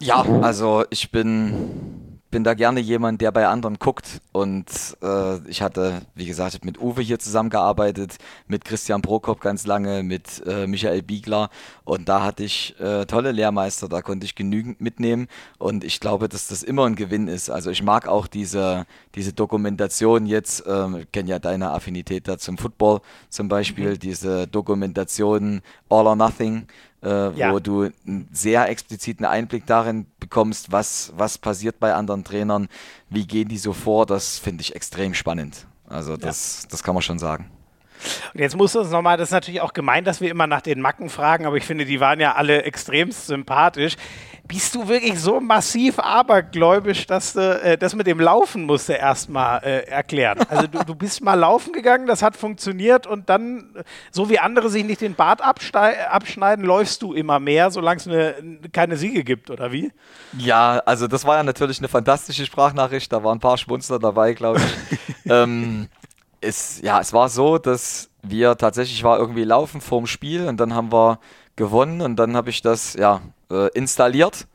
Ja, 0.00 0.24
also 0.40 0.84
ich 0.88 1.10
bin 1.10 1.91
bin 2.32 2.44
da 2.44 2.54
gerne 2.54 2.80
jemand, 2.80 3.20
der 3.20 3.30
bei 3.30 3.46
anderen 3.46 3.78
guckt. 3.78 4.20
Und 4.32 4.66
äh, 5.02 5.38
ich 5.48 5.60
hatte, 5.60 6.00
wie 6.14 6.26
gesagt, 6.26 6.64
mit 6.64 6.80
Uwe 6.80 7.02
hier 7.02 7.18
zusammengearbeitet, 7.18 8.16
mit 8.48 8.64
Christian 8.64 9.02
Prokop 9.02 9.40
ganz 9.40 9.66
lange, 9.66 10.02
mit 10.02 10.42
äh, 10.46 10.66
Michael 10.66 11.02
Biegler. 11.02 11.50
Und 11.84 12.08
da 12.08 12.24
hatte 12.24 12.42
ich 12.42 12.74
äh, 12.80 13.04
tolle 13.04 13.32
Lehrmeister, 13.32 13.86
da 13.88 14.00
konnte 14.00 14.24
ich 14.24 14.34
genügend 14.34 14.80
mitnehmen. 14.80 15.28
Und 15.58 15.84
ich 15.84 16.00
glaube, 16.00 16.28
dass 16.28 16.48
das 16.48 16.62
immer 16.62 16.86
ein 16.86 16.96
Gewinn 16.96 17.28
ist. 17.28 17.50
Also 17.50 17.70
ich 17.70 17.82
mag 17.82 18.08
auch 18.08 18.26
diese, 18.26 18.86
diese 19.14 19.34
Dokumentation 19.34 20.24
jetzt, 20.24 20.64
ähm, 20.66 20.96
ich 21.02 21.12
kenne 21.12 21.28
ja 21.28 21.38
deine 21.38 21.70
Affinität 21.70 22.28
da 22.28 22.38
zum 22.38 22.56
Football 22.56 23.02
zum 23.28 23.48
Beispiel, 23.48 23.90
mhm. 23.90 23.98
diese 23.98 24.46
Dokumentation 24.48 25.60
All 25.90 26.06
or 26.06 26.16
Nothing 26.16 26.66
äh, 27.02 27.32
ja. 27.36 27.52
wo 27.52 27.58
du 27.58 27.90
einen 28.06 28.28
sehr 28.32 28.68
expliziten 28.68 29.26
Einblick 29.26 29.66
darin 29.66 30.06
bekommst, 30.32 30.72
was, 30.72 31.12
was 31.14 31.36
passiert 31.36 31.78
bei 31.78 31.92
anderen 31.92 32.24
Trainern, 32.24 32.68
wie 33.10 33.26
gehen 33.26 33.48
die 33.48 33.58
so 33.58 33.74
vor, 33.74 34.06
das 34.06 34.38
finde 34.38 34.62
ich 34.62 34.74
extrem 34.74 35.12
spannend. 35.12 35.66
Also 35.86 36.16
das, 36.16 36.62
ja. 36.62 36.68
das 36.70 36.82
kann 36.82 36.94
man 36.94 37.02
schon 37.02 37.18
sagen. 37.18 37.50
Und 38.32 38.40
jetzt 38.40 38.56
musst 38.56 38.74
du 38.74 38.80
uns 38.80 38.90
nochmal, 38.90 39.18
das 39.18 39.28
ist 39.28 39.32
natürlich 39.32 39.60
auch 39.60 39.74
gemeint, 39.74 40.06
dass 40.06 40.22
wir 40.22 40.30
immer 40.30 40.46
nach 40.46 40.62
den 40.62 40.80
Macken 40.80 41.10
fragen, 41.10 41.44
aber 41.44 41.56
ich 41.56 41.64
finde, 41.64 41.84
die 41.84 42.00
waren 42.00 42.18
ja 42.18 42.34
alle 42.34 42.62
extremst 42.62 43.26
sympathisch 43.26 43.96
bist 44.48 44.74
du 44.74 44.88
wirklich 44.88 45.18
so 45.20 45.40
massiv 45.40 45.98
abergläubisch, 45.98 47.06
dass 47.06 47.32
du 47.32 47.40
äh, 47.40 47.78
das 47.78 47.94
mit 47.94 48.06
dem 48.06 48.20
Laufen 48.20 48.64
musst 48.64 48.88
du 48.88 48.92
erstmal 48.92 49.62
äh, 49.62 49.86
erklären. 49.86 50.40
Also 50.48 50.66
du, 50.66 50.84
du 50.84 50.94
bist 50.94 51.22
mal 51.22 51.34
laufen 51.34 51.72
gegangen, 51.72 52.06
das 52.06 52.22
hat 52.22 52.36
funktioniert 52.36 53.06
und 53.06 53.28
dann, 53.28 53.72
so 54.10 54.28
wie 54.28 54.38
andere 54.38 54.68
sich 54.68 54.84
nicht 54.84 55.00
den 55.00 55.14
Bart 55.14 55.40
abschneiden, 55.42 56.64
läufst 56.64 57.02
du 57.02 57.14
immer 57.14 57.40
mehr, 57.40 57.70
solange 57.70 57.98
es 57.98 58.08
eine, 58.08 58.34
keine 58.72 58.96
Siege 58.96 59.24
gibt, 59.24 59.50
oder 59.50 59.72
wie? 59.72 59.92
Ja, 60.36 60.82
also 60.84 61.06
das 61.06 61.24
war 61.24 61.36
ja 61.36 61.42
natürlich 61.42 61.78
eine 61.78 61.88
fantastische 61.88 62.44
Sprachnachricht, 62.44 63.12
da 63.12 63.22
waren 63.22 63.38
ein 63.38 63.40
paar 63.40 63.58
Schmunzler 63.58 63.98
dabei, 63.98 64.34
glaube 64.34 64.60
ich. 64.60 65.06
ähm, 65.30 65.88
es, 66.40 66.80
ja, 66.82 67.00
es 67.00 67.12
war 67.12 67.28
so, 67.28 67.58
dass 67.58 68.10
wir 68.22 68.56
tatsächlich 68.56 69.02
war 69.04 69.18
irgendwie 69.18 69.44
laufen 69.44 69.80
vorm 69.80 70.06
Spiel 70.06 70.46
und 70.46 70.58
dann 70.58 70.74
haben 70.74 70.92
wir 70.92 71.20
gewonnen 71.56 72.00
und 72.00 72.16
dann 72.16 72.36
habe 72.36 72.50
ich 72.50 72.62
das 72.62 72.94
ja 72.94 73.20
äh, 73.52 73.68
installiert, 73.74 74.46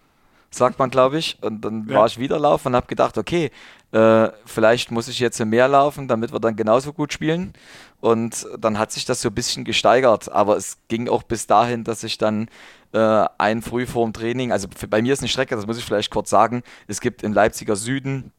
sagt 0.50 0.80
man 0.80 0.90
glaube 0.90 1.18
ich, 1.18 1.38
und 1.42 1.62
dann 1.62 1.88
ja. 1.88 1.96
war 1.96 2.08
ich 2.08 2.18
wieder 2.20 2.40
laufen 2.40 2.70
und 2.70 2.76
habe 2.76 2.88
gedacht, 2.88 3.18
okay, 3.18 3.52
äh, 3.92 4.30
vielleicht 4.46 4.92
muss 4.92 5.08
ich 5.08 5.20
jetzt 5.20 5.44
mehr 5.44 5.68
laufen, 5.68 6.08
damit 6.08 6.34
wir 6.34 6.40
dann 6.40 6.56
genauso 6.56 6.94
gut 6.94 7.14
spielen. 7.14 7.54
Und 8.00 8.46
dann 8.60 8.78
hat 8.78 8.92
sich 8.92 9.06
das 9.06 9.22
so 9.22 9.30
ein 9.30 9.36
bisschen 9.36 9.64
gesteigert, 9.64 10.32
aber 10.32 10.58
es 10.58 10.78
ging 10.88 11.10
auch 11.10 11.24
bis 11.24 11.48
dahin, 11.48 11.84
dass 11.84 12.04
ich 12.04 12.18
dann 12.18 12.48
äh, 12.94 13.26
ein 13.38 13.62
früh 13.62 13.86
vorm 13.88 14.14
Training, 14.14 14.52
also 14.52 14.68
für, 14.76 14.88
bei 14.88 15.02
mir 15.02 15.14
ist 15.14 15.20
eine 15.20 15.30
Strecke, 15.30 15.56
das 15.56 15.66
muss 15.66 15.78
ich 15.78 15.86
vielleicht 15.86 16.12
kurz 16.12 16.30
sagen, 16.30 16.64
es 16.88 17.02
gibt 17.02 17.24
im 17.24 17.34
Leipziger 17.34 17.76
Süden 17.76 18.32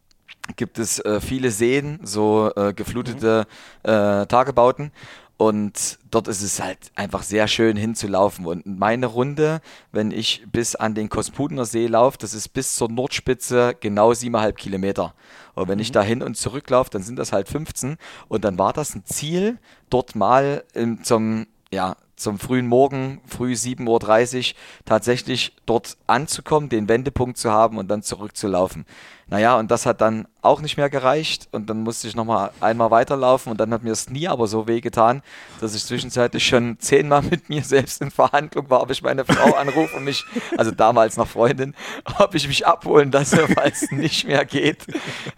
gibt 0.57 0.79
es 0.79 0.99
äh, 1.01 1.21
viele 1.21 1.51
Seen, 1.51 2.01
so 2.03 2.51
äh, 2.57 2.73
geflutete 2.73 3.47
mhm. 3.85 3.91
äh, 3.91 4.27
Tagebauten. 4.27 4.93
Und 5.39 6.01
dort 6.11 6.27
ist 6.27 6.43
es 6.43 6.61
halt 6.61 6.91
einfach 6.97 7.23
sehr 7.23 7.47
schön 7.47 7.77
hinzulaufen. 7.77 8.45
Und 8.45 8.67
meine 8.67 9.07
Runde, 9.07 9.61
wenn 9.93 10.11
ich 10.11 10.45
bis 10.51 10.75
an 10.75 10.97
den 10.97 11.09
Kospudener 11.09 11.65
See 11.65 11.87
laufe, 11.87 12.19
das 12.19 12.35
ist 12.35 12.49
bis 12.49 12.75
zur 12.75 12.91
Nordspitze 12.91 13.77
genau 13.79 14.15
siebeneinhalb 14.15 14.57
Kilometer. 14.57 15.15
Und 15.55 15.69
wenn 15.69 15.79
mhm. 15.79 15.83
ich 15.83 15.93
da 15.93 16.03
hin 16.03 16.25
und 16.25 16.37
zurück 16.37 16.69
laufe, 16.69 16.91
dann 16.91 17.05
sind 17.05 17.21
das 17.21 17.33
halt 17.33 17.49
15. 17.49 17.99
Und 18.27 18.45
dann 18.45 18.59
war 18.59 18.73
das 18.73 18.97
ein 18.97 19.05
Ziel, 19.05 19.59
dort 19.91 20.17
mal 20.17 20.65
im, 20.75 21.05
zum, 21.05 21.47
ja, 21.71 21.97
zum 22.17 22.41
frühen 22.41 22.67
Morgen, 22.67 23.21
früh 23.25 23.53
7.30 23.53 24.39
Uhr, 24.39 24.57
tatsächlich 24.87 25.55
dort 25.67 25.97
anzukommen, 26.09 26.69
den 26.69 26.89
Wendepunkt 26.89 27.39
zu 27.39 27.53
haben 27.53 27.79
und 27.79 27.87
dann 27.87 28.03
zurückzulaufen. 28.03 28.87
Naja, 29.31 29.59
und 29.59 29.71
das 29.71 29.85
hat 29.85 30.01
dann 30.01 30.27
auch 30.41 30.63
nicht 30.63 30.79
mehr 30.79 30.89
gereicht 30.89 31.49
und 31.53 31.69
dann 31.69 31.83
musste 31.83 32.09
ich 32.09 32.17
nochmal 32.17 32.51
einmal 32.61 32.91
weiterlaufen 32.91 33.53
und 33.53 33.61
dann 33.61 33.73
hat 33.75 33.83
mir 33.83 33.91
das 33.91 34.07
Knie 34.07 34.27
aber 34.27 34.47
so 34.47 34.67
weh 34.67 34.81
getan, 34.81 35.23
dass 35.61 35.75
ich 35.75 35.85
zwischenzeitlich 35.85 36.47
schon 36.47 36.79
zehnmal 36.79 37.23
mit 37.23 37.51
mir 37.51 37.63
selbst 37.63 38.01
in 38.01 38.11
Verhandlung 38.11 38.71
war, 38.71 38.81
ob 38.81 38.91
ich 38.91 39.03
meine 39.03 39.27
Frau 39.27 39.55
anrufe 39.55 39.97
und 39.97 40.05
mich, 40.05 40.25
also 40.57 40.71
damals 40.71 41.19
noch 41.19 41.29
Freundin, 41.29 41.75
ob 42.19 42.35
ich 42.35 42.49
mich 42.49 42.67
abholen 42.67 43.13
lasse, 43.13 43.49
weil 43.57 43.71
es 43.71 43.91
nicht 43.91 44.27
mehr 44.27 44.47
geht. 44.47 44.87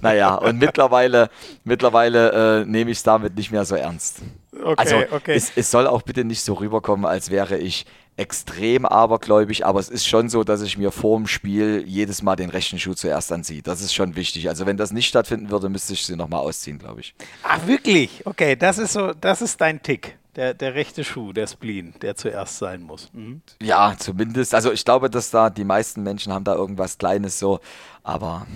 Naja, 0.01 0.36
und 0.36 0.59
mittlerweile, 0.59 1.28
mittlerweile 1.64 2.61
äh, 2.61 2.64
nehme 2.64 2.93
ich 2.93 2.99
es 2.99 3.03
damit 3.03 3.34
nicht 3.36 3.51
mehr 3.51 3.64
so 3.64 3.74
ernst. 3.74 4.22
Okay, 4.53 4.74
also 4.76 4.97
okay. 5.11 5.34
Es, 5.34 5.53
es 5.57 5.70
soll 5.70 5.86
auch 5.86 6.03
bitte 6.03 6.24
nicht 6.24 6.43
so 6.43 6.55
rüberkommen, 6.55 7.07
als 7.07 7.30
wäre 7.30 7.59
ich 7.59 7.86
extrem 8.20 8.84
abergläubig, 8.84 9.64
aber 9.64 9.80
es 9.80 9.88
ist 9.88 10.06
schon 10.06 10.28
so, 10.28 10.44
dass 10.44 10.60
ich 10.60 10.76
mir 10.76 10.90
vor 10.90 11.16
dem 11.16 11.26
Spiel 11.26 11.82
jedes 11.86 12.22
Mal 12.22 12.36
den 12.36 12.50
rechten 12.50 12.78
Schuh 12.78 12.92
zuerst 12.92 13.32
anziehe. 13.32 13.62
Das 13.62 13.80
ist 13.80 13.94
schon 13.94 14.14
wichtig. 14.14 14.50
Also 14.50 14.66
wenn 14.66 14.76
das 14.76 14.92
nicht 14.92 15.08
stattfinden 15.08 15.50
würde, 15.50 15.70
müsste 15.70 15.94
ich 15.94 16.04
sie 16.04 16.16
nochmal 16.16 16.40
ausziehen, 16.40 16.78
glaube 16.78 17.00
ich. 17.00 17.14
Ach, 17.42 17.66
wirklich? 17.66 18.26
Okay, 18.26 18.56
das 18.56 18.76
ist 18.76 18.92
so, 18.92 19.14
das 19.14 19.40
ist 19.40 19.58
dein 19.60 19.82
Tick. 19.82 20.18
Der, 20.36 20.52
der 20.52 20.74
rechte 20.74 21.02
Schuh, 21.02 21.32
der 21.32 21.46
Spleen, 21.46 21.94
der 22.02 22.14
zuerst 22.14 22.58
sein 22.58 22.82
muss. 22.82 23.10
Mhm. 23.14 23.40
Ja, 23.60 23.96
zumindest. 23.98 24.54
Also 24.54 24.70
ich 24.70 24.84
glaube, 24.84 25.08
dass 25.08 25.30
da 25.30 25.48
die 25.48 25.64
meisten 25.64 26.02
Menschen 26.02 26.32
haben 26.32 26.44
da 26.44 26.54
irgendwas 26.54 26.98
Kleines 26.98 27.38
so, 27.38 27.58
aber 28.04 28.46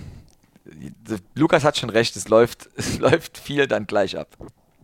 Lukas 1.34 1.64
hat 1.64 1.78
schon 1.78 1.90
recht, 1.90 2.14
es 2.16 2.28
läuft, 2.28 2.68
es 2.76 2.98
läuft 2.98 3.38
viel 3.38 3.66
dann 3.66 3.86
gleich 3.86 4.18
ab. 4.18 4.28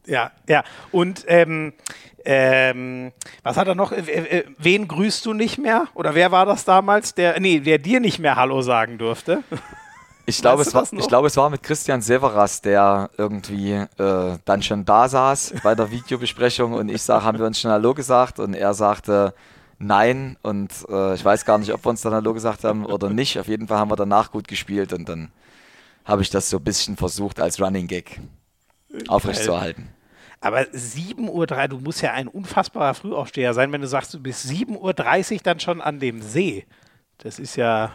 Ja, 0.07 0.31
ja. 0.49 0.65
Und 0.91 1.25
ähm, 1.29 1.73
ähm, 2.25 3.13
was 3.43 3.57
hat 3.57 3.69
er 3.69 3.75
noch? 3.75 3.93
Äh, 3.93 4.01
äh, 4.01 4.45
wen 4.59 4.89
grüßt 4.89 5.25
du 5.25 5.33
nicht 5.33 5.59
mehr? 5.59 5.87
Oder 5.95 6.15
wer 6.15 6.31
war 6.31 6.47
das 6.47 6.65
damals, 6.65 7.15
der, 7.15 7.41
nee, 7.41 7.61
der 7.61 7.79
dir 7.79 8.01
nicht 8.01 8.19
mehr 8.19 8.37
Hallo 8.37 8.63
sagen 8.63 8.99
durfte? 8.99 9.43
Ich 10.27 10.41
glaube, 10.43 10.63
es 10.63 10.73
war, 10.73 10.87
ich 10.93 11.09
glaube, 11.09 11.27
es 11.27 11.37
war 11.37 11.51
mit 11.51 11.65
Christian 11.65 12.03
Severas, 12.03 12.61
der 12.61 13.11
irgendwie 13.17 13.73
äh, 13.73 14.39
dann 14.45 14.63
schon 14.63 14.85
da 14.85 15.09
saß 15.09 15.55
bei 15.65 15.75
der 15.75 15.91
Videobesprechung 15.91 16.75
und 16.75 16.89
ich 16.89 17.03
sage, 17.03 17.25
haben 17.25 17.39
wir 17.39 17.47
uns 17.47 17.59
schon 17.59 17.73
Hallo 17.73 17.95
gesagt 17.95 18.39
und 18.39 18.55
er 18.55 18.73
sagte 18.73 19.35
Nein 19.81 20.37
und 20.43 20.71
äh, 20.89 21.15
ich 21.15 21.25
weiß 21.25 21.45
gar 21.45 21.59
nicht, 21.59 21.73
ob 21.73 21.85
wir 21.85 21.91
uns 21.91 22.03
dann 22.03 22.13
Hallo 22.13 22.33
gesagt 22.33 22.63
haben 22.63 22.87
oder 22.87 23.11
nicht. 23.11 23.41
Auf 23.41 23.49
jeden 23.49 23.67
Fall 23.67 23.79
haben 23.79 23.91
wir 23.91 23.97
danach 23.97 24.31
gut 24.31 24.47
gespielt 24.47 24.93
und 24.93 25.09
dann 25.09 25.33
habe 26.05 26.23
ich 26.23 26.31
das 26.31 26.49
so 26.49 26.59
ein 26.59 26.65
bisschen 26.65 26.97
versucht 26.97 27.41
als 27.41 27.61
Running 27.61 27.89
Gag 27.89 28.21
aufrechtzuerhalten. 29.09 29.89
Aber 30.41 30.61
7.03 30.61 31.29
Uhr, 31.29 31.47
du 31.47 31.79
musst 31.79 32.01
ja 32.01 32.13
ein 32.13 32.27
unfassbarer 32.27 32.95
Frühaufsteher 32.95 33.53
sein, 33.53 33.73
wenn 33.73 33.83
du 33.83 33.87
sagst, 33.87 34.15
du 34.15 34.21
bist 34.21 34.47
7.30 34.47 35.33
Uhr 35.33 35.41
dann 35.43 35.61
schon 35.61 35.81
an 35.81 36.01
dem 36.01 36.23
See. 36.23 36.67
Das 37.19 37.39
ist 37.39 37.57
ja. 37.57 37.93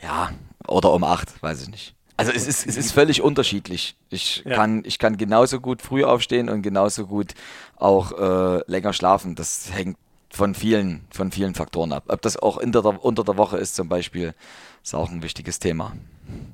Ja, 0.00 0.30
oder 0.68 0.92
um 0.92 1.02
8, 1.02 1.42
weiß 1.42 1.62
ich 1.62 1.68
nicht. 1.68 1.94
Also 2.16 2.30
es 2.30 2.46
ist, 2.46 2.64
es 2.66 2.76
ist 2.76 2.92
völlig 2.92 3.22
unterschiedlich. 3.22 3.96
Ich, 4.08 4.44
ja. 4.44 4.54
kann, 4.54 4.82
ich 4.84 5.00
kann 5.00 5.16
genauso 5.16 5.60
gut 5.60 5.82
früh 5.82 6.04
aufstehen 6.04 6.48
und 6.48 6.62
genauso 6.62 7.06
gut 7.06 7.34
auch 7.74 8.12
äh, 8.12 8.62
länger 8.70 8.92
schlafen. 8.92 9.34
Das 9.34 9.72
hängt 9.72 9.96
von 10.30 10.54
vielen, 10.54 11.06
von 11.10 11.32
vielen 11.32 11.54
Faktoren 11.54 11.92
ab. 11.92 12.04
Ob 12.06 12.22
das 12.22 12.36
auch 12.36 12.60
der, 12.62 13.04
unter 13.04 13.24
der 13.24 13.36
Woche 13.36 13.56
ist 13.58 13.74
zum 13.74 13.88
Beispiel, 13.88 14.34
ist 14.82 14.94
auch 14.94 15.10
ein 15.10 15.22
wichtiges 15.22 15.58
Thema. 15.58 15.92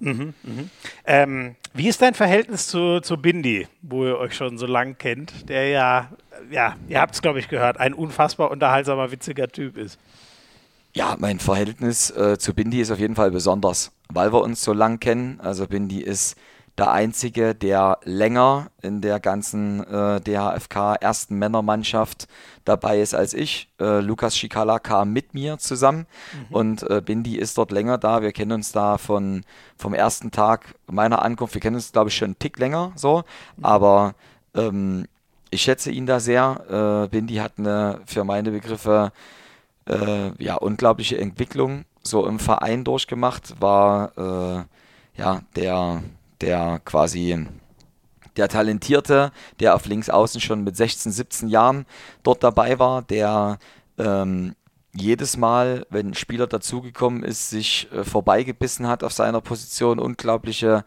Mhm, 0.01 0.35
mhm. 0.43 0.71
Ähm, 1.05 1.57
wie 1.75 1.89
ist 1.89 2.03
dein 2.03 2.15
Verhältnis 2.15 2.67
zu, 2.67 3.01
zu 3.01 3.17
Bindi, 3.17 3.69
wo 3.83 4.05
ihr 4.05 4.19
euch 4.19 4.35
schon 4.35 4.59
so 4.59 4.67
lang 4.67 4.97
kennt, 4.99 5.49
der 5.49 5.69
ja, 5.69 6.11
ja, 6.51 6.77
ihr 6.89 7.01
habt 7.01 7.15
es, 7.15 7.23
glaube 7.23 7.39
ich, 7.39 7.49
gehört, 7.49 7.79
ein 7.79 7.95
unfassbar 7.95 8.51
unterhaltsamer, 8.51 9.13
witziger 9.13 9.49
Typ 9.49 9.77
ist? 9.77 9.99
Ja, 10.93 11.17
mein 11.19 11.39
Verhältnis 11.39 12.11
äh, 12.11 12.39
zu 12.39 12.55
Bindi 12.55 12.81
ist 12.81 12.91
auf 12.91 12.99
jeden 12.99 13.15
Fall 13.15 13.31
besonders, 13.31 13.93
weil 14.09 14.33
wir 14.33 14.43
uns 14.43 14.63
so 14.63 14.73
lang 14.73 14.99
kennen. 14.99 15.39
Also 15.41 15.69
Bindi 15.69 16.01
ist 16.01 16.37
der 16.79 16.91
Einzige, 16.91 17.55
der 17.55 17.99
länger 18.05 18.71
in 18.83 19.01
der 19.01 19.21
ganzen 19.21 19.85
äh, 19.85 20.21
DHFK 20.21 20.97
ersten 21.01 21.37
Männermannschaft 21.39 22.27
dabei 22.65 23.01
ist 23.01 23.15
als 23.15 23.35
ich. 23.35 23.69
Äh, 23.81 24.01
Lukas 24.01 24.37
Schikala 24.37 24.79
kam 24.79 25.13
mit 25.13 25.35
mir 25.35 25.59
zusammen 25.59 26.07
mhm. 26.49 26.55
und 26.55 26.91
äh, 26.91 27.03
Bindi 27.05 27.37
ist 27.37 27.59
dort 27.59 27.71
länger 27.71 27.99
da. 27.99 28.23
Wir 28.23 28.33
kennen 28.33 28.53
uns 28.53 28.73
da 28.73 28.99
von, 28.99 29.45
vom 29.77 29.95
ersten 29.95 30.31
Tag 30.31 30.75
meiner 30.87 31.23
Ankunft. 31.23 31.55
Wir 31.55 31.61
kennen 31.61 31.77
uns, 31.77 31.93
glaube 31.93 32.11
ich, 32.11 32.17
schon 32.17 32.27
einen 32.27 32.39
Tick 32.39 32.59
länger 32.59 32.93
so, 32.95 33.25
mhm. 33.57 33.65
aber 33.65 34.15
ähm, 34.55 35.07
ich 35.51 35.63
schätze 35.63 35.91
ihn 35.91 36.07
da 36.07 36.21
sehr. 36.21 37.05
Äh, 37.05 37.09
Bindi 37.09 37.37
hat 37.37 37.55
eine 37.59 38.01
für 38.07 38.25
meine 38.25 38.53
Begriffe 38.53 39.13
äh, 39.87 40.43
ja, 40.43 40.55
unglaubliche 40.55 41.19
Entwicklung 41.19 41.85
so 42.03 42.27
im 42.27 42.39
Verein 42.39 42.85
durchgemacht, 42.85 43.61
war 43.61 44.13
äh, 44.17 45.21
ja 45.21 45.43
der, 45.57 46.03
der 46.41 46.81
quasi 46.85 47.47
der 48.37 48.49
Talentierte, 48.49 49.33
der 49.59 49.75
auf 49.75 49.87
links 49.87 50.09
außen 50.09 50.41
schon 50.41 50.65
mit 50.65 50.77
16, 50.77 51.13
17 51.13 51.49
Jahren 51.49 51.87
dort 52.23 52.43
dabei 52.43 52.79
war, 52.79 53.03
der 53.03 53.59
ähm, 53.99 54.55
jedes 54.93 55.37
Mal, 55.37 55.87
wenn 55.91 56.09
ein 56.09 56.15
Spieler 56.15 56.47
dazugekommen 56.47 57.23
ist, 57.23 57.51
sich 57.51 57.89
äh, 57.93 58.05
vorbeigebissen 58.05 58.89
hat 58.89 59.05
auf 59.05 59.13
seiner 59.13 59.41
Position, 59.41 59.99
unglaubliche 59.99 60.85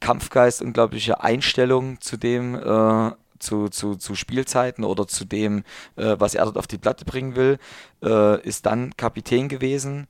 Kampfgeist, 0.00 0.62
unglaubliche 0.62 1.22
Einstellung 1.22 2.00
zu 2.00 2.16
dem, 2.16 2.54
äh, 2.54 3.12
zu, 3.38 3.68
zu, 3.68 3.94
zu 3.94 4.14
Spielzeiten 4.14 4.84
oder 4.84 5.06
zu 5.06 5.24
dem, 5.24 5.64
äh, 5.96 6.16
was 6.18 6.34
er 6.34 6.44
dort 6.44 6.58
auf 6.58 6.66
die 6.66 6.78
Platte 6.78 7.04
bringen 7.04 7.36
will, 7.36 7.58
äh, 8.02 8.40
ist 8.42 8.66
dann 8.66 8.96
Kapitän 8.96 9.48
gewesen, 9.48 10.08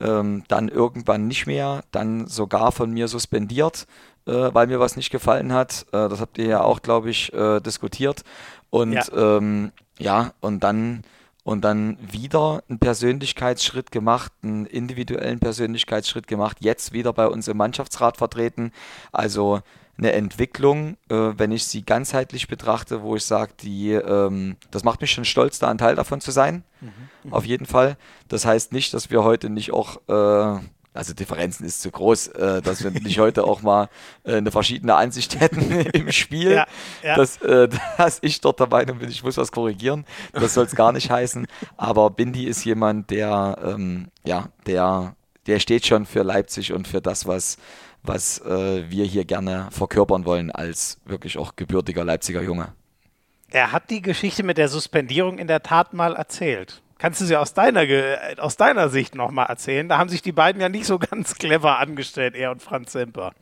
ähm, 0.00 0.44
dann 0.48 0.68
irgendwann 0.68 1.28
nicht 1.28 1.46
mehr, 1.46 1.84
dann 1.92 2.26
sogar 2.26 2.72
von 2.72 2.90
mir 2.90 3.06
suspendiert, 3.06 3.86
äh, 4.26 4.50
weil 4.52 4.66
mir 4.66 4.80
was 4.80 4.96
nicht 4.96 5.10
gefallen 5.10 5.52
hat. 5.52 5.86
Äh, 5.92 6.08
das 6.08 6.20
habt 6.20 6.38
ihr 6.38 6.46
ja 6.46 6.62
auch, 6.62 6.82
glaube 6.82 7.10
ich, 7.10 7.32
äh, 7.32 7.60
diskutiert. 7.60 8.22
Und 8.70 8.92
ja. 8.92 9.04
Ähm, 9.12 9.72
ja, 9.98 10.32
und 10.40 10.64
dann 10.64 11.02
und 11.42 11.62
dann 11.62 11.96
wieder 12.00 12.62
einen 12.68 12.78
Persönlichkeitsschritt 12.78 13.90
gemacht, 13.90 14.30
einen 14.42 14.66
individuellen 14.66 15.40
Persönlichkeitsschritt 15.40 16.26
gemacht, 16.26 16.58
jetzt 16.60 16.92
wieder 16.92 17.12
bei 17.12 17.26
uns 17.26 17.48
im 17.48 17.56
Mannschaftsrat 17.56 18.18
vertreten. 18.18 18.72
Also 19.10 19.60
eine 19.96 20.12
Entwicklung, 20.12 20.96
äh, 21.08 21.32
wenn 21.36 21.52
ich 21.52 21.64
sie 21.64 21.82
ganzheitlich 21.82 22.48
betrachte, 22.48 23.02
wo 23.02 23.16
ich 23.16 23.24
sage, 23.24 23.52
die, 23.60 23.92
ähm, 23.92 24.56
das 24.70 24.84
macht 24.84 25.00
mich 25.00 25.12
schon 25.12 25.24
stolz, 25.24 25.58
da 25.58 25.68
ein 25.70 25.78
Teil 25.78 25.94
davon 25.94 26.20
zu 26.20 26.30
sein. 26.30 26.64
Mhm. 26.80 27.32
Auf 27.32 27.44
jeden 27.44 27.66
Fall. 27.66 27.96
Das 28.28 28.46
heißt 28.46 28.72
nicht, 28.72 28.94
dass 28.94 29.10
wir 29.10 29.24
heute 29.24 29.50
nicht 29.50 29.72
auch, 29.72 29.96
äh, 30.08 30.60
also 30.92 31.14
Differenzen 31.14 31.64
ist 31.64 31.82
zu 31.82 31.90
groß, 31.90 32.28
äh, 32.28 32.62
dass 32.62 32.82
wir 32.82 32.90
nicht 32.90 33.18
heute 33.18 33.44
auch 33.44 33.62
mal 33.62 33.88
äh, 34.24 34.36
eine 34.36 34.50
verschiedene 34.50 34.94
Ansicht 34.96 35.38
hätten 35.40 35.70
im 35.70 36.10
Spiel. 36.12 36.52
Ja, 36.52 36.66
ja. 37.02 37.16
Dass, 37.16 37.40
äh, 37.42 37.68
dass 37.96 38.18
ich 38.22 38.40
dort 38.40 38.60
der 38.60 38.68
Meinung 38.68 38.98
bin, 38.98 39.08
ich 39.08 39.22
muss 39.22 39.36
was 39.36 39.52
korrigieren. 39.52 40.04
Das 40.32 40.54
soll 40.54 40.66
es 40.66 40.74
gar 40.74 40.92
nicht 40.92 41.10
heißen. 41.10 41.46
Aber 41.76 42.10
Bindi 42.10 42.44
ist 42.44 42.64
jemand, 42.64 43.10
der, 43.10 43.58
ähm, 43.64 44.08
ja, 44.24 44.48
der, 44.66 45.14
der 45.46 45.60
steht 45.60 45.86
schon 45.86 46.06
für 46.06 46.22
Leipzig 46.22 46.72
und 46.72 46.88
für 46.88 47.00
das, 47.00 47.26
was 47.26 47.56
was 48.02 48.40
äh, 48.40 48.90
wir 48.90 49.04
hier 49.04 49.24
gerne 49.24 49.68
verkörpern 49.70 50.24
wollen 50.24 50.50
als 50.50 50.98
wirklich 51.04 51.38
auch 51.38 51.56
gebürtiger 51.56 52.04
Leipziger 52.04 52.42
Junge. 52.42 52.72
Er 53.50 53.72
hat 53.72 53.90
die 53.90 54.00
Geschichte 54.00 54.42
mit 54.42 54.58
der 54.58 54.68
Suspendierung 54.68 55.38
in 55.38 55.48
der 55.48 55.62
Tat 55.62 55.92
mal 55.92 56.14
erzählt. 56.14 56.82
Kannst 57.00 57.22
du 57.22 57.24
sie 57.24 57.36
aus 57.36 57.54
deiner, 57.54 57.86
aus 58.36 58.58
deiner 58.58 58.90
Sicht 58.90 59.14
nochmal 59.14 59.46
erzählen? 59.46 59.88
Da 59.88 59.96
haben 59.96 60.10
sich 60.10 60.20
die 60.20 60.32
beiden 60.32 60.60
ja 60.60 60.68
nicht 60.68 60.84
so 60.84 60.98
ganz 61.10 61.36
clever 61.36 61.78
angestellt, 61.78 62.34
er 62.34 62.50
und 62.50 62.62
Franz 62.62 62.92
Semper. 62.92 63.32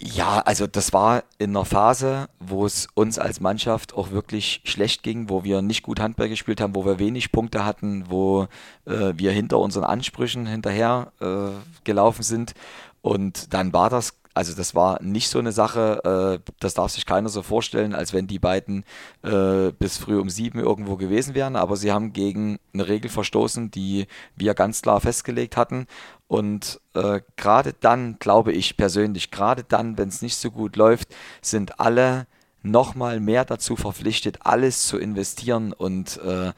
Ja, 0.00 0.38
also 0.38 0.66
das 0.66 0.92
war 0.92 1.24
in 1.38 1.50
einer 1.50 1.66
Phase, 1.66 2.28
wo 2.38 2.64
es 2.64 2.86
uns 2.94 3.18
als 3.18 3.40
Mannschaft 3.40 3.92
auch 3.92 4.10
wirklich 4.10 4.62
schlecht 4.64 5.02
ging, 5.02 5.28
wo 5.28 5.44
wir 5.44 5.60
nicht 5.60 5.82
gut 5.82 6.00
Handball 6.00 6.28
gespielt 6.28 6.60
haben, 6.62 6.74
wo 6.74 6.86
wir 6.86 6.98
wenig 6.98 7.30
Punkte 7.30 7.64
hatten, 7.64 8.04
wo 8.08 8.46
äh, 8.86 9.12
wir 9.16 9.32
hinter 9.32 9.58
unseren 9.58 9.84
Ansprüchen 9.84 10.46
hinterher 10.46 11.12
äh, 11.20 11.50
gelaufen 11.84 12.22
sind. 12.22 12.54
Und 13.02 13.52
dann 13.52 13.72
war 13.72 13.90
das, 13.90 14.17
also 14.38 14.54
das 14.54 14.72
war 14.76 15.02
nicht 15.02 15.30
so 15.30 15.40
eine 15.40 15.50
Sache, 15.50 16.38
äh, 16.46 16.50
das 16.60 16.74
darf 16.74 16.92
sich 16.92 17.06
keiner 17.06 17.28
so 17.28 17.42
vorstellen, 17.42 17.92
als 17.92 18.12
wenn 18.12 18.28
die 18.28 18.38
beiden 18.38 18.84
äh, 19.24 19.72
bis 19.72 19.98
früh 19.98 20.16
um 20.16 20.30
sieben 20.30 20.60
irgendwo 20.60 20.94
gewesen 20.94 21.34
wären, 21.34 21.56
aber 21.56 21.74
sie 21.74 21.90
haben 21.90 22.12
gegen 22.12 22.60
eine 22.72 22.86
Regel 22.86 23.10
verstoßen, 23.10 23.72
die 23.72 24.06
wir 24.36 24.54
ganz 24.54 24.80
klar 24.80 25.00
festgelegt 25.00 25.56
hatten. 25.56 25.88
Und 26.28 26.80
äh, 26.94 27.20
gerade 27.34 27.74
dann, 27.80 28.20
glaube 28.20 28.52
ich 28.52 28.76
persönlich, 28.76 29.32
gerade 29.32 29.64
dann, 29.64 29.98
wenn 29.98 30.08
es 30.08 30.22
nicht 30.22 30.36
so 30.36 30.52
gut 30.52 30.76
läuft, 30.76 31.08
sind 31.42 31.80
alle 31.80 32.28
nochmal 32.62 33.18
mehr 33.18 33.44
dazu 33.44 33.74
verpflichtet, 33.74 34.46
alles 34.46 34.86
zu 34.86 34.98
investieren 34.98 35.72
und 35.72 36.20
äh, 36.22 36.50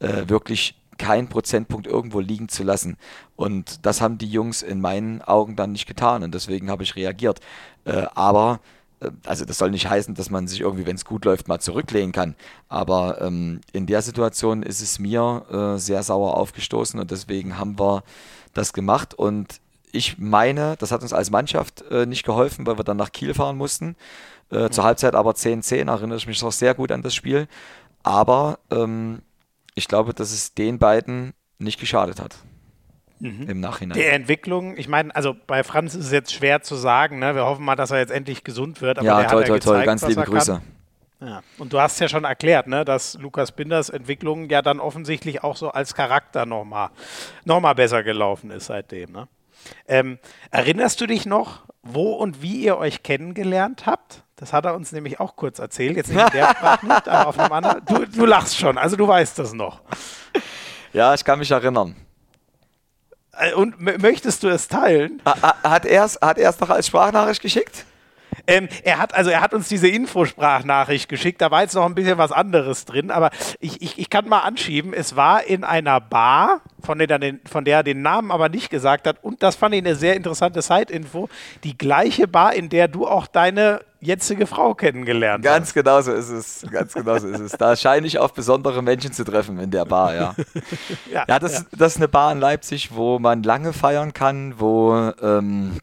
äh, 0.00 0.28
wirklich 0.28 0.81
keinen 1.02 1.26
Prozentpunkt 1.26 1.88
irgendwo 1.88 2.20
liegen 2.20 2.48
zu 2.48 2.62
lassen. 2.62 2.96
Und 3.34 3.84
das 3.84 4.00
haben 4.00 4.18
die 4.18 4.30
Jungs 4.30 4.62
in 4.62 4.80
meinen 4.80 5.20
Augen 5.20 5.56
dann 5.56 5.72
nicht 5.72 5.86
getan 5.86 6.22
und 6.22 6.32
deswegen 6.32 6.70
habe 6.70 6.84
ich 6.84 6.94
reagiert. 6.94 7.40
Äh, 7.84 8.06
aber 8.14 8.60
äh, 9.00 9.10
also 9.26 9.44
das 9.44 9.58
soll 9.58 9.72
nicht 9.72 9.90
heißen, 9.90 10.14
dass 10.14 10.30
man 10.30 10.46
sich 10.46 10.60
irgendwie, 10.60 10.86
wenn 10.86 10.94
es 10.94 11.04
gut 11.04 11.24
läuft, 11.24 11.48
mal 11.48 11.58
zurücklehnen 11.58 12.12
kann. 12.12 12.36
Aber 12.68 13.20
ähm, 13.20 13.60
in 13.72 13.86
der 13.86 14.00
Situation 14.00 14.62
ist 14.62 14.80
es 14.80 15.00
mir 15.00 15.44
äh, 15.50 15.78
sehr 15.78 16.04
sauer 16.04 16.36
aufgestoßen 16.36 17.00
und 17.00 17.10
deswegen 17.10 17.58
haben 17.58 17.80
wir 17.80 18.04
das 18.54 18.72
gemacht. 18.72 19.12
Und 19.12 19.60
ich 19.90 20.18
meine, 20.18 20.76
das 20.78 20.92
hat 20.92 21.02
uns 21.02 21.12
als 21.12 21.32
Mannschaft 21.32 21.82
äh, 21.90 22.06
nicht 22.06 22.24
geholfen, 22.24 22.64
weil 22.64 22.78
wir 22.78 22.84
dann 22.84 22.96
nach 22.96 23.10
Kiel 23.10 23.34
fahren 23.34 23.56
mussten. 23.56 23.96
Äh, 24.50 24.70
zur 24.70 24.84
Halbzeit 24.84 25.16
aber 25.16 25.32
10-10, 25.32 25.90
erinnere 25.90 26.18
ich 26.18 26.28
mich 26.28 26.40
noch 26.42 26.52
sehr 26.52 26.74
gut 26.74 26.92
an 26.92 27.02
das 27.02 27.12
Spiel. 27.12 27.48
Aber 28.04 28.60
ähm, 28.70 29.22
ich 29.74 29.88
glaube, 29.88 30.14
dass 30.14 30.32
es 30.32 30.54
den 30.54 30.78
beiden 30.78 31.34
nicht 31.58 31.80
geschadet 31.80 32.20
hat. 32.20 32.36
Mhm. 33.20 33.48
Im 33.48 33.60
Nachhinein. 33.60 33.96
Die 33.96 34.04
Entwicklung, 34.04 34.76
ich 34.76 34.88
meine, 34.88 35.14
also 35.14 35.36
bei 35.46 35.62
Franz 35.62 35.94
ist 35.94 36.06
es 36.06 36.12
jetzt 36.12 36.32
schwer 36.32 36.62
zu 36.62 36.74
sagen, 36.74 37.20
ne? 37.20 37.36
Wir 37.36 37.46
hoffen 37.46 37.64
mal, 37.64 37.76
dass 37.76 37.92
er 37.92 37.98
jetzt 37.98 38.10
endlich 38.10 38.42
gesund 38.42 38.80
wird. 38.80 38.98
Aber 38.98 39.06
ja, 39.06 39.24
toll, 39.24 39.44
toll, 39.44 39.60
toll, 39.60 39.84
ganz 39.84 40.06
liebe 40.06 40.22
Grüße. 40.22 40.60
Ja. 41.20 41.42
Und 41.58 41.72
du 41.72 41.80
hast 41.80 42.00
ja 42.00 42.08
schon 42.08 42.24
erklärt, 42.24 42.66
ne, 42.66 42.84
dass 42.84 43.14
Lukas 43.14 43.52
Binders 43.52 43.90
Entwicklung 43.90 44.50
ja 44.50 44.60
dann 44.60 44.80
offensichtlich 44.80 45.44
auch 45.44 45.56
so 45.56 45.70
als 45.70 45.94
Charakter 45.94 46.46
nochmal 46.46 46.90
noch 47.44 47.60
mal 47.60 47.74
besser 47.74 48.02
gelaufen 48.02 48.50
ist 48.50 48.66
seitdem. 48.66 49.12
Ne? 49.12 49.28
Ähm, 49.86 50.18
erinnerst 50.50 51.00
du 51.00 51.06
dich 51.06 51.24
noch, 51.24 51.62
wo 51.82 52.14
und 52.14 52.42
wie 52.42 52.64
ihr 52.64 52.76
euch 52.76 53.04
kennengelernt 53.04 53.86
habt? 53.86 54.24
Das 54.42 54.52
hat 54.52 54.64
er 54.64 54.74
uns 54.74 54.90
nämlich 54.90 55.20
auch 55.20 55.36
kurz 55.36 55.60
erzählt. 55.60 55.96
Jetzt 55.96 56.08
nicht 56.08 56.20
in 56.20 56.32
der 56.32 56.48
Sprachnachricht, 56.48 57.08
aber 57.08 57.28
auf 57.28 57.38
einem 57.38 57.52
anderen. 57.52 57.84
Du, 57.84 58.04
du 58.04 58.26
lachst 58.26 58.58
schon, 58.58 58.76
also 58.76 58.96
du 58.96 59.06
weißt 59.06 59.38
das 59.38 59.52
noch. 59.52 59.82
Ja, 60.92 61.14
ich 61.14 61.24
kann 61.24 61.38
mich 61.38 61.52
erinnern. 61.52 61.94
Äh, 63.38 63.54
und 63.54 63.80
möchtest 63.80 64.42
du 64.42 64.48
es 64.48 64.66
teilen? 64.66 65.22
Hat 65.24 65.86
er 65.86 66.04
es 66.04 66.18
hat 66.20 66.38
noch 66.60 66.70
als 66.70 66.88
Sprachnachricht 66.88 67.40
geschickt? 67.40 67.84
Ähm, 68.48 68.68
er 68.82 68.98
hat 68.98 69.14
also 69.14 69.30
er 69.30 69.42
hat 69.42 69.54
uns 69.54 69.68
diese 69.68 69.86
Infosprachnachricht 69.86 71.08
geschickt. 71.08 71.40
Da 71.40 71.52
war 71.52 71.62
jetzt 71.62 71.76
noch 71.76 71.86
ein 71.86 71.94
bisschen 71.94 72.18
was 72.18 72.32
anderes 72.32 72.84
drin, 72.84 73.12
aber 73.12 73.30
ich, 73.60 73.80
ich, 73.80 73.96
ich 73.96 74.10
kann 74.10 74.28
mal 74.28 74.40
anschieben. 74.40 74.92
Es 74.92 75.14
war 75.14 75.44
in 75.44 75.62
einer 75.62 76.00
Bar, 76.00 76.62
von 76.80 76.98
der, 76.98 77.06
den, 77.06 77.38
von 77.48 77.64
der 77.64 77.76
er 77.76 77.82
den 77.84 78.02
Namen 78.02 78.32
aber 78.32 78.48
nicht 78.48 78.70
gesagt 78.70 79.06
hat. 79.06 79.22
Und 79.22 79.44
das 79.44 79.54
fand 79.54 79.76
ich 79.76 79.82
eine 79.82 79.94
sehr 79.94 80.16
interessante 80.16 80.62
Side-Info. 80.62 81.28
Die 81.62 81.78
gleiche 81.78 82.26
Bar, 82.26 82.54
in 82.54 82.70
der 82.70 82.88
du 82.88 83.06
auch 83.06 83.28
deine 83.28 83.82
jetzige 84.02 84.46
Frau 84.46 84.74
kennengelernt 84.74 85.44
Ganz 85.44 85.68
hast. 85.68 85.74
genau 85.74 86.00
so 86.00 86.12
ist 86.12 86.28
es. 86.28 86.66
Ganz 86.70 86.92
genau 86.92 87.18
so 87.18 87.28
ist 87.28 87.40
es. 87.40 87.52
Da 87.52 87.76
scheine 87.76 88.06
ich 88.06 88.18
auf 88.18 88.34
besondere 88.34 88.82
Menschen 88.82 89.12
zu 89.12 89.24
treffen 89.24 89.58
in 89.58 89.70
der 89.70 89.84
Bar, 89.84 90.14
ja. 90.14 90.34
ja, 91.10 91.24
ja, 91.26 91.38
das, 91.38 91.60
ja. 91.60 91.64
das 91.76 91.92
ist 91.92 91.98
eine 91.98 92.08
Bar 92.08 92.32
in 92.32 92.40
Leipzig, 92.40 92.94
wo 92.94 93.18
man 93.18 93.42
lange 93.42 93.72
feiern 93.72 94.12
kann, 94.12 94.54
wo 94.58 95.12
ähm, 95.22 95.78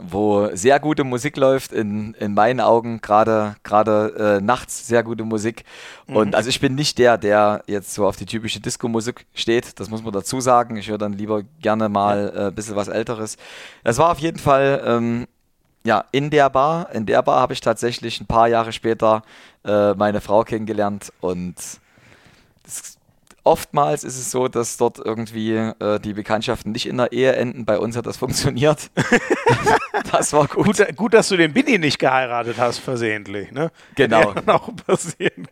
wo 0.00 0.48
sehr 0.54 0.78
gute 0.78 1.02
Musik 1.02 1.36
läuft, 1.36 1.72
in, 1.72 2.14
in 2.14 2.34
meinen 2.34 2.60
Augen 2.60 3.00
gerade 3.00 3.56
gerade 3.64 4.38
äh, 4.38 4.40
nachts 4.40 4.86
sehr 4.86 5.02
gute 5.02 5.24
Musik. 5.24 5.64
Und 6.06 6.28
mhm. 6.28 6.34
also 6.34 6.48
ich 6.48 6.60
bin 6.60 6.76
nicht 6.76 6.98
der, 6.98 7.18
der 7.18 7.64
jetzt 7.66 7.92
so 7.94 8.06
auf 8.06 8.16
die 8.16 8.26
typische 8.26 8.60
Disco-Musik 8.60 9.26
steht, 9.34 9.80
das 9.80 9.90
muss 9.90 10.02
man 10.02 10.12
dazu 10.12 10.40
sagen. 10.40 10.76
Ich 10.76 10.88
höre 10.88 10.98
dann 10.98 11.14
lieber 11.14 11.42
gerne 11.60 11.88
mal 11.88 12.30
ein 12.30 12.48
äh, 12.48 12.50
bisschen 12.52 12.76
was 12.76 12.86
Älteres. 12.86 13.36
Das 13.82 13.98
war 13.98 14.12
auf 14.12 14.20
jeden 14.20 14.38
Fall 14.38 14.80
ähm, 14.86 15.26
ja 15.84 16.04
in 16.12 16.30
der 16.30 16.50
Bar. 16.50 16.90
In 16.92 17.06
der 17.06 17.22
Bar 17.22 17.40
habe 17.40 17.52
ich 17.52 17.60
tatsächlich 17.60 18.20
ein 18.20 18.26
paar 18.26 18.48
Jahre 18.48 18.72
später 18.72 19.22
äh, 19.64 19.94
meine 19.94 20.20
Frau 20.20 20.44
kennengelernt 20.44 21.12
und 21.20 21.54
oftmals 23.44 24.04
ist 24.04 24.18
es 24.18 24.30
so, 24.30 24.48
dass 24.48 24.76
dort 24.76 24.98
irgendwie 24.98 25.54
äh, 25.54 25.98
die 26.00 26.12
Bekanntschaften 26.12 26.72
nicht 26.72 26.86
in 26.86 26.96
der 26.96 27.12
Ehe 27.12 27.34
enden. 27.34 27.64
Bei 27.64 27.78
uns 27.78 27.96
hat 27.96 28.06
das 28.06 28.16
funktioniert. 28.16 28.90
das 30.12 30.32
war 30.32 30.46
gut. 30.46 30.66
gut. 30.66 30.96
gut. 30.96 31.14
dass 31.14 31.28
du 31.28 31.36
den 31.36 31.52
Billy 31.52 31.78
nicht 31.78 31.98
geheiratet 31.98 32.58
hast, 32.58 32.78
versehentlich. 32.78 33.52
Ne? 33.52 33.70
Genau. 33.94 34.34
auch 34.46 34.70
passieren 34.76 35.46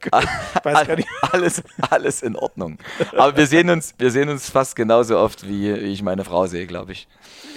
alles, 1.33 1.63
alles 1.91 2.23
in 2.23 2.37
Ordnung. 2.37 2.79
Aber 3.17 3.37
wir 3.37 3.47
sehen, 3.47 3.71
uns, 3.71 3.95
wir 3.99 4.11
sehen 4.11 4.29
uns 4.29 4.51
fast 4.51 4.77
genauso 4.77 5.19
oft, 5.19 5.49
wie 5.49 5.71
ich 5.73 6.03
meine 6.03 6.25
Frau 6.25 6.47
sehe, 6.47 6.67
glaube 6.67 6.93
ich. 6.93 7.09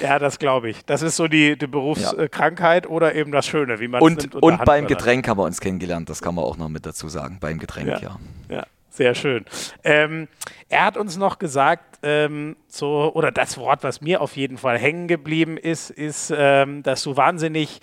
Ja, 0.01 0.19
das 0.19 0.39
glaube 0.39 0.69
ich. 0.69 0.83
Das 0.85 1.01
ist 1.01 1.15
so 1.15 1.27
die, 1.27 1.57
die 1.57 1.67
Berufskrankheit 1.67 2.85
ja. 2.85 2.91
oder 2.91 3.15
eben 3.15 3.31
das 3.31 3.45
Schöne, 3.45 3.79
wie 3.79 3.87
man 3.87 4.01
Und, 4.01 4.35
und 4.35 4.65
beim 4.65 4.87
Getränk 4.87 5.27
haben 5.27 5.37
wir 5.37 5.43
uns 5.43 5.59
kennengelernt, 5.59 6.09
das 6.09 6.21
kann 6.21 6.35
man 6.35 6.43
auch 6.43 6.57
noch 6.57 6.69
mit 6.69 6.85
dazu 6.85 7.07
sagen. 7.07 7.37
Beim 7.39 7.59
Getränk, 7.59 7.87
ja. 7.87 7.99
ja. 7.99 8.19
ja. 8.49 8.65
Sehr 8.91 9.15
schön. 9.15 9.45
Ähm, 9.85 10.27
er 10.67 10.83
hat 10.83 10.97
uns 10.97 11.15
noch 11.15 11.39
gesagt, 11.39 11.99
ähm, 12.03 12.57
so, 12.67 13.09
oder 13.13 13.31
das 13.31 13.57
Wort, 13.57 13.83
was 13.83 14.01
mir 14.01 14.21
auf 14.21 14.35
jeden 14.35 14.57
Fall 14.57 14.77
hängen 14.77 15.07
geblieben 15.07 15.55
ist, 15.57 15.89
ist, 15.89 16.33
ähm, 16.35 16.83
dass 16.83 17.01
du 17.03 17.15
wahnsinnig 17.15 17.79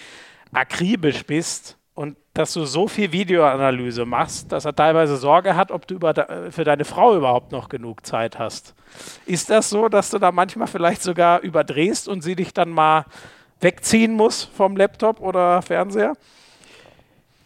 akribisch 0.52 1.24
bist 1.24 1.78
und 1.94 2.18
dass 2.34 2.52
du 2.52 2.66
so 2.66 2.88
viel 2.88 3.10
Videoanalyse 3.10 4.04
machst, 4.04 4.52
dass 4.52 4.66
er 4.66 4.76
teilweise 4.76 5.16
Sorge 5.16 5.56
hat, 5.56 5.70
ob 5.72 5.86
du 5.86 5.94
über 5.94 6.14
für 6.50 6.64
deine 6.64 6.84
Frau 6.84 7.16
überhaupt 7.16 7.52
noch 7.52 7.70
genug 7.70 8.04
Zeit 8.04 8.38
hast. 8.38 8.74
Ist 9.24 9.48
das 9.48 9.70
so, 9.70 9.88
dass 9.88 10.10
du 10.10 10.18
da 10.18 10.30
manchmal 10.30 10.68
vielleicht 10.68 11.02
sogar 11.02 11.40
überdrehst 11.40 12.06
und 12.06 12.20
sie 12.20 12.36
dich 12.36 12.52
dann 12.52 12.68
mal 12.68 13.06
wegziehen 13.60 14.12
muss 14.12 14.44
vom 14.44 14.76
Laptop 14.76 15.20
oder 15.20 15.62
Fernseher? 15.62 16.12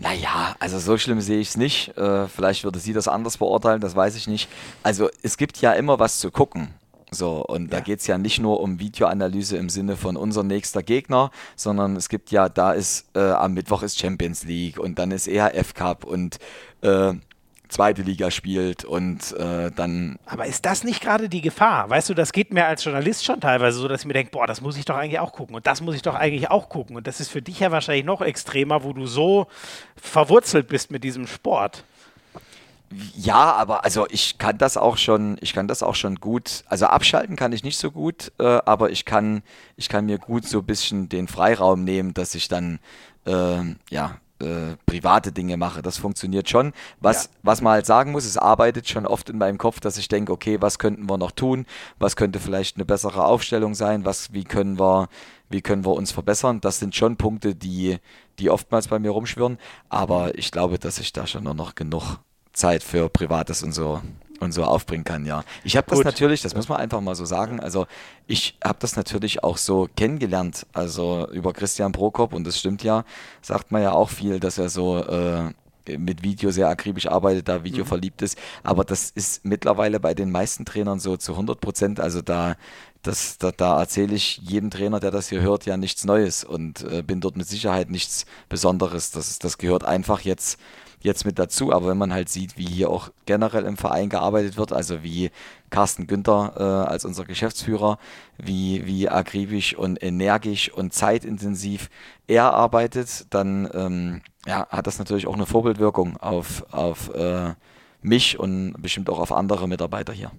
Naja, 0.03 0.57
also 0.59 0.81
so 0.81 0.99
schlimm 0.99 1.21
sehe 1.21 1.39
ich 1.39 1.51
es 1.51 1.57
nicht. 1.57 1.97
Äh, 1.97 2.27
vielleicht 2.27 2.65
würde 2.65 2.81
sie 2.81 2.93
das 2.93 3.07
anders 3.07 3.39
beurteilen, 3.39 3.81
das 3.81 3.95
weiß 3.95 4.17
ich 4.17 4.27
nicht. 4.27 4.49
Also 4.83 5.09
es 5.23 5.37
gibt 5.37 5.59
ja 5.59 5.73
immer 5.73 6.01
was 6.01 6.19
zu 6.19 6.33
gucken. 6.33 6.75
So, 7.13 7.45
und 7.45 7.65
ja. 7.65 7.79
da 7.79 7.81
geht 7.81 8.01
es 8.01 8.07
ja 8.07 8.19
nicht 8.19 8.41
nur 8.41 8.61
um 8.61 8.81
Videoanalyse 8.81 9.57
im 9.59 9.69
Sinne 9.69 9.97
von 9.97 10.17
unser 10.17 10.43
nächster 10.43 10.83
Gegner, 10.83 11.31
sondern 11.55 11.95
es 11.95 12.09
gibt 12.09 12.31
ja, 12.31 12.49
da 12.49 12.73
ist 12.73 13.07
äh, 13.15 13.21
am 13.21 13.55
Mittwoch 13.55 13.83
ist 13.83 13.99
Champions 13.99 14.45
League 14.45 14.79
und 14.79 14.99
dann 14.99 15.13
ist 15.13 15.29
EHF 15.29 15.75
Cup 15.75 16.05
und 16.05 16.39
äh, 16.81 17.13
zweite 17.73 18.03
Liga 18.03 18.31
spielt 18.31 18.85
und 18.85 19.33
äh, 19.33 19.71
dann. 19.71 20.19
Aber 20.27 20.47
ist 20.47 20.65
das 20.65 20.85
nicht 20.85 21.01
gerade 21.01 21.29
die 21.29 21.41
Gefahr? 21.41 21.91
Weißt 21.91 22.09
du, 22.09 22.15
das 22.15 22.33
geht 22.33 22.53
mir 22.53 22.67
als 22.67 22.85
Journalist 22.85 23.25
schon 23.25 23.41
teilweise 23.41 23.79
so, 23.79 23.89
dass 23.89 24.03
ich 24.03 24.07
mir 24.07 24.13
denke, 24.13 24.31
boah, 24.31 24.47
das 24.47 24.61
muss 24.61 24.77
ich 24.77 24.85
doch 24.85 24.97
eigentlich 24.97 25.19
auch 25.19 25.33
gucken 25.33 25.57
und 25.57 25.67
das 25.67 25.81
muss 25.81 25.95
ich 25.95 26.03
doch 26.03 26.15
eigentlich 26.15 26.51
auch 26.51 26.69
gucken. 26.69 26.97
Und 26.97 27.07
das 27.07 27.21
ist 27.21 27.31
für 27.31 27.43
dich 27.43 27.61
ja 27.61 27.71
wahrscheinlich 27.71 28.05
noch 28.05 28.21
extremer, 28.21 28.85
wo 28.85 28.93
du 28.93 29.07
so 29.07 29.47
verwurzelt 29.97 30.69
bist 30.69 30.91
mit 30.91 31.03
diesem 31.03 31.27
Sport. 31.27 31.85
Ja, 33.17 33.53
aber 33.55 33.85
also 33.85 34.07
ich 34.11 34.37
kann 34.37 34.59
das 34.59 34.77
auch 34.77 34.99
schon, 34.99 35.39
ich 35.41 35.55
kann 35.55 35.67
das 35.67 35.83
auch 35.83 35.95
schon 35.95 36.17
gut, 36.17 36.65
also 36.67 36.87
abschalten 36.87 37.37
kann 37.37 37.53
ich 37.53 37.65
nicht 37.65 37.79
so 37.79 37.91
gut, 37.91 38.33
äh, 38.39 38.45
aber 38.45 38.91
ich 38.91 39.07
kann, 39.07 39.43
ich 39.77 39.89
kann 39.89 40.05
mir 40.05 40.19
gut 40.19 40.47
so 40.47 40.59
ein 40.59 40.67
bisschen 40.67 41.09
den 41.09 41.27
Freiraum 41.27 41.85
nehmen, 41.85 42.13
dass 42.13 42.35
ich 42.35 42.49
dann 42.49 42.81
äh, 43.25 43.63
ja 43.89 44.19
äh, 44.43 44.77
private 44.87 45.33
Dinge 45.33 45.57
mache. 45.57 45.83
Das 45.83 45.97
funktioniert 45.97 46.49
schon. 46.49 46.73
Was, 47.01 47.25
ja. 47.25 47.31
was 47.43 47.61
man 47.61 47.75
halt 47.75 47.87
sagen 47.87 48.13
muss, 48.13 48.25
es 48.25 48.37
arbeitet 48.37 48.89
schon 48.89 49.07
oft 49.07 49.31
in 49.31 49.39
meinem 49.39 49.59
Kopf, 49.59 49.81
dass 49.81 49.97
ich 49.97 50.09
denke, 50.09 50.33
okay, 50.33 50.59
was 50.61 50.79
könnten 50.79 51.09
wir 51.09 51.19
noch 51.19 51.31
tun? 51.31 51.67
Was 51.99 52.17
könnte 52.17 52.41
vielleicht 52.41 52.77
eine 52.77 52.85
bessere 52.85 53.25
Aufstellung 53.25 53.75
sein? 53.75 54.05
Was, 54.05 54.33
wie 54.33 54.45
können 54.45 54.79
wir, 54.79 55.09
wie 55.49 55.63
können 55.63 55.85
wir 55.85 55.93
uns 55.93 56.13
verbessern? 56.13 56.61
Das 56.61 56.79
sind 56.79 56.95
schon 56.95 57.17
Punkte, 57.17 57.55
die, 57.55 57.99
die 58.39 58.51
oftmals 58.51 58.89
bei 58.89 58.99
mir 58.99 59.11
rumschwirren. 59.11 59.59
Aber 59.89 60.37
ich 60.39 60.51
glaube, 60.51 60.79
dass 60.79 60.99
ich 60.99 61.13
da 61.13 61.27
schon 61.27 61.45
noch 61.45 61.75
genug 61.75 62.19
Zeit 62.53 62.83
für 62.83 63.09
Privates 63.09 63.63
und 63.63 63.73
so 63.73 64.03
und 64.43 64.53
so 64.53 64.65
aufbringen 64.65 65.05
kann, 65.05 65.25
ja. 65.25 65.45
Ich 65.65 65.77
habe 65.77 65.87
das 65.91 66.05
natürlich, 66.05 66.43
das 66.43 66.55
muss 66.55 66.69
man 66.69 66.79
einfach 66.79 67.01
mal 67.01 67.15
so 67.15 67.25
sagen, 67.25 67.61
also 67.61 67.87
ich 68.27 68.59
habe 68.63 68.79
das 68.81 68.97
natürlich 68.97 69.45
auch 69.45 69.57
so 69.57 69.89
kennengelernt, 69.97 70.67
also 70.73 71.29
über 71.31 71.53
Christian 71.53 71.93
Prokop 71.93 72.33
und 72.33 72.47
das 72.47 72.59
stimmt 72.59 72.83
ja, 72.83 73.05
sagt 73.41 73.73
man 73.73 73.83
ja 73.83 73.93
auch 73.93 74.11
viel, 74.11 74.41
dass 74.41 74.59
er 74.59 74.69
so 74.69 74.99
äh, 74.99 75.53
mit 75.97 76.23
Video 76.23 76.51
sehr 76.51 76.69
akribisch 76.69 77.07
arbeitet, 77.07 77.49
da 77.49 77.65
Video 77.65 77.85
mhm. 77.85 77.89
verliebt 77.89 78.23
ist, 78.23 78.39
aber 78.63 78.85
das 78.85 79.11
ist 79.11 79.45
mittlerweile 79.45 80.01
bei 80.01 80.15
den 80.15 80.31
meisten 80.31 80.65
Trainern 80.65 81.01
so 81.01 81.17
zu 81.17 81.33
100 81.33 81.61
Prozent, 81.61 82.01
also 82.01 82.23
da 82.23 82.57
das, 83.03 83.37
da, 83.39 83.51
da 83.51 83.81
erzähle 83.81 84.15
ich 84.15 84.37
jedem 84.39 84.71
Trainer, 84.71 85.01
der 85.01 85.11
das 85.11 85.29
hier 85.29 85.41
hört, 85.41 85.67
ja 85.67 85.77
nichts 85.77 86.05
Neues 86.05 86.45
und 86.45 86.85
äh, 86.85 87.03
bin 87.03 87.21
dort 87.21 87.37
mit 87.37 87.49
Sicherheit 87.49 87.91
nichts 87.91 88.27
Besonderes. 88.49 89.11
Das, 89.11 89.41
das 89.41 89.59
gehört 89.59 89.85
einfach 89.85 90.21
jetzt 90.21 90.57
jetzt 91.03 91.25
mit 91.25 91.39
dazu. 91.39 91.73
Aber 91.73 91.89
wenn 91.89 91.99
man 91.99 92.13
halt 92.13 92.29
sieht, 92.29 92.57
wie 92.57 92.67
hier 92.67 92.91
auch 92.91 93.11
generell 93.27 93.65
im 93.65 93.77
Verein 93.77 94.09
gearbeitet 94.09 94.57
wird, 94.57 94.73
also 94.73 95.03
wie 95.03 95.31
Carsten 95.71 96.07
Günther 96.07 96.55
äh, 96.57 96.91
als 96.91 97.05
unser 97.05 97.25
Geschäftsführer, 97.25 97.99
wie, 98.39 98.87
wie 98.87 99.09
akribisch 99.09 99.75
und 99.77 100.03
energisch 100.03 100.73
und 100.73 100.93
zeitintensiv 100.93 101.89
er 102.27 102.55
arbeitet, 102.55 103.27
dann 103.31 103.69
ähm, 103.75 104.23
ja, 104.47 104.67
hat 104.69 104.87
das 104.87 104.99
natürlich 104.99 105.27
auch 105.27 105.35
eine 105.35 105.47
Vorbildwirkung 105.47 106.17
auf, 106.17 106.65
auf 106.73 107.15
äh, 107.15 107.55
mich 108.01 108.39
und 108.39 108.75
bestimmt 108.79 109.09
auch 109.09 109.19
auf 109.19 109.33
andere 109.33 109.69
Mitarbeiter 109.69 110.13
hier. 110.13 110.31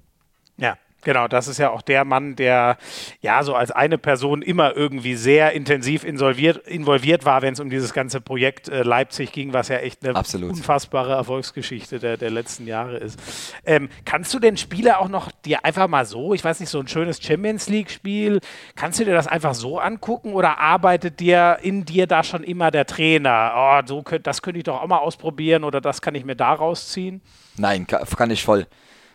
Ja, 0.58 0.78
Genau, 1.04 1.28
das 1.28 1.48
ist 1.48 1.58
ja 1.58 1.70
auch 1.70 1.82
der 1.82 2.06
Mann, 2.06 2.36
der 2.36 2.78
ja 3.22 3.44
so 3.44 3.56
als 3.56 3.72
eine 3.72 3.98
Person 3.98 4.42
immer 4.42 4.76
irgendwie 4.76 5.16
sehr 5.16 5.52
intensiv 5.54 6.04
involviert, 6.04 7.26
war, 7.26 7.42
wenn 7.42 7.54
es 7.54 7.60
um 7.60 7.70
dieses 7.70 7.94
ganze 7.94 8.22
Projekt 8.22 8.70
äh, 8.70 8.84
Leipzig 8.84 9.32
ging, 9.32 9.54
was 9.54 9.68
ja 9.68 9.78
echt 9.78 10.06
eine 10.06 10.16
Absolut. 10.16 10.52
unfassbare 10.52 11.14
Erfolgsgeschichte 11.14 12.00
der, 12.00 12.18
der 12.18 12.32
letzten 12.32 12.68
Jahre 12.68 12.98
ist. 12.98 13.20
Ähm, 13.66 13.90
kannst 14.06 14.34
du 14.34 14.40
den 14.40 14.58
Spieler 14.58 15.00
auch 15.00 15.10
noch 15.10 15.32
dir 15.46 15.66
einfach 15.66 15.88
mal 15.88 16.06
so, 16.06 16.34
ich 16.34 16.44
weiß 16.44 16.60
nicht, 16.60 16.70
so 16.70 16.80
ein 16.80 16.88
schönes 16.88 17.22
Champions 17.22 17.68
League-Spiel, 17.70 18.40
kannst 18.76 19.00
du 19.00 19.06
dir 19.06 19.14
das 19.14 19.28
einfach 19.28 19.54
so 19.54 19.80
angucken 19.80 20.34
oder 20.34 20.60
arbeitet 20.60 21.20
dir 21.20 21.58
in 21.62 21.86
dir 21.86 22.08
da 22.08 22.24
schon 22.24 22.44
immer 22.44 22.72
der 22.72 22.86
Trainer? 22.86 23.54
Oh, 23.56 23.82
so 23.86 24.02
könnt, 24.04 24.28
das 24.28 24.42
könnte 24.42 24.60
ich 24.60 24.64
doch 24.64 24.82
auch 24.82 24.88
mal 24.88 25.00
ausprobieren 25.00 25.64
oder 25.64 25.82
das 25.82 26.02
kann 26.02 26.16
ich 26.16 26.26
mir 26.26 26.36
da 26.36 26.54
rausziehen? 26.54 27.22
Nein, 27.58 27.86
kann 27.88 28.32
ich 28.32 28.44
voll. 28.44 28.68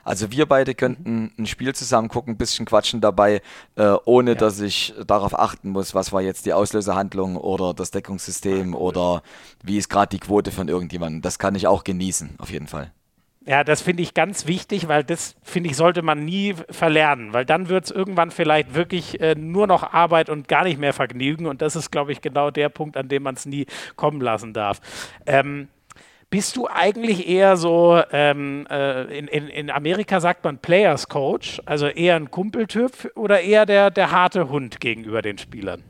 Also 0.09 0.33
wir 0.33 0.47
beide 0.47 0.75
könnten 0.75 1.33
ein 1.39 1.45
Spiel 1.45 1.75
zusammen 1.75 2.09
gucken, 2.09 2.33
ein 2.33 2.39
bisschen 2.39 2.65
quatschen 2.65 3.03
dabei, 3.03 3.43
äh, 3.77 3.95
ohne 4.07 4.31
ja. 4.31 4.37
dass 4.37 4.59
ich 4.59 4.95
darauf 5.07 5.39
achten 5.39 5.69
muss, 5.69 5.95
was 5.95 6.13
war 6.13 6.23
jetzt 6.23 6.47
die 6.47 6.55
Auslösehandlung 6.55 7.37
oder 7.37 7.75
das 7.75 7.91
Deckungssystem 7.91 8.75
oder 8.75 9.23
wie 9.63 9.77
ist 9.77 9.91
gerade 9.91 10.09
die 10.09 10.19
Quote 10.19 10.51
von 10.51 10.67
irgendjemandem. 10.69 11.21
Das 11.21 11.39
kann 11.39 11.55
ich 11.55 11.67
auch 11.67 11.85
genießen, 11.85 12.37
auf 12.39 12.51
jeden 12.51 12.69
Fall. 12.69 12.91
Ja, 13.45 13.65
das 13.65 13.83
finde 13.83 14.03
ich 14.03 14.15
ganz 14.15 14.47
wichtig, 14.47 14.89
weil 14.89 15.05
das, 15.05 15.37
finde 15.43 15.69
ich, 15.69 15.77
sollte 15.77 16.01
man 16.01 16.25
nie 16.25 16.55
verlernen, 16.71 17.35
weil 17.35 17.45
dann 17.45 17.69
wird 17.69 17.85
es 17.85 17.91
irgendwann 17.91 18.31
vielleicht 18.31 18.75
wirklich 18.75 19.21
äh, 19.21 19.35
nur 19.35 19.67
noch 19.67 19.93
Arbeit 19.93 20.31
und 20.31 20.49
gar 20.49 20.65
nicht 20.65 20.79
mehr 20.79 20.95
Vergnügen 20.95 21.47
und 21.47 21.61
das 21.61 21.77
ist, 21.77 21.91
glaube 21.91 22.13
ich, 22.13 22.23
genau 22.23 22.51
der 22.51 22.71
Punkt, 22.71 22.97
an 22.97 23.09
dem 23.09 23.25
man 23.25 23.35
es 23.35 23.45
nie 23.45 23.67
kommen 23.97 24.23
lassen 24.23 24.55
darf. 24.55 24.81
Ähm, 25.27 25.69
bist 26.31 26.57
du 26.57 26.69
eigentlich 26.69 27.27
eher 27.27 27.57
so, 27.57 28.03
ähm, 28.13 28.67
äh, 28.69 29.19
in, 29.19 29.29
in, 29.29 29.49
in 29.49 29.71
Amerika 29.71 30.21
sagt 30.21 30.45
man 30.45 30.59
Players 30.59 31.09
Coach, 31.09 31.63
also 31.65 31.87
eher 31.87 32.17
ein 32.17 32.31
Kumpeltyp 32.31 33.13
oder 33.15 33.41
eher 33.41 33.65
der, 33.65 33.91
der 33.91 34.11
harte 34.11 34.49
Hund 34.49 34.81
gegenüber 34.81 35.23
den 35.23 35.39
Spielern? 35.39 35.83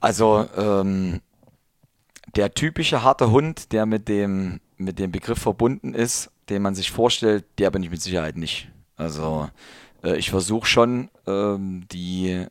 Also 0.00 0.48
ähm, 0.56 1.20
der 2.36 2.54
typische 2.54 3.02
harte 3.02 3.30
Hund, 3.30 3.72
der 3.72 3.86
mit 3.86 4.08
dem, 4.08 4.60
mit 4.76 4.98
dem 4.98 5.10
Begriff 5.10 5.38
verbunden 5.38 5.94
ist, 5.94 6.30
den 6.48 6.62
man 6.62 6.74
sich 6.74 6.90
vorstellt, 6.90 7.44
der 7.58 7.70
bin 7.70 7.82
ich 7.82 7.90
mit 7.90 8.02
Sicherheit 8.02 8.36
nicht. 8.36 8.68
Also 8.96 9.48
äh, 10.02 10.16
ich 10.16 10.30
versuche 10.30 10.66
schon, 10.66 11.10
ähm, 11.26 11.84
die 11.90 12.46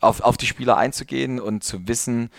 auf, 0.00 0.20
auf 0.20 0.36
die 0.36 0.46
Spieler 0.46 0.76
einzugehen 0.76 1.40
und 1.40 1.64
zu 1.64 1.88
wissen, 1.88 2.30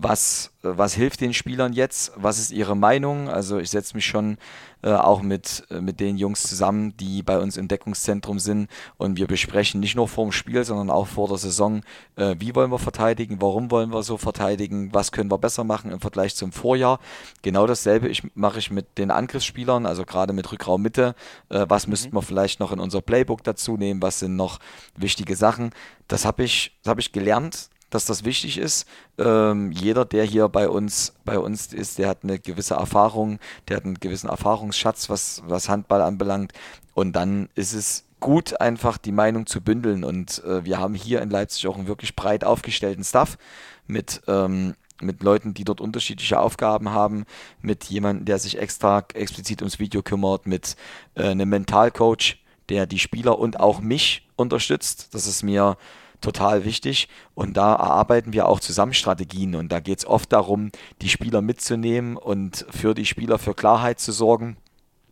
was, 0.00 0.52
was 0.62 0.94
hilft 0.94 1.20
den 1.20 1.34
Spielern 1.34 1.72
jetzt, 1.72 2.12
was 2.14 2.38
ist 2.38 2.52
ihre 2.52 2.76
Meinung. 2.76 3.28
Also 3.28 3.58
ich 3.58 3.70
setze 3.70 3.96
mich 3.96 4.06
schon 4.06 4.38
äh, 4.82 4.92
auch 4.92 5.22
mit, 5.22 5.66
äh, 5.70 5.80
mit 5.80 5.98
den 5.98 6.16
Jungs 6.16 6.44
zusammen, 6.44 6.96
die 6.96 7.24
bei 7.24 7.38
uns 7.40 7.56
im 7.56 7.66
Deckungszentrum 7.66 8.38
sind 8.38 8.70
und 8.96 9.16
wir 9.16 9.26
besprechen 9.26 9.80
nicht 9.80 9.96
nur 9.96 10.06
vor 10.06 10.24
dem 10.24 10.30
Spiel, 10.30 10.62
sondern 10.64 10.88
auch 10.88 11.08
vor 11.08 11.26
der 11.26 11.38
Saison, 11.38 11.82
äh, 12.14 12.36
wie 12.38 12.54
wollen 12.54 12.70
wir 12.70 12.78
verteidigen, 12.78 13.42
warum 13.42 13.72
wollen 13.72 13.92
wir 13.92 14.04
so 14.04 14.18
verteidigen, 14.18 14.94
was 14.94 15.10
können 15.10 15.32
wir 15.32 15.38
besser 15.38 15.64
machen 15.64 15.90
im 15.90 16.00
Vergleich 16.00 16.36
zum 16.36 16.52
Vorjahr. 16.52 17.00
Genau 17.42 17.66
dasselbe 17.66 18.06
ich, 18.06 18.22
mache 18.36 18.60
ich 18.60 18.70
mit 18.70 18.98
den 18.98 19.10
Angriffsspielern, 19.10 19.84
also 19.84 20.04
gerade 20.04 20.32
mit 20.32 20.52
Rückraum 20.52 20.80
Mitte, 20.80 21.16
äh, 21.48 21.66
was 21.68 21.88
mhm. 21.88 21.90
müssten 21.90 22.12
wir 22.12 22.22
vielleicht 22.22 22.60
noch 22.60 22.70
in 22.70 22.78
unser 22.78 23.00
Playbook 23.00 23.42
dazu 23.42 23.76
nehmen, 23.76 24.00
was 24.00 24.20
sind 24.20 24.36
noch 24.36 24.60
wichtige 24.96 25.34
Sachen. 25.34 25.70
Das 26.06 26.24
habe 26.24 26.44
ich, 26.44 26.78
das 26.84 26.92
hab 26.92 27.00
ich 27.00 27.10
gelernt 27.10 27.68
dass 27.90 28.04
das 28.04 28.24
wichtig 28.24 28.58
ist. 28.58 28.86
Ähm, 29.18 29.72
jeder, 29.72 30.04
der 30.04 30.24
hier 30.24 30.48
bei 30.48 30.68
uns, 30.68 31.14
bei 31.24 31.38
uns 31.38 31.72
ist, 31.72 31.98
der 31.98 32.08
hat 32.08 32.18
eine 32.22 32.38
gewisse 32.38 32.74
Erfahrung, 32.74 33.38
der 33.68 33.78
hat 33.78 33.84
einen 33.84 34.00
gewissen 34.00 34.28
Erfahrungsschatz, 34.28 35.08
was, 35.08 35.42
was 35.46 35.68
Handball 35.68 36.02
anbelangt. 36.02 36.52
Und 36.94 37.12
dann 37.14 37.48
ist 37.54 37.72
es 37.72 38.04
gut, 38.20 38.60
einfach 38.60 38.98
die 38.98 39.12
Meinung 39.12 39.46
zu 39.46 39.60
bündeln. 39.60 40.04
Und 40.04 40.42
äh, 40.44 40.64
wir 40.64 40.78
haben 40.78 40.94
hier 40.94 41.22
in 41.22 41.30
Leipzig 41.30 41.66
auch 41.66 41.76
einen 41.76 41.88
wirklich 41.88 42.16
breit 42.16 42.44
aufgestellten 42.44 43.04
Staff 43.04 43.38
mit 43.86 44.22
ähm, 44.26 44.74
mit 45.00 45.22
Leuten, 45.22 45.54
die 45.54 45.64
dort 45.64 45.80
unterschiedliche 45.80 46.40
Aufgaben 46.40 46.90
haben, 46.90 47.24
mit 47.60 47.84
jemandem, 47.84 48.24
der 48.24 48.38
sich 48.38 48.58
extra 48.58 49.04
explizit 49.14 49.62
ums 49.62 49.78
Video 49.78 50.02
kümmert, 50.02 50.46
mit 50.46 50.76
äh, 51.14 51.28
einem 51.28 51.48
Mentalcoach, 51.48 52.38
der 52.68 52.86
die 52.86 52.98
Spieler 52.98 53.38
und 53.38 53.60
auch 53.60 53.80
mich 53.80 54.28
unterstützt. 54.36 55.14
Das 55.14 55.26
ist 55.26 55.42
mir 55.42 55.76
total 56.20 56.64
wichtig. 56.64 57.08
Und 57.34 57.56
da 57.56 57.74
erarbeiten 57.74 58.32
wir 58.32 58.46
auch 58.46 58.60
zusammen 58.60 58.94
Strategien. 58.94 59.54
Und 59.54 59.70
da 59.70 59.80
geht 59.80 59.98
es 60.00 60.06
oft 60.06 60.32
darum, 60.32 60.70
die 61.02 61.08
Spieler 61.08 61.42
mitzunehmen 61.42 62.16
und 62.16 62.66
für 62.70 62.94
die 62.94 63.06
Spieler 63.06 63.38
für 63.38 63.54
Klarheit 63.54 64.00
zu 64.00 64.12
sorgen. 64.12 64.56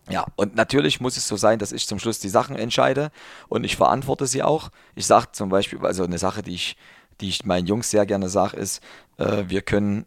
Ja, 0.09 0.27
und 0.37 0.55
natürlich 0.55 1.01
muss 1.01 1.17
es 1.17 1.27
so 1.27 1.37
sein, 1.37 1.59
dass 1.59 1.73
ich 1.73 1.89
zum 1.89 1.99
Schluss 1.99 2.21
die 2.21 2.29
Sachen 2.29 2.55
entscheide 2.55 3.11
und 3.49 3.65
ich 3.65 3.77
verantworte 3.77 4.27
sie 4.27 4.43
auch. 4.43 4.71
Ich 4.95 5.07
sage 5.07 5.33
zum 5.33 5.49
Beispiel, 5.49 5.85
also 5.85 6.05
eine 6.05 6.19
Sache, 6.19 6.43
die 6.43 6.55
ich, 6.55 6.77
die 7.21 7.29
ich 7.29 7.45
meinen 7.45 7.67
Jungs 7.67 7.91
sehr 7.91 8.07
gerne 8.07 8.29
sage, 8.29 8.57
ist, 8.57 8.81
äh, 9.19 9.45
wir 9.49 9.63
können, 9.63 10.07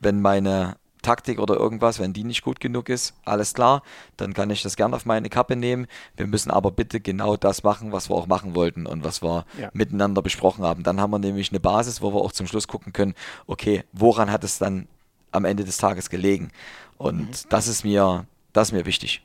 wenn 0.00 0.20
meine 0.20 0.76
Taktik 1.08 1.38
oder 1.38 1.54
irgendwas, 1.54 1.98
wenn 1.98 2.12
die 2.12 2.22
nicht 2.22 2.42
gut 2.42 2.60
genug 2.60 2.90
ist, 2.90 3.14
alles 3.24 3.54
klar, 3.54 3.82
dann 4.18 4.34
kann 4.34 4.50
ich 4.50 4.62
das 4.62 4.76
gerne 4.76 4.94
auf 4.94 5.06
meine 5.06 5.30
Kappe 5.30 5.56
nehmen. 5.56 5.86
Wir 6.18 6.26
müssen 6.26 6.50
aber 6.50 6.70
bitte 6.70 7.00
genau 7.00 7.38
das 7.38 7.62
machen, 7.62 7.92
was 7.92 8.10
wir 8.10 8.14
auch 8.14 8.26
machen 8.26 8.54
wollten 8.54 8.84
und 8.84 9.04
was 9.04 9.22
wir 9.22 9.46
ja. 9.58 9.70
miteinander 9.72 10.20
besprochen 10.20 10.64
haben. 10.64 10.82
Dann 10.82 11.00
haben 11.00 11.10
wir 11.10 11.18
nämlich 11.18 11.50
eine 11.50 11.60
Basis, 11.60 12.02
wo 12.02 12.12
wir 12.12 12.20
auch 12.20 12.32
zum 12.32 12.46
Schluss 12.46 12.68
gucken 12.68 12.92
können, 12.92 13.14
okay, 13.46 13.84
woran 13.94 14.30
hat 14.30 14.44
es 14.44 14.58
dann 14.58 14.86
am 15.32 15.46
Ende 15.46 15.64
des 15.64 15.78
Tages 15.78 16.10
gelegen. 16.10 16.50
Und 16.98 17.20
mhm. 17.20 17.48
das 17.48 17.68
ist 17.68 17.84
mir, 17.84 18.26
das 18.52 18.68
ist 18.68 18.72
mir 18.72 18.84
wichtig. 18.84 19.22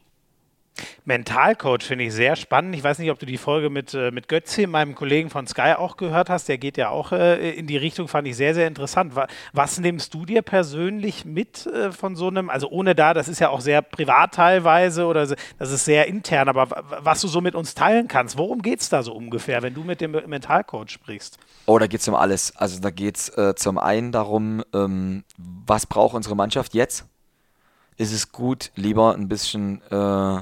Mentalcoach 1.06 1.84
finde 1.84 2.06
ich 2.06 2.14
sehr 2.14 2.36
spannend. 2.36 2.76
Ich 2.76 2.84
weiß 2.84 3.00
nicht, 3.00 3.12
ob 3.12 3.20
du 3.20 3.26
die 3.26 3.38
Folge 3.38 3.70
mit, 3.70 3.94
äh, 3.94 4.12
mit 4.12 4.28
Götze, 4.28 4.68
meinem 4.68 4.96
Kollegen 4.96 5.30
von 5.30 5.46
Sky, 5.48 5.74
auch 5.78 5.98
gehört 5.98 6.30
hast. 6.30 6.50
Der 6.50 6.58
geht 6.58 6.78
ja 6.78 6.90
auch 6.90 7.12
äh, 7.12 7.52
in 7.52 7.68
die 7.68 7.78
Richtung, 7.78 8.08
fand 8.08 8.28
ich 8.28 8.36
sehr, 8.36 8.54
sehr 8.54 8.68
interessant. 8.68 9.14
Was 9.52 9.80
nimmst 9.80 10.14
du 10.14 10.26
dir 10.26 10.42
persönlich 10.42 11.26
mit 11.26 11.68
äh, 11.68 11.92
von 11.92 12.16
so 12.16 12.28
einem, 12.28 12.50
also 12.50 12.70
ohne 12.70 12.96
da, 12.96 13.14
das 13.14 13.28
ist 13.28 13.40
ja 13.40 13.50
auch 13.50 13.62
sehr 13.62 13.82
privat 13.82 14.34
teilweise 14.34 15.06
oder 15.06 15.28
das 15.28 15.72
ist 15.72 15.86
sehr 15.86 16.08
intern, 16.08 16.50
aber 16.50 16.68
was 17.02 17.22
du 17.22 17.28
so 17.28 17.42
mit 17.42 17.56
uns 17.56 17.76
teilen 17.76 18.08
kannst, 18.08 18.38
worum 18.38 18.62
geht 18.62 18.82
es 18.82 18.90
da 18.90 19.04
so 19.04 19.14
ungefähr, 19.14 19.62
wenn 19.62 19.74
du 19.74 19.84
mit 19.84 20.02
dem 20.02 20.12
Mentalcoach 20.12 20.90
sprichst? 20.90 21.38
Oh, 21.66 21.78
da 21.78 21.88
geht 21.88 22.02
es 22.02 22.08
um 22.08 22.16
alles. 22.16 22.56
Also 22.56 22.80
da 22.80 22.90
geht 22.90 23.18
es 23.18 23.30
äh, 23.38 23.56
zum 23.56 23.78
einen 23.78 24.12
darum, 24.12 24.64
ähm, 24.74 25.24
was 25.38 25.86
braucht 25.86 26.16
unsere 26.16 26.36
Mannschaft 26.36 26.74
jetzt? 26.74 27.06
Ist 27.98 28.12
es 28.12 28.32
gut, 28.32 28.72
lieber 28.76 29.14
ein 29.14 29.28
bisschen 29.28 29.82
äh, 29.92 30.42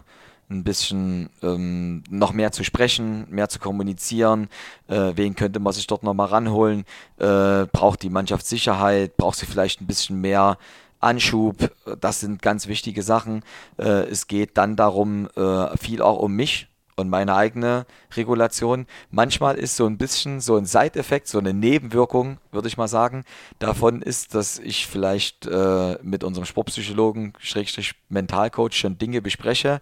ein 0.52 0.64
bisschen 0.64 1.30
ähm, 1.42 2.04
noch 2.10 2.34
mehr 2.34 2.52
zu 2.52 2.64
sprechen, 2.64 3.26
mehr 3.30 3.50
zu 3.50 3.60
kommunizieren. 3.60 4.50
Äh, 4.88 5.14
wen 5.16 5.36
könnte 5.36 5.60
man 5.60 5.74
sich 5.74 5.88
dort 5.88 6.04
nochmal 6.04 6.28
ranholen? 6.28 6.86
Äh, 7.18 7.66
braucht 7.72 8.04
die 8.04 8.10
Mannschaft 8.10 8.46
Sicherheit? 8.46 9.18
Braucht 9.18 9.38
sie 9.38 9.46
vielleicht 9.46 9.82
ein 9.82 9.88
bisschen 9.88 10.22
mehr 10.22 10.58
Anschub? 11.00 11.72
Das 12.00 12.20
sind 12.20 12.42
ganz 12.42 12.68
wichtige 12.68 13.02
Sachen. 13.04 13.44
Äh, 13.78 14.10
es 14.10 14.28
geht 14.28 14.58
dann 14.58 14.76
darum, 14.76 15.28
äh, 15.36 15.78
viel 15.78 16.02
auch 16.02 16.20
um 16.20 16.36
mich 16.36 16.68
und 16.96 17.10
meine 17.10 17.36
eigene 17.36 17.86
Regulation. 18.16 18.86
Manchmal 19.10 19.56
ist 19.56 19.76
so 19.76 19.86
ein 19.86 19.98
bisschen 19.98 20.40
so 20.40 20.56
ein 20.56 20.66
Seiteffekt, 20.66 21.28
so 21.28 21.40
eine 21.40 21.54
Nebenwirkung, 21.54 22.38
würde 22.52 22.70
ich 22.70 22.78
mal 22.78 22.88
sagen, 22.88 23.26
davon 23.60 24.02
ist, 24.02 24.36
dass 24.36 24.60
ich 24.60 24.88
vielleicht 24.88 25.46
äh, 25.48 25.98
mit 26.02 26.24
unserem 26.24 26.46
Sportpsychologen, 26.46 27.34
Schrägstrich 27.40 27.96
Mentalcoach 28.10 28.74
schon 28.74 28.98
Dinge 28.98 29.22
bespreche, 29.22 29.82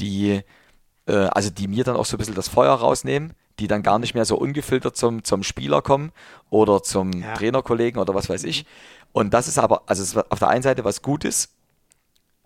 die, 0.00 0.42
äh, 1.06 1.12
also 1.12 1.50
die 1.50 1.68
mir 1.68 1.84
dann 1.84 1.96
auch 1.96 2.06
so 2.06 2.16
ein 2.16 2.18
bisschen 2.18 2.34
das 2.34 2.48
Feuer 2.48 2.74
rausnehmen, 2.74 3.34
die 3.58 3.68
dann 3.68 3.82
gar 3.82 3.98
nicht 3.98 4.14
mehr 4.14 4.24
so 4.24 4.36
ungefiltert 4.36 4.96
zum, 4.96 5.24
zum 5.24 5.42
Spieler 5.42 5.82
kommen 5.82 6.12
oder 6.50 6.82
zum 6.82 7.12
ja. 7.12 7.34
Trainerkollegen 7.34 8.00
oder 8.00 8.14
was 8.14 8.28
weiß 8.28 8.44
ich. 8.44 8.66
Und 9.12 9.32
das 9.32 9.48
ist 9.48 9.58
aber, 9.58 9.82
also 9.86 10.02
ist 10.02 10.16
auf 10.30 10.38
der 10.38 10.48
einen 10.48 10.62
Seite 10.62 10.84
was 10.84 11.02
Gutes, 11.02 11.48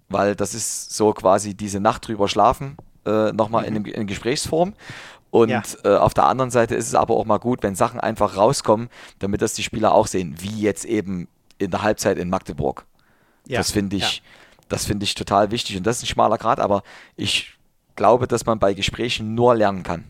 weil 0.09 0.37
das 0.37 0.55
ist 0.55 0.95
so 0.95 1.13
quasi 1.13 1.55
diese 1.55 1.81
Nacht 1.81 2.07
drüber 2.07 2.29
schlafen, 2.29 2.77
äh, 3.07 3.33
nochmal 3.33 3.69
mhm. 3.69 3.77
in, 3.77 3.85
in 3.87 4.07
Gesprächsform. 4.07 4.75
Und 5.31 5.49
ja. 5.49 5.63
äh, 5.85 5.97
auf 5.97 6.15
der 6.15 6.27
anderen 6.27 6.51
Seite 6.51 6.75
ist 6.75 6.89
es 6.89 6.95
aber 6.95 7.15
auch 7.15 7.25
mal 7.25 7.39
gut, 7.39 7.63
wenn 7.63 7.75
Sachen 7.77 8.01
einfach 8.01 8.37
rauskommen, 8.37 8.89
damit 9.21 9.43
das 9.43 9.55
die 9.55 9.63
Spieler 9.63 9.95
auch 9.95 10.09
sehen, 10.09 10.35
wie 10.39 10.61
jetzt 10.61 10.85
eben 10.85 11.29
in 11.59 11.71
der 11.71 11.83
Halbzeit 11.83 12.19
in 12.19 12.29
Magdeburg. 12.29 12.85
Ja. 13.47 13.59
Das 13.59 13.71
finde 13.71 13.97
ich, 13.97 14.17
ja. 14.17 14.23
Das 14.71 14.87
finde 14.87 15.05
ich 15.05 15.15
total 15.15 15.51
wichtig 15.51 15.77
und 15.77 15.85
das 15.87 15.99
ist 15.99 16.05
ein 16.05 16.07
schmaler 16.07 16.39
Grad, 16.39 16.61
aber 16.61 16.83
ich 17.17 17.53
glaube, 17.97 18.27
dass 18.27 18.47
man 18.47 18.59
bei 18.59 18.73
Gesprächen 18.73 19.35
nur 19.35 19.55
lernen 19.55 19.83
kann. 19.83 20.05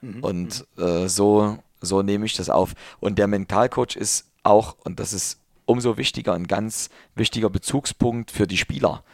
Mhm. 0.00 0.24
Und 0.24 0.66
äh, 0.78 1.08
so, 1.08 1.58
so 1.80 2.02
nehme 2.02 2.26
ich 2.26 2.34
das 2.34 2.50
auf. 2.50 2.72
Und 3.00 3.18
der 3.18 3.28
Mentalcoach 3.28 3.94
ist 3.94 4.28
auch, 4.42 4.76
und 4.84 4.98
das 4.98 5.12
ist 5.12 5.40
umso 5.66 5.98
wichtiger, 5.98 6.32
ein 6.32 6.46
ganz 6.46 6.88
wichtiger 7.14 7.50
Bezugspunkt 7.50 8.30
für 8.30 8.46
die 8.46 8.56
Spieler. 8.56 9.04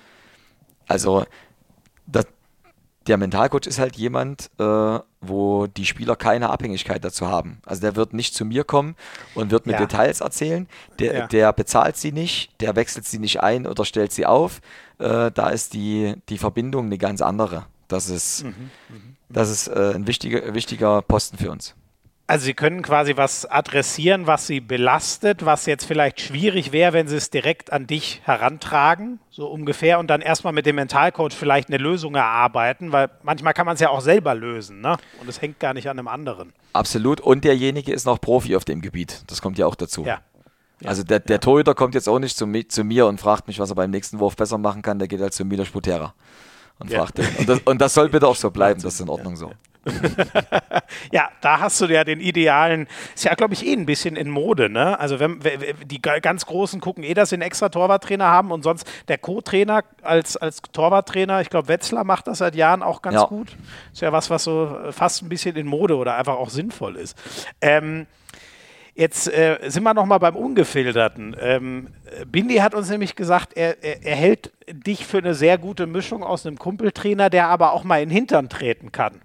Also, 0.87 1.25
das, 2.07 2.27
der 3.07 3.17
Mentalcoach 3.17 3.67
ist 3.67 3.79
halt 3.79 3.97
jemand, 3.97 4.51
äh, 4.59 4.99
wo 5.21 5.67
die 5.67 5.87
Spieler 5.87 6.17
keine 6.17 6.51
Abhängigkeit 6.51 7.05
dazu 7.05 7.29
haben. 7.29 7.61
Also 7.65 7.81
der 7.81 7.97
wird 7.97 8.13
nicht 8.13 8.35
zu 8.35 8.45
mir 8.45 8.65
kommen 8.65 8.97
und 9.35 9.51
wird 9.51 9.67
mir 9.67 9.73
ja. 9.73 9.79
Details 9.79 10.21
erzählen. 10.21 10.69
Der, 10.99 11.15
ja. 11.15 11.27
der 11.27 11.53
bezahlt 11.53 11.97
sie 11.97 12.13
nicht, 12.13 12.61
der 12.61 12.77
wechselt 12.77 13.07
sie 13.07 13.19
nicht 13.19 13.43
ein 13.43 13.67
oder 13.67 13.85
stellt 13.85 14.13
sie 14.13 14.27
auf. 14.27 14.61
Äh, 14.99 15.31
da 15.31 15.51
ist 15.51 15.75
die, 15.75 16.15
die 16.29 16.39
Verbindung 16.39 16.87
eine 16.87 16.99
ganz 16.99 17.23
andere. 17.23 17.67
Das 17.89 18.09
ist, 18.09 18.45
mhm. 18.45 18.71
Mhm. 18.89 19.17
Das 19.29 19.51
ist 19.51 19.69
äh, 19.69 19.93
ein 19.95 20.07
wichtiger, 20.07 20.55
wichtiger 20.55 21.03
Posten 21.03 21.39
für 21.39 21.51
uns. 21.51 21.75
Also 22.33 22.47
Sie 22.47 22.55
können 22.55 22.81
quasi 22.81 23.15
was 23.15 23.45
adressieren, 23.45 24.27
was 24.27 24.47
Sie 24.47 24.61
belastet, 24.61 25.45
was 25.45 25.67
jetzt 25.67 25.85
vielleicht 25.85 26.19
schwierig 26.19 26.73
wäre, 26.73 26.95
wenn 26.95 27.07
Sie 27.07 27.17
es 27.17 27.29
direkt 27.29 27.71
an 27.71 27.87
dich 27.87 28.23
herantragen, 28.25 29.19
so 29.29 29.49
ungefähr, 29.49 29.99
und 29.99 30.07
dann 30.07 30.23
erstmal 30.23 30.55
mit 30.55 30.65
dem 30.65 30.77
Mentalcoach 30.77 31.35
vielleicht 31.35 31.69
eine 31.69 31.77
Lösung 31.77 32.15
erarbeiten, 32.15 32.91
weil 32.91 33.11
manchmal 33.23 33.53
kann 33.53 33.67
man 33.67 33.75
es 33.75 33.81
ja 33.81 33.91
auch 33.91 34.01
selber 34.01 34.35
lösen, 34.35 34.81
ne? 34.81 34.97
Und 35.21 35.29
es 35.29 35.43
hängt 35.43 35.61
gar 35.61 35.75
nicht 35.75 35.91
an 35.91 35.99
einem 35.99 36.09
anderen. 36.09 36.55
Absolut. 36.73 37.21
Und 37.21 37.45
derjenige 37.45 37.93
ist 37.93 38.07
noch 38.07 38.19
Profi 38.19 38.57
auf 38.57 38.65
dem 38.65 38.81
Gebiet. 38.81 39.25
Das 39.27 39.43
kommt 39.43 39.59
ja 39.59 39.67
auch 39.67 39.75
dazu. 39.75 40.07
Ja. 40.07 40.23
Also 40.87 41.03
der, 41.03 41.21
der 41.21 41.39
Torhüter 41.39 41.75
kommt 41.75 41.95
jetzt 41.95 42.09
auch 42.09 42.19
nicht 42.19 42.39
zu, 42.39 42.51
zu, 42.67 42.83
mir 42.83 43.09
und 43.09 43.21
fragt 43.21 43.47
mich, 43.47 43.59
was 43.59 43.69
er 43.69 43.77
beim 43.77 43.91
nächsten 43.91 44.21
Wurf 44.21 44.37
besser 44.37 44.57
machen 44.57 44.81
kann. 44.81 44.99
Der 44.99 45.07
geht 45.07 45.21
halt 45.21 45.35
zu 45.35 45.45
Milos 45.45 45.69
Sputera 45.69 46.15
und 46.79 46.91
ja. 46.91 47.01
fragt 47.01 47.19
den. 47.19 47.27
Und 47.37 47.49
das, 47.51 47.59
und 47.67 47.79
das 47.79 47.93
soll 47.93 48.09
bitte 48.09 48.27
auch 48.27 48.37
so 48.37 48.51
bleiben. 48.51 48.81
Das 48.81 48.95
ist 48.95 49.01
in 49.01 49.11
Ordnung 49.11 49.37
so. 49.37 49.53
ja, 51.13 51.29
da 51.41 51.61
hast 51.61 51.81
du 51.81 51.87
ja 51.87 52.05
den 52.05 52.21
idealen, 52.21 52.87
ist 53.15 53.25
ja, 53.25 53.35
glaube 53.35 53.55
ich, 53.55 53.67
eh 53.67 53.73
ein 53.73 53.87
bisschen 53.87 54.17
in 54.17 54.31
Mode, 54.31 54.69
ne? 54.69 54.99
Also 54.99 55.19
wenn, 55.19 55.41
die 55.85 56.01
ganz 56.01 56.47
Großen 56.47 56.81
gucken 56.81 57.03
eh, 57.03 57.15
dass 57.15 57.31
sie 57.31 57.37
einen 57.37 57.43
extra 57.43 57.69
Torwarttrainer 57.69 58.27
haben 58.27 58.53
und 58.53 58.63
sonst 58.63 58.87
der 59.09 59.19
Co-Trainer 59.19 59.83
als, 60.03 60.37
als 60.37 60.63
Torwarttrainer, 60.73 61.41
ich 61.41 61.51
glaube, 61.51 61.69
Wetzlar 61.69 62.05
macht 62.05 62.29
das 62.29 62.39
seit 62.39 62.55
Jahren 62.55 62.83
auch 62.83 63.03
ganz 63.03 63.17
ja. 63.17 63.25
gut. 63.27 63.57
Ist 63.93 64.03
ja 64.03 64.13
was, 64.13 64.31
was 64.31 64.45
so 64.45 64.77
fast 64.91 65.23
ein 65.23 65.29
bisschen 65.29 65.57
in 65.57 65.67
Mode 65.67 65.97
oder 65.97 66.17
einfach 66.17 66.37
auch 66.37 66.51
sinnvoll 66.51 66.97
ist. 66.97 67.17
Ähm, 67.61 68.07
Jetzt 68.95 69.27
äh, 69.33 69.59
sind 69.69 69.85
wir 69.85 69.95
nochmal 69.95 70.19
beim 70.19 70.37
Ungefilterten. 70.37 71.35
Ähm, 71.41 71.89
Bindi 72.27 72.57
hat 72.57 72.75
uns 72.75 72.91
nämlich 72.91 73.17
gesagt, 73.17 73.55
er, 73.57 73.83
er, 73.83 74.05
er, 74.05 74.17
hält 74.17 74.53
dich 74.69 75.07
für 75.07 75.19
eine 75.19 75.33
sehr 75.33 75.57
gute 75.57 75.87
Mischung 75.87 76.23
aus 76.23 76.45
einem 76.45 76.59
Kumpeltrainer, 76.59 77.31
der 77.31 77.49
aber 77.49 77.73
auch 77.73 77.85
mal 77.85 78.03
in 78.03 78.11
den 78.11 78.15
Hintern 78.15 78.51
treten 78.51 78.93
kann. 78.93 79.23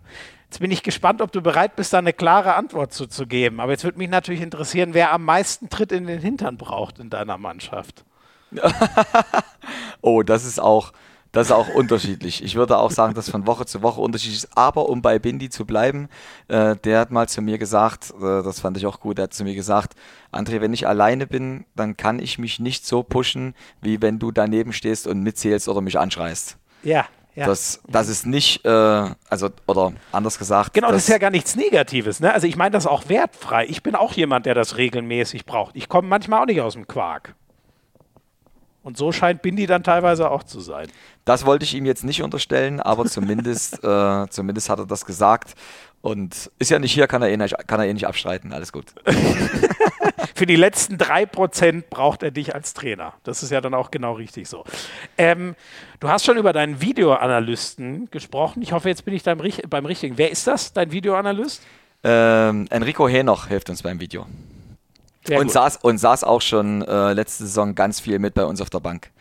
Jetzt 0.50 0.60
bin 0.60 0.72
ich 0.72 0.82
gespannt, 0.82 1.22
ob 1.22 1.32
du 1.34 1.42
bereit 1.42 1.76
bist, 1.76 1.92
da 1.92 1.98
eine 1.98 2.14
klare 2.14 2.56
Antwort 2.56 2.94
zu, 2.94 3.08
zu 3.08 3.28
geben. 3.28 3.60
Aber 3.60 3.74
jetzt 3.74 3.84
würde 3.84 3.98
mich 3.98 4.10
natürlich 4.10 4.42
interessieren, 4.42 4.94
wer 4.94 5.12
am 5.12 5.26
meisten 5.26 5.70
Tritt 5.70 5.92
in 5.92 6.08
den 6.08 6.22
Hintern 6.22 6.58
braucht 6.58 7.00
in 7.00 7.10
deiner 7.10 7.38
Mannschaft. 7.38 8.06
oh, 10.02 10.24
das 10.24 10.46
ist 10.46 10.62
auch, 10.62 10.94
das 11.34 11.48
ist 11.48 11.52
auch 11.52 11.68
unterschiedlich. 11.68 12.42
Ich 12.42 12.56
würde 12.56 12.78
auch 12.78 12.92
sagen, 12.92 13.14
dass 13.14 13.30
von 13.30 13.46
Woche 13.46 13.66
zu 13.66 13.82
Woche 13.82 14.00
unterschiedlich 14.00 14.44
ist. 14.44 14.58
Aber 14.58 14.88
um 14.88 15.02
bei 15.02 15.20
Bindi 15.20 15.50
zu 15.50 15.66
bleiben, 15.66 16.08
äh, 16.48 16.78
der 16.78 17.02
hat 17.02 17.12
mal 17.12 17.28
zu 17.28 17.42
mir 17.42 17.58
gesagt, 17.58 18.14
äh, 18.18 18.42
das 18.42 18.62
fand 18.62 18.78
ich 18.78 18.86
auch 18.86 19.02
gut, 19.02 19.18
der 19.18 19.24
hat 19.24 19.34
zu 19.34 19.44
mir 19.44 19.54
gesagt, 19.54 19.96
André, 20.32 20.62
wenn 20.62 20.72
ich 20.72 20.88
alleine 20.88 21.28
bin, 21.28 21.66
dann 21.76 21.98
kann 21.98 22.20
ich 22.20 22.40
mich 22.40 22.62
nicht 22.62 22.86
so 22.86 23.04
pushen, 23.04 23.54
wie 23.82 24.02
wenn 24.02 24.18
du 24.18 24.32
daneben 24.32 24.72
stehst 24.72 25.08
und 25.08 25.22
mitzählst 25.24 25.68
oder 25.68 25.82
mich 25.82 26.00
anschreist. 26.00 26.58
Ja. 26.84 27.06
Ja. 27.38 27.46
Das, 27.46 27.84
das 27.88 28.10
ist 28.10 28.26
nicht, 28.26 28.66
äh, 28.66 28.70
also, 29.30 29.50
oder 29.68 29.94
anders 30.12 30.40
gesagt. 30.40 30.74
Genau, 30.74 30.90
das 30.90 31.04
ist 31.04 31.10
ja 31.10 31.20
gar 31.20 31.30
nichts 31.30 31.56
Negatives. 31.56 32.20
Ne? 32.20 32.34
Also 32.34 32.48
ich 32.48 32.56
meine 32.56 32.72
das 32.72 32.88
auch 32.88 33.10
wertfrei. 33.10 33.68
Ich 33.68 33.84
bin 33.84 33.94
auch 33.94 34.14
jemand, 34.14 34.48
der 34.48 34.56
das 34.56 34.78
regelmäßig 34.78 35.46
braucht. 35.46 35.76
Ich 35.76 35.88
komme 35.88 36.08
manchmal 36.08 36.42
auch 36.42 36.46
nicht 36.48 36.62
aus 36.62 36.74
dem 36.74 36.88
Quark. 36.88 37.36
Und 38.82 38.98
so 38.98 39.12
scheint 39.12 39.44
Bindi 39.44 39.68
dann 39.68 39.84
teilweise 39.84 40.32
auch 40.32 40.42
zu 40.42 40.62
sein. 40.62 40.88
Das 41.26 41.46
wollte 41.46 41.64
ich 41.64 41.76
ihm 41.76 41.86
jetzt 41.86 42.04
nicht 42.04 42.24
unterstellen, 42.24 42.80
aber 42.80 43.06
zumindest, 43.06 43.76
äh, 43.84 44.26
zumindest 44.32 44.72
hat 44.72 44.80
er 44.80 44.88
das 44.88 45.06
gesagt. 45.06 45.54
Und 46.02 46.50
ist 46.58 46.72
ja 46.72 46.80
nicht 46.80 46.94
hier, 46.94 47.06
kann 47.06 47.22
er 47.22 47.30
eh 47.30 47.38
nicht, 47.38 47.56
kann 47.68 47.80
er 47.80 47.86
eh 47.86 47.94
nicht 47.94 48.08
abstreiten. 48.08 48.52
Alles 48.52 48.72
gut. 48.72 48.86
Für 50.34 50.48
die 50.48 50.56
letzten 50.56 50.98
drei 50.98 51.28
Prozent 51.28 51.92
braucht 51.92 52.24
er 52.24 52.32
dich 52.32 52.56
als 52.56 52.74
Trainer. 52.74 53.14
Das 53.24 53.44
ist 53.44 53.52
ja 53.52 53.62
dann 53.62 53.76
auch 53.76 53.92
genau 53.92 54.14
richtig 54.14 54.48
so. 54.48 54.64
Ähm, 55.20 55.56
du 56.00 56.10
hast 56.10 56.26
schon 56.26 56.38
über 56.38 56.54
deinen 56.54 56.82
Videoanalysten 56.82 58.10
gesprochen. 58.12 58.62
Ich 58.62 58.72
hoffe, 58.72 58.90
jetzt 58.90 59.06
bin 59.06 59.14
ich 59.14 59.24
beim, 59.24 59.42
beim 59.70 59.86
richtigen. 59.86 60.18
Wer 60.18 60.32
ist 60.32 60.46
das, 60.48 60.74
dein 60.74 60.92
Videoanalyst? 60.92 61.62
Ähm, 62.04 62.68
Enrico 62.70 63.08
Henoch 63.08 63.48
hilft 63.48 63.70
uns 63.70 63.84
beim 63.84 64.00
Video. 64.00 64.26
und 65.30 65.52
saß, 65.52 65.78
und 65.78 65.98
saß 65.98 66.24
auch 66.24 66.42
schon 66.42 66.84
äh, 66.84 67.14
letzte 67.14 67.46
Saison 67.46 67.76
ganz 67.76 68.00
viel 68.00 68.20
mit 68.20 68.34
bei 68.34 68.46
uns 68.46 68.62
auf 68.62 68.70
der 68.70 68.80
Bank. 68.80 69.12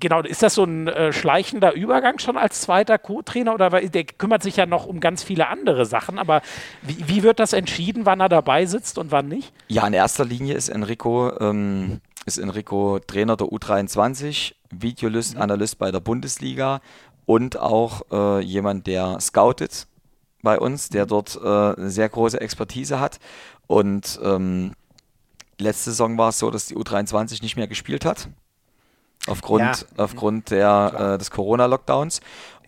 Genau, 0.00 0.20
ist 0.20 0.42
das 0.42 0.54
so 0.54 0.64
ein 0.64 0.88
äh, 0.88 1.12
schleichender 1.12 1.72
Übergang 1.72 2.18
schon 2.18 2.36
als 2.36 2.60
zweiter 2.60 2.98
Co-Trainer 2.98 3.54
oder 3.54 3.70
der 3.70 4.04
kümmert 4.04 4.42
sich 4.42 4.56
ja 4.56 4.66
noch 4.66 4.86
um 4.86 5.00
ganz 5.00 5.22
viele 5.22 5.48
andere 5.48 5.86
Sachen, 5.86 6.18
aber 6.18 6.42
wie, 6.82 7.08
wie, 7.08 7.22
wird 7.22 7.40
das 7.40 7.52
entschieden, 7.52 8.06
wann 8.06 8.20
er 8.20 8.28
dabei 8.28 8.66
sitzt 8.66 8.98
und 8.98 9.10
wann 9.10 9.28
nicht? 9.28 9.52
Ja, 9.68 9.86
in 9.86 9.92
erster 9.92 10.24
Linie 10.24 10.54
ist 10.54 10.68
Enrico, 10.68 11.32
ähm, 11.40 12.00
ist 12.26 12.38
Enrico 12.38 12.98
Trainer 12.98 13.36
der 13.36 13.48
U23, 13.48 14.54
Videoanalyst 14.70 15.74
mhm. 15.74 15.78
bei 15.78 15.90
der 15.90 16.00
Bundesliga 16.00 16.80
und 17.24 17.58
auch 17.58 18.02
äh, 18.12 18.40
jemand, 18.40 18.86
der 18.86 19.18
scoutet 19.20 19.86
bei 20.42 20.58
uns, 20.58 20.90
der 20.90 21.04
mhm. 21.04 21.08
dort 21.08 21.36
äh, 21.42 21.80
eine 21.80 21.90
sehr 21.90 22.08
große 22.08 22.40
Expertise 22.40 23.00
hat 23.00 23.18
und 23.66 24.20
ähm, 24.22 24.72
letzte 25.58 25.90
Saison 25.90 26.18
war 26.18 26.28
es 26.28 26.38
so, 26.38 26.50
dass 26.50 26.66
die 26.66 26.76
U23 26.76 27.42
nicht 27.42 27.56
mehr 27.56 27.68
gespielt 27.68 28.04
hat 28.04 28.28
aufgrund, 29.26 29.62
ja. 29.62 29.74
aufgrund 29.96 30.50
der, 30.50 31.14
äh, 31.14 31.18
des 31.18 31.30
Corona-Lockdowns. 31.30 32.20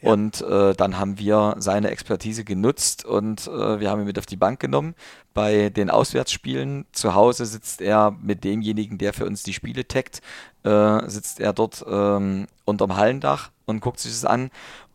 Ja. 0.02 0.12
Und 0.12 0.40
äh, 0.40 0.74
dann 0.74 0.98
haben 0.98 1.18
wir 1.18 1.56
seine 1.58 1.90
Expertise 1.90 2.42
genutzt 2.44 3.04
und 3.04 3.46
äh, 3.48 3.80
wir 3.80 3.90
haben 3.90 4.00
ihn 4.00 4.06
mit 4.06 4.18
auf 4.18 4.24
die 4.24 4.36
Bank 4.36 4.58
genommen. 4.58 4.94
Bei 5.34 5.68
den 5.68 5.90
Auswärtsspielen 5.90 6.86
zu 6.92 7.14
Hause 7.14 7.44
sitzt 7.44 7.82
er 7.82 8.16
mit 8.22 8.42
demjenigen, 8.42 8.96
der 8.96 9.12
für 9.12 9.26
uns 9.26 9.42
die 9.42 9.52
Spiele 9.52 9.86
taggt, 9.86 10.22
äh, 10.64 11.06
sitzt 11.08 11.38
er 11.38 11.52
dort 11.52 11.84
ähm, 11.86 12.46
unterm 12.64 12.96
Hallendach 12.96 13.50
und 13.66 13.80
guckt 13.80 14.00
sich 14.00 14.12
das 14.12 14.24
an. 14.24 14.50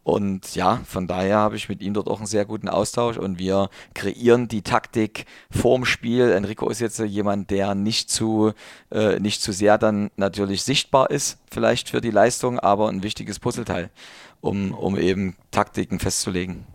Und 0.06 0.54
ja, 0.54 0.82
von 0.86 1.08
daher 1.08 1.38
habe 1.38 1.56
ich 1.56 1.68
mit 1.68 1.82
ihm 1.82 1.96
dort 1.96 2.08
auch 2.08 2.20
einen 2.20 2.28
sehr 2.28 2.46
guten 2.46 2.70
Austausch 2.70 3.18
und 3.18 3.40
wir 3.40 3.70
kreieren 3.96 4.48
die 4.48 4.62
Taktik 4.62 5.26
vorm 5.50 5.84
Spiel. 5.84 6.30
Enrico 6.30 6.70
ist 6.70 6.80
jetzt 6.80 7.00
jemand, 7.00 7.50
der 7.50 7.74
nicht 7.74 8.12
zu, 8.12 8.54
äh, 8.92 9.20
nicht 9.20 9.42
zu 9.42 9.52
sehr 9.52 9.80
dann 9.80 10.12
natürlich 10.16 10.62
sichtbar 10.62 11.10
ist, 11.10 11.40
vielleicht 11.50 11.90
für 11.90 12.02
die 12.02 12.12
Leistung, 12.12 12.60
aber 12.60 12.88
ein 12.90 13.02
wichtiges 13.02 13.40
Puzzleteil, 13.40 13.90
um, 14.42 14.76
um 14.76 14.96
eben 14.96 15.38
Taktiken 15.50 15.98
festzulegen. 15.98 16.68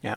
Ja. 0.00 0.14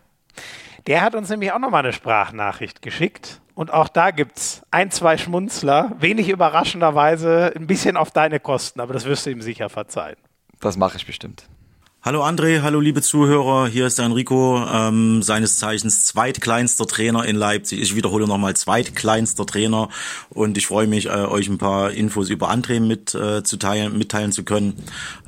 Der 0.85 1.01
hat 1.01 1.15
uns 1.15 1.29
nämlich 1.29 1.51
auch 1.51 1.59
nochmal 1.59 1.83
eine 1.83 1.93
Sprachnachricht 1.93 2.83
geschickt. 2.83 3.41
Und 3.55 3.73
auch 3.73 3.88
da 3.88 4.11
gibt 4.11 4.38
es 4.38 4.61
ein, 4.69 4.91
zwei 4.91 5.17
Schmunzler, 5.17 5.95
wenig 5.97 6.29
überraschenderweise 6.29 7.53
ein 7.55 7.65
bisschen 7.65 7.97
auf 7.97 8.11
deine 8.11 8.39
Kosten, 8.39 8.81
aber 8.81 8.93
das 8.93 9.05
wirst 9.05 9.25
du 9.25 9.31
ihm 9.31 9.41
sicher 9.41 9.67
verzeihen. 9.67 10.17
Das 10.59 10.77
mache 10.77 10.97
ich 10.97 11.07
bestimmt. 11.07 11.47
Hallo 12.03 12.23
André, 12.23 12.64
hallo 12.64 12.80
liebe 12.80 13.03
Zuhörer, 13.03 13.68
hier 13.68 13.86
ist 13.86 13.99
der 13.99 14.06
Enrico, 14.06 14.65
ähm, 14.73 15.22
seines 15.22 15.57
Zeichens 15.57 16.03
zweitkleinster 16.06 16.88
Trainer 16.88 17.26
in 17.26 17.36
Leipzig. 17.36 17.80
Ich 17.80 17.95
wiederhole 17.95 18.26
nochmal, 18.26 18.56
zweitkleinster 18.56 19.45
Trainer 19.45 19.88
und 20.32 20.57
ich 20.57 20.65
freue 20.65 20.88
mich, 20.88 21.06
äh, 21.06 21.28
euch 21.28 21.48
ein 21.48 21.60
paar 21.60 21.91
Infos 21.91 22.32
über 22.32 22.49
André 22.49 22.80
mit, 22.80 23.14
äh, 23.14 23.44
zu 23.44 23.57
teilen, 23.57 23.99
mitteilen 23.99 24.32
zu 24.32 24.44
können. 24.44 24.73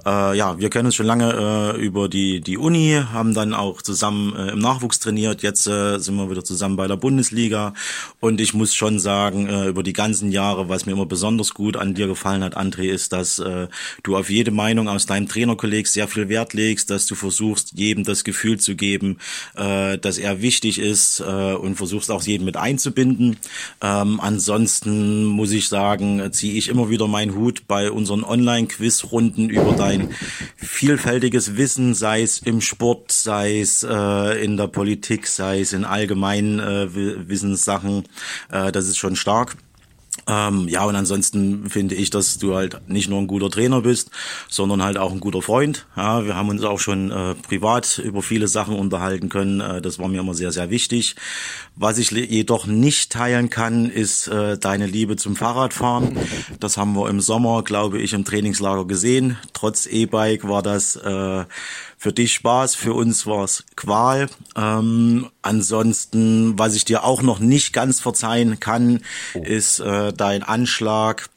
Äh, 0.04 0.36
ja, 0.36 0.58
wir 0.58 0.72
kennen 0.72 0.88
uns 0.88 0.96
schon 0.96 1.06
lange 1.06 1.76
äh, 1.76 1.80
über 1.80 2.10
die, 2.10 2.42
die 2.42 2.58
Uni, 2.58 3.00
haben 3.14 3.36
dann 3.36 3.54
auch 3.54 3.84
zusammen 3.84 4.36
äh, 4.36 4.54
im 4.54 4.58
Nachwuchs 4.58 4.98
trainiert, 4.98 5.44
jetzt 5.44 5.68
äh, 5.68 6.00
sind 6.00 6.16
wir 6.16 6.32
wieder 6.32 6.44
zusammen 6.44 6.76
bei 6.76 6.88
der 6.88 6.98
Bundesliga 6.98 7.76
und 8.20 8.42
ich 8.42 8.56
muss 8.56 8.74
schon 8.74 8.98
sagen, 8.98 9.48
äh, 9.48 9.68
über 9.68 9.84
die 9.84 9.94
ganzen 9.94 10.32
Jahre, 10.32 10.70
was 10.70 10.88
mir 10.88 10.94
immer 10.94 11.06
besonders 11.06 11.54
gut 11.54 11.78
an 11.78 11.94
dir 11.94 12.08
gefallen 12.08 12.44
hat, 12.44 12.58
André, 12.58 12.90
ist, 12.90 13.14
dass 13.14 13.38
äh, 13.38 13.68
du 14.02 14.18
auf 14.18 14.32
jede 14.32 14.50
Meinung 14.50 14.90
aus 14.90 15.06
deinem 15.06 15.28
Trainerkolleg 15.28 15.86
sehr 15.88 16.08
viel 16.08 16.30
Wert 16.30 16.56
legst 16.56 16.63
legst, 16.64 16.90
dass 16.90 17.06
du 17.06 17.16
versuchst, 17.16 17.74
jedem 17.76 18.04
das 18.04 18.24
Gefühl 18.24 18.60
zu 18.60 18.76
geben, 18.76 19.18
äh, 19.56 19.98
dass 19.98 20.18
er 20.18 20.42
wichtig 20.42 20.80
ist 20.80 21.20
äh, 21.20 21.54
und 21.54 21.76
versuchst 21.76 22.10
auch 22.10 22.24
jeden 22.24 22.46
mit 22.46 22.58
einzubinden. 22.58 23.38
Ähm, 23.82 24.20
ansonsten 24.20 25.26
muss 25.26 25.52
ich 25.52 25.68
sagen, 25.68 26.32
ziehe 26.32 26.54
ich 26.54 26.70
immer 26.70 26.90
wieder 26.90 27.08
meinen 27.08 27.36
Hut 27.36 27.68
bei 27.68 27.92
unseren 27.92 28.24
Online-Quiz-Runden 28.24 29.50
über 29.50 29.74
dein 29.74 30.10
vielfältiges 30.56 31.58
Wissen, 31.58 31.94
sei 31.94 32.22
es 32.22 32.40
im 32.40 32.62
Sport, 32.62 33.12
sei 33.12 33.60
es 33.60 33.84
äh, 33.84 34.44
in 34.44 34.58
der 34.58 34.68
Politik, 34.68 35.28
sei 35.28 35.60
es 35.60 35.74
in 35.74 35.86
allgemeinen 35.86 36.60
äh, 36.60 37.28
Wissenssachen. 37.28 38.04
Äh, 38.52 38.72
das 38.72 38.88
ist 38.88 38.98
schon 38.98 39.16
stark. 39.16 39.58
Ähm, 40.28 40.68
ja, 40.70 40.86
und 40.86 40.96
ansonsten 40.96 41.70
finde 41.70 41.96
ich, 41.96 42.10
dass 42.10 42.38
du 42.38 42.56
halt 42.56 42.88
nicht 42.88 43.10
nur 43.10 43.20
ein 43.20 43.28
guter 43.28 43.50
Trainer 43.50 43.82
bist, 43.82 44.10
sondern 44.50 44.82
halt 44.82 44.98
auch 44.98 45.12
ein 45.12 45.20
guter 45.20 45.42
Freund. 45.42 45.86
Ja, 45.98 46.26
wir 46.26 46.36
haben 46.36 46.50
uns 46.50 46.64
auch 46.64 46.80
schon 46.80 47.12
äh, 47.12 47.36
privat 47.36 48.00
über 48.04 48.22
viele 48.22 48.48
Sachen 48.48 48.76
unterhalten 48.76 49.30
können. 49.30 49.60
Äh, 49.60 49.82
das 49.82 50.00
war 50.00 50.08
mir 50.08 50.22
immer 50.22 50.34
sehr, 50.34 50.52
sehr 50.52 50.70
wichtig. 50.70 51.16
Was 51.76 51.98
ich 51.98 52.12
jedoch 52.12 52.68
nicht 52.68 53.12
teilen 53.12 53.50
kann, 53.50 53.90
ist 53.90 54.28
äh, 54.28 54.58
deine 54.58 54.86
Liebe 54.86 55.18
zum 55.18 55.36
Fahrradfahren. 55.36 56.18
Das 56.60 56.78
haben 56.78 56.94
wir 56.94 57.10
im 57.10 57.20
Sommer, 57.20 57.64
glaube 57.64 58.00
ich, 58.00 58.14
im 58.14 58.24
Trainingslager 58.24 58.86
gesehen. 58.86 59.38
Trotz 59.54 59.86
E-Bike 59.88 60.48
war 60.48 60.62
das 60.62 60.96
äh, 60.96 61.46
für 62.04 62.12
dich 62.12 62.34
Spaß, 62.34 62.76
für 62.76 62.94
uns 62.94 63.26
war 63.28 63.46
es 63.46 63.64
Qual. 63.78 64.28
Ähm, 64.58 65.30
ansonsten, 65.42 66.60
was 66.60 66.76
ich 66.76 66.84
dir 66.84 67.06
auch 67.06 67.22
noch 67.22 67.40
nicht 67.40 67.72
ganz 67.72 68.02
verzeihen 68.02 68.60
kann, 68.60 69.00
oh. 69.36 69.42
ist 69.42 69.80
äh, 69.80 70.12
dein 70.12 70.44
Anschlag 70.44 71.30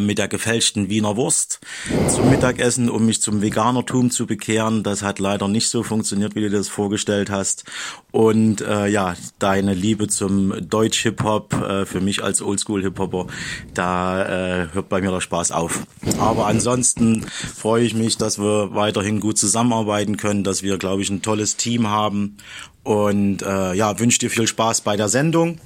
mit 0.00 0.18
der 0.18 0.28
gefälschten 0.28 0.88
Wiener 0.88 1.16
Wurst 1.16 1.60
zum 2.08 2.30
Mittagessen, 2.30 2.90
um 2.90 3.06
mich 3.06 3.22
zum 3.22 3.40
Veganertum 3.42 4.10
zu 4.10 4.26
bekehren. 4.26 4.82
Das 4.82 5.02
hat 5.02 5.18
leider 5.18 5.48
nicht 5.48 5.68
so 5.68 5.82
funktioniert, 5.82 6.34
wie 6.34 6.42
du 6.42 6.50
das 6.50 6.68
vorgestellt 6.68 7.30
hast. 7.30 7.64
Und 8.10 8.60
äh, 8.60 8.86
ja, 8.88 9.14
deine 9.38 9.74
Liebe 9.74 10.08
zum 10.08 10.68
Deutsch-Hip-Hop, 10.68 11.54
äh, 11.54 11.86
für 11.86 12.00
mich 12.00 12.22
als 12.22 12.42
Oldschool-Hip-Hopper, 12.42 13.26
da 13.74 14.22
äh, 14.62 14.68
hört 14.72 14.88
bei 14.88 15.00
mir 15.00 15.10
der 15.10 15.20
Spaß 15.20 15.52
auf. 15.52 15.86
Aber 16.18 16.46
ansonsten 16.46 17.24
freue 17.56 17.84
ich 17.84 17.94
mich, 17.94 18.18
dass 18.18 18.38
wir 18.38 18.74
weiterhin 18.74 19.20
gut 19.20 19.38
zusammenarbeiten 19.38 20.16
können, 20.16 20.44
dass 20.44 20.62
wir, 20.62 20.78
glaube 20.78 21.02
ich, 21.02 21.10
ein 21.10 21.22
tolles 21.22 21.56
Team 21.56 21.88
haben. 21.88 22.36
Und 22.82 23.42
äh, 23.42 23.74
ja, 23.74 23.98
wünsche 23.98 24.18
dir 24.18 24.30
viel 24.30 24.46
Spaß 24.46 24.82
bei 24.82 24.96
der 24.96 25.08
Sendung. 25.08 25.58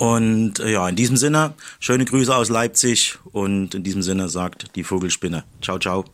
Und 0.00 0.60
äh, 0.60 0.72
ja, 0.72 0.88
in 0.88 0.96
diesem 0.96 1.18
Sinne, 1.18 1.52
schöne 1.78 2.06
Grüße 2.06 2.34
aus 2.34 2.48
Leipzig 2.48 3.18
und 3.32 3.74
in 3.74 3.82
diesem 3.82 4.00
Sinne 4.00 4.30
sagt 4.30 4.74
die 4.74 4.82
Vogelspinne. 4.82 5.44
Ciao, 5.60 5.78
ciao. 5.78 6.06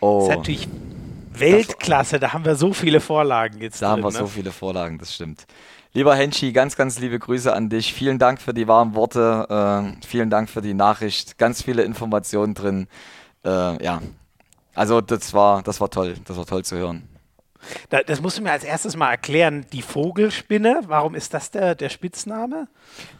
Oh. 0.00 0.26
Das 0.26 0.30
ist 0.30 0.36
natürlich 0.36 0.68
Weltklasse, 1.32 2.18
da 2.18 2.32
haben 2.32 2.44
wir 2.44 2.56
so 2.56 2.72
viele 2.72 3.00
Vorlagen 3.00 3.60
jetzt. 3.60 3.80
Da 3.80 3.94
drin, 3.94 4.04
haben 4.04 4.12
wir 4.12 4.18
ne? 4.18 4.26
so 4.26 4.26
viele 4.26 4.50
Vorlagen, 4.50 4.98
das 4.98 5.14
stimmt. 5.14 5.46
Lieber 5.92 6.16
Henschi, 6.16 6.50
ganz, 6.50 6.74
ganz 6.74 6.98
liebe 6.98 7.20
Grüße 7.20 7.52
an 7.54 7.68
dich. 7.68 7.94
Vielen 7.94 8.18
Dank 8.18 8.40
für 8.40 8.52
die 8.52 8.66
warmen 8.66 8.96
Worte. 8.96 9.94
Äh, 10.02 10.04
vielen 10.04 10.28
Dank 10.28 10.50
für 10.50 10.60
die 10.60 10.74
Nachricht. 10.74 11.38
Ganz 11.38 11.62
viele 11.62 11.84
Informationen 11.84 12.54
drin. 12.54 12.88
Äh, 13.44 13.80
ja, 13.80 14.02
also 14.74 15.00
das 15.00 15.32
war, 15.34 15.62
das 15.62 15.80
war 15.80 15.88
toll. 15.88 16.14
Das 16.24 16.36
war 16.36 16.46
toll 16.46 16.64
zu 16.64 16.76
hören. 16.76 17.04
Da, 17.88 18.02
das 18.02 18.20
musst 18.20 18.38
du 18.38 18.42
mir 18.42 18.52
als 18.52 18.64
erstes 18.64 18.96
mal 18.96 19.10
erklären. 19.10 19.66
Die 19.72 19.82
Vogelspinne, 19.82 20.82
warum 20.86 21.14
ist 21.14 21.34
das 21.34 21.50
der, 21.50 21.74
der 21.74 21.88
Spitzname? 21.88 22.68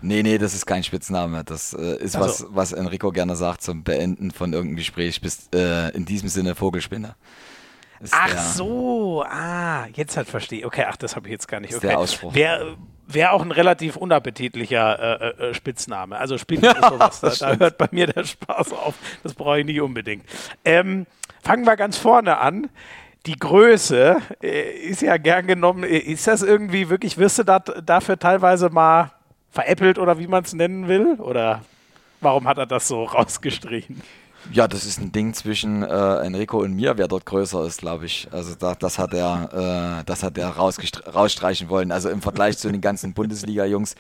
Nee, 0.02 0.22
nee, 0.22 0.38
das 0.38 0.54
ist 0.54 0.66
kein 0.66 0.82
Spitzname. 0.82 1.44
Das 1.44 1.72
äh, 1.72 1.96
ist 1.96 2.16
also. 2.16 2.46
was, 2.46 2.46
was 2.50 2.72
Enrico 2.72 3.10
gerne 3.10 3.36
sagt 3.36 3.62
zum 3.62 3.84
Beenden 3.84 4.30
von 4.30 4.52
irgendeinem 4.52 4.76
Gespräch. 4.76 5.20
Bist 5.20 5.54
äh, 5.54 5.90
in 5.90 6.04
diesem 6.04 6.28
Sinne 6.28 6.54
Vogelspinne. 6.54 7.14
ach 8.10 8.38
so, 8.38 9.24
ah, 9.28 9.86
jetzt 9.94 10.16
halt 10.16 10.28
verstehe. 10.28 10.66
Okay, 10.66 10.84
ach, 10.88 10.96
das 10.96 11.16
habe 11.16 11.28
ich 11.28 11.32
jetzt 11.32 11.48
gar 11.48 11.60
nicht. 11.60 11.74
Okay. 11.74 11.88
der 11.88 11.98
Ausspruch. 11.98 12.34
Wäre 12.34 12.76
wär 13.14 13.32
auch 13.32 13.42
ein 13.42 13.52
relativ 13.52 13.96
unappetitlicher 13.96 15.20
äh, 15.20 15.28
äh, 15.28 15.50
äh 15.50 15.54
Spitzname. 15.54 16.16
Also 16.16 16.38
Spinne 16.38 16.68
ist 16.68 16.84
sowas. 16.88 17.20
da, 17.20 17.30
da, 17.30 17.58
hört 17.58 17.78
bei 17.78 17.88
mir 17.90 18.06
der 18.06 18.24
Spaß 18.24 18.72
auf. 18.72 18.94
Das 19.22 19.34
brauche 19.34 19.60
ich 19.60 19.66
nicht 19.66 19.80
unbedingt. 19.80 20.24
Ähm, 20.64 21.06
fangen 21.42 21.64
wir 21.64 21.76
ganz 21.76 21.96
vorne 21.96 22.38
an 22.38 22.68
die 23.26 23.38
Größe 23.38 24.16
äh, 24.42 24.70
ist 24.80 25.02
ja 25.02 25.16
gern 25.16 25.46
genommen. 25.46 25.84
Ist 25.84 26.26
das 26.26 26.42
irgendwie 26.42 26.88
wirklich, 26.88 27.18
wirst 27.18 27.38
du 27.38 27.44
dat, 27.44 27.82
dafür 27.84 28.18
teilweise 28.18 28.70
mal 28.70 29.12
veräppelt 29.50 29.98
oder 29.98 30.18
wie 30.18 30.26
man 30.26 30.44
es 30.44 30.52
nennen 30.52 30.88
will? 30.88 31.14
Oder 31.18 31.62
warum 32.20 32.46
hat 32.46 32.58
er 32.58 32.66
das 32.66 32.88
so 32.88 33.04
rausgestrichen? 33.14 34.02
Ja, 34.52 34.66
das 34.66 34.84
ist 34.84 35.00
ein 35.00 35.12
Ding 35.12 35.34
zwischen 35.34 35.82
äh, 35.82 36.16
Enrico 36.24 36.58
und 36.60 36.74
mir, 36.74 36.98
wer 36.98 37.08
dort 37.08 37.26
größer 37.26 37.64
ist, 37.66 37.80
glaube 37.80 38.06
ich. 38.06 38.26
Also 38.32 38.54
da, 38.58 38.74
das 38.74 38.98
hat 38.98 39.14
er, 39.14 40.00
äh, 40.00 40.04
das 40.04 40.22
hat 40.22 40.38
er 40.38 40.48
rausstreichen 40.50 41.68
wollen. 41.68 41.92
Also 41.92 42.08
im 42.08 42.20
Vergleich 42.20 42.58
zu 42.58 42.70
den 42.70 42.80
ganzen 42.80 43.12
Bundesliga-Jungs 43.12 43.94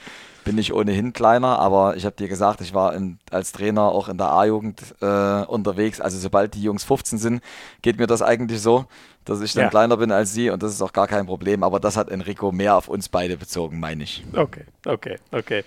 bin 0.44 0.58
ich 0.58 0.72
ohnehin 0.72 1.12
kleiner, 1.12 1.58
aber 1.58 1.96
ich 1.96 2.04
habe 2.04 2.16
dir 2.16 2.26
gesagt, 2.26 2.62
ich 2.62 2.74
war 2.74 2.94
in, 2.94 3.18
als 3.30 3.52
Trainer 3.52 3.82
auch 3.82 4.08
in 4.08 4.18
der 4.18 4.32
A-Jugend 4.32 4.82
äh, 5.00 5.44
unterwegs. 5.44 6.00
Also 6.00 6.18
sobald 6.18 6.54
die 6.54 6.62
Jungs 6.62 6.84
15 6.84 7.18
sind, 7.18 7.42
geht 7.82 7.98
mir 7.98 8.06
das 8.06 8.22
eigentlich 8.22 8.60
so 8.60 8.86
dass 9.30 9.40
ich 9.42 9.52
dann 9.52 9.64
ja. 9.64 9.70
kleiner 9.70 9.96
bin 9.96 10.10
als 10.10 10.34
sie 10.34 10.50
und 10.50 10.60
das 10.60 10.72
ist 10.72 10.82
auch 10.82 10.92
gar 10.92 11.06
kein 11.06 11.24
Problem. 11.24 11.62
Aber 11.62 11.78
das 11.78 11.96
hat 11.96 12.10
Enrico 12.10 12.50
mehr 12.50 12.76
auf 12.76 12.88
uns 12.88 13.08
beide 13.08 13.36
bezogen, 13.36 13.78
meine 13.78 14.02
ich. 14.02 14.24
Okay, 14.34 14.64
okay, 14.84 15.18
okay. 15.30 15.62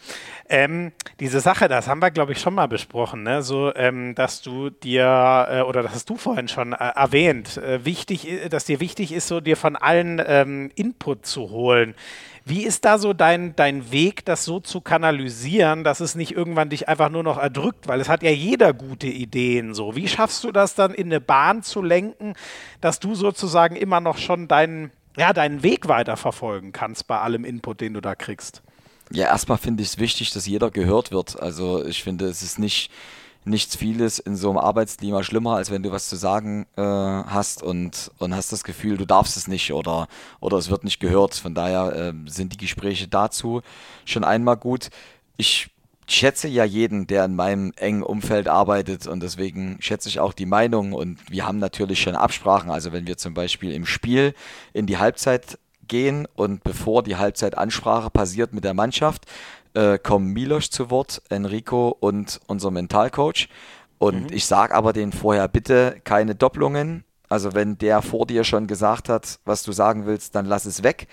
Ähm, 0.49 0.91
diese 1.21 1.39
Sache, 1.39 1.69
das 1.69 1.87
haben 1.87 2.01
wir, 2.01 2.11
glaube 2.11 2.33
ich, 2.33 2.41
schon 2.41 2.53
mal 2.53 2.67
besprochen, 2.67 3.23
ne? 3.23 3.41
so, 3.41 3.73
ähm, 3.73 4.15
dass 4.15 4.41
du 4.41 4.69
dir, 4.69 5.47
äh, 5.49 5.61
oder 5.61 5.81
das 5.81 5.93
hast 5.93 6.09
du 6.09 6.17
vorhin 6.17 6.49
schon 6.49 6.73
äh, 6.73 6.75
erwähnt, 6.75 7.57
äh, 7.57 7.85
wichtig, 7.85 8.27
dass 8.49 8.65
dir 8.65 8.81
wichtig 8.81 9.13
ist, 9.13 9.29
so 9.29 9.39
dir 9.39 9.55
von 9.55 9.77
allen 9.77 10.21
ähm, 10.25 10.69
Input 10.75 11.25
zu 11.25 11.49
holen. 11.49 11.95
Wie 12.45 12.63
ist 12.63 12.83
da 12.83 12.97
so 12.97 13.13
dein, 13.13 13.55
dein 13.55 13.91
Weg, 13.91 14.25
das 14.25 14.43
so 14.43 14.59
zu 14.59 14.81
kanalisieren, 14.81 15.85
dass 15.85 16.01
es 16.01 16.15
nicht 16.15 16.33
irgendwann 16.33 16.69
dich 16.69 16.89
einfach 16.89 17.09
nur 17.09 17.23
noch 17.23 17.37
erdrückt? 17.37 17.87
Weil 17.87 18.01
es 18.01 18.09
hat 18.09 18.21
ja 18.21 18.31
jeder 18.31 18.73
gute 18.73 19.07
Ideen 19.07 19.73
so. 19.73 19.95
Wie 19.95 20.09
schaffst 20.09 20.43
du 20.43 20.51
das 20.51 20.75
dann 20.75 20.93
in 20.93 21.07
eine 21.07 21.21
Bahn 21.21 21.63
zu 21.63 21.81
lenken, 21.81 22.33
dass 22.81 22.99
du 22.99 23.15
sozusagen 23.15 23.77
immer 23.77 24.01
noch 24.01 24.17
schon 24.17 24.49
deinen, 24.49 24.91
ja, 25.15 25.31
deinen 25.31 25.63
Weg 25.63 25.87
weiterverfolgen 25.87 26.73
kannst 26.73 27.07
bei 27.07 27.19
allem 27.19 27.45
Input, 27.45 27.79
den 27.79 27.93
du 27.93 28.01
da 28.01 28.13
kriegst? 28.13 28.61
Ja, 29.09 29.27
erstmal 29.27 29.57
finde 29.57 29.83
ich 29.83 29.89
es 29.89 29.99
wichtig, 29.99 30.31
dass 30.31 30.45
jeder 30.45 30.69
gehört 30.69 31.11
wird. 31.11 31.41
Also 31.41 31.85
ich 31.85 32.03
finde, 32.03 32.25
es 32.25 32.41
ist 32.41 32.59
nicht 32.59 32.91
nichts 33.45 33.75
vieles 33.75 34.19
in 34.19 34.35
so 34.35 34.49
einem 34.49 34.59
Arbeitsklima 34.59 35.23
schlimmer, 35.23 35.55
als 35.55 35.71
wenn 35.71 35.83
du 35.83 35.91
was 35.91 36.09
zu 36.09 36.15
sagen 36.15 36.65
äh, 36.75 36.81
hast 36.81 37.63
und, 37.63 38.11
und 38.19 38.35
hast 38.35 38.51
das 38.51 38.63
Gefühl, 38.63 38.97
du 38.97 39.05
darfst 39.05 39.37
es 39.37 39.47
nicht 39.47 39.73
oder, 39.73 40.07
oder 40.39 40.57
es 40.57 40.69
wird 40.69 40.83
nicht 40.83 40.99
gehört. 40.99 41.35
Von 41.35 41.53
daher 41.53 41.93
äh, 41.95 42.13
sind 42.29 42.53
die 42.53 42.57
Gespräche 42.57 43.07
dazu 43.07 43.61
schon 44.05 44.23
einmal 44.23 44.57
gut. 44.57 44.89
Ich 45.37 45.69
schätze 46.07 46.47
ja 46.47 46.63
jeden, 46.63 47.07
der 47.07 47.25
in 47.25 47.35
meinem 47.35 47.73
engen 47.75 48.03
Umfeld 48.03 48.47
arbeitet 48.47 49.07
und 49.07 49.21
deswegen 49.23 49.77
schätze 49.79 50.09
ich 50.09 50.19
auch 50.19 50.33
die 50.33 50.45
Meinung 50.45 50.93
und 50.93 51.19
wir 51.29 51.47
haben 51.47 51.59
natürlich 51.59 52.01
schon 52.01 52.15
Absprachen. 52.15 52.71
Also 52.71 52.91
wenn 52.91 53.07
wir 53.07 53.17
zum 53.17 53.33
Beispiel 53.33 53.71
im 53.73 53.85
Spiel 53.85 54.33
in 54.73 54.85
die 54.85 54.97
Halbzeit 54.97 55.57
gehen 55.87 56.27
und 56.35 56.63
bevor 56.63 57.03
die 57.03 57.15
Halbzeitansprache 57.15 58.09
passiert 58.09 58.53
mit 58.53 58.63
der 58.63 58.73
Mannschaft, 58.73 59.25
äh, 59.73 59.97
kommen 59.97 60.33
Milos 60.33 60.69
zu 60.69 60.89
Wort, 60.89 61.21
Enrico 61.29 61.95
und 61.99 62.39
unser 62.47 62.71
Mentalcoach. 62.71 63.49
Und 63.97 64.31
mhm. 64.31 64.35
ich 64.35 64.45
sage 64.45 64.75
aber 64.75 64.93
denen 64.93 65.11
vorher 65.11 65.47
bitte 65.47 65.99
keine 66.03 66.35
Doppelungen. 66.35 67.03
Also 67.29 67.53
wenn 67.53 67.77
der 67.77 68.01
vor 68.01 68.27
dir 68.27 68.43
schon 68.43 68.67
gesagt 68.67 69.09
hat, 69.09 69.39
was 69.45 69.63
du 69.63 69.71
sagen 69.71 70.05
willst, 70.05 70.35
dann 70.35 70.45
lass 70.45 70.65
es 70.65 70.83
weg. 70.83 71.07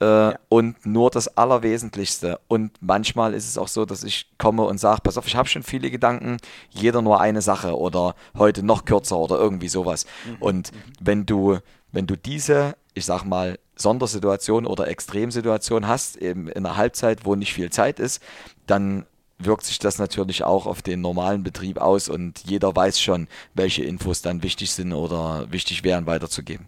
Äh, 0.00 0.04
ja. 0.04 0.34
Und 0.48 0.84
nur 0.84 1.10
das 1.10 1.36
Allerwesentlichste. 1.36 2.40
Und 2.48 2.72
manchmal 2.80 3.34
ist 3.34 3.48
es 3.48 3.56
auch 3.56 3.68
so, 3.68 3.84
dass 3.84 4.02
ich 4.02 4.26
komme 4.38 4.64
und 4.64 4.78
sage, 4.78 5.00
pass 5.02 5.16
auf, 5.16 5.26
ich 5.26 5.36
habe 5.36 5.48
schon 5.48 5.62
viele 5.62 5.90
Gedanken, 5.90 6.38
jeder 6.70 7.00
nur 7.00 7.20
eine 7.20 7.40
Sache 7.40 7.78
oder 7.78 8.16
heute 8.36 8.64
noch 8.64 8.84
kürzer 8.84 9.18
oder 9.18 9.38
irgendwie 9.38 9.68
sowas. 9.68 10.04
Mhm. 10.26 10.36
Und 10.40 10.72
wenn 11.00 11.24
du, 11.24 11.58
wenn 11.92 12.06
du 12.06 12.16
diese, 12.16 12.74
ich 12.94 13.04
sag 13.04 13.24
mal, 13.24 13.58
Sondersituation 13.82 14.66
oder 14.66 14.88
Extremsituation 14.88 15.86
hast, 15.86 16.16
eben 16.16 16.48
in 16.48 16.64
einer 16.64 16.76
Halbzeit, 16.76 17.24
wo 17.24 17.34
nicht 17.34 17.52
viel 17.52 17.70
Zeit 17.70 17.98
ist, 18.00 18.22
dann 18.66 19.06
wirkt 19.38 19.64
sich 19.64 19.78
das 19.78 19.98
natürlich 19.98 20.44
auch 20.44 20.66
auf 20.66 20.82
den 20.82 21.00
normalen 21.00 21.42
Betrieb 21.42 21.78
aus 21.78 22.08
und 22.08 22.40
jeder 22.46 22.74
weiß 22.74 23.00
schon, 23.00 23.28
welche 23.54 23.84
Infos 23.84 24.22
dann 24.22 24.42
wichtig 24.42 24.70
sind 24.70 24.92
oder 24.92 25.50
wichtig 25.50 25.84
wären 25.84 26.06
weiterzugeben. 26.06 26.66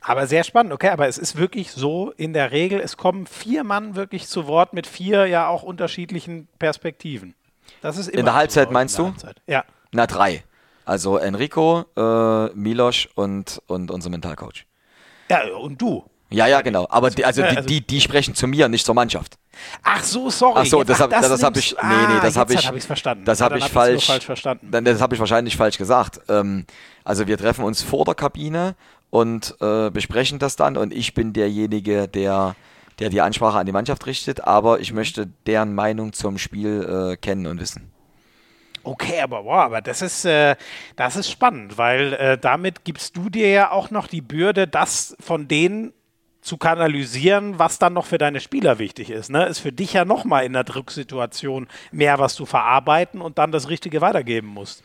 Aber 0.00 0.26
sehr 0.26 0.44
spannend, 0.44 0.72
okay, 0.72 0.88
aber 0.88 1.08
es 1.08 1.18
ist 1.18 1.36
wirklich 1.36 1.72
so 1.72 2.12
in 2.12 2.32
der 2.32 2.52
Regel, 2.52 2.80
es 2.80 2.96
kommen 2.96 3.26
vier 3.26 3.64
Mann 3.64 3.96
wirklich 3.96 4.28
zu 4.28 4.46
Wort 4.46 4.72
mit 4.72 4.86
vier 4.86 5.26
ja 5.26 5.48
auch 5.48 5.62
unterschiedlichen 5.62 6.48
Perspektiven. 6.58 7.34
Das 7.82 7.98
ist 7.98 8.08
immer 8.08 8.20
in 8.20 8.24
der 8.24 8.34
Halbzeit 8.34 8.68
so 8.68 8.72
meinst 8.72 8.96
der 8.96 9.04
du? 9.04 9.10
Halbzeit. 9.10 9.42
Ja. 9.46 9.64
Na, 9.92 10.06
drei. 10.06 10.44
Also 10.84 11.18
Enrico, 11.18 11.84
äh, 11.96 12.46
Milos 12.54 13.08
und, 13.14 13.60
und 13.66 13.90
unser 13.90 14.08
Mentalcoach. 14.08 14.64
Ja, 15.28 15.46
und 15.56 15.82
du. 15.82 16.04
Ja, 16.30 16.46
ja, 16.46 16.60
genau. 16.60 16.86
Aber 16.90 17.10
die, 17.10 17.24
also, 17.24 17.42
die, 17.42 17.66
die, 17.66 17.86
die 17.86 18.00
sprechen 18.00 18.34
zu 18.34 18.46
mir, 18.46 18.68
nicht 18.68 18.84
zur 18.84 18.94
Mannschaft. 18.94 19.38
Ach 19.82 20.02
so, 20.02 20.30
sorry. 20.30 20.60
Ach 20.62 20.66
so, 20.66 20.84
das 20.84 21.00
habe 21.00 21.12
das, 21.12 21.28
das 21.28 21.42
hab 21.42 21.56
ich, 21.56 21.74
nee, 21.82 21.88
nee, 21.88 22.20
das 22.20 22.36
ah, 22.36 22.40
habe 22.40 22.54
ich, 22.54 22.66
hab 22.66 22.80
verstanden. 22.82 23.24
Das 23.24 23.40
habe 23.40 23.58
ich 23.58 23.64
falsch, 23.64 24.06
falsch 24.06 24.26
verstanden. 24.26 24.70
Das 24.84 25.00
habe 25.00 25.14
ich 25.14 25.20
wahrscheinlich 25.20 25.56
falsch 25.56 25.78
gesagt. 25.78 26.20
Ähm, 26.28 26.66
also 27.04 27.26
wir 27.26 27.38
treffen 27.38 27.64
uns 27.64 27.82
vor 27.82 28.04
der 28.04 28.14
Kabine 28.14 28.76
und 29.10 29.56
äh, 29.60 29.90
besprechen 29.90 30.38
das 30.38 30.56
dann 30.56 30.76
und 30.76 30.92
ich 30.92 31.14
bin 31.14 31.32
derjenige, 31.32 32.08
der, 32.08 32.54
der 32.98 33.08
die 33.08 33.20
Ansprache 33.22 33.58
an 33.58 33.66
die 33.66 33.72
Mannschaft 33.72 34.06
richtet, 34.06 34.44
aber 34.44 34.80
ich 34.80 34.92
möchte 34.92 35.26
deren 35.46 35.74
Meinung 35.74 36.12
zum 36.12 36.36
Spiel 36.36 37.12
äh, 37.12 37.16
kennen 37.16 37.46
und 37.46 37.58
wissen. 37.58 37.90
Okay, 38.84 39.20
aber 39.20 39.44
wow, 39.44 39.64
aber 39.64 39.80
das 39.80 40.02
ist, 40.02 40.24
äh, 40.24 40.56
das 40.96 41.16
ist 41.16 41.30
spannend, 41.30 41.78
weil 41.78 42.12
äh, 42.14 42.38
damit 42.38 42.84
gibst 42.84 43.16
du 43.16 43.28
dir 43.28 43.50
ja 43.50 43.70
auch 43.70 43.90
noch 43.90 44.06
die 44.06 44.20
Bürde, 44.20 44.66
das 44.66 45.16
von 45.20 45.48
denen 45.48 45.92
zu 46.48 46.56
kanalisieren, 46.56 47.58
was 47.58 47.78
dann 47.78 47.92
noch 47.92 48.06
für 48.06 48.18
deine 48.18 48.40
Spieler 48.40 48.78
wichtig 48.78 49.10
ist. 49.10 49.28
Ne? 49.28 49.46
Ist 49.46 49.58
für 49.58 49.70
dich 49.70 49.92
ja 49.92 50.04
nochmal 50.04 50.44
in 50.46 50.54
der 50.54 50.64
Drucksituation 50.64 51.68
mehr, 51.92 52.18
was 52.18 52.34
du 52.34 52.46
verarbeiten 52.46 53.20
und 53.20 53.38
dann 53.38 53.52
das 53.52 53.68
Richtige 53.68 54.00
weitergeben 54.00 54.48
musst. 54.48 54.82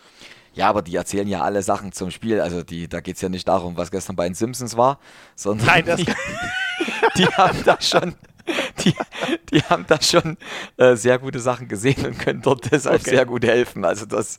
Ja, 0.54 0.70
aber 0.70 0.82
die 0.82 0.96
erzählen 0.96 1.28
ja 1.28 1.42
alle 1.42 1.64
Sachen 1.64 1.94
zum 1.94 2.12
Spiel. 2.12 2.42
Also 2.42 2.64
die, 2.64 2.88
da 2.88 3.00
geht 3.00 3.16
es 3.16 3.22
ja 3.22 3.30
nicht 3.30 3.48
darum, 3.48 3.78
was 3.78 3.90
gestern 3.90 4.16
bei 4.16 4.26
den 4.26 4.36
Simpsons 4.36 4.78
war, 4.78 5.00
sondern 5.36 5.66
Nein, 5.66 5.86
das 5.86 5.98
die, 6.00 6.06
die 7.18 7.26
haben 7.28 7.58
da 7.64 7.78
schon, 7.82 8.16
die, 8.84 8.94
die 9.50 9.62
haben 9.64 9.86
da 9.88 10.00
schon 10.02 10.38
äh, 10.78 10.96
sehr 10.96 11.18
gute 11.18 11.40
Sachen 11.40 11.70
gesehen 11.70 12.06
und 12.06 12.20
können 12.20 12.42
dort 12.42 12.70
deshalb 12.72 13.02
okay. 13.02 13.12
sehr 13.12 13.26
gut 13.26 13.46
helfen. 13.46 13.86
Also 13.86 14.06
das, 14.06 14.38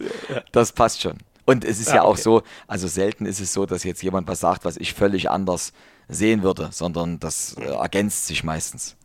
das 0.52 0.72
passt 0.72 1.00
schon. 1.00 1.16
Und 1.46 1.64
es 1.64 1.80
ist 1.80 1.88
ja, 1.88 1.96
ja 1.96 2.02
auch 2.02 2.12
okay. 2.12 2.22
so, 2.22 2.42
also 2.68 2.86
selten 2.86 3.26
ist 3.26 3.40
es 3.40 3.52
so, 3.52 3.66
dass 3.66 3.82
jetzt 3.82 4.02
jemand 4.02 4.28
was 4.28 4.40
sagt, 4.40 4.64
was 4.64 4.76
ich 4.76 4.94
völlig 4.94 5.30
anders 5.30 5.72
sehen 6.08 6.42
würde, 6.42 6.68
sondern 6.72 7.18
das 7.20 7.56
äh, 7.58 7.64
ergänzt 7.64 8.26
sich 8.26 8.44
meistens. 8.44 8.96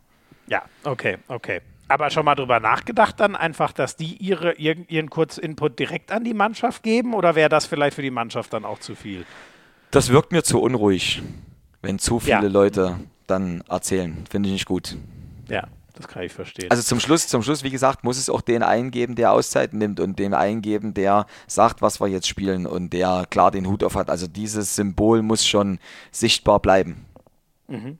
Ja, 0.46 0.62
okay, 0.84 1.18
okay. 1.28 1.60
Aber 1.88 2.10
schon 2.10 2.24
mal 2.24 2.34
drüber 2.34 2.60
nachgedacht 2.60 3.18
dann 3.18 3.34
einfach, 3.34 3.72
dass 3.72 3.96
die 3.96 4.16
ihre, 4.16 4.52
ihren, 4.54 4.86
ihren 4.88 5.10
Kurzinput 5.10 5.78
direkt 5.78 6.12
an 6.12 6.22
die 6.22 6.34
Mannschaft 6.34 6.82
geben 6.82 7.14
oder 7.14 7.34
wäre 7.34 7.48
das 7.48 7.66
vielleicht 7.66 7.96
für 7.96 8.02
die 8.02 8.12
Mannschaft 8.12 8.52
dann 8.52 8.64
auch 8.64 8.78
zu 8.78 8.94
viel? 8.94 9.24
Das 9.90 10.10
wirkt 10.10 10.30
mir 10.30 10.44
zu 10.44 10.60
unruhig, 10.60 11.20
wenn 11.82 11.98
zu 11.98 12.20
viele 12.20 12.42
ja. 12.42 12.48
Leute 12.48 13.00
dann 13.26 13.62
erzählen. 13.68 14.24
Finde 14.30 14.48
ich 14.48 14.52
nicht 14.52 14.66
gut. 14.66 14.96
Ja, 15.48 15.66
das 16.00 16.08
kann 16.08 16.22
ich 16.22 16.32
verstehen. 16.32 16.70
Also 16.70 16.82
zum 16.82 17.00
Schluss, 17.00 17.28
zum 17.28 17.42
Schluss, 17.42 17.62
wie 17.62 17.70
gesagt, 17.70 18.04
muss 18.04 18.18
es 18.18 18.30
auch 18.30 18.40
den 18.40 18.62
eingeben, 18.62 19.14
der 19.14 19.32
Auszeit 19.32 19.72
nimmt 19.72 20.00
und 20.00 20.18
dem 20.18 20.34
eingeben, 20.34 20.94
der 20.94 21.26
sagt, 21.46 21.82
was 21.82 22.00
wir 22.00 22.08
jetzt 22.08 22.28
spielen 22.28 22.66
und 22.66 22.92
der 22.92 23.26
klar 23.28 23.50
den 23.50 23.66
Hut 23.66 23.84
auf 23.84 23.94
hat. 23.94 24.10
Also 24.10 24.26
dieses 24.26 24.76
Symbol 24.76 25.22
muss 25.22 25.46
schon 25.46 25.78
sichtbar 26.10 26.60
bleiben. 26.60 27.04
Mhm. 27.68 27.98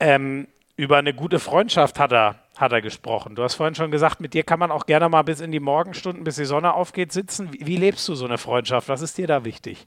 Ähm, 0.00 0.48
über 0.76 0.96
eine 0.96 1.14
gute 1.14 1.38
Freundschaft 1.38 1.98
hat 1.98 2.12
er, 2.12 2.36
hat 2.56 2.72
er 2.72 2.80
gesprochen. 2.80 3.34
Du 3.34 3.42
hast 3.42 3.54
vorhin 3.54 3.74
schon 3.74 3.90
gesagt, 3.90 4.20
mit 4.20 4.34
dir 4.34 4.44
kann 4.44 4.58
man 4.58 4.70
auch 4.70 4.86
gerne 4.86 5.08
mal 5.08 5.22
bis 5.22 5.40
in 5.40 5.50
die 5.50 5.60
Morgenstunden, 5.60 6.24
bis 6.24 6.36
die 6.36 6.44
Sonne 6.44 6.74
aufgeht, 6.74 7.12
sitzen. 7.12 7.52
Wie, 7.52 7.66
wie 7.66 7.76
lebst 7.76 8.06
du 8.08 8.14
so 8.14 8.24
eine 8.24 8.38
Freundschaft? 8.38 8.88
Was 8.88 9.02
ist 9.02 9.18
dir 9.18 9.26
da 9.26 9.44
wichtig? 9.44 9.86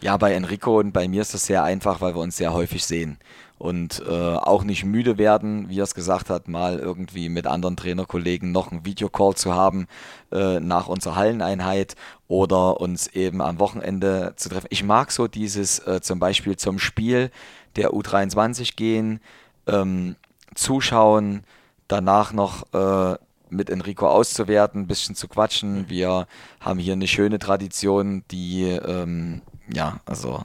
Ja, 0.00 0.16
bei 0.16 0.34
Enrico 0.34 0.78
und 0.78 0.92
bei 0.92 1.06
mir 1.08 1.22
ist 1.22 1.34
das 1.34 1.46
sehr 1.46 1.62
einfach, 1.62 2.00
weil 2.00 2.14
wir 2.14 2.20
uns 2.20 2.36
sehr 2.36 2.52
häufig 2.52 2.84
sehen 2.84 3.18
und 3.62 4.02
äh, 4.08 4.10
auch 4.10 4.64
nicht 4.64 4.84
müde 4.84 5.18
werden, 5.18 5.68
wie 5.68 5.78
er 5.78 5.84
es 5.84 5.94
gesagt 5.94 6.30
hat, 6.30 6.48
mal 6.48 6.80
irgendwie 6.80 7.28
mit 7.28 7.46
anderen 7.46 7.76
Trainerkollegen 7.76 8.50
noch 8.50 8.72
einen 8.72 8.84
Videocall 8.84 9.36
zu 9.36 9.54
haben 9.54 9.86
äh, 10.32 10.58
nach 10.58 10.88
unserer 10.88 11.14
Halleneinheit 11.14 11.94
oder 12.26 12.80
uns 12.80 13.06
eben 13.06 13.40
am 13.40 13.60
Wochenende 13.60 14.32
zu 14.34 14.48
treffen. 14.48 14.66
Ich 14.70 14.82
mag 14.82 15.12
so 15.12 15.28
dieses 15.28 15.78
äh, 15.86 16.00
zum 16.00 16.18
Beispiel 16.18 16.56
zum 16.56 16.80
Spiel 16.80 17.30
der 17.76 17.92
U23 17.92 18.74
gehen, 18.74 19.20
ähm, 19.68 20.16
zuschauen, 20.56 21.44
danach 21.86 22.32
noch 22.32 22.64
äh, 22.72 23.16
mit 23.48 23.70
Enrico 23.70 24.08
auszuwerten, 24.08 24.80
ein 24.80 24.86
bisschen 24.88 25.14
zu 25.14 25.28
quatschen. 25.28 25.88
Wir 25.88 26.26
haben 26.58 26.80
hier 26.80 26.94
eine 26.94 27.06
schöne 27.06 27.38
Tradition, 27.38 28.24
die, 28.32 28.64
ähm, 28.64 29.40
ja, 29.72 30.00
also 30.04 30.42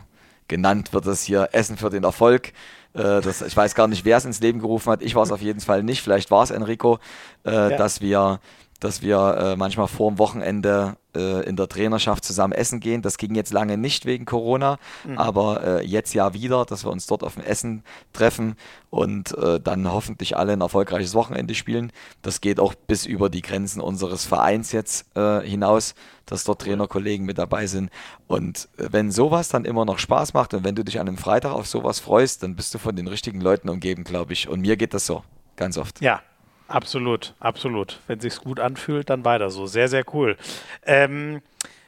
genannt 0.48 0.94
wird 0.94 1.08
es 1.08 1.24
hier 1.24 1.50
Essen 1.54 1.78
für 1.78 1.90
den 1.90 2.04
Erfolg. 2.04 2.54
Äh, 2.94 3.22
das, 3.22 3.42
ich 3.42 3.56
weiß 3.56 3.76
gar 3.76 3.88
nicht, 3.88 4.06
wer 4.06 4.18
es 4.18 4.26
ins 4.26 4.40
Leben 4.40 4.60
gerufen 4.60 4.92
hat. 4.92 5.02
Ich 5.02 5.16
war 5.16 5.24
es 5.24 5.32
auf 5.32 5.42
jeden 5.42 5.60
Fall 5.60 5.84
nicht. 5.84 6.02
Vielleicht 6.02 6.32
war 6.32 6.44
es 6.44 6.52
Enrico, 6.52 7.00
äh, 7.46 7.52
ja. 7.52 7.70
dass 7.78 8.02
wir, 8.02 8.40
dass 8.80 9.02
wir 9.02 9.38
äh, 9.38 9.56
manchmal 9.56 9.88
vor 9.88 10.12
dem 10.12 10.20
Wochenende 10.20 10.98
äh, 11.16 11.48
in 11.48 11.56
der 11.56 11.68
Trainerschaft 11.68 12.24
zusammen 12.24 12.54
essen 12.54 12.80
gehen. 12.80 13.02
Das 13.02 13.18
ging 13.18 13.36
jetzt 13.36 13.52
lange 13.52 13.78
nicht 13.78 14.06
wegen 14.06 14.26
Corona, 14.26 14.78
mhm. 15.04 15.18
aber 15.18 15.64
äh, 15.64 15.86
jetzt 15.86 16.14
ja 16.14 16.34
wieder, 16.34 16.66
dass 16.66 16.86
wir 16.86 16.92
uns 16.92 17.08
dort 17.08 17.24
auf 17.24 17.36
dem 17.36 17.44
Essen 17.44 17.84
treffen 18.14 18.56
und 18.90 19.38
äh, 19.38 19.60
dann 19.60 19.92
hoffentlich 19.92 20.38
alle 20.38 20.54
ein 20.54 20.62
erfolgreiches 20.62 21.14
Wochenende 21.14 21.56
spielen. 21.56 21.92
Das 22.22 22.42
geht 22.42 22.60
auch 22.60 22.74
bis 22.76 23.06
über 23.06 23.30
die 23.30 23.42
Grenzen 23.42 23.82
unseres 23.82 24.26
Vereins 24.26 24.72
jetzt 24.72 25.06
hinaus 25.16 25.96
dass 26.28 26.44
dort 26.44 26.62
Trainerkollegen 26.62 27.26
mit 27.26 27.38
dabei 27.38 27.66
sind. 27.66 27.90
Und 28.28 28.70
wenn 28.78 29.12
sowas 29.12 29.50
dann 29.50 29.66
immer 29.66 29.86
noch 29.86 29.98
Spaß 29.98 30.34
macht 30.34 30.54
und 30.54 30.64
wenn 30.64 30.76
du 30.76 30.84
dich 30.84 31.00
an 31.00 31.08
einem 31.08 31.18
Freitag 31.18 31.54
auf 31.54 31.68
sowas 31.68 32.00
freust, 32.00 32.44
dann 32.44 32.56
bist 32.56 32.74
du 32.74 32.78
von 32.78 32.96
den 32.96 33.08
richtigen 33.08 33.42
Leuten 33.42 33.70
umgeben, 33.70 34.04
glaube 34.04 34.34
ich. 34.34 34.48
Und 34.48 34.62
mir 34.62 34.78
geht 34.78 34.94
das 34.94 35.06
so, 35.06 35.24
ganz 35.56 35.78
oft. 35.78 36.02
Ja, 36.02 36.22
absolut, 36.68 37.34
absolut. 37.40 38.00
Wenn 38.08 38.20
sich's 38.20 38.42
gut 38.42 38.60
anfühlt, 38.60 39.10
dann 39.10 39.26
weiter 39.26 39.50
so. 39.50 39.68
Sehr, 39.68 39.88
sehr 39.88 40.04
cool. 40.14 40.38
Ähm, 40.86 41.42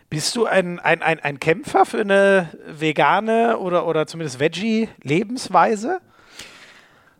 bist 0.09 0.35
du 0.35 0.45
ein, 0.45 0.79
ein, 0.79 1.01
ein, 1.01 1.19
ein 1.19 1.39
Kämpfer 1.39 1.85
für 1.85 2.01
eine 2.01 2.49
vegane 2.65 3.59
oder, 3.59 3.85
oder 3.85 4.07
zumindest 4.07 4.39
Veggie-Lebensweise? 4.39 6.01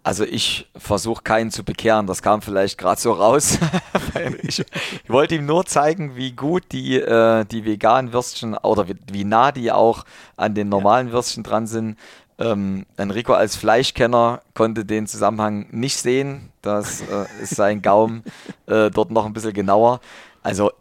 Also 0.02 0.24
ich 0.24 0.68
versuche 0.76 1.22
keinen 1.22 1.52
zu 1.52 1.64
bekehren, 1.64 2.08
das 2.08 2.22
kam 2.22 2.42
vielleicht 2.42 2.78
gerade 2.78 3.00
so 3.00 3.12
raus. 3.12 3.60
ich, 4.42 4.60
ich, 4.60 5.10
wollte 5.10 5.36
ihm 5.36 5.46
nur 5.46 5.66
zeigen, 5.66 6.16
wie 6.16 6.32
gut 6.32 6.64
die, 6.72 6.96
äh, 6.96 7.46
die 7.46 7.66
veganen 7.66 8.14
Würstchen 8.14 8.58
oder 8.58 8.88
wie, 8.88 8.96
wie, 9.12 9.26
nah 9.26 9.52
die 9.52 9.72
auch 9.72 10.06
an 10.38 10.56
den 10.56 10.70
normalen 10.70 11.12
Würstchen 11.12 11.44
dran 11.44 11.68
sind. 11.68 11.98
Ähm, 12.40 12.86
Enrico 12.96 13.34
als 13.34 13.58
Fleischkenner 13.58 14.42
konnte 14.54 14.86
den 14.86 15.08
Zusammenhang 15.08 15.68
nicht 15.72 15.98
sehen. 15.98 16.52
Das 16.62 17.02
äh, 17.02 17.26
ist 17.42 17.56
sein 17.56 17.82
Gaumen 17.82 18.24
äh, 18.68 18.90
dort 18.90 19.12
noch 19.12 19.26
ein 19.26 19.34
bisschen 19.34 19.54
genauer. 19.54 20.00
Also 20.42 20.72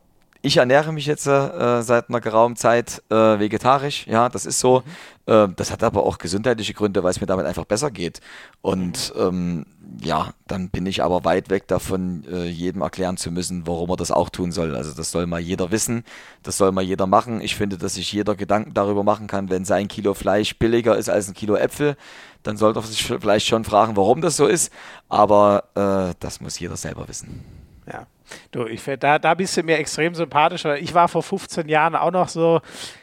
ich 0.41 0.57
ernähre 0.57 0.93
mich 0.93 1.07
jetzt 1.07 1.27
äh, 1.27 1.83
seit 1.83 2.09
einer 2.09 2.21
geraumen 2.21 2.57
Zeit 2.57 3.03
äh, 3.11 3.15
vegetarisch, 3.15 4.07
ja, 4.07 4.29
das 4.29 4.47
ist 4.47 4.61
so. 4.61 4.83
Mhm. 5.27 5.33
Äh, 5.33 5.49
das 5.57 5.71
hat 5.73 5.83
aber 5.83 6.05
auch 6.05 6.19
gesundheitliche 6.19 6.75
Gründe, 6.75 7.03
weil 7.03 7.11
es 7.11 7.21
mir 7.21 7.27
damit 7.27 7.45
einfach 7.47 7.65
besser 7.65 7.91
geht. 7.91 8.21
Und 8.63 9.13
mhm. 9.15 9.21
ähm, 9.21 9.67
ja, 10.01 10.33
dann 10.47 10.71
bin 10.71 10.87
ich 10.87 11.03
aber 11.03 11.25
weit 11.25 11.51
weg 11.51 11.67
davon, 11.67 12.25
äh, 12.31 12.45
jedem 12.45 12.83
erklären 12.83 13.17
zu 13.17 13.31
müssen, 13.31 13.67
warum 13.67 13.91
er 13.91 13.97
das 13.97 14.11
auch 14.11 14.31
tun 14.31 14.53
soll. 14.53 14.77
Also 14.77 14.95
das 14.95 15.11
soll 15.11 15.27
mal 15.27 15.41
jeder 15.41 15.71
wissen, 15.73 16.05
das 16.43 16.57
soll 16.57 16.71
mal 16.73 16.83
jeder 16.83 17.07
machen. 17.07 17.41
Ich 17.41 17.57
finde, 17.57 17.77
dass 17.77 17.95
sich 17.95 18.13
jeder 18.13 18.37
Gedanken 18.37 18.75
darüber 18.75 19.03
machen 19.03 19.27
kann, 19.27 19.51
wenn 19.51 19.65
sein 19.65 19.89
Kilo 19.89 20.15
Fleisch 20.15 20.57
billiger 20.59 20.97
ist 20.97 21.11
als 21.11 21.29
ein 21.29 21.35
Kilo 21.35 21.57
Äpfel, 21.57 21.97
dann 22.45 22.57
sollte 22.57 22.79
er 22.79 22.83
sich 22.85 23.05
vielleicht 23.05 23.47
schon 23.47 23.65
fragen, 23.65 23.97
warum 23.97 24.21
das 24.21 24.37
so 24.37 24.47
ist. 24.47 24.73
Aber 25.09 25.65
äh, 25.75 26.15
das 26.21 26.41
muss 26.41 26.59
jeder 26.59 26.77
selber 26.77 27.09
wissen. 27.09 27.45
Ja. 27.91 28.07
Du, 28.51 28.67
ich, 28.67 28.83
da, 28.99 29.19
da 29.19 29.35
bist 29.35 29.57
du 29.57 29.63
mir 29.63 29.79
extrem 29.79 30.15
sympathisch. 30.15 30.65
Ich 30.65 30.95
war 30.95 31.09
vor 31.09 31.23
15 31.23 31.69
Jahren 31.69 31.95
auch 31.95 32.11
noch 32.11 32.29
so, 32.29 32.61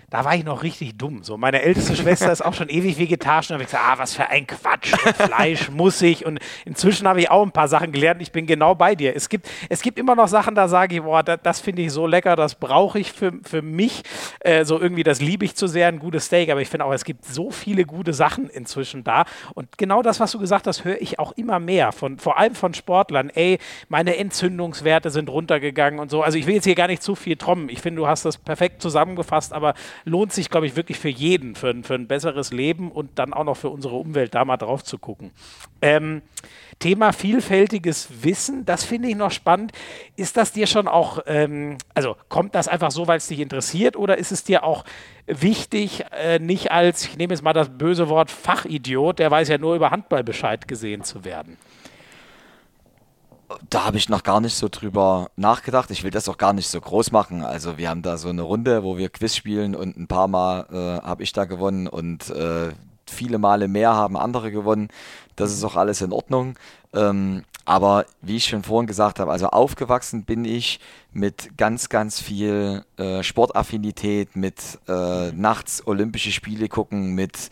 da 0.09 0.23
war 0.23 0.35
ich 0.35 0.43
noch 0.43 0.63
richtig 0.63 0.97
dumm. 0.97 1.23
So, 1.23 1.37
meine 1.37 1.61
älteste 1.61 1.95
Schwester 1.95 2.31
ist 2.31 2.43
auch 2.43 2.53
schon 2.53 2.69
ewig 2.69 2.99
vegetarisch 2.99 3.49
und 3.49 3.55
habe 3.55 3.63
ich 3.63 3.69
gesagt, 3.69 3.83
ah, 3.85 3.97
was 3.97 4.15
für 4.15 4.29
ein 4.29 4.45
Quatsch, 4.45 4.93
Fleisch 5.15 5.69
muss 5.71 6.01
ich. 6.01 6.25
Und 6.25 6.39
inzwischen 6.63 7.07
habe 7.07 7.19
ich 7.19 7.31
auch 7.31 7.43
ein 7.43 7.51
paar 7.51 7.67
Sachen 7.67 7.91
gelernt. 7.91 8.21
Ich 8.21 8.31
bin 8.31 8.45
genau 8.45 8.75
bei 8.75 8.95
dir. 8.95 9.15
Es 9.15 9.29
gibt, 9.29 9.49
es 9.69 9.81
gibt 9.81 9.97
immer 9.97 10.15
noch 10.15 10.27
Sachen, 10.27 10.53
da 10.55 10.67
sage 10.67 10.95
ich, 10.95 11.01
boah, 11.01 11.23
das, 11.23 11.39
das 11.41 11.59
finde 11.59 11.81
ich 11.81 11.91
so 11.91 12.05
lecker, 12.05 12.35
das 12.35 12.55
brauche 12.55 12.99
ich 12.99 13.11
für, 13.11 13.33
für 13.43 13.61
mich. 13.61 14.03
Äh, 14.41 14.65
so 14.65 14.79
irgendwie, 14.79 15.03
das 15.03 15.21
liebe 15.21 15.43
ich 15.45 15.55
zu 15.55 15.67
sehr, 15.67 15.87
ein 15.87 15.99
gutes 15.99 16.25
Steak. 16.25 16.49
Aber 16.49 16.61
ich 16.61 16.69
finde 16.69 16.85
auch, 16.85 16.93
es 16.93 17.03
gibt 17.03 17.25
so 17.25 17.49
viele 17.49 17.85
gute 17.85 18.13
Sachen 18.13 18.49
inzwischen 18.49 19.03
da. 19.03 19.25
Und 19.55 19.77
genau 19.77 20.01
das, 20.01 20.19
was 20.19 20.31
du 20.31 20.39
gesagt 20.39 20.67
hast, 20.67 20.85
höre 20.85 21.01
ich 21.01 21.17
auch 21.17 21.31
immer 21.33 21.59
mehr. 21.59 21.91
Von, 21.91 22.19
vor 22.19 22.37
allem 22.37 22.53
von 22.53 22.73
Sportlern. 22.73 23.29
Ey, 23.29 23.57
meine 23.89 24.17
Entzündungswerte 24.17 25.09
sind 25.09 25.29
runtergegangen 25.29 25.99
und 25.99 26.11
so. 26.11 26.21
Also 26.21 26.37
ich 26.37 26.45
will 26.45 26.55
jetzt 26.55 26.65
hier 26.65 26.75
gar 26.75 26.87
nicht 26.87 27.01
zu 27.01 27.15
viel 27.15 27.37
trommen. 27.37 27.69
Ich 27.69 27.81
finde, 27.81 28.01
du 28.01 28.07
hast 28.07 28.25
das 28.25 28.37
perfekt 28.37 28.81
zusammengefasst, 28.81 29.51
aber 29.51 29.73
lohnt 30.03 30.33
sich, 30.33 30.49
glaube 30.49 30.67
ich, 30.67 30.75
wirklich 30.75 30.99
für 30.99 31.09
jeden, 31.09 31.55
für, 31.55 31.73
für 31.83 31.95
ein 31.95 32.07
besseres 32.07 32.51
Leben 32.51 32.91
und 32.91 33.17
dann 33.17 33.33
auch 33.33 33.43
noch 33.43 33.57
für 33.57 33.69
unsere 33.69 33.95
Umwelt 33.95 34.35
da 34.35 34.45
mal 34.45 34.57
drauf 34.57 34.83
zu 34.83 34.97
gucken. 34.97 35.31
Ähm, 35.81 36.21
Thema 36.79 37.13
vielfältiges 37.13 38.23
Wissen, 38.23 38.65
das 38.65 38.83
finde 38.83 39.07
ich 39.07 39.15
noch 39.15 39.31
spannend. 39.31 39.71
Ist 40.15 40.37
das 40.37 40.51
dir 40.51 40.67
schon 40.67 40.87
auch, 40.87 41.19
ähm, 41.25 41.77
also 41.93 42.17
kommt 42.27 42.53
das 42.55 42.67
einfach 42.67 42.91
so, 42.91 43.07
weil 43.07 43.17
es 43.17 43.27
dich 43.27 43.39
interessiert 43.39 43.95
oder 43.95 44.17
ist 44.17 44.31
es 44.31 44.43
dir 44.43 44.63
auch 44.63 44.83
wichtig, 45.25 46.03
äh, 46.11 46.39
nicht 46.39 46.71
als, 46.71 47.05
ich 47.05 47.17
nehme 47.17 47.33
jetzt 47.33 47.43
mal 47.43 47.53
das 47.53 47.69
böse 47.69 48.09
Wort 48.09 48.29
Fachidiot, 48.29 49.19
der 49.19 49.31
weiß 49.31 49.47
ja 49.47 49.57
nur 49.57 49.75
über 49.75 49.91
Handball 49.91 50.23
Bescheid 50.23 50.67
gesehen 50.67 51.03
zu 51.03 51.23
werden? 51.23 51.57
Da 53.69 53.85
habe 53.85 53.97
ich 53.97 54.09
noch 54.09 54.23
gar 54.23 54.41
nicht 54.41 54.55
so 54.55 54.67
drüber 54.69 55.29
nachgedacht. 55.35 55.91
Ich 55.91 56.03
will 56.03 56.11
das 56.11 56.29
auch 56.29 56.37
gar 56.37 56.53
nicht 56.53 56.67
so 56.67 56.79
groß 56.79 57.11
machen. 57.11 57.43
Also 57.43 57.77
wir 57.77 57.89
haben 57.89 58.01
da 58.01 58.17
so 58.17 58.29
eine 58.29 58.41
Runde, 58.41 58.83
wo 58.83 58.97
wir 58.97 59.09
Quiz 59.09 59.35
spielen 59.35 59.75
und 59.75 59.97
ein 59.97 60.07
paar 60.07 60.27
Mal 60.27 60.67
äh, 60.71 61.05
habe 61.05 61.23
ich 61.23 61.33
da 61.33 61.45
gewonnen 61.45 61.87
und 61.87 62.29
äh, 62.29 62.71
viele 63.07 63.37
Male 63.37 63.67
mehr 63.67 63.93
haben 63.93 64.17
andere 64.17 64.51
gewonnen. 64.51 64.89
Das 65.35 65.51
ist 65.51 65.63
auch 65.63 65.75
alles 65.75 66.01
in 66.01 66.11
Ordnung. 66.11 66.57
Ähm, 66.93 67.43
aber 67.65 68.05
wie 68.21 68.37
ich 68.37 68.45
schon 68.45 68.63
vorhin 68.63 68.87
gesagt 68.87 69.19
habe, 69.19 69.31
also 69.31 69.47
aufgewachsen 69.47 70.23
bin 70.23 70.45
ich 70.45 70.79
mit 71.11 71.57
ganz, 71.57 71.89
ganz 71.89 72.21
viel 72.21 72.85
äh, 72.97 73.23
Sportaffinität, 73.23 74.35
mit 74.35 74.79
äh, 74.87 75.31
nachts 75.31 75.85
Olympische 75.87 76.31
Spiele 76.31 76.69
gucken, 76.69 77.15
mit 77.15 77.49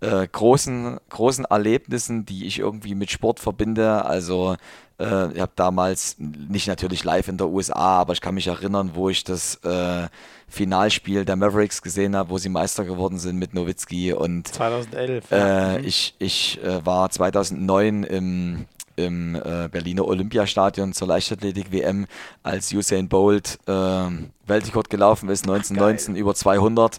äh, 0.00 0.26
großen, 0.26 0.98
großen 1.08 1.44
Erlebnissen, 1.44 2.24
die 2.24 2.46
ich 2.46 2.58
irgendwie 2.58 2.94
mit 2.94 3.10
Sport 3.10 3.40
verbinde. 3.40 4.04
Also 4.04 4.56
äh, 4.98 5.32
ich 5.32 5.40
habe 5.40 5.52
damals, 5.56 6.16
nicht 6.18 6.68
natürlich 6.68 7.04
live 7.04 7.28
in 7.28 7.38
der 7.38 7.48
USA, 7.48 8.00
aber 8.00 8.12
ich 8.12 8.20
kann 8.20 8.34
mich 8.34 8.46
erinnern, 8.46 8.92
wo 8.94 9.08
ich 9.08 9.24
das 9.24 9.56
äh, 9.64 10.08
Finalspiel 10.48 11.24
der 11.24 11.36
Mavericks 11.36 11.82
gesehen 11.82 12.16
habe, 12.16 12.30
wo 12.30 12.38
sie 12.38 12.48
Meister 12.48 12.84
geworden 12.84 13.18
sind 13.18 13.36
mit 13.36 13.54
Nowitzki. 13.54 14.12
Und 14.12 14.48
2011. 14.48 15.30
Äh, 15.30 15.78
mhm. 15.78 15.84
Ich, 15.84 16.14
ich 16.18 16.62
äh, 16.62 16.84
war 16.84 17.10
2009 17.10 18.04
im 18.04 18.66
im 18.96 19.34
äh, 19.34 19.68
Berliner 19.70 20.04
Olympiastadion 20.06 20.92
zur 20.92 21.08
Leichtathletik-WM, 21.08 22.06
als 22.42 22.70
Usain 22.70 23.08
Bolt 23.08 23.58
Weltrekord 23.66 24.90
gelaufen 24.90 25.30
ist, 25.30 25.44
1919 25.44 26.14
Ach, 26.14 26.18
über 26.18 26.34
200 26.34 26.98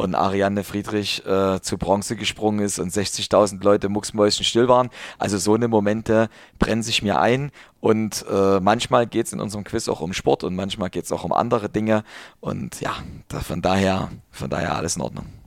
und 0.00 0.14
Ariane 0.14 0.64
Friedrich 0.64 1.24
äh, 1.26 1.60
zu 1.60 1.78
Bronze 1.78 2.16
gesprungen 2.16 2.60
ist 2.60 2.78
und 2.78 2.92
60.000 2.92 3.62
Leute 3.62 3.88
mucksmäuschen 3.88 4.44
still 4.44 4.68
waren. 4.68 4.90
Also 5.18 5.38
so 5.38 5.54
eine 5.54 5.68
Momente 5.68 6.28
brennen 6.58 6.82
sich 6.82 7.02
mir 7.02 7.20
ein 7.20 7.52
und 7.80 8.24
äh, 8.30 8.60
manchmal 8.60 9.06
geht 9.06 9.26
es 9.26 9.32
in 9.32 9.40
unserem 9.40 9.64
Quiz 9.64 9.88
auch 9.88 10.00
um 10.00 10.12
Sport 10.12 10.44
und 10.44 10.54
manchmal 10.56 10.90
geht 10.90 11.04
es 11.04 11.12
auch 11.12 11.24
um 11.24 11.32
andere 11.32 11.68
Dinge 11.68 12.04
und 12.40 12.80
ja, 12.80 12.96
da, 13.28 13.40
von 13.40 13.62
daher, 13.62 14.10
von 14.30 14.50
daher 14.50 14.76
alles 14.76 14.96
in 14.96 15.02
Ordnung. 15.02 15.39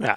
Ja, 0.00 0.16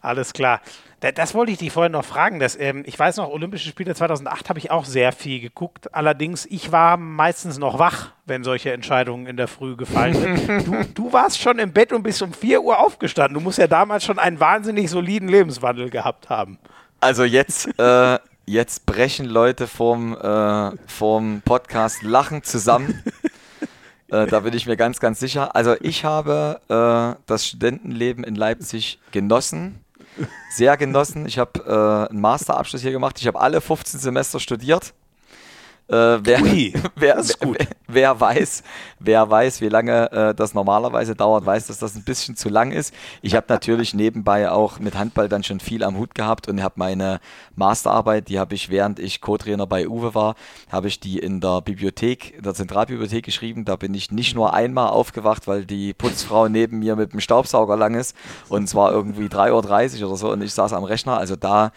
alles 0.00 0.32
klar. 0.32 0.60
Das 1.00 1.34
wollte 1.34 1.52
ich 1.52 1.58
dich 1.58 1.70
vorhin 1.70 1.92
noch 1.92 2.04
fragen. 2.04 2.38
Dass, 2.38 2.58
ähm, 2.58 2.82
ich 2.86 2.98
weiß 2.98 3.18
noch, 3.18 3.28
Olympische 3.28 3.68
Spiele 3.68 3.94
2008 3.94 4.48
habe 4.48 4.58
ich 4.58 4.70
auch 4.70 4.84
sehr 4.86 5.12
viel 5.12 5.40
geguckt. 5.40 5.94
Allerdings, 5.94 6.46
ich 6.46 6.72
war 6.72 6.96
meistens 6.96 7.58
noch 7.58 7.78
wach, 7.78 8.12
wenn 8.24 8.42
solche 8.42 8.72
Entscheidungen 8.72 9.26
in 9.26 9.36
der 9.36 9.48
Früh 9.48 9.76
gefallen 9.76 10.14
sind. 10.14 10.48
du, 10.66 10.84
du, 10.94 11.12
warst 11.12 11.40
schon 11.40 11.58
im 11.58 11.72
Bett 11.72 11.92
und 11.92 12.02
bist 12.02 12.22
um 12.22 12.32
4 12.32 12.62
Uhr 12.62 12.78
aufgestanden. 12.78 13.34
Du 13.34 13.40
musst 13.40 13.58
ja 13.58 13.66
damals 13.66 14.04
schon 14.04 14.18
einen 14.18 14.40
wahnsinnig 14.40 14.88
soliden 14.88 15.28
Lebenswandel 15.28 15.90
gehabt 15.90 16.30
haben. 16.30 16.58
Also 17.00 17.24
jetzt, 17.24 17.68
äh, 17.78 18.18
jetzt 18.46 18.86
brechen 18.86 19.26
Leute 19.26 19.66
vom, 19.66 20.16
äh, 20.16 20.70
vom 20.86 21.42
Podcast 21.44 22.02
Lachen 22.02 22.42
zusammen. 22.44 23.02
Äh, 24.08 24.26
da 24.26 24.40
bin 24.40 24.54
ich 24.54 24.66
mir 24.66 24.76
ganz, 24.76 25.00
ganz 25.00 25.20
sicher. 25.20 25.54
Also 25.56 25.76
ich 25.80 26.04
habe 26.04 26.60
äh, 26.68 27.20
das 27.26 27.46
Studentenleben 27.46 28.24
in 28.24 28.34
Leipzig 28.34 28.98
genossen 29.12 29.84
sehr 30.50 30.76
genossen. 30.76 31.26
Ich 31.26 31.38
habe 31.38 31.60
äh, 31.60 32.10
einen 32.10 32.20
Masterabschluss 32.20 32.82
hier 32.82 32.92
gemacht. 32.92 33.18
Ich 33.20 33.26
habe 33.26 33.40
alle 33.40 33.60
15 33.60 34.00
Semester 34.00 34.40
studiert. 34.40 34.94
Äh, 35.86 36.18
wer, 36.24 36.42
wer, 36.44 36.82
wer, 36.96 37.22
wer, 37.86 38.20
weiß, 38.20 38.62
wer 38.98 39.30
weiß, 39.30 39.60
wie 39.60 39.68
lange 39.68 40.10
äh, 40.12 40.34
das 40.34 40.54
normalerweise 40.54 41.14
dauert, 41.14 41.44
weiß, 41.44 41.66
dass 41.66 41.78
das 41.78 41.94
ein 41.94 42.04
bisschen 42.04 42.36
zu 42.36 42.48
lang 42.48 42.72
ist. 42.72 42.94
Ich 43.20 43.34
habe 43.34 43.46
natürlich 43.50 43.92
nebenbei 43.92 44.50
auch 44.50 44.78
mit 44.78 44.96
Handball 44.96 45.28
dann 45.28 45.44
schon 45.44 45.60
viel 45.60 45.84
am 45.84 45.98
Hut 45.98 46.14
gehabt 46.14 46.48
und 46.48 46.62
habe 46.62 46.74
meine 46.76 47.20
Masterarbeit, 47.54 48.28
die 48.30 48.38
habe 48.38 48.54
ich 48.54 48.70
während 48.70 48.98
ich 48.98 49.20
Co-Trainer 49.20 49.66
bei 49.66 49.86
Uwe 49.86 50.14
war, 50.14 50.36
habe 50.72 50.88
ich 50.88 51.00
die 51.00 51.18
in 51.18 51.40
der 51.40 51.60
Bibliothek, 51.60 52.34
in 52.38 52.42
der 52.42 52.54
Zentralbibliothek 52.54 53.24
geschrieben. 53.24 53.66
Da 53.66 53.76
bin 53.76 53.92
ich 53.92 54.10
nicht 54.10 54.34
nur 54.34 54.54
einmal 54.54 54.88
aufgewacht, 54.88 55.46
weil 55.46 55.66
die 55.66 55.92
Putzfrau 55.92 56.48
neben 56.48 56.78
mir 56.78 56.96
mit 56.96 57.12
dem 57.12 57.20
Staubsauger 57.20 57.76
lang 57.76 57.94
ist 57.94 58.16
und 58.48 58.64
es 58.64 58.74
war 58.74 58.90
irgendwie 58.90 59.26
3.30 59.26 60.00
Uhr 60.00 60.08
oder 60.08 60.16
so 60.16 60.32
und 60.32 60.40
ich 60.40 60.54
saß 60.54 60.72
am 60.72 60.84
Rechner. 60.84 61.18
Also 61.18 61.36
da 61.36 61.72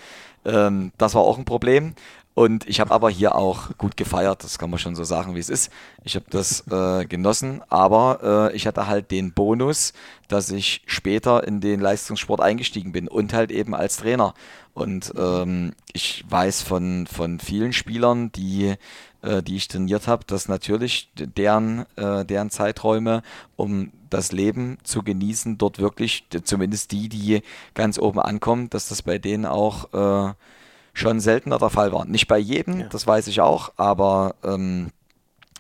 ähm, 0.46 0.94
das 0.98 1.14
war 1.14 1.22
auch 1.22 1.38
ein 1.38 1.46
Problem. 1.46 1.94
Und 2.38 2.70
ich 2.70 2.80
habe 2.80 2.94
aber 2.94 3.10
hier 3.10 3.34
auch 3.34 3.76
gut 3.80 3.98
gefeiert, 3.98 4.44
das 4.44 4.60
kann 4.60 4.70
man 4.70 4.78
schon 4.78 4.94
so 4.94 5.04
sagen, 5.04 5.34
wie 5.34 5.40
es 5.40 5.50
ist. 5.50 5.72
Ich 6.04 6.16
habe 6.16 6.28
das 6.30 6.68
äh, 6.68 7.04
genossen, 7.08 7.64
aber 7.68 8.52
äh, 8.52 8.56
ich 8.56 8.68
hatte 8.68 8.86
halt 8.86 9.10
den 9.10 9.34
Bonus, 9.34 9.92
dass 10.28 10.52
ich 10.52 10.84
später 10.86 11.48
in 11.48 11.62
den 11.62 11.80
Leistungssport 11.80 12.40
eingestiegen 12.40 12.92
bin 12.92 13.08
und 13.08 13.34
halt 13.34 13.50
eben 13.50 13.74
als 13.74 13.98
Trainer. 13.98 14.36
Und 14.76 15.12
ähm, 15.18 15.74
ich 15.94 16.26
weiß 16.30 16.62
von, 16.62 17.08
von 17.08 17.40
vielen 17.40 17.74
Spielern, 17.74 18.32
die, 18.32 18.76
äh, 19.24 19.42
die 19.42 19.56
ich 19.56 19.68
trainiert 19.68 20.08
habe, 20.08 20.24
dass 20.24 20.48
natürlich 20.48 21.10
deren, 21.16 21.88
äh, 21.96 22.24
deren 22.24 22.52
Zeiträume, 22.52 23.24
um 23.56 23.92
das 24.12 24.32
Leben 24.32 24.78
zu 24.84 25.02
genießen, 25.02 25.58
dort 25.58 25.80
wirklich, 25.80 26.28
zumindest 26.44 26.92
die, 26.92 27.10
die 27.10 27.42
ganz 27.74 27.98
oben 27.98 28.20
ankommen, 28.20 28.70
dass 28.70 28.90
das 28.90 29.02
bei 29.02 29.18
denen 29.18 29.48
auch 29.48 30.30
äh, 30.30 30.34
schon 30.98 31.20
seltener 31.20 31.60
der 31.60 31.70
Fall 31.70 31.92
war. 31.92 32.06
Nicht 32.06 32.28
bei 32.28 32.38
jedem, 32.38 32.82
ja. 32.82 32.88
das 32.88 33.08
weiß 33.08 33.28
ich 33.28 33.42
auch, 33.42 33.72
aber 33.78 34.36
ähm, 34.44 34.92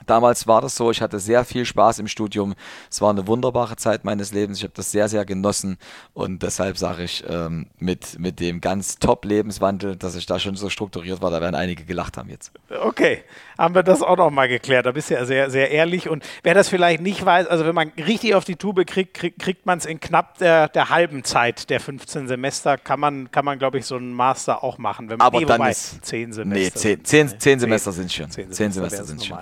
Damals 0.07 0.47
war 0.47 0.61
das 0.61 0.75
so, 0.75 0.89
ich 0.89 1.01
hatte 1.01 1.19
sehr 1.19 1.43
viel 1.43 1.65
Spaß 1.65 1.99
im 1.99 2.07
Studium. 2.07 2.55
Es 2.89 3.01
war 3.01 3.09
eine 3.09 3.27
wunderbare 3.27 3.75
Zeit 3.75 4.05
meines 4.05 4.31
Lebens. 4.31 4.59
Ich 4.59 4.63
habe 4.63 4.73
das 4.73 4.89
sehr, 4.89 5.09
sehr 5.09 5.25
genossen. 5.25 5.77
Und 6.13 6.43
deshalb 6.43 6.77
sage 6.77 7.03
ich, 7.03 7.25
ähm, 7.27 7.67
mit, 7.77 8.17
mit 8.17 8.39
dem 8.39 8.61
ganz 8.61 8.99
Top-Lebenswandel, 8.99 9.97
dass 9.97 10.15
ich 10.15 10.25
da 10.25 10.39
schon 10.39 10.55
so 10.55 10.69
strukturiert 10.69 11.21
war, 11.21 11.29
da 11.29 11.41
werden 11.41 11.55
einige 11.55 11.83
gelacht 11.83 12.17
haben 12.17 12.29
jetzt. 12.29 12.51
Okay, 12.69 13.23
haben 13.57 13.75
wir 13.75 13.83
das 13.83 14.01
auch 14.01 14.17
noch 14.17 14.29
mal 14.29 14.47
geklärt. 14.47 14.85
Da 14.85 14.91
bist 14.91 15.09
du 15.09 15.15
ja 15.15 15.25
sehr, 15.25 15.49
sehr 15.49 15.71
ehrlich. 15.71 16.09
Und 16.09 16.23
wer 16.43 16.53
das 16.53 16.69
vielleicht 16.69 17.01
nicht 17.01 17.25
weiß, 17.25 17.47
also 17.47 17.65
wenn 17.65 17.75
man 17.75 17.91
richtig 17.97 18.35
auf 18.35 18.45
die 18.45 18.55
Tube 18.55 18.85
kriegt, 18.85 19.13
kriegt, 19.13 19.39
kriegt 19.39 19.65
man 19.65 19.77
es 19.77 19.85
in 19.85 19.99
knapp 19.99 20.37
der, 20.37 20.69
der, 20.69 20.89
halben 20.89 21.23
Zeit 21.23 21.69
der 21.69 21.79
15 21.79 22.27
Semester. 22.27 22.77
Kann 22.77 22.99
man, 22.99 23.31
kann 23.31 23.45
man 23.45 23.59
glaube 23.59 23.77
ich, 23.79 23.85
so 23.85 23.95
einen 23.95 24.13
Master 24.13 24.63
auch 24.63 24.77
machen. 24.77 25.09
Wenn 25.09 25.17
man, 25.17 25.27
Aber 25.27 25.39
nee, 25.39 25.45
dann 25.45 25.61
ist 25.65 26.05
10 26.05 26.33
Semester. 26.33 26.79
Nee, 26.89 26.97
10, 26.97 27.05
10, 27.05 27.39
10 27.39 27.59
Semester 27.59 27.91
sind 27.91 28.11
schon. 28.11 28.29
10 28.29 28.53
Semester, 28.53 28.71
Semester 28.73 29.03
sind 29.05 29.25
schon. 29.25 29.39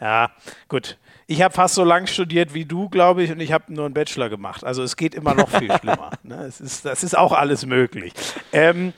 Ja, 0.00 0.30
gut. 0.68 0.98
Ich 1.26 1.40
habe 1.40 1.54
fast 1.54 1.76
so 1.76 1.84
lang 1.84 2.06
studiert 2.06 2.52
wie 2.52 2.64
du, 2.64 2.88
glaube 2.88 3.22
ich, 3.22 3.30
und 3.30 3.40
ich 3.40 3.52
habe 3.52 3.72
nur 3.72 3.86
einen 3.86 3.94
Bachelor 3.94 4.28
gemacht. 4.28 4.64
Also 4.64 4.82
es 4.82 4.96
geht 4.96 5.14
immer 5.14 5.34
noch 5.34 5.48
viel 5.48 5.72
schlimmer. 5.80 6.10
Ne? 6.22 6.44
Es 6.46 6.60
ist, 6.60 6.84
das 6.84 7.02
ist 7.02 7.16
auch 7.16 7.32
alles 7.32 7.64
möglich. 7.64 8.12
Ähm, 8.52 8.92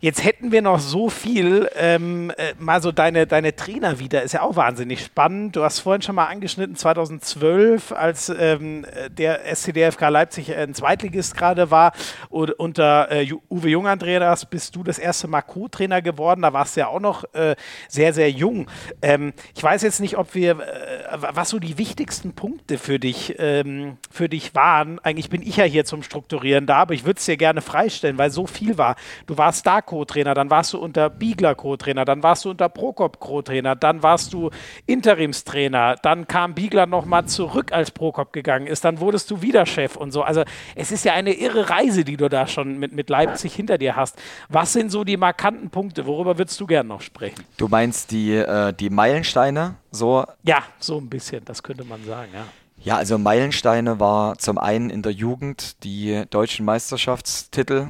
Jetzt 0.00 0.22
hätten 0.22 0.52
wir 0.52 0.62
noch 0.62 0.78
so 0.78 1.10
viel, 1.10 1.68
ähm, 1.74 2.30
äh, 2.36 2.54
mal 2.58 2.80
so 2.80 2.92
deine, 2.92 3.26
deine 3.26 3.56
Trainer 3.56 3.98
wieder, 3.98 4.22
ist 4.22 4.32
ja 4.32 4.42
auch 4.42 4.54
wahnsinnig 4.54 5.04
spannend. 5.04 5.56
Du 5.56 5.64
hast 5.64 5.80
vorhin 5.80 6.02
schon 6.02 6.14
mal 6.14 6.26
angeschnitten, 6.26 6.76
2012, 6.76 7.90
als 7.90 8.28
ähm, 8.28 8.86
der 9.10 9.44
SCDFK 9.44 10.08
Leipzig 10.08 10.54
ein 10.54 10.72
Zweitligist 10.72 11.36
gerade 11.36 11.72
war 11.72 11.92
und 12.28 12.52
unter 12.52 13.10
äh, 13.10 13.28
Uwe 13.50 13.70
Jung 13.70 13.88
Andreas 13.88 14.46
bist 14.46 14.76
du 14.76 14.84
das 14.84 15.00
erste 15.00 15.26
Mal 15.26 15.42
Co-Trainer 15.42 16.00
geworden. 16.00 16.42
Da 16.42 16.52
warst 16.52 16.76
du 16.76 16.80
ja 16.80 16.86
auch 16.86 17.00
noch 17.00 17.24
äh, 17.34 17.56
sehr, 17.88 18.12
sehr 18.12 18.30
jung. 18.30 18.68
Ähm, 19.02 19.32
ich 19.56 19.62
weiß 19.62 19.82
jetzt 19.82 20.00
nicht, 20.00 20.16
ob 20.16 20.36
wir, 20.36 20.60
äh, 20.60 21.18
was 21.18 21.48
so 21.48 21.58
die 21.58 21.76
wichtigsten 21.76 22.34
Punkte 22.34 22.78
für 22.78 23.00
dich, 23.00 23.34
ähm, 23.38 23.96
für 24.12 24.28
dich 24.28 24.54
waren. 24.54 25.00
Eigentlich 25.00 25.28
bin 25.28 25.42
ich 25.42 25.56
ja 25.56 25.64
hier 25.64 25.84
zum 25.84 26.04
Strukturieren 26.04 26.66
da, 26.66 26.76
aber 26.76 26.94
ich 26.94 27.04
würde 27.04 27.18
es 27.18 27.24
dir 27.24 27.36
gerne 27.36 27.62
freistellen, 27.62 28.16
weil 28.16 28.30
so 28.30 28.46
viel 28.46 28.78
war. 28.78 28.94
Du 29.26 29.36
warst 29.36 29.66
da 29.66 29.80
Co-Trainer, 29.88 30.34
dann 30.34 30.50
warst 30.50 30.74
du 30.74 30.78
unter 30.78 31.08
Biegler 31.08 31.54
Co-Trainer, 31.54 32.04
dann 32.04 32.22
warst 32.22 32.44
du 32.44 32.50
unter 32.50 32.68
Prokop 32.68 33.20
Co-Trainer, 33.20 33.74
dann 33.74 34.02
warst 34.02 34.34
du 34.34 34.50
Interimstrainer, 34.84 35.96
dann 36.02 36.28
kam 36.28 36.54
Biegler 36.54 36.84
nochmal 36.84 37.24
zurück, 37.24 37.72
als 37.72 37.90
Prokop 37.90 38.34
gegangen 38.34 38.66
ist, 38.66 38.84
dann 38.84 39.00
wurdest 39.00 39.30
du 39.30 39.40
wieder 39.40 39.64
Chef 39.64 39.96
und 39.96 40.12
so. 40.12 40.22
Also 40.22 40.44
es 40.74 40.92
ist 40.92 41.06
ja 41.06 41.14
eine 41.14 41.32
irre 41.32 41.70
Reise, 41.70 42.04
die 42.04 42.18
du 42.18 42.28
da 42.28 42.46
schon 42.46 42.78
mit, 42.78 42.92
mit 42.92 43.08
Leipzig 43.08 43.54
hinter 43.54 43.78
dir 43.78 43.96
hast. 43.96 44.18
Was 44.50 44.74
sind 44.74 44.90
so 44.90 45.04
die 45.04 45.16
markanten 45.16 45.70
Punkte? 45.70 46.04
Worüber 46.04 46.36
würdest 46.36 46.60
du 46.60 46.66
gerne 46.66 46.90
noch 46.90 47.00
sprechen? 47.00 47.42
Du 47.56 47.68
meinst 47.68 48.10
die, 48.10 48.34
äh, 48.34 48.74
die 48.74 48.90
Meilensteine? 48.90 49.76
So? 49.90 50.26
Ja, 50.42 50.64
so 50.78 50.98
ein 50.98 51.08
bisschen, 51.08 51.46
das 51.46 51.62
könnte 51.62 51.84
man 51.84 52.04
sagen, 52.04 52.28
ja. 52.34 52.44
Ja, 52.80 52.96
also 52.96 53.18
Meilensteine 53.18 53.98
war 53.98 54.38
zum 54.38 54.58
einen 54.58 54.90
in 54.90 55.02
der 55.02 55.12
Jugend 55.12 55.82
die 55.82 56.24
deutschen 56.30 56.64
Meisterschaftstitel. 56.64 57.88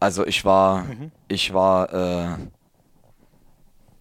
Also 0.00 0.26
ich 0.26 0.44
war, 0.44 0.84
mhm. 0.84 1.12
ich 1.28 1.52
war, 1.52 1.92
äh, 1.92 2.36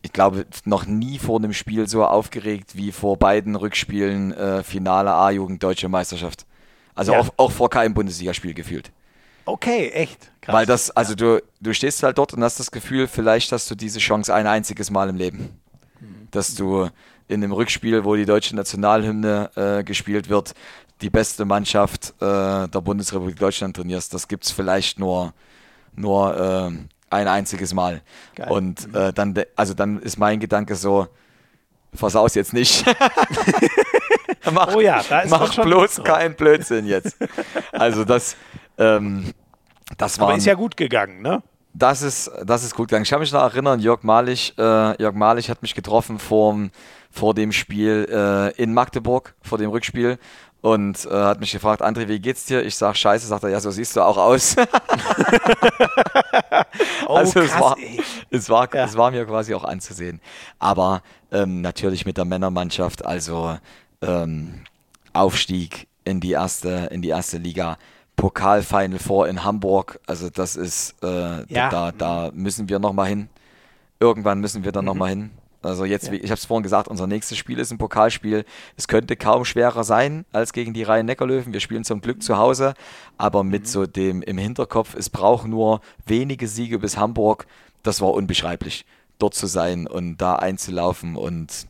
ich 0.01 0.13
glaube, 0.13 0.45
noch 0.65 0.85
nie 0.85 1.19
vor 1.19 1.37
einem 1.37 1.53
Spiel 1.53 1.87
so 1.87 2.05
aufgeregt 2.05 2.75
wie 2.75 2.91
vor 2.91 3.17
beiden 3.17 3.55
Rückspielen 3.55 4.31
äh, 4.33 4.63
Finale 4.63 5.13
A-Jugend 5.13 5.61
Deutsche 5.61 5.89
Meisterschaft. 5.89 6.45
Also 6.95 7.13
ja. 7.13 7.19
auch, 7.19 7.29
auch 7.37 7.51
vor 7.51 7.69
keinem 7.69 7.93
Bundesligaspiel 7.93 8.53
gefühlt. 8.53 8.91
Okay, 9.45 9.89
echt. 9.89 10.31
Krass. 10.41 10.55
Weil 10.55 10.65
das, 10.65 10.91
also 10.91 11.15
du, 11.15 11.41
du 11.59 11.73
stehst 11.73 12.03
halt 12.03 12.17
dort 12.17 12.33
und 12.33 12.43
hast 12.43 12.59
das 12.59 12.71
Gefühl, 12.71 13.07
vielleicht 13.07 13.51
hast 13.51 13.69
du 13.69 13.75
diese 13.75 13.99
Chance 13.99 14.33
ein 14.33 14.47
einziges 14.47 14.91
Mal 14.91 15.09
im 15.09 15.15
Leben. 15.15 15.59
Mhm. 15.99 16.27
Dass 16.31 16.55
du 16.55 16.89
in 17.27 17.41
dem 17.41 17.51
Rückspiel, 17.51 18.05
wo 18.05 18.15
die 18.15 18.25
deutsche 18.25 18.55
Nationalhymne 18.55 19.51
äh, 19.55 19.83
gespielt 19.83 20.29
wird, 20.29 20.53
die 21.01 21.09
beste 21.09 21.45
Mannschaft 21.45 22.13
äh, 22.19 22.67
der 22.67 22.81
Bundesrepublik 22.81 23.37
Deutschland 23.37 23.75
trainierst. 23.75 24.13
Das 24.13 24.27
gibt 24.27 24.45
es 24.45 24.51
vielleicht 24.51 24.99
nur, 24.99 25.33
nur 25.99 26.71
äh, 26.71 26.71
ein 27.09 27.27
einziges 27.27 27.73
Mal. 27.73 28.01
Geil. 28.35 28.49
Und 28.49 28.93
äh, 28.95 29.13
dann, 29.13 29.35
also 29.55 29.73
dann 29.73 30.01
ist 30.01 30.17
mein 30.17 30.39
Gedanke 30.39 30.75
so, 30.75 31.07
versaus 31.93 32.35
jetzt 32.35 32.53
nicht. 32.53 32.85
mach, 34.51 34.75
oh 34.75 34.79
ja, 34.79 35.01
da 35.07 35.21
ist 35.21 35.31
mach 35.31 35.55
bloß 35.55 36.03
keinen 36.03 36.35
Blödsinn 36.35 36.85
jetzt. 36.85 37.17
Also 37.71 38.05
das, 38.05 38.35
ähm, 38.77 39.33
das 39.97 40.19
war. 40.19 40.29
Aber 40.29 40.37
ist 40.37 40.45
ja 40.45 40.53
gut 40.53 40.77
gegangen, 40.77 41.21
ne? 41.21 41.41
Das 41.73 42.01
ist, 42.01 42.31
das 42.45 42.63
ist 42.63 42.73
gut 42.75 42.87
gegangen. 42.89 43.03
Ich 43.03 43.09
kann 43.09 43.19
mich 43.19 43.31
noch 43.31 43.41
erinnern, 43.41 43.79
Jörg 43.79 44.01
Malich, 44.03 44.53
äh, 44.57 45.01
Jörg 45.01 45.13
Malich 45.13 45.49
hat 45.49 45.61
mich 45.61 45.75
getroffen 45.75 46.17
vor, 46.17 46.57
vor 47.11 47.33
dem 47.33 47.51
Spiel 47.51 48.07
äh, 48.09 48.51
in 48.61 48.73
Magdeburg, 48.73 49.35
vor 49.41 49.59
dem 49.59 49.69
Rückspiel 49.69 50.17
und 50.61 51.05
äh, 51.05 51.09
hat 51.09 51.39
mich 51.39 51.51
gefragt, 51.51 51.81
André, 51.81 52.07
wie 52.07 52.19
geht's 52.19 52.45
dir? 52.45 52.65
Ich 52.65 52.75
sag 52.75 52.97
scheiße, 52.97 53.27
sagt 53.27 53.43
er, 53.43 53.49
ja, 53.49 53.59
so 53.59 53.71
siehst 53.71 53.95
du 53.95 54.01
auch 54.01 54.17
aus. 54.17 54.55
oh, 57.07 57.15
also 57.15 57.39
krass, 57.41 57.49
es, 57.49 57.59
war, 57.59 57.77
es, 58.29 58.49
war, 58.49 58.75
ja. 58.75 58.85
es 58.85 58.97
war 58.97 59.11
mir 59.11 59.25
quasi 59.25 59.53
auch 59.53 59.63
anzusehen. 59.63 60.19
Aber 60.57 61.01
ähm, 61.31 61.61
natürlich 61.61 62.05
mit 62.05 62.17
der 62.17 62.25
Männermannschaft, 62.25 63.05
also 63.05 63.57
ähm, 64.01 64.65
Aufstieg 65.13 65.87
in 66.03 66.19
die 66.19 66.31
erste, 66.31 66.89
in 66.91 67.01
die 67.01 67.09
erste 67.09 67.37
Liga 67.37 67.77
Pokal-Final 68.19 68.99
Four 68.99 69.29
in 69.29 69.45
Hamburg. 69.45 69.99
Also 70.05 70.29
das 70.29 70.57
ist, 70.57 70.95
äh, 71.01 71.45
ja. 71.51 71.69
da, 71.69 71.91
da 71.93 72.31
müssen 72.33 72.67
wir 72.67 72.77
nochmal 72.77 73.07
hin. 73.07 73.29
Irgendwann 73.99 74.41
müssen 74.41 74.65
wir 74.65 74.73
da 74.73 74.81
mhm. 74.81 74.87
nochmal 74.87 75.09
hin. 75.09 75.29
Also 75.61 75.85
jetzt, 75.85 76.07
ja. 76.07 76.13
wie, 76.13 76.17
ich 76.17 76.29
habe 76.29 76.37
es 76.37 76.45
vorhin 76.45 76.63
gesagt, 76.63 76.89
unser 76.89 77.07
nächstes 77.07 77.37
Spiel 77.37 77.59
ist 77.59 77.71
ein 77.71 77.77
Pokalspiel. 77.77 78.43
Es 78.75 78.89
könnte 78.89 79.15
kaum 79.15 79.45
schwerer 79.45 79.85
sein 79.85 80.25
als 80.33 80.51
gegen 80.51 80.73
die 80.73 80.83
Rhein-Neckar-Löwen. 80.83 81.53
Wir 81.53 81.61
spielen 81.61 81.85
zum 81.85 82.01
Glück 82.01 82.21
zu 82.21 82.37
Hause, 82.37 82.73
aber 83.17 83.45
mit 83.45 83.63
mhm. 83.63 83.67
so 83.67 83.85
dem 83.85 84.21
im 84.21 84.37
Hinterkopf, 84.37 84.95
es 84.95 85.09
braucht 85.09 85.47
nur 85.47 85.79
wenige 86.05 86.49
Siege 86.49 86.77
bis 86.77 86.97
Hamburg. 86.97 87.47
Das 87.83 88.01
war 88.01 88.11
unbeschreiblich, 88.11 88.85
dort 89.17 89.33
zu 89.33 89.47
sein 89.47 89.87
und 89.87 90.17
da 90.17 90.35
einzulaufen 90.35 91.15
und 91.15 91.67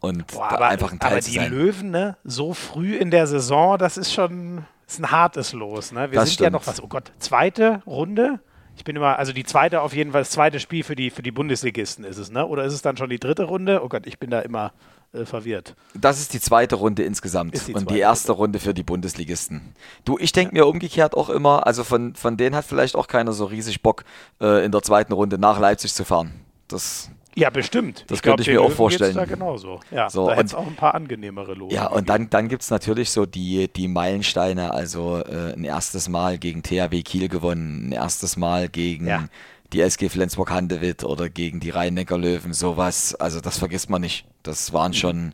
und 0.00 0.28
Boah, 0.28 0.52
aber, 0.52 0.68
einfach 0.68 0.92
ein 0.92 1.00
Teil 1.00 1.12
aber 1.12 1.22
zu 1.22 1.32
sein. 1.32 1.50
die 1.50 1.56
Löwen, 1.56 1.90
ne, 1.90 2.16
so 2.22 2.54
früh 2.54 2.96
in 2.96 3.10
der 3.10 3.26
Saison, 3.26 3.78
das 3.78 3.96
ist 3.96 4.12
schon 4.12 4.64
ist 4.88 5.00
ein 5.00 5.10
hartes 5.10 5.52
Los. 5.52 5.92
Ne? 5.92 6.10
Wir 6.10 6.18
das 6.18 6.30
sind 6.30 6.34
stimmt. 6.34 6.46
ja 6.46 6.50
noch 6.50 6.66
was, 6.66 6.82
oh 6.82 6.88
Gott, 6.88 7.12
zweite 7.18 7.82
Runde. 7.86 8.40
Ich 8.76 8.84
bin 8.84 8.96
immer, 8.96 9.18
also 9.18 9.32
die 9.32 9.44
zweite 9.44 9.82
auf 9.82 9.92
jeden 9.92 10.12
Fall, 10.12 10.22
das 10.22 10.30
zweite 10.30 10.60
Spiel 10.60 10.84
für 10.84 10.94
die, 10.94 11.10
für 11.10 11.22
die 11.22 11.32
Bundesligisten 11.32 12.04
ist 12.04 12.16
es, 12.16 12.30
ne? 12.30 12.46
Oder 12.46 12.64
ist 12.64 12.72
es 12.72 12.80
dann 12.80 12.96
schon 12.96 13.10
die 13.10 13.18
dritte 13.18 13.42
Runde? 13.44 13.82
Oh 13.82 13.88
Gott, 13.88 14.06
ich 14.06 14.20
bin 14.20 14.30
da 14.30 14.38
immer 14.38 14.72
äh, 15.12 15.24
verwirrt. 15.24 15.74
Das 15.94 16.20
ist 16.20 16.32
die 16.32 16.40
zweite 16.40 16.76
Runde 16.76 17.02
insgesamt 17.02 17.66
die 17.66 17.74
und 17.74 17.90
die 17.90 17.98
erste 17.98 18.32
Runde. 18.32 18.38
Runde 18.38 18.58
für 18.60 18.74
die 18.74 18.84
Bundesligisten. 18.84 19.74
Du, 20.04 20.16
ich 20.18 20.30
denke 20.30 20.54
ja. 20.54 20.62
mir 20.62 20.68
umgekehrt 20.68 21.14
auch 21.16 21.28
immer, 21.28 21.66
also 21.66 21.82
von, 21.82 22.14
von 22.14 22.36
denen 22.36 22.54
hat 22.54 22.64
vielleicht 22.64 22.94
auch 22.94 23.08
keiner 23.08 23.32
so 23.32 23.46
riesig 23.46 23.82
Bock, 23.82 24.04
äh, 24.40 24.64
in 24.64 24.70
der 24.70 24.82
zweiten 24.82 25.12
Runde 25.12 25.38
nach 25.38 25.58
Leipzig 25.58 25.92
zu 25.92 26.04
fahren. 26.04 26.34
Das 26.68 27.10
ja, 27.38 27.50
bestimmt. 27.50 28.04
Das 28.08 28.16
ich 28.16 28.22
könnte 28.22 28.42
ich 28.42 28.48
mir 28.48 28.60
auch 28.60 28.70
vorstellen. 28.70 29.14
Da 29.14 29.24
genauso. 29.24 29.80
Ja, 29.90 30.10
so, 30.10 30.26
da 30.26 30.34
hätte 30.34 30.46
es 30.46 30.54
auch 30.54 30.66
ein 30.66 30.76
paar 30.76 30.94
angenehmere 30.94 31.54
Lose. 31.54 31.74
Ja, 31.74 31.86
und 31.86 32.08
dann, 32.08 32.30
dann 32.30 32.48
gibt 32.48 32.62
es 32.62 32.70
natürlich 32.70 33.10
so 33.10 33.26
die, 33.26 33.68
die 33.68 33.88
Meilensteine, 33.88 34.72
also 34.72 35.18
äh, 35.18 35.52
ein 35.54 35.64
erstes 35.64 36.08
Mal 36.08 36.38
gegen 36.38 36.62
THW 36.62 37.02
Kiel 37.02 37.28
gewonnen, 37.28 37.88
ein 37.88 37.92
erstes 37.92 38.36
Mal 38.36 38.68
gegen 38.68 39.06
ja. 39.06 39.24
die 39.72 39.80
SG 39.80 40.08
Flensburg-Handewitt 40.08 41.04
oder 41.04 41.28
gegen 41.28 41.60
die 41.60 41.70
Rhein-Neckar-Löwen, 41.70 42.52
sowas. 42.52 43.14
Also 43.14 43.40
das 43.40 43.58
vergisst 43.58 43.90
man 43.90 44.00
nicht. 44.00 44.26
Das 44.42 44.72
waren 44.72 44.90
mhm. 44.90 44.96
schon, 44.96 45.24
mhm. 45.26 45.32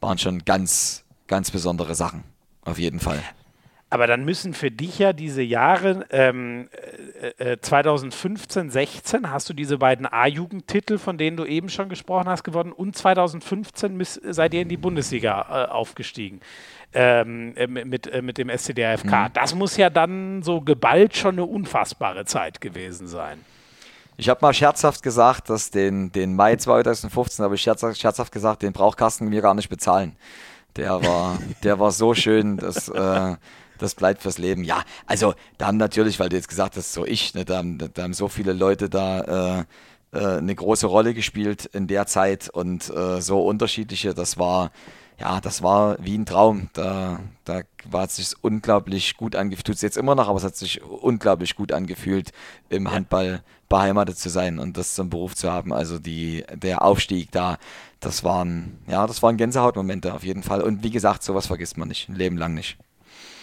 waren 0.00 0.18
schon 0.18 0.44
ganz, 0.44 1.04
ganz 1.26 1.50
besondere 1.50 1.94
Sachen. 1.94 2.24
Auf 2.62 2.78
jeden 2.78 3.00
Fall. 3.00 3.22
Aber 3.92 4.06
dann 4.06 4.24
müssen 4.24 4.54
für 4.54 4.70
dich 4.70 5.00
ja 5.00 5.12
diese 5.12 5.42
Jahre 5.42 6.06
ähm, 6.10 6.68
äh, 7.38 7.56
2015, 7.60 8.68
äh, 8.68 8.70
16 8.70 9.30
hast 9.32 9.48
du 9.48 9.52
diese 9.52 9.78
beiden 9.78 10.06
A-Jugendtitel, 10.06 10.96
von 10.96 11.18
denen 11.18 11.36
du 11.36 11.44
eben 11.44 11.68
schon 11.68 11.88
gesprochen 11.88 12.28
hast, 12.28 12.44
gewonnen 12.44 12.70
und 12.70 12.96
2015 12.96 14.00
seid 14.32 14.54
ihr 14.54 14.62
in 14.62 14.68
die 14.68 14.76
Bundesliga 14.76 15.66
äh, 15.66 15.70
aufgestiegen 15.72 16.40
ähm, 16.92 17.54
äh, 17.56 17.66
mit, 17.66 18.06
äh, 18.06 18.22
mit 18.22 18.38
dem 18.38 18.48
SCDFK. 18.48 19.04
Mhm. 19.04 19.32
Das 19.34 19.56
muss 19.56 19.76
ja 19.76 19.90
dann 19.90 20.44
so 20.44 20.60
geballt 20.60 21.16
schon 21.16 21.34
eine 21.34 21.44
unfassbare 21.44 22.24
Zeit 22.24 22.60
gewesen 22.60 23.08
sein. 23.08 23.44
Ich 24.16 24.28
habe 24.28 24.38
mal 24.42 24.52
scherzhaft 24.52 25.02
gesagt, 25.02 25.50
dass 25.50 25.70
den, 25.70 26.12
den 26.12 26.36
Mai 26.36 26.56
2015 26.56 27.44
habe 27.44 27.54
ich 27.54 27.62
scherzhaft, 27.62 27.98
scherzhaft 27.98 28.32
gesagt, 28.32 28.62
den 28.62 28.72
braucht 28.72 28.98
Carsten 28.98 29.28
mir 29.28 29.40
gar 29.40 29.54
nicht 29.54 29.68
bezahlen. 29.68 30.14
Der 30.76 31.02
war, 31.02 31.38
der 31.64 31.80
war 31.80 31.90
so 31.90 32.14
schön, 32.14 32.56
dass 32.56 32.88
äh, 32.88 33.36
das 33.80 33.94
bleibt 33.94 34.22
fürs 34.22 34.38
Leben. 34.38 34.64
Ja, 34.64 34.82
also 35.06 35.34
da 35.58 35.66
haben 35.66 35.76
natürlich, 35.76 36.20
weil 36.20 36.28
du 36.28 36.36
jetzt 36.36 36.48
gesagt 36.48 36.76
hast, 36.76 36.92
so 36.92 37.04
ich, 37.06 37.34
ne, 37.34 37.44
da, 37.44 37.58
haben, 37.58 37.78
da 37.78 38.02
haben 38.02 38.14
so 38.14 38.28
viele 38.28 38.52
Leute 38.52 38.88
da 38.88 39.60
äh, 39.60 39.64
äh, 40.12 40.38
eine 40.38 40.54
große 40.54 40.86
Rolle 40.86 41.14
gespielt 41.14 41.66
in 41.66 41.86
der 41.86 42.06
Zeit 42.06 42.48
und 42.48 42.90
äh, 42.90 43.20
so 43.20 43.42
unterschiedliche. 43.44 44.14
Das 44.14 44.38
war 44.38 44.70
ja, 45.20 45.38
das 45.40 45.62
war 45.62 45.96
wie 46.00 46.16
ein 46.16 46.24
Traum. 46.24 46.70
Da, 46.72 47.20
da 47.44 47.60
war 47.84 48.06
es 48.06 48.16
sich 48.16 48.32
unglaublich 48.42 49.16
gut 49.18 49.36
angefühlt. 49.36 49.66
Tut 49.66 49.74
es 49.76 49.82
jetzt 49.82 49.98
immer 49.98 50.14
noch, 50.14 50.28
aber 50.28 50.38
es 50.38 50.44
hat 50.44 50.56
sich 50.56 50.82
unglaublich 50.82 51.56
gut 51.56 51.72
angefühlt, 51.72 52.32
im 52.70 52.90
Handball 52.90 53.42
beheimatet 53.68 54.18
zu 54.18 54.30
sein 54.30 54.58
und 54.58 54.78
das 54.78 54.94
zum 54.94 55.10
Beruf 55.10 55.34
zu 55.36 55.52
haben. 55.52 55.72
Also 55.74 55.98
die, 55.98 56.44
der 56.54 56.82
Aufstieg 56.82 57.30
da, 57.32 57.58
das 58.00 58.24
waren, 58.24 58.78
ja, 58.88 59.06
das 59.06 59.22
waren 59.22 59.36
Gänsehautmomente 59.36 60.14
auf 60.14 60.24
jeden 60.24 60.42
Fall. 60.42 60.62
Und 60.62 60.82
wie 60.82 60.90
gesagt, 60.90 61.22
sowas 61.22 61.46
vergisst 61.46 61.76
man 61.76 61.88
nicht, 61.88 62.08
ein 62.08 62.16
Leben 62.16 62.38
lang 62.38 62.54
nicht. 62.54 62.78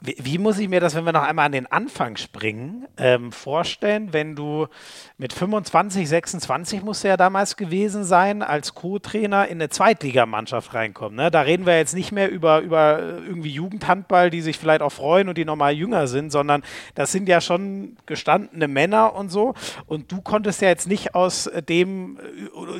Wie, 0.00 0.16
wie, 0.18 0.38
muss 0.38 0.58
ich 0.58 0.68
mir 0.68 0.78
das, 0.78 0.94
wenn 0.94 1.04
wir 1.04 1.12
noch 1.12 1.24
einmal 1.24 1.46
an 1.46 1.52
den 1.52 1.66
Anfang 1.66 2.16
springen, 2.16 2.86
ähm, 2.98 3.32
vorstellen, 3.32 4.12
wenn 4.12 4.36
du 4.36 4.68
mit 5.16 5.32
25, 5.32 6.08
26 6.08 6.82
musst 6.82 7.02
du 7.02 7.08
ja 7.08 7.16
damals 7.16 7.56
gewesen 7.56 8.04
sein, 8.04 8.42
als 8.42 8.74
Co-Trainer 8.74 9.48
in 9.48 9.58
eine 9.58 9.70
Zweitligamannschaft 9.70 10.72
reinkommen. 10.72 11.16
Ne? 11.16 11.32
Da 11.32 11.40
reden 11.40 11.66
wir 11.66 11.76
jetzt 11.76 11.94
nicht 11.94 12.12
mehr 12.12 12.30
über, 12.30 12.60
über 12.60 13.00
irgendwie 13.26 13.50
Jugendhandball, 13.50 14.30
die 14.30 14.40
sich 14.40 14.58
vielleicht 14.58 14.82
auch 14.82 14.92
freuen 14.92 15.28
und 15.28 15.36
die 15.36 15.44
nochmal 15.44 15.72
jünger 15.72 16.06
sind, 16.06 16.30
sondern 16.30 16.62
das 16.94 17.10
sind 17.10 17.28
ja 17.28 17.40
schon 17.40 17.96
gestandene 18.06 18.68
Männer 18.68 19.16
und 19.16 19.30
so. 19.30 19.54
Und 19.86 20.12
du 20.12 20.20
konntest 20.20 20.62
ja 20.62 20.68
jetzt 20.68 20.86
nicht 20.86 21.16
aus 21.16 21.50
dem, 21.68 22.18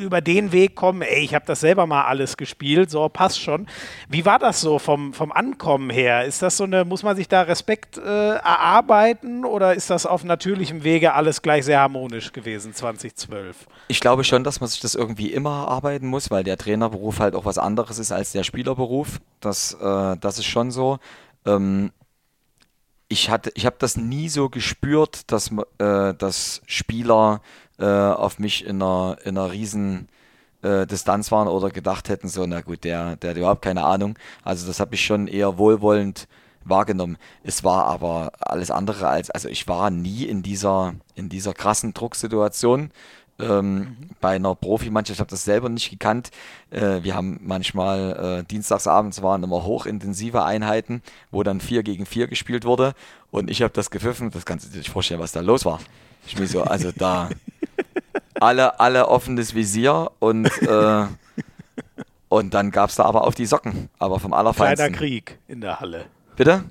über 0.00 0.20
den 0.20 0.52
Weg 0.52 0.76
kommen, 0.76 1.02
ey, 1.02 1.24
ich 1.24 1.34
habe 1.34 1.46
das 1.46 1.60
selber 1.60 1.86
mal 1.86 2.04
alles 2.04 2.36
gespielt, 2.36 2.90
so 2.90 3.08
passt 3.08 3.40
schon. 3.40 3.66
Wie 4.08 4.24
war 4.24 4.38
das 4.38 4.60
so 4.60 4.78
vom, 4.78 5.12
vom 5.12 5.32
Ankommen 5.32 5.90
her? 5.90 6.24
Ist 6.24 6.42
das 6.42 6.56
so 6.56 6.64
eine, 6.64 6.84
muss 6.84 7.02
man 7.02 7.07
man 7.08 7.16
sich 7.16 7.28
da 7.28 7.42
Respekt 7.42 7.98
äh, 7.98 8.00
erarbeiten 8.36 9.44
oder 9.44 9.74
ist 9.74 9.90
das 9.90 10.06
auf 10.06 10.24
natürlichem 10.24 10.84
Wege 10.84 11.14
alles 11.14 11.42
gleich 11.42 11.64
sehr 11.64 11.80
harmonisch 11.80 12.32
gewesen 12.32 12.74
2012? 12.74 13.66
Ich 13.88 14.00
glaube 14.00 14.24
schon, 14.24 14.44
dass 14.44 14.60
man 14.60 14.68
sich 14.68 14.80
das 14.80 14.94
irgendwie 14.94 15.32
immer 15.32 15.62
erarbeiten 15.62 16.06
muss, 16.06 16.30
weil 16.30 16.44
der 16.44 16.58
Trainerberuf 16.58 17.18
halt 17.18 17.34
auch 17.34 17.44
was 17.44 17.58
anderes 17.58 17.98
ist 17.98 18.12
als 18.12 18.32
der 18.32 18.44
Spielerberuf. 18.44 19.20
Das, 19.40 19.74
äh, 19.74 20.16
das 20.18 20.38
ist 20.38 20.46
schon 20.46 20.70
so. 20.70 20.98
Ähm, 21.44 21.90
ich 23.08 23.30
ich 23.54 23.66
habe 23.66 23.76
das 23.78 23.96
nie 23.96 24.28
so 24.28 24.50
gespürt, 24.50 25.32
dass, 25.32 25.50
äh, 25.78 26.14
dass 26.14 26.60
Spieler 26.66 27.40
äh, 27.78 27.86
auf 27.86 28.38
mich 28.38 28.64
in 28.66 28.82
einer, 28.82 29.16
in 29.24 29.38
einer 29.38 29.50
riesen 29.50 30.08
äh, 30.62 30.86
Distanz 30.86 31.30
waren 31.32 31.48
oder 31.48 31.70
gedacht 31.70 32.08
hätten, 32.08 32.28
so, 32.28 32.44
na 32.46 32.60
gut, 32.60 32.84
der, 32.84 33.16
der 33.16 33.30
hat 33.30 33.36
überhaupt 33.36 33.62
keine 33.62 33.84
Ahnung. 33.84 34.18
Also 34.42 34.66
das 34.66 34.80
habe 34.80 34.94
ich 34.94 35.04
schon 35.04 35.26
eher 35.28 35.58
wohlwollend 35.58 36.28
wahrgenommen. 36.68 37.16
Es 37.42 37.64
war 37.64 37.86
aber 37.86 38.32
alles 38.40 38.70
andere 38.70 39.08
als, 39.08 39.30
also 39.30 39.48
ich 39.48 39.68
war 39.68 39.90
nie 39.90 40.24
in 40.24 40.42
dieser, 40.42 40.94
in 41.14 41.28
dieser 41.28 41.54
krassen 41.54 41.94
Drucksituation. 41.94 42.90
Ähm, 43.40 43.74
mhm. 43.74 43.96
Bei 44.20 44.36
einer 44.36 44.54
Profimannschaft, 44.56 45.16
ich 45.16 45.20
habe 45.20 45.30
das 45.30 45.44
selber 45.44 45.68
nicht 45.68 45.90
gekannt. 45.90 46.30
Äh, 46.70 47.02
wir 47.02 47.14
haben 47.14 47.38
manchmal 47.42 48.40
äh, 48.40 48.44
dienstagsabends 48.44 49.22
waren 49.22 49.44
immer 49.44 49.64
hochintensive 49.64 50.44
Einheiten, 50.44 51.02
wo 51.30 51.44
dann 51.44 51.60
4 51.60 51.84
gegen 51.84 52.04
4 52.04 52.26
gespielt 52.26 52.64
wurde. 52.64 52.94
Und 53.30 53.48
ich 53.48 53.62
habe 53.62 53.72
das 53.72 53.90
gepfiffen, 53.90 54.30
das 54.30 54.44
kannst 54.44 54.66
du 54.66 54.70
dir 54.70 54.78
nicht 54.78 54.90
vorstellen, 54.90 55.20
was 55.20 55.32
da 55.32 55.40
los 55.40 55.64
war. 55.64 55.78
Ich 56.26 56.38
mir 56.38 56.48
so, 56.48 56.62
also 56.62 56.90
da 56.90 57.28
alle, 58.40 58.80
alle 58.80 59.08
offenes 59.08 59.54
Visier 59.54 60.10
und 60.18 60.50
äh, 60.62 61.06
und 62.28 62.52
dann 62.52 62.70
gab 62.70 62.90
es 62.90 62.96
da 62.96 63.04
aber 63.04 63.24
auf 63.26 63.34
die 63.34 63.46
Socken, 63.46 63.88
aber 63.98 64.20
vom 64.20 64.32
Allerfeinsten. 64.32 64.92
Kleiner 64.92 64.96
Krieg 64.96 65.38
in 65.48 65.60
der 65.60 65.80
Halle. 65.80 66.06
Bitte? 66.38 66.64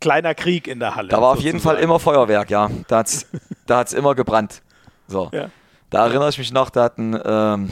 Kleiner 0.00 0.34
Krieg 0.34 0.66
in 0.66 0.80
der 0.80 0.96
Halle. 0.96 1.08
Da 1.08 1.22
war 1.22 1.32
auf 1.32 1.40
jeden 1.40 1.60
Fall 1.60 1.76
immer 1.76 2.00
Feuerwerk, 2.00 2.50
ja. 2.50 2.68
Da 2.88 2.98
hat 2.98 3.06
es 3.06 3.26
da 3.66 3.78
hat's 3.78 3.92
immer 3.92 4.14
gebrannt. 4.14 4.60
So. 5.06 5.30
Ja. 5.32 5.50
Da 5.88 6.06
erinnere 6.06 6.28
ich 6.30 6.38
mich 6.38 6.52
noch, 6.52 6.68
da 6.68 6.82
hat 6.82 6.98
ein, 6.98 7.18
ähm, 7.24 7.70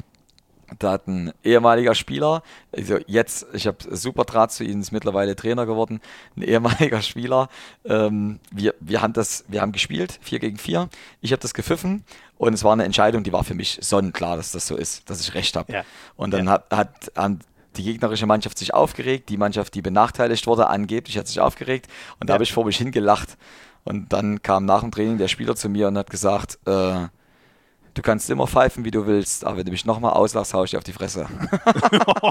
da 0.78 0.92
hat 0.92 1.08
ein 1.08 1.32
ehemaliger 1.42 1.96
Spieler, 1.96 2.42
also 2.74 2.98
jetzt, 3.08 3.46
ich 3.52 3.66
habe 3.66 3.78
super 3.90 4.24
Draht 4.24 4.52
zu 4.52 4.62
ihm, 4.62 4.80
ist 4.80 4.92
mittlerweile 4.92 5.34
Trainer 5.34 5.66
geworden, 5.66 6.00
ein 6.36 6.42
ehemaliger 6.42 7.02
Spieler. 7.02 7.48
Ähm, 7.84 8.38
wir, 8.52 8.74
wir 8.78 9.02
haben 9.02 9.12
das, 9.12 9.44
wir 9.48 9.60
haben 9.60 9.72
gespielt, 9.72 10.20
4 10.22 10.38
gegen 10.38 10.58
4. 10.58 10.88
Ich 11.20 11.32
habe 11.32 11.42
das 11.42 11.54
gepfiffen 11.54 12.04
und 12.38 12.54
es 12.54 12.62
war 12.62 12.72
eine 12.72 12.84
Entscheidung, 12.84 13.24
die 13.24 13.32
war 13.32 13.42
für 13.42 13.54
mich 13.54 13.78
sonnenklar, 13.82 14.36
dass 14.36 14.52
das 14.52 14.66
so 14.66 14.76
ist, 14.76 15.10
dass 15.10 15.20
ich 15.20 15.34
recht 15.34 15.56
habe. 15.56 15.72
Ja. 15.72 15.84
Und 16.14 16.30
dann 16.30 16.46
ja. 16.46 16.52
hat, 16.52 16.66
hat, 16.70 17.12
haben 17.16 17.40
die 17.76 17.84
gegnerische 17.84 18.26
Mannschaft 18.26 18.58
sich 18.58 18.74
aufgeregt, 18.74 19.28
die 19.28 19.36
Mannschaft, 19.36 19.74
die 19.74 19.82
benachteiligt 19.82 20.46
wurde, 20.46 20.68
angeblich 20.68 21.18
hat 21.18 21.26
sich 21.26 21.40
aufgeregt 21.40 21.86
und 22.20 22.28
da 22.28 22.34
habe 22.34 22.44
ich 22.44 22.52
vor 22.52 22.64
mich 22.64 22.76
hingelacht. 22.76 23.36
Und 23.84 24.12
dann 24.12 24.42
kam 24.42 24.64
nach 24.64 24.80
dem 24.80 24.92
Training 24.92 25.18
der 25.18 25.28
Spieler 25.28 25.56
zu 25.56 25.68
mir 25.68 25.88
und 25.88 25.98
hat 25.98 26.08
gesagt, 26.08 26.58
äh, 26.66 27.08
du 27.94 28.02
kannst 28.02 28.30
immer 28.30 28.46
pfeifen, 28.46 28.84
wie 28.84 28.90
du 28.90 29.06
willst, 29.06 29.44
aber 29.44 29.58
wenn 29.58 29.66
du 29.66 29.72
mich 29.72 29.84
nochmal 29.84 30.12
auslachst, 30.12 30.54
hau 30.54 30.64
ich 30.64 30.70
dir 30.70 30.78
auf 30.78 30.84
die 30.84 30.92
Fresse. 30.92 31.26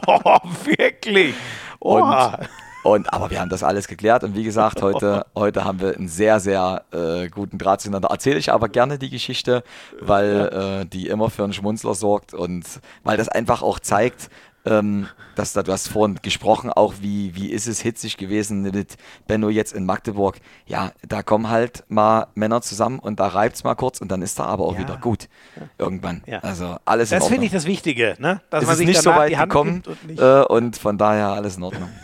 oh, 0.07 0.37
wirklich? 0.63 1.35
Und, 1.79 2.37
und, 2.83 3.13
aber 3.13 3.29
wir 3.29 3.39
haben 3.39 3.49
das 3.49 3.63
alles 3.63 3.87
geklärt 3.87 4.23
und 4.23 4.35
wie 4.35 4.43
gesagt, 4.43 4.81
heute, 4.81 5.25
heute 5.35 5.65
haben 5.65 5.81
wir 5.81 5.95
einen 5.95 6.07
sehr, 6.07 6.39
sehr 6.39 6.85
äh, 6.91 7.29
guten 7.29 7.57
Draht 7.57 7.81
zueinander. 7.81 8.09
Erzähle 8.09 8.37
ich 8.39 8.51
aber 8.51 8.69
gerne 8.69 8.97
die 8.97 9.09
Geschichte, 9.09 9.63
weil 9.99 10.81
äh, 10.81 10.85
die 10.85 11.07
immer 11.07 11.29
für 11.29 11.43
einen 11.43 11.53
Schmunzler 11.53 11.95
sorgt 11.95 12.33
und 12.33 12.65
weil 13.03 13.17
das 13.17 13.29
einfach 13.29 13.61
auch 13.61 13.79
zeigt, 13.79 14.29
ähm, 14.65 15.07
dass 15.35 15.53
da, 15.53 15.63
du 15.63 15.71
hast 15.71 15.87
vorhin 15.87 16.19
gesprochen, 16.21 16.69
auch 16.69 16.95
wie, 17.01 17.35
wie 17.35 17.51
ist 17.51 17.67
es 17.67 17.81
hitzig 17.81 18.17
gewesen 18.17 18.61
mit 18.61 18.97
Benno 19.27 19.49
jetzt 19.49 19.73
in 19.73 19.85
Magdeburg. 19.85 20.37
Ja, 20.65 20.91
da 21.07 21.23
kommen 21.23 21.49
halt 21.49 21.83
mal 21.87 22.27
Männer 22.35 22.61
zusammen 22.61 22.99
und 22.99 23.19
da 23.19 23.27
reibt 23.27 23.55
es 23.55 23.63
mal 23.63 23.75
kurz 23.75 24.01
und 24.01 24.11
dann 24.11 24.21
ist 24.21 24.39
da 24.39 24.45
aber 24.45 24.65
auch 24.65 24.73
ja. 24.73 24.79
wieder 24.79 24.97
gut. 24.97 25.29
Irgendwann. 25.77 26.23
Ja. 26.25 26.39
Also 26.39 26.77
alles 26.85 27.09
Das 27.09 27.27
finde 27.27 27.45
ich 27.45 27.51
das 27.51 27.65
Wichtige, 27.65 28.15
ne? 28.19 28.41
dass 28.49 28.63
es 28.63 28.67
man 28.67 28.77
sich 28.77 28.87
nicht 28.87 29.01
so 29.01 29.11
weit 29.11 29.37
gekommen 29.37 29.83
und, 30.07 30.19
äh, 30.19 30.43
und 30.43 30.77
von 30.77 30.97
daher 30.97 31.29
alles 31.29 31.57
in 31.57 31.63
Ordnung. 31.63 31.89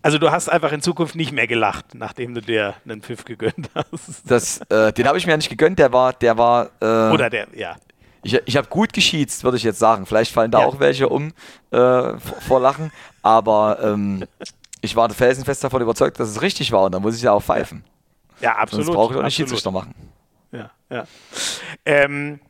Also 0.00 0.18
du 0.18 0.30
hast 0.30 0.48
einfach 0.48 0.72
in 0.72 0.80
Zukunft 0.80 1.16
nicht 1.16 1.32
mehr 1.32 1.46
gelacht, 1.46 1.94
nachdem 1.94 2.32
du 2.34 2.40
dir 2.40 2.74
einen 2.84 3.02
Pfiff 3.02 3.24
gegönnt 3.24 3.68
hast. 3.74 4.22
Das, 4.30 4.58
äh, 4.70 4.92
den 4.92 5.06
habe 5.06 5.18
ich 5.18 5.26
mir 5.26 5.36
nicht 5.36 5.50
gegönnt, 5.50 5.78
der 5.78 5.92
war, 5.92 6.12
der 6.12 6.38
war. 6.38 6.70
Äh, 6.80 7.12
Oder 7.12 7.28
der, 7.28 7.48
ja. 7.54 7.76
Ich, 8.22 8.40
ich 8.44 8.56
habe 8.56 8.68
gut 8.68 8.92
geschießt, 8.92 9.44
würde 9.44 9.56
ich 9.56 9.62
jetzt 9.62 9.78
sagen. 9.78 10.06
Vielleicht 10.06 10.32
fallen 10.32 10.50
da 10.50 10.60
ja. 10.60 10.66
auch 10.66 10.80
welche 10.80 11.08
um 11.08 11.32
äh, 11.70 12.18
vor 12.18 12.60
Lachen, 12.60 12.92
aber 13.22 13.78
ähm, 13.82 14.24
ich 14.80 14.96
war 14.96 15.08
felsenfest 15.10 15.64
davon 15.64 15.82
überzeugt, 15.82 16.18
dass 16.20 16.28
es 16.28 16.42
richtig 16.42 16.72
war 16.72 16.84
und 16.84 16.92
dann 16.92 17.02
muss 17.02 17.16
ich 17.16 17.22
ja 17.22 17.32
auch 17.32 17.42
pfeifen. 17.42 17.84
Ja, 18.40 18.56
absolut. 18.56 18.86
Sonst 18.86 18.96
brauche 18.96 19.14
ich 19.14 19.20
auch 19.20 19.24
nicht 19.24 19.34
Schiedsrichter 19.34 19.70
machen. 19.70 19.94
Ja, 20.52 20.70
ja. 20.90 21.04
Ähm, 21.84 22.40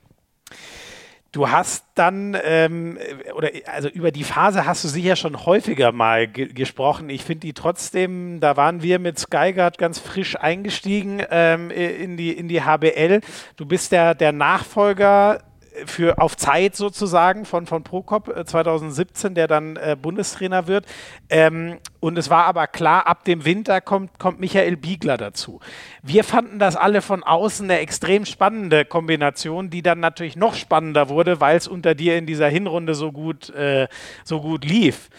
Du 1.31 1.51
hast 1.51 1.85
dann, 1.95 2.35
ähm, 2.43 2.99
oder 3.35 3.51
also 3.66 3.89
über 3.90 4.11
die 4.11 4.24
Phase 4.24 4.65
hast 4.65 4.82
du 4.82 4.89
sicher 4.89 5.15
schon 5.15 5.45
häufiger 5.45 5.93
mal 5.93 6.27
ge 6.27 6.47
gesprochen. 6.55 7.11
Ich 7.11 7.23
finde 7.23 7.40
die 7.40 7.53
trotzdem, 7.53 8.40
da 8.40 8.57
waren 8.57 8.82
wir 8.82 8.99
mit 8.99 9.19
Skygard 9.19 9.77
ganz 9.77 9.99
frisch 9.99 10.36
eingestiegen 10.36 11.23
ähm, 11.31 11.70
in, 11.70 12.16
die, 12.16 12.32
in 12.32 12.49
die 12.49 12.62
HBL. 12.62 13.20
Du 13.57 13.66
bist 13.66 13.93
der, 13.93 14.15
der 14.15 14.32
Nachfolger 14.32 15.40
für 15.86 16.18
auf 16.18 16.36
Zeit 16.36 16.76
sozusagen 16.76 17.44
von, 17.44 17.66
von 17.66 17.82
Prokop 17.82 18.32
2017, 18.46 19.30
äh, 19.30 19.34
der 19.34 19.46
dann 19.46 19.76
äh, 19.76 19.96
Bundestrainer 20.00 20.66
wird. 20.66 20.86
Ähm, 21.28 21.78
und 22.00 22.16
es 22.18 22.30
war 22.30 22.44
aber 22.44 22.66
klar, 22.66 23.06
ab 23.06 23.24
dem 23.24 23.44
Winter 23.44 23.80
kommt, 23.80 24.18
kommt 24.18 24.40
Michael 24.40 24.76
Biegler 24.76 25.16
dazu. 25.16 25.60
Wir 26.02 26.24
fanden 26.24 26.59
das 26.59 26.76
alle 26.76 27.02
von 27.02 27.22
außen 27.22 27.70
eine 27.70 27.80
extrem 27.80 28.24
spannende 28.24 28.84
Kombination, 28.84 29.70
die 29.70 29.82
dann 29.82 30.00
natürlich 30.00 30.36
noch 30.36 30.55
spannender 30.55 31.09
wurde, 31.09 31.40
weil 31.40 31.56
es 31.56 31.68
unter 31.68 31.94
dir 31.94 32.16
in 32.16 32.26
dieser 32.26 32.48
Hinrunde 32.48 32.94
so 32.94 33.12
gut, 33.12 33.50
äh, 33.50 33.88
so 34.24 34.40
gut 34.40 34.64
lief. 34.64 35.10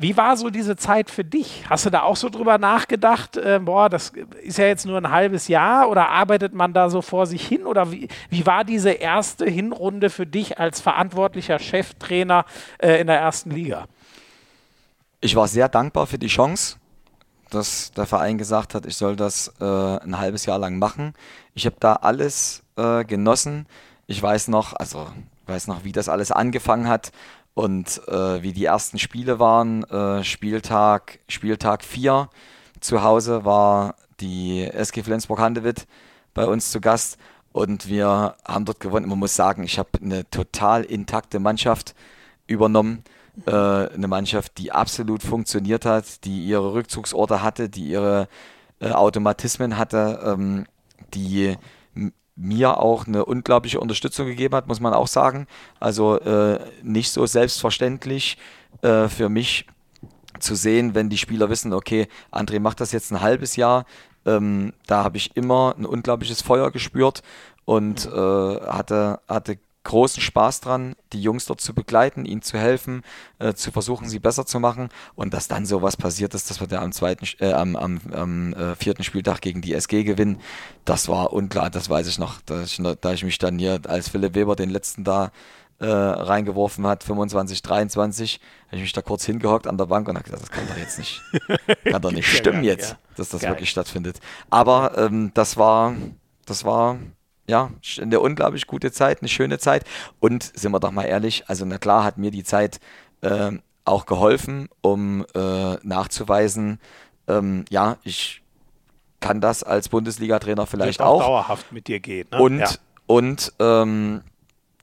Wie 0.00 0.16
war 0.16 0.36
so 0.36 0.48
diese 0.48 0.76
Zeit 0.76 1.10
für 1.10 1.24
dich? 1.24 1.64
Hast 1.68 1.84
du 1.84 1.90
da 1.90 2.02
auch 2.02 2.14
so 2.14 2.28
drüber 2.28 2.56
nachgedacht, 2.56 3.36
äh, 3.36 3.58
boah, 3.60 3.88
das 3.88 4.12
ist 4.44 4.56
ja 4.56 4.66
jetzt 4.66 4.86
nur 4.86 4.96
ein 4.96 5.10
halbes 5.10 5.48
Jahr 5.48 5.90
oder 5.90 6.08
arbeitet 6.08 6.54
man 6.54 6.72
da 6.72 6.88
so 6.88 7.02
vor 7.02 7.26
sich 7.26 7.44
hin? 7.44 7.66
Oder 7.66 7.90
wie, 7.90 8.06
wie 8.30 8.46
war 8.46 8.62
diese 8.62 8.90
erste 8.90 9.44
Hinrunde 9.44 10.08
für 10.08 10.24
dich 10.24 10.60
als 10.60 10.80
verantwortlicher 10.80 11.58
Cheftrainer 11.58 12.44
äh, 12.78 13.00
in 13.00 13.08
der 13.08 13.18
ersten 13.18 13.50
Liga? 13.50 13.86
Ich 15.20 15.34
war 15.34 15.48
sehr 15.48 15.68
dankbar 15.68 16.06
für 16.06 16.18
die 16.18 16.28
Chance, 16.28 16.76
dass 17.50 17.90
der 17.90 18.06
Verein 18.06 18.38
gesagt 18.38 18.76
hat, 18.76 18.86
ich 18.86 18.96
soll 18.96 19.16
das 19.16 19.52
äh, 19.60 19.64
ein 19.64 20.16
halbes 20.16 20.46
Jahr 20.46 20.60
lang 20.60 20.78
machen. 20.78 21.12
Ich 21.54 21.66
habe 21.66 21.76
da 21.80 21.94
alles 21.94 22.62
äh, 22.76 23.04
genossen. 23.04 23.66
Ich 24.06 24.22
weiß 24.22 24.46
noch, 24.46 24.74
also 24.74 25.08
weiß 25.48 25.66
noch, 25.66 25.82
wie 25.82 25.92
das 25.92 26.08
alles 26.08 26.30
angefangen 26.30 26.88
hat 26.88 27.10
und 27.58 28.06
äh, 28.06 28.40
wie 28.40 28.52
die 28.52 28.66
ersten 28.66 29.00
Spiele 29.00 29.40
waren, 29.40 29.82
äh, 29.90 30.22
Spieltag, 30.22 31.18
Spieltag 31.26 31.82
4 31.82 32.30
zu 32.78 33.02
Hause 33.02 33.44
war 33.44 33.96
die 34.20 34.62
SG 34.62 35.02
Flensburg-Handewitt 35.02 35.88
bei 36.34 36.46
uns 36.46 36.70
zu 36.70 36.80
Gast 36.80 37.18
und 37.50 37.88
wir 37.88 38.36
haben 38.46 38.64
dort 38.64 38.78
gewonnen. 38.78 39.08
Man 39.08 39.18
muss 39.18 39.34
sagen, 39.34 39.64
ich 39.64 39.76
habe 39.76 39.88
eine 40.00 40.30
total 40.30 40.84
intakte 40.84 41.40
Mannschaft 41.40 41.96
übernommen. 42.46 43.02
Äh, 43.44 43.50
eine 43.50 44.06
Mannschaft, 44.06 44.58
die 44.58 44.70
absolut 44.70 45.24
funktioniert 45.24 45.84
hat, 45.84 46.24
die 46.24 46.44
ihre 46.44 46.74
Rückzugsorte 46.74 47.42
hatte, 47.42 47.68
die 47.68 47.88
ihre 47.88 48.28
äh, 48.78 48.92
Automatismen 48.92 49.76
hatte, 49.76 50.20
ähm, 50.24 50.66
die 51.12 51.56
mir 52.38 52.78
auch 52.78 53.06
eine 53.06 53.24
unglaubliche 53.24 53.80
Unterstützung 53.80 54.26
gegeben 54.26 54.54
hat, 54.54 54.68
muss 54.68 54.80
man 54.80 54.94
auch 54.94 55.08
sagen. 55.08 55.46
Also 55.80 56.18
äh, 56.20 56.60
nicht 56.82 57.10
so 57.10 57.26
selbstverständlich 57.26 58.38
äh, 58.82 59.08
für 59.08 59.28
mich 59.28 59.66
zu 60.38 60.54
sehen, 60.54 60.94
wenn 60.94 61.08
die 61.08 61.18
Spieler 61.18 61.50
wissen, 61.50 61.72
okay, 61.72 62.06
André 62.30 62.60
macht 62.60 62.80
das 62.80 62.92
jetzt 62.92 63.10
ein 63.10 63.20
halbes 63.20 63.56
Jahr. 63.56 63.86
Ähm, 64.24 64.72
da 64.86 65.02
habe 65.04 65.16
ich 65.16 65.36
immer 65.36 65.74
ein 65.76 65.84
unglaubliches 65.84 66.42
Feuer 66.42 66.70
gespürt 66.70 67.22
und 67.64 68.06
äh, 68.06 68.10
hatte, 68.10 69.20
hatte 69.28 69.58
großen 69.84 70.22
Spaß 70.22 70.60
dran, 70.60 70.94
die 71.12 71.22
Jungs 71.22 71.46
dort 71.46 71.60
zu 71.60 71.74
begleiten, 71.74 72.24
ihnen 72.24 72.42
zu 72.42 72.58
helfen, 72.58 73.02
äh, 73.38 73.54
zu 73.54 73.70
versuchen, 73.70 74.08
sie 74.08 74.18
besser 74.18 74.44
zu 74.44 74.60
machen. 74.60 74.88
Und 75.14 75.34
dass 75.34 75.48
dann 75.48 75.66
sowas 75.66 75.96
passiert 75.96 76.34
ist, 76.34 76.50
dass 76.50 76.60
wir 76.60 76.66
da 76.66 76.82
am 76.82 76.92
zweiten, 76.92 77.26
äh, 77.40 77.52
am, 77.52 77.76
am, 77.76 78.00
am 78.12 78.52
äh, 78.52 78.74
vierten 78.74 79.04
Spieltag 79.04 79.40
gegen 79.40 79.62
die 79.62 79.74
SG 79.74 80.04
gewinnen, 80.04 80.40
das 80.84 81.08
war 81.08 81.32
unklar, 81.32 81.70
das 81.70 81.88
weiß 81.88 82.06
ich 82.08 82.18
noch. 82.18 82.40
Da 82.44 82.62
ich, 82.62 82.80
da 83.00 83.12
ich 83.12 83.24
mich 83.24 83.38
dann 83.38 83.58
hier 83.58 83.80
als 83.86 84.08
Philipp 84.08 84.34
Weber 84.34 84.56
den 84.56 84.70
letzten 84.70 85.04
da 85.04 85.32
äh, 85.80 85.86
reingeworfen 85.86 86.86
hat, 86.86 87.04
25, 87.04 87.62
23, 87.62 88.40
habe 88.66 88.76
ich 88.76 88.82
mich 88.82 88.92
da 88.92 89.00
kurz 89.00 89.24
hingehockt 89.24 89.66
an 89.66 89.78
der 89.78 89.86
Bank 89.86 90.08
und 90.08 90.16
habe 90.16 90.24
gedacht, 90.24 90.42
das 90.42 90.50
kann 90.50 90.66
doch 90.66 90.76
jetzt 90.76 90.98
nicht, 90.98 91.22
kann 91.84 92.02
doch 92.02 92.10
nicht 92.10 92.26
stimmen 92.26 92.64
jetzt, 92.64 92.96
dass 93.16 93.28
das 93.28 93.42
Geil. 93.42 93.52
wirklich 93.52 93.70
stattfindet. 93.70 94.18
Aber 94.50 94.98
ähm, 94.98 95.30
das 95.34 95.56
war, 95.56 95.94
das 96.46 96.64
war 96.64 96.98
ja, 97.48 97.70
eine 98.00 98.20
unglaublich 98.20 98.66
gute 98.66 98.92
Zeit, 98.92 99.20
eine 99.20 99.28
schöne 99.28 99.58
Zeit. 99.58 99.84
Und 100.20 100.44
sind 100.54 100.70
wir 100.70 100.80
doch 100.80 100.92
mal 100.92 101.04
ehrlich, 101.04 101.48
also 101.48 101.64
na 101.64 101.78
klar 101.78 102.04
hat 102.04 102.18
mir 102.18 102.30
die 102.30 102.44
Zeit 102.44 102.78
äh, 103.22 103.52
auch 103.84 104.06
geholfen, 104.06 104.68
um 104.82 105.24
äh, 105.34 105.74
nachzuweisen, 105.82 106.78
ähm, 107.26 107.64
ja, 107.70 107.96
ich 108.04 108.42
kann 109.20 109.40
das 109.40 109.62
als 109.62 109.88
Bundesliga-Trainer 109.88 110.66
vielleicht 110.66 111.00
auch, 111.00 111.20
auch. 111.20 111.26
dauerhaft 111.26 111.72
mit 111.72 111.88
dir 111.88 112.00
geht. 112.00 112.30
Ne? 112.30 112.40
Und, 112.40 112.58
ja. 112.60 112.70
und 113.06 113.52
ähm, 113.58 114.22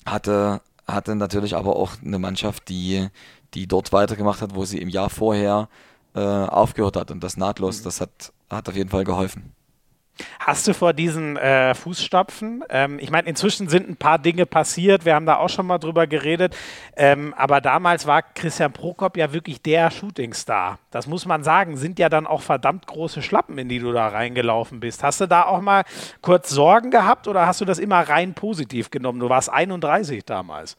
hatte, 0.05 0.61
hatte 0.87 1.15
natürlich 1.15 1.55
aber 1.55 1.75
auch 1.75 1.93
eine 2.03 2.19
Mannschaft, 2.19 2.67
die, 2.69 3.07
die 3.53 3.67
dort 3.67 3.93
weitergemacht 3.93 4.41
hat, 4.41 4.55
wo 4.55 4.65
sie 4.65 4.79
im 4.79 4.89
Jahr 4.89 5.09
vorher 5.09 5.69
äh, 6.15 6.19
aufgehört 6.19 6.97
hat. 6.97 7.11
Und 7.11 7.23
das 7.23 7.37
nahtlos, 7.37 7.79
mhm. 7.79 7.83
das 7.85 8.01
hat, 8.01 8.33
hat 8.49 8.67
auf 8.67 8.75
jeden 8.75 8.89
Fall 8.89 9.03
geholfen. 9.03 9.53
Hast 10.39 10.67
du 10.67 10.73
vor 10.73 10.93
diesen 10.93 11.35
äh, 11.35 11.75
Fußstapfen, 11.75 12.63
ähm, 12.69 12.99
ich 12.99 13.11
meine, 13.11 13.27
inzwischen 13.27 13.67
sind 13.67 13.89
ein 13.89 13.97
paar 13.97 14.17
Dinge 14.17 14.45
passiert, 14.45 15.03
wir 15.03 15.13
haben 15.13 15.25
da 15.25 15.37
auch 15.37 15.49
schon 15.49 15.67
mal 15.67 15.77
drüber 15.77 16.07
geredet, 16.07 16.55
ähm, 16.95 17.33
aber 17.37 17.59
damals 17.59 18.07
war 18.07 18.21
Christian 18.21 18.71
Prokop 18.71 19.17
ja 19.17 19.33
wirklich 19.33 19.61
der 19.61 19.91
Shootingstar. 19.91 20.79
Das 20.91 21.07
muss 21.07 21.25
man 21.25 21.43
sagen, 21.43 21.75
sind 21.75 21.99
ja 21.99 22.07
dann 22.07 22.27
auch 22.27 22.41
verdammt 22.41 22.87
große 22.87 23.21
Schlappen, 23.21 23.57
in 23.57 23.67
die 23.67 23.79
du 23.79 23.91
da 23.91 24.07
reingelaufen 24.07 24.79
bist. 24.79 25.03
Hast 25.03 25.19
du 25.19 25.27
da 25.27 25.43
auch 25.43 25.61
mal 25.61 25.83
kurz 26.21 26.49
Sorgen 26.49 26.91
gehabt 26.91 27.27
oder 27.27 27.45
hast 27.45 27.59
du 27.59 27.65
das 27.65 27.79
immer 27.79 27.99
rein 28.07 28.33
positiv 28.33 28.91
genommen? 28.91 29.19
Du 29.19 29.27
warst 29.27 29.51
31 29.51 30.23
damals. 30.23 30.77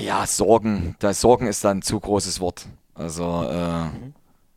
Ja, 0.00 0.26
Sorgen, 0.26 0.94
das 1.00 1.20
Sorgen 1.20 1.48
ist 1.48 1.64
dann 1.64 1.78
ein 1.78 1.82
zu 1.82 1.98
großes 1.98 2.40
Wort. 2.40 2.66
Also 2.94 3.48
äh, 3.50 3.84
mhm. 3.84 4.14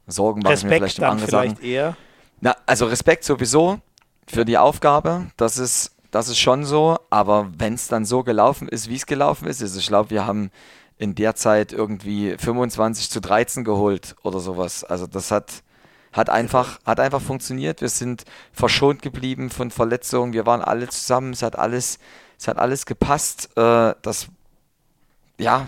Sorgen 0.07 0.41
mache 0.41 0.53
ich 0.53 0.63
mir 0.63 0.69
vielleicht 0.69 0.99
im 0.99 1.03
anderen 1.05 1.29
vielleicht 1.29 1.63
eher. 1.63 1.95
Na, 2.41 2.55
also 2.65 2.87
Respekt 2.87 3.23
sowieso 3.23 3.79
für 4.27 4.45
die 4.45 4.57
Aufgabe, 4.57 5.27
das 5.37 5.57
ist, 5.57 5.95
das 6.09 6.27
ist 6.27 6.39
schon 6.39 6.65
so, 6.65 6.97
aber 7.11 7.51
wenn 7.57 7.75
es 7.75 7.87
dann 7.87 8.03
so 8.03 8.23
gelaufen 8.23 8.67
ist, 8.67 8.89
wie 8.89 8.95
es 8.95 9.05
gelaufen 9.05 9.47
ist, 9.47 9.61
also 9.61 9.79
ich 9.79 9.87
glaube, 9.87 10.09
wir 10.09 10.25
haben 10.25 10.51
in 10.97 11.15
der 11.15 11.35
Zeit 11.35 11.71
irgendwie 11.71 12.35
25 12.37 13.09
zu 13.09 13.21
13 13.21 13.63
geholt 13.63 14.15
oder 14.23 14.39
sowas. 14.39 14.83
Also 14.83 15.07
das 15.07 15.31
hat, 15.31 15.63
hat 16.13 16.29
einfach, 16.29 16.79
hat 16.85 16.99
einfach 16.99 17.21
funktioniert. 17.21 17.81
Wir 17.81 17.89
sind 17.89 18.23
verschont 18.53 19.01
geblieben 19.01 19.49
von 19.49 19.71
Verletzungen. 19.71 20.33
Wir 20.33 20.45
waren 20.45 20.61
alle 20.61 20.87
zusammen. 20.89 21.33
Es 21.33 21.41
hat 21.41 21.57
alles, 21.57 21.97
es 22.37 22.47
hat 22.47 22.57
alles 22.59 22.85
gepasst. 22.85 23.49
Äh, 23.57 23.95
das, 24.03 24.27
ja, 25.39 25.67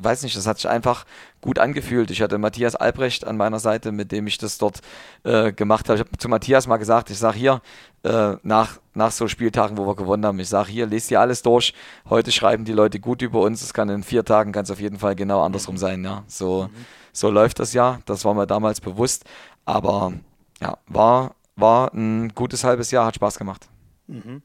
weiß 0.00 0.22
nicht, 0.22 0.36
das 0.36 0.46
hat 0.46 0.58
sich 0.58 0.68
einfach 0.68 1.06
gut 1.42 1.58
angefühlt. 1.58 2.10
Ich 2.10 2.22
hatte 2.22 2.38
Matthias 2.38 2.74
Albrecht 2.74 3.26
an 3.26 3.36
meiner 3.36 3.58
Seite, 3.58 3.92
mit 3.92 4.12
dem 4.12 4.26
ich 4.26 4.38
das 4.38 4.56
dort 4.56 4.80
äh, 5.24 5.52
gemacht 5.52 5.88
habe. 5.88 5.98
Ich 5.98 6.06
habe 6.06 6.16
zu 6.16 6.28
Matthias 6.28 6.66
mal 6.66 6.78
gesagt, 6.78 7.10
ich 7.10 7.18
sage 7.18 7.36
hier, 7.36 7.60
äh, 8.04 8.36
nach, 8.42 8.78
nach 8.94 9.10
so 9.10 9.28
Spieltagen, 9.28 9.76
wo 9.76 9.86
wir 9.86 9.94
gewonnen 9.94 10.24
haben, 10.24 10.38
ich 10.38 10.48
sage 10.48 10.70
hier, 10.70 10.86
lest 10.86 11.10
dir 11.10 11.20
alles 11.20 11.42
durch. 11.42 11.74
Heute 12.08 12.32
schreiben 12.32 12.64
die 12.64 12.72
Leute 12.72 13.00
gut 13.00 13.20
über 13.20 13.40
uns. 13.40 13.60
Es 13.60 13.74
kann 13.74 13.90
in 13.90 14.02
vier 14.02 14.24
Tagen, 14.24 14.54
es 14.54 14.70
auf 14.70 14.80
jeden 14.80 14.98
Fall 14.98 15.14
genau 15.14 15.42
andersrum 15.42 15.76
sein. 15.76 16.02
Ja, 16.04 16.22
so, 16.28 16.64
mhm. 16.72 16.86
so 17.12 17.30
läuft 17.30 17.58
das 17.58 17.74
ja. 17.74 17.98
Das 18.06 18.24
war 18.24 18.34
mir 18.34 18.46
damals 18.46 18.80
bewusst. 18.80 19.24
Aber 19.64 20.12
ja, 20.60 20.78
war, 20.86 21.34
war 21.56 21.92
ein 21.92 22.30
gutes 22.34 22.64
halbes 22.64 22.90
Jahr, 22.92 23.06
hat 23.06 23.16
Spaß 23.16 23.36
gemacht. 23.38 23.68
Mhm. 24.06 24.42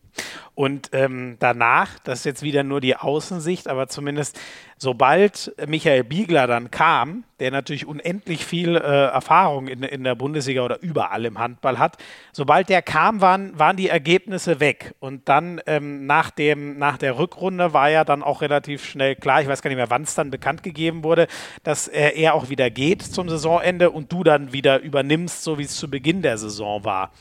Und 0.53 0.89
ähm, 0.93 1.38
danach, 1.39 1.99
das 1.99 2.19
ist 2.19 2.25
jetzt 2.25 2.41
wieder 2.43 2.63
nur 2.63 2.81
die 2.81 2.95
Außensicht, 2.95 3.67
aber 3.67 3.88
zumindest 3.88 4.39
sobald 4.77 5.53
Michael 5.67 6.03
Biegler 6.03 6.47
dann 6.47 6.71
kam, 6.71 7.23
der 7.39 7.51
natürlich 7.51 7.85
unendlich 7.85 8.45
viel 8.45 8.75
äh, 8.75 8.79
Erfahrung 8.79 9.67
in, 9.67 9.84
in 9.84 10.03
der 10.03 10.15
Bundesliga 10.15 10.63
oder 10.63 10.81
überall 10.81 11.25
im 11.25 11.39
Handball 11.39 11.79
hat, 11.79 11.97
sobald 12.31 12.69
der 12.69 12.81
kam, 12.81 13.21
waren, 13.21 13.57
waren 13.57 13.77
die 13.77 13.89
Ergebnisse 13.89 14.59
weg. 14.59 14.95
Und 14.99 15.27
dann 15.29 15.61
ähm, 15.65 16.05
nach, 16.05 16.29
dem, 16.29 16.77
nach 16.77 16.97
der 16.97 17.17
Rückrunde 17.17 17.73
war 17.73 17.89
ja 17.89 18.03
dann 18.03 18.23
auch 18.23 18.41
relativ 18.41 18.85
schnell 18.85 19.15
klar, 19.15 19.41
ich 19.41 19.47
weiß 19.47 19.61
gar 19.61 19.69
nicht 19.69 19.77
mehr, 19.77 19.89
wann 19.89 20.03
es 20.03 20.15
dann 20.15 20.31
bekannt 20.31 20.63
gegeben 20.63 21.03
wurde, 21.03 21.27
dass 21.63 21.88
äh, 21.88 22.11
er 22.15 22.35
auch 22.35 22.49
wieder 22.49 22.69
geht 22.69 23.01
zum 23.01 23.29
Saisonende 23.29 23.89
und 23.89 24.11
du 24.11 24.23
dann 24.23 24.53
wieder 24.53 24.79
übernimmst, 24.79 25.43
so 25.43 25.57
wie 25.57 25.63
es 25.63 25.75
zu 25.75 25.89
Beginn 25.89 26.21
der 26.21 26.38
Saison 26.38 26.84
war. 26.84 27.11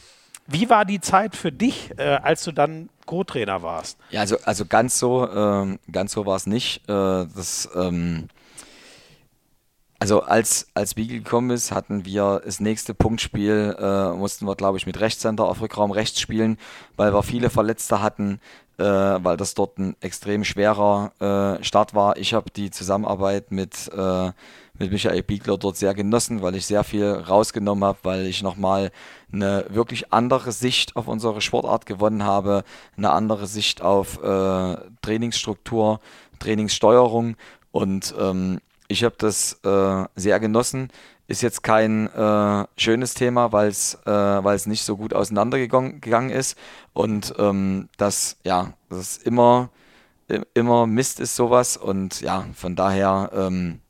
Wie 0.46 0.70
war 0.70 0.84
die 0.84 1.00
Zeit 1.00 1.34
für 1.34 1.52
dich, 1.52 1.92
äh, 1.98 2.18
als 2.22 2.44
du 2.44 2.52
dann 2.52 2.88
Co-Trainer 3.04 3.62
warst? 3.62 3.98
Ja, 4.10 4.20
also, 4.20 4.36
also 4.44 4.64
ganz 4.66 4.98
so, 4.98 5.28
ähm, 5.28 5.78
so 6.06 6.26
war 6.26 6.36
es 6.36 6.46
nicht. 6.46 6.88
Äh, 6.88 7.26
das, 7.34 7.68
ähm, 7.74 8.28
also 9.98 10.22
als, 10.22 10.68
als 10.74 10.94
Beagle 10.94 11.18
gekommen 11.18 11.50
ist, 11.50 11.72
hatten 11.72 12.04
wir 12.04 12.42
das 12.44 12.60
nächste 12.60 12.94
Punktspiel, 12.94 13.76
äh, 13.78 14.10
mussten 14.12 14.46
wir, 14.46 14.54
glaube 14.54 14.78
ich, 14.78 14.86
mit 14.86 15.00
Rechtssender 15.00 15.44
auf 15.44 15.60
Rückraum 15.60 15.90
rechts 15.90 16.20
spielen, 16.20 16.58
weil 16.96 17.12
wir 17.14 17.22
viele 17.22 17.50
Verletzte 17.50 18.02
hatten, 18.02 18.40
äh, 18.78 18.84
weil 18.84 19.36
das 19.36 19.54
dort 19.54 19.78
ein 19.78 19.96
extrem 20.00 20.44
schwerer 20.44 21.12
äh, 21.58 21.64
Start 21.64 21.94
war. 21.94 22.18
Ich 22.18 22.34
habe 22.34 22.50
die 22.50 22.70
Zusammenarbeit 22.70 23.50
mit 23.50 23.90
äh, 23.92 24.32
mit 24.78 24.92
Michael 24.92 25.22
Biegler 25.22 25.56
dort 25.56 25.76
sehr 25.76 25.94
genossen, 25.94 26.42
weil 26.42 26.54
ich 26.54 26.66
sehr 26.66 26.84
viel 26.84 27.10
rausgenommen 27.10 27.84
habe, 27.84 27.98
weil 28.02 28.26
ich 28.26 28.42
nochmal 28.42 28.90
eine 29.32 29.66
wirklich 29.68 30.12
andere 30.12 30.52
Sicht 30.52 30.96
auf 30.96 31.08
unsere 31.08 31.40
Sportart 31.40 31.86
gewonnen 31.86 32.24
habe, 32.24 32.64
eine 32.96 33.10
andere 33.10 33.46
Sicht 33.46 33.82
auf 33.82 34.22
äh, 34.22 34.76
Trainingsstruktur, 35.02 36.00
Trainingssteuerung. 36.38 37.36
Und 37.72 38.14
ähm, 38.18 38.60
ich 38.88 39.04
habe 39.04 39.16
das 39.18 39.60
äh, 39.64 40.04
sehr 40.14 40.40
genossen. 40.40 40.88
Ist 41.28 41.42
jetzt 41.42 41.62
kein 41.62 42.06
äh, 42.12 42.66
schönes 42.76 43.14
Thema, 43.14 43.50
weil 43.52 43.68
es 43.68 43.98
äh, 44.06 44.68
nicht 44.68 44.84
so 44.84 44.96
gut 44.96 45.12
auseinandergegangen 45.12 46.30
ist. 46.30 46.56
Und 46.92 47.34
ähm, 47.38 47.88
das 47.96 48.36
ja 48.44 48.74
das 48.88 49.16
immer 49.16 49.70
immer 50.54 50.86
Mist 50.86 51.18
ist 51.18 51.34
sowas. 51.34 51.76
Und 51.76 52.20
ja 52.20 52.46
von 52.54 52.76
daher 52.76 53.30
ähm, 53.34 53.80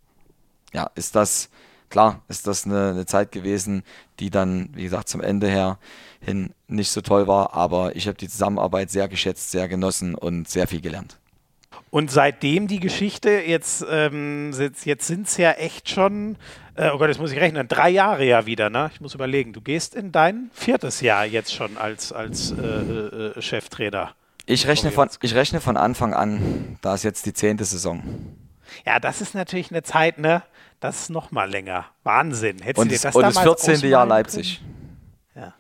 ja, 0.77 0.91
ist 0.95 1.17
das, 1.17 1.49
klar, 1.91 2.23
ist 2.29 2.47
das 2.47 2.65
eine, 2.65 2.91
eine, 2.91 3.07
Zeit 3.07 3.33
gewesen, 3.33 3.83
die 4.19 4.31
dann, 4.31 4.71
wie 4.75 4.85
gesagt, 4.85 5.09
zum 5.09 5.21
Ende 5.21 5.49
her 5.49 5.79
hin 6.21 6.51
nicht 6.69 6.91
so 6.91 7.01
toll 7.01 7.27
war, 7.27 7.55
aber 7.55 7.97
ich 7.97 8.07
habe 8.09 8.17
die 8.17 8.29
Zusammenarbeit 8.29 8.91
sehr 8.91 9.09
geschätzt, 9.09 9.51
sehr 9.51 9.69
genossen 9.69 10.15
und 10.15 10.49
sehr 10.49 10.67
viel 10.67 10.81
gelernt. 10.81 11.19
Und 11.91 12.11
seitdem 12.11 12.67
die 12.67 12.81
Geschichte, 12.81 13.31
jetzt, 13.31 13.85
ähm, 13.89 14.53
jetzt 14.85 15.07
sind 15.07 15.29
es 15.29 15.37
ja 15.37 15.53
echt 15.53 15.89
schon, 15.89 16.37
äh, 16.75 16.91
oh 16.91 16.99
Gott, 16.99 17.09
jetzt 17.09 17.21
muss 17.21 17.33
ich 17.33 17.39
rechnen, 17.39 17.69
drei 17.69 17.91
Jahre 17.91 18.25
ja 18.25 18.47
wieder, 18.47 18.71
ne? 18.71 18.91
Ich 18.93 19.01
muss 19.01 19.15
überlegen, 19.15 19.53
du 19.53 19.61
gehst 19.61 19.95
in 19.95 20.13
dein 20.13 20.51
viertes 20.53 21.01
Jahr 21.01 21.25
jetzt 21.25 21.55
schon 21.55 21.77
als, 21.77 22.13
als 22.13 22.53
äh, 22.53 22.65
äh, 22.65 23.43
Cheftrainer. 23.43 24.15
Ich 24.47 24.67
rechne, 24.67 24.91
von, 24.91 25.09
ich 25.23 25.35
rechne 25.35 25.61
von 25.61 25.77
Anfang 25.77 26.15
an, 26.15 26.79
da 26.81 26.95
ist 26.95 27.03
jetzt 27.03 27.27
die 27.27 27.33
zehnte 27.33 27.65
Saison. 27.65 28.03
Ja, 28.85 29.01
das 29.01 29.21
ist 29.21 29.35
natürlich 29.35 29.71
eine 29.71 29.83
Zeit, 29.83 30.19
ne? 30.19 30.43
Das 30.81 31.03
ist 31.03 31.11
noch 31.11 31.31
mal 31.31 31.51
länger. 31.51 31.87
Wahnsinn. 32.03 32.59
Hättest 32.59 32.79
und, 32.79 32.91
du 32.91 32.97
dir 32.97 33.01
das, 33.01 33.15
und 33.15 33.23
das 33.23 33.39
14. 33.39 33.89
Jahr 33.89 34.07
Leipzig. 34.07 34.63
Ja. 35.35 35.55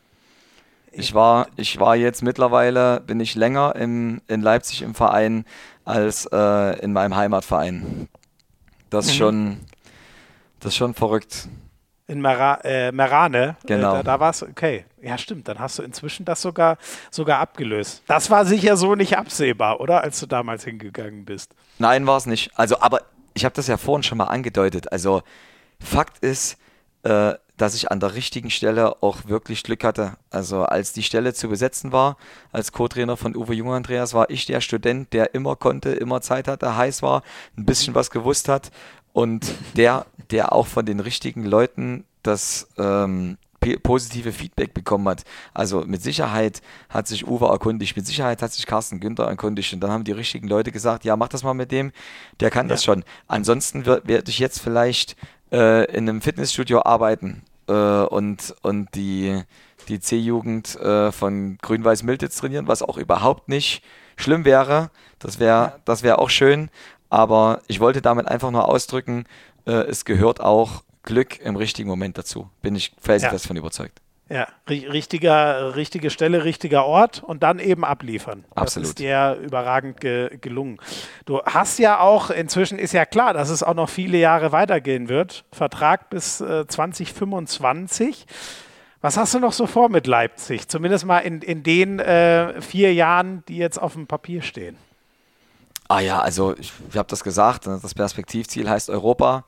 Ich 0.93 1.15
war, 1.15 1.49
ich 1.57 1.79
war 1.81 1.97
jetzt 1.97 2.23
mittlerweile, 2.23 3.01
bin 3.01 3.21
ich 3.21 3.35
länger 3.35 3.75
im, 3.77 4.21
in 4.29 4.41
Leipzig 4.41 4.83
im 4.83 4.95
Verein 4.95 5.45
als 5.85 6.27
äh, 6.27 6.79
in 6.81 6.93
meinem 6.93 7.17
Heimatverein. 7.17 8.09
Das 8.91 9.07
ist 9.07 9.15
mhm. 9.15 9.19
schon, 9.19 9.61
das 10.61 10.73
ist 10.73 10.77
schon 10.77 10.95
verrückt. 10.95 11.49
In 12.09 12.21
Mera, 12.21 12.61
äh, 12.63 12.93
Merane. 12.93 13.57
Äh, 13.65 13.67
genau. 13.67 13.95
Äh, 13.95 13.97
da, 13.97 14.03
da 14.03 14.21
war 14.21 14.31
es, 14.31 14.43
okay. 14.43 14.85
Ja, 15.03 15.19
stimmt. 15.19 15.49
Dann 15.49 15.59
hast 15.59 15.79
du 15.79 15.83
inzwischen 15.83 16.25
das 16.25 16.41
sogar, 16.41 16.79
sogar 17.11 17.41
abgelöst. 17.41 18.05
Das 18.07 18.31
war 18.31 18.45
sicher 18.45 18.77
so 18.77 18.95
nicht 18.95 19.19
absehbar, 19.19 19.81
oder? 19.81 20.03
Als 20.03 20.21
du 20.21 20.27
damals 20.27 20.65
hingegangen 20.65 21.25
bist. 21.25 21.55
Nein, 21.79 22.07
war 22.07 22.17
es 22.17 22.27
nicht. 22.27 22.51
Also, 22.55 22.81
aber 22.81 23.01
ich 23.37 23.45
habe 23.45 23.55
das 23.55 23.67
ja 23.67 23.77
vorhin 23.77 24.03
schon 24.03 24.19
mal 24.19 24.25
angedeutet. 24.25 24.91
Also 24.91 25.23
Fakt 25.79 26.19
ist, 26.25 26.57
äh, 27.03 27.35
dass 27.59 27.75
ich 27.75 27.91
an 27.91 28.01
der 28.01 28.15
richtigen 28.15 28.51
Stelle 28.51 29.03
auch 29.03 29.27
wirklich 29.27 29.63
Glück 29.63 29.85
hatte. 29.85 30.17
Also 30.31 30.63
als 30.65 30.93
die 30.93 31.03
Stelle 31.03 31.35
zu 31.35 31.49
besetzen 31.49 31.93
war, 31.93 32.17
als 32.51 32.73
Co-Trainer 32.73 33.17
von 33.17 33.37
Uwe 33.37 33.55
Jung 33.55 33.73
Andreas, 33.73 34.15
war 34.15 34.31
ich 34.31 34.47
der 34.47 34.61
Student, 34.61 35.13
der 35.13 35.35
immer 35.35 35.55
konnte, 35.55 35.91
immer 35.91 36.23
Zeit 36.23 36.49
hatte, 36.49 36.77
heiß 36.77 37.03
war, 37.03 37.23
ein 37.57 37.67
bisschen 37.67 37.95
was 37.95 38.11
gewusst 38.11 38.49
hat 38.49 38.71
und 39.13 39.55
der, 39.77 40.07
der 40.31 40.53
auch 40.53 40.67
von 40.67 40.87
den 40.87 41.01
richtigen 41.01 41.45
Leuten 41.45 42.05
das 42.23 42.69
ähm, 42.79 43.39
positive 43.75 44.33
Feedback 44.33 44.75
bekommen 44.75 45.09
hat. 45.09 45.23
Also 45.53 45.85
mit 45.87 46.03
Sicherheit 46.03 46.63
hat 46.89 47.09
sich 47.09 47.27
Uwe 47.27 47.47
erkundigt, 47.47 47.97
mit 47.97 48.07
Sicherheit 48.07 48.43
hat 48.43 48.53
sich 48.53 48.67
Carsten 48.67 49.01
Günther 49.01 49.25
erkundigt 49.25 49.73
und 49.73 49.81
dann 49.81 49.91
haben 49.91 50.05
die 50.05 50.13
richtigen 50.13 50.49
Leute 50.49 50.73
gesagt, 50.73 51.05
ja, 51.05 51.17
mach 51.17 51.29
das 51.29 51.43
mal 51.43 51.55
mit 51.55 51.73
dem, 51.73 51.93
der 52.41 52.51
kann 52.51 52.67
ja. 52.67 52.75
das 52.75 52.85
schon. 52.85 53.05
Ansonsten 53.29 53.87
werde 53.87 54.25
ich 54.31 54.39
jetzt 54.39 54.61
vielleicht 54.61 55.17
äh, 55.53 55.85
in 55.93 56.09
einem 56.09 56.23
Fitnessstudio 56.23 56.83
arbeiten 56.83 57.43
äh, 57.69 57.73
und, 57.73 58.55
und 58.63 58.95
die, 58.95 59.43
die 59.89 60.01
C-Jugend 60.01 60.77
äh, 60.77 61.13
von 61.13 61.59
Grün-Weiß 61.63 62.03
Miltitz 62.03 62.37
trainieren, 62.37 62.69
was 62.69 62.83
auch 62.83 62.99
überhaupt 62.99 63.49
nicht 63.49 63.83
schlimm 64.17 64.45
wäre. 64.45 64.91
Das 65.19 65.39
wäre 65.39 65.81
das 65.85 66.03
wär 66.03 66.19
auch 66.19 66.31
schön. 66.31 66.71
Aber 67.09 67.61
ich 67.69 67.81
wollte 67.81 68.03
damit 68.03 68.27
einfach 68.29 68.51
nur 68.51 68.69
ausdrücken, 68.69 69.25
äh, 69.67 69.73
es 69.73 70.05
gehört 70.05 70.41
auch 70.41 70.83
Glück 71.07 71.41
im 71.41 71.57
richtigen 71.57 71.89
Moment 71.89 72.19
dazu. 72.19 72.51
Bin 72.61 72.77
ich 72.77 72.93
felsenfest 73.01 73.47
ja. 73.47 73.49
von 73.49 73.57
überzeugt. 73.57 74.03
Ja, 74.29 74.49
richtiger, 74.69 75.77
richtige 75.77 76.11
Stelle, 76.11 76.43
richtiger 76.43 76.85
Ort 76.85 77.23
und 77.23 77.45
dann 77.45 77.61
eben 77.61 77.85
abliefern. 77.85 78.45
Absolut. 78.57 78.85
Das 78.85 78.91
ist 78.91 78.99
dir 78.99 79.39
überragend 79.41 80.01
ge 80.01 80.37
gelungen. 80.41 80.79
Du 81.27 81.41
hast 81.43 81.79
ja 81.79 82.01
auch, 82.01 82.31
inzwischen 82.31 82.77
ist 82.77 82.93
ja 82.93 83.07
klar, 83.07 83.35
dass 83.35 83.51
es 83.51 83.63
auch 83.63 83.75
noch 83.75 83.89
viele 83.89 84.19
Jahre 84.19 84.51
weitergehen 84.51 85.09
wird. 85.09 85.45
Vertrag 85.53 86.11
bis 86.11 86.41
äh, 86.41 86.67
2025. 86.67 88.27
Was 89.01 89.17
hast 89.17 89.33
du 89.35 89.39
noch 89.39 89.53
so 89.53 89.69
vor 89.69 89.91
mit 89.91 90.09
Leipzig? 90.09 90.67
Zumindest 90.67 91.05
mal 91.05 91.21
in, 91.21 91.41
in 91.41 91.63
den 91.63 92.01
äh, 92.01 92.61
vier 92.61 92.93
Jahren, 92.95 93.45
die 93.47 93.59
jetzt 93.59 93.81
auf 93.81 93.93
dem 93.93 94.09
Papier 94.09 94.43
stehen. 94.43 94.77
Ah 95.87 96.01
ja, 96.01 96.19
also 96.19 96.57
ich, 96.59 96.73
ich 96.91 96.97
habe 96.97 97.09
das 97.09 97.23
gesagt, 97.23 97.69
das 97.69 97.95
Perspektivziel 97.95 98.69
heißt 98.69 98.91
Europa 98.91 99.45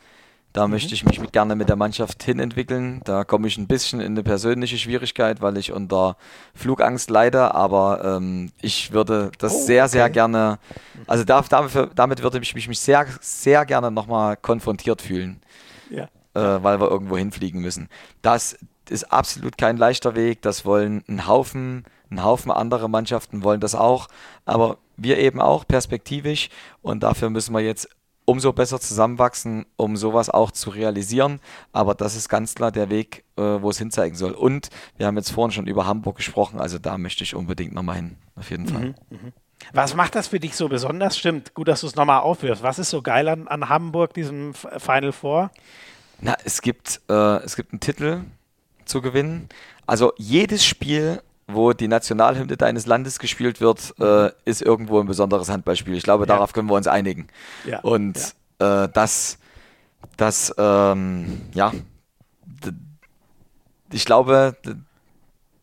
Da 0.53 0.67
mhm. 0.67 0.73
möchte 0.73 0.95
ich 0.95 1.05
mich 1.05 1.21
mit, 1.21 1.33
gerne 1.33 1.55
mit 1.57 1.69
der 1.69 1.77
Mannschaft 1.77 2.23
hinentwickeln. 2.23 3.01
Da 3.05 3.25
komme 3.25 3.49
ich 3.49 3.59
ein 3.59 3.67
bisschen 3.67 4.01
in 4.01 4.13
eine 4.13 4.23
persönliche 4.23 4.79
Schwierigkeit, 4.79 5.41
weil 5.41 5.57
ich 5.59 5.73
unter 5.73 6.17
Flugangst 6.55 7.11
leide. 7.11 7.55
Aber 7.55 8.03
ähm, 8.05 8.51
ich 8.61 8.93
würde 8.93 9.31
das 9.39 9.55
oh, 9.55 9.61
sehr, 9.61 9.85
okay. 9.85 9.93
sehr 9.93 10.11
gerne, 10.11 10.59
also 11.07 11.25
da, 11.25 11.43
dafür, 11.43 11.91
damit 11.95 12.23
würde 12.23 12.39
ich 12.41 12.55
mich, 12.55 12.69
mich 12.69 12.81
sehr, 12.81 13.07
sehr 13.21 13.67
gerne 13.67 13.91
nochmal 13.91 14.37
konfrontiert 14.37 15.03
fühlen. 15.03 15.41
Ja. 15.91 16.09
Äh, 16.35 16.63
weil 16.63 16.81
wir 16.81 16.91
irgendwo 16.91 17.17
hinfliegen 17.17 17.61
müssen. 17.61 17.89
Das 18.23 18.59
ist 18.89 19.13
absolut 19.13 19.59
kein 19.59 19.77
leichter 19.77 20.15
Weg. 20.15 20.43
Das 20.43 20.65
wollen 20.65 21.05
ein 21.09 21.27
Haufen, 21.27 21.85
ein 22.11 22.25
Haufen 22.25 22.51
andere 22.51 22.89
Mannschaften 22.89 23.43
wollen 23.43 23.61
das 23.61 23.75
auch. 23.75 24.09
Aber 24.45 24.79
wir 24.97 25.19
eben 25.19 25.41
auch 25.41 25.67
perspektivisch. 25.67 26.49
Und 26.83 27.03
dafür 27.03 27.31
müssen 27.31 27.55
wir 27.55 27.61
jetzt 27.61 27.89
umso 28.29 28.53
besser 28.53 28.79
zusammenwachsen, 28.79 29.65
um 29.77 29.97
sowas 29.97 30.29
auch 30.29 30.51
zu 30.51 30.69
realisieren. 30.69 31.41
Aber 31.73 31.95
das 31.95 32.15
ist 32.15 32.29
ganz 32.29 32.55
klar 32.55 32.71
der 32.71 32.91
Weg, 32.91 33.25
äh, 33.39 33.43
wo 33.43 33.71
es 33.71 33.79
hinzeigen 33.79 34.19
soll. 34.19 34.33
Und 34.33 34.69
wir 34.99 35.07
haben 35.07 35.17
jetzt 35.17 35.31
vorhin 35.31 35.51
schon 35.51 35.67
über 35.67 35.87
Hamburg 35.87 36.17
gesprochen, 36.17 36.61
also 36.61 36.79
da 36.79 36.99
möchte 36.99 37.25
ich 37.25 37.35
unbedingt 37.35 37.73
nochmal 37.73 37.97
hin, 37.97 38.19
auf 38.37 38.51
jeden 38.51 38.67
Fall. 38.67 38.89
Mhm, 38.89 38.95
mh. 39.11 39.33
Was 39.73 39.95
macht 39.95 40.15
das 40.15 40.29
für 40.29 40.39
dich 40.39 40.55
so 40.57 40.69
besonders? 40.69 41.17
Stimmt, 41.17 41.55
gut, 41.55 41.69
dass 41.69 41.81
du 41.81 41.87
es 41.87 41.97
nochmal 41.97 42.21
aufwirfst. 42.21 42.63
Was 42.63 42.79
ist 42.79 42.91
so 42.91 43.01
geil 43.01 43.29
an, 43.29 43.49
an 43.49 43.71
Hamburg, 43.71 44.13
diesem 44.13 44.53
Final 44.53 45.13
Four? 45.13 45.51
Na, 46.21 46.37
es 46.45 46.61
gibt, 46.61 47.01
äh, 47.09 47.43
es 47.43 47.57
gibt 47.57 47.73
einen 47.73 47.81
Titel 47.81 48.21
zu 48.85 49.01
gewinnen. 49.01 49.49
Also 49.87 50.13
jedes 50.19 50.67
Spiel 50.67 51.23
wo 51.49 51.73
die 51.73 51.89
Nationalhymne 51.89 52.57
deines 52.57 52.87
Landes 52.87 53.19
gespielt 53.19 53.61
wird, 53.61 53.95
äh, 53.99 54.31
ist 54.45 54.63
irgendwo 54.63 55.01
ein 55.01 55.07
besonderes 55.07 55.49
Handballspiel. 55.49 55.95
Ich 55.95 56.03
glaube, 56.03 56.25
ja. 56.25 56.27
darauf 56.27 56.53
können 56.53 56.69
wir 56.69 56.75
uns 56.75 56.87
einigen. 56.87 57.29
Ja. 57.65 57.81
Und 57.81 58.35
ja. 58.61 58.85
Äh, 58.85 58.89
das, 58.93 59.39
das, 60.17 60.55
ähm, 60.59 61.41
ja, 61.55 61.73
ich 63.91 64.05
glaube, 64.05 64.57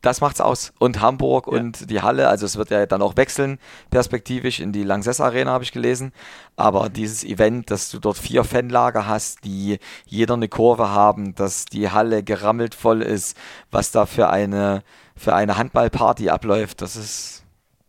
das 0.01 0.21
macht's 0.21 0.41
aus. 0.41 0.73
Und 0.79 1.01
Hamburg 1.01 1.47
ja. 1.47 1.53
und 1.53 1.89
die 1.89 2.01
Halle, 2.01 2.29
also 2.29 2.45
es 2.45 2.57
wird 2.57 2.69
ja 2.69 2.85
dann 2.85 3.01
auch 3.01 3.17
wechseln, 3.17 3.59
perspektivisch 3.89 4.59
in 4.59 4.71
die 4.71 4.83
Lanxess 4.83 5.21
Arena, 5.21 5.51
habe 5.51 5.63
ich 5.63 5.71
gelesen. 5.71 6.13
Aber 6.55 6.89
dieses 6.89 7.23
Event, 7.23 7.71
dass 7.71 7.89
du 7.89 7.99
dort 7.99 8.17
vier 8.17 8.43
Fanlager 8.43 9.07
hast, 9.07 9.43
die 9.43 9.79
jeder 10.05 10.35
eine 10.35 10.47
Kurve 10.47 10.89
haben, 10.89 11.35
dass 11.35 11.65
die 11.65 11.89
Halle 11.89 12.23
gerammelt 12.23 12.75
voll 12.75 13.01
ist, 13.01 13.37
was 13.71 13.91
da 13.91 14.05
für 14.05 14.29
eine 14.29 14.83
für 15.15 15.33
eine 15.33 15.57
Handballparty 15.57 16.29
abläuft. 16.29 16.81
Das 16.81 16.95
ist, 16.95 17.43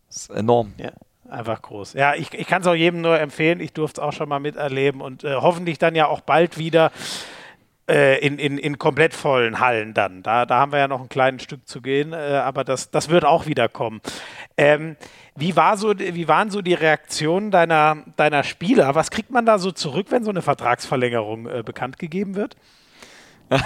ist 0.09 0.29
enorm. 0.29 0.73
Ja. 0.77 0.91
Einfach 1.29 1.61
groß. 1.61 1.93
Ja, 1.93 2.15
ich, 2.15 2.33
ich 2.33 2.47
kann 2.47 2.61
es 2.61 2.67
auch 2.67 2.73
jedem 2.73 3.01
nur 3.01 3.19
empfehlen. 3.19 3.59
Ich 3.59 3.73
durfte 3.73 3.99
es 3.99 4.07
auch 4.07 4.13
schon 4.13 4.29
mal 4.29 4.39
miterleben 4.39 5.01
und 5.01 5.23
äh, 5.23 5.35
hoffentlich 5.35 5.77
dann 5.77 5.93
ja 5.93 6.07
auch 6.07 6.21
bald 6.21 6.57
wieder 6.57 6.91
äh, 7.89 8.19
in, 8.25 8.39
in, 8.39 8.57
in 8.57 8.77
komplett 8.77 9.13
vollen 9.13 9.59
Hallen 9.59 9.93
dann. 9.93 10.23
Da, 10.23 10.45
da 10.45 10.59
haben 10.59 10.71
wir 10.71 10.79
ja 10.79 10.87
noch 10.87 11.01
ein 11.01 11.09
kleines 11.09 11.43
Stück 11.43 11.67
zu 11.67 11.81
gehen, 11.81 12.13
äh, 12.13 12.15
aber 12.15 12.63
das, 12.63 12.91
das 12.91 13.09
wird 13.09 13.25
auch 13.25 13.45
wieder 13.45 13.67
kommen. 13.67 14.01
Ähm, 14.57 14.95
wie, 15.35 15.55
war 15.55 15.77
so, 15.77 15.97
wie 15.97 16.27
waren 16.27 16.49
so 16.49 16.61
die 16.61 16.73
Reaktionen 16.73 17.51
deiner, 17.51 18.03
deiner 18.15 18.43
Spieler? 18.43 18.95
Was 18.95 19.11
kriegt 19.11 19.31
man 19.31 19.45
da 19.45 19.59
so 19.59 19.71
zurück, 19.71 20.07
wenn 20.09 20.23
so 20.23 20.29
eine 20.29 20.41
Vertragsverlängerung 20.41 21.47
äh, 21.47 21.63
bekannt 21.63 21.99
gegeben 21.99 22.35
wird? 22.35 22.55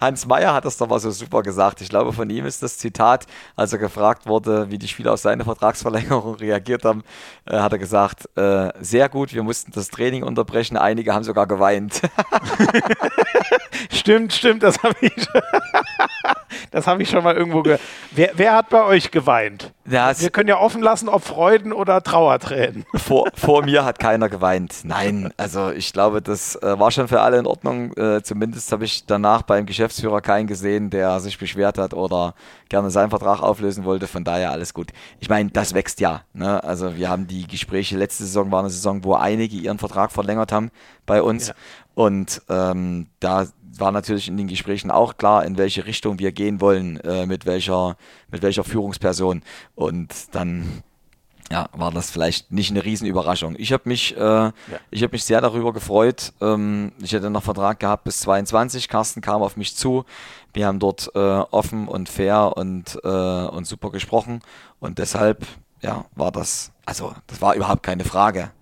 Hans 0.00 0.26
Meyer 0.26 0.54
hat 0.54 0.64
das 0.64 0.76
doch 0.76 0.88
mal 0.88 0.98
so 0.98 1.10
super 1.10 1.42
gesagt. 1.42 1.80
Ich 1.80 1.88
glaube, 1.88 2.12
von 2.12 2.28
ihm 2.30 2.46
ist 2.46 2.62
das 2.62 2.78
Zitat, 2.78 3.26
als 3.56 3.72
er 3.72 3.78
gefragt 3.78 4.26
wurde, 4.26 4.70
wie 4.70 4.78
die 4.78 4.88
Spieler 4.88 5.12
auf 5.12 5.20
seine 5.20 5.44
Vertragsverlängerung 5.44 6.34
reagiert 6.40 6.84
haben, 6.84 7.02
äh, 7.46 7.58
hat 7.58 7.72
er 7.72 7.78
gesagt, 7.78 8.28
äh, 8.36 8.70
sehr 8.80 9.08
gut, 9.08 9.34
wir 9.34 9.42
mussten 9.42 9.72
das 9.72 9.88
Training 9.88 10.22
unterbrechen, 10.22 10.76
einige 10.76 11.14
haben 11.14 11.24
sogar 11.24 11.46
geweint. 11.46 12.02
stimmt, 13.92 14.32
stimmt, 14.32 14.62
das 14.62 14.82
habe 14.82 14.94
ich, 15.00 15.28
hab 16.74 17.00
ich 17.00 17.10
schon 17.10 17.24
mal 17.24 17.36
irgendwo 17.36 17.62
gehört. 17.62 17.80
Wer, 18.10 18.30
wer 18.34 18.54
hat 18.54 18.68
bei 18.68 18.84
euch 18.84 19.10
geweint? 19.10 19.72
Ja, 19.88 20.12
wir 20.18 20.30
können 20.30 20.48
ja 20.48 20.58
offen 20.58 20.80
lassen, 20.80 21.08
ob 21.08 21.24
Freuden 21.24 21.72
oder 21.72 22.02
Trauertränen. 22.02 22.84
Vor, 22.94 23.28
vor 23.34 23.64
mir 23.64 23.84
hat 23.84 23.98
keiner 23.98 24.28
geweint. 24.28 24.82
Nein, 24.84 25.32
also 25.36 25.70
ich 25.70 25.92
glaube, 25.92 26.22
das 26.22 26.54
äh, 26.56 26.78
war 26.78 26.90
schon 26.92 27.08
für 27.08 27.20
alle 27.20 27.38
in 27.38 27.46
Ordnung. 27.46 27.92
Äh, 27.96 28.22
zumindest 28.22 28.70
habe 28.70 28.84
ich 28.84 29.06
danach 29.06 29.42
beim 29.42 29.66
Geschäftsführer 29.66 30.20
keinen 30.20 30.46
gesehen, 30.46 30.90
der 30.90 31.18
sich 31.18 31.36
beschwert 31.36 31.78
hat 31.78 31.94
oder 31.94 32.34
gerne 32.68 32.90
seinen 32.90 33.10
Vertrag 33.10 33.42
auflösen 33.42 33.84
wollte. 33.84 34.06
Von 34.06 34.22
daher 34.22 34.52
alles 34.52 34.72
gut. 34.72 34.92
Ich 35.18 35.28
meine, 35.28 35.50
das 35.50 35.74
wächst 35.74 36.00
ja. 36.00 36.22
Ne? 36.32 36.62
Also 36.62 36.96
wir 36.96 37.08
haben 37.08 37.26
die 37.26 37.46
Gespräche, 37.48 37.96
letzte 37.96 38.24
Saison 38.24 38.52
war 38.52 38.60
eine 38.60 38.70
Saison, 38.70 39.02
wo 39.02 39.14
einige 39.14 39.56
ihren 39.56 39.78
Vertrag 39.78 40.12
verlängert 40.12 40.52
haben 40.52 40.70
bei 41.06 41.22
uns. 41.22 41.48
Ja. 41.48 41.54
Und 41.94 42.40
ähm, 42.48 43.08
da 43.20 43.46
war 43.82 43.90
natürlich 43.90 44.28
in 44.28 44.36
den 44.36 44.46
Gesprächen 44.46 44.92
auch 44.92 45.16
klar, 45.16 45.44
in 45.44 45.58
welche 45.58 45.86
Richtung 45.86 46.20
wir 46.20 46.30
gehen 46.30 46.60
wollen, 46.60 47.00
äh, 47.00 47.26
mit, 47.26 47.46
welcher, 47.46 47.96
mit 48.30 48.40
welcher 48.40 48.62
Führungsperson. 48.62 49.42
Und 49.74 50.14
dann 50.36 50.84
ja, 51.50 51.68
war 51.72 51.90
das 51.90 52.12
vielleicht 52.12 52.52
nicht 52.52 52.70
eine 52.70 52.84
Riesenüberraschung. 52.84 53.56
Ich 53.58 53.72
habe 53.72 53.88
mich, 53.88 54.16
äh, 54.16 54.20
ja. 54.20 54.52
ich 54.92 55.10
mich 55.10 55.24
sehr 55.24 55.40
darüber 55.40 55.72
gefreut. 55.72 56.32
Ähm, 56.40 56.92
ich 57.02 57.12
hätte 57.12 57.28
noch 57.28 57.42
Vertrag 57.42 57.80
gehabt 57.80 58.04
bis 58.04 58.20
22. 58.20 58.88
Carsten 58.88 59.20
kam 59.20 59.42
auf 59.42 59.56
mich 59.56 59.74
zu. 59.74 60.04
Wir 60.54 60.68
haben 60.68 60.78
dort 60.78 61.10
äh, 61.16 61.18
offen 61.18 61.88
und 61.88 62.08
fair 62.08 62.56
und, 62.56 63.00
äh, 63.02 63.08
und 63.08 63.66
super 63.66 63.90
gesprochen. 63.90 64.42
Und 64.78 64.98
deshalb, 64.98 65.44
ja, 65.80 66.04
war 66.14 66.30
das, 66.30 66.70
also 66.86 67.14
das 67.26 67.42
war 67.42 67.56
überhaupt 67.56 67.82
keine 67.82 68.04
Frage, 68.04 68.52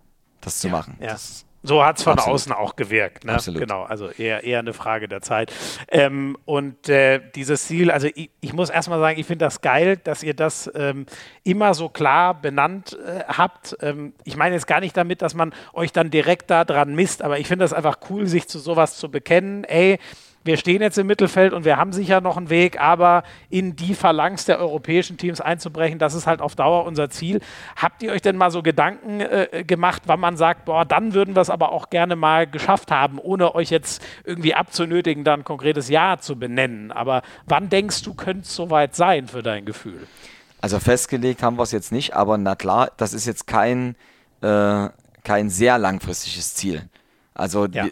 das 0.40 0.60
zu 0.60 0.68
ja, 0.68 0.72
machen. 0.72 0.96
Ja. 0.98 1.08
Das, 1.08 1.44
so 1.62 1.84
hat 1.84 1.98
es 1.98 2.04
von 2.04 2.14
Absolut. 2.14 2.34
außen 2.34 2.52
auch 2.52 2.76
gewirkt. 2.76 3.24
Ne? 3.24 3.34
Absolut. 3.34 3.60
Genau, 3.60 3.82
also 3.82 4.08
eher, 4.08 4.44
eher 4.44 4.60
eine 4.60 4.72
Frage 4.72 5.08
der 5.08 5.20
Zeit. 5.20 5.52
Ähm, 5.88 6.36
und 6.46 6.88
äh, 6.88 7.20
dieses 7.34 7.66
Ziel, 7.66 7.90
also 7.90 8.08
ich, 8.14 8.30
ich 8.40 8.52
muss 8.52 8.70
erstmal 8.70 8.98
sagen, 8.98 9.18
ich 9.18 9.26
finde 9.26 9.44
das 9.44 9.60
geil, 9.60 9.98
dass 9.98 10.22
ihr 10.22 10.34
das 10.34 10.70
ähm, 10.74 11.04
immer 11.44 11.74
so 11.74 11.88
klar 11.90 12.40
benannt 12.40 12.98
äh, 13.04 13.24
habt. 13.28 13.76
Ähm, 13.82 14.14
ich 14.24 14.36
meine 14.36 14.54
jetzt 14.54 14.66
gar 14.66 14.80
nicht 14.80 14.96
damit, 14.96 15.20
dass 15.20 15.34
man 15.34 15.52
euch 15.74 15.92
dann 15.92 16.10
direkt 16.10 16.50
daran 16.50 16.94
misst, 16.94 17.22
aber 17.22 17.38
ich 17.38 17.46
finde 17.46 17.64
das 17.64 17.74
einfach 17.74 17.98
cool, 18.08 18.26
sich 18.26 18.48
zu 18.48 18.58
sowas 18.58 18.96
zu 18.96 19.10
bekennen. 19.10 19.64
Ey, 19.64 19.98
wir 20.42 20.56
stehen 20.56 20.80
jetzt 20.80 20.96
im 20.96 21.06
Mittelfeld 21.06 21.52
und 21.52 21.64
wir 21.64 21.76
haben 21.76 21.92
sicher 21.92 22.20
noch 22.20 22.36
einen 22.36 22.48
Weg, 22.48 22.80
aber 22.80 23.24
in 23.50 23.76
die 23.76 23.94
Phalanx 23.94 24.46
der 24.46 24.58
europäischen 24.58 25.18
Teams 25.18 25.40
einzubrechen, 25.40 25.98
das 25.98 26.14
ist 26.14 26.26
halt 26.26 26.40
auf 26.40 26.56
Dauer 26.56 26.86
unser 26.86 27.10
Ziel. 27.10 27.40
Habt 27.76 28.02
ihr 28.02 28.12
euch 28.12 28.22
denn 28.22 28.36
mal 28.36 28.50
so 28.50 28.62
Gedanken 28.62 29.20
äh, 29.20 29.64
gemacht, 29.66 30.02
wann 30.06 30.20
man 30.20 30.36
sagt, 30.36 30.64
boah, 30.64 30.86
dann 30.86 31.12
würden 31.12 31.34
wir 31.34 31.42
es 31.42 31.50
aber 31.50 31.72
auch 31.72 31.90
gerne 31.90 32.16
mal 32.16 32.46
geschafft 32.46 32.90
haben, 32.90 33.18
ohne 33.18 33.54
euch 33.54 33.70
jetzt 33.70 34.02
irgendwie 34.24 34.54
abzunötigen, 34.54 35.24
da 35.24 35.34
ein 35.34 35.44
konkretes 35.44 35.90
Ja 35.90 36.16
zu 36.18 36.36
benennen. 36.36 36.90
Aber 36.90 37.22
wann 37.46 37.68
denkst 37.68 38.02
du, 38.02 38.14
könnte 38.14 38.42
es 38.42 38.54
soweit 38.54 38.96
sein 38.96 39.28
für 39.28 39.42
dein 39.42 39.66
Gefühl? 39.66 40.06
Also 40.62 40.78
festgelegt 40.78 41.42
haben 41.42 41.56
wir 41.56 41.64
es 41.64 41.72
jetzt 41.72 41.92
nicht, 41.92 42.14
aber 42.14 42.38
na 42.38 42.54
klar, 42.54 42.90
das 42.96 43.12
ist 43.12 43.26
jetzt 43.26 43.46
kein, 43.46 43.94
äh, 44.40 44.88
kein 45.22 45.50
sehr 45.50 45.78
langfristiges 45.78 46.54
Ziel. 46.54 46.88
Also 47.34 47.66
ja. 47.66 47.86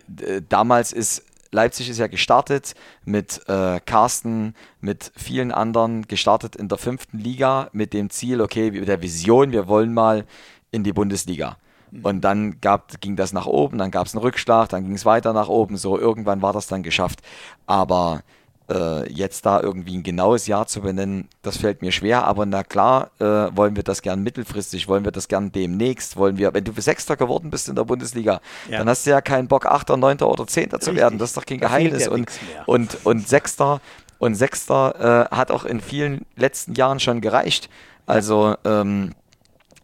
damals 0.48 0.92
ist 0.92 1.24
Leipzig 1.50 1.88
ist 1.88 1.98
ja 1.98 2.06
gestartet 2.06 2.74
mit 3.04 3.40
äh, 3.48 3.80
Carsten, 3.80 4.54
mit 4.80 5.12
vielen 5.16 5.52
anderen, 5.52 6.06
gestartet 6.06 6.56
in 6.56 6.68
der 6.68 6.78
fünften 6.78 7.18
Liga 7.18 7.68
mit 7.72 7.92
dem 7.94 8.10
Ziel, 8.10 8.40
okay, 8.40 8.70
mit 8.70 8.88
der 8.88 9.02
Vision, 9.02 9.52
wir 9.52 9.66
wollen 9.68 9.94
mal 9.94 10.26
in 10.70 10.84
die 10.84 10.92
Bundesliga. 10.92 11.56
Mhm. 11.90 12.04
Und 12.04 12.20
dann 12.20 12.60
gab, 12.60 13.00
ging 13.00 13.16
das 13.16 13.32
nach 13.32 13.46
oben, 13.46 13.78
dann 13.78 13.90
gab 13.90 14.06
es 14.06 14.14
einen 14.14 14.22
Rückschlag, 14.22 14.68
dann 14.68 14.84
ging 14.84 14.94
es 14.94 15.06
weiter 15.06 15.32
nach 15.32 15.48
oben, 15.48 15.76
so 15.76 15.98
irgendwann 15.98 16.42
war 16.42 16.52
das 16.52 16.66
dann 16.66 16.82
geschafft. 16.82 17.20
Aber 17.66 18.22
äh, 18.68 19.10
jetzt 19.12 19.46
da 19.46 19.60
irgendwie 19.60 19.96
ein 19.96 20.02
genaues 20.02 20.46
Jahr 20.46 20.66
zu 20.66 20.80
benennen, 20.82 21.28
das 21.42 21.56
fällt 21.56 21.82
mir 21.82 21.92
schwer, 21.92 22.24
aber 22.24 22.46
na 22.46 22.62
klar, 22.62 23.10
äh, 23.18 23.24
wollen 23.24 23.76
wir 23.76 23.82
das 23.82 24.02
gern 24.02 24.22
mittelfristig, 24.22 24.88
wollen 24.88 25.04
wir 25.04 25.12
das 25.12 25.28
gern 25.28 25.52
demnächst, 25.52 26.16
wollen 26.16 26.38
wir, 26.38 26.52
wenn 26.54 26.64
du 26.64 26.72
Sechster 26.80 27.16
geworden 27.16 27.50
bist 27.50 27.68
in 27.68 27.76
der 27.76 27.84
Bundesliga, 27.84 28.40
ja. 28.70 28.78
dann 28.78 28.88
hast 28.88 29.06
du 29.06 29.10
ja 29.10 29.20
keinen 29.20 29.48
Bock, 29.48 29.66
Achter, 29.66 29.96
Neunter 29.96 30.28
oder 30.28 30.46
Zehnter 30.46 30.80
zu 30.80 30.94
werden, 30.94 31.18
das 31.18 31.30
ist 31.30 31.36
doch 31.36 31.46
kein 31.46 31.60
da 31.60 31.68
Geheimnis. 31.68 32.06
ja 32.06 32.10
und, 32.10 32.30
und, 32.66 32.98
und 33.04 33.28
Sechster 33.28 33.80
und 34.18 34.34
Sechster 34.34 35.28
äh, 35.30 35.34
hat 35.34 35.50
auch 35.50 35.64
in 35.64 35.80
vielen 35.80 36.26
letzten 36.36 36.74
Jahren 36.74 37.00
schon 37.00 37.20
gereicht, 37.20 37.70
also 38.06 38.54
ähm, 38.64 39.14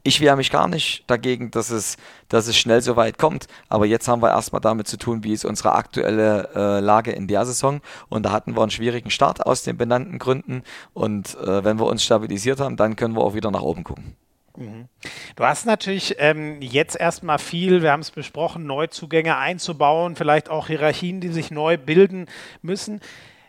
ich 0.04 0.20
wehre 0.20 0.36
mich 0.36 0.50
gar 0.50 0.68
nicht 0.68 1.02
dagegen, 1.06 1.50
dass 1.50 1.70
es, 1.70 1.96
dass 2.28 2.46
es 2.46 2.56
schnell 2.56 2.82
so 2.82 2.94
weit 2.94 3.18
kommt. 3.18 3.48
Aber 3.68 3.86
jetzt 3.86 4.06
haben 4.06 4.22
wir 4.22 4.30
erstmal 4.30 4.60
damit 4.60 4.86
zu 4.86 4.98
tun, 4.98 5.24
wie 5.24 5.32
ist 5.32 5.46
unsere 5.46 5.72
aktuelle 5.72 6.50
äh, 6.54 6.80
Lage 6.80 7.10
in 7.10 7.26
der 7.26 7.46
Saison. 7.46 7.80
Und 8.10 8.24
da 8.24 8.30
hatten 8.30 8.54
wir 8.54 8.60
einen 8.60 8.70
schwierigen 8.70 9.10
Start 9.10 9.44
aus 9.44 9.62
den 9.62 9.78
benannten 9.78 10.18
Gründen. 10.18 10.62
Und 10.92 11.36
äh, 11.38 11.64
wenn 11.64 11.78
wir 11.78 11.86
uns 11.86 12.04
stabilisiert 12.04 12.60
haben, 12.60 12.76
dann 12.76 12.96
können 12.96 13.16
wir 13.16 13.22
auch 13.22 13.34
wieder 13.34 13.50
nach 13.50 13.62
oben 13.62 13.82
gucken. 13.82 14.14
Mhm. 14.56 14.88
Du 15.36 15.44
hast 15.44 15.64
natürlich 15.64 16.16
ähm, 16.18 16.60
jetzt 16.60 17.00
erstmal 17.00 17.38
viel, 17.38 17.82
wir 17.82 17.90
haben 17.90 18.00
es 18.00 18.10
besprochen, 18.10 18.66
Neuzugänge 18.66 19.38
einzubauen, 19.38 20.16
vielleicht 20.16 20.50
auch 20.50 20.66
Hierarchien, 20.66 21.22
die 21.22 21.28
sich 21.28 21.50
neu 21.50 21.78
bilden 21.78 22.26
müssen. 22.60 23.00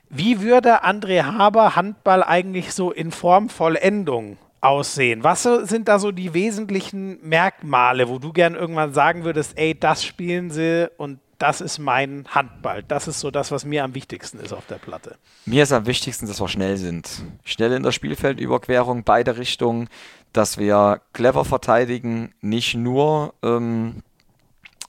Wie 0.09 0.39
würde 0.39 0.85
André 0.85 1.23
Haber 1.23 1.75
Handball 1.75 2.23
eigentlich 2.23 2.73
so 2.73 2.91
in 2.91 3.11
Formvollendung 3.11 4.37
aussehen? 4.65 5.23
Was 5.23 5.43
sind 5.43 5.87
da 5.87 5.99
so 5.99 6.11
die 6.11 6.33
wesentlichen 6.33 7.19
Merkmale, 7.27 8.09
wo 8.09 8.19
du 8.19 8.33
gern 8.33 8.55
irgendwann 8.55 8.93
sagen 8.93 9.23
würdest, 9.23 9.57
ey, 9.57 9.77
das 9.79 10.03
spielen 10.03 10.49
sie 10.49 10.89
und 10.97 11.19
das 11.37 11.61
ist 11.61 11.79
mein 11.79 12.25
Handball. 12.29 12.83
Das 12.83 13.07
ist 13.07 13.19
so 13.19 13.29
das, 13.31 13.51
was 13.51 13.65
mir 13.65 13.83
am 13.83 13.93
wichtigsten 13.93 14.39
ist 14.39 14.53
auf 14.53 14.65
der 14.67 14.77
Platte. 14.77 15.17
Mir 15.45 15.63
ist 15.63 15.73
am 15.73 15.85
wichtigsten, 15.85 16.27
dass 16.27 16.39
wir 16.39 16.47
schnell 16.47 16.77
sind. 16.77 17.23
Schnell 17.43 17.73
in 17.73 17.83
der 17.83 17.91
Spielfeldüberquerung, 17.91 19.03
beide 19.03 19.37
Richtungen, 19.37 19.89
dass 20.33 20.57
wir 20.57 21.01
clever 21.13 21.45
verteidigen, 21.45 22.33
nicht 22.41 22.75
nur, 22.75 23.33
ähm, 23.43 24.01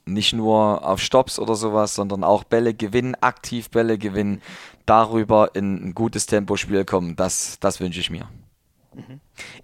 nicht 0.05 0.33
nur 0.33 0.87
auf 0.87 1.01
Stops 1.01 1.39
oder 1.39 1.57
sowas, 1.57 1.95
sondern 1.95 2.23
auch 2.23 2.45
Bälle 2.45 2.75
gewinnen, 2.75 3.17
aktiv 3.21 3.71
Bälle 3.71 3.99
gewinnen, 3.99 4.41
darüber 4.87 5.51
in 5.55 5.89
ein 5.89 5.95
gutes 5.95 6.27
Tempospiel 6.27 6.85
kommen. 6.85 7.17
Das, 7.17 7.59
das 7.59 7.81
wünsche 7.81 8.01
ich 8.01 8.11
mir. 8.11 8.29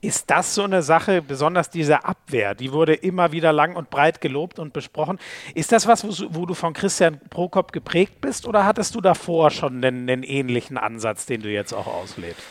Ist 0.00 0.30
das 0.30 0.54
so 0.54 0.64
eine 0.64 0.82
Sache, 0.82 1.22
besonders 1.22 1.70
diese 1.70 2.04
Abwehr, 2.04 2.54
die 2.54 2.72
wurde 2.72 2.94
immer 2.94 3.32
wieder 3.32 3.52
lang 3.52 3.76
und 3.76 3.90
breit 3.90 4.20
gelobt 4.20 4.58
und 4.58 4.72
besprochen. 4.72 5.18
Ist 5.54 5.72
das 5.72 5.86
was, 5.86 6.04
wo, 6.04 6.26
wo 6.34 6.46
du 6.46 6.54
von 6.54 6.72
Christian 6.72 7.20
Prokop 7.30 7.72
geprägt 7.72 8.20
bist 8.20 8.46
oder 8.46 8.64
hattest 8.66 8.94
du 8.94 9.00
davor 9.00 9.50
schon 9.50 9.84
einen, 9.84 10.08
einen 10.08 10.22
ähnlichen 10.22 10.76
Ansatz, 10.78 11.26
den 11.26 11.42
du 11.42 11.50
jetzt 11.50 11.72
auch 11.72 11.86
auslebst? 11.86 12.42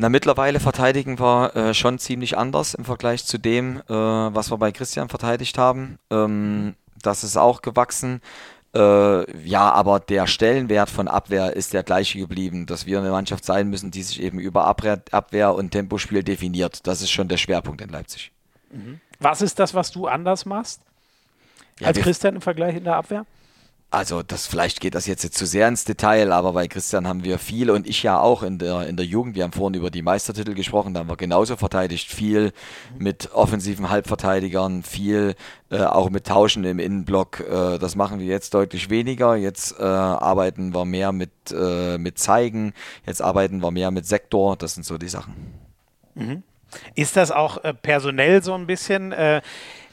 Na, 0.00 0.08
mittlerweile 0.08 0.60
verteidigen 0.60 1.18
wir 1.18 1.56
äh, 1.56 1.74
schon 1.74 1.98
ziemlich 1.98 2.38
anders 2.38 2.74
im 2.74 2.84
Vergleich 2.84 3.24
zu 3.24 3.36
dem, 3.36 3.78
äh, 3.88 3.92
was 3.92 4.50
wir 4.52 4.56
bei 4.56 4.70
Christian 4.70 5.08
verteidigt 5.08 5.58
haben. 5.58 5.98
Ähm, 6.10 6.76
das 7.02 7.24
ist 7.24 7.36
auch 7.36 7.62
gewachsen. 7.62 8.20
Äh, 8.74 9.46
ja, 9.46 9.70
aber 9.72 9.98
der 9.98 10.26
Stellenwert 10.26 10.90
von 10.90 11.08
Abwehr 11.08 11.56
ist 11.56 11.72
der 11.72 11.82
gleiche 11.82 12.18
geblieben, 12.18 12.66
dass 12.66 12.84
wir 12.84 12.98
eine 12.98 13.10
Mannschaft 13.10 13.44
sein 13.44 13.68
müssen, 13.68 13.90
die 13.90 14.02
sich 14.02 14.20
eben 14.22 14.38
über 14.38 14.66
Abwehr, 14.66 15.02
Abwehr 15.10 15.54
und 15.54 15.70
Tempospiel 15.70 16.22
definiert. 16.22 16.86
Das 16.86 17.00
ist 17.00 17.10
schon 17.10 17.28
der 17.28 17.38
Schwerpunkt 17.38 17.80
in 17.80 17.88
Leipzig. 17.88 18.30
Mhm. 18.70 19.00
Was 19.20 19.40
ist 19.40 19.58
das, 19.58 19.74
was 19.74 19.90
du 19.90 20.06
anders 20.06 20.44
machst 20.44 20.82
ja, 21.80 21.88
als 21.88 21.98
Christian 21.98 22.36
im 22.36 22.40
Vergleich 22.42 22.76
in 22.76 22.84
der 22.84 22.96
Abwehr? 22.96 23.24
Also 23.90 24.22
das 24.22 24.46
vielleicht 24.46 24.80
geht 24.80 24.94
das 24.94 25.06
jetzt 25.06 25.32
zu 25.32 25.46
sehr 25.46 25.66
ins 25.66 25.84
Detail, 25.86 26.30
aber 26.30 26.52
bei 26.52 26.68
Christian 26.68 27.08
haben 27.08 27.24
wir 27.24 27.38
viel 27.38 27.70
und 27.70 27.86
ich 27.86 28.02
ja 28.02 28.20
auch 28.20 28.42
in 28.42 28.58
der 28.58 28.86
in 28.86 28.98
der 28.98 29.06
Jugend. 29.06 29.34
Wir 29.34 29.44
haben 29.44 29.52
vorhin 29.52 29.80
über 29.80 29.90
die 29.90 30.02
Meistertitel 30.02 30.52
gesprochen, 30.52 30.92
da 30.92 31.00
haben 31.00 31.08
wir 31.08 31.16
genauso 31.16 31.56
verteidigt, 31.56 32.12
viel 32.12 32.52
mit 32.98 33.32
offensiven 33.32 33.88
Halbverteidigern, 33.88 34.82
viel 34.82 35.36
äh, 35.70 35.78
auch 35.80 36.10
mit 36.10 36.26
Tauschen 36.26 36.64
im 36.64 36.78
Innenblock. 36.78 37.40
Äh, 37.40 37.78
das 37.78 37.96
machen 37.96 38.20
wir 38.20 38.26
jetzt 38.26 38.52
deutlich 38.52 38.90
weniger. 38.90 39.36
Jetzt 39.36 39.80
äh, 39.80 39.82
arbeiten 39.82 40.74
wir 40.74 40.84
mehr 40.84 41.12
mit 41.12 41.30
äh, 41.50 41.96
mit 41.96 42.18
Zeigen, 42.18 42.74
jetzt 43.06 43.22
arbeiten 43.22 43.62
wir 43.62 43.70
mehr 43.70 43.90
mit 43.90 44.04
Sektor. 44.04 44.56
Das 44.56 44.74
sind 44.74 44.84
so 44.84 44.98
die 44.98 45.08
Sachen. 45.08 45.34
Mhm. 46.14 46.42
Ist 46.94 47.16
das 47.16 47.30
auch 47.30 47.64
äh, 47.64 47.72
personell 47.72 48.42
so 48.42 48.52
ein 48.52 48.66
bisschen? 48.66 49.14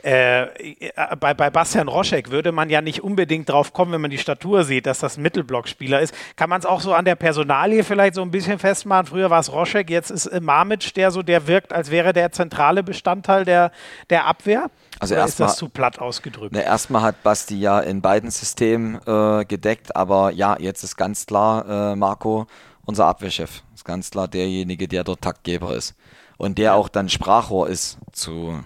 Äh, 0.05 0.91
bei, 1.19 1.33
bei 1.33 1.49
Bastian 1.49 1.87
Roschek 1.87 2.29
würde 2.29 2.51
man 2.51 2.69
ja 2.69 2.79
nicht 2.79 3.03
unbedingt 3.03 3.49
drauf 3.49 3.73
kommen, 3.73 3.91
wenn 3.91 4.01
man 4.01 4.11
die 4.11 4.19
Statur 4.19 4.63
sieht, 4.63 4.85
dass 4.85 4.99
das 4.99 5.17
ein 5.17 5.23
Mittelblockspieler 5.23 5.99
ist. 5.99 6.13
Kann 6.35 6.47
man 6.47 6.59
es 6.59 6.67
auch 6.67 6.79
so 6.79 6.93
an 6.93 7.05
der 7.05 7.15
Personalie 7.15 7.83
vielleicht 7.83 8.13
so 8.13 8.21
ein 8.21 8.29
bisschen 8.29 8.59
festmachen? 8.59 9.07
Früher 9.07 9.31
war 9.31 9.39
es 9.39 9.51
Roschek, 9.51 9.89
jetzt 9.89 10.11
ist 10.11 10.27
äh, 10.27 10.39
Mamic, 10.39 10.93
der 10.93 11.09
so, 11.09 11.23
der 11.23 11.47
wirkt, 11.47 11.73
als 11.73 11.89
wäre 11.89 12.13
der 12.13 12.31
zentrale 12.31 12.83
Bestandteil 12.83 13.45
der, 13.45 13.71
der 14.11 14.27
Abwehr. 14.27 14.69
Also 14.99 15.15
Oder 15.15 15.25
ist 15.25 15.39
das 15.39 15.55
zu 15.55 15.69
platt 15.69 15.97
ausgedrückt? 15.97 16.53
Ne, 16.53 16.63
erstmal 16.63 17.01
hat 17.01 17.23
Basti 17.23 17.59
ja 17.59 17.79
in 17.79 18.03
beiden 18.03 18.29
Systemen 18.29 18.99
äh, 19.07 19.43
gedeckt, 19.45 19.95
aber 19.95 20.29
ja, 20.29 20.55
jetzt 20.59 20.83
ist 20.83 20.97
ganz 20.97 21.25
klar 21.25 21.93
äh, 21.93 21.95
Marco 21.95 22.45
unser 22.85 23.07
Abwehrchef. 23.07 23.63
Ist 23.73 23.85
ganz 23.85 24.11
klar 24.11 24.27
derjenige, 24.27 24.87
der 24.87 25.03
dort 25.03 25.21
Taktgeber 25.21 25.75
ist. 25.75 25.95
Und 26.37 26.59
der 26.59 26.75
auch 26.75 26.89
dann 26.89 27.09
Sprachrohr 27.09 27.69
ist 27.69 27.97
zu, 28.11 28.59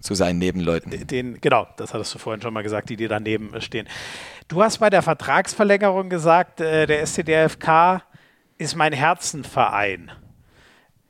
zu 0.00 0.14
seinen 0.14 0.38
Nebenleuten. 0.38 1.06
Den, 1.06 1.40
genau, 1.40 1.68
das 1.76 1.94
hattest 1.94 2.14
du 2.14 2.18
vorhin 2.18 2.42
schon 2.42 2.54
mal 2.54 2.62
gesagt, 2.62 2.90
die 2.90 2.96
dir 2.96 3.08
daneben 3.08 3.60
stehen. 3.60 3.86
Du 4.48 4.62
hast 4.62 4.78
bei 4.78 4.90
der 4.90 5.02
Vertragsverlängerung 5.02 6.08
gesagt, 6.08 6.60
äh, 6.60 6.86
der 6.86 7.06
SCDFK 7.06 8.02
ist 8.58 8.76
mein 8.76 8.92
Herzenverein. 8.92 10.10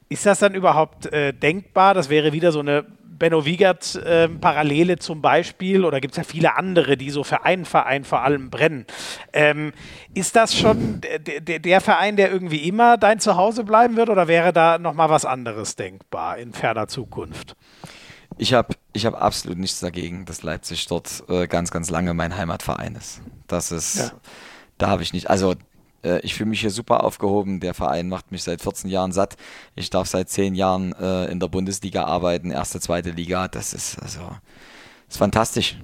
Ist 0.08 0.26
das 0.26 0.40
dann 0.40 0.54
überhaupt 0.54 1.06
äh, 1.06 1.32
denkbar? 1.32 1.94
Das 1.94 2.10
wäre 2.10 2.32
wieder 2.32 2.52
so 2.52 2.60
eine 2.60 2.84
Benno 3.20 3.44
Wiegert 3.44 3.96
äh, 3.96 4.28
Parallele 4.28 4.98
zum 4.98 5.20
Beispiel, 5.20 5.84
oder 5.84 6.00
gibt 6.00 6.14
es 6.14 6.18
ja 6.18 6.24
viele 6.24 6.56
andere, 6.56 6.96
die 6.96 7.10
so 7.10 7.22
für 7.22 7.44
einen 7.44 7.66
Verein 7.66 8.04
vor 8.04 8.22
allem 8.22 8.50
brennen. 8.50 8.86
Ähm, 9.32 9.72
ist 10.14 10.34
das 10.36 10.58
schon 10.58 11.02
der 11.02 11.80
Verein, 11.82 12.16
der 12.16 12.32
irgendwie 12.32 12.66
immer 12.66 12.96
dein 12.96 13.20
Zuhause 13.20 13.62
bleiben 13.62 13.96
wird, 13.96 14.08
oder 14.08 14.26
wäre 14.26 14.54
da 14.54 14.78
nochmal 14.78 15.10
was 15.10 15.26
anderes 15.26 15.76
denkbar 15.76 16.38
in 16.38 16.54
ferner 16.54 16.88
Zukunft? 16.88 17.56
Ich 18.40 18.54
habe 18.54 18.74
ich 18.94 19.04
hab 19.04 19.20
absolut 19.20 19.58
nichts 19.58 19.80
dagegen, 19.80 20.24
dass 20.24 20.42
Leipzig 20.42 20.86
dort 20.86 21.24
äh, 21.28 21.46
ganz, 21.46 21.70
ganz 21.70 21.90
lange 21.90 22.14
mein 22.14 22.34
Heimatverein 22.34 22.94
ist. 22.94 23.20
Das 23.46 23.70
ist, 23.70 23.98
ja. 23.98 24.12
da 24.78 24.88
habe 24.88 25.02
ich 25.02 25.12
nicht, 25.12 25.28
also 25.28 25.56
äh, 26.02 26.20
ich 26.20 26.34
fühle 26.34 26.48
mich 26.48 26.62
hier 26.62 26.70
super 26.70 27.04
aufgehoben. 27.04 27.60
Der 27.60 27.74
Verein 27.74 28.08
macht 28.08 28.32
mich 28.32 28.42
seit 28.42 28.62
14 28.62 28.88
Jahren 28.88 29.12
satt. 29.12 29.36
Ich 29.74 29.90
darf 29.90 30.08
seit 30.08 30.30
10 30.30 30.54
Jahren 30.54 30.94
äh, 30.94 31.26
in 31.26 31.38
der 31.38 31.48
Bundesliga 31.48 32.04
arbeiten, 32.04 32.50
erste, 32.50 32.80
zweite 32.80 33.10
Liga. 33.10 33.46
Das 33.46 33.74
ist 33.74 34.00
also, 34.00 34.20
ist 35.06 35.18
fantastisch. 35.18 35.76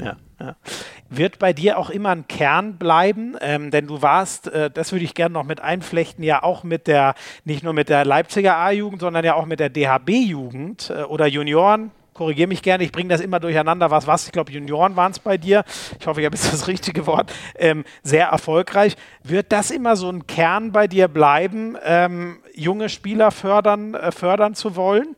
Ja, 0.00 0.16
ja. 0.40 0.56
Wird 1.08 1.38
bei 1.38 1.52
dir 1.52 1.78
auch 1.78 1.90
immer 1.90 2.10
ein 2.10 2.26
Kern 2.26 2.76
bleiben, 2.76 3.36
ähm, 3.40 3.70
denn 3.70 3.86
du 3.86 4.02
warst, 4.02 4.48
äh, 4.48 4.70
das 4.70 4.92
würde 4.92 5.04
ich 5.04 5.14
gerne 5.14 5.32
noch 5.32 5.44
mit 5.44 5.60
einflechten, 5.60 6.24
ja 6.24 6.42
auch 6.42 6.64
mit 6.64 6.86
der, 6.86 7.14
nicht 7.44 7.62
nur 7.62 7.72
mit 7.72 7.88
der 7.88 8.04
Leipziger 8.04 8.56
A-Jugend, 8.56 9.00
sondern 9.00 9.24
ja 9.24 9.34
auch 9.34 9.46
mit 9.46 9.60
der 9.60 9.68
DHB-Jugend 9.68 10.90
äh, 10.90 11.02
oder 11.04 11.26
Junioren, 11.26 11.92
korrigiere 12.14 12.48
mich 12.48 12.62
gerne, 12.62 12.84
ich 12.84 12.92
bringe 12.92 13.10
das 13.10 13.20
immer 13.20 13.40
durcheinander, 13.40 13.90
was 13.90 14.06
was, 14.06 14.26
ich 14.26 14.32
glaube 14.32 14.52
Junioren 14.52 14.96
waren 14.96 15.12
es 15.12 15.18
bei 15.18 15.36
dir, 15.36 15.64
ich 15.98 16.06
hoffe, 16.06 16.20
ich 16.20 16.26
habe 16.26 16.36
jetzt 16.36 16.52
das 16.52 16.66
richtige 16.68 17.06
Wort, 17.06 17.32
ähm, 17.56 17.84
sehr 18.02 18.28
erfolgreich. 18.28 18.96
Wird 19.22 19.52
das 19.52 19.70
immer 19.70 19.96
so 19.96 20.08
ein 20.08 20.26
Kern 20.26 20.72
bei 20.72 20.86
dir 20.86 21.08
bleiben, 21.08 21.76
ähm, 21.84 22.38
junge 22.54 22.88
Spieler 22.88 23.30
fördern, 23.30 23.94
äh, 23.94 24.12
fördern 24.12 24.54
zu 24.54 24.76
wollen? 24.76 25.16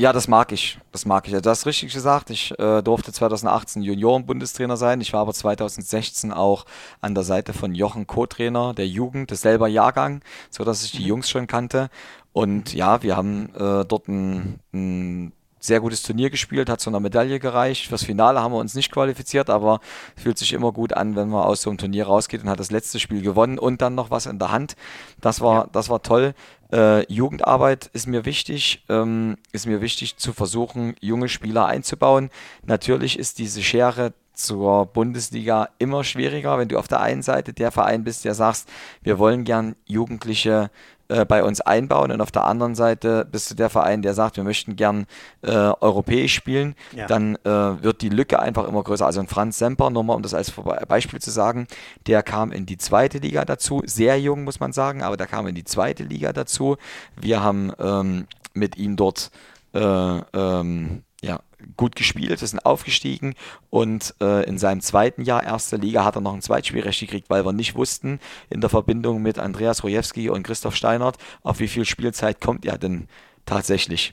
Ja, 0.00 0.12
das 0.12 0.28
mag 0.28 0.52
ich. 0.52 0.78
Das 0.92 1.06
mag 1.06 1.26
ich. 1.26 1.34
Du 1.40 1.50
hast 1.50 1.66
richtig 1.66 1.92
gesagt. 1.92 2.30
Ich 2.30 2.56
äh, 2.56 2.82
durfte 2.82 3.12
2018 3.12 3.82
Junioren-Bundestrainer 3.82 4.76
sein. 4.76 5.00
Ich 5.00 5.12
war 5.12 5.22
aber 5.22 5.34
2016 5.34 6.32
auch 6.32 6.66
an 7.00 7.16
der 7.16 7.24
Seite 7.24 7.52
von 7.52 7.74
Jochen 7.74 8.06
Co-Trainer 8.06 8.74
der 8.74 8.86
Jugend, 8.86 9.32
des 9.32 9.40
selber 9.40 9.66
Jahrgang, 9.66 10.22
so 10.50 10.62
dass 10.62 10.84
ich 10.84 10.92
die 10.92 11.02
mhm. 11.02 11.08
Jungs 11.08 11.28
schon 11.28 11.48
kannte. 11.48 11.90
Und 12.32 12.74
ja, 12.74 13.02
wir 13.02 13.16
haben 13.16 13.52
äh, 13.56 13.84
dort 13.84 14.06
ein, 14.06 14.60
ein 14.72 15.32
sehr 15.68 15.80
gutes 15.80 16.02
Turnier 16.02 16.30
gespielt, 16.30 16.68
hat 16.68 16.80
zu 16.80 16.90
einer 16.90 16.98
Medaille 16.98 17.38
gereicht. 17.38 17.86
Fürs 17.86 18.02
Finale 18.02 18.40
haben 18.40 18.52
wir 18.52 18.58
uns 18.58 18.74
nicht 18.74 18.90
qualifiziert, 18.90 19.48
aber 19.48 19.80
fühlt 20.16 20.36
sich 20.36 20.52
immer 20.52 20.72
gut 20.72 20.92
an, 20.92 21.14
wenn 21.14 21.28
man 21.28 21.44
aus 21.44 21.62
so 21.62 21.70
einem 21.70 21.78
Turnier 21.78 22.06
rausgeht 22.06 22.42
und 22.42 22.48
hat 22.48 22.58
das 22.58 22.72
letzte 22.72 22.98
Spiel 22.98 23.22
gewonnen 23.22 23.58
und 23.58 23.80
dann 23.80 23.94
noch 23.94 24.10
was 24.10 24.26
in 24.26 24.40
der 24.40 24.50
Hand. 24.50 24.74
Das 25.20 25.40
war, 25.40 25.64
ja. 25.64 25.68
das 25.72 25.88
war 25.88 26.02
toll. 26.02 26.34
Äh, 26.72 27.10
Jugendarbeit 27.10 27.88
ist 27.92 28.08
mir 28.08 28.24
wichtig, 28.24 28.84
ähm, 28.88 29.36
ist 29.52 29.66
mir 29.66 29.80
wichtig 29.80 30.16
zu 30.16 30.32
versuchen, 30.32 30.96
junge 31.00 31.28
Spieler 31.28 31.66
einzubauen. 31.66 32.30
Natürlich 32.66 33.18
ist 33.18 33.38
diese 33.38 33.62
Schere 33.62 34.12
zur 34.34 34.86
Bundesliga 34.86 35.68
immer 35.78 36.04
schwieriger, 36.04 36.58
wenn 36.58 36.68
du 36.68 36.78
auf 36.78 36.88
der 36.88 37.00
einen 37.00 37.22
Seite 37.22 37.52
der 37.52 37.72
Verein 37.72 38.04
bist, 38.04 38.24
der 38.24 38.34
sagst, 38.34 38.68
wir 39.02 39.18
wollen 39.18 39.44
gern 39.44 39.74
Jugendliche 39.84 40.70
äh, 41.08 41.24
bei 41.24 41.42
uns 41.42 41.60
einbauen 41.60 42.12
und 42.12 42.20
auf 42.20 42.30
der 42.30 42.44
anderen 42.44 42.74
Seite 42.74 43.26
bist 43.30 43.50
du 43.50 43.54
der 43.54 43.70
Verein, 43.70 44.02
der 44.02 44.14
sagt, 44.14 44.36
wir 44.36 44.44
möchten 44.44 44.76
gern 44.76 45.06
äh, 45.42 45.50
europäisch 45.50 46.34
spielen, 46.34 46.74
ja. 46.94 47.06
dann 47.06 47.36
äh, 47.44 47.82
wird 47.82 48.02
die 48.02 48.08
Lücke 48.08 48.38
einfach 48.38 48.68
immer 48.68 48.82
größer. 48.82 49.06
Also 49.06 49.20
ein 49.20 49.26
Franz 49.26 49.58
Semper, 49.58 49.90
nur 49.90 50.04
mal 50.04 50.14
um 50.14 50.22
das 50.22 50.34
als 50.34 50.52
Beispiel 50.86 51.20
zu 51.20 51.30
sagen, 51.30 51.66
der 52.06 52.22
kam 52.22 52.52
in 52.52 52.66
die 52.66 52.78
zweite 52.78 53.18
Liga 53.18 53.44
dazu, 53.44 53.82
sehr 53.86 54.20
jung 54.20 54.44
muss 54.44 54.60
man 54.60 54.72
sagen, 54.72 55.02
aber 55.02 55.16
der 55.16 55.26
kam 55.26 55.46
in 55.46 55.54
die 55.54 55.64
zweite 55.64 56.04
Liga 56.04 56.32
dazu. 56.32 56.76
Wir 57.16 57.42
haben 57.42 57.72
ähm, 57.78 58.26
mit 58.54 58.76
ihm 58.76 58.96
dort 58.96 59.30
äh, 59.74 59.80
ähm, 59.80 61.02
ja, 61.22 61.40
gut 61.76 61.96
gespielt, 61.96 62.40
wir 62.40 62.48
sind 62.48 62.64
aufgestiegen 62.64 63.34
und 63.70 64.14
äh, 64.20 64.44
in 64.48 64.58
seinem 64.58 64.80
zweiten 64.80 65.22
Jahr 65.22 65.42
erster 65.42 65.78
Liga 65.78 66.04
hat 66.04 66.16
er 66.16 66.20
noch 66.20 66.34
ein 66.34 66.42
Zweitspielrecht 66.42 67.00
gekriegt, 67.00 67.30
weil 67.30 67.44
wir 67.44 67.52
nicht 67.52 67.74
wussten 67.74 68.20
in 68.50 68.60
der 68.60 68.70
Verbindung 68.70 69.22
mit 69.22 69.38
Andreas 69.38 69.82
Rojewski 69.82 70.30
und 70.30 70.44
Christoph 70.44 70.76
Steinert, 70.76 71.18
auf 71.42 71.58
wie 71.58 71.68
viel 71.68 71.84
Spielzeit 71.84 72.40
kommt 72.40 72.64
er 72.64 72.78
denn 72.78 73.08
tatsächlich 73.44 74.12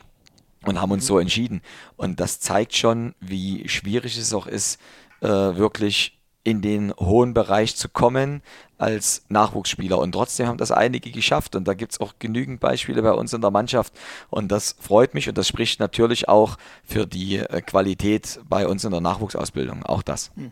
und 0.66 0.82
haben 0.82 0.92
uns 0.92 1.04
mhm. 1.04 1.08
so 1.08 1.20
entschieden. 1.20 1.62
Und 1.98 2.20
das 2.20 2.40
zeigt 2.40 2.76
schon, 2.76 3.14
wie 3.20 3.70
schwierig 3.70 4.18
es 4.18 4.34
auch 4.34 4.48
ist, 4.48 4.80
äh, 5.22 5.28
wirklich 5.28 6.18
in 6.46 6.62
den 6.62 6.94
hohen 6.98 7.34
Bereich 7.34 7.76
zu 7.76 7.90
kommen 7.90 8.42
als 8.78 9.26
Nachwuchsspieler. 9.30 9.98
Und 9.98 10.12
trotzdem 10.12 10.48
haben 10.48 10.58
das 10.58 10.72
einige 10.72 11.12
geschafft. 11.12 11.56
Und 11.56 11.68
da 11.68 11.74
gibt 11.74 11.94
es 11.94 12.00
auch 12.00 12.14
genügend 12.20 12.60
Beispiele 12.60 13.02
bei 13.02 13.12
uns 13.12 13.34
in 13.34 13.42
der 13.42 13.52
Mannschaft. 13.52 13.94
Und 14.30 14.52
das 14.52 14.76
freut 14.80 15.16
mich 15.16 15.28
und 15.28 15.38
das 15.38 15.48
spricht 15.48 15.80
natürlich 15.80 16.30
auch 16.30 16.58
für 16.84 17.08
die 17.08 17.38
äh, 17.38 17.62
Qualität 17.62 18.40
bei 18.48 18.68
uns 18.68 18.86
in 18.86 18.92
der 18.92 19.02
Nachwuchsausbildung. 19.02 19.84
Auch 19.84 20.04
das. 20.04 20.32
Mhm. 20.36 20.52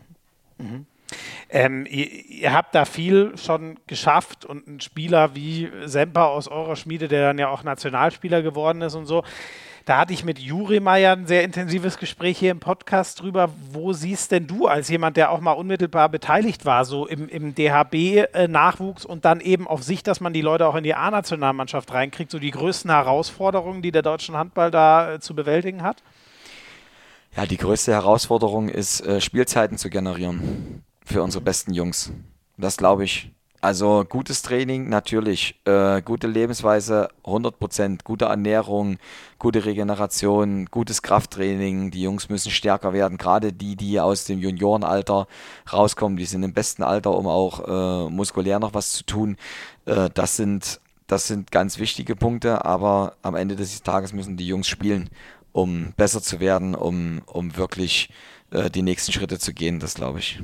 Mhm. 0.58 0.86
Ähm, 1.48 1.86
ihr, 1.88 2.10
ihr, 2.10 2.52
habt 2.52 2.74
da 2.74 2.86
viel 2.86 3.36
schon 3.38 3.78
geschafft 3.86 4.44
und 4.44 4.66
ein 4.66 4.80
Spieler 4.80 5.36
wie 5.36 5.70
Semper 5.84 6.28
aus 6.28 6.48
eurer 6.48 6.74
Schmiede, 6.74 7.06
der 7.06 7.28
dann 7.28 7.38
ja 7.38 7.48
auch 7.48 7.62
Nationalspieler 7.62 8.42
geworden 8.42 8.82
ist 8.82 8.94
und 8.94 9.06
so, 9.06 9.22
Da 9.84 9.98
hatte 9.98 10.14
ich 10.14 10.24
mit 10.24 10.38
Juri 10.38 10.80
Meyer 10.80 11.12
ein 11.12 11.26
sehr 11.26 11.44
intensives 11.44 11.98
Gespräch 11.98 12.38
hier 12.38 12.52
im 12.52 12.58
Podcast 12.58 13.20
drüber. 13.20 13.50
Wo 13.70 13.92
siehst 13.92 14.32
denn 14.32 14.46
du 14.46 14.66
als 14.66 14.88
jemand, 14.88 15.18
der 15.18 15.30
auch 15.30 15.40
mal 15.40 15.52
unmittelbar 15.52 16.08
beteiligt 16.08 16.64
war, 16.64 16.86
so 16.86 17.06
im, 17.06 17.28
im 17.28 17.54
DHB-Nachwuchs 17.54 19.04
und 19.04 19.26
dann 19.26 19.40
eben 19.40 19.68
auf 19.68 19.82
sich, 19.82 20.02
dass 20.02 20.20
man 20.20 20.32
die 20.32 20.40
Leute 20.40 20.66
auch 20.66 20.74
in 20.74 20.84
die 20.84 20.94
A-Nationalmannschaft 20.94 21.92
reinkriegt, 21.92 22.30
so 22.30 22.38
die 22.38 22.50
größten 22.50 22.90
Herausforderungen, 22.90 23.82
die 23.82 23.92
der 23.92 24.00
deutsche 24.00 24.32
Handball 24.32 24.70
da 24.70 25.14
äh, 25.14 25.20
zu 25.20 25.34
bewältigen 25.34 25.82
hat? 25.82 26.02
Ja, 27.36 27.44
die 27.44 27.58
größte 27.58 27.92
Herausforderung 27.92 28.70
ist, 28.70 29.02
äh, 29.02 29.20
Spielzeiten 29.20 29.76
zu 29.76 29.90
generieren 29.90 30.82
für 31.04 31.22
unsere 31.22 31.44
besten 31.44 31.74
Jungs. 31.74 32.10
Das 32.56 32.78
glaube 32.78 33.04
ich. 33.04 33.30
Also 33.64 34.04
gutes 34.06 34.42
Training 34.42 34.90
natürlich, 34.90 35.58
äh, 35.64 36.02
gute 36.02 36.26
Lebensweise 36.26 37.08
100%, 37.24 38.04
gute 38.04 38.26
Ernährung, 38.26 38.98
gute 39.38 39.64
Regeneration, 39.64 40.66
gutes 40.66 41.00
Krafttraining. 41.00 41.90
Die 41.90 42.02
Jungs 42.02 42.28
müssen 42.28 42.50
stärker 42.50 42.92
werden, 42.92 43.16
gerade 43.16 43.54
die, 43.54 43.74
die 43.74 43.98
aus 44.00 44.26
dem 44.26 44.38
Juniorenalter 44.38 45.26
rauskommen, 45.72 46.18
die 46.18 46.26
sind 46.26 46.42
im 46.42 46.52
besten 46.52 46.82
Alter, 46.82 47.16
um 47.16 47.26
auch 47.26 47.66
äh, 47.66 48.10
muskulär 48.10 48.58
noch 48.58 48.74
was 48.74 48.92
zu 48.92 49.02
tun. 49.04 49.38
Äh, 49.86 50.10
das 50.12 50.36
sind 50.36 50.78
das 51.06 51.26
sind 51.26 51.50
ganz 51.50 51.78
wichtige 51.78 52.16
Punkte, 52.16 52.66
aber 52.66 53.16
am 53.22 53.34
Ende 53.34 53.56
des 53.56 53.82
Tages 53.82 54.12
müssen 54.12 54.36
die 54.36 54.46
Jungs 54.46 54.68
spielen, 54.68 55.08
um 55.52 55.94
besser 55.96 56.20
zu 56.20 56.38
werden, 56.38 56.74
um, 56.74 57.22
um 57.24 57.56
wirklich 57.56 58.10
äh, 58.50 58.68
die 58.68 58.82
nächsten 58.82 59.12
Schritte 59.12 59.38
zu 59.38 59.54
gehen, 59.54 59.80
das 59.80 59.94
glaube 59.94 60.18
ich. 60.18 60.42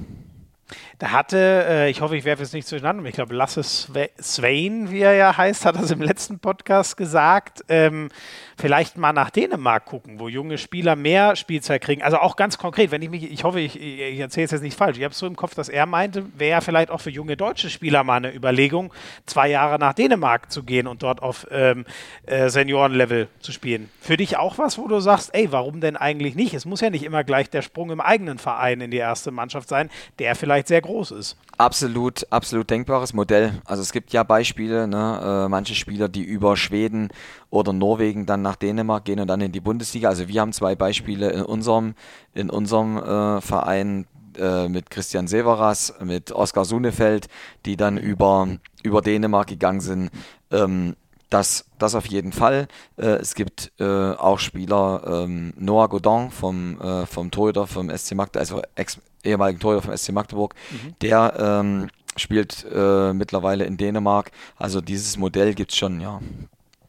Da 0.99 1.13
hatte, 1.13 1.67
äh, 1.69 1.91
ich 1.91 2.01
hoffe, 2.01 2.17
ich 2.17 2.25
werfe 2.25 2.43
es 2.43 2.53
nicht 2.53 2.71
durcheinander, 2.71 3.05
ich 3.07 3.15
glaube, 3.15 3.35
Lasse 3.35 3.63
Swain, 3.63 4.91
wie 4.91 5.01
er 5.01 5.15
ja 5.15 5.37
heißt, 5.37 5.65
hat 5.65 5.77
das 5.77 5.91
im 5.91 6.03
letzten 6.03 6.39
Podcast 6.39 6.97
gesagt, 6.97 7.65
ähm, 7.69 8.11
vielleicht 8.59 8.99
mal 8.99 9.13
nach 9.13 9.31
Dänemark 9.31 9.87
gucken, 9.87 10.21
wo 10.21 10.29
junge 10.29 10.59
Spieler 10.59 10.97
mehr 10.97 11.37
Spielzeit 11.37 11.81
kriegen. 11.83 12.03
Also 12.03 12.19
auch 12.19 12.37
ganz 12.37 12.59
konkret, 12.59 12.91
wenn 12.91 13.03
ich 13.03 13.11
mich, 13.11 13.31
ich 13.31 13.45
hoffe, 13.45 13.61
ich, 13.61 13.81
ich 13.81 14.19
erzähle 14.19 14.45
es 14.45 14.51
jetzt 14.51 14.63
nicht 14.63 14.77
falsch, 14.77 14.99
ich 14.99 15.05
habe 15.05 15.13
es 15.13 15.19
so 15.19 15.27
im 15.27 15.37
Kopf, 15.37 15.55
dass 15.55 15.69
er 15.69 15.87
meinte, 15.87 16.27
wäre 16.39 16.61
vielleicht 16.61 16.91
auch 16.91 17.01
für 17.01 17.11
junge 17.11 17.37
deutsche 17.37 17.71
Spieler 17.71 18.05
mal 18.05 18.17
eine 18.17 18.35
Überlegung, 18.35 18.93
zwei 19.27 19.49
Jahre 19.49 19.79
nach 19.79 19.95
Dänemark 19.95 20.53
zu 20.53 20.63
gehen 20.63 20.87
und 20.87 21.03
dort 21.03 21.23
auf 21.23 21.47
ähm, 21.51 21.87
äh, 22.27 22.51
Seniorenlevel 22.51 23.29
zu 23.41 23.53
spielen. 23.53 23.89
Für 24.01 24.17
dich 24.17 24.37
auch 24.37 24.59
was, 24.59 24.77
wo 24.77 24.87
du 24.89 25.01
sagst, 25.01 25.35
ey, 25.35 25.51
warum 25.51 25.81
denn 25.81 25.97
eigentlich 25.97 26.35
nicht? 26.35 26.55
Es 26.55 26.67
muss 26.67 26.81
ja 26.81 26.91
nicht 26.91 27.05
immer 27.05 27.25
gleich 27.25 27.49
der 27.49 27.63
Sprung 27.63 27.91
im 27.91 28.01
eigenen 28.01 28.39
Verein 28.39 28.81
in 28.81 28.91
die 28.91 28.99
erste 28.99 29.31
Mannschaft 29.31 29.69
sein, 29.69 29.91
der 30.19 30.35
vielleicht 30.37 30.60
sehr 30.69 30.81
groß 30.81 31.13
ist. 31.13 31.37
Absolut, 31.59 32.27
absolut 32.31 32.71
denkbares 32.71 33.13
Modell. 33.13 33.61
Also 33.65 33.83
es 33.83 33.93
gibt 33.93 34.13
ja 34.13 34.23
Beispiele, 34.23 34.87
ne, 34.89 35.45
äh, 35.47 35.49
manche 35.49 35.75
Spieler, 35.75 36.09
die 36.09 36.23
über 36.23 36.57
Schweden 36.57 37.09
oder 37.51 37.73
Norwegen 37.73 38.27
dann 38.27 38.43
nach 38.43 38.57
Dänemark 38.57 39.05
gehen 39.05 39.21
und 39.21 39.29
dann 39.29 39.41
in 39.41 39.53
die 39.53 39.61
Bundesliga. 39.61 40.09
Also 40.09 40.29
wir 40.29 40.41
haben 40.41 40.53
zwei 40.53 40.75
Beispiele 40.75 41.31
in 41.31 41.43
unserem, 41.43 41.95
in 42.35 42.51
unserem 42.51 42.97
äh, 42.97 43.41
Verein 43.41 44.07
äh, 44.39 44.69
mit 44.69 44.91
Christian 44.91 45.27
Severas, 45.27 45.95
mit 46.03 46.33
Oskar 46.33 46.65
Sunefeld, 46.65 47.29
die 47.67 47.77
dann 47.77 47.99
über, 47.99 48.49
über 48.83 49.03
Dänemark 49.03 49.49
gegangen 49.49 49.81
sind. 49.81 50.11
Ähm, 50.51 50.97
das, 51.31 51.65
das 51.79 51.95
auf 51.95 52.07
jeden 52.07 52.33
Fall. 52.33 52.67
Äh, 52.97 53.07
es 53.07 53.35
gibt 53.35 53.73
äh, 53.79 53.85
auch 53.85 54.39
Spieler, 54.39 55.25
ähm, 55.25 55.53
Noah 55.57 55.89
Godin 55.89 56.31
vom, 56.31 56.81
äh, 56.81 57.07
vom 57.07 57.31
Torhüter 57.31 57.67
vom 57.67 57.89
SC 57.89 58.15
Magdeburg, 58.15 58.41
also 58.41 58.63
ex 58.75 58.99
ehemaligen 59.25 59.61
Torhüter 59.61 59.83
vom 59.83 59.97
SC 59.97 60.13
Magdeburg, 60.13 60.55
mhm. 60.71 60.95
der 61.03 61.35
ähm, 61.39 61.89
spielt 62.17 62.67
äh, 62.73 63.13
mittlerweile 63.13 63.65
in 63.65 63.77
Dänemark. 63.77 64.31
Also 64.57 64.81
dieses 64.81 65.17
Modell 65.17 65.55
gibt 65.55 65.73
es 65.73 65.79
schon, 65.79 66.01
ja. 66.01 66.21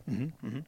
Mhm, 0.06 0.34
mh. 0.41 0.62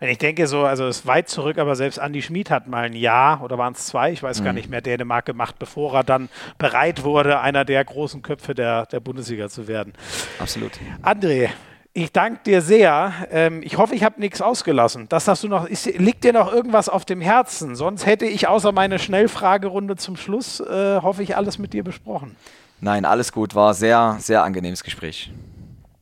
Wenn 0.00 0.10
ich 0.10 0.18
denke, 0.18 0.46
so, 0.46 0.64
also 0.64 0.86
es 0.86 0.98
ist 0.98 1.06
weit 1.06 1.28
zurück, 1.28 1.58
aber 1.58 1.74
selbst 1.74 1.98
Andi 1.98 2.22
Schmid 2.22 2.52
hat 2.52 2.68
mal 2.68 2.84
ein 2.84 2.94
Jahr 2.94 3.42
oder 3.42 3.58
waren 3.58 3.72
es 3.72 3.86
zwei, 3.86 4.12
ich 4.12 4.22
weiß 4.22 4.40
mhm. 4.40 4.44
gar 4.44 4.52
nicht 4.52 4.70
mehr, 4.70 4.80
Dänemark 4.80 5.24
gemacht, 5.26 5.56
bevor 5.58 5.92
er 5.94 6.04
dann 6.04 6.28
bereit 6.56 7.02
wurde, 7.02 7.40
einer 7.40 7.64
der 7.64 7.84
großen 7.84 8.22
Köpfe 8.22 8.54
der, 8.54 8.86
der 8.86 9.00
Bundesliga 9.00 9.48
zu 9.48 9.66
werden. 9.66 9.94
Absolut. 10.38 10.72
André, 11.02 11.48
ich 11.92 12.12
danke 12.12 12.40
dir 12.44 12.62
sehr. 12.62 13.12
Ähm, 13.30 13.62
ich 13.62 13.76
hoffe, 13.76 13.94
ich 13.94 14.04
habe 14.04 14.20
nichts 14.20 14.40
ausgelassen. 14.40 15.08
Das 15.08 15.28
hast 15.28 15.42
du 15.42 15.48
noch. 15.48 15.66
Ist, 15.66 15.86
liegt 15.86 16.24
dir 16.24 16.32
noch 16.32 16.52
irgendwas 16.52 16.88
auf 16.88 17.04
dem 17.04 17.20
Herzen? 17.20 17.74
Sonst 17.74 18.06
hätte 18.06 18.26
ich 18.26 18.48
außer 18.48 18.72
meine 18.72 18.98
Schnellfragerunde 18.98 19.96
zum 19.96 20.16
Schluss, 20.16 20.60
äh, 20.60 21.00
hoffe 21.00 21.22
ich, 21.22 21.36
alles 21.36 21.58
mit 21.58 21.72
dir 21.72 21.84
besprochen. 21.84 22.36
Nein, 22.80 23.04
alles 23.04 23.32
gut. 23.32 23.54
War 23.54 23.74
sehr, 23.74 24.16
sehr 24.20 24.44
angenehmes 24.44 24.84
Gespräch. 24.84 25.32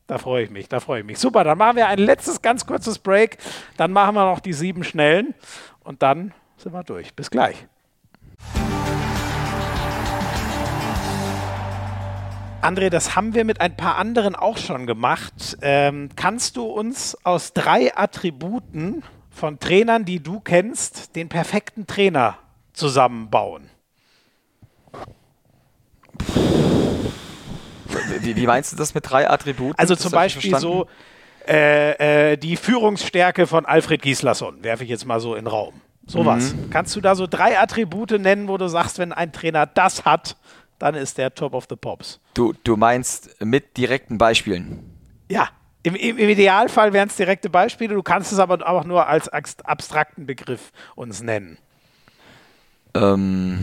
Da 0.05 0.17
freue 0.17 0.43
ich 0.43 0.49
mich, 0.49 0.69
da 0.69 0.79
freue 0.79 1.01
ich 1.01 1.05
mich. 1.05 1.19
Super, 1.19 1.43
dann 1.43 1.57
machen 1.57 1.75
wir 1.75 1.87
ein 1.87 1.99
letztes 1.99 2.41
ganz 2.41 2.65
kurzes 2.65 2.97
Break. 2.97 3.37
Dann 3.75 3.91
machen 3.91 4.15
wir 4.15 4.25
noch 4.25 4.39
die 4.39 4.53
sieben 4.53 4.83
schnellen 4.83 5.33
und 5.83 6.01
dann 6.01 6.33
sind 6.55 6.73
wir 6.73 6.83
durch. 6.83 7.13
Bis 7.13 7.29
gleich. 7.29 7.67
André, 12.67 12.89
das 12.89 13.15
haben 13.15 13.33
wir 13.33 13.45
mit 13.45 13.61
ein 13.61 13.77
paar 13.77 13.97
anderen 13.97 14.35
auch 14.35 14.57
schon 14.57 14.87
gemacht. 14.87 15.57
Ähm, 15.61 16.09
kannst 16.17 16.57
du 16.57 16.65
uns 16.65 17.17
aus 17.23 17.53
drei 17.53 17.95
Attributen 17.95 19.03
von 19.29 19.57
Trainern, 19.57 20.03
die 20.03 20.21
du 20.21 20.41
kennst, 20.41 21.15
den 21.15 21.29
perfekten 21.29 21.87
Trainer 21.87 22.37
zusammenbauen? 22.73 23.69
Wie, 28.19 28.35
wie 28.35 28.45
meinst 28.45 28.73
du 28.73 28.75
das 28.75 28.93
mit 28.93 29.09
drei 29.09 29.29
Attributen? 29.29 29.79
Also 29.79 29.95
zum 29.95 30.11
Beispiel 30.11 30.59
so 30.59 30.87
äh, 31.47 32.33
äh, 32.33 32.37
die 32.37 32.57
Führungsstärke 32.57 33.47
von 33.47 33.65
Alfred 33.65 34.01
Gislason, 34.01 34.61
werfe 34.65 34.83
ich 34.83 34.89
jetzt 34.89 35.05
mal 35.05 35.21
so 35.21 35.35
in 35.35 35.45
den 35.45 35.47
Raum. 35.47 35.79
Sowas. 36.05 36.53
Mhm. 36.53 36.69
Kannst 36.69 36.95
du 36.97 37.01
da 37.01 37.15
so 37.15 37.27
drei 37.27 37.57
Attribute 37.59 38.11
nennen, 38.11 38.49
wo 38.49 38.57
du 38.57 38.67
sagst, 38.67 38.99
wenn 38.99 39.13
ein 39.13 39.31
Trainer 39.31 39.65
das 39.65 40.03
hat, 40.03 40.35
dann 40.79 40.95
ist 40.95 41.17
der 41.17 41.33
Top 41.33 41.53
of 41.53 41.65
the 41.69 41.75
Pops. 41.75 42.19
Du, 42.33 42.53
du 42.63 42.77
meinst 42.77 43.41
mit 43.43 43.77
direkten 43.77 44.17
Beispielen? 44.17 44.93
Ja, 45.29 45.49
im, 45.83 45.95
im, 45.95 46.17
im 46.17 46.29
Idealfall 46.29 46.93
wären 46.93 47.07
es 47.09 47.15
direkte 47.15 47.49
Beispiele, 47.49 47.95
du 47.95 48.03
kannst 48.03 48.31
es 48.31 48.39
aber 48.39 48.67
auch 48.67 48.83
nur 48.83 49.07
als 49.07 49.29
abstrakten 49.29 50.25
Begriff 50.25 50.71
uns 50.95 51.21
nennen. 51.21 51.57
Ähm, 52.93 53.59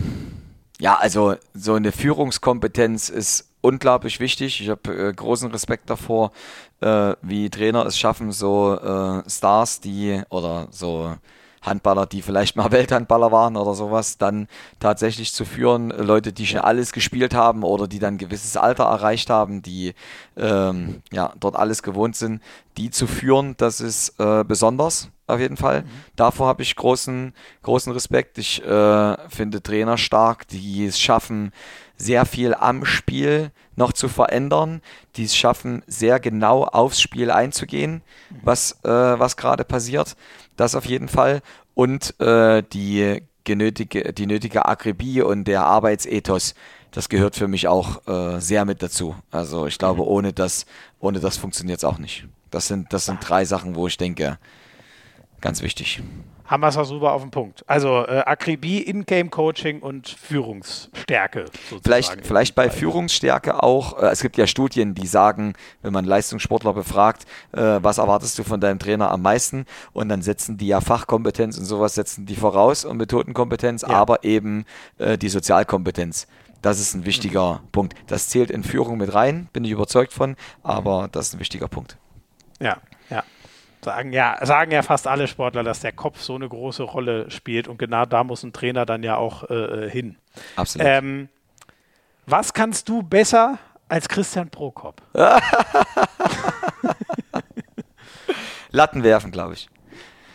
ja, 0.79 0.95
also 0.95 1.35
so 1.53 1.73
eine 1.75 1.91
Führungskompetenz 1.91 3.09
ist 3.09 3.49
unglaublich 3.61 4.19
wichtig. 4.19 4.61
Ich 4.61 4.69
habe 4.69 5.09
äh, 5.09 5.13
großen 5.13 5.51
Respekt 5.51 5.89
davor, 5.89 6.31
äh, 6.81 7.13
wie 7.21 7.49
Trainer 7.49 7.85
es 7.85 7.97
schaffen, 7.97 8.31
so 8.31 8.75
äh, 8.75 9.29
Stars, 9.29 9.79
die 9.81 10.21
oder 10.29 10.67
so 10.71 11.15
Handballer, 11.65 12.05
die 12.05 12.21
vielleicht 12.21 12.55
mal 12.55 12.71
Welthandballer 12.71 13.31
waren 13.31 13.57
oder 13.57 13.73
sowas, 13.73 14.17
dann 14.17 14.47
tatsächlich 14.79 15.33
zu 15.33 15.45
führen. 15.45 15.89
Leute, 15.89 16.33
die 16.33 16.47
schon 16.47 16.59
alles 16.59 16.91
gespielt 16.91 17.33
haben 17.33 17.63
oder 17.63 17.87
die 17.87 17.99
dann 17.99 18.15
ein 18.15 18.17
gewisses 18.17 18.57
Alter 18.57 18.85
erreicht 18.85 19.29
haben, 19.29 19.61
die 19.61 19.93
ähm, 20.37 21.01
ja, 21.11 21.33
dort 21.39 21.55
alles 21.55 21.83
gewohnt 21.83 22.15
sind, 22.15 22.41
die 22.77 22.89
zu 22.89 23.07
führen, 23.07 23.55
das 23.57 23.79
ist 23.79 24.19
äh, 24.19 24.43
besonders 24.43 25.09
auf 25.27 25.39
jeden 25.39 25.57
Fall. 25.57 25.81
Mhm. 25.81 25.87
Davor 26.15 26.47
habe 26.47 26.61
ich 26.61 26.75
großen, 26.75 27.33
großen 27.63 27.91
Respekt. 27.93 28.37
Ich 28.37 28.63
äh, 28.63 29.29
finde 29.29 29.61
Trainer 29.61 29.97
stark, 29.97 30.47
die 30.47 30.85
es 30.85 30.99
schaffen, 30.99 31.51
sehr 31.97 32.25
viel 32.25 32.53
am 32.53 32.85
Spiel 32.85 33.51
noch 33.75 33.93
zu 33.93 34.07
verändern, 34.07 34.81
die 35.15 35.23
es 35.23 35.35
schaffen, 35.35 35.83
sehr 35.87 36.19
genau 36.19 36.63
aufs 36.63 37.01
Spiel 37.01 37.31
einzugehen, 37.31 38.01
mhm. 38.29 38.39
was, 38.43 38.73
äh, 38.83 38.89
was 38.89 39.37
gerade 39.37 39.63
passiert. 39.63 40.15
Das 40.55 40.75
auf 40.75 40.85
jeden 40.85 41.07
Fall. 41.07 41.41
Und 41.73 42.19
äh, 42.19 42.63
die, 42.71 43.21
genötige, 43.45 44.11
die 44.11 44.25
nötige 44.25 44.65
Akribie 44.65 45.21
und 45.21 45.45
der 45.45 45.63
Arbeitsethos, 45.63 46.55
das 46.91 47.07
gehört 47.07 47.35
für 47.35 47.47
mich 47.47 47.67
auch 47.67 48.05
äh, 48.07 48.41
sehr 48.41 48.65
mit 48.65 48.83
dazu. 48.83 49.15
Also 49.31 49.67
ich 49.67 49.77
glaube, 49.77 50.01
mhm. 50.01 50.07
ohne 50.07 50.33
das, 50.33 50.65
ohne 50.99 51.19
das 51.19 51.37
funktioniert 51.37 51.77
es 51.77 51.83
auch 51.85 51.97
nicht. 51.97 52.27
Das 52.51 52.67
sind, 52.67 52.91
das 52.91 53.05
sind 53.05 53.19
drei 53.21 53.45
Sachen, 53.45 53.75
wo 53.75 53.87
ich 53.87 53.97
denke, 53.97 54.37
ganz 55.39 55.61
wichtig 55.61 56.01
haben 56.47 56.61
wir 56.61 56.67
es 56.67 56.77
auch 56.77 56.85
super 56.85 57.11
auf 57.11 57.21
den 57.21 57.31
Punkt. 57.31 57.63
Also 57.67 58.05
äh, 58.05 58.23
Akribie, 58.25 58.79
In-Game-Coaching 58.79 59.79
und 59.81 60.07
Führungsstärke. 60.07 61.45
Sozusagen. 61.45 61.81
Vielleicht, 61.83 62.25
vielleicht 62.25 62.55
bei 62.55 62.69
Führungsstärke 62.69 63.61
auch, 63.63 64.01
äh, 64.01 64.07
es 64.07 64.21
gibt 64.21 64.37
ja 64.37 64.47
Studien, 64.47 64.93
die 64.93 65.07
sagen, 65.07 65.53
wenn 65.81 65.93
man 65.93 66.05
Leistungssportler 66.05 66.73
befragt, 66.73 67.25
äh, 67.51 67.79
was 67.81 67.97
erwartest 67.97 68.37
du 68.39 68.43
von 68.43 68.59
deinem 68.59 68.79
Trainer 68.79 69.11
am 69.11 69.21
meisten? 69.21 69.65
Und 69.93 70.09
dann 70.09 70.21
setzen 70.21 70.57
die 70.57 70.67
ja 70.67 70.81
Fachkompetenz 70.81 71.57
und 71.57 71.65
sowas 71.65 71.95
setzen 71.95 72.25
die 72.25 72.35
voraus 72.35 72.85
und 72.85 72.97
Methodenkompetenz, 72.97 73.81
ja. 73.81 73.89
aber 73.89 74.23
eben 74.23 74.65
äh, 74.97 75.17
die 75.17 75.29
Sozialkompetenz. 75.29 76.27
Das 76.61 76.79
ist 76.79 76.95
ein 76.95 77.05
wichtiger 77.05 77.61
mhm. 77.63 77.71
Punkt. 77.71 77.95
Das 78.07 78.27
zählt 78.29 78.49
in 78.49 78.63
Führung 78.63 78.97
mit 78.97 79.13
rein, 79.13 79.49
bin 79.53 79.63
ich 79.63 79.71
überzeugt 79.71 80.13
von, 80.13 80.35
aber 80.63 81.09
das 81.11 81.27
ist 81.27 81.35
ein 81.35 81.39
wichtiger 81.39 81.67
Punkt. 81.67 81.97
Ja, 82.59 82.67
ja. 82.67 82.77
Sagen 83.85 84.13
ja, 84.13 84.43
sagen 84.43 84.71
ja 84.71 84.81
fast 84.81 85.05
alle 85.05 85.27
Sportler, 85.27 85.61
dass 85.63 85.81
der 85.81 85.91
Kopf 85.91 86.19
so 86.19 86.33
eine 86.33 86.49
große 86.49 86.81
Rolle 86.81 87.29
spielt 87.29 87.67
und 87.67 87.77
genau 87.77 88.07
da 88.07 88.23
muss 88.23 88.41
ein 88.41 88.51
Trainer 88.51 88.83
dann 88.83 89.03
ja 89.03 89.15
auch 89.15 89.47
äh, 89.47 89.53
äh 89.85 89.89
hin. 89.91 90.17
Absolut. 90.55 90.87
Ähm, 90.87 91.29
was 92.25 92.53
kannst 92.53 92.89
du 92.89 93.03
besser 93.03 93.59
als 93.87 94.09
Christian 94.09 94.49
Prokop? 94.49 95.03
Latten 98.71 99.03
werfen, 99.03 99.29
glaube 99.29 99.53
ich. 99.53 99.69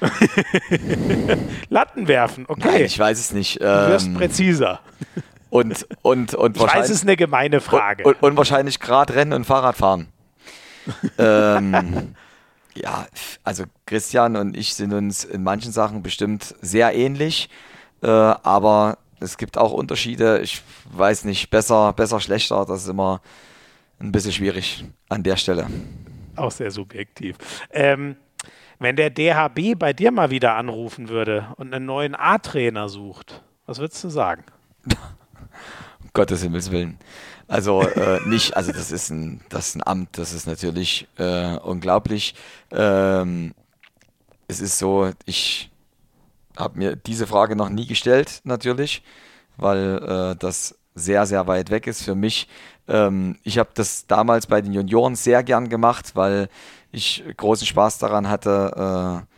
Latten 1.69 2.07
werfen, 2.07 2.45
okay. 2.47 2.69
Nein, 2.71 2.85
ich 2.85 2.97
weiß 2.97 3.19
es 3.19 3.33
nicht. 3.33 3.61
du 3.61 3.89
wirst 3.89 4.07
Ähm, 4.07 4.15
präziser. 4.15 4.79
und, 5.51 5.89
und, 6.03 6.37
und 6.37 6.57
Ich 6.57 6.63
weiß, 6.63 6.69
es 6.69 6.75
wahrscheinlich, 6.75 6.91
ist 6.93 7.03
eine 7.03 7.17
gemeine 7.17 7.61
Frage. 7.61 8.05
und, 8.05 8.23
und 8.23 8.37
wahrscheinlich 8.37 8.79
gerade 8.79 9.13
Rennen 9.13 9.33
und 9.33 9.45
Fahrrad 9.45 9.77
fahren. 9.77 10.07
ähm, 11.19 12.15
ja, 12.75 13.07
also 13.45 13.65
Christian 13.87 14.37
und 14.37 14.57
ich 14.57 14.75
sind 14.75 14.93
uns 14.93 15.25
in 15.25 15.43
manchen 15.43 15.73
Sachen 15.73 16.03
bestimmt 16.03 16.55
sehr 16.61 16.95
ähnlich, 16.95 17.49
äh, 18.03 18.07
aber 18.07 18.99
es 19.21 19.37
gibt 19.37 19.59
auch 19.59 19.73
Unterschiede. 19.73 20.41
Ich 20.41 20.63
weiß 20.93 21.25
nicht, 21.25 21.51
besser, 21.51 21.93
besser, 21.93 22.21
schlechter, 22.21 22.65
das 22.67 22.83
ist 22.83 22.89
immer 22.89 23.21
ein 23.99 24.13
bisschen 24.13 24.33
schwierig 24.33 24.85
an 25.09 25.23
der 25.23 25.37
Stelle. 25.37 25.67
Auch 26.37 26.51
sehr 26.51 26.71
subjektiv. 26.71 27.37
Ähm, 27.71 28.17
wenn 28.79 28.97
der 28.97 29.11
DHB 29.11 29.79
bei 29.79 29.93
dir 29.93 30.11
mal 30.11 30.31
wieder 30.31 30.55
anrufen 30.55 31.11
würde 31.11 31.49
und 31.57 31.75
einen 31.75 31.85
neuen 31.85 32.15
A-Trainer 32.15 32.89
sucht, 32.89 33.43
was 33.67 33.79
würdest 33.79 34.03
du 34.03 34.09
sagen? 34.09 34.43
Um 36.03 36.11
Gottes 36.13 36.43
Himmels 36.43 36.71
Willen. 36.71 36.99
Also 37.49 37.83
äh, 37.83 38.21
nicht, 38.27 38.57
also 38.57 38.73
das 38.73 38.93
ist 38.93 39.11
ein, 39.11 39.41
das 39.49 39.69
ist 39.69 39.77
ein 39.77 39.87
Amt, 39.87 40.19
das 40.19 40.33
ist 40.33 40.47
natürlich 40.47 41.09
äh, 41.19 41.57
unglaublich. 41.57 42.35
Ähm, 42.71 43.55
es 44.47 44.61
ist 44.61 44.79
so, 44.79 45.11
ich 45.27 45.71
habe 46.57 46.79
mir 46.79 46.97
diese 46.97 47.27
Frage 47.27 47.57
noch 47.57 47.69
nie 47.69 47.87
gestellt, 47.87 48.41
natürlich, 48.45 49.03
weil 49.57 50.33
äh, 50.33 50.37
das 50.37 50.77
sehr, 50.95 51.27
sehr 51.27 51.47
weit 51.47 51.71
weg 51.71 51.87
ist 51.87 52.03
für 52.03 52.15
mich. 52.15 52.49
Ähm, 52.89 53.37
ich 53.43 53.59
habe 53.59 53.71
das 53.75 54.07
damals 54.07 54.47
bei 54.47 54.61
den 54.61 54.73
Junioren 54.73 55.15
sehr 55.15 55.43
gern 55.43 55.69
gemacht, 55.69 56.13
weil 56.15 56.49
ich 56.93 57.25
großen 57.37 57.67
Spaß 57.67 57.99
daran 57.99 58.29
hatte, 58.29 59.27
äh, 59.27 59.30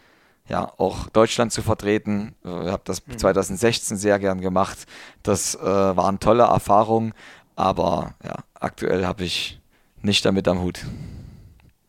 ja, 0.49 0.71
auch 0.77 1.09
Deutschland 1.09 1.53
zu 1.53 1.63
vertreten. 1.63 2.35
Ich 2.45 2.51
habe 2.51 2.83
das 2.85 3.03
2016 3.17 3.97
sehr 3.97 4.19
gern 4.19 4.41
gemacht. 4.41 4.87
Das 5.23 5.55
äh, 5.55 5.61
waren 5.63 6.21
tolle 6.21 6.45
Erfahrungen, 6.45 7.15
aber 7.57 8.15
ja, 8.25 8.37
aktuell 8.59 9.07
habe 9.07 9.25
ich 9.25 9.61
nicht 10.03 10.25
damit 10.25 10.49
am 10.49 10.61
Hut. 10.61 10.81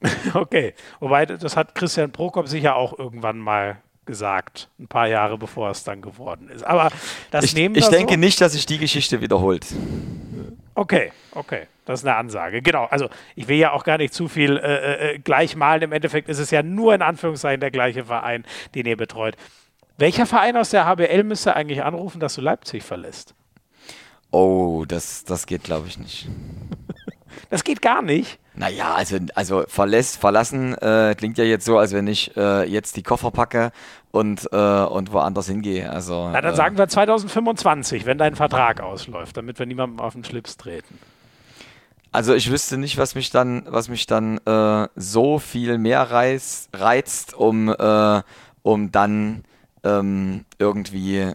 Okay, 0.33 0.73
wobei 0.99 1.25
das 1.25 1.55
hat 1.55 1.75
Christian 1.75 2.11
Prokop 2.11 2.49
sicher 2.49 2.75
auch 2.75 2.99
irgendwann 2.99 3.39
mal 3.39 3.77
gesagt, 4.05 4.69
ein 4.77 4.87
paar 4.87 5.07
Jahre 5.07 5.37
bevor 5.37 5.69
es 5.69 5.85
dann 5.85 6.01
geworden 6.01 6.49
ist. 6.49 6.63
Aber 6.65 6.89
das 7.31 7.45
Ich, 7.45 7.53
nehmen 7.55 7.75
ich 7.75 7.85
wir 7.85 7.89
denke 7.89 8.15
so. 8.15 8.19
nicht, 8.19 8.41
dass 8.41 8.51
sich 8.51 8.65
die 8.65 8.79
Geschichte 8.79 9.21
wiederholt. 9.21 9.65
Okay, 10.75 11.11
okay, 11.31 11.67
das 11.85 12.01
ist 12.01 12.07
eine 12.07 12.15
Ansage. 12.15 12.61
Genau, 12.61 12.85
also 12.85 13.09
ich 13.35 13.47
will 13.47 13.57
ja 13.57 13.71
auch 13.71 13.83
gar 13.83 13.97
nicht 13.97 14.13
zu 14.13 14.27
viel 14.27 14.57
äh, 14.57 15.13
äh, 15.13 15.19
gleich 15.19 15.55
malen. 15.55 15.83
Im 15.83 15.91
Endeffekt 15.91 16.29
ist 16.29 16.39
es 16.39 16.51
ja 16.51 16.63
nur 16.63 16.95
in 16.95 17.01
Anführungszeichen 17.01 17.59
der 17.59 17.71
gleiche 17.71 18.05
Verein, 18.05 18.43
den 18.73 18.85
ihr 18.85 18.97
betreut. 18.97 19.35
Welcher 19.97 20.25
Verein 20.25 20.57
aus 20.57 20.71
der 20.71 20.85
HBL 20.85 21.23
müsste 21.23 21.55
eigentlich 21.55 21.83
anrufen, 21.83 22.19
dass 22.19 22.35
du 22.35 22.41
Leipzig 22.41 22.83
verlässt? 22.83 23.35
Oh, 24.31 24.85
das, 24.87 25.23
das 25.25 25.45
geht, 25.45 25.63
glaube 25.63 25.87
ich, 25.87 25.99
nicht. 25.99 26.27
Das 27.49 27.63
geht 27.63 27.81
gar 27.81 28.01
nicht. 28.01 28.39
Naja, 28.55 28.93
also, 28.93 29.17
also 29.35 29.63
verlässt, 29.67 30.17
verlassen 30.17 30.75
äh, 30.75 31.15
klingt 31.17 31.37
ja 31.37 31.43
jetzt 31.43 31.65
so, 31.65 31.77
als 31.77 31.91
wenn 31.93 32.07
ich 32.07 32.35
äh, 32.37 32.69
jetzt 32.69 32.95
die 32.97 33.03
Koffer 33.03 33.31
packe 33.31 33.71
und, 34.11 34.47
äh, 34.51 34.57
und 34.83 35.11
woanders 35.11 35.47
hingehe. 35.47 35.89
Also, 35.89 36.29
Na, 36.31 36.41
dann 36.41 36.53
äh, 36.53 36.57
sagen 36.57 36.77
wir 36.77 36.87
2025, 36.87 38.05
wenn 38.05 38.17
dein 38.17 38.35
Vertrag 38.35 38.81
ausläuft, 38.81 39.37
damit 39.37 39.57
wir 39.57 39.65
niemandem 39.65 39.99
auf 39.99 40.13
den 40.13 40.23
Schlips 40.23 40.57
treten. 40.57 40.99
Also 42.11 42.35
ich 42.35 42.51
wüsste 42.51 42.77
nicht, 42.77 42.99
was 42.99 43.15
mich 43.15 43.31
dann, 43.31 43.63
was 43.67 43.89
mich 43.89 44.05
dann 44.05 44.37
äh, 44.45 44.87
so 44.95 45.39
viel 45.39 45.79
mehr 45.79 46.11
reiz, 46.11 46.69
reizt, 46.71 47.33
um, 47.33 47.69
äh, 47.69 48.21
um 48.61 48.91
dann 48.91 49.43
ähm, 49.83 50.45
irgendwie 50.59 51.33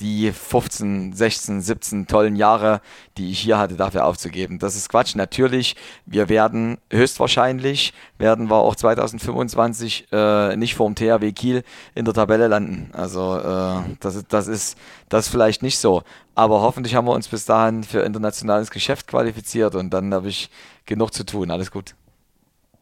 die 0.00 0.32
15, 0.32 1.12
16, 1.12 1.60
17 1.60 2.06
tollen 2.06 2.36
Jahre, 2.36 2.80
die 3.16 3.30
ich 3.30 3.40
hier 3.40 3.58
hatte, 3.58 3.74
dafür 3.74 4.04
aufzugeben. 4.04 4.58
Das 4.58 4.76
ist 4.76 4.88
Quatsch. 4.88 5.16
Natürlich, 5.16 5.76
wir 6.06 6.28
werden 6.28 6.78
höchstwahrscheinlich, 6.90 7.92
werden 8.16 8.48
wir 8.48 8.56
auch 8.56 8.76
2025 8.76 10.08
äh, 10.12 10.56
nicht 10.56 10.76
vor 10.76 10.88
dem 10.88 10.94
THW 10.94 11.32
Kiel 11.32 11.64
in 11.94 12.04
der 12.04 12.14
Tabelle 12.14 12.46
landen. 12.46 12.90
Also 12.92 13.38
äh, 13.38 13.94
das, 14.00 14.14
ist, 14.14 14.32
das, 14.32 14.46
ist, 14.46 14.78
das 15.08 15.26
ist 15.26 15.32
vielleicht 15.32 15.62
nicht 15.62 15.78
so. 15.78 16.02
Aber 16.34 16.60
hoffentlich 16.60 16.94
haben 16.94 17.06
wir 17.06 17.14
uns 17.14 17.26
bis 17.26 17.44
dahin 17.44 17.82
für 17.82 18.00
internationales 18.00 18.70
Geschäft 18.70 19.08
qualifiziert 19.08 19.74
und 19.74 19.90
dann 19.90 20.14
habe 20.14 20.28
ich 20.28 20.50
genug 20.86 21.12
zu 21.12 21.24
tun. 21.24 21.50
Alles 21.50 21.72
gut. 21.72 21.94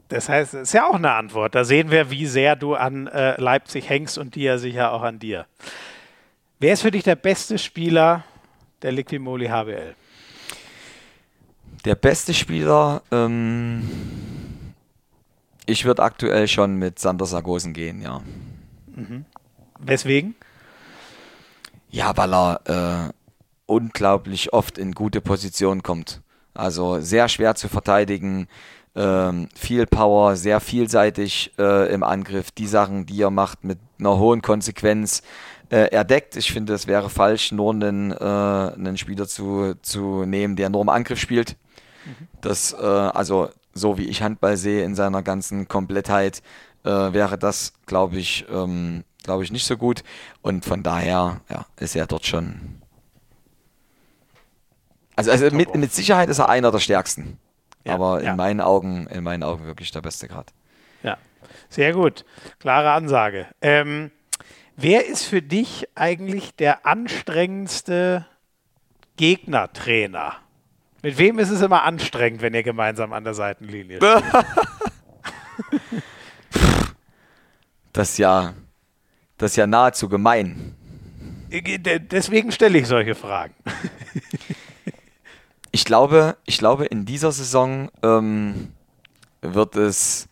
Das 0.08 0.28
heißt, 0.28 0.54
es 0.54 0.68
ist 0.68 0.72
ja 0.72 0.86
auch 0.86 0.94
eine 0.94 1.12
Antwort. 1.12 1.54
Da 1.54 1.64
sehen 1.64 1.90
wir, 1.90 2.10
wie 2.10 2.26
sehr 2.26 2.54
du 2.54 2.74
an 2.74 3.06
äh, 3.08 3.40
Leipzig 3.40 3.88
hängst 3.88 4.18
und 4.18 4.34
die 4.34 4.42
ja 4.42 4.58
sicher 4.58 4.92
auch 4.92 5.02
an 5.02 5.18
dir. 5.18 5.46
Wer 6.58 6.72
ist 6.72 6.82
für 6.82 6.90
dich 6.90 7.02
der 7.02 7.16
beste 7.16 7.58
Spieler 7.58 8.24
der 8.80 8.92
Liquimoli 8.92 9.48
HBL? 9.48 9.94
Der 11.84 11.94
beste 11.94 12.32
Spieler, 12.32 13.02
ähm, 13.12 13.86
ich 15.66 15.84
würde 15.84 16.02
aktuell 16.02 16.48
schon 16.48 16.76
mit 16.76 16.98
Sander 16.98 17.26
Sargosen 17.26 17.74
gehen, 17.74 18.00
ja. 18.00 18.22
Weswegen? 19.80 20.34
Ja, 21.90 22.16
weil 22.16 22.32
er 22.32 23.08
äh, 23.08 23.12
unglaublich 23.66 24.54
oft 24.54 24.78
in 24.78 24.92
gute 24.92 25.20
Positionen 25.20 25.82
kommt. 25.82 26.22
Also 26.54 27.00
sehr 27.00 27.28
schwer 27.28 27.54
zu 27.54 27.68
verteidigen, 27.68 28.48
ähm, 28.94 29.50
viel 29.54 29.86
Power, 29.86 30.36
sehr 30.36 30.58
vielseitig 30.60 31.52
äh, 31.58 31.92
im 31.92 32.02
Angriff. 32.02 32.50
Die 32.50 32.66
Sachen, 32.66 33.04
die 33.04 33.20
er 33.20 33.30
macht, 33.30 33.62
mit 33.62 33.78
einer 33.98 34.18
hohen 34.18 34.40
Konsequenz. 34.40 35.22
Äh, 35.70 35.88
er 35.90 36.04
deckt. 36.04 36.36
Ich 36.36 36.52
finde, 36.52 36.74
es 36.74 36.86
wäre 36.86 37.10
falsch, 37.10 37.52
nur 37.52 37.72
einen, 37.72 38.12
äh, 38.12 38.14
einen 38.14 38.96
Spieler 38.96 39.26
zu, 39.26 39.74
zu 39.82 40.24
nehmen, 40.24 40.56
der 40.56 40.70
nur 40.70 40.82
im 40.82 40.88
Angriff 40.88 41.18
spielt. 41.18 41.56
Das, 42.40 42.72
äh, 42.72 42.76
also 42.76 43.50
so 43.72 43.98
wie 43.98 44.08
ich 44.08 44.22
Handball 44.22 44.56
sehe 44.56 44.84
in 44.84 44.94
seiner 44.94 45.22
ganzen 45.22 45.68
Komplettheit, 45.68 46.42
äh, 46.84 46.88
wäre 46.90 47.36
das, 47.36 47.72
glaube 47.86 48.16
ich, 48.16 48.46
ähm, 48.50 49.04
glaube 49.22 49.44
ich, 49.44 49.50
nicht 49.50 49.66
so 49.66 49.76
gut. 49.76 50.02
Und 50.40 50.64
von 50.64 50.82
daher 50.82 51.40
ja, 51.50 51.66
ist 51.78 51.96
er 51.96 52.06
dort 52.06 52.26
schon. 52.26 52.80
Also, 55.16 55.30
also 55.30 55.50
mit, 55.50 55.74
mit 55.74 55.92
Sicherheit 55.92 56.28
ist 56.28 56.38
er 56.38 56.48
einer 56.48 56.70
der 56.70 56.78
stärksten. 56.78 57.38
Ja, 57.84 57.94
aber 57.94 58.22
ja. 58.22 58.30
in 58.30 58.36
meinen 58.36 58.60
Augen, 58.60 59.06
in 59.06 59.24
meinen 59.24 59.42
Augen 59.42 59.64
wirklich 59.64 59.90
der 59.90 60.00
beste 60.00 60.28
gerade. 60.28 60.52
Ja, 61.02 61.16
sehr 61.68 61.92
gut. 61.92 62.24
Klare 62.58 62.90
Ansage. 62.90 63.46
Ähm, 63.60 64.10
wer 64.76 65.06
ist 65.06 65.24
für 65.24 65.42
dich 65.42 65.88
eigentlich 65.94 66.54
der 66.54 66.86
anstrengendste 66.86 68.26
Gegnertrainer? 69.16 70.36
Mit 71.02 71.18
wem 71.18 71.38
ist 71.38 71.50
es 71.50 71.60
immer 71.60 71.82
anstrengend, 71.84 72.42
wenn 72.42 72.54
ihr 72.54 72.62
gemeinsam 72.62 73.12
an 73.12 73.24
der 73.24 73.34
Seitenlinie 73.34 73.98
steht? 73.98 74.24
Das 77.92 78.10
ist 78.10 78.18
ja, 78.18 78.52
das 79.38 79.52
ist 79.52 79.56
ja 79.56 79.66
nahezu 79.66 80.10
gemein. 80.10 80.76
Deswegen 81.50 82.52
stelle 82.52 82.76
ich 82.76 82.86
solche 82.86 83.14
Fragen. 83.14 83.54
Ich 85.72 85.86
glaube, 85.86 86.36
ich 86.44 86.58
glaube, 86.58 86.84
in 86.84 87.06
dieser 87.06 87.32
Saison 87.32 87.90
ähm, 88.02 88.72
wird 89.40 89.76
es. 89.76 90.28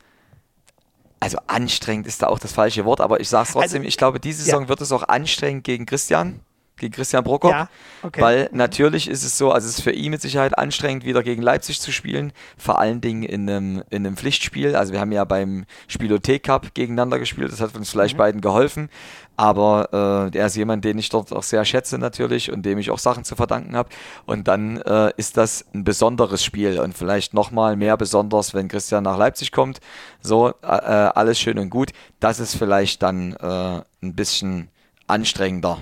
Also 1.24 1.38
anstrengend 1.46 2.06
ist 2.06 2.20
da 2.20 2.26
auch 2.26 2.38
das 2.38 2.52
falsche 2.52 2.84
Wort, 2.84 3.00
aber 3.00 3.18
ich 3.18 3.30
sage 3.30 3.44
es 3.44 3.52
trotzdem, 3.52 3.80
Also, 3.80 3.88
ich 3.88 3.96
glaube, 3.96 4.20
diese 4.20 4.42
Saison 4.42 4.64
ja. 4.64 4.68
wird 4.68 4.82
es 4.82 4.92
auch 4.92 5.08
anstrengend 5.08 5.64
gegen 5.64 5.86
Christian, 5.86 6.40
gegen 6.76 6.92
Christian 6.92 7.24
Prokop. 7.24 7.50
Ja, 7.50 7.70
okay. 8.02 8.20
Weil 8.20 8.50
natürlich 8.52 9.08
ist 9.08 9.24
es 9.24 9.38
so, 9.38 9.50
also 9.50 9.66
es 9.66 9.78
ist 9.78 9.80
für 9.82 9.92
ihn 9.92 10.10
mit 10.10 10.20
Sicherheit 10.20 10.58
anstrengend, 10.58 11.06
wieder 11.06 11.22
gegen 11.22 11.40
Leipzig 11.40 11.80
zu 11.80 11.92
spielen, 11.92 12.34
vor 12.58 12.78
allen 12.78 13.00
Dingen 13.00 13.22
in 13.22 13.48
einem, 13.48 13.82
in 13.88 14.06
einem 14.06 14.18
Pflichtspiel. 14.18 14.76
Also 14.76 14.92
wir 14.92 15.00
haben 15.00 15.12
ja 15.12 15.24
beim 15.24 15.64
Spielothek 15.88 16.42
Cup 16.42 16.74
gegeneinander 16.74 17.18
gespielt, 17.18 17.50
das 17.50 17.62
hat 17.62 17.74
uns 17.74 17.88
vielleicht 17.88 18.18
beiden 18.18 18.42
geholfen. 18.42 18.90
Aber 19.36 20.30
äh, 20.32 20.38
er 20.38 20.46
ist 20.46 20.56
jemand, 20.56 20.84
den 20.84 20.98
ich 20.98 21.08
dort 21.08 21.32
auch 21.32 21.42
sehr 21.42 21.64
schätze 21.64 21.98
natürlich 21.98 22.52
und 22.52 22.62
dem 22.62 22.78
ich 22.78 22.90
auch 22.90 22.98
Sachen 22.98 23.24
zu 23.24 23.34
verdanken 23.34 23.76
habe. 23.76 23.88
Und 24.26 24.46
dann 24.46 24.76
äh, 24.82 25.12
ist 25.16 25.36
das 25.36 25.64
ein 25.74 25.82
besonderes 25.82 26.44
Spiel 26.44 26.78
und 26.78 26.96
vielleicht 26.96 27.34
nochmal 27.34 27.76
mehr 27.76 27.96
besonders, 27.96 28.54
wenn 28.54 28.68
Christian 28.68 29.04
nach 29.04 29.18
Leipzig 29.18 29.50
kommt. 29.50 29.80
So, 30.20 30.48
äh, 30.48 30.52
äh, 30.62 31.10
alles 31.14 31.40
schön 31.40 31.58
und 31.58 31.70
gut. 31.70 31.90
Das 32.20 32.38
ist 32.38 32.54
vielleicht 32.54 33.02
dann 33.02 33.32
äh, 33.34 33.82
ein 34.02 34.14
bisschen 34.14 34.68
anstrengender. 35.06 35.78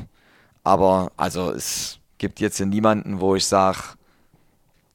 Aber 0.64 1.12
also 1.16 1.50
es 1.50 1.98
gibt 2.18 2.40
jetzt 2.40 2.56
hier 2.56 2.66
niemanden, 2.66 3.20
wo 3.20 3.34
ich 3.34 3.46
sage, 3.46 3.78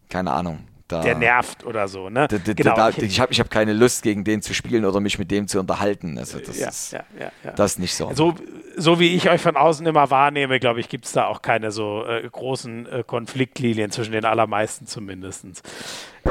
keine 0.09 0.31
Ahnung. 0.31 0.59
Da, 0.87 1.01
Der 1.01 1.15
nervt 1.15 1.65
oder 1.65 1.89
so, 1.89 2.09
ne? 2.09 2.29
da, 2.29 2.37
da, 2.37 2.53
Genau, 2.53 2.89
ich- 2.95 3.19
habe 3.19 3.31
ich 3.33 3.39
hab 3.41 3.49
keine 3.49 3.73
Lust, 3.73 4.03
gegen 4.03 4.23
den 4.23 4.41
zu 4.41 4.53
spielen 4.53 4.85
oder 4.85 5.01
mich 5.01 5.19
mit 5.19 5.29
dem 5.31 5.45
zu 5.49 5.59
unterhalten. 5.59 6.17
Also 6.17 6.39
das, 6.39 6.57
ja, 6.57 6.69
ist, 6.69 6.91
ja, 6.93 7.03
ja. 7.43 7.51
das 7.51 7.73
ist 7.73 7.79
nicht 7.79 7.93
so. 7.93 8.09
So, 8.13 8.35
so 8.77 8.97
wie 8.97 9.13
ich 9.13 9.29
euch 9.29 9.41
von 9.41 9.57
außen 9.57 9.85
immer 9.85 10.09
wahrnehme, 10.11 10.61
glaube 10.61 10.79
ich, 10.79 10.87
gibt 10.87 11.03
es 11.05 11.11
da 11.11 11.25
auch 11.25 11.41
keine 11.41 11.71
so 11.71 12.05
äh, 12.05 12.25
großen 12.31 12.85
äh, 12.89 13.03
Konfliktlinien 13.05 13.91
zwischen 13.91 14.13
den 14.13 14.23
allermeisten 14.23 14.87
zumindest. 14.87 15.45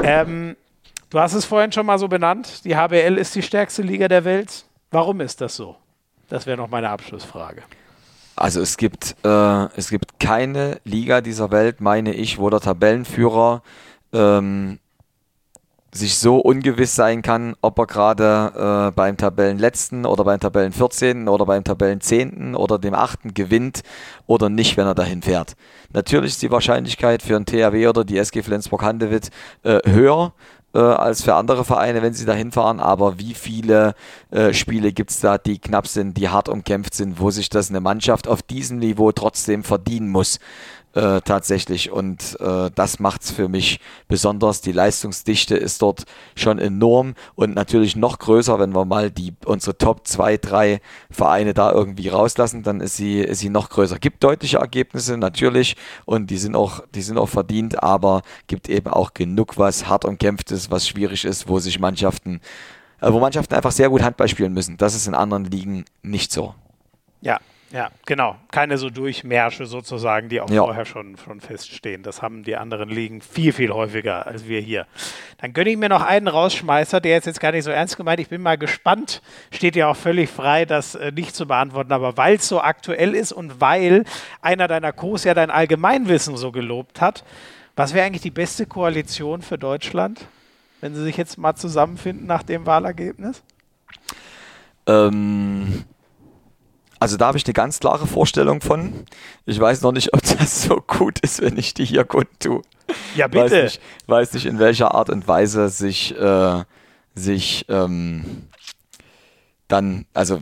Ähm, 0.01 0.55
du 1.11 1.19
hast 1.19 1.33
es 1.33 1.45
vorhin 1.45 1.71
schon 1.71 1.85
mal 1.85 1.99
so 1.99 2.07
benannt, 2.07 2.65
die 2.65 2.75
HBL 2.75 3.17
ist 3.19 3.35
die 3.35 3.43
stärkste 3.43 3.83
Liga 3.83 4.07
der 4.07 4.25
Welt. 4.25 4.65
Warum 4.89 5.21
ist 5.21 5.39
das 5.39 5.55
so? 5.55 5.75
Das 6.29 6.47
wäre 6.47 6.57
noch 6.57 6.69
meine 6.69 6.89
Abschlussfrage. 6.89 7.61
Also 8.35 8.61
es 8.61 8.77
gibt, 8.77 9.15
äh, 9.23 9.65
es 9.75 9.89
gibt 9.89 10.19
keine 10.19 10.79
Liga 10.83 11.21
dieser 11.21 11.51
Welt, 11.51 11.81
meine 11.81 12.13
ich, 12.13 12.37
wo 12.37 12.49
der 12.49 12.59
Tabellenführer 12.59 13.61
ähm, 14.13 14.79
sich 15.93 16.17
so 16.17 16.37
ungewiss 16.37 16.95
sein 16.95 17.21
kann, 17.21 17.55
ob 17.61 17.79
er 17.79 17.87
gerade 17.87 18.87
äh, 18.89 18.91
beim 18.91 19.17
Tabellenletzten 19.17 20.05
oder 20.05 20.23
beim 20.23 20.39
Tabellen 20.39 20.71
14. 20.71 21.27
oder 21.27 21.45
beim 21.45 21.63
Tabellen 21.63 22.01
10. 22.01 22.55
oder 22.55 22.77
dem 22.77 22.93
8. 22.93 23.33
gewinnt 23.33 23.81
oder 24.25 24.49
nicht, 24.49 24.77
wenn 24.77 24.85
er 24.85 24.95
dahin 24.95 25.21
fährt. 25.21 25.55
Natürlich 25.93 26.31
ist 26.31 26.41
die 26.41 26.51
Wahrscheinlichkeit 26.51 27.21
für 27.21 27.35
ein 27.35 27.45
THW 27.45 27.87
oder 27.87 28.03
die 28.03 28.17
SG 28.17 28.43
Flensburg-Handewitt 28.43 29.29
äh, 29.63 29.79
höher, 29.89 30.33
äh, 30.73 30.79
als 30.79 31.23
für 31.23 31.35
andere 31.35 31.63
Vereine, 31.63 32.01
wenn 32.01 32.13
sie 32.13 32.25
da 32.25 32.33
hinfahren. 32.33 32.79
Aber 32.79 33.17
wie 33.19 33.33
viele 33.33 33.95
äh, 34.31 34.53
Spiele 34.53 34.91
gibt 34.91 35.11
es 35.11 35.19
da, 35.19 35.37
die 35.37 35.59
knapp 35.59 35.87
sind, 35.87 36.17
die 36.17 36.29
hart 36.29 36.49
umkämpft 36.49 36.93
sind, 36.93 37.19
wo 37.19 37.31
sich 37.31 37.49
das 37.49 37.69
eine 37.69 37.79
Mannschaft 37.79 38.27
auf 38.27 38.41
diesem 38.43 38.79
Niveau 38.79 39.11
trotzdem 39.11 39.63
verdienen 39.63 40.09
muss? 40.09 40.39
Äh, 40.97 41.21
tatsächlich. 41.21 41.91
Und 41.91 42.39
äh, 42.39 42.71
das 42.73 42.99
macht 42.99 43.21
es 43.21 43.29
für 43.29 43.49
mich 43.49 43.79
besonders. 44.07 44.61
Die 44.61 44.71
Leistungsdichte 44.71 45.55
ist 45.55 45.83
dort 45.83 46.05
schon 46.35 46.57
enorm 46.57 47.13
und 47.35 47.53
natürlich 47.53 47.95
noch 47.95 48.17
größer, 48.17 48.57
wenn 48.57 48.73
wir 48.73 48.83
mal 48.83 49.11
die 49.11 49.35
unsere 49.45 49.77
Top 49.77 50.07
2, 50.07 50.37
3 50.37 50.81
Vereine 51.11 51.53
da 51.53 51.71
irgendwie 51.71 52.07
rauslassen, 52.07 52.63
dann 52.63 52.81
ist 52.81 52.95
sie, 52.97 53.19
ist 53.19 53.41
sie 53.41 53.49
noch 53.49 53.69
größer. 53.69 53.99
Gibt 53.99 54.23
deutliche 54.23 54.57
Ergebnisse 54.57 55.17
natürlich 55.17 55.75
und 56.05 56.31
die 56.31 56.39
sind 56.39 56.55
auch, 56.55 56.81
die 56.95 57.03
sind 57.03 57.19
auch 57.19 57.29
verdient, 57.29 57.83
aber 57.83 58.23
gibt 58.47 58.67
eben 58.67 58.87
auch 58.87 59.13
genug 59.13 59.59
was 59.59 59.87
hart 59.87 60.03
umkämpftes, 60.03 60.71
was 60.71 60.87
schwierig 60.87 61.25
ist, 61.25 61.47
wo 61.47 61.59
sich 61.59 61.79
Mannschaften, 61.79 62.41
äh, 63.01 63.11
wo 63.13 63.19
Mannschaften 63.19 63.53
einfach 63.53 63.71
sehr 63.71 63.91
gut 63.91 64.01
Handball 64.01 64.29
spielen 64.29 64.53
müssen. 64.53 64.77
Das 64.77 64.95
ist 64.95 65.05
in 65.05 65.13
anderen 65.13 65.45
Ligen 65.45 65.85
nicht 66.01 66.31
so. 66.31 66.55
Ja, 67.21 67.39
ja, 67.71 67.89
genau. 68.05 68.37
Keine 68.49 68.77
so 68.77 68.89
Durchmärsche 68.89 69.65
sozusagen, 69.65 70.29
die 70.29 70.39
auch 70.39 70.49
ja. 70.49 70.63
vorher 70.63 70.85
schon, 70.85 71.17
schon 71.17 71.41
feststehen. 71.41 72.01
Das 72.01 72.21
haben 72.21 72.43
die 72.43 72.55
anderen 72.55 72.87
Ligen 72.87 73.21
viel, 73.21 73.51
viel 73.51 73.71
häufiger 73.71 74.25
als 74.25 74.47
wir 74.47 74.61
hier. 74.61 74.87
Dann 75.39 75.51
gönne 75.51 75.71
ich 75.71 75.77
mir 75.77 75.89
noch 75.89 76.01
einen 76.01 76.29
Rausschmeißer, 76.29 77.01
der 77.01 77.17
ist 77.17 77.25
jetzt 77.25 77.41
gar 77.41 77.51
nicht 77.51 77.65
so 77.65 77.71
ernst 77.71 77.97
gemeint. 77.97 78.21
Ich 78.21 78.29
bin 78.29 78.41
mal 78.41 78.57
gespannt. 78.57 79.21
Steht 79.51 79.75
ja 79.75 79.89
auch 79.89 79.97
völlig 79.97 80.29
frei, 80.29 80.63
das 80.63 80.95
äh, 80.95 81.11
nicht 81.11 81.35
zu 81.35 81.45
beantworten. 81.45 81.91
Aber 81.91 82.15
weil 82.15 82.35
es 82.35 82.47
so 82.47 82.61
aktuell 82.61 83.13
ist 83.13 83.33
und 83.33 83.59
weil 83.59 84.05
einer 84.41 84.69
deiner 84.69 84.93
Co's 84.93 85.25
ja 85.25 85.33
dein 85.33 85.51
Allgemeinwissen 85.51 86.37
so 86.37 86.53
gelobt 86.53 87.01
hat, 87.01 87.25
was 87.75 87.93
wäre 87.93 88.05
eigentlich 88.05 88.21
die 88.21 88.31
beste 88.31 88.65
Koalition 88.65 89.41
für 89.41 89.57
Deutschland, 89.57 90.25
wenn 90.79 90.95
sie 90.95 91.03
sich 91.03 91.17
jetzt 91.17 91.37
mal 91.37 91.55
zusammenfinden 91.55 92.27
nach 92.27 92.43
dem 92.43 92.65
Wahlergebnis? 92.65 93.43
Ähm 94.87 95.83
also 96.99 97.17
da 97.17 97.27
habe 97.27 97.37
ich 97.37 97.45
eine 97.45 97.53
ganz 97.53 97.79
klare 97.79 98.07
Vorstellung 98.07 98.61
von. 98.61 99.05
Ich 99.45 99.59
weiß 99.59 99.81
noch 99.81 99.91
nicht, 99.91 100.13
ob 100.13 100.21
das 100.21 100.63
so 100.63 100.81
gut 100.85 101.19
ist, 101.19 101.41
wenn 101.41 101.57
ich 101.57 101.73
die 101.73 101.85
hier 101.85 102.05
kundtue. 102.05 102.61
Ja, 103.15 103.27
bitte. 103.27 103.43
Weiß 103.43 103.63
nicht, 103.63 103.81
weiß 104.07 104.33
nicht 104.33 104.45
in 104.45 104.59
welcher 104.59 104.95
Art 104.95 105.09
und 105.09 105.27
Weise 105.27 105.69
sich, 105.69 106.17
äh, 106.17 106.63
sich 107.13 107.65
ähm, 107.69 108.47
dann, 109.67 110.05
also 110.13 110.39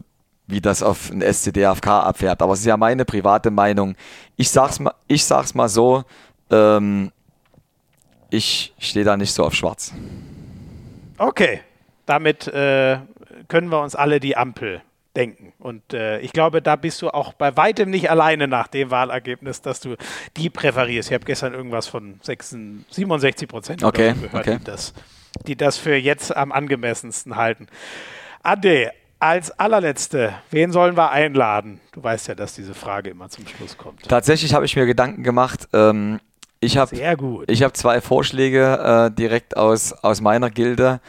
wie 0.47 0.61
das 0.61 0.83
auf 0.83 1.09
ein 1.09 1.21
SCDFK 1.21 1.87
abfährt. 1.87 2.41
Aber 2.41 2.53
es 2.53 2.59
ist 2.59 2.65
ja 2.65 2.77
meine 2.77 3.03
private 3.03 3.51
Meinung. 3.51 3.95
Ich 4.35 4.49
sag's 4.49 4.79
mal, 4.79 4.93
ich 5.07 5.25
sag's 5.25 5.55
mal 5.55 5.69
so, 5.69 6.03
ähm, 6.51 7.11
ich 8.29 8.73
stehe 8.77 9.05
da 9.05 9.17
nicht 9.17 9.33
so 9.33 9.43
auf 9.43 9.55
schwarz. 9.55 9.93
Okay, 11.17 11.61
damit 12.05 12.47
äh, 12.47 12.99
können 13.47 13.69
wir 13.69 13.81
uns 13.81 13.95
alle 13.95 14.19
die 14.19 14.37
Ampel 14.37 14.81
denken. 15.15 15.53
Und 15.59 15.93
äh, 15.93 16.19
ich 16.19 16.33
glaube, 16.33 16.61
da 16.61 16.75
bist 16.75 17.01
du 17.01 17.09
auch 17.09 17.33
bei 17.33 17.55
weitem 17.57 17.89
nicht 17.89 18.09
alleine 18.09 18.47
nach 18.47 18.67
dem 18.67 18.91
Wahlergebnis, 18.91 19.61
dass 19.61 19.79
du 19.79 19.95
die 20.37 20.49
präferierst. 20.49 21.09
Ich 21.09 21.13
habe 21.13 21.25
gestern 21.25 21.53
irgendwas 21.53 21.87
von 21.87 22.19
66, 22.21 22.93
67 22.95 23.47
Prozent 23.47 23.83
okay, 23.83 24.13
gehört, 24.13 24.33
okay. 24.33 24.57
die, 24.59 24.63
das, 24.63 24.93
die 25.47 25.55
das 25.55 25.77
für 25.77 25.95
jetzt 25.95 26.35
am 26.35 26.51
angemessensten 26.51 27.35
halten. 27.35 27.67
Ade, 28.43 28.91
als 29.19 29.51
allerletzte, 29.51 30.33
wen 30.51 30.71
sollen 30.71 30.97
wir 30.97 31.11
einladen? 31.11 31.79
Du 31.93 32.03
weißt 32.03 32.27
ja, 32.27 32.35
dass 32.35 32.53
diese 32.53 32.73
Frage 32.73 33.09
immer 33.09 33.29
zum 33.29 33.47
Schluss 33.47 33.77
kommt. 33.77 34.03
Tatsächlich 34.03 34.53
habe 34.53 34.65
ich 34.65 34.75
mir 34.75 34.85
Gedanken 34.85 35.23
gemacht. 35.23 35.67
Ähm, 35.73 36.19
ich 36.59 36.77
habe 36.77 36.95
hab 36.95 37.77
zwei 37.77 38.01
Vorschläge 38.01 39.09
äh, 39.11 39.15
direkt 39.15 39.57
aus, 39.57 39.93
aus 39.93 40.21
meiner 40.21 40.49
Gilde. 40.49 40.99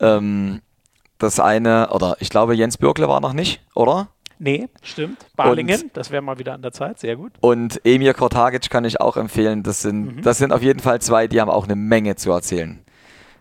Ähm, 0.00 0.60
das 1.18 1.40
eine, 1.40 1.90
oder 1.90 2.16
ich 2.20 2.30
glaube, 2.30 2.54
Jens 2.54 2.78
Bürkle 2.78 3.08
war 3.08 3.20
noch 3.20 3.32
nicht, 3.32 3.60
oder? 3.74 4.08
Nee, 4.38 4.68
stimmt. 4.82 5.18
Balingen, 5.36 5.82
und, 5.82 5.96
das 5.96 6.10
wäre 6.10 6.22
mal 6.22 6.38
wieder 6.38 6.54
an 6.54 6.62
der 6.62 6.72
Zeit, 6.72 7.00
sehr 7.00 7.16
gut. 7.16 7.32
Und 7.40 7.84
Emir 7.84 8.14
Kortagic 8.14 8.70
kann 8.70 8.84
ich 8.84 9.00
auch 9.00 9.16
empfehlen. 9.16 9.64
Das 9.64 9.82
sind, 9.82 10.18
mhm. 10.18 10.22
das 10.22 10.38
sind 10.38 10.52
auf 10.52 10.62
jeden 10.62 10.78
Fall 10.78 11.00
zwei, 11.00 11.26
die 11.26 11.40
haben 11.40 11.50
auch 11.50 11.64
eine 11.64 11.74
Menge 11.74 12.14
zu 12.14 12.30
erzählen. 12.30 12.78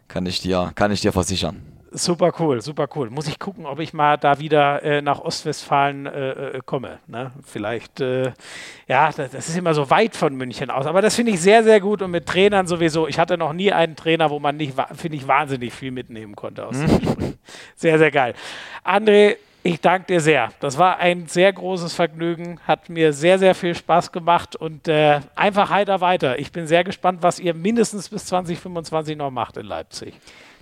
Kann 0.08 0.26
ich 0.26 0.42
dir, 0.42 0.72
kann 0.74 0.92
ich 0.92 1.02
dir 1.02 1.12
versichern. 1.12 1.62
Super 1.92 2.34
cool, 2.40 2.62
super 2.62 2.88
cool. 2.96 3.10
Muss 3.10 3.28
ich 3.28 3.40
gucken, 3.40 3.66
ob 3.66 3.80
ich 3.80 3.94
mal 3.94 4.18
da 4.18 4.40
wieder 4.40 4.84
äh, 4.84 5.02
nach 5.02 5.20
Ostwestfalen 5.20 6.06
äh, 6.06 6.30
äh, 6.30 6.62
komme. 6.66 7.00
Ne? 7.08 7.32
Vielleicht, 7.46 8.02
äh, 8.02 8.34
ja, 8.88 9.12
das, 9.12 9.32
das, 9.32 9.50
ist 9.50 9.58
immer 9.58 9.74
so 9.74 9.90
weit 9.90 10.16
von 10.16 10.36
München 10.36 10.70
aus. 10.70 10.86
Aber 10.86 11.02
das 11.02 11.16
finde 11.16 11.32
ich 11.32 11.42
sehr, 11.42 11.64
sehr 11.64 11.80
gut 11.80 12.02
und 12.02 12.12
mit 12.12 12.26
Trainern 12.26 12.68
sowieso. 12.68 13.08
Ich 13.08 13.20
hatte 13.20 13.38
noch 13.38 13.54
nie 13.54 13.72
einen 13.72 13.96
Trainer, 13.96 14.30
wo 14.30 14.40
man 14.40 14.58
nicht, 14.58 14.74
finde 14.96 15.18
ich, 15.18 15.28
wahnsinnig 15.28 15.74
viel 15.74 15.92
mitnehmen 15.92 16.36
konnte 16.36 16.66
aus 16.66 16.78
dem 16.78 17.00
Gespräch. 17.00 17.34
Sehr, 17.76 17.98
sehr 17.98 18.12
geil. 18.12 18.34
André, 18.84 19.38
ich 19.64 19.82
danke 19.82 20.08
dir 20.08 20.22
sehr. 20.22 20.52
Das 20.60 20.78
war 20.78 20.98
ein 20.98 21.28
sehr 21.28 21.52
großes 21.52 21.94
Vergnügen, 21.94 22.60
hat 22.66 22.90
mir 22.90 23.12
sehr, 23.12 23.38
sehr 23.38 23.54
viel 23.54 23.76
Spaß 23.76 24.12
gemacht 24.12 24.56
und 24.56 24.88
äh, 24.88 25.20
einfach 25.36 25.70
heiter 25.70 26.00
weiter. 26.00 26.40
Ich 26.40 26.52
bin 26.52 26.68
sehr 26.68 26.84
gespannt, 26.84 27.20
was 27.22 27.40
ihr 27.40 27.54
mindestens 27.54 28.08
bis 28.08 28.26
2025 28.28 29.18
noch 29.18 29.32
macht 29.32 29.58
in 29.58 29.66
Leipzig. 29.66 30.14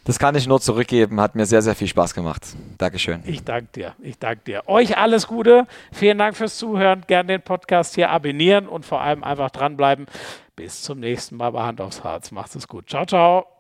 Das 0.06 0.20
kann 0.20 0.36
ich 0.36 0.48
nur 0.48 0.62
zurückgeben. 0.62 1.20
Hat 1.20 1.36
mir 1.36 1.46
sehr, 1.46 1.62
sehr 1.62 1.76
viel 1.76 1.88
Spaß 1.88 2.14
gemacht. 2.14 2.44
Dankeschön. 2.78 3.24
Ich 3.26 3.44
danke 3.44 3.68
dir. 3.76 3.96
Ich 4.02 4.18
danke 4.18 4.42
dir. 4.46 4.64
Euch 4.68 4.98
alles 4.98 5.28
Gute. 5.28 5.68
Vielen 5.92 6.20
Dank 6.20 6.38
fürs 6.38 6.58
Zuhören. 6.58 7.04
Gerne 7.08 7.34
den 7.34 7.42
Podcast 7.42 7.96
hier 7.96 8.12
abonnieren 8.12 8.68
und 8.68 8.86
vor 8.86 9.02
allem 9.02 9.24
einfach 9.24 9.50
dranbleiben. 9.50 10.06
Bis 10.56 10.84
zum 10.84 11.00
nächsten 11.00 11.36
Mal 11.36 11.50
bei 11.50 11.64
Hand 11.64 11.82
aufs 11.82 12.04
Harz. 12.04 12.32
Macht 12.32 12.56
es 12.56 12.68
gut. 12.68 12.88
Ciao, 12.88 13.06
ciao. 13.06 13.55